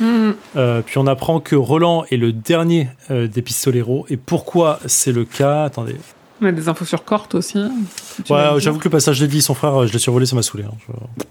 Mhm. 0.00 0.34
Euh, 0.56 0.80
puis 0.84 0.98
on 0.98 1.06
apprend 1.06 1.40
que 1.40 1.56
Roland 1.56 2.04
est 2.10 2.16
le 2.16 2.32
dernier 2.32 2.88
euh, 3.10 3.26
des 3.26 3.42
pistoleros. 3.42 4.06
Et 4.08 4.16
pourquoi 4.16 4.78
c'est 4.86 5.12
le 5.12 5.24
cas? 5.24 5.64
Attendez. 5.64 5.96
On 6.40 6.46
a 6.46 6.52
des 6.52 6.68
infos 6.68 6.84
sur 6.84 7.02
Corte 7.04 7.34
aussi. 7.34 7.58
si 8.24 8.32
Ouais, 8.32 8.44
j'avoue 8.58 8.78
que 8.78 8.84
le 8.84 8.90
passage 8.90 9.18
d'Eddie, 9.18 9.42
son 9.42 9.54
frère, 9.54 9.88
je 9.88 9.92
l'ai 9.92 9.98
survolé, 9.98 10.24
ça 10.24 10.36
m'a 10.36 10.42
saoulé. 10.42 10.62
hein. 10.62 10.74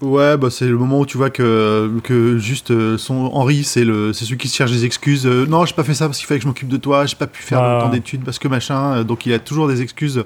Je- 0.02 0.06
Ouais, 0.06 0.36
bah 0.36 0.48
c'est 0.50 0.66
le 0.66 0.76
moment 0.76 0.98
où 1.00 1.06
tu 1.06 1.16
vois 1.16 1.30
que, 1.30 1.90
que 2.04 2.36
juste 2.36 2.70
euh, 2.72 2.98
son 2.98 3.14
Henri, 3.32 3.64
c'est 3.64 3.84
le 3.84 4.12
c'est 4.12 4.26
celui 4.26 4.36
qui 4.36 4.48
se 4.48 4.56
cherche 4.56 4.70
des 4.70 4.84
excuses. 4.84 5.26
Euh, 5.26 5.46
non, 5.46 5.64
j'ai 5.64 5.72
pas 5.72 5.82
fait 5.82 5.94
ça 5.94 6.04
parce 6.06 6.18
qu'il 6.18 6.26
fallait 6.26 6.38
que 6.40 6.42
je 6.42 6.48
m'occupe 6.48 6.68
de 6.68 6.76
toi. 6.76 7.06
J'ai 7.06 7.16
pas 7.16 7.26
pu 7.26 7.42
faire 7.42 7.58
Ah. 7.58 7.78
autant 7.78 7.88
d'études 7.88 8.22
parce 8.22 8.38
que 8.38 8.48
machin. 8.48 8.96
Euh, 8.98 9.02
Donc 9.04 9.24
il 9.24 9.32
a 9.32 9.38
toujours 9.38 9.66
des 9.66 9.80
excuses 9.80 10.22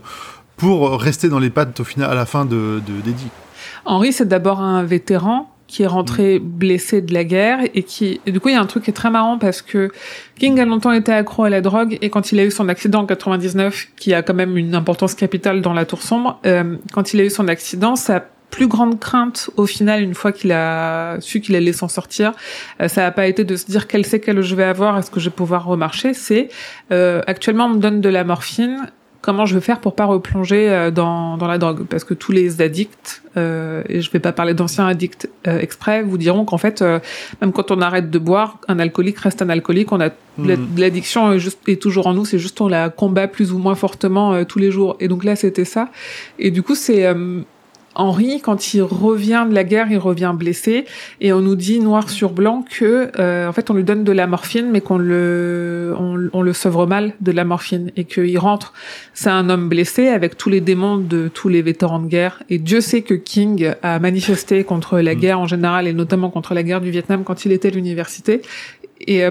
pour 0.57 1.01
rester 1.01 1.29
dans 1.29 1.39
les 1.39 1.51
pattes 1.51 1.79
au 1.79 1.85
final 1.85 2.11
à 2.11 2.15
la 2.17 2.27
fin 2.27 2.45
de 2.45 2.83
de- 2.85 3.01
d'Eddie. 3.05 3.29
Henri, 3.85 4.13
c'est 4.13 4.29
d'abord 4.29 4.61
un 4.61 4.83
vétéran 4.85 5.53
qui 5.73 5.85
est 5.85 5.87
rentré 5.87 6.39
blessé 6.39 7.01
de 7.01 7.15
la 7.15 7.25
guerre 7.25 7.61
et 7.75 7.83
qui 7.83 8.21
et 8.27 8.31
du 8.31 8.41
coup 8.41 8.51
il 8.51 8.55
y 8.55 8.59
a 8.59 8.61
un 8.61 8.67
truc 8.67 8.85
qui 8.85 8.91
est 8.91 8.95
très 8.95 9.11
marrant 9.11 9.39
parce 9.39 9.63
que 9.63 9.91
King 10.39 10.61
a 10.61 10.67
longtemps 10.67 10.93
été 10.93 11.13
accro 11.13 11.45
à 11.45 11.51
la 11.51 11.63
drogue 11.63 11.97
et 12.03 12.11
quand 12.11 12.31
il 12.31 12.39
a 12.41 12.45
eu 12.45 12.51
son 12.51 12.69
accident 12.69 13.01
en 13.01 13.07
99 13.07 13.89
qui 13.97 14.13
a 14.13 14.21
quand 14.21 14.35
même 14.35 14.59
une 14.59 14.75
importance 14.75 15.15
capitale 15.15 15.63
dans 15.63 15.73
la 15.73 15.87
tour 15.87 16.03
sombre 16.03 16.39
euh, 16.45 16.77
quand 16.93 17.15
il 17.15 17.21
a 17.23 17.25
eu 17.25 17.31
son 17.31 17.49
accident 17.49 17.97
sa 17.97 18.23
plus 18.51 18.67
grande 18.67 19.01
crainte 19.01 19.49
au 19.57 19.65
final 19.65 20.03
une 20.03 20.13
fois 20.13 20.31
qu'il 20.31 20.53
a 20.53 21.19
su 21.21 21.41
qu'il 21.41 21.57
allait 21.57 21.73
s'en 21.73 21.89
sortir 21.89 22.33
euh, 22.83 22.89
ça 22.89 23.01
n'a 23.01 23.11
pas 23.11 23.27
été 23.27 23.45
de 23.45 23.57
se 23.57 23.65
dire 23.65 23.87
quel 23.87 24.05
séquelles 24.05 24.43
je 24.43 24.55
vais 24.55 24.65
avoir 24.65 24.99
est-ce 24.99 25.11
que 25.11 25.21
je 25.21 25.31
vais 25.31 25.35
pouvoir 25.35 25.65
remarcher 25.65 26.13
c'est 26.13 26.51
euh, 26.91 27.23
actuellement 27.27 27.65
on 27.65 27.71
me 27.71 27.79
donne 27.79 28.03
de 28.03 28.11
la 28.11 28.25
morphine 28.25 28.91
comment 29.23 29.47
je 29.47 29.55
vais 29.55 29.61
faire 29.61 29.81
pour 29.81 29.95
pas 29.95 30.05
replonger 30.05 30.69
euh, 30.69 30.91
dans, 30.91 31.39
dans 31.39 31.47
la 31.47 31.57
drogue. 31.57 31.87
Parce 31.89 32.05
que 32.05 32.13
tous 32.13 32.33
les 32.33 32.61
addicts 32.61 33.23
euh, 33.37 33.83
et 33.89 34.03
je 34.03 34.11
vais 34.11 34.19
pas 34.19 34.33
parler 34.33 34.53
d'anciens 34.53 34.87
addicts 34.87 35.31
euh, 35.47 35.59
exprès 35.59 36.03
vous 36.03 36.19
diront 36.19 36.45
qu'en 36.45 36.59
fait 36.59 36.83
euh, 36.83 36.99
même 37.41 37.53
quand 37.53 37.71
on 37.71 37.81
arrête 37.81 38.11
de 38.11 38.19
boire 38.19 38.59
un 38.69 38.79
alcoolique 38.79 39.19
reste 39.21 39.41
un 39.41 39.49
alcoolique. 39.49 39.91
On 39.93 40.01
a 40.01 40.11
Mhm. 40.39 40.69
l'addiction 40.79 41.33
est 41.33 41.39
juste 41.39 41.59
est 41.69 41.81
toujours 41.81 42.07
en 42.07 42.15
nous. 42.15 42.25
C'est 42.25 42.39
juste 42.39 42.61
on 42.61 42.69
la 42.69 42.89
combat 42.89 43.29
plus 43.29 43.53
ou 43.53 43.59
moins 43.59 43.75
fortement 43.75 44.33
euh, 44.33 44.45
tous 44.45 44.59
les 44.59 44.71
jours. 44.71 44.97
Et 44.99 45.09
donc 45.09 45.25
là 45.25 45.37
c'était 45.37 45.65
ça. 45.67 45.89
Et 46.39 46.51
du 46.51 46.63
coup 46.63 46.75
c'est 46.75 47.07
euh, 47.07 47.41
Henri, 47.95 48.41
quand 48.41 48.75
il 48.75 48.83
revient 48.83 49.47
de 49.49 49.55
la 49.55 49.65
guerre, 49.65 49.89
il 49.91 49.99
revient 49.99 50.33
blessé, 50.35 50.87
et 51.21 51.33
on 51.33 51.41
nous 51.41 51.57
dit 51.57 51.81
noir 51.81 52.09
sur 52.09 52.31
blanc 52.31 52.65
que, 52.79 53.11
euh, 53.19 53.49
en 53.49 53.53
fait, 53.53 53.71
on 53.71 53.75
lui 53.75 53.85
donne 53.85 54.05
de 54.05 54.13
la 54.13 54.27
morphine, 54.27 54.71
mais 54.71 54.81
qu'on 54.81 54.99
le, 54.99 55.95
on, 55.99 56.29
on 56.33 56.43
le 56.43 56.53
sevre 56.53 56.87
mal 56.87 57.13
de 57.21 57.33
la 57.33 57.45
morphine, 57.45 57.91
et 57.97 58.05
qu'il 58.05 58.39
rentre, 58.39 58.73
c'est 59.15 59.31
un 59.31 59.49
homme 59.51 59.69
blessé 59.69 60.09
avec 60.09 60.37
tous 60.37 60.49
les 60.49 60.61
démons 60.61 60.97
de 60.97 61.29
tous 61.29 61.49
les 61.49 61.63
vétérans 61.63 62.01
de 62.01 62.09
guerre. 62.09 62.43
Et 62.49 62.59
Dieu 62.59 62.81
sait 62.81 63.03
que 63.03 63.15
King 63.15 63.73
a 63.83 63.99
manifesté 63.99 64.65
contre 64.65 64.99
la 64.99 65.15
Mm. 65.15 65.19
guerre 65.19 65.41
en 65.41 65.47
général, 65.47 65.87
et 65.87 65.93
notamment 65.93 66.31
contre 66.31 66.55
la 66.55 66.63
guerre 66.63 66.81
du 66.81 66.91
Vietnam 66.91 67.25
quand 67.25 67.45
il 67.45 67.53
était 67.53 67.69
à 67.69 67.71
l'université. 67.73 68.43
Et, 69.01 69.25
euh, 69.25 69.31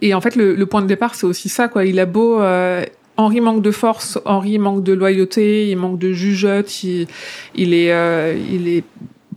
et 0.00 0.14
en 0.14 0.20
fait, 0.20 0.36
le, 0.36 0.54
le 0.54 0.66
point 0.66 0.82
de 0.82 0.86
départ, 0.86 1.14
c'est 1.14 1.26
aussi 1.26 1.48
ça, 1.48 1.68
quoi. 1.68 1.84
Il 1.84 1.98
a 1.98 2.06
beau, 2.06 2.40
euh, 2.40 2.84
Henri 3.22 3.40
manque 3.40 3.62
de 3.62 3.70
force, 3.70 4.18
Henri 4.24 4.58
manque 4.58 4.82
de 4.82 4.92
loyauté, 4.92 5.68
il 5.68 5.76
manque 5.76 5.98
de 5.98 6.12
jugeote, 6.12 6.82
il, 6.84 7.06
il 7.54 7.74
est, 7.74 7.92
euh, 7.92 8.34
il 8.50 8.68
est 8.68 8.84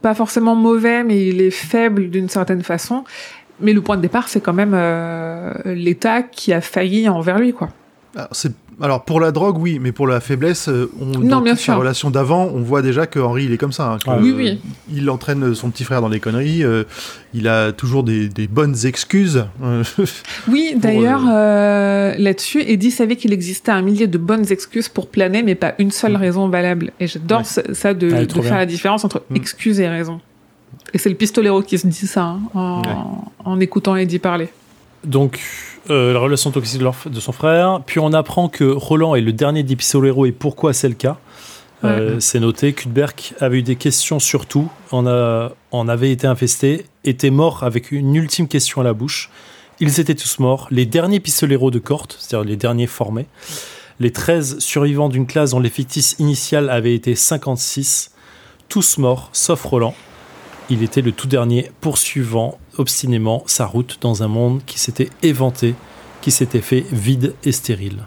pas 0.01 0.13
forcément 0.13 0.55
mauvais, 0.55 1.03
mais 1.03 1.27
il 1.27 1.41
est 1.41 1.51
faible 1.51 2.09
d'une 2.09 2.29
certaine 2.29 2.63
façon. 2.63 3.03
Mais 3.59 3.73
le 3.73 3.81
point 3.81 3.97
de 3.97 4.01
départ, 4.01 4.27
c'est 4.27 4.41
quand 4.41 4.53
même 4.53 4.73
euh, 4.73 5.53
l'État 5.65 6.23
qui 6.23 6.51
a 6.51 6.61
failli 6.61 7.07
envers 7.07 7.39
lui, 7.39 7.53
quoi. 7.53 7.69
Alors, 8.15 8.29
c'est- 8.31 8.53
alors, 8.81 9.03
pour 9.03 9.19
la 9.19 9.31
drogue, 9.31 9.57
oui, 9.57 9.77
mais 9.81 9.91
pour 9.91 10.07
la 10.07 10.19
faiblesse, 10.21 10.69
euh, 10.69 10.89
on, 11.01 11.05
Non, 11.05 11.19
dans 11.27 11.41
bien 11.41 11.51
toute 11.53 11.59
sa 11.59 11.73
sûr. 11.73 11.77
relation 11.77 12.09
d'avant, 12.11 12.49
on 12.53 12.61
voit 12.61 12.81
déjà 12.81 13.07
que 13.07 13.19
Henri, 13.19 13.43
il 13.45 13.51
est 13.53 13.57
comme 13.57 13.71
ça. 13.73 13.91
hein, 13.91 13.97
que, 13.97 14.09
Ah, 14.09 14.17
oui, 14.21 14.31
euh, 14.31 14.35
oui. 14.37 14.59
Il 14.93 15.09
entraîne 15.09 15.53
son 15.53 15.69
petit 15.69 15.83
frère 15.83 15.99
dans 16.01 16.07
les 16.07 16.19
conneries. 16.21 16.63
euh, 16.63 16.83
il 17.33 17.47
a 17.49 17.73
toujours 17.73 18.03
des, 18.03 18.29
des 18.29 18.47
bonnes 18.47 18.75
excuses. 18.85 19.45
euh, 19.63 19.83
Oui, 20.47 20.73
d'ailleurs, 20.77 21.23
euh, 21.29 22.15
là-dessus, 22.17 22.61
Eddie 22.65 22.91
savait 22.91 23.17
qu'il 23.17 23.33
existait 23.33 23.71
un 23.73 23.81
millier 23.81 24.07
de 24.07 24.17
bonnes 24.17 24.49
excuses 24.51 24.87
pour 24.87 25.07
planer, 25.09 25.43
mais 25.43 25.55
pas 25.55 25.73
une 25.79 25.91
seule 25.91 26.15
raison 26.15 26.47
valable. 26.47 26.91
Et 27.01 27.07
j'adore 27.07 27.39
Ouais. 27.39 27.73
ça 27.73 27.93
de, 27.93 28.09
Ah, 28.13 28.17
faire 28.33 28.41
bien. 28.41 28.55
la 28.57 28.65
différence 28.65 29.03
entre 29.03 29.23
Mm. 29.29 29.35
excuses 29.35 29.79
et 29.81 29.87
raison. 29.89 30.21
Et 30.93 30.97
c'est 30.97 31.09
le 31.09 31.15
pistolero 31.15 31.61
qui 31.61 31.77
se 31.77 31.87
dit 31.87 32.07
ça 32.07 32.23
hein, 32.23 32.39
en, 32.53 32.81
Ouais. 32.81 32.87
en 33.43 33.59
écoutant 33.59 33.95
Eddie 33.97 34.19
parler. 34.19 34.47
Donc, 35.05 35.39
euh, 35.89 36.13
la 36.13 36.19
relation 36.19 36.51
toxique 36.51 36.81
de, 36.81 37.19
son 37.19 37.31
frère. 37.31 37.81
Puis 37.85 37.99
on 37.99 38.11
apprend 38.13 38.49
que 38.49 38.63
Roland 38.63 39.15
est 39.15 39.21
le 39.21 39.33
dernier 39.33 39.63
des 39.63 39.75
pistoleros 39.75 40.25
et 40.25 40.31
pourquoi 40.31 40.73
c'est 40.73 40.89
le 40.89 40.95
cas. 40.95 41.17
Euh, 41.83 42.19
C'est 42.19 42.39
noté, 42.39 42.73
Kudberg 42.73 43.13
avait 43.39 43.59
eu 43.59 43.61
des 43.61 43.75
questions 43.75 44.19
sur 44.19 44.47
tout, 44.47 44.71
en, 44.91 45.05
a, 45.05 45.51
en 45.71 45.87
avait 45.87 46.11
été 46.11 46.25
infesté, 46.25 46.85
était 47.03 47.29
mort 47.29 47.63
avec 47.63 47.91
une 47.91 48.15
ultime 48.15 48.47
question 48.47 48.81
à 48.81 48.83
la 48.83 48.93
bouche. 48.93 49.29
Ils 49.79 49.99
étaient 49.99 50.15
tous 50.15 50.39
morts, 50.39 50.67
les 50.71 50.85
derniers 50.85 51.19
pistoleros 51.19 51.69
de 51.69 51.79
Corte, 51.79 52.17
c'est-à-dire 52.19 52.49
les 52.49 52.55
derniers 52.55 52.87
formés. 52.87 53.27
Les 53.99 54.11
13 54.11 54.59
survivants 54.59 55.09
d'une 55.09 55.27
classe 55.27 55.51
dont 55.51 55.59
l'effectif 55.59 56.15
initial 56.17 56.69
avait 56.69 56.95
été 56.95 57.13
56, 57.13 58.11
tous 58.67 58.97
morts, 58.97 59.29
sauf 59.33 59.63
Roland. 59.63 59.93
Il 60.69 60.83
était 60.83 61.01
le 61.01 61.11
tout 61.11 61.27
dernier 61.27 61.71
poursuivant 61.81 62.57
obstinément 62.77 63.43
sa 63.47 63.65
route 63.65 63.97
dans 64.01 64.23
un 64.23 64.27
monde 64.27 64.61
qui 64.65 64.79
s'était 64.79 65.09
éventé, 65.23 65.75
qui 66.21 66.31
s'était 66.31 66.61
fait 66.61 66.85
vide 66.91 67.33
et 67.43 67.51
stérile. 67.51 68.05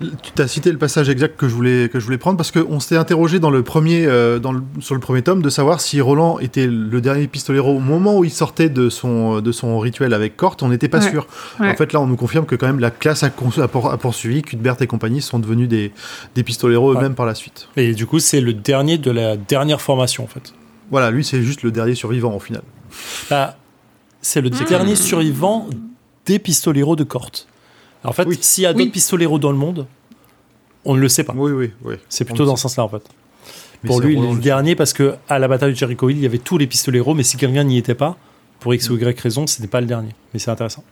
Tu 0.00 0.32
t'as 0.34 0.48
cité 0.48 0.72
le 0.72 0.76
passage 0.76 1.08
exact 1.08 1.36
que 1.36 1.48
je 1.48 1.54
voulais 1.54 1.88
que 1.88 2.00
je 2.00 2.04
voulais 2.04 2.18
prendre 2.18 2.36
parce 2.36 2.50
qu'on 2.50 2.80
s'était 2.80 2.96
interrogé 2.96 3.38
dans 3.38 3.50
le 3.50 3.62
premier 3.62 4.04
euh, 4.06 4.40
dans 4.40 4.50
le- 4.52 4.62
sur 4.80 4.94
le 4.96 5.00
premier 5.00 5.22
tome 5.22 5.40
de 5.40 5.48
savoir 5.48 5.80
si 5.80 6.00
Roland 6.00 6.40
était 6.40 6.66
le 6.66 7.00
dernier 7.00 7.28
pistolero 7.28 7.76
au 7.76 7.78
moment 7.78 8.18
où 8.18 8.24
il 8.24 8.32
sortait 8.32 8.68
de 8.68 8.88
son 8.90 9.40
de 9.40 9.52
son 9.52 9.78
rituel 9.78 10.12
avec 10.12 10.36
Cort. 10.36 10.56
On 10.62 10.68
n'était 10.68 10.88
pas 10.88 10.98
Ouais. 10.98 11.10
sûr. 11.10 11.26
Ouais. 11.60 11.70
En 11.70 11.74
fait, 11.76 11.92
là, 11.92 12.00
on 12.00 12.08
nous 12.08 12.16
confirme 12.16 12.44
que 12.44 12.56
quand 12.56 12.66
même 12.66 12.80
la 12.80 12.90
classe 12.90 13.22
a, 13.22 13.30
cons- 13.30 13.56
a 13.62 13.68
pour- 13.68 13.88
a 13.90 13.96
poursuivi, 13.96 14.42
Cuthbert 14.42 14.76
et 14.82 14.88
compagnie 14.88 15.22
sont 15.22 15.38
devenus 15.38 15.68
des 15.68 15.92
des 16.34 16.42
pistoleros 16.42 16.90
Ouais. 16.92 16.98
eux-mêmes 16.98 17.14
par 17.14 17.24
la 17.24 17.36
suite. 17.36 17.68
Et 17.76 17.94
du 17.94 18.04
coup, 18.06 18.18
c'est 18.18 18.40
le 18.40 18.52
dernier 18.52 18.98
de 18.98 19.12
la 19.12 19.36
dernière 19.36 19.80
formation, 19.80 20.24
en 20.24 20.28
fait. 20.28 20.52
Voilà, 20.90 21.10
lui, 21.10 21.24
c'est 21.24 21.42
juste 21.42 21.62
le 21.62 21.70
dernier 21.70 21.94
survivant 21.94 22.34
au 22.34 22.40
final. 22.40 22.62
Bah, 23.30 23.56
c'est 24.20 24.40
le 24.40 24.50
dernier 24.50 24.96
survivant 24.96 25.66
des 26.26 26.38
pistoleros 26.38 26.96
de 26.96 27.04
Corte. 27.04 27.46
En 28.04 28.12
fait, 28.12 28.26
Oui. 28.26 28.38
s'il 28.40 28.64
y 28.64 28.66
a 28.66 28.72
d'autres 28.72 28.84
Oui. 28.84 28.90
pistoleros 28.90 29.38
dans 29.38 29.50
le 29.50 29.56
monde, 29.58 29.86
on 30.84 30.94
ne 30.94 31.00
le 31.00 31.08
sait 31.08 31.24
pas. 31.24 31.32
Oui, 31.36 31.52
oui, 31.52 31.70
oui. 31.84 31.94
C'est 32.08 32.24
plutôt 32.24 32.44
dans 32.44 32.56
ce 32.56 32.62
sens-là, 32.62 32.84
en 32.84 32.88
fait. 32.88 33.02
Mais 33.82 33.88
Pour 33.88 34.00
lui, 34.00 34.14
il 34.16 34.24
est 34.24 34.32
le 34.32 34.38
dernier 34.40 34.74
parce 34.76 34.92
que 34.92 35.16
à 35.28 35.38
la 35.38 35.48
bataille 35.48 35.72
de 35.72 35.76
Jericho 35.76 36.08
Hill, 36.08 36.16
il 36.18 36.22
y 36.22 36.26
avait 36.26 36.38
tous 36.38 36.56
les 36.58 36.66
pistoleros, 36.66 37.14
mais 37.14 37.22
si 37.22 37.36
quelqu'un 37.36 37.64
n'y 37.64 37.76
était 37.78 37.94
pas, 37.94 38.16
pour 38.60 38.72
X 38.74 38.88
ou 38.90 38.96
Y 38.96 39.18
raison, 39.20 39.46
ce 39.46 39.60
n'est 39.60 39.68
pas 39.68 39.80
le 39.80 39.86
dernier. 39.86 40.10
Mais 40.32 40.38
c'est 40.40 40.50
intéressant. 40.50 40.84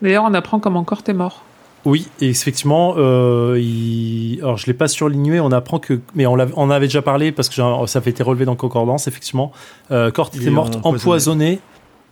D'ailleurs, 0.00 0.24
on 0.24 0.32
apprend 0.32 0.58
comment 0.60 0.84
Cort 0.84 1.02
est 1.06 1.12
mort. 1.12 1.44
Oui, 1.86 2.08
et 2.20 2.28
effectivement, 2.28 2.94
euh, 2.98 3.58
il... 3.58 4.38
alors 4.42 4.58
je 4.58 4.66
l'ai 4.66 4.74
pas 4.74 4.86
surligné, 4.88 5.40
on 5.40 5.50
apprend 5.50 5.78
que, 5.78 5.98
mais 6.14 6.26
on, 6.26 6.36
l'avait- 6.36 6.52
on 6.56 6.64
en 6.64 6.70
avait 6.70 6.86
déjà 6.88 7.00
parlé 7.02 7.32
parce 7.32 7.48
que 7.48 7.54
ça 7.54 7.98
avait 7.98 8.10
été 8.10 8.22
relevé 8.22 8.44
dans 8.44 8.54
Concordance, 8.56 9.08
effectivement. 9.08 9.50
Euh, 9.90 10.10
Cort 10.10 10.30
Il 10.34 10.40
était 10.40 10.48
est 10.48 10.50
morte 10.52 10.76
empoisonné. 10.76 10.98
empoisonnée. 11.00 11.60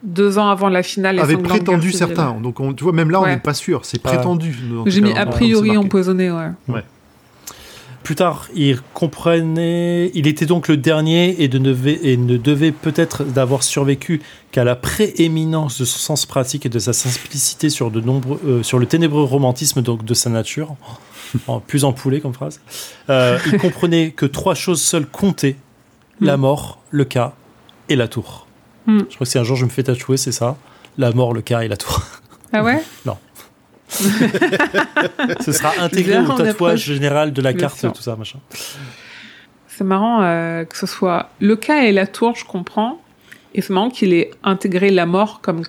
Deux 0.03 0.39
ans 0.39 0.49
avant 0.49 0.69
la 0.69 0.82
finale. 0.82 1.19
avait 1.19 1.36
prétendu 1.36 1.93
certains. 1.93 2.36
Donc, 2.40 2.61
on- 2.61 2.73
tu 2.73 2.85
vois, 2.85 2.93
même 2.93 3.11
là, 3.11 3.20
on 3.20 3.24
Ouais. 3.24 3.35
n'est 3.35 3.40
pas 3.40 3.53
sûr. 3.53 3.85
C'est 3.85 3.99
Ouais. 4.07 4.12
prétendu. 4.15 4.57
J'ai 4.86 5.01
mis 5.01 5.12
a 5.12 5.27
priori 5.27 5.69
c'est 5.69 5.74
marqué. 5.74 5.86
empoisonné, 5.86 6.31
ouais. 6.31 6.82
Plus 8.03 8.15
tard, 8.15 8.49
il 8.55 8.81
comprenait, 8.95 10.11
il 10.15 10.27
était 10.27 10.47
donc 10.47 10.69
le 10.69 10.77
dernier 10.77 11.43
et, 11.43 11.49
de 11.49 11.59
ne, 11.59 11.70
devait- 11.73 12.01
et 12.03 12.16
ne 12.16 12.37
devait 12.37 12.73
peut-être 12.73 13.25
d'avoir 13.25 13.62
survécu 13.62 14.23
qu'à 14.51 14.65
la 14.65 14.77
prééminence 14.77 15.79
de 15.81 15.85
son 15.85 15.99
sens 15.99 16.25
pratique 16.27 16.65
et 16.65 16.69
de 16.69 16.79
sa 16.79 16.93
simplicité 16.93 17.69
sur, 17.69 17.91
de 17.91 18.01
nombreux, 18.01 18.41
euh, 18.47 18.62
sur 18.62 18.79
le 18.79 18.87
ténébreux 18.87 19.25
romantisme 19.25 19.83
donc, 19.83 20.05
de 20.05 20.15
sa 20.15 20.31
nature. 20.31 20.75
En- 21.47 21.61
plus 21.61 21.85
empoulé 21.85 22.20
comme 22.23 22.33
phrase. 22.33 22.61
Euh, 23.11 23.39
il 23.53 23.59
comprenait 23.59 24.12
que 24.12 24.25
trois 24.25 24.55
choses 24.55 24.81
seules 24.81 25.07
comptaient 25.07 25.57
la 26.23 26.39
Mm. 26.39 26.41
mort, 26.41 26.79
le 26.91 27.05
cas 27.05 27.35
et 27.91 27.97
la 27.97 28.09
tour. 28.09 28.47
Mm. 28.87 29.01
Je 29.11 29.15
crois 29.15 29.27
que 29.27 29.31
si 29.31 29.39
un 29.39 29.45
jour 29.45 29.55
je 29.57 29.66
me 29.66 29.70
fais 29.70 29.83
tatouer, 29.83 30.16
c'est 30.16 30.33
ça 30.33 30.57
la 30.97 31.12
mort, 31.12 31.35
le 31.35 31.43
cas 31.43 31.61
et 31.61 31.69
la 31.69 31.77
tour. 31.77 32.01
Ah 32.55 32.62
ouais? 32.65 32.83
Ce 35.45 35.53
sera 35.53 35.73
intégré 35.81 36.19
au 36.19 36.33
tatouage 36.33 36.81
général 36.85 37.33
de 37.33 37.43
la 37.43 37.53
Bien 37.53 37.61
carte, 37.62 37.79
sûr. 37.79 37.93
tout 37.93 38.03
ça, 38.03 38.16
machin. 38.16 38.39
C'est 39.69 39.85
marrant 39.85 40.23
euh, 40.23 40.65
que 40.65 40.77
ce 40.77 40.87
soit 40.87 41.31
le 41.41 41.57
cas 41.57 41.83
et 41.85 41.93
la 41.93 42.07
tour, 42.07 42.35
je 42.37 42.45
comprends. 42.45 43.01
Et 43.55 43.62
c'est 43.62 43.73
marrant 43.73 43.91
qu'il 43.91 44.12
ait 44.12 44.31
intégré 44.43 44.91
la 44.91 45.07
mort 45.07 45.41
comme 45.41 45.62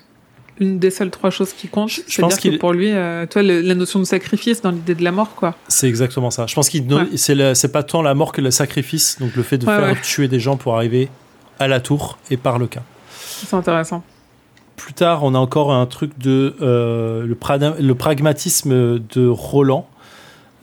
une 0.59 0.77
des 0.79 0.91
seules 0.91 1.09
trois 1.11 1.29
choses 1.29 1.53
qui 1.53 1.67
comptent. 1.69 1.91
Je- 2.07 2.19
pense 2.21 2.37
que 2.37 2.57
pour 2.57 2.73
lui, 2.73 2.91
euh, 2.91 3.25
toi, 3.25 3.41
le- 3.41 3.61
la 3.61 3.75
notion 3.75 3.99
de 3.99 4.03
sacrifice 4.05 4.61
dans 4.61 4.71
l'idée 4.71 4.95
de 4.95 5.03
la 5.03 5.11
mort, 5.11 5.33
quoi. 5.35 5.55
C'est 5.69 5.87
exactement 5.87 6.31
ça. 6.31 6.47
Je 6.47 6.55
pense 6.55 6.69
qu'il 6.69 6.91
Ouais. 6.93 7.05
c'est 7.55 7.71
pas 7.71 7.83
tant 7.83 8.01
la 8.01 8.13
mort 8.13 8.31
que 8.33 8.41
le 8.41 8.51
sacrifice, 8.51 9.17
donc 9.19 9.35
le 9.35 9.43
fait 9.43 9.57
de 9.57 9.65
Ouais, 9.65 9.75
faire 9.77 9.85
ouais. 9.89 10.01
tuer 10.01 10.27
des 10.27 10.39
gens 10.39 10.57
pour 10.57 10.75
arriver 10.75 11.07
à 11.59 11.67
la 11.67 11.79
tour 11.79 12.17
et 12.29 12.35
par 12.37 12.59
le 12.59 12.67
cas. 12.67 12.81
C'est 13.11 13.53
intéressant. 13.55 14.03
Plus 14.79 14.93
tard, 14.93 15.25
on 15.25 15.35
a 15.35 15.37
encore 15.37 15.73
un 15.73 15.85
truc 15.85 16.17
de 16.17 16.55
euh, 16.61 17.25
le, 17.27 17.95
pragmatisme 17.95 18.99
de 18.99 19.27
Roland 19.27 19.89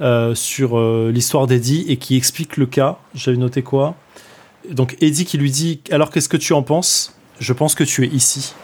euh, 0.01 0.35
sur 0.35 0.79
euh, 0.79 1.11
l'histoire 1.13 1.47
d'Eddie 1.47 1.85
et 1.89 1.99
qui 1.99 2.17
explique 2.17 2.57
le 2.57 2.65
cas. 2.65 2.97
J'avais 3.15 3.37
noté 3.37 3.61
quoi? 3.61 3.95
Donc 4.71 4.97
Eddie 5.03 5.27
qui 5.27 5.37
lui 5.37 5.51
dit 5.51 5.81
alors 5.91 6.11
qu'est-ce 6.11 6.31
que 6.31 6.39
tu 6.39 6.55
en 6.55 6.63
penses? 6.63 7.15
Je 7.41 7.53
pense 7.53 7.75
que 7.75 7.85
tu 7.85 8.05
es 8.05 8.09
ici. 8.09 8.55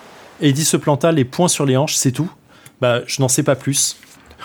Eddie 0.40 0.64
se 0.64 0.78
planta 0.78 1.12
les 1.12 1.26
poings 1.26 1.48
sur 1.48 1.66
les 1.66 1.76
hanches, 1.76 1.96
c'est 1.96 2.12
tout. 2.12 2.32
Bah, 2.80 3.00
je 3.06 3.20
n'en 3.20 3.28
sais 3.28 3.42
pas 3.42 3.54
plus. 3.54 3.98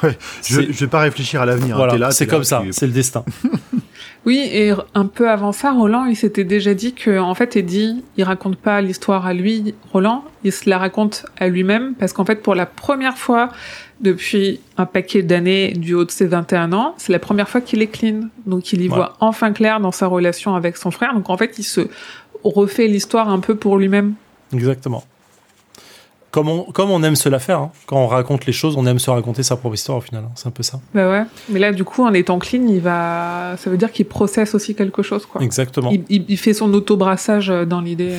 Ouais, 0.03 0.17
Je, 0.43 0.61
je 0.61 0.79
vais 0.81 0.87
pas 0.87 0.99
réfléchir 0.99 1.41
à 1.41 1.45
l'avenir. 1.45 1.75
hein. 1.75 1.87
voilà, 1.87 2.11
c'est 2.11 2.27
comme 2.27 2.41
là, 2.41 2.45
ça, 2.45 2.63
c'est 2.71 2.85
le 2.85 2.93
destin. 2.93 3.23
Oui, 4.27 4.39
et 4.51 4.73
un 4.93 5.05
peu 5.05 5.29
avant 5.29 5.53
ça, 5.53 5.71
Roland, 5.71 6.03
il 6.05 6.17
s'était 6.17 6.43
déjà 6.43 6.73
dit 6.73 6.93
que, 6.93 7.17
en 7.17 7.33
fait, 7.33 7.55
Eddie, 7.55 8.03
il 8.17 8.25
raconte 8.25 8.57
pas 8.57 8.81
l'histoire 8.81 9.25
à 9.25 9.33
lui, 9.33 9.73
Roland, 9.93 10.25
il 10.43 10.51
se 10.51 10.69
la 10.69 10.77
raconte 10.77 11.25
à 11.39 11.47
lui-même, 11.47 11.95
parce 11.97 12.11
qu'en 12.11 12.25
fait, 12.25 12.43
pour 12.43 12.53
la 12.53 12.65
première 12.65 13.17
fois 13.17 13.47
depuis 14.01 14.59
un 14.75 14.85
paquet 14.85 15.23
d'années 15.23 15.71
du 15.71 15.93
haut 15.93 16.03
de 16.03 16.11
ses 16.11 16.25
21 16.27 16.73
ans, 16.73 16.93
c'est 16.97 17.13
la 17.13 17.19
première 17.19 17.47
fois 17.47 17.61
qu'il 17.61 17.81
est 17.81 17.87
clean. 17.87 18.23
Donc, 18.45 18.73
il 18.73 18.81
y 18.81 18.89
Ouais. 18.89 18.95
voit 18.95 19.15
enfin 19.21 19.53
clair 19.53 19.79
dans 19.79 19.93
sa 19.93 20.07
relation 20.07 20.55
avec 20.55 20.75
son 20.75 20.91
frère. 20.91 21.13
Donc, 21.13 21.29
en 21.29 21.37
fait, 21.37 21.57
il 21.57 21.63
se 21.63 21.87
refait 22.43 22.87
l'histoire 22.87 23.29
un 23.29 23.39
peu 23.39 23.55
pour 23.55 23.77
lui-même. 23.77 24.15
Exactement. 24.53 25.05
Comme 26.29 26.49
on, 26.49 26.63
comme 26.63 26.91
on 26.91 27.01
aime 27.03 27.15
se 27.15 27.29
la 27.29 27.39
faire, 27.39 27.59
hein. 27.59 27.71
quand 27.85 27.97
on 27.97 28.07
raconte 28.07 28.45
les 28.45 28.51
choses, 28.51 28.75
on 28.77 28.85
aime 28.85 28.99
se 28.99 29.09
raconter 29.09 29.43
sa 29.43 29.55
propre 29.55 29.75
histoire 29.75 29.97
au 29.97 30.01
final. 30.01 30.23
hein. 30.25 30.31
C'est 30.35 30.47
un 30.47 30.51
peu 30.51 30.61
ça. 30.61 30.79
Bah 30.93 31.09
ouais. 31.09 31.23
Mais 31.49 31.57
là, 31.59 31.71
du 31.71 31.83
coup, 31.85 32.03
en 32.03 32.13
étant 32.13 32.37
clean, 32.37 32.67
il 32.67 32.81
va, 32.81 33.55
ça 33.57 33.69
veut 33.69 33.77
dire 33.77 33.91
qu'il 33.91 34.05
processe 34.07 34.53
aussi 34.53 34.75
quelque 34.75 35.01
chose, 35.03 35.25
quoi. 35.25 35.41
Exactement. 35.41 35.89
Il, 35.89 36.03
il- 36.09 36.25
il 36.27 36.37
fait 36.37 36.53
son 36.53 36.71
auto-brassage 36.73 37.49
euh, 37.49 37.65
dans 37.65 37.79
l'idée. 37.81 38.11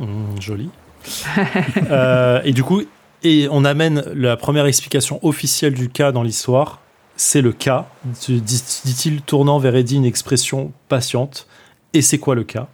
euh, 0.00 0.04
Mmh, 0.06 0.40
joli. 0.40 0.70
Euh, 1.90 2.40
et 2.44 2.52
du 2.52 2.62
coup, 2.62 2.82
et 3.24 3.48
on 3.50 3.64
amène 3.64 4.04
la 4.14 4.36
première 4.36 4.66
explication 4.66 5.18
officielle 5.22 5.74
du 5.74 5.88
cas 5.88 6.12
dans 6.12 6.22
l'histoire. 6.22 6.80
C'est 7.16 7.40
le 7.42 7.52
cas, 7.52 7.86
dit- 8.04 8.40
dit-il, 8.40 9.20
tournant 9.22 9.58
vers 9.58 9.76
Eddie 9.76 9.96
une 9.96 10.04
expression 10.04 10.72
patiente? 10.88 11.46
Et 11.92 12.00
c'est 12.02 12.18
quoi 12.18 12.34
le 12.34 12.42
cas? 12.44 12.68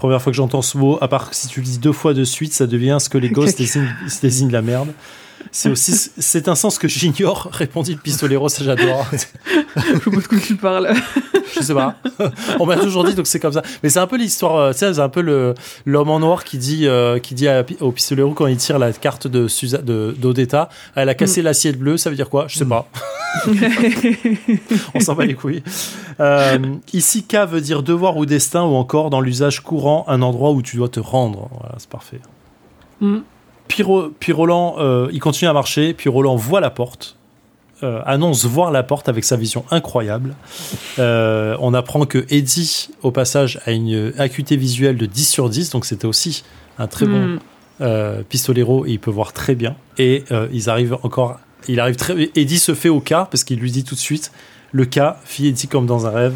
Première 0.00 0.22
fois 0.22 0.32
que 0.32 0.36
j'entends 0.36 0.62
ce 0.62 0.78
mot, 0.78 0.96
à 1.02 1.08
part 1.08 1.28
que 1.28 1.36
si 1.36 1.46
tu 1.46 1.60
le 1.60 1.66
dis 1.66 1.78
deux 1.78 1.92
fois 1.92 2.14
de 2.14 2.24
suite, 2.24 2.54
ça 2.54 2.66
devient 2.66 2.96
ce 2.98 3.10
que 3.10 3.18
les 3.18 3.28
gosses 3.28 3.54
désignent, 3.56 3.94
désignent 4.22 4.50
la 4.50 4.62
merde. 4.62 4.88
C'est 5.52 5.68
aussi, 5.70 5.92
c'est 6.18 6.48
un 6.48 6.54
sens 6.54 6.78
que 6.78 6.86
j'ignore, 6.88 7.48
répondit 7.52 7.94
le 7.94 7.98
pistolero, 8.00 8.48
ça 8.48 8.62
j'adore. 8.64 9.06
Je 9.12 9.16
sais 9.18 9.26
pas 10.10 10.10
de 10.10 10.26
quoi 10.28 10.38
tu 10.38 10.56
parles? 10.56 10.92
Je 11.56 11.60
sais 11.62 11.74
pas. 11.74 11.96
On 12.60 12.66
m'a 12.66 12.76
toujours 12.76 13.02
dit 13.04 13.14
donc 13.14 13.26
c'est 13.26 13.40
comme 13.40 13.52
ça. 13.52 13.62
Mais 13.82 13.88
c'est 13.88 13.98
un 13.98 14.06
peu 14.06 14.16
l'histoire. 14.16 14.56
euh, 14.56 14.72
Tu 14.72 14.78
sais, 14.78 14.94
c'est 14.94 15.00
un 15.00 15.08
peu 15.08 15.20
le 15.20 15.54
l'homme 15.86 16.10
en 16.10 16.20
noir 16.20 16.44
qui 16.44 16.58
dit 16.58 16.86
euh, 16.86 17.18
qui 17.18 17.34
dit 17.34 17.48
à- 17.48 17.64
au 17.80 17.90
pistolero 17.90 18.32
quand 18.32 18.46
il 18.46 18.56
tire 18.56 18.78
la 18.78 18.92
carte 18.92 19.26
de 19.26 19.48
Susa, 19.48 19.78
de 19.78 20.14
d'Odetta, 20.16 20.68
elle 20.94 21.08
a 21.08 21.14
cassé 21.14 21.42
l'assiette 21.42 21.78
bleue. 21.78 21.96
Ça 21.96 22.10
veut 22.10 22.16
dire 22.16 22.30
quoi? 22.30 22.46
Je 22.48 22.56
sais 22.58 22.64
pas. 22.64 22.88
On 24.94 25.00
s'en 25.00 25.14
bat 25.14 25.24
les 25.26 25.34
couilles. 25.34 25.62
Euh, 26.20 26.58
ici, 26.92 27.24
K 27.24 27.36
veut 27.48 27.60
dire 27.60 27.82
devoir 27.82 28.16
ou 28.16 28.26
destin 28.26 28.62
ou 28.64 28.74
encore 28.74 29.10
dans 29.10 29.20
l'usage 29.20 29.60
courant 29.60 30.04
un 30.08 30.22
endroit 30.22 30.50
où 30.52 30.62
tu 30.62 30.76
dois 30.76 30.88
te 30.88 31.00
rendre. 31.00 31.48
Voilà, 31.58 31.74
c'est 31.78 31.88
parfait. 31.90 32.20
Mm. 33.00 33.18
Puis, 33.70 33.84
puis 34.18 34.32
Roland, 34.32 34.74
euh, 34.78 35.08
il 35.12 35.20
continue 35.20 35.48
à 35.48 35.52
marcher. 35.52 35.94
Puis 35.94 36.10
Roland 36.10 36.36
voit 36.36 36.60
la 36.60 36.70
porte. 36.70 37.16
euh, 37.82 38.02
annonce 38.04 38.44
voir 38.44 38.70
la 38.72 38.82
porte 38.82 39.08
avec 39.08 39.24
sa 39.24 39.36
vision 39.36 39.64
incroyable. 39.70 40.34
Euh, 40.98 41.56
on 41.60 41.72
apprend 41.72 42.04
que 42.04 42.26
Eddie, 42.28 42.90
au 43.02 43.10
passage, 43.10 43.58
a 43.64 43.70
une 43.70 44.12
acuité 44.18 44.56
visuelle 44.56 44.98
de 44.98 45.06
10 45.06 45.24
sur 45.28 45.48
10, 45.48 45.70
donc 45.70 45.86
c'était 45.86 46.06
aussi 46.06 46.44
un 46.78 46.86
très 46.86 47.06
bon 47.06 47.38
Hmm. 47.78 48.22
pistolero 48.28 48.84
et 48.84 48.90
il 48.90 49.00
peut 49.00 49.10
voir 49.10 49.32
très 49.32 49.54
bien. 49.54 49.74
Et 49.96 50.24
ils 50.52 50.68
arrivent 50.68 50.98
encore. 51.02 51.38
Il 51.68 51.80
arrive 51.80 51.96
très. 51.96 52.30
Eddie 52.34 52.58
se 52.58 52.74
fait 52.74 52.90
au 52.90 53.00
cas 53.00 53.26
parce 53.30 53.44
qu'il 53.44 53.58
lui 53.58 53.70
dit 53.70 53.84
tout 53.84 53.94
de 53.94 54.00
suite 54.00 54.32
le 54.72 54.84
cas. 54.84 55.16
Fit 55.24 55.46
Eddie 55.48 55.66
comme 55.68 55.86
dans 55.86 56.06
un 56.06 56.10
rêve. 56.10 56.34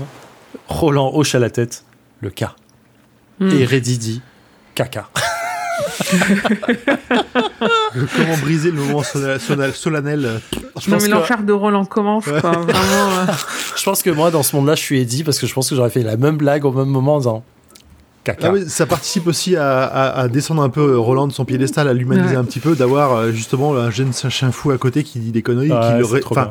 Roland 0.69 1.11
hoche 1.15 1.35
à 1.35 1.39
la 1.40 1.51
tête 1.51 1.85
le 2.23 2.31
cas. 2.31 2.55
Hmm. 3.40 3.51
Et 3.51 3.66
Reddy 3.66 3.98
dit 3.98 4.23
caca. 4.74 5.11
Comment 8.16 8.36
briser 8.40 8.70
le 8.70 8.78
moment 8.80 9.02
solennel, 9.02 9.40
solennel- 9.40 9.74
solennel 9.74 10.24
euh, 10.24 10.38
Je 10.52 10.59
Non 10.90 10.96
pense, 10.96 11.02
mais 11.05 11.09
que, 11.09 11.14
l'enfer 11.14 11.42
de 11.42 11.52
Roland 11.52 11.84
commence, 11.84 12.24
quoi. 12.24 12.38
Vraiment. 12.40 12.70
euh. 12.72 13.26
je 13.76 13.82
pense 13.84 14.02
que 14.02 14.10
moi, 14.10 14.30
dans 14.30 14.42
ce 14.42 14.55
monde-là, 14.56 14.74
je 14.74 14.80
suis 14.82 15.01
Eddie 15.01 15.24
parce 15.24 15.38
que 15.38 15.46
je 15.46 15.55
pense 15.55 15.68
que 15.70 15.76
j'aurais 15.76 15.90
fait 15.90 16.02
la 16.02 16.16
même 16.16 16.36
blague 16.36 16.64
au 16.64 16.72
même 16.72 16.88
moment 16.88 17.14
en 17.16 17.18
disant 17.18 17.44
caca. 18.24 18.48
Ah 18.48 18.52
oui, 18.52 18.64
ça 18.68 18.86
participe 18.86 19.26
aussi 19.26 19.55
à, 19.56 19.84
à- 19.84 20.20
à 20.20 20.28
descendre 20.28 20.62
un 20.62 20.70
peu 20.70 20.98
Roland 20.98 21.26
de 21.26 21.32
son 21.32 21.44
piédestal, 21.44 21.88
à 21.88 21.92
l'humaniser 21.92 22.30
Ouais. 22.34 22.36
un 22.36 22.44
petit 22.44 22.60
peu, 22.60 22.74
d'avoir 22.74 23.12
euh, 23.12 23.30
justement 23.32 23.76
un 23.76 23.90
jeune 23.90 24.12
chien 24.12 24.51
fou 24.51 24.70
à 24.70 24.78
côté 24.78 25.02
qui 25.05 25.18
dit 25.18 25.30
des 25.32 25.42
conneries, 25.42 25.70
Ouais, 25.72 25.80
qui, 25.80 25.98
le 25.98 26.05
ré- 26.06 26.22
enfin. 26.30 26.51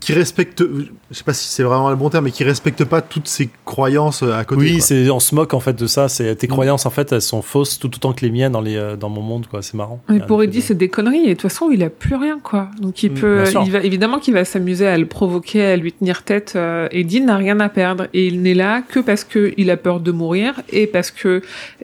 Qui 0.00 0.12
respecte, 0.14 0.62
je 0.62 1.14
sais 1.16 1.24
pas 1.24 1.34
si 1.34 1.46
c'est 1.48 1.62
vraiment 1.62 1.90
le 1.90 1.96
bon 1.96 2.08
terme, 2.08 2.24
mais 2.24 2.30
qui 2.30 2.42
respecte 2.42 2.84
pas 2.84 3.02
toutes 3.02 3.28
ces 3.28 3.50
croyances 3.66 4.22
à 4.22 4.44
côté. 4.44 4.60
Oui, 4.62 4.80
c'est 4.80 5.10
on 5.10 5.20
se 5.20 5.34
moque 5.34 5.52
en 5.54 5.60
fait 5.60 5.78
de 5.78 5.86
ça. 5.86 6.08
C'est 6.08 6.34
tes 6.36 6.46
Mm. 6.46 6.50
croyances 6.50 6.86
en 6.86 6.90
fait 6.90 7.12
elles 7.12 7.20
sont 7.22 7.42
fausses 7.42 7.78
tout 7.78 7.94
autant 7.94 8.12
que 8.14 8.24
les 8.24 8.30
miennes 8.30 8.52
dans 8.52 8.60
les 8.62 8.76
euh, 8.76 8.96
dans 8.96 9.10
mon 9.10 9.20
monde 9.22 9.46
quoi. 9.46 9.60
C'est 9.62 9.74
marrant. 9.74 10.00
Mais 10.08 10.20
pour 10.20 10.42
Eddie, 10.42 10.62
c'est 10.62 10.74
des 10.74 10.88
conneries. 10.88 11.24
Et 11.24 11.28
de 11.28 11.32
toute 11.34 11.42
façon, 11.42 11.70
il 11.70 11.82
a 11.82 11.90
plus 11.90 12.14
rien, 12.16 12.38
quoi. 12.42 12.70
Donc, 12.80 13.02
il 13.02 13.12
Mm, 13.12 13.14
peut, 13.14 13.44
il 13.64 13.70
va, 13.72 13.80
évidemment 13.82 14.18
qu'il 14.18 14.32
va 14.34 14.44
s'amuser 14.44 14.86
à 14.86 14.96
le 14.96 15.04
provoquer, 15.06 15.62
à 15.64 15.76
lui 15.76 15.92
tenir 15.92 16.22
tête. 16.22 16.54
Euh, 16.56 16.88
Eddie 16.92 17.20
n'a 17.20 17.36
rien 17.36 17.60
à 17.60 17.68
perdre. 17.68 18.06
Et 18.14 18.26
il 18.26 18.40
n'est 18.42 18.54
là 18.54 18.80
que 18.82 19.00
parce 19.00 19.24
que 19.24 19.52
il 19.58 19.70
a 19.70 19.76
peur 19.76 20.00
de 20.00 20.12
mourir 20.12 20.54
et 20.70 20.86
parce 20.86 21.10
que, 21.10 21.42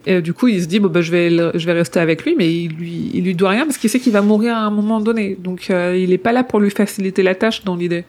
euh, 0.09 0.21
du 0.23 0.33
coup, 0.33 0.49
il 0.49 0.63
se 0.63 0.67
dit, 0.69 0.81
bon, 0.81 0.89
bah, 0.89 1.03
je 1.03 1.11
vais, 1.11 1.29
le- 1.29 1.51
je 1.55 1.67
vais 1.67 1.73
rester 1.75 2.01
avec 2.01 2.25
lui, 2.25 2.35
mais 2.39 2.51
il 2.53 2.69
lui, 2.73 3.11
il 3.13 3.25
lui 3.25 3.35
doit 3.35 3.51
rien 3.51 3.67
parce 3.67 3.77
qu'il 3.77 3.91
sait 3.91 4.01
qu'il 4.01 4.13
va 4.15 4.23
mourir 4.23 4.57
à 4.57 4.61
un 4.61 4.71
moment 4.71 5.01
donné. 5.01 5.37
Donc, 5.39 5.67
euh, 5.69 5.95
il 5.99 6.13
est 6.13 6.19
pas 6.19 6.33
là 6.33 6.43
pour 6.45 6.61
lui 6.61 6.71
faciliter 6.71 7.23
la 7.23 7.35
tâche 7.35 7.63
dans 7.65 7.77
l'idée. 7.77 8.05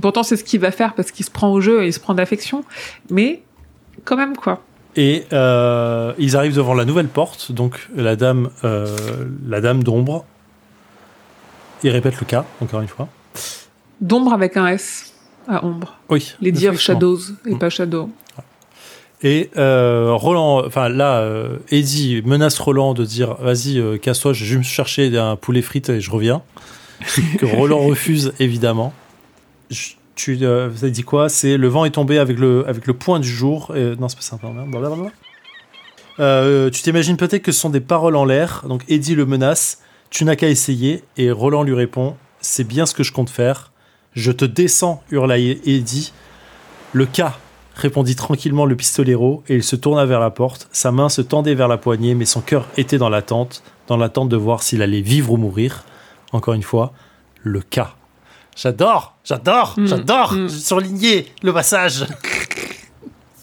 Pourtant, 0.00 0.22
c'est 0.22 0.36
ce 0.36 0.44
qu'il 0.44 0.60
va 0.60 0.70
faire 0.70 0.94
parce 0.94 1.10
qu'il 1.10 1.24
se 1.24 1.30
prend 1.30 1.50
au 1.52 1.60
jeu 1.60 1.82
et 1.82 1.86
il 1.86 1.92
se 1.92 2.00
prend 2.00 2.14
d'affection. 2.14 2.64
Mais, 3.10 3.42
quand 4.04 4.16
même, 4.16 4.36
quoi. 4.36 4.62
Et 4.96 5.24
euh, 5.32 6.12
ils 6.18 6.36
arrivent 6.36 6.56
devant 6.56 6.74
la 6.74 6.84
nouvelle 6.86 7.08
porte, 7.08 7.52
donc 7.52 7.88
la 7.94 8.16
dame, 8.16 8.50
euh, 8.64 8.86
la 9.46 9.60
dame 9.60 9.82
d'ombre. 9.82 10.24
Ils 11.82 11.90
répètent 11.90 12.18
le 12.18 12.24
cas, 12.26 12.44
encore 12.62 12.80
une 12.80 12.88
fois. 12.88 13.08
D'ombre 14.00 14.32
avec 14.32 14.56
un 14.56 14.66
S 14.68 15.12
à 15.46 15.64
ombre. 15.64 15.98
Oui. 16.08 16.34
Of 16.40 16.46
effectivement. 16.46 16.76
Shadows 16.78 17.18
et 17.46 17.54
Mm. 17.54 17.58
pas 17.58 17.68
Shadow. 17.70 18.10
Et 19.22 19.50
euh, 19.56 20.12
Roland, 20.12 20.64
enfin 20.66 20.88
là, 20.88 21.26
Eddie 21.70 22.22
menace 22.24 22.58
Roland 22.58 22.92
de 22.94 23.04
dire 23.04 23.34
Vas-y, 23.40 23.98
casse-toi, 24.00 24.32
je 24.32 24.40
vais 24.40 24.46
juste 24.46 24.58
me 24.58 24.62
chercher 24.64 25.16
un 25.16 25.36
poulet 25.36 25.62
frites 25.62 25.88
et 25.88 26.00
je 26.00 26.10
reviens. 26.10 26.42
que 27.38 27.46
Roland 27.46 27.80
refuse 27.80 28.32
évidemment. 28.40 28.92
Tu 30.14 30.38
euh, 30.42 30.66
avez 30.66 30.90
dit 30.90 31.02
quoi? 31.02 31.28
C'est 31.28 31.56
le 31.56 31.68
vent 31.68 31.84
est 31.84 31.90
tombé 31.90 32.18
avec 32.18 32.38
le, 32.38 32.66
avec 32.66 32.86
le 32.86 32.94
point 32.94 33.20
du 33.20 33.28
jour. 33.28 33.72
Non, 33.74 34.08
c'est 34.08 34.40
pas 34.40 34.48
blablabla. 34.48 35.10
Euh, 36.18 36.70
tu 36.70 36.82
t'imagines 36.82 37.16
peut-être 37.16 37.42
que 37.42 37.52
ce 37.52 37.60
sont 37.60 37.70
des 37.70 37.80
paroles 37.80 38.16
en 38.16 38.24
l'air. 38.24 38.64
Donc 38.68 38.82
Eddie 38.88 39.14
le 39.14 39.26
menace. 39.26 39.82
Tu 40.10 40.24
n'as 40.24 40.36
qu'à 40.36 40.48
essayer. 40.48 41.04
Et 41.16 41.30
Roland 41.30 41.62
lui 41.62 41.74
répond 41.74 42.16
C'est 42.40 42.64
bien 42.64 42.86
ce 42.86 42.94
que 42.94 43.02
je 43.02 43.12
compte 43.12 43.30
faire. 43.30 43.72
Je 44.14 44.32
te 44.32 44.46
descends, 44.46 45.02
hurla 45.10 45.38
Eddie. 45.38 46.12
Le 46.92 47.04
cas, 47.04 47.36
répondit 47.74 48.16
tranquillement 48.16 48.64
le 48.64 48.74
pistolero, 48.74 49.42
et 49.48 49.56
il 49.56 49.62
se 49.62 49.76
tourna 49.76 50.06
vers 50.06 50.20
la 50.20 50.30
porte. 50.30 50.68
Sa 50.72 50.90
main 50.90 51.10
se 51.10 51.20
tendait 51.20 51.54
vers 51.54 51.68
la 51.68 51.76
poignée, 51.76 52.14
mais 52.14 52.24
son 52.24 52.40
cœur 52.40 52.66
était 52.78 52.96
dans 52.96 53.10
l'attente, 53.10 53.62
dans 53.86 53.98
l'attente 53.98 54.30
de 54.30 54.36
voir 54.36 54.62
s'il 54.62 54.80
allait 54.80 55.02
vivre 55.02 55.32
ou 55.32 55.36
mourir. 55.36 55.84
Encore 56.32 56.54
une 56.54 56.62
fois, 56.62 56.94
le 57.42 57.60
cas. 57.60 57.94
J'adore, 58.56 59.14
j'adore, 59.24 59.74
Mm, 59.76 59.86
j'adore. 59.86 60.32
mm. 60.32 60.48
J'ai 60.48 60.58
surligné 60.58 61.26
le 61.42 61.52
passage. 61.52 62.06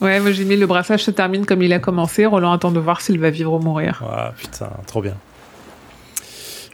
Ouais, 0.02 0.19
moi 0.19 0.31
j'ai 0.31 0.44
mis 0.44 0.57
le 0.57 0.65
brassage 0.68 1.03
se 1.03 1.11
termine 1.11 1.45
comme 1.45 1.61
il 1.61 1.72
a 1.72 1.80
commencé. 1.80 2.26
Roland 2.26 2.52
attend 2.52 2.72
de 2.72 2.80
voir 2.80 2.99
s'il 2.99 3.19
va 3.19 3.30
vivre 3.30 3.53
ou 3.53 3.60
mourir. 3.60 4.02
Ah 4.11 4.34
putain, 4.38 4.69
trop 4.88 5.02
bien. 5.02 5.15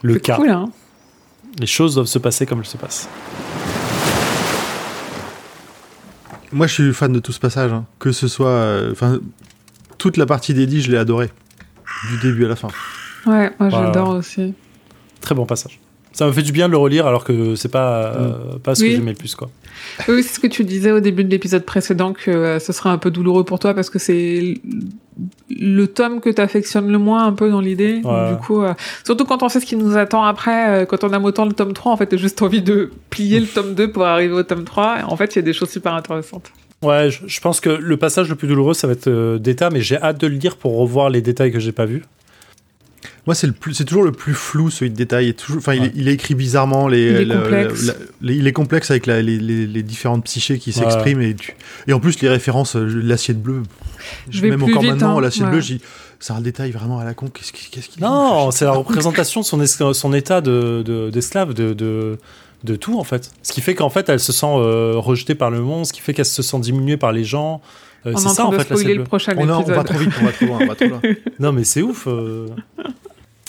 Le 0.01 0.13
C'est 0.15 0.19
cas. 0.21 0.35
cool, 0.37 0.49
hein 0.49 0.69
Les 1.59 1.67
choses 1.67 1.95
doivent 1.95 2.07
se 2.07 2.17
passer 2.17 2.45
comme 2.45 2.59
elles 2.59 2.65
se 2.65 2.77
passent. 2.77 3.07
Moi, 6.51 6.65
je 6.65 6.73
suis 6.73 6.93
fan 6.93 7.11
de 7.13 7.19
tout 7.19 7.31
ce 7.31 7.39
passage. 7.39 7.71
hein. 7.71 7.85
Que 7.99 8.11
ce 8.11 8.27
soit. 8.27 8.47
euh, 8.49 8.91
Enfin, 8.91 9.19
toute 9.99 10.17
la 10.17 10.25
partie 10.25 10.53
d'Eddie, 10.55 10.81
je 10.81 10.89
l'ai 10.91 10.97
adoré. 10.97 11.29
Du 12.09 12.17
début 12.19 12.45
à 12.45 12.47
la 12.47 12.55
fin. 12.55 12.69
Ouais, 13.25 13.51
moi 13.59 13.69
j'adore 13.69 14.09
aussi. 14.09 14.53
Très 15.21 15.35
bon 15.35 15.45
passage. 15.45 15.79
Ça 16.11 16.25
me 16.25 16.31
fait 16.31 16.41
du 16.41 16.51
bien 16.51 16.67
de 16.67 16.71
le 16.71 16.77
relire 16.77 17.05
alors 17.07 17.23
que 17.23 17.55
c'est 17.55 17.69
pas, 17.71 18.13
euh, 18.15 18.57
pas 18.63 18.75
ce 18.75 18.81
Oui. 18.83 18.89
que 18.89 18.95
j'aimais 18.95 19.11
le 19.11 19.17
plus 19.17 19.35
quoi. 19.35 19.49
Oui, 20.07 20.23
c'est 20.23 20.35
ce 20.35 20.39
que 20.39 20.47
tu 20.47 20.63
disais 20.65 20.91
au 20.91 20.99
début 20.99 21.23
de 21.23 21.29
l'épisode 21.29 21.63
précédent 21.65 22.13
que 22.13 22.31
euh, 22.31 22.59
ce 22.59 22.73
serait 22.73 22.89
un 22.89 22.97
peu 22.97 23.11
douloureux 23.11 23.43
pour 23.45 23.59
toi 23.59 23.73
parce 23.73 23.89
que 23.89 23.99
c'est 23.99 24.55
le 25.49 25.85
tome 25.87 26.19
que 26.19 26.29
t'affectionnes 26.29 26.91
le 26.91 26.97
moins 26.97 27.25
un 27.25 27.33
peu 27.33 27.49
dans 27.49 27.61
l'idée. 27.61 28.01
Ouais. 28.03 28.31
Du 28.31 28.37
coup, 28.37 28.61
euh, 28.63 28.73
surtout 29.05 29.25
quand 29.25 29.43
on 29.43 29.49
sait 29.49 29.59
ce 29.59 29.65
qui 29.65 29.75
nous 29.75 29.97
attend 29.97 30.23
après, 30.23 30.85
quand 30.89 31.03
on 31.03 31.13
aime 31.13 31.25
autant 31.25 31.45
le 31.45 31.53
tome 31.53 31.73
3, 31.73 31.91
en 31.91 31.97
fait, 31.97 32.07
t'as 32.07 32.17
juste 32.17 32.41
envie 32.41 32.61
de 32.61 32.91
plier 33.09 33.39
le 33.39 33.47
tome 33.47 33.73
2 33.75 33.91
pour 33.91 34.05
arriver 34.05 34.33
au 34.33 34.43
tome 34.43 34.63
3. 34.63 34.99
Et 34.99 35.03
en 35.03 35.15
fait, 35.15 35.35
il 35.35 35.37
y 35.37 35.39
a 35.39 35.43
des 35.43 35.53
choses 35.53 35.69
super 35.69 35.93
intéressantes. 35.93 36.51
Ouais, 36.81 37.09
je, 37.11 37.19
je 37.27 37.41
pense 37.41 37.59
que 37.59 37.69
le 37.69 37.97
passage 37.97 38.29
le 38.29 38.35
plus 38.35 38.47
douloureux, 38.47 38.73
ça 38.73 38.87
va 38.87 38.93
être 38.93 39.07
euh, 39.07 39.37
d'état, 39.37 39.69
mais 39.69 39.81
j'ai 39.81 39.97
hâte 39.97 40.19
de 40.19 40.27
le 40.27 40.35
lire 40.35 40.55
pour 40.55 40.77
revoir 40.77 41.09
les 41.09 41.21
détails 41.21 41.51
que 41.51 41.59
j'ai 41.59 41.73
pas 41.73 41.85
vus. 41.85 42.03
Moi, 43.29 43.35
c'est 43.35 43.45
le 43.45 43.53
plus, 43.53 43.75
c'est 43.75 43.85
toujours 43.85 44.01
le 44.01 44.11
plus 44.11 44.33
flou, 44.33 44.71
celui 44.71 44.89
de 44.89 44.95
détail. 44.95 45.25
Il 45.27 45.29
est 45.29 45.33
toujours, 45.33 45.59
enfin, 45.59 45.75
il, 45.75 45.81
Ouais. 45.81 45.87
est, 45.89 45.91
il 45.93 46.07
est 46.07 46.13
écrit 46.13 46.33
bizarrement. 46.33 46.87
Les, 46.87 46.97
Il 47.11 47.15
est 47.15 47.25
la- 47.25 47.35
complexe. 47.35 47.85
la- 47.85 47.93
la- 48.23 48.31
il 48.31 48.47
est 48.47 48.53
complexe 48.53 48.89
avec 48.89 49.05
la- 49.05 49.21
les, 49.21 49.37
les- 49.37 49.67
les 49.67 49.83
différentes 49.83 50.23
psychés 50.23 50.57
qui 50.57 50.71
Ouais. 50.71 50.77
s'expriment 50.77 51.21
et, 51.21 51.35
tu- 51.35 51.53
et 51.87 51.93
en 51.93 51.99
plus 51.99 52.19
les 52.21 52.27
références, 52.29 52.75
euh, 52.75 52.87
l'assiette 53.03 53.39
bleue. 53.39 53.61
Je 54.31 54.41
vais 54.41 54.49
Même 54.49 54.63
plus 54.63 54.71
encore 54.71 54.81
vite, 54.81 54.91
maintenant, 54.93 55.19
hein, 55.19 55.21
l'assiette 55.21 55.45
ouais. 55.45 55.51
bleue, 55.51 55.61
j'y- 55.61 55.79
c'est 56.19 56.33
un 56.33 56.41
détail 56.41 56.71
vraiment 56.71 56.97
à 56.97 57.03
la 57.05 57.13
con. 57.13 57.27
Qu'est-ce 57.31 57.53
qui- 57.53 57.69
qu'est-ce 57.69 57.89
qu'il 57.89 58.01
Non, 58.01 58.49
c'est 58.49 58.65
la 58.65 58.71
représentation 58.71 59.41
de 59.41 59.45
son, 59.45 59.61
es- 59.61 59.93
son 59.93 60.13
état 60.13 60.41
de- 60.41 60.81
de- 60.83 61.11
d'esclave, 61.11 61.53
de, 61.53 61.73
de, 61.73 62.17
de 62.63 62.75
tout 62.77 62.97
en 62.99 63.03
fait. 63.03 63.29
Ce 63.43 63.53
qui 63.53 63.61
fait 63.61 63.75
qu'en 63.75 63.91
fait, 63.91 64.09
elle 64.09 64.19
se 64.19 64.31
sent 64.33 64.47
euh, 64.49 64.93
rejetée 64.97 65.35
par 65.35 65.51
le 65.51 65.61
monde, 65.61 65.85
ce 65.85 65.93
qui 65.93 66.01
fait 66.01 66.15
qu'elle 66.15 66.25
se 66.25 66.41
sent 66.41 66.59
diminuée 66.61 66.97
par 66.97 67.11
les 67.11 67.25
gens. 67.25 67.61
Euh, 68.07 68.13
c'est 68.15 68.29
ça 68.29 68.45
en 68.45 68.51
fait 68.53 68.69
la 68.69 68.93
le 68.93 69.03
prochain 69.03 69.33
on, 69.37 69.49
a- 69.49 69.57
on 69.57 69.61
va 69.61 69.83
trop 69.83 69.97
vite, 69.99 70.09
on 70.21 70.25
va 70.25 70.31
trop 70.31 70.45
loin, 70.45 70.57
on 70.61 70.67
va 70.67 70.75
trop 70.75 70.87
loin. 70.87 71.01
Non 71.39 71.51
mais 71.51 71.65
c'est 71.65 71.81
ouf. 71.83 72.05
euh. 72.07 72.47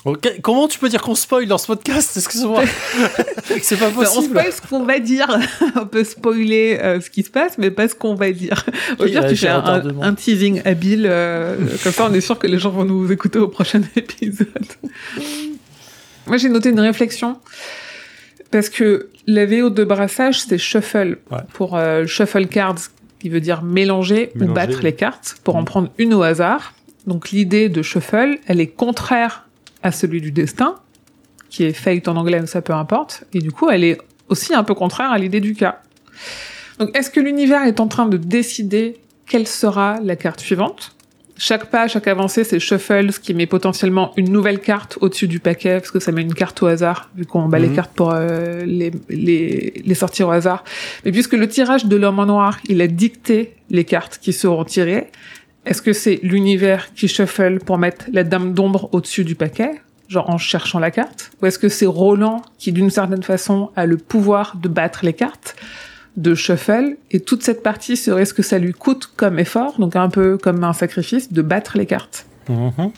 Ok, 0.07 0.41
Comment 0.41 0.67
tu 0.67 0.79
peux 0.79 0.89
dire 0.89 1.03
qu'on 1.03 1.15
spoil 1.15 1.47
dans 1.47 1.59
ce 1.59 1.67
podcast 1.67 2.17
Excuse-moi. 2.17 2.63
c'est 3.63 3.79
pas 3.79 3.89
on 3.89 3.93
possible. 3.93 4.25
spoil 4.39 4.53
ce 4.53 4.63
qu'on 4.63 4.85
va 4.85 4.99
dire. 4.99 5.39
on 5.77 5.85
peut 5.87 6.05
spoiler 6.05 6.79
euh, 6.83 7.01
ce 7.03 7.11
qui 7.11 7.23
se 7.23 7.31
passe, 7.31 7.59
mais 7.59 7.71
pas 7.71 7.87
ce 7.87 7.95
qu'on 7.95 8.15
va 8.15 8.33
dire. 8.33 8.65
Au 8.99 9.05
pire, 9.05 9.27
tu 9.29 9.37
fais 9.37 9.49
un, 9.49 10.01
un 10.01 10.15
teasing 10.15 10.63
habile. 10.65 11.07
euh, 11.07 11.57
comme 11.83 11.93
ça, 11.93 12.09
on 12.11 12.15
est 12.15 12.23
sûr 12.23 12.39
que 12.39 12.47
les 12.47 12.59
gens 12.59 12.71
vont 12.71 12.87
nous 12.87 13.13
écouter 13.13 13.39
au 13.39 13.49
prochain 13.49 13.83
épisode. 13.97 14.49
Moi, 16.27 16.39
j'ai 16.39 16.49
noté 16.49 16.71
une 16.71 16.81
réflexion. 16.81 17.39
Parce 18.51 18.69
que 18.71 19.11
la 19.27 19.45
VO 19.47 19.69
de 19.71 19.85
brassage, 19.85 20.41
c'est 20.41 20.59
shuffle. 20.59 21.19
Ouais. 21.31 21.39
Pour 21.53 21.77
euh, 21.77 22.07
shuffle 22.07 22.47
cards, 22.47 22.77
qui 23.21 23.29
veut 23.29 23.41
dire 23.41 23.63
mélanger, 23.63 24.33
ou 24.41 24.47
battre 24.47 24.79
oui. 24.79 24.85
les 24.85 24.95
cartes, 24.95 25.37
pour 25.45 25.57
en 25.57 25.61
Mhm. 25.61 25.65
prendre 25.67 25.91
une 25.99 26.15
au 26.15 26.23
hasard. 26.23 26.73
Donc 27.07 27.31
l'idée 27.31 27.69
de 27.69 27.83
shuffle, 27.83 28.39
elle 28.47 28.61
est 28.61 28.67
contraire 28.67 29.47
à 29.83 29.93
celui 29.93 30.21
du 30.21 30.31
destin, 30.33 30.77
qui 31.49 31.65
est 31.65 31.73
fate 31.73 32.07
en 32.09 32.17
anglais, 32.17 32.41
mais 32.41 32.47
ça 32.47 32.63
peu 32.63 32.73
importe. 32.75 33.25
Et 33.33 33.39
du 33.41 33.51
coup, 33.53 33.69
elle 33.71 33.85
est 33.85 33.99
aussi 34.29 34.55
un 34.55 34.63
peu 34.65 34.75
contraire 34.75 35.11
à 35.11 35.19
l'idée 35.19 35.41
du 35.41 35.55
cas. 35.55 35.81
Donc 36.79 36.97
est-ce 36.97 37.11
que 37.11 37.21
l'univers 37.21 37.65
est 37.65 37.81
en 37.81 37.89
train 37.89 38.07
de 38.07 38.17
décider 38.17 38.99
quelle 39.27 39.47
sera 39.47 39.99
la 40.03 40.17
carte 40.17 40.41
suivante? 40.41 40.95
Chaque 41.37 41.71
pas, 41.71 41.89
chaque 41.89 42.07
avancée, 42.07 42.45
c'est 42.45 42.59
shuffle, 42.61 43.13
ce 43.13 43.19
qui 43.19 43.33
met 43.33 43.47
potentiellement 43.47 44.13
une 44.19 44.31
nouvelle 44.31 44.61
carte 44.61 44.99
au-dessus 45.01 45.27
du 45.27 45.41
paquet, 45.41 45.79
parce 45.79 45.91
que 45.91 45.99
ça 45.99 46.13
met 46.13 46.21
une 46.21 46.35
carte 46.35 46.63
au 46.63 46.67
hasard, 46.67 47.09
vu 47.17 47.25
qu'on 47.25 47.49
bat 47.49 47.59
les 47.59 47.69
Mhm. 47.69 47.77
cartes 47.77 47.93
pour 47.95 48.13
euh, 48.13 48.63
les, 48.67 48.91
les, 49.09 49.83
les 49.83 49.95
sortir 49.95 50.29
au 50.29 50.33
hasard. 50.33 50.65
Mais 51.05 51.13
puisque 51.13 51.33
le 51.33 51.49
tirage 51.49 51.87
de 51.87 51.97
l'homme 51.97 52.19
en 52.19 52.27
noir, 52.27 52.59
il 52.69 52.83
a 52.83 52.87
dicté 52.87 53.55
les 53.71 53.85
cartes 53.85 54.19
qui 54.21 54.35
seront 54.35 54.65
tirées, 54.65 55.07
est-ce 55.67 55.83
que 55.83 55.93
c'est 55.93 56.21
l'univers 56.23 56.93
qui 56.95 57.09
shuffle 57.09 57.59
pour 57.59 57.79
mettre 57.79 58.07
la 58.13 58.25
dame 58.25 58.55
d'ombre 58.55 58.89
au-dessus 58.93 59.25
du 59.25 59.35
paquet, 59.35 59.73
genre 60.09 60.31
en 60.31 60.39
cherchant 60.39 60.79
la 60.79 60.91
carte? 60.91 61.31
Ou 61.41 61.47
est-ce 61.47 61.59
que 61.59 61.69
c'est 61.69 61.87
Roland 61.87 62.43
qui, 62.59 62.73
d'une 62.73 62.91
certaine 62.91 63.23
façon, 63.23 63.71
a 63.77 63.87
le 63.87 63.97
pouvoir 63.97 64.57
de 64.57 64.69
battre 64.69 65.05
les 65.05 65.13
cartes 65.13 65.57
de 66.17 66.35
shuffle 66.35 66.97
et 67.11 67.21
toute 67.21 67.43
cette 67.43 67.63
partie 67.63 67.97
serait 67.97 68.25
ce 68.25 68.35
que 68.35 68.43
ça 68.43 68.59
lui 68.59 68.73
coûte 68.73 69.11
comme 69.17 69.39
effort, 69.39 69.79
donc 69.79 69.97
un 69.97 70.09
peu 70.09 70.39
comme 70.39 70.65
un 70.65 70.73
sacrifice, 70.73 71.33
de 71.33 71.43
battre 71.43 71.79
les 71.79 71.87
cartes? 71.87 72.27
Mhm. 72.49 72.91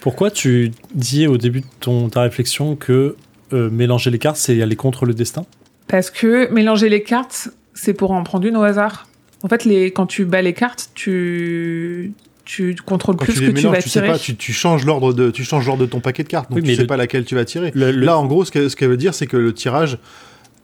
Pourquoi 0.00 0.30
tu 0.30 0.72
dis 0.94 1.26
au 1.26 1.36
début 1.36 1.60
de 1.60 1.66
ton, 1.78 2.08
ta 2.08 2.22
réflexion 2.22 2.76
que 2.76 3.16
euh, 3.52 3.70
mélanger 3.70 4.10
les 4.10 4.18
cartes, 4.18 4.36
c'est 4.36 4.60
aller 4.62 4.76
contre 4.76 5.06
le 5.06 5.14
destin? 5.14 5.44
Parce 5.86 6.10
que 6.10 6.50
mélanger 6.52 6.88
les 6.88 7.02
cartes, 7.02 7.50
c'est 7.74 7.94
pour 7.94 8.12
en 8.12 8.22
prendre 8.22 8.46
une 8.46 8.56
au 8.56 8.62
hasard. 8.62 9.06
En 9.42 9.48
fait, 9.48 9.64
les, 9.64 9.90
quand 9.90 10.06
tu 10.06 10.24
bats 10.24 10.42
les 10.42 10.52
cartes, 10.52 10.90
tu, 10.94 12.12
tu 12.44 12.74
contrôles 12.84 13.16
Quand 13.16 13.24
plus 13.24 13.34
tu 13.34 13.40
que 13.40 13.46
tu 13.46 13.52
mélanges, 13.52 13.76
vas 13.76 13.82
tu 13.82 13.88
sais 13.88 14.00
tirer. 14.00 14.12
pas, 14.12 14.18
tu, 14.18 14.36
tu 14.36 14.52
changes 14.52 14.84
l'ordre 14.84 15.12
de, 15.12 15.30
tu 15.30 15.44
changes 15.44 15.66
l'ordre 15.66 15.82
de 15.82 15.86
ton 15.90 16.00
paquet 16.00 16.22
de 16.24 16.28
cartes, 16.28 16.50
donc 16.50 16.56
Oui, 16.56 16.62
tu 16.62 16.68
mais 16.68 16.74
sais 16.76 16.82
le- 16.82 16.86
pas 16.86 16.96
laquelle 16.96 17.24
tu 17.24 17.34
vas 17.34 17.44
tirer. 17.44 17.70
Le- 17.74 17.90
le- 17.90 18.04
Là, 18.04 18.18
en 18.18 18.26
gros, 18.26 18.44
ce 18.44 18.50
que- 18.50 18.68
ce 18.68 18.76
qu'elle 18.76 18.90
veut 18.90 18.96
dire, 18.96 19.14
c'est 19.14 19.26
que 19.26 19.36
le 19.36 19.54
tirage 19.54 19.98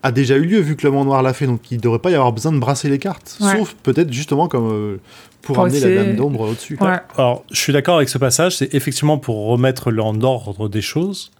a 0.02 0.12
déjà 0.12 0.36
eu 0.36 0.44
lieu 0.44 0.60
vu 0.60 0.76
que 0.76 0.86
le 0.86 0.92
Mont 0.92 1.04
Noir 1.04 1.22
l'a 1.22 1.32
fait, 1.32 1.46
donc 1.46 1.70
il 1.70 1.80
devrait 1.80 1.98
pas 2.00 2.10
y 2.10 2.14
avoir 2.14 2.32
besoin 2.32 2.52
de 2.52 2.58
brasser 2.58 2.88
les 2.88 2.98
cartes, 2.98 3.38
Ouais. 3.40 3.56
sauf 3.56 3.74
peut-être 3.82 4.12
justement 4.12 4.46
comme 4.46 4.70
euh, 4.70 4.96
pour 5.42 5.54
Pour 5.56 5.64
amener 5.64 5.80
la 5.80 5.94
dame 6.04 6.16
d'ombre 6.16 6.40
au-dessus. 6.50 6.76
Ouais. 6.80 6.96
Alors, 7.16 7.44
je 7.50 7.58
suis 7.58 7.72
d'accord 7.72 7.96
avec 7.96 8.08
ce 8.08 8.18
passage, 8.18 8.56
c'est 8.56 8.74
effectivement 8.74 9.16
pour 9.18 9.46
remettre 9.46 9.90
en 9.98 10.20
ordre 10.22 10.68
des 10.68 10.82
choses, 10.82 11.30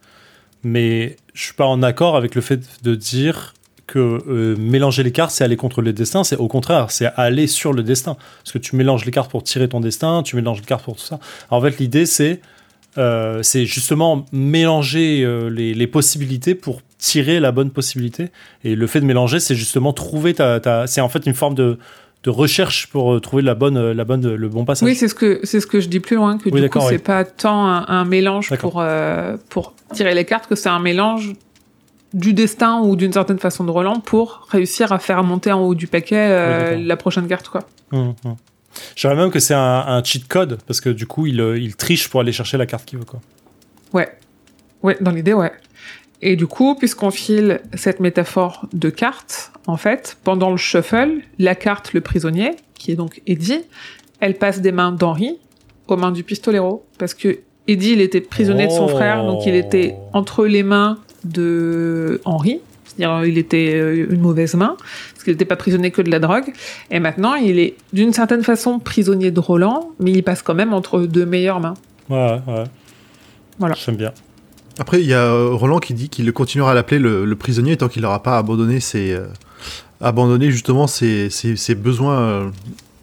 mais 0.65 1.17
je 1.35 1.43
suis 1.45 1.55
pas 1.55 1.67
en 1.67 1.83
accord 1.83 2.17
avec 2.17 2.35
le 2.35 2.41
fait 2.41 2.61
de 2.83 2.95
dire 2.95 3.53
que 3.87 3.99
euh, 4.29 4.57
mélanger 4.59 5.03
les 5.05 5.13
cartes, 5.13 5.31
c'est 5.31 5.45
aller 5.45 5.57
contre 5.57 5.81
le 5.81 5.93
destin. 5.93 6.25
C'est 6.25 6.37
au 6.37 6.49
contraire, 6.49 6.91
c'est 6.91 7.07
aller 7.17 7.47
sur 7.47 7.73
le 7.73 7.83
destin. 7.83 8.17
Parce 8.43 8.53
que 8.53 8.59
tu 8.59 8.75
mélanges 8.77 9.05
les 9.05 9.13
cartes 9.13 9.31
pour 9.31 9.43
tirer 9.45 9.69
ton 9.69 9.81
destin, 9.81 10.23
tu 10.25 10.35
mélanges 10.37 10.59
les 10.61 10.67
cartes 10.67 10.85
pour 10.85 10.97
tout 10.97 11.05
ça. 11.05 11.21
Alors, 11.51 11.63
en 11.63 11.67
fait, 11.67 11.79
l'idée, 11.79 12.05
c'est 12.07 12.41
euh, 12.99 13.43
c'est 13.43 13.65
justement 13.67 14.25
mélanger 14.33 15.23
euh, 15.23 15.49
les, 15.51 15.75
les 15.75 15.87
possibilités 15.87 16.55
pour 16.55 16.81
tirer 16.99 17.41
la 17.41 17.53
bonne 17.53 17.71
possibilité. 17.71 18.31
Et 18.65 18.75
le 18.75 18.87
fait 18.87 19.01
de 19.01 19.05
mélanger, 19.07 19.39
c'est 19.39 19.55
justement 19.55 19.93
trouver 19.93 20.35
ta. 20.35 20.61
ta- 20.61 20.87
c'est 20.87 21.01
en 21.03 21.09
fait 21.11 21.27
une 21.27 21.35
forme 21.35 21.55
de, 21.55 21.79
de 22.25 22.31
recherche 22.31 22.87
pour 22.89 23.21
trouver 23.21 23.43
la 23.43 23.55
bonne, 23.55 23.93
la 23.93 24.05
bonne, 24.05 24.35
le 24.35 24.49
bon 24.49 24.65
passage. 24.65 24.89
Oui, 24.89 24.95
c'est 24.97 25.09
ce 25.09 25.15
que 25.15 25.41
c'est 25.45 25.61
ce 25.61 25.67
que 25.67 25.79
je 25.79 25.89
dis 25.89 26.01
plus 26.01 26.17
loin 26.17 26.39
que 26.39 26.45
Oui, 26.47 26.53
du 26.53 26.57
coup 26.57 26.61
d'accord, 26.63 26.89
c'est 26.89 26.97
oui. 26.97 26.99
pas 27.03 27.25
tant 27.25 27.67
un, 27.69 27.85
un 27.87 28.05
mélange 28.07 28.49
pour 28.59 28.81
euh, 28.81 29.37
pour 29.51 29.75
tirer 29.93 30.15
les 30.15 30.25
cartes 30.25 30.49
que 30.49 30.55
c'est 30.57 30.71
un 30.71 30.81
mélange 30.81 31.35
du 32.17 32.33
destin 32.33 32.81
ou 32.81 32.97
d'une 32.97 33.13
certaine 33.13 33.39
façon 33.39 33.63
de 33.65 33.71
Roland 33.71 34.01
pour 34.01 34.47
réussir 34.51 34.91
à 34.93 34.99
faire 34.99 35.23
monter 35.23 35.53
en 35.53 35.61
haut 35.61 35.75
du 35.75 35.87
paquet 35.87 36.17
euh, 36.31 36.77
Oui, 36.77 36.85
la 36.85 36.97
prochaine 36.97 37.29
carte 37.29 37.49
quoi. 37.49 37.61
Je 37.93 39.01
dirais 39.01 39.15
même 39.17 39.31
que 39.31 39.39
c'est 39.39 39.55
un, 39.55 39.85
un 39.87 40.03
cheat 40.05 40.27
code 40.29 40.59
parce 40.67 40.81
que 40.81 40.91
du 40.91 41.07
coup, 41.07 41.27
il, 41.27 41.41
euh, 41.41 41.59
il 41.59 41.77
triche 41.77 42.09
pour 42.09 42.21
aller 42.21 42.33
chercher 42.33 42.57
la 42.59 42.67
carte 42.67 42.85
qu'il 42.85 42.99
veut. 42.99 43.05
Quoi. 43.05 43.21
Ouais. 43.93 44.09
Ouais, 44.83 44.97
dans 45.01 45.11
l'idée, 45.13 45.33
ouais. 45.33 45.53
Et 46.23 46.37
du 46.37 46.47
coup, 46.47 46.75
puisqu'on 46.75 47.11
file 47.11 47.61
cette 47.75 48.01
métaphore 48.01 48.67
de 48.73 48.91
carte, 48.91 49.53
en 49.67 49.77
fait, 49.77 50.19
pendant 50.25 50.51
le 50.51 50.57
shuffle, 50.57 51.21
la 51.39 51.55
carte 51.55 51.93
le 51.93 52.01
prisonnier, 52.01 52.53
qui 52.75 52.91
est 52.93 52.97
donc 52.97 53.21
Eddie, 53.27 53.63
elle 54.21 54.35
passe 54.35 54.61
des 54.61 54.73
mains 54.73 54.93
d'Henri 54.93 55.39
aux 55.89 55.97
mains 55.97 56.13
du 56.13 56.23
pistolero. 56.23 56.85
Parce 56.99 57.15
que 57.15 57.41
Eddie, 57.69 57.93
il 57.93 58.01
était 58.01 58.21
prisonnier 58.21 58.67
de 58.67 58.73
son 58.73 58.85
Oh. 58.87 58.89
frère, 58.89 59.25
donc 59.27 59.45
il 59.47 59.55
était 59.55 59.95
entre 60.13 60.47
les 60.47 60.63
mains 60.63 60.99
de 61.33 62.21
Henri. 62.25 62.61
C'est-à-dire, 62.87 63.25
il 63.27 63.37
était 63.37 63.75
euh, 63.75 64.07
une 64.11 64.21
mauvaise 64.21 64.55
main, 64.55 64.77
parce 65.13 65.25
qu'il 65.25 65.33
n'était 65.35 65.45
pas 65.45 65.57
prisonnier 65.57 65.91
que 65.91 66.01
de 66.03 66.11
la 66.11 66.19
drogue. 66.19 66.53
Et 66.91 66.99
maintenant, 67.01 67.35
il 67.35 67.59
est 67.59 67.75
d'une 67.93 68.13
certaine 68.13 68.43
façon 68.43 68.79
prisonnier 68.79 69.31
de 69.31 69.41
Roland, 69.41 69.91
mais 70.01 70.13
il 70.13 70.23
passe 70.23 70.41
quand 70.43 70.55
même 70.55 70.73
entre 70.73 71.01
deux 71.01 71.27
meilleures 71.27 71.61
mains. 71.61 71.75
Ouais, 72.09 72.41
ouais. 72.47 72.65
Voilà. 73.59 73.75
J'aime 73.75 73.97
bien. 73.97 74.13
Après, 74.79 75.01
il 75.01 75.07
y 75.07 75.15
a 75.15 75.25
euh, 75.25 75.51
Roland 75.53 75.79
qui 75.79 75.95
dit 75.95 76.09
qu'il 76.09 76.31
continuera 76.33 76.71
à 76.71 76.75
l'appeler 76.75 76.99
le, 77.01 77.25
le 77.25 77.37
prisonnier 77.37 77.77
tant 77.77 77.89
qu'il 77.89 78.03
n'aura 78.03 78.23
pas 78.23 78.39
abandonné 78.39 78.81
ses, 78.81 79.13
euh, 79.13 79.27
abandonné 80.01 80.51
justement 80.51 80.87
ses, 80.87 81.29
ses- 81.31 81.57
ses 81.57 81.75
besoins. 81.75 82.19
euh, 82.21 82.49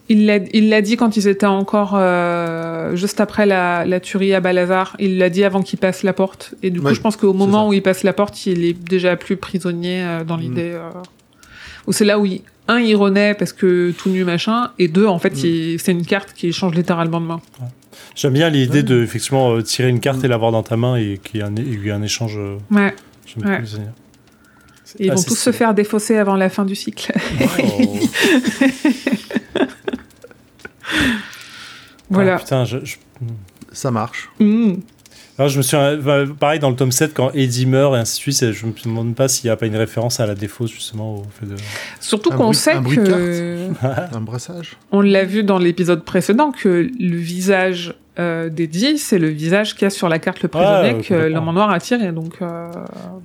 Il 0.09 0.25
l'a, 0.25 0.37
il 0.53 0.67
l'a 0.69 0.81
dit 0.81 0.97
quand 0.97 1.15
ils 1.15 1.27
étaient 1.29 1.45
encore 1.45 1.93
euh, 1.95 2.95
juste 2.95 3.21
après 3.21 3.45
la, 3.45 3.85
la 3.85 3.99
tuerie 4.01 4.33
à 4.33 4.41
Balazar. 4.41 4.95
Il 4.99 5.17
l'a 5.17 5.29
dit 5.29 5.43
avant 5.45 5.61
qu'il 5.61 5.79
passe 5.79 6.03
la 6.03 6.11
porte. 6.13 6.53
Et 6.61 6.69
du 6.71 6.81
coup, 6.81 6.87
Ouais, 6.87 6.93
je 6.93 6.99
pense 7.01 7.15
qu'au 7.15 7.31
moment 7.33 7.69
où 7.69 7.73
il 7.73 7.81
passe 7.81 8.03
la 8.03 8.11
porte, 8.13 8.45
il 8.45 8.65
est 8.65 8.73
déjà 8.73 9.15
plus 9.15 9.37
prisonnier 9.37 10.03
euh, 10.03 10.23
dans 10.25 10.35
l'idée. 10.35 10.71
euh, 10.73 10.89
où 11.87 11.93
c'est 11.93 12.05
là 12.05 12.19
où 12.19 12.25
il, 12.25 12.41
un, 12.67 12.79
il 12.79 12.95
renaît 12.95 13.33
parce 13.33 13.53
que 13.53 13.91
tout 13.91 14.09
nu 14.09 14.23
machin, 14.25 14.71
et 14.79 14.87
deux, 14.89 15.05
en 15.07 15.19
fait, 15.19 15.33
Mm. 15.35 15.45
il- 15.45 15.79
c'est 15.79 15.91
une 15.93 16.05
carte 16.05 16.33
qui 16.33 16.51
change 16.53 16.75
littéralement 16.75 17.19
de 17.21 17.25
main. 17.25 17.41
J'aime 18.15 18.33
bien 18.33 18.49
l'idée 18.49 18.77
Ouais. 18.79 18.83
de 18.83 19.03
effectivement 19.03 19.51
euh, 19.55 19.61
tirer 19.61 19.87
une 19.89 19.99
carte 20.01 20.23
et 20.23 20.27
l'avoir 20.27 20.51
dans 20.51 20.63
ta 20.63 20.75
main 20.77 20.95
et 20.97 21.19
qu'il 21.23 21.39
y 21.39 21.43
ait 21.43 21.45
un, 21.45 21.55
y 21.55 21.87
ait 21.87 21.91
un 21.91 22.01
échange. 22.03 22.37
euh, 22.37 22.57
Ouais. 22.71 22.93
J'aime 23.25 23.45
Ouais. 23.49 23.61
ils 24.99 25.07
vont 25.07 25.13
assez 25.13 25.25
tous 25.27 25.35
se 25.35 25.51
faire 25.51 25.73
défausser 25.73 26.17
avant 26.17 26.35
la 26.35 26.49
fin 26.49 26.65
du 26.65 26.75
cycle. 26.75 27.11
Oh. 27.79 27.99
voilà. 32.09 32.35
Ah, 32.35 32.39
putain, 32.39 32.65
je, 32.65 32.77
je- 32.83 32.97
Ça 33.71 33.91
marche. 33.91 34.29
Mm. 34.39 34.73
Alors, 35.39 35.49
je 35.49 35.57
me 35.57 35.63
suis 35.63 35.75
bah, 36.03 36.25
pareil 36.39 36.59
dans 36.59 36.69
le 36.69 36.75
tome 36.75 36.91
7 36.91 37.13
quand 37.15 37.31
Eddie 37.33 37.65
meurt 37.65 37.95
et 37.95 37.97
ainsi 37.97 38.17
de 38.17 38.33
suite, 38.33 38.51
je 38.51 38.65
me 38.67 38.73
demande 38.83 39.15
pas 39.15 39.27
s'il 39.27 39.47
n'y 39.47 39.51
a 39.51 39.55
pas 39.55 39.65
une 39.65 39.75
référence 39.75 40.19
à 40.19 40.27
la 40.27 40.35
défausse 40.35 40.71
justement 40.71 41.15
au 41.15 41.23
fait 41.39 41.47
de. 41.47 41.55
Surtout 41.99 42.29
qu'on 42.29 42.53
sait 42.53 42.73
un 42.73 42.83
que... 42.83 43.69
Un 44.15 44.21
brassage. 44.21 44.77
On 44.91 45.01
l'a 45.01 45.23
vu 45.25 45.43
dans 45.43 45.57
l'épisode 45.57 46.03
précédent 46.03 46.51
que 46.51 46.87
le 46.99 47.17
visage 47.17 47.95
euh, 48.19 48.49
d'Eddie, 48.49 48.99
c'est 48.99 49.17
le 49.17 49.29
visage 49.29 49.73
qu'il 49.73 49.83
y 49.83 49.85
a 49.85 49.89
sur 49.89 50.07
la 50.07 50.19
carte 50.19 50.43
le 50.43 50.49
prisonnier 50.49 50.93
Ouais, 50.93 51.01
que 51.01 51.15
l'homme 51.15 51.47
en 51.47 51.53
noir 51.53 51.71
a 51.71 51.79
tiré. 51.79 52.11
Donc, 52.11 52.35
euh, 52.43 52.69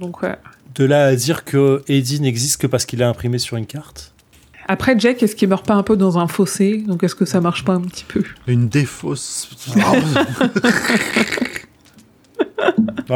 donc 0.00 0.22
ouais. 0.22 0.36
De 0.76 0.86
là 0.86 1.06
à 1.06 1.14
dire 1.14 1.44
que 1.44 1.82
Eddie 1.88 2.22
n'existe 2.22 2.58
que 2.58 2.66
parce 2.66 2.86
qu'il 2.86 3.02
est 3.02 3.04
imprimé 3.04 3.38
sur 3.38 3.58
une 3.58 3.66
carte? 3.66 4.14
Après, 4.68 4.98
Jack, 4.98 5.22
est-ce 5.22 5.34
qu'il 5.34 5.48
meurt 5.48 5.66
pas 5.66 5.74
un 5.74 5.82
peu 5.82 5.96
dans 5.96 6.18
un 6.18 6.28
fossé? 6.28 6.84
Donc, 6.86 7.02
est-ce 7.02 7.14
que 7.14 7.24
ça 7.24 7.40
marche 7.40 7.64
pas 7.64 7.72
un 7.74 7.80
petit 7.80 8.04
peu? 8.04 8.22
Une 8.46 8.68
défausse. 8.68 9.48
Ah, 9.80 9.92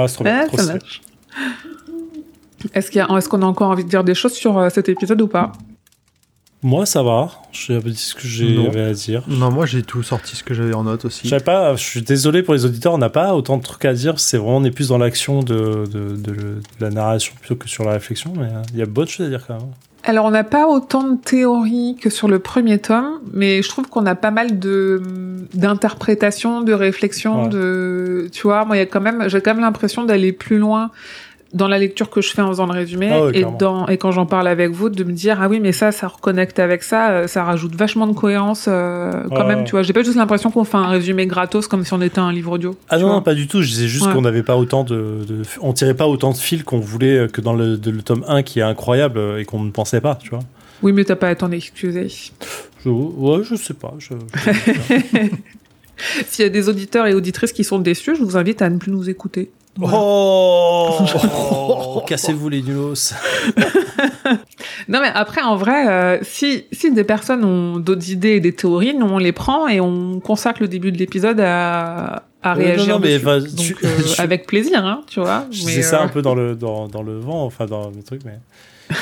c'est 0.08 0.14
trop 0.14 0.24
bien. 0.24 0.40
Ah, 0.42 0.46
trop 0.46 0.56
ça 0.58 0.72
marche. 0.74 1.02
Est-ce 2.74 2.90
qu'il 2.90 2.98
y 2.98 3.02
a- 3.02 3.16
est-ce 3.18 3.28
qu'on 3.28 3.42
a 3.42 3.46
encore 3.46 3.70
envie 3.70 3.84
de 3.84 3.88
dire 3.88 4.04
des 4.04 4.14
choses 4.14 4.32
sur 4.34 4.56
euh, 4.58 4.68
cet 4.70 4.88
épisode 4.88 5.20
ou 5.20 5.26
pas? 5.28 5.52
Moi, 6.62 6.86
ça 6.86 7.02
va. 7.02 7.30
J'ai 7.50 7.80
dit 7.80 7.96
ce 7.96 8.14
que 8.14 8.56
Non. 8.56 8.64
j'avais 8.66 8.82
à 8.84 8.92
dire. 8.92 9.24
non, 9.26 9.50
moi 9.50 9.66
j'ai 9.66 9.82
tout 9.82 10.04
sorti 10.04 10.36
ce 10.36 10.44
que 10.44 10.54
j'avais 10.54 10.72
en 10.74 10.84
note 10.84 11.04
aussi. 11.04 11.22
Je 11.24 11.30
savais 11.30 11.42
pas, 11.42 11.74
je 11.74 11.82
suis 11.82 12.02
désolé 12.02 12.44
pour 12.44 12.54
les 12.54 12.64
auditeurs, 12.64 12.94
on 12.94 12.98
n'a 12.98 13.10
pas 13.10 13.34
autant 13.34 13.56
de 13.58 13.64
trucs 13.64 13.84
à 13.84 13.92
dire. 13.94 14.20
C'est 14.20 14.36
vraiment, 14.38 14.58
on 14.58 14.64
est 14.64 14.70
plus 14.70 14.88
dans 14.88 14.98
l'action 14.98 15.42
de, 15.42 15.84
de, 15.92 16.16
de- 16.16 16.16
de 16.16 16.60
la 16.80 16.90
narration 16.90 17.34
plutôt 17.40 17.56
que 17.56 17.68
sur 17.68 17.82
la 17.84 17.92
réflexion. 17.92 18.32
Mais 18.36 18.44
euh, 18.46 18.62
il 18.72 18.78
y 18.78 18.82
a 18.82 18.86
beaucoup 18.86 19.06
de 19.06 19.10
choses 19.10 19.26
à 19.26 19.30
dire 19.30 19.44
quand 19.44 19.54
même. 19.58 19.72
Alors, 20.04 20.24
on 20.26 20.30
n'a 20.32 20.42
pas 20.42 20.66
autant 20.66 21.04
de 21.04 21.16
théories 21.16 21.96
que 22.00 22.10
sur 22.10 22.26
le 22.26 22.40
premier 22.40 22.78
tome, 22.78 23.20
mais 23.32 23.62
je 23.62 23.68
trouve 23.68 23.86
qu'on 23.88 24.04
a 24.06 24.14
pas 24.16 24.32
mal 24.32 24.58
de 24.58 25.00
d'interprétations, 25.54 26.60
de 26.62 26.72
réflexions, 26.72 27.44
Ouais. 27.44 27.48
de 27.50 28.28
tu 28.32 28.42
vois, 28.42 28.64
moi 28.64 28.76
il 28.76 28.80
y 28.80 28.82
a 28.82 28.86
quand 28.86 29.00
même 29.00 29.28
j'ai 29.28 29.40
quand 29.40 29.52
même 29.54 29.62
l'impression 29.62 30.04
d'aller 30.04 30.32
plus 30.32 30.58
loin 30.58 30.90
dans 31.54 31.68
la 31.68 31.78
lecture 31.78 32.08
que 32.08 32.20
je 32.22 32.30
fais 32.30 32.40
en 32.42 32.48
faisant 32.48 32.66
le 32.66 32.72
résumé 32.72 33.10
Ah 33.12 33.22
ouais, 33.24 33.28
et 33.30 33.32
clairement. 33.40 33.56
dans 33.58 33.86
et 33.88 33.98
quand 33.98 34.10
j'en 34.10 34.24
parle 34.26 34.48
avec 34.48 34.70
vous 34.70 34.88
de 34.88 35.04
me 35.04 35.12
dire 35.12 35.38
ah 35.40 35.48
oui 35.48 35.60
mais 35.60 35.72
ça 35.72 35.92
ça 35.92 36.08
reconnecte 36.08 36.58
avec 36.58 36.82
ça 36.82 37.10
euh, 37.10 37.26
ça 37.26 37.44
rajoute 37.44 37.74
vachement 37.74 38.06
de 38.06 38.14
cohérence 38.14 38.66
euh, 38.68 39.12
quand 39.34 39.46
même 39.46 39.58
ouais. 39.58 39.64
tu 39.64 39.72
vois 39.72 39.82
j'ai 39.82 39.92
pas 39.92 40.02
juste 40.02 40.16
l'impression 40.16 40.50
qu'on 40.50 40.64
fait 40.64 40.78
un 40.78 40.86
résumé 40.88 41.26
gratos 41.26 41.66
comme 41.66 41.84
si 41.84 41.92
on 41.92 42.00
était 42.00 42.20
un 42.20 42.32
livre 42.32 42.52
audio 42.52 42.74
Ah 42.88 42.98
non, 42.98 43.08
non, 43.08 43.22
pas 43.22 43.34
du 43.34 43.46
tout. 43.48 43.60
Je 43.62 43.68
disais 43.68 43.86
juste 43.88 44.06
Ouais. 44.06 44.12
qu'on 44.14 44.22
n'avait 44.22 44.42
pas 44.42 44.56
autant 44.56 44.82
de, 44.82 45.24
de- 45.28 45.42
On 45.60 45.72
tirait 45.74 45.94
pas 45.94 46.06
autant 46.08 46.30
de 46.32 46.36
fils 46.38 46.62
qu'on 46.62 46.78
voulait 46.80 47.18
euh, 47.18 47.28
que 47.28 47.40
dans 47.40 47.52
le, 47.52 47.76
de- 47.76 47.90
le 47.90 48.02
tome 48.02 48.24
1 48.28 48.42
qui 48.42 48.60
est 48.60 48.62
incroyable 48.62 49.20
et 49.38 49.44
qu'on 49.44 49.60
ne 49.62 49.70
pensait 49.70 50.00
pas, 50.00 50.14
tu 50.16 50.30
vois. 50.30 50.40
oui 50.82 50.92
mais 50.92 51.04
t'as 51.04 51.16
pas 51.16 51.28
à 51.28 51.34
t'en 51.34 51.50
excuser 51.50 52.08
Je, 52.84 52.88
ouais, 52.88 53.42
je 53.44 53.54
sais 53.56 53.74
pas. 53.74 53.92
je- 53.98 54.14
je- 54.34 55.28
s'il 56.26 56.44
y 56.44 56.46
a 56.46 56.50
des 56.50 56.68
auditeurs 56.68 57.06
et 57.06 57.14
auditrices 57.14 57.52
qui 57.52 57.64
sont 57.64 57.78
déçus 57.78 58.16
je 58.16 58.22
vous 58.22 58.36
invite 58.36 58.62
à 58.62 58.70
ne 58.70 58.78
plus 58.78 58.90
nous 58.90 59.08
écouter 59.10 59.50
Voilà. 59.76 59.96
Oh, 59.98 62.02
Cassez-vous 62.06 62.48
les 62.48 62.62
nulos. 62.62 63.12
Non, 64.88 65.00
mais 65.00 65.10
après, 65.14 65.42
en 65.42 65.56
vrai, 65.56 65.88
euh, 65.88 66.18
si, 66.22 66.64
si 66.72 66.90
des 66.92 67.04
personnes 67.04 67.44
ont 67.44 67.78
d'autres 67.78 68.10
idées 68.10 68.30
et 68.30 68.40
des 68.40 68.52
théories, 68.52 68.94
nous, 68.94 69.06
on 69.06 69.18
les 69.18 69.32
prend 69.32 69.68
et 69.68 69.80
on 69.80 70.20
consacre 70.20 70.60
le 70.60 70.68
début 70.68 70.92
de 70.92 70.98
l'épisode 70.98 71.40
à, 71.40 72.24
à 72.42 72.52
Euh, 72.52 72.54
réagir 72.54 72.86
non, 72.88 72.94
non, 72.94 72.98
mais 73.00 73.14
dessus. 73.14 73.24
va- 73.24 73.40
Donc, 73.40 73.56
tu- 73.56 73.76
euh, 73.84 73.88
avec 74.18 74.46
plaisir, 74.46 74.84
hein, 74.84 75.02
tu 75.06 75.20
vois. 75.20 75.46
Je 75.50 75.80
ça 75.82 76.02
un 76.02 76.08
peu 76.08 76.22
dans 76.22 76.34
le, 76.34 76.54
dans, 76.56 76.88
dans 76.88 77.02
le 77.02 77.18
vent, 77.18 77.44
enfin 77.44 77.66
dans 77.66 77.90
le 77.90 78.02
truc, 78.02 78.22
mais. 78.24 78.38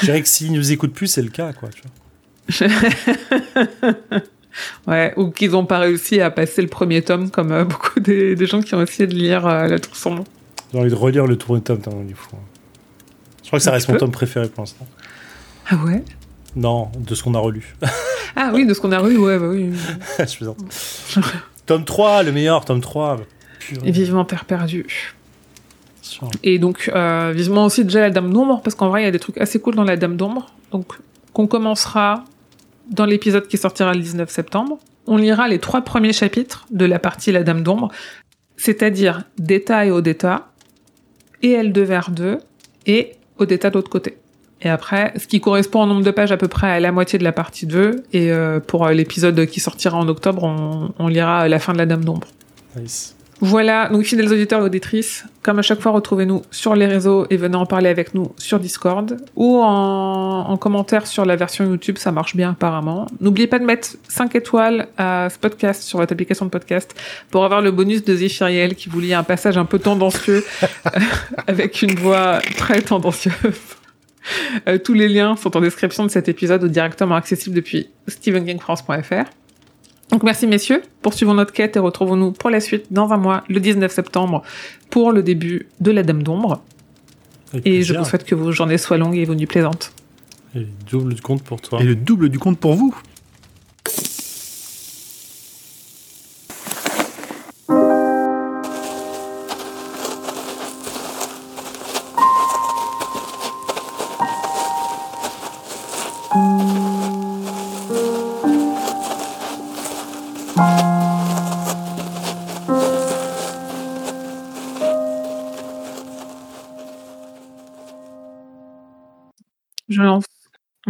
Je 0.01 0.06
dirais 0.06 0.22
que 0.22 0.28
s'ils 0.28 0.52
nous 0.52 0.72
écoutent 0.72 0.92
plus, 0.94 1.06
c'est 1.06 1.22
le 1.22 1.30
cas, 1.30 1.52
quoi. 1.52 1.68
Tu 1.70 1.82
vois. 2.59 2.68
Ouais, 4.86 5.12
ou 5.16 5.30
qu'ils 5.30 5.52
n'ont 5.52 5.64
pas 5.66 5.78
réussi 5.78 6.20
à 6.20 6.30
passer 6.30 6.60
le 6.60 6.68
premier 6.68 7.02
tome, 7.02 7.30
comme 7.30 7.52
euh, 7.52 7.64
beaucoup 7.64 8.01
des, 8.01 8.34
des 8.34 8.47
gens 8.47 8.60
qui 8.60 8.74
ont 8.74 8.82
essayé 8.82 9.06
de 9.06 9.14
lire 9.14 9.47
euh, 9.47 9.68
La 9.68 9.78
Tour 9.78 9.97
Sombre. 9.97 10.24
J'ai 10.72 10.78
envie 10.78 10.90
de 10.90 10.94
relire 10.94 11.26
le 11.26 11.36
tour 11.36 11.55
de 11.56 11.60
tome, 11.60 11.80
tellement 11.80 12.02
il 12.05 12.10
est 12.10 12.14
fou. 12.14 12.30
hein. 12.34 12.44
Je 13.42 13.47
crois 13.48 13.59
que 13.59 13.64
ça 13.64 13.72
reste 13.72 13.88
mon 13.88 13.97
tome 13.97 14.12
préféré 14.12 14.48
pour 14.48 14.62
l'instant. 14.62 14.86
Ah 15.68 15.76
ouais? 15.84 16.05
Non, 16.56 16.90
de 16.98 17.14
ce 17.14 17.22
qu'on 17.22 17.34
a 17.34 17.38
relu. 17.38 17.74
Ah 18.36 18.52
oui, 18.55 18.64
de 18.64 18.72
ce 18.74 18.80
qu'on 18.80 18.92
a 18.92 18.98
relu, 19.01 19.16
ouais, 19.18 19.40
bah 19.40 19.48
oui. 19.48 19.72
Je 20.20 20.36
plaisante. 20.36 20.59
tome 21.66 21.84
3, 21.84 22.22
le 22.22 22.30
meilleur, 22.30 22.64
tome 22.64 22.80
3. 22.80 23.16
Purée. 23.59 23.88
Et 23.88 23.90
vivement 23.90 24.24
Terre 24.24 24.44
perdue. 24.44 25.14
Et 26.44 26.60
donc, 26.60 26.90
euh, 26.94 27.32
vivement 27.34 27.64
aussi 27.64 27.84
déjà 27.84 27.98
la 28.01 28.10
Dame 28.10 28.32
d'Ombre, 28.32 28.60
parce 28.62 28.76
qu'en 28.76 28.88
vrai, 28.88 29.02
il 29.02 29.05
y 29.05 29.09
a 29.09 29.10
des 29.10 29.18
trucs 29.18 29.36
assez 29.38 29.60
cool 29.60 29.74
dans 29.74 29.82
la 29.82 29.97
Dame 29.97 30.16
d'Ombre. 30.16 30.55
Donc, 30.70 30.92
qu'on 31.32 31.48
commencera 31.48 32.24
dans 32.88 33.05
l'épisode 33.05 33.48
qui 33.48 33.59
sortira 33.59 33.92
le 33.94 34.01
19 34.01 34.30
septembre. 34.30 34.78
On 35.09 35.16
lira 35.16 35.48
les 35.48 35.59
trois 35.59 35.82
premiers 35.82 36.12
chapitres 36.12 36.66
de 36.70 36.84
la 36.84 37.01
partie 37.01 37.32
La 37.32 37.42
Dame 37.42 37.64
d'Ombre, 37.64 37.90
c'est-à-dire 38.56 39.24
d'État 39.38 39.86
et 39.86 39.90
Odetta, 39.90 40.49
et 41.42 41.54
L2 41.54 41.80
vers 41.80 42.10
2, 42.10 42.38
et 42.86 43.12
Odetta 43.38 43.70
de 43.70 43.74
l'autre 43.74 43.90
côté. 43.90 44.16
Et 44.62 44.68
après, 44.68 45.14
ce 45.16 45.26
qui 45.26 45.40
correspond 45.40 45.80
en 45.80 45.86
nombre 45.86 46.04
de 46.04 46.10
pages 46.10 46.32
à 46.32 46.36
peu 46.36 46.48
près 46.48 46.70
à 46.70 46.80
la 46.80 46.92
moitié 46.92 47.18
de 47.18 47.24
la 47.24 47.32
partie 47.32 47.66
2, 47.66 48.04
et 48.12 48.30
euh, 48.30 48.60
pour 48.60 48.86
euh, 48.86 48.92
l'épisode 48.92 49.46
qui 49.46 49.60
sortira 49.60 49.96
en 49.96 50.06
octobre, 50.08 50.44
on, 50.44 50.92
on 50.98 51.08
lira 51.08 51.48
la 51.48 51.58
fin 51.58 51.72
de 51.72 51.78
La 51.78 51.86
Dame 51.86 52.04
d'Ombre. 52.04 52.28
Nice. 52.76 53.16
Voilà, 53.42 53.88
donc 53.88 54.02
fidèles 54.02 54.30
auditeurs 54.30 54.60
et 54.60 54.64
auditrices, 54.64 55.24
comme 55.42 55.58
à 55.58 55.62
chaque 55.62 55.80
fois, 55.80 55.92
retrouvez-nous 55.92 56.42
sur 56.50 56.74
les 56.74 56.86
réseaux 56.86 57.26
et 57.30 57.38
venez 57.38 57.56
en 57.56 57.64
parler 57.64 57.88
avec 57.88 58.14
nous 58.14 58.32
sur 58.36 58.60
Discord 58.60 59.16
ou 59.34 59.56
en, 59.56 60.44
en 60.46 60.56
commentaire 60.58 61.06
sur 61.06 61.24
la 61.24 61.36
version 61.36 61.64
YouTube, 61.64 61.96
ça 61.96 62.12
marche 62.12 62.36
bien 62.36 62.50
apparemment. 62.50 63.06
N'oubliez 63.20 63.46
pas 63.46 63.58
de 63.58 63.64
mettre 63.64 63.96
5 64.08 64.34
étoiles 64.34 64.88
à 64.98 65.28
ce 65.30 65.38
podcast 65.38 65.82
sur 65.82 65.98
votre 65.98 66.12
application 66.12 66.44
de 66.44 66.50
podcast 66.50 66.94
pour 67.30 67.44
avoir 67.46 67.62
le 67.62 67.70
bonus 67.70 68.04
de 68.04 68.14
Zéphiriel 68.14 68.74
qui 68.74 68.90
vous 68.90 69.00
lit 69.00 69.14
un 69.14 69.22
passage 69.22 69.56
un 69.56 69.64
peu 69.64 69.78
tendancieux 69.78 70.44
avec 71.46 71.80
une 71.80 71.94
voix 71.94 72.40
très 72.58 72.82
tendancieuse. 72.82 73.34
Euh, 74.68 74.76
tous 74.76 74.92
les 74.92 75.08
liens 75.08 75.34
sont 75.36 75.56
en 75.56 75.60
description 75.62 76.04
de 76.04 76.10
cet 76.10 76.28
épisode 76.28 76.62
ou 76.62 76.68
directement 76.68 77.14
accessibles 77.14 77.56
depuis 77.56 77.88
stephenkingfrance.fr. 78.06 79.30
Donc 80.11 80.23
merci 80.23 80.47
messieurs, 80.47 80.82
poursuivons 81.03 81.35
notre 81.35 81.53
quête 81.53 81.77
et 81.77 81.78
retrouvons-nous 81.78 82.32
pour 82.32 82.51
la 82.51 82.61
suite 82.61 82.87
dans 82.91 83.12
un 83.12 83.16
mois, 83.16 83.45
le 83.49 83.61
19 83.61 83.93
septembre, 83.93 84.43
pour 84.91 85.12
le 85.12 85.23
début 85.23 85.69
de 85.81 85.91
la 85.91 86.03
Dame 86.03 86.23
d'Ombre. 86.23 86.62
Avec 87.53 87.66
Et 87.66 87.82
je 87.82 87.95
vous 87.95 88.05
souhaite 88.05 88.24
que 88.24 88.35
vos 88.35 88.53
journées 88.53 88.78
soient 88.78 88.99
longues 88.99 89.16
et 89.16 89.24
vos 89.24 89.35
nuits 89.35 89.47
plaisantes. 89.47 89.93
Et 90.57 90.66
double 90.91 91.15
de 91.15 91.20
compte 91.20 91.43
pour 91.43 91.61
toi. 91.61 91.81
Et 91.81 91.85
le 91.85 91.95
double 91.95 92.28
du 92.28 92.39
compte 92.39 92.59
pour 92.59 92.74
vous. 92.74 92.95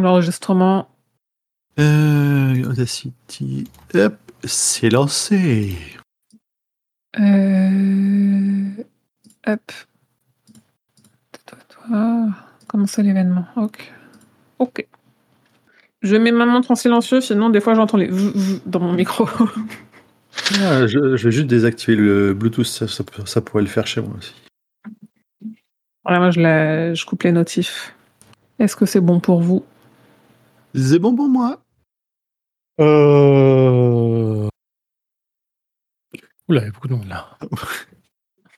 L'enregistrement. 0.02 0.89
Euh, 1.78 2.64
Audacity. 2.70 3.68
Hop, 3.94 4.14
c'est 4.44 4.90
lancé. 4.90 5.77
Euh... 7.18 8.70
Hop. 9.47 9.72
Toi, 11.47 11.59
toi. 11.68 12.28
Comment 12.68 12.86
ça 12.86 13.02
l'événement? 13.02 13.47
Ok. 13.56 13.93
Ok. 14.59 14.86
Je 16.02 16.16
mets 16.16 16.32
ma 16.32 16.47
montre 16.47 16.70
en 16.70 16.74
silencieux, 16.77 17.20
sinon 17.20 17.51
des 17.51 17.60
fois 17.60 17.74
j'entends 17.74 17.98
les 17.98 18.09
dans 18.66 18.81
mon 18.81 18.93
micro. 18.93 19.28
Ah, 20.62 20.86
je, 20.86 21.16
je 21.16 21.24
vais 21.24 21.32
juste 21.32 21.48
désactiver 21.48 21.97
le 21.97 22.35
Bluetooth, 22.35 22.64
ça, 22.64 22.86
ça, 22.86 23.02
peut- 23.02 23.27
ça 23.27 23.40
pourrait 23.40 23.62
le 23.64 23.68
faire 23.68 23.86
chez 23.86 24.01
moi 24.01 24.14
aussi. 24.16 24.32
voilà, 26.05 26.20
moi 26.20 26.31
je, 26.31 26.40
la... 26.40 26.94
je 26.94 27.05
coupe 27.05 27.24
les 27.24 27.32
notifs. 27.32 27.94
Est-ce 28.60 28.77
que 28.77 28.86
c'est 28.86 29.01
bon 29.01 29.18
pour 29.20 29.43
vous? 29.43 29.64
C'est 30.75 30.99
bon 30.99 31.15
pour 31.17 31.29
moi. 31.29 31.63
Euh... 32.81 34.49
Oula, 36.49 36.61
il 36.63 36.65
y 36.65 36.69
a 36.69 36.71
beaucoup 36.71 36.89
de 36.89 36.95
monde 36.95 37.09
là. 37.09 37.29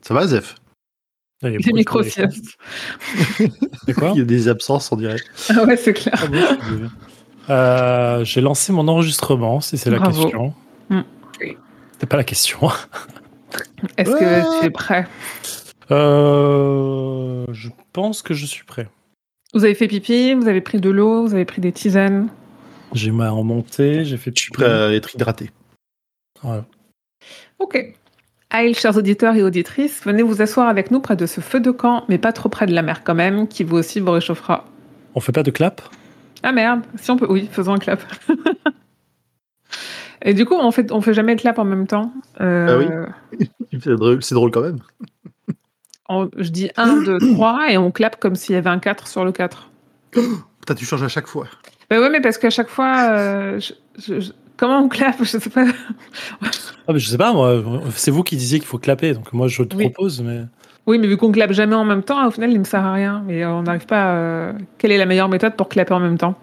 Ça 0.01 0.15
va, 0.15 0.27
Zef 0.27 0.57
Là, 1.43 1.49
il 1.51 1.53
y 1.53 1.57
a 1.57 1.59
Les 1.59 1.65
beaucoup 1.65 1.71
de 1.73 1.77
micros 1.77 2.01
téléphone. 2.03 2.31
siestes. 2.31 2.57
C'est 3.87 3.95
quoi? 3.95 4.11
Il 4.15 4.19
y 4.19 4.23
a 4.23 4.25
des 4.25 4.49
absences, 4.49 4.93
on 4.93 4.97
dirait. 4.97 5.17
Ah 5.51 5.65
ouais, 5.65 5.77
c'est 5.77 5.93
clair. 5.93 6.15
Ah. 7.49 7.53
Euh, 8.21 8.25
J'ai 8.25 8.41
lancé 8.41 8.73
mon 8.73 8.87
enregistrement, 8.87 9.61
si 9.61 9.77
c'est 9.77 9.91
la 9.91 9.99
question. 9.99 10.55
Mm. 10.89 11.01
C'était 11.93 12.07
pas 12.07 12.17
la 12.17 12.23
question. 12.25 12.71
Est-ce 13.97 14.11
Ouais. 14.11 14.21
que 14.21 14.61
tu 14.61 14.67
es 14.67 14.71
prêt? 14.71 15.09
Euh, 15.91 17.45
je 17.53 17.69
pense 17.93 18.23
que 18.23 18.35
je 18.35 18.47
suis 18.47 18.65
prêt. 18.65 18.89
Vous 19.55 19.65
avez 19.65 19.75
fait 19.75 19.87
pipi, 19.87 20.33
vous 20.33 20.49
avez 20.49 20.63
pris 20.63 20.81
de 20.81 20.89
l'eau, 20.89 21.27
vous 21.27 21.35
avez 21.35 21.45
pris 21.45 21.61
des 21.61 21.73
tisanes. 21.73 22.29
J'ai 22.95 23.11
ma 23.11 23.31
remontée, 23.31 24.05
j'ai 24.05 24.17
fait 24.17 24.33
Je 24.35 24.43
suis 24.43 24.51
prêt 24.51 24.65
à 24.65 24.93
être 24.93 25.15
hydraté. 25.15 25.51
Voilà. 26.43 26.65
Ok. 27.59 27.95
Aïe, 28.51 28.75
chers 28.75 28.97
auditeurs 28.97 29.35
et 29.35 29.43
auditrices, 29.43 30.03
venez 30.05 30.23
vous 30.23 30.43
asseoir 30.43 30.69
avec 30.69 30.91
nous 30.91 31.01
près 31.01 31.17
de 31.17 31.27
ce 31.27 31.41
feu 31.41 31.61
de 31.61 31.71
camp, 31.71 32.05
mais 32.09 32.19
pas 32.19 32.33
trop 32.33 32.49
près 32.49 32.67
de 32.67 32.75
la 32.75 32.83
mer 32.83 33.05
quand 33.05 33.15
même, 33.15 33.47
qui 33.47 33.63
vous 33.63 33.77
aussi 33.77 34.01
vous 34.01 34.11
réchauffera. 34.11 34.67
On 35.15 35.21
fait 35.21 35.33
pas 35.33 35.43
de 35.43 35.51
clap? 35.51 35.83
Ah 36.43 36.53
merde, 36.53 36.83
si 36.97 37.11
on 37.11 37.17
peut, 37.17 37.27
oui, 37.29 37.49
faisons 37.51 37.75
un 37.75 37.79
clap. 37.79 38.03
et 40.23 40.35
du 40.35 40.45
coup, 40.45 40.55
on 40.55 40.71
fait, 40.71 40.93
on 40.93 41.01
fait 41.01 41.15
jamais 41.15 41.37
de 41.37 41.41
clap 41.41 41.59
en 41.59 41.65
même 41.65 41.87
temps. 41.87 42.13
Euh, 42.41 43.07
C'est 43.73 43.97
drôle, 43.97 44.23
c'est 44.23 44.35
drôle 44.35 44.51
quand 44.51 44.63
même. 44.63 44.81
On- 46.09 46.31
je 46.37 46.49
dis 46.51 46.71
1, 46.77 47.03
2, 47.03 47.19
3, 47.35 47.71
et 47.71 47.79
on 47.79 47.91
clap 47.91 48.19
comme 48.21 48.35
s'il 48.35 48.55
y 48.55 48.59
avait 48.59 48.71
un 48.71 48.79
4 48.79 49.07
sur 49.09 49.25
le 49.25 49.33
4. 49.33 49.71
Putain, 50.13 50.75
tu 50.75 50.85
changes 50.85 51.03
à 51.03 51.09
chaque 51.09 51.27
fois. 51.27 51.47
Bah 51.91 52.01
ouais, 52.01 52.11
mais 52.11 52.21
parce 52.21 52.39
qu'à 52.39 52.51
chaque 52.51 52.69
fois, 52.69 53.09
euh, 53.11 53.61
je- 53.61 53.73
je- 53.99 54.21
je- 54.21 54.33
comment 54.57 54.79
on 54.81 54.89
clap 54.89 55.17
Je 55.21 55.25
sais 55.39 55.51
pas. 55.51 55.65
ah, 56.43 56.93
mais 56.93 56.99
Je 56.99 57.09
sais 57.09 57.19
pas, 57.19 57.33
moi. 57.33 57.63
C'est 57.95 58.11
vous 58.11 58.23
qui 58.23 58.37
disiez 58.37 58.59
qu'il 58.59 58.69
faut 58.69 58.79
clapper, 58.79 59.15
donc 59.15 59.33
moi 59.33 59.49
je 59.49 59.63
te 59.63 59.77
Oui. 59.77 59.91
propose, 59.91 60.23
mais. 60.23 60.43
Oui, 60.87 60.99
mais 60.99 61.07
vu 61.07 61.17
qu'on 61.17 61.31
clappe 61.31 61.53
jamais 61.53 61.75
en 61.77 61.85
même 61.85 62.03
temps, 62.03 62.27
au 62.27 62.31
final, 62.31 62.51
il 62.53 62.59
me 62.59 62.65
sert 62.65 62.85
à 62.85 62.93
rien. 62.93 63.23
Mais 63.27 63.45
on 63.45 63.63
n'arrive 63.63 63.87
pas. 63.87 64.49
à- 64.49 64.53
Quelle 64.79 64.91
est 64.93 64.99
la 64.99 65.07
meilleure 65.07 65.29
méthode 65.29 65.55
pour 65.57 65.69
clapper 65.69 65.95
en 65.95 66.01
même 66.01 66.19
temps? 66.19 66.35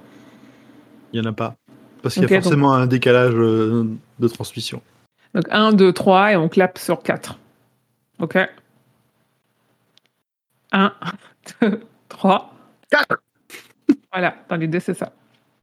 Il 1.12 1.20
n'y 1.22 1.28
en 1.28 1.30
a 1.30 1.34
pas. 1.34 1.56
Parce 2.02 2.14
qu'il 2.16 2.24
Ok, 2.24 2.30
y 2.32 2.34
a 2.36 2.38
donc- 2.38 2.44
forcément 2.44 2.74
un 2.74 2.88
décalage 2.88 3.34
euh, 3.36 3.84
de 4.20 4.28
transmission. 4.30 4.82
Donc 5.34 5.44
1, 5.52 5.74
2, 5.74 5.92
3 5.92 6.32
et 6.32 6.36
on 6.38 6.48
clappe 6.48 6.78
sur 6.78 7.02
4. 7.04 7.38
Ok 8.20 8.38
1, 10.72 10.94
2, 11.62 11.82
3. 12.10 12.54
Quatre. 12.90 13.22
Voilà, 14.14 14.36
dans 14.50 14.56
l'idée 14.58 14.80
c'est 14.80 14.94
ça. 14.96 15.14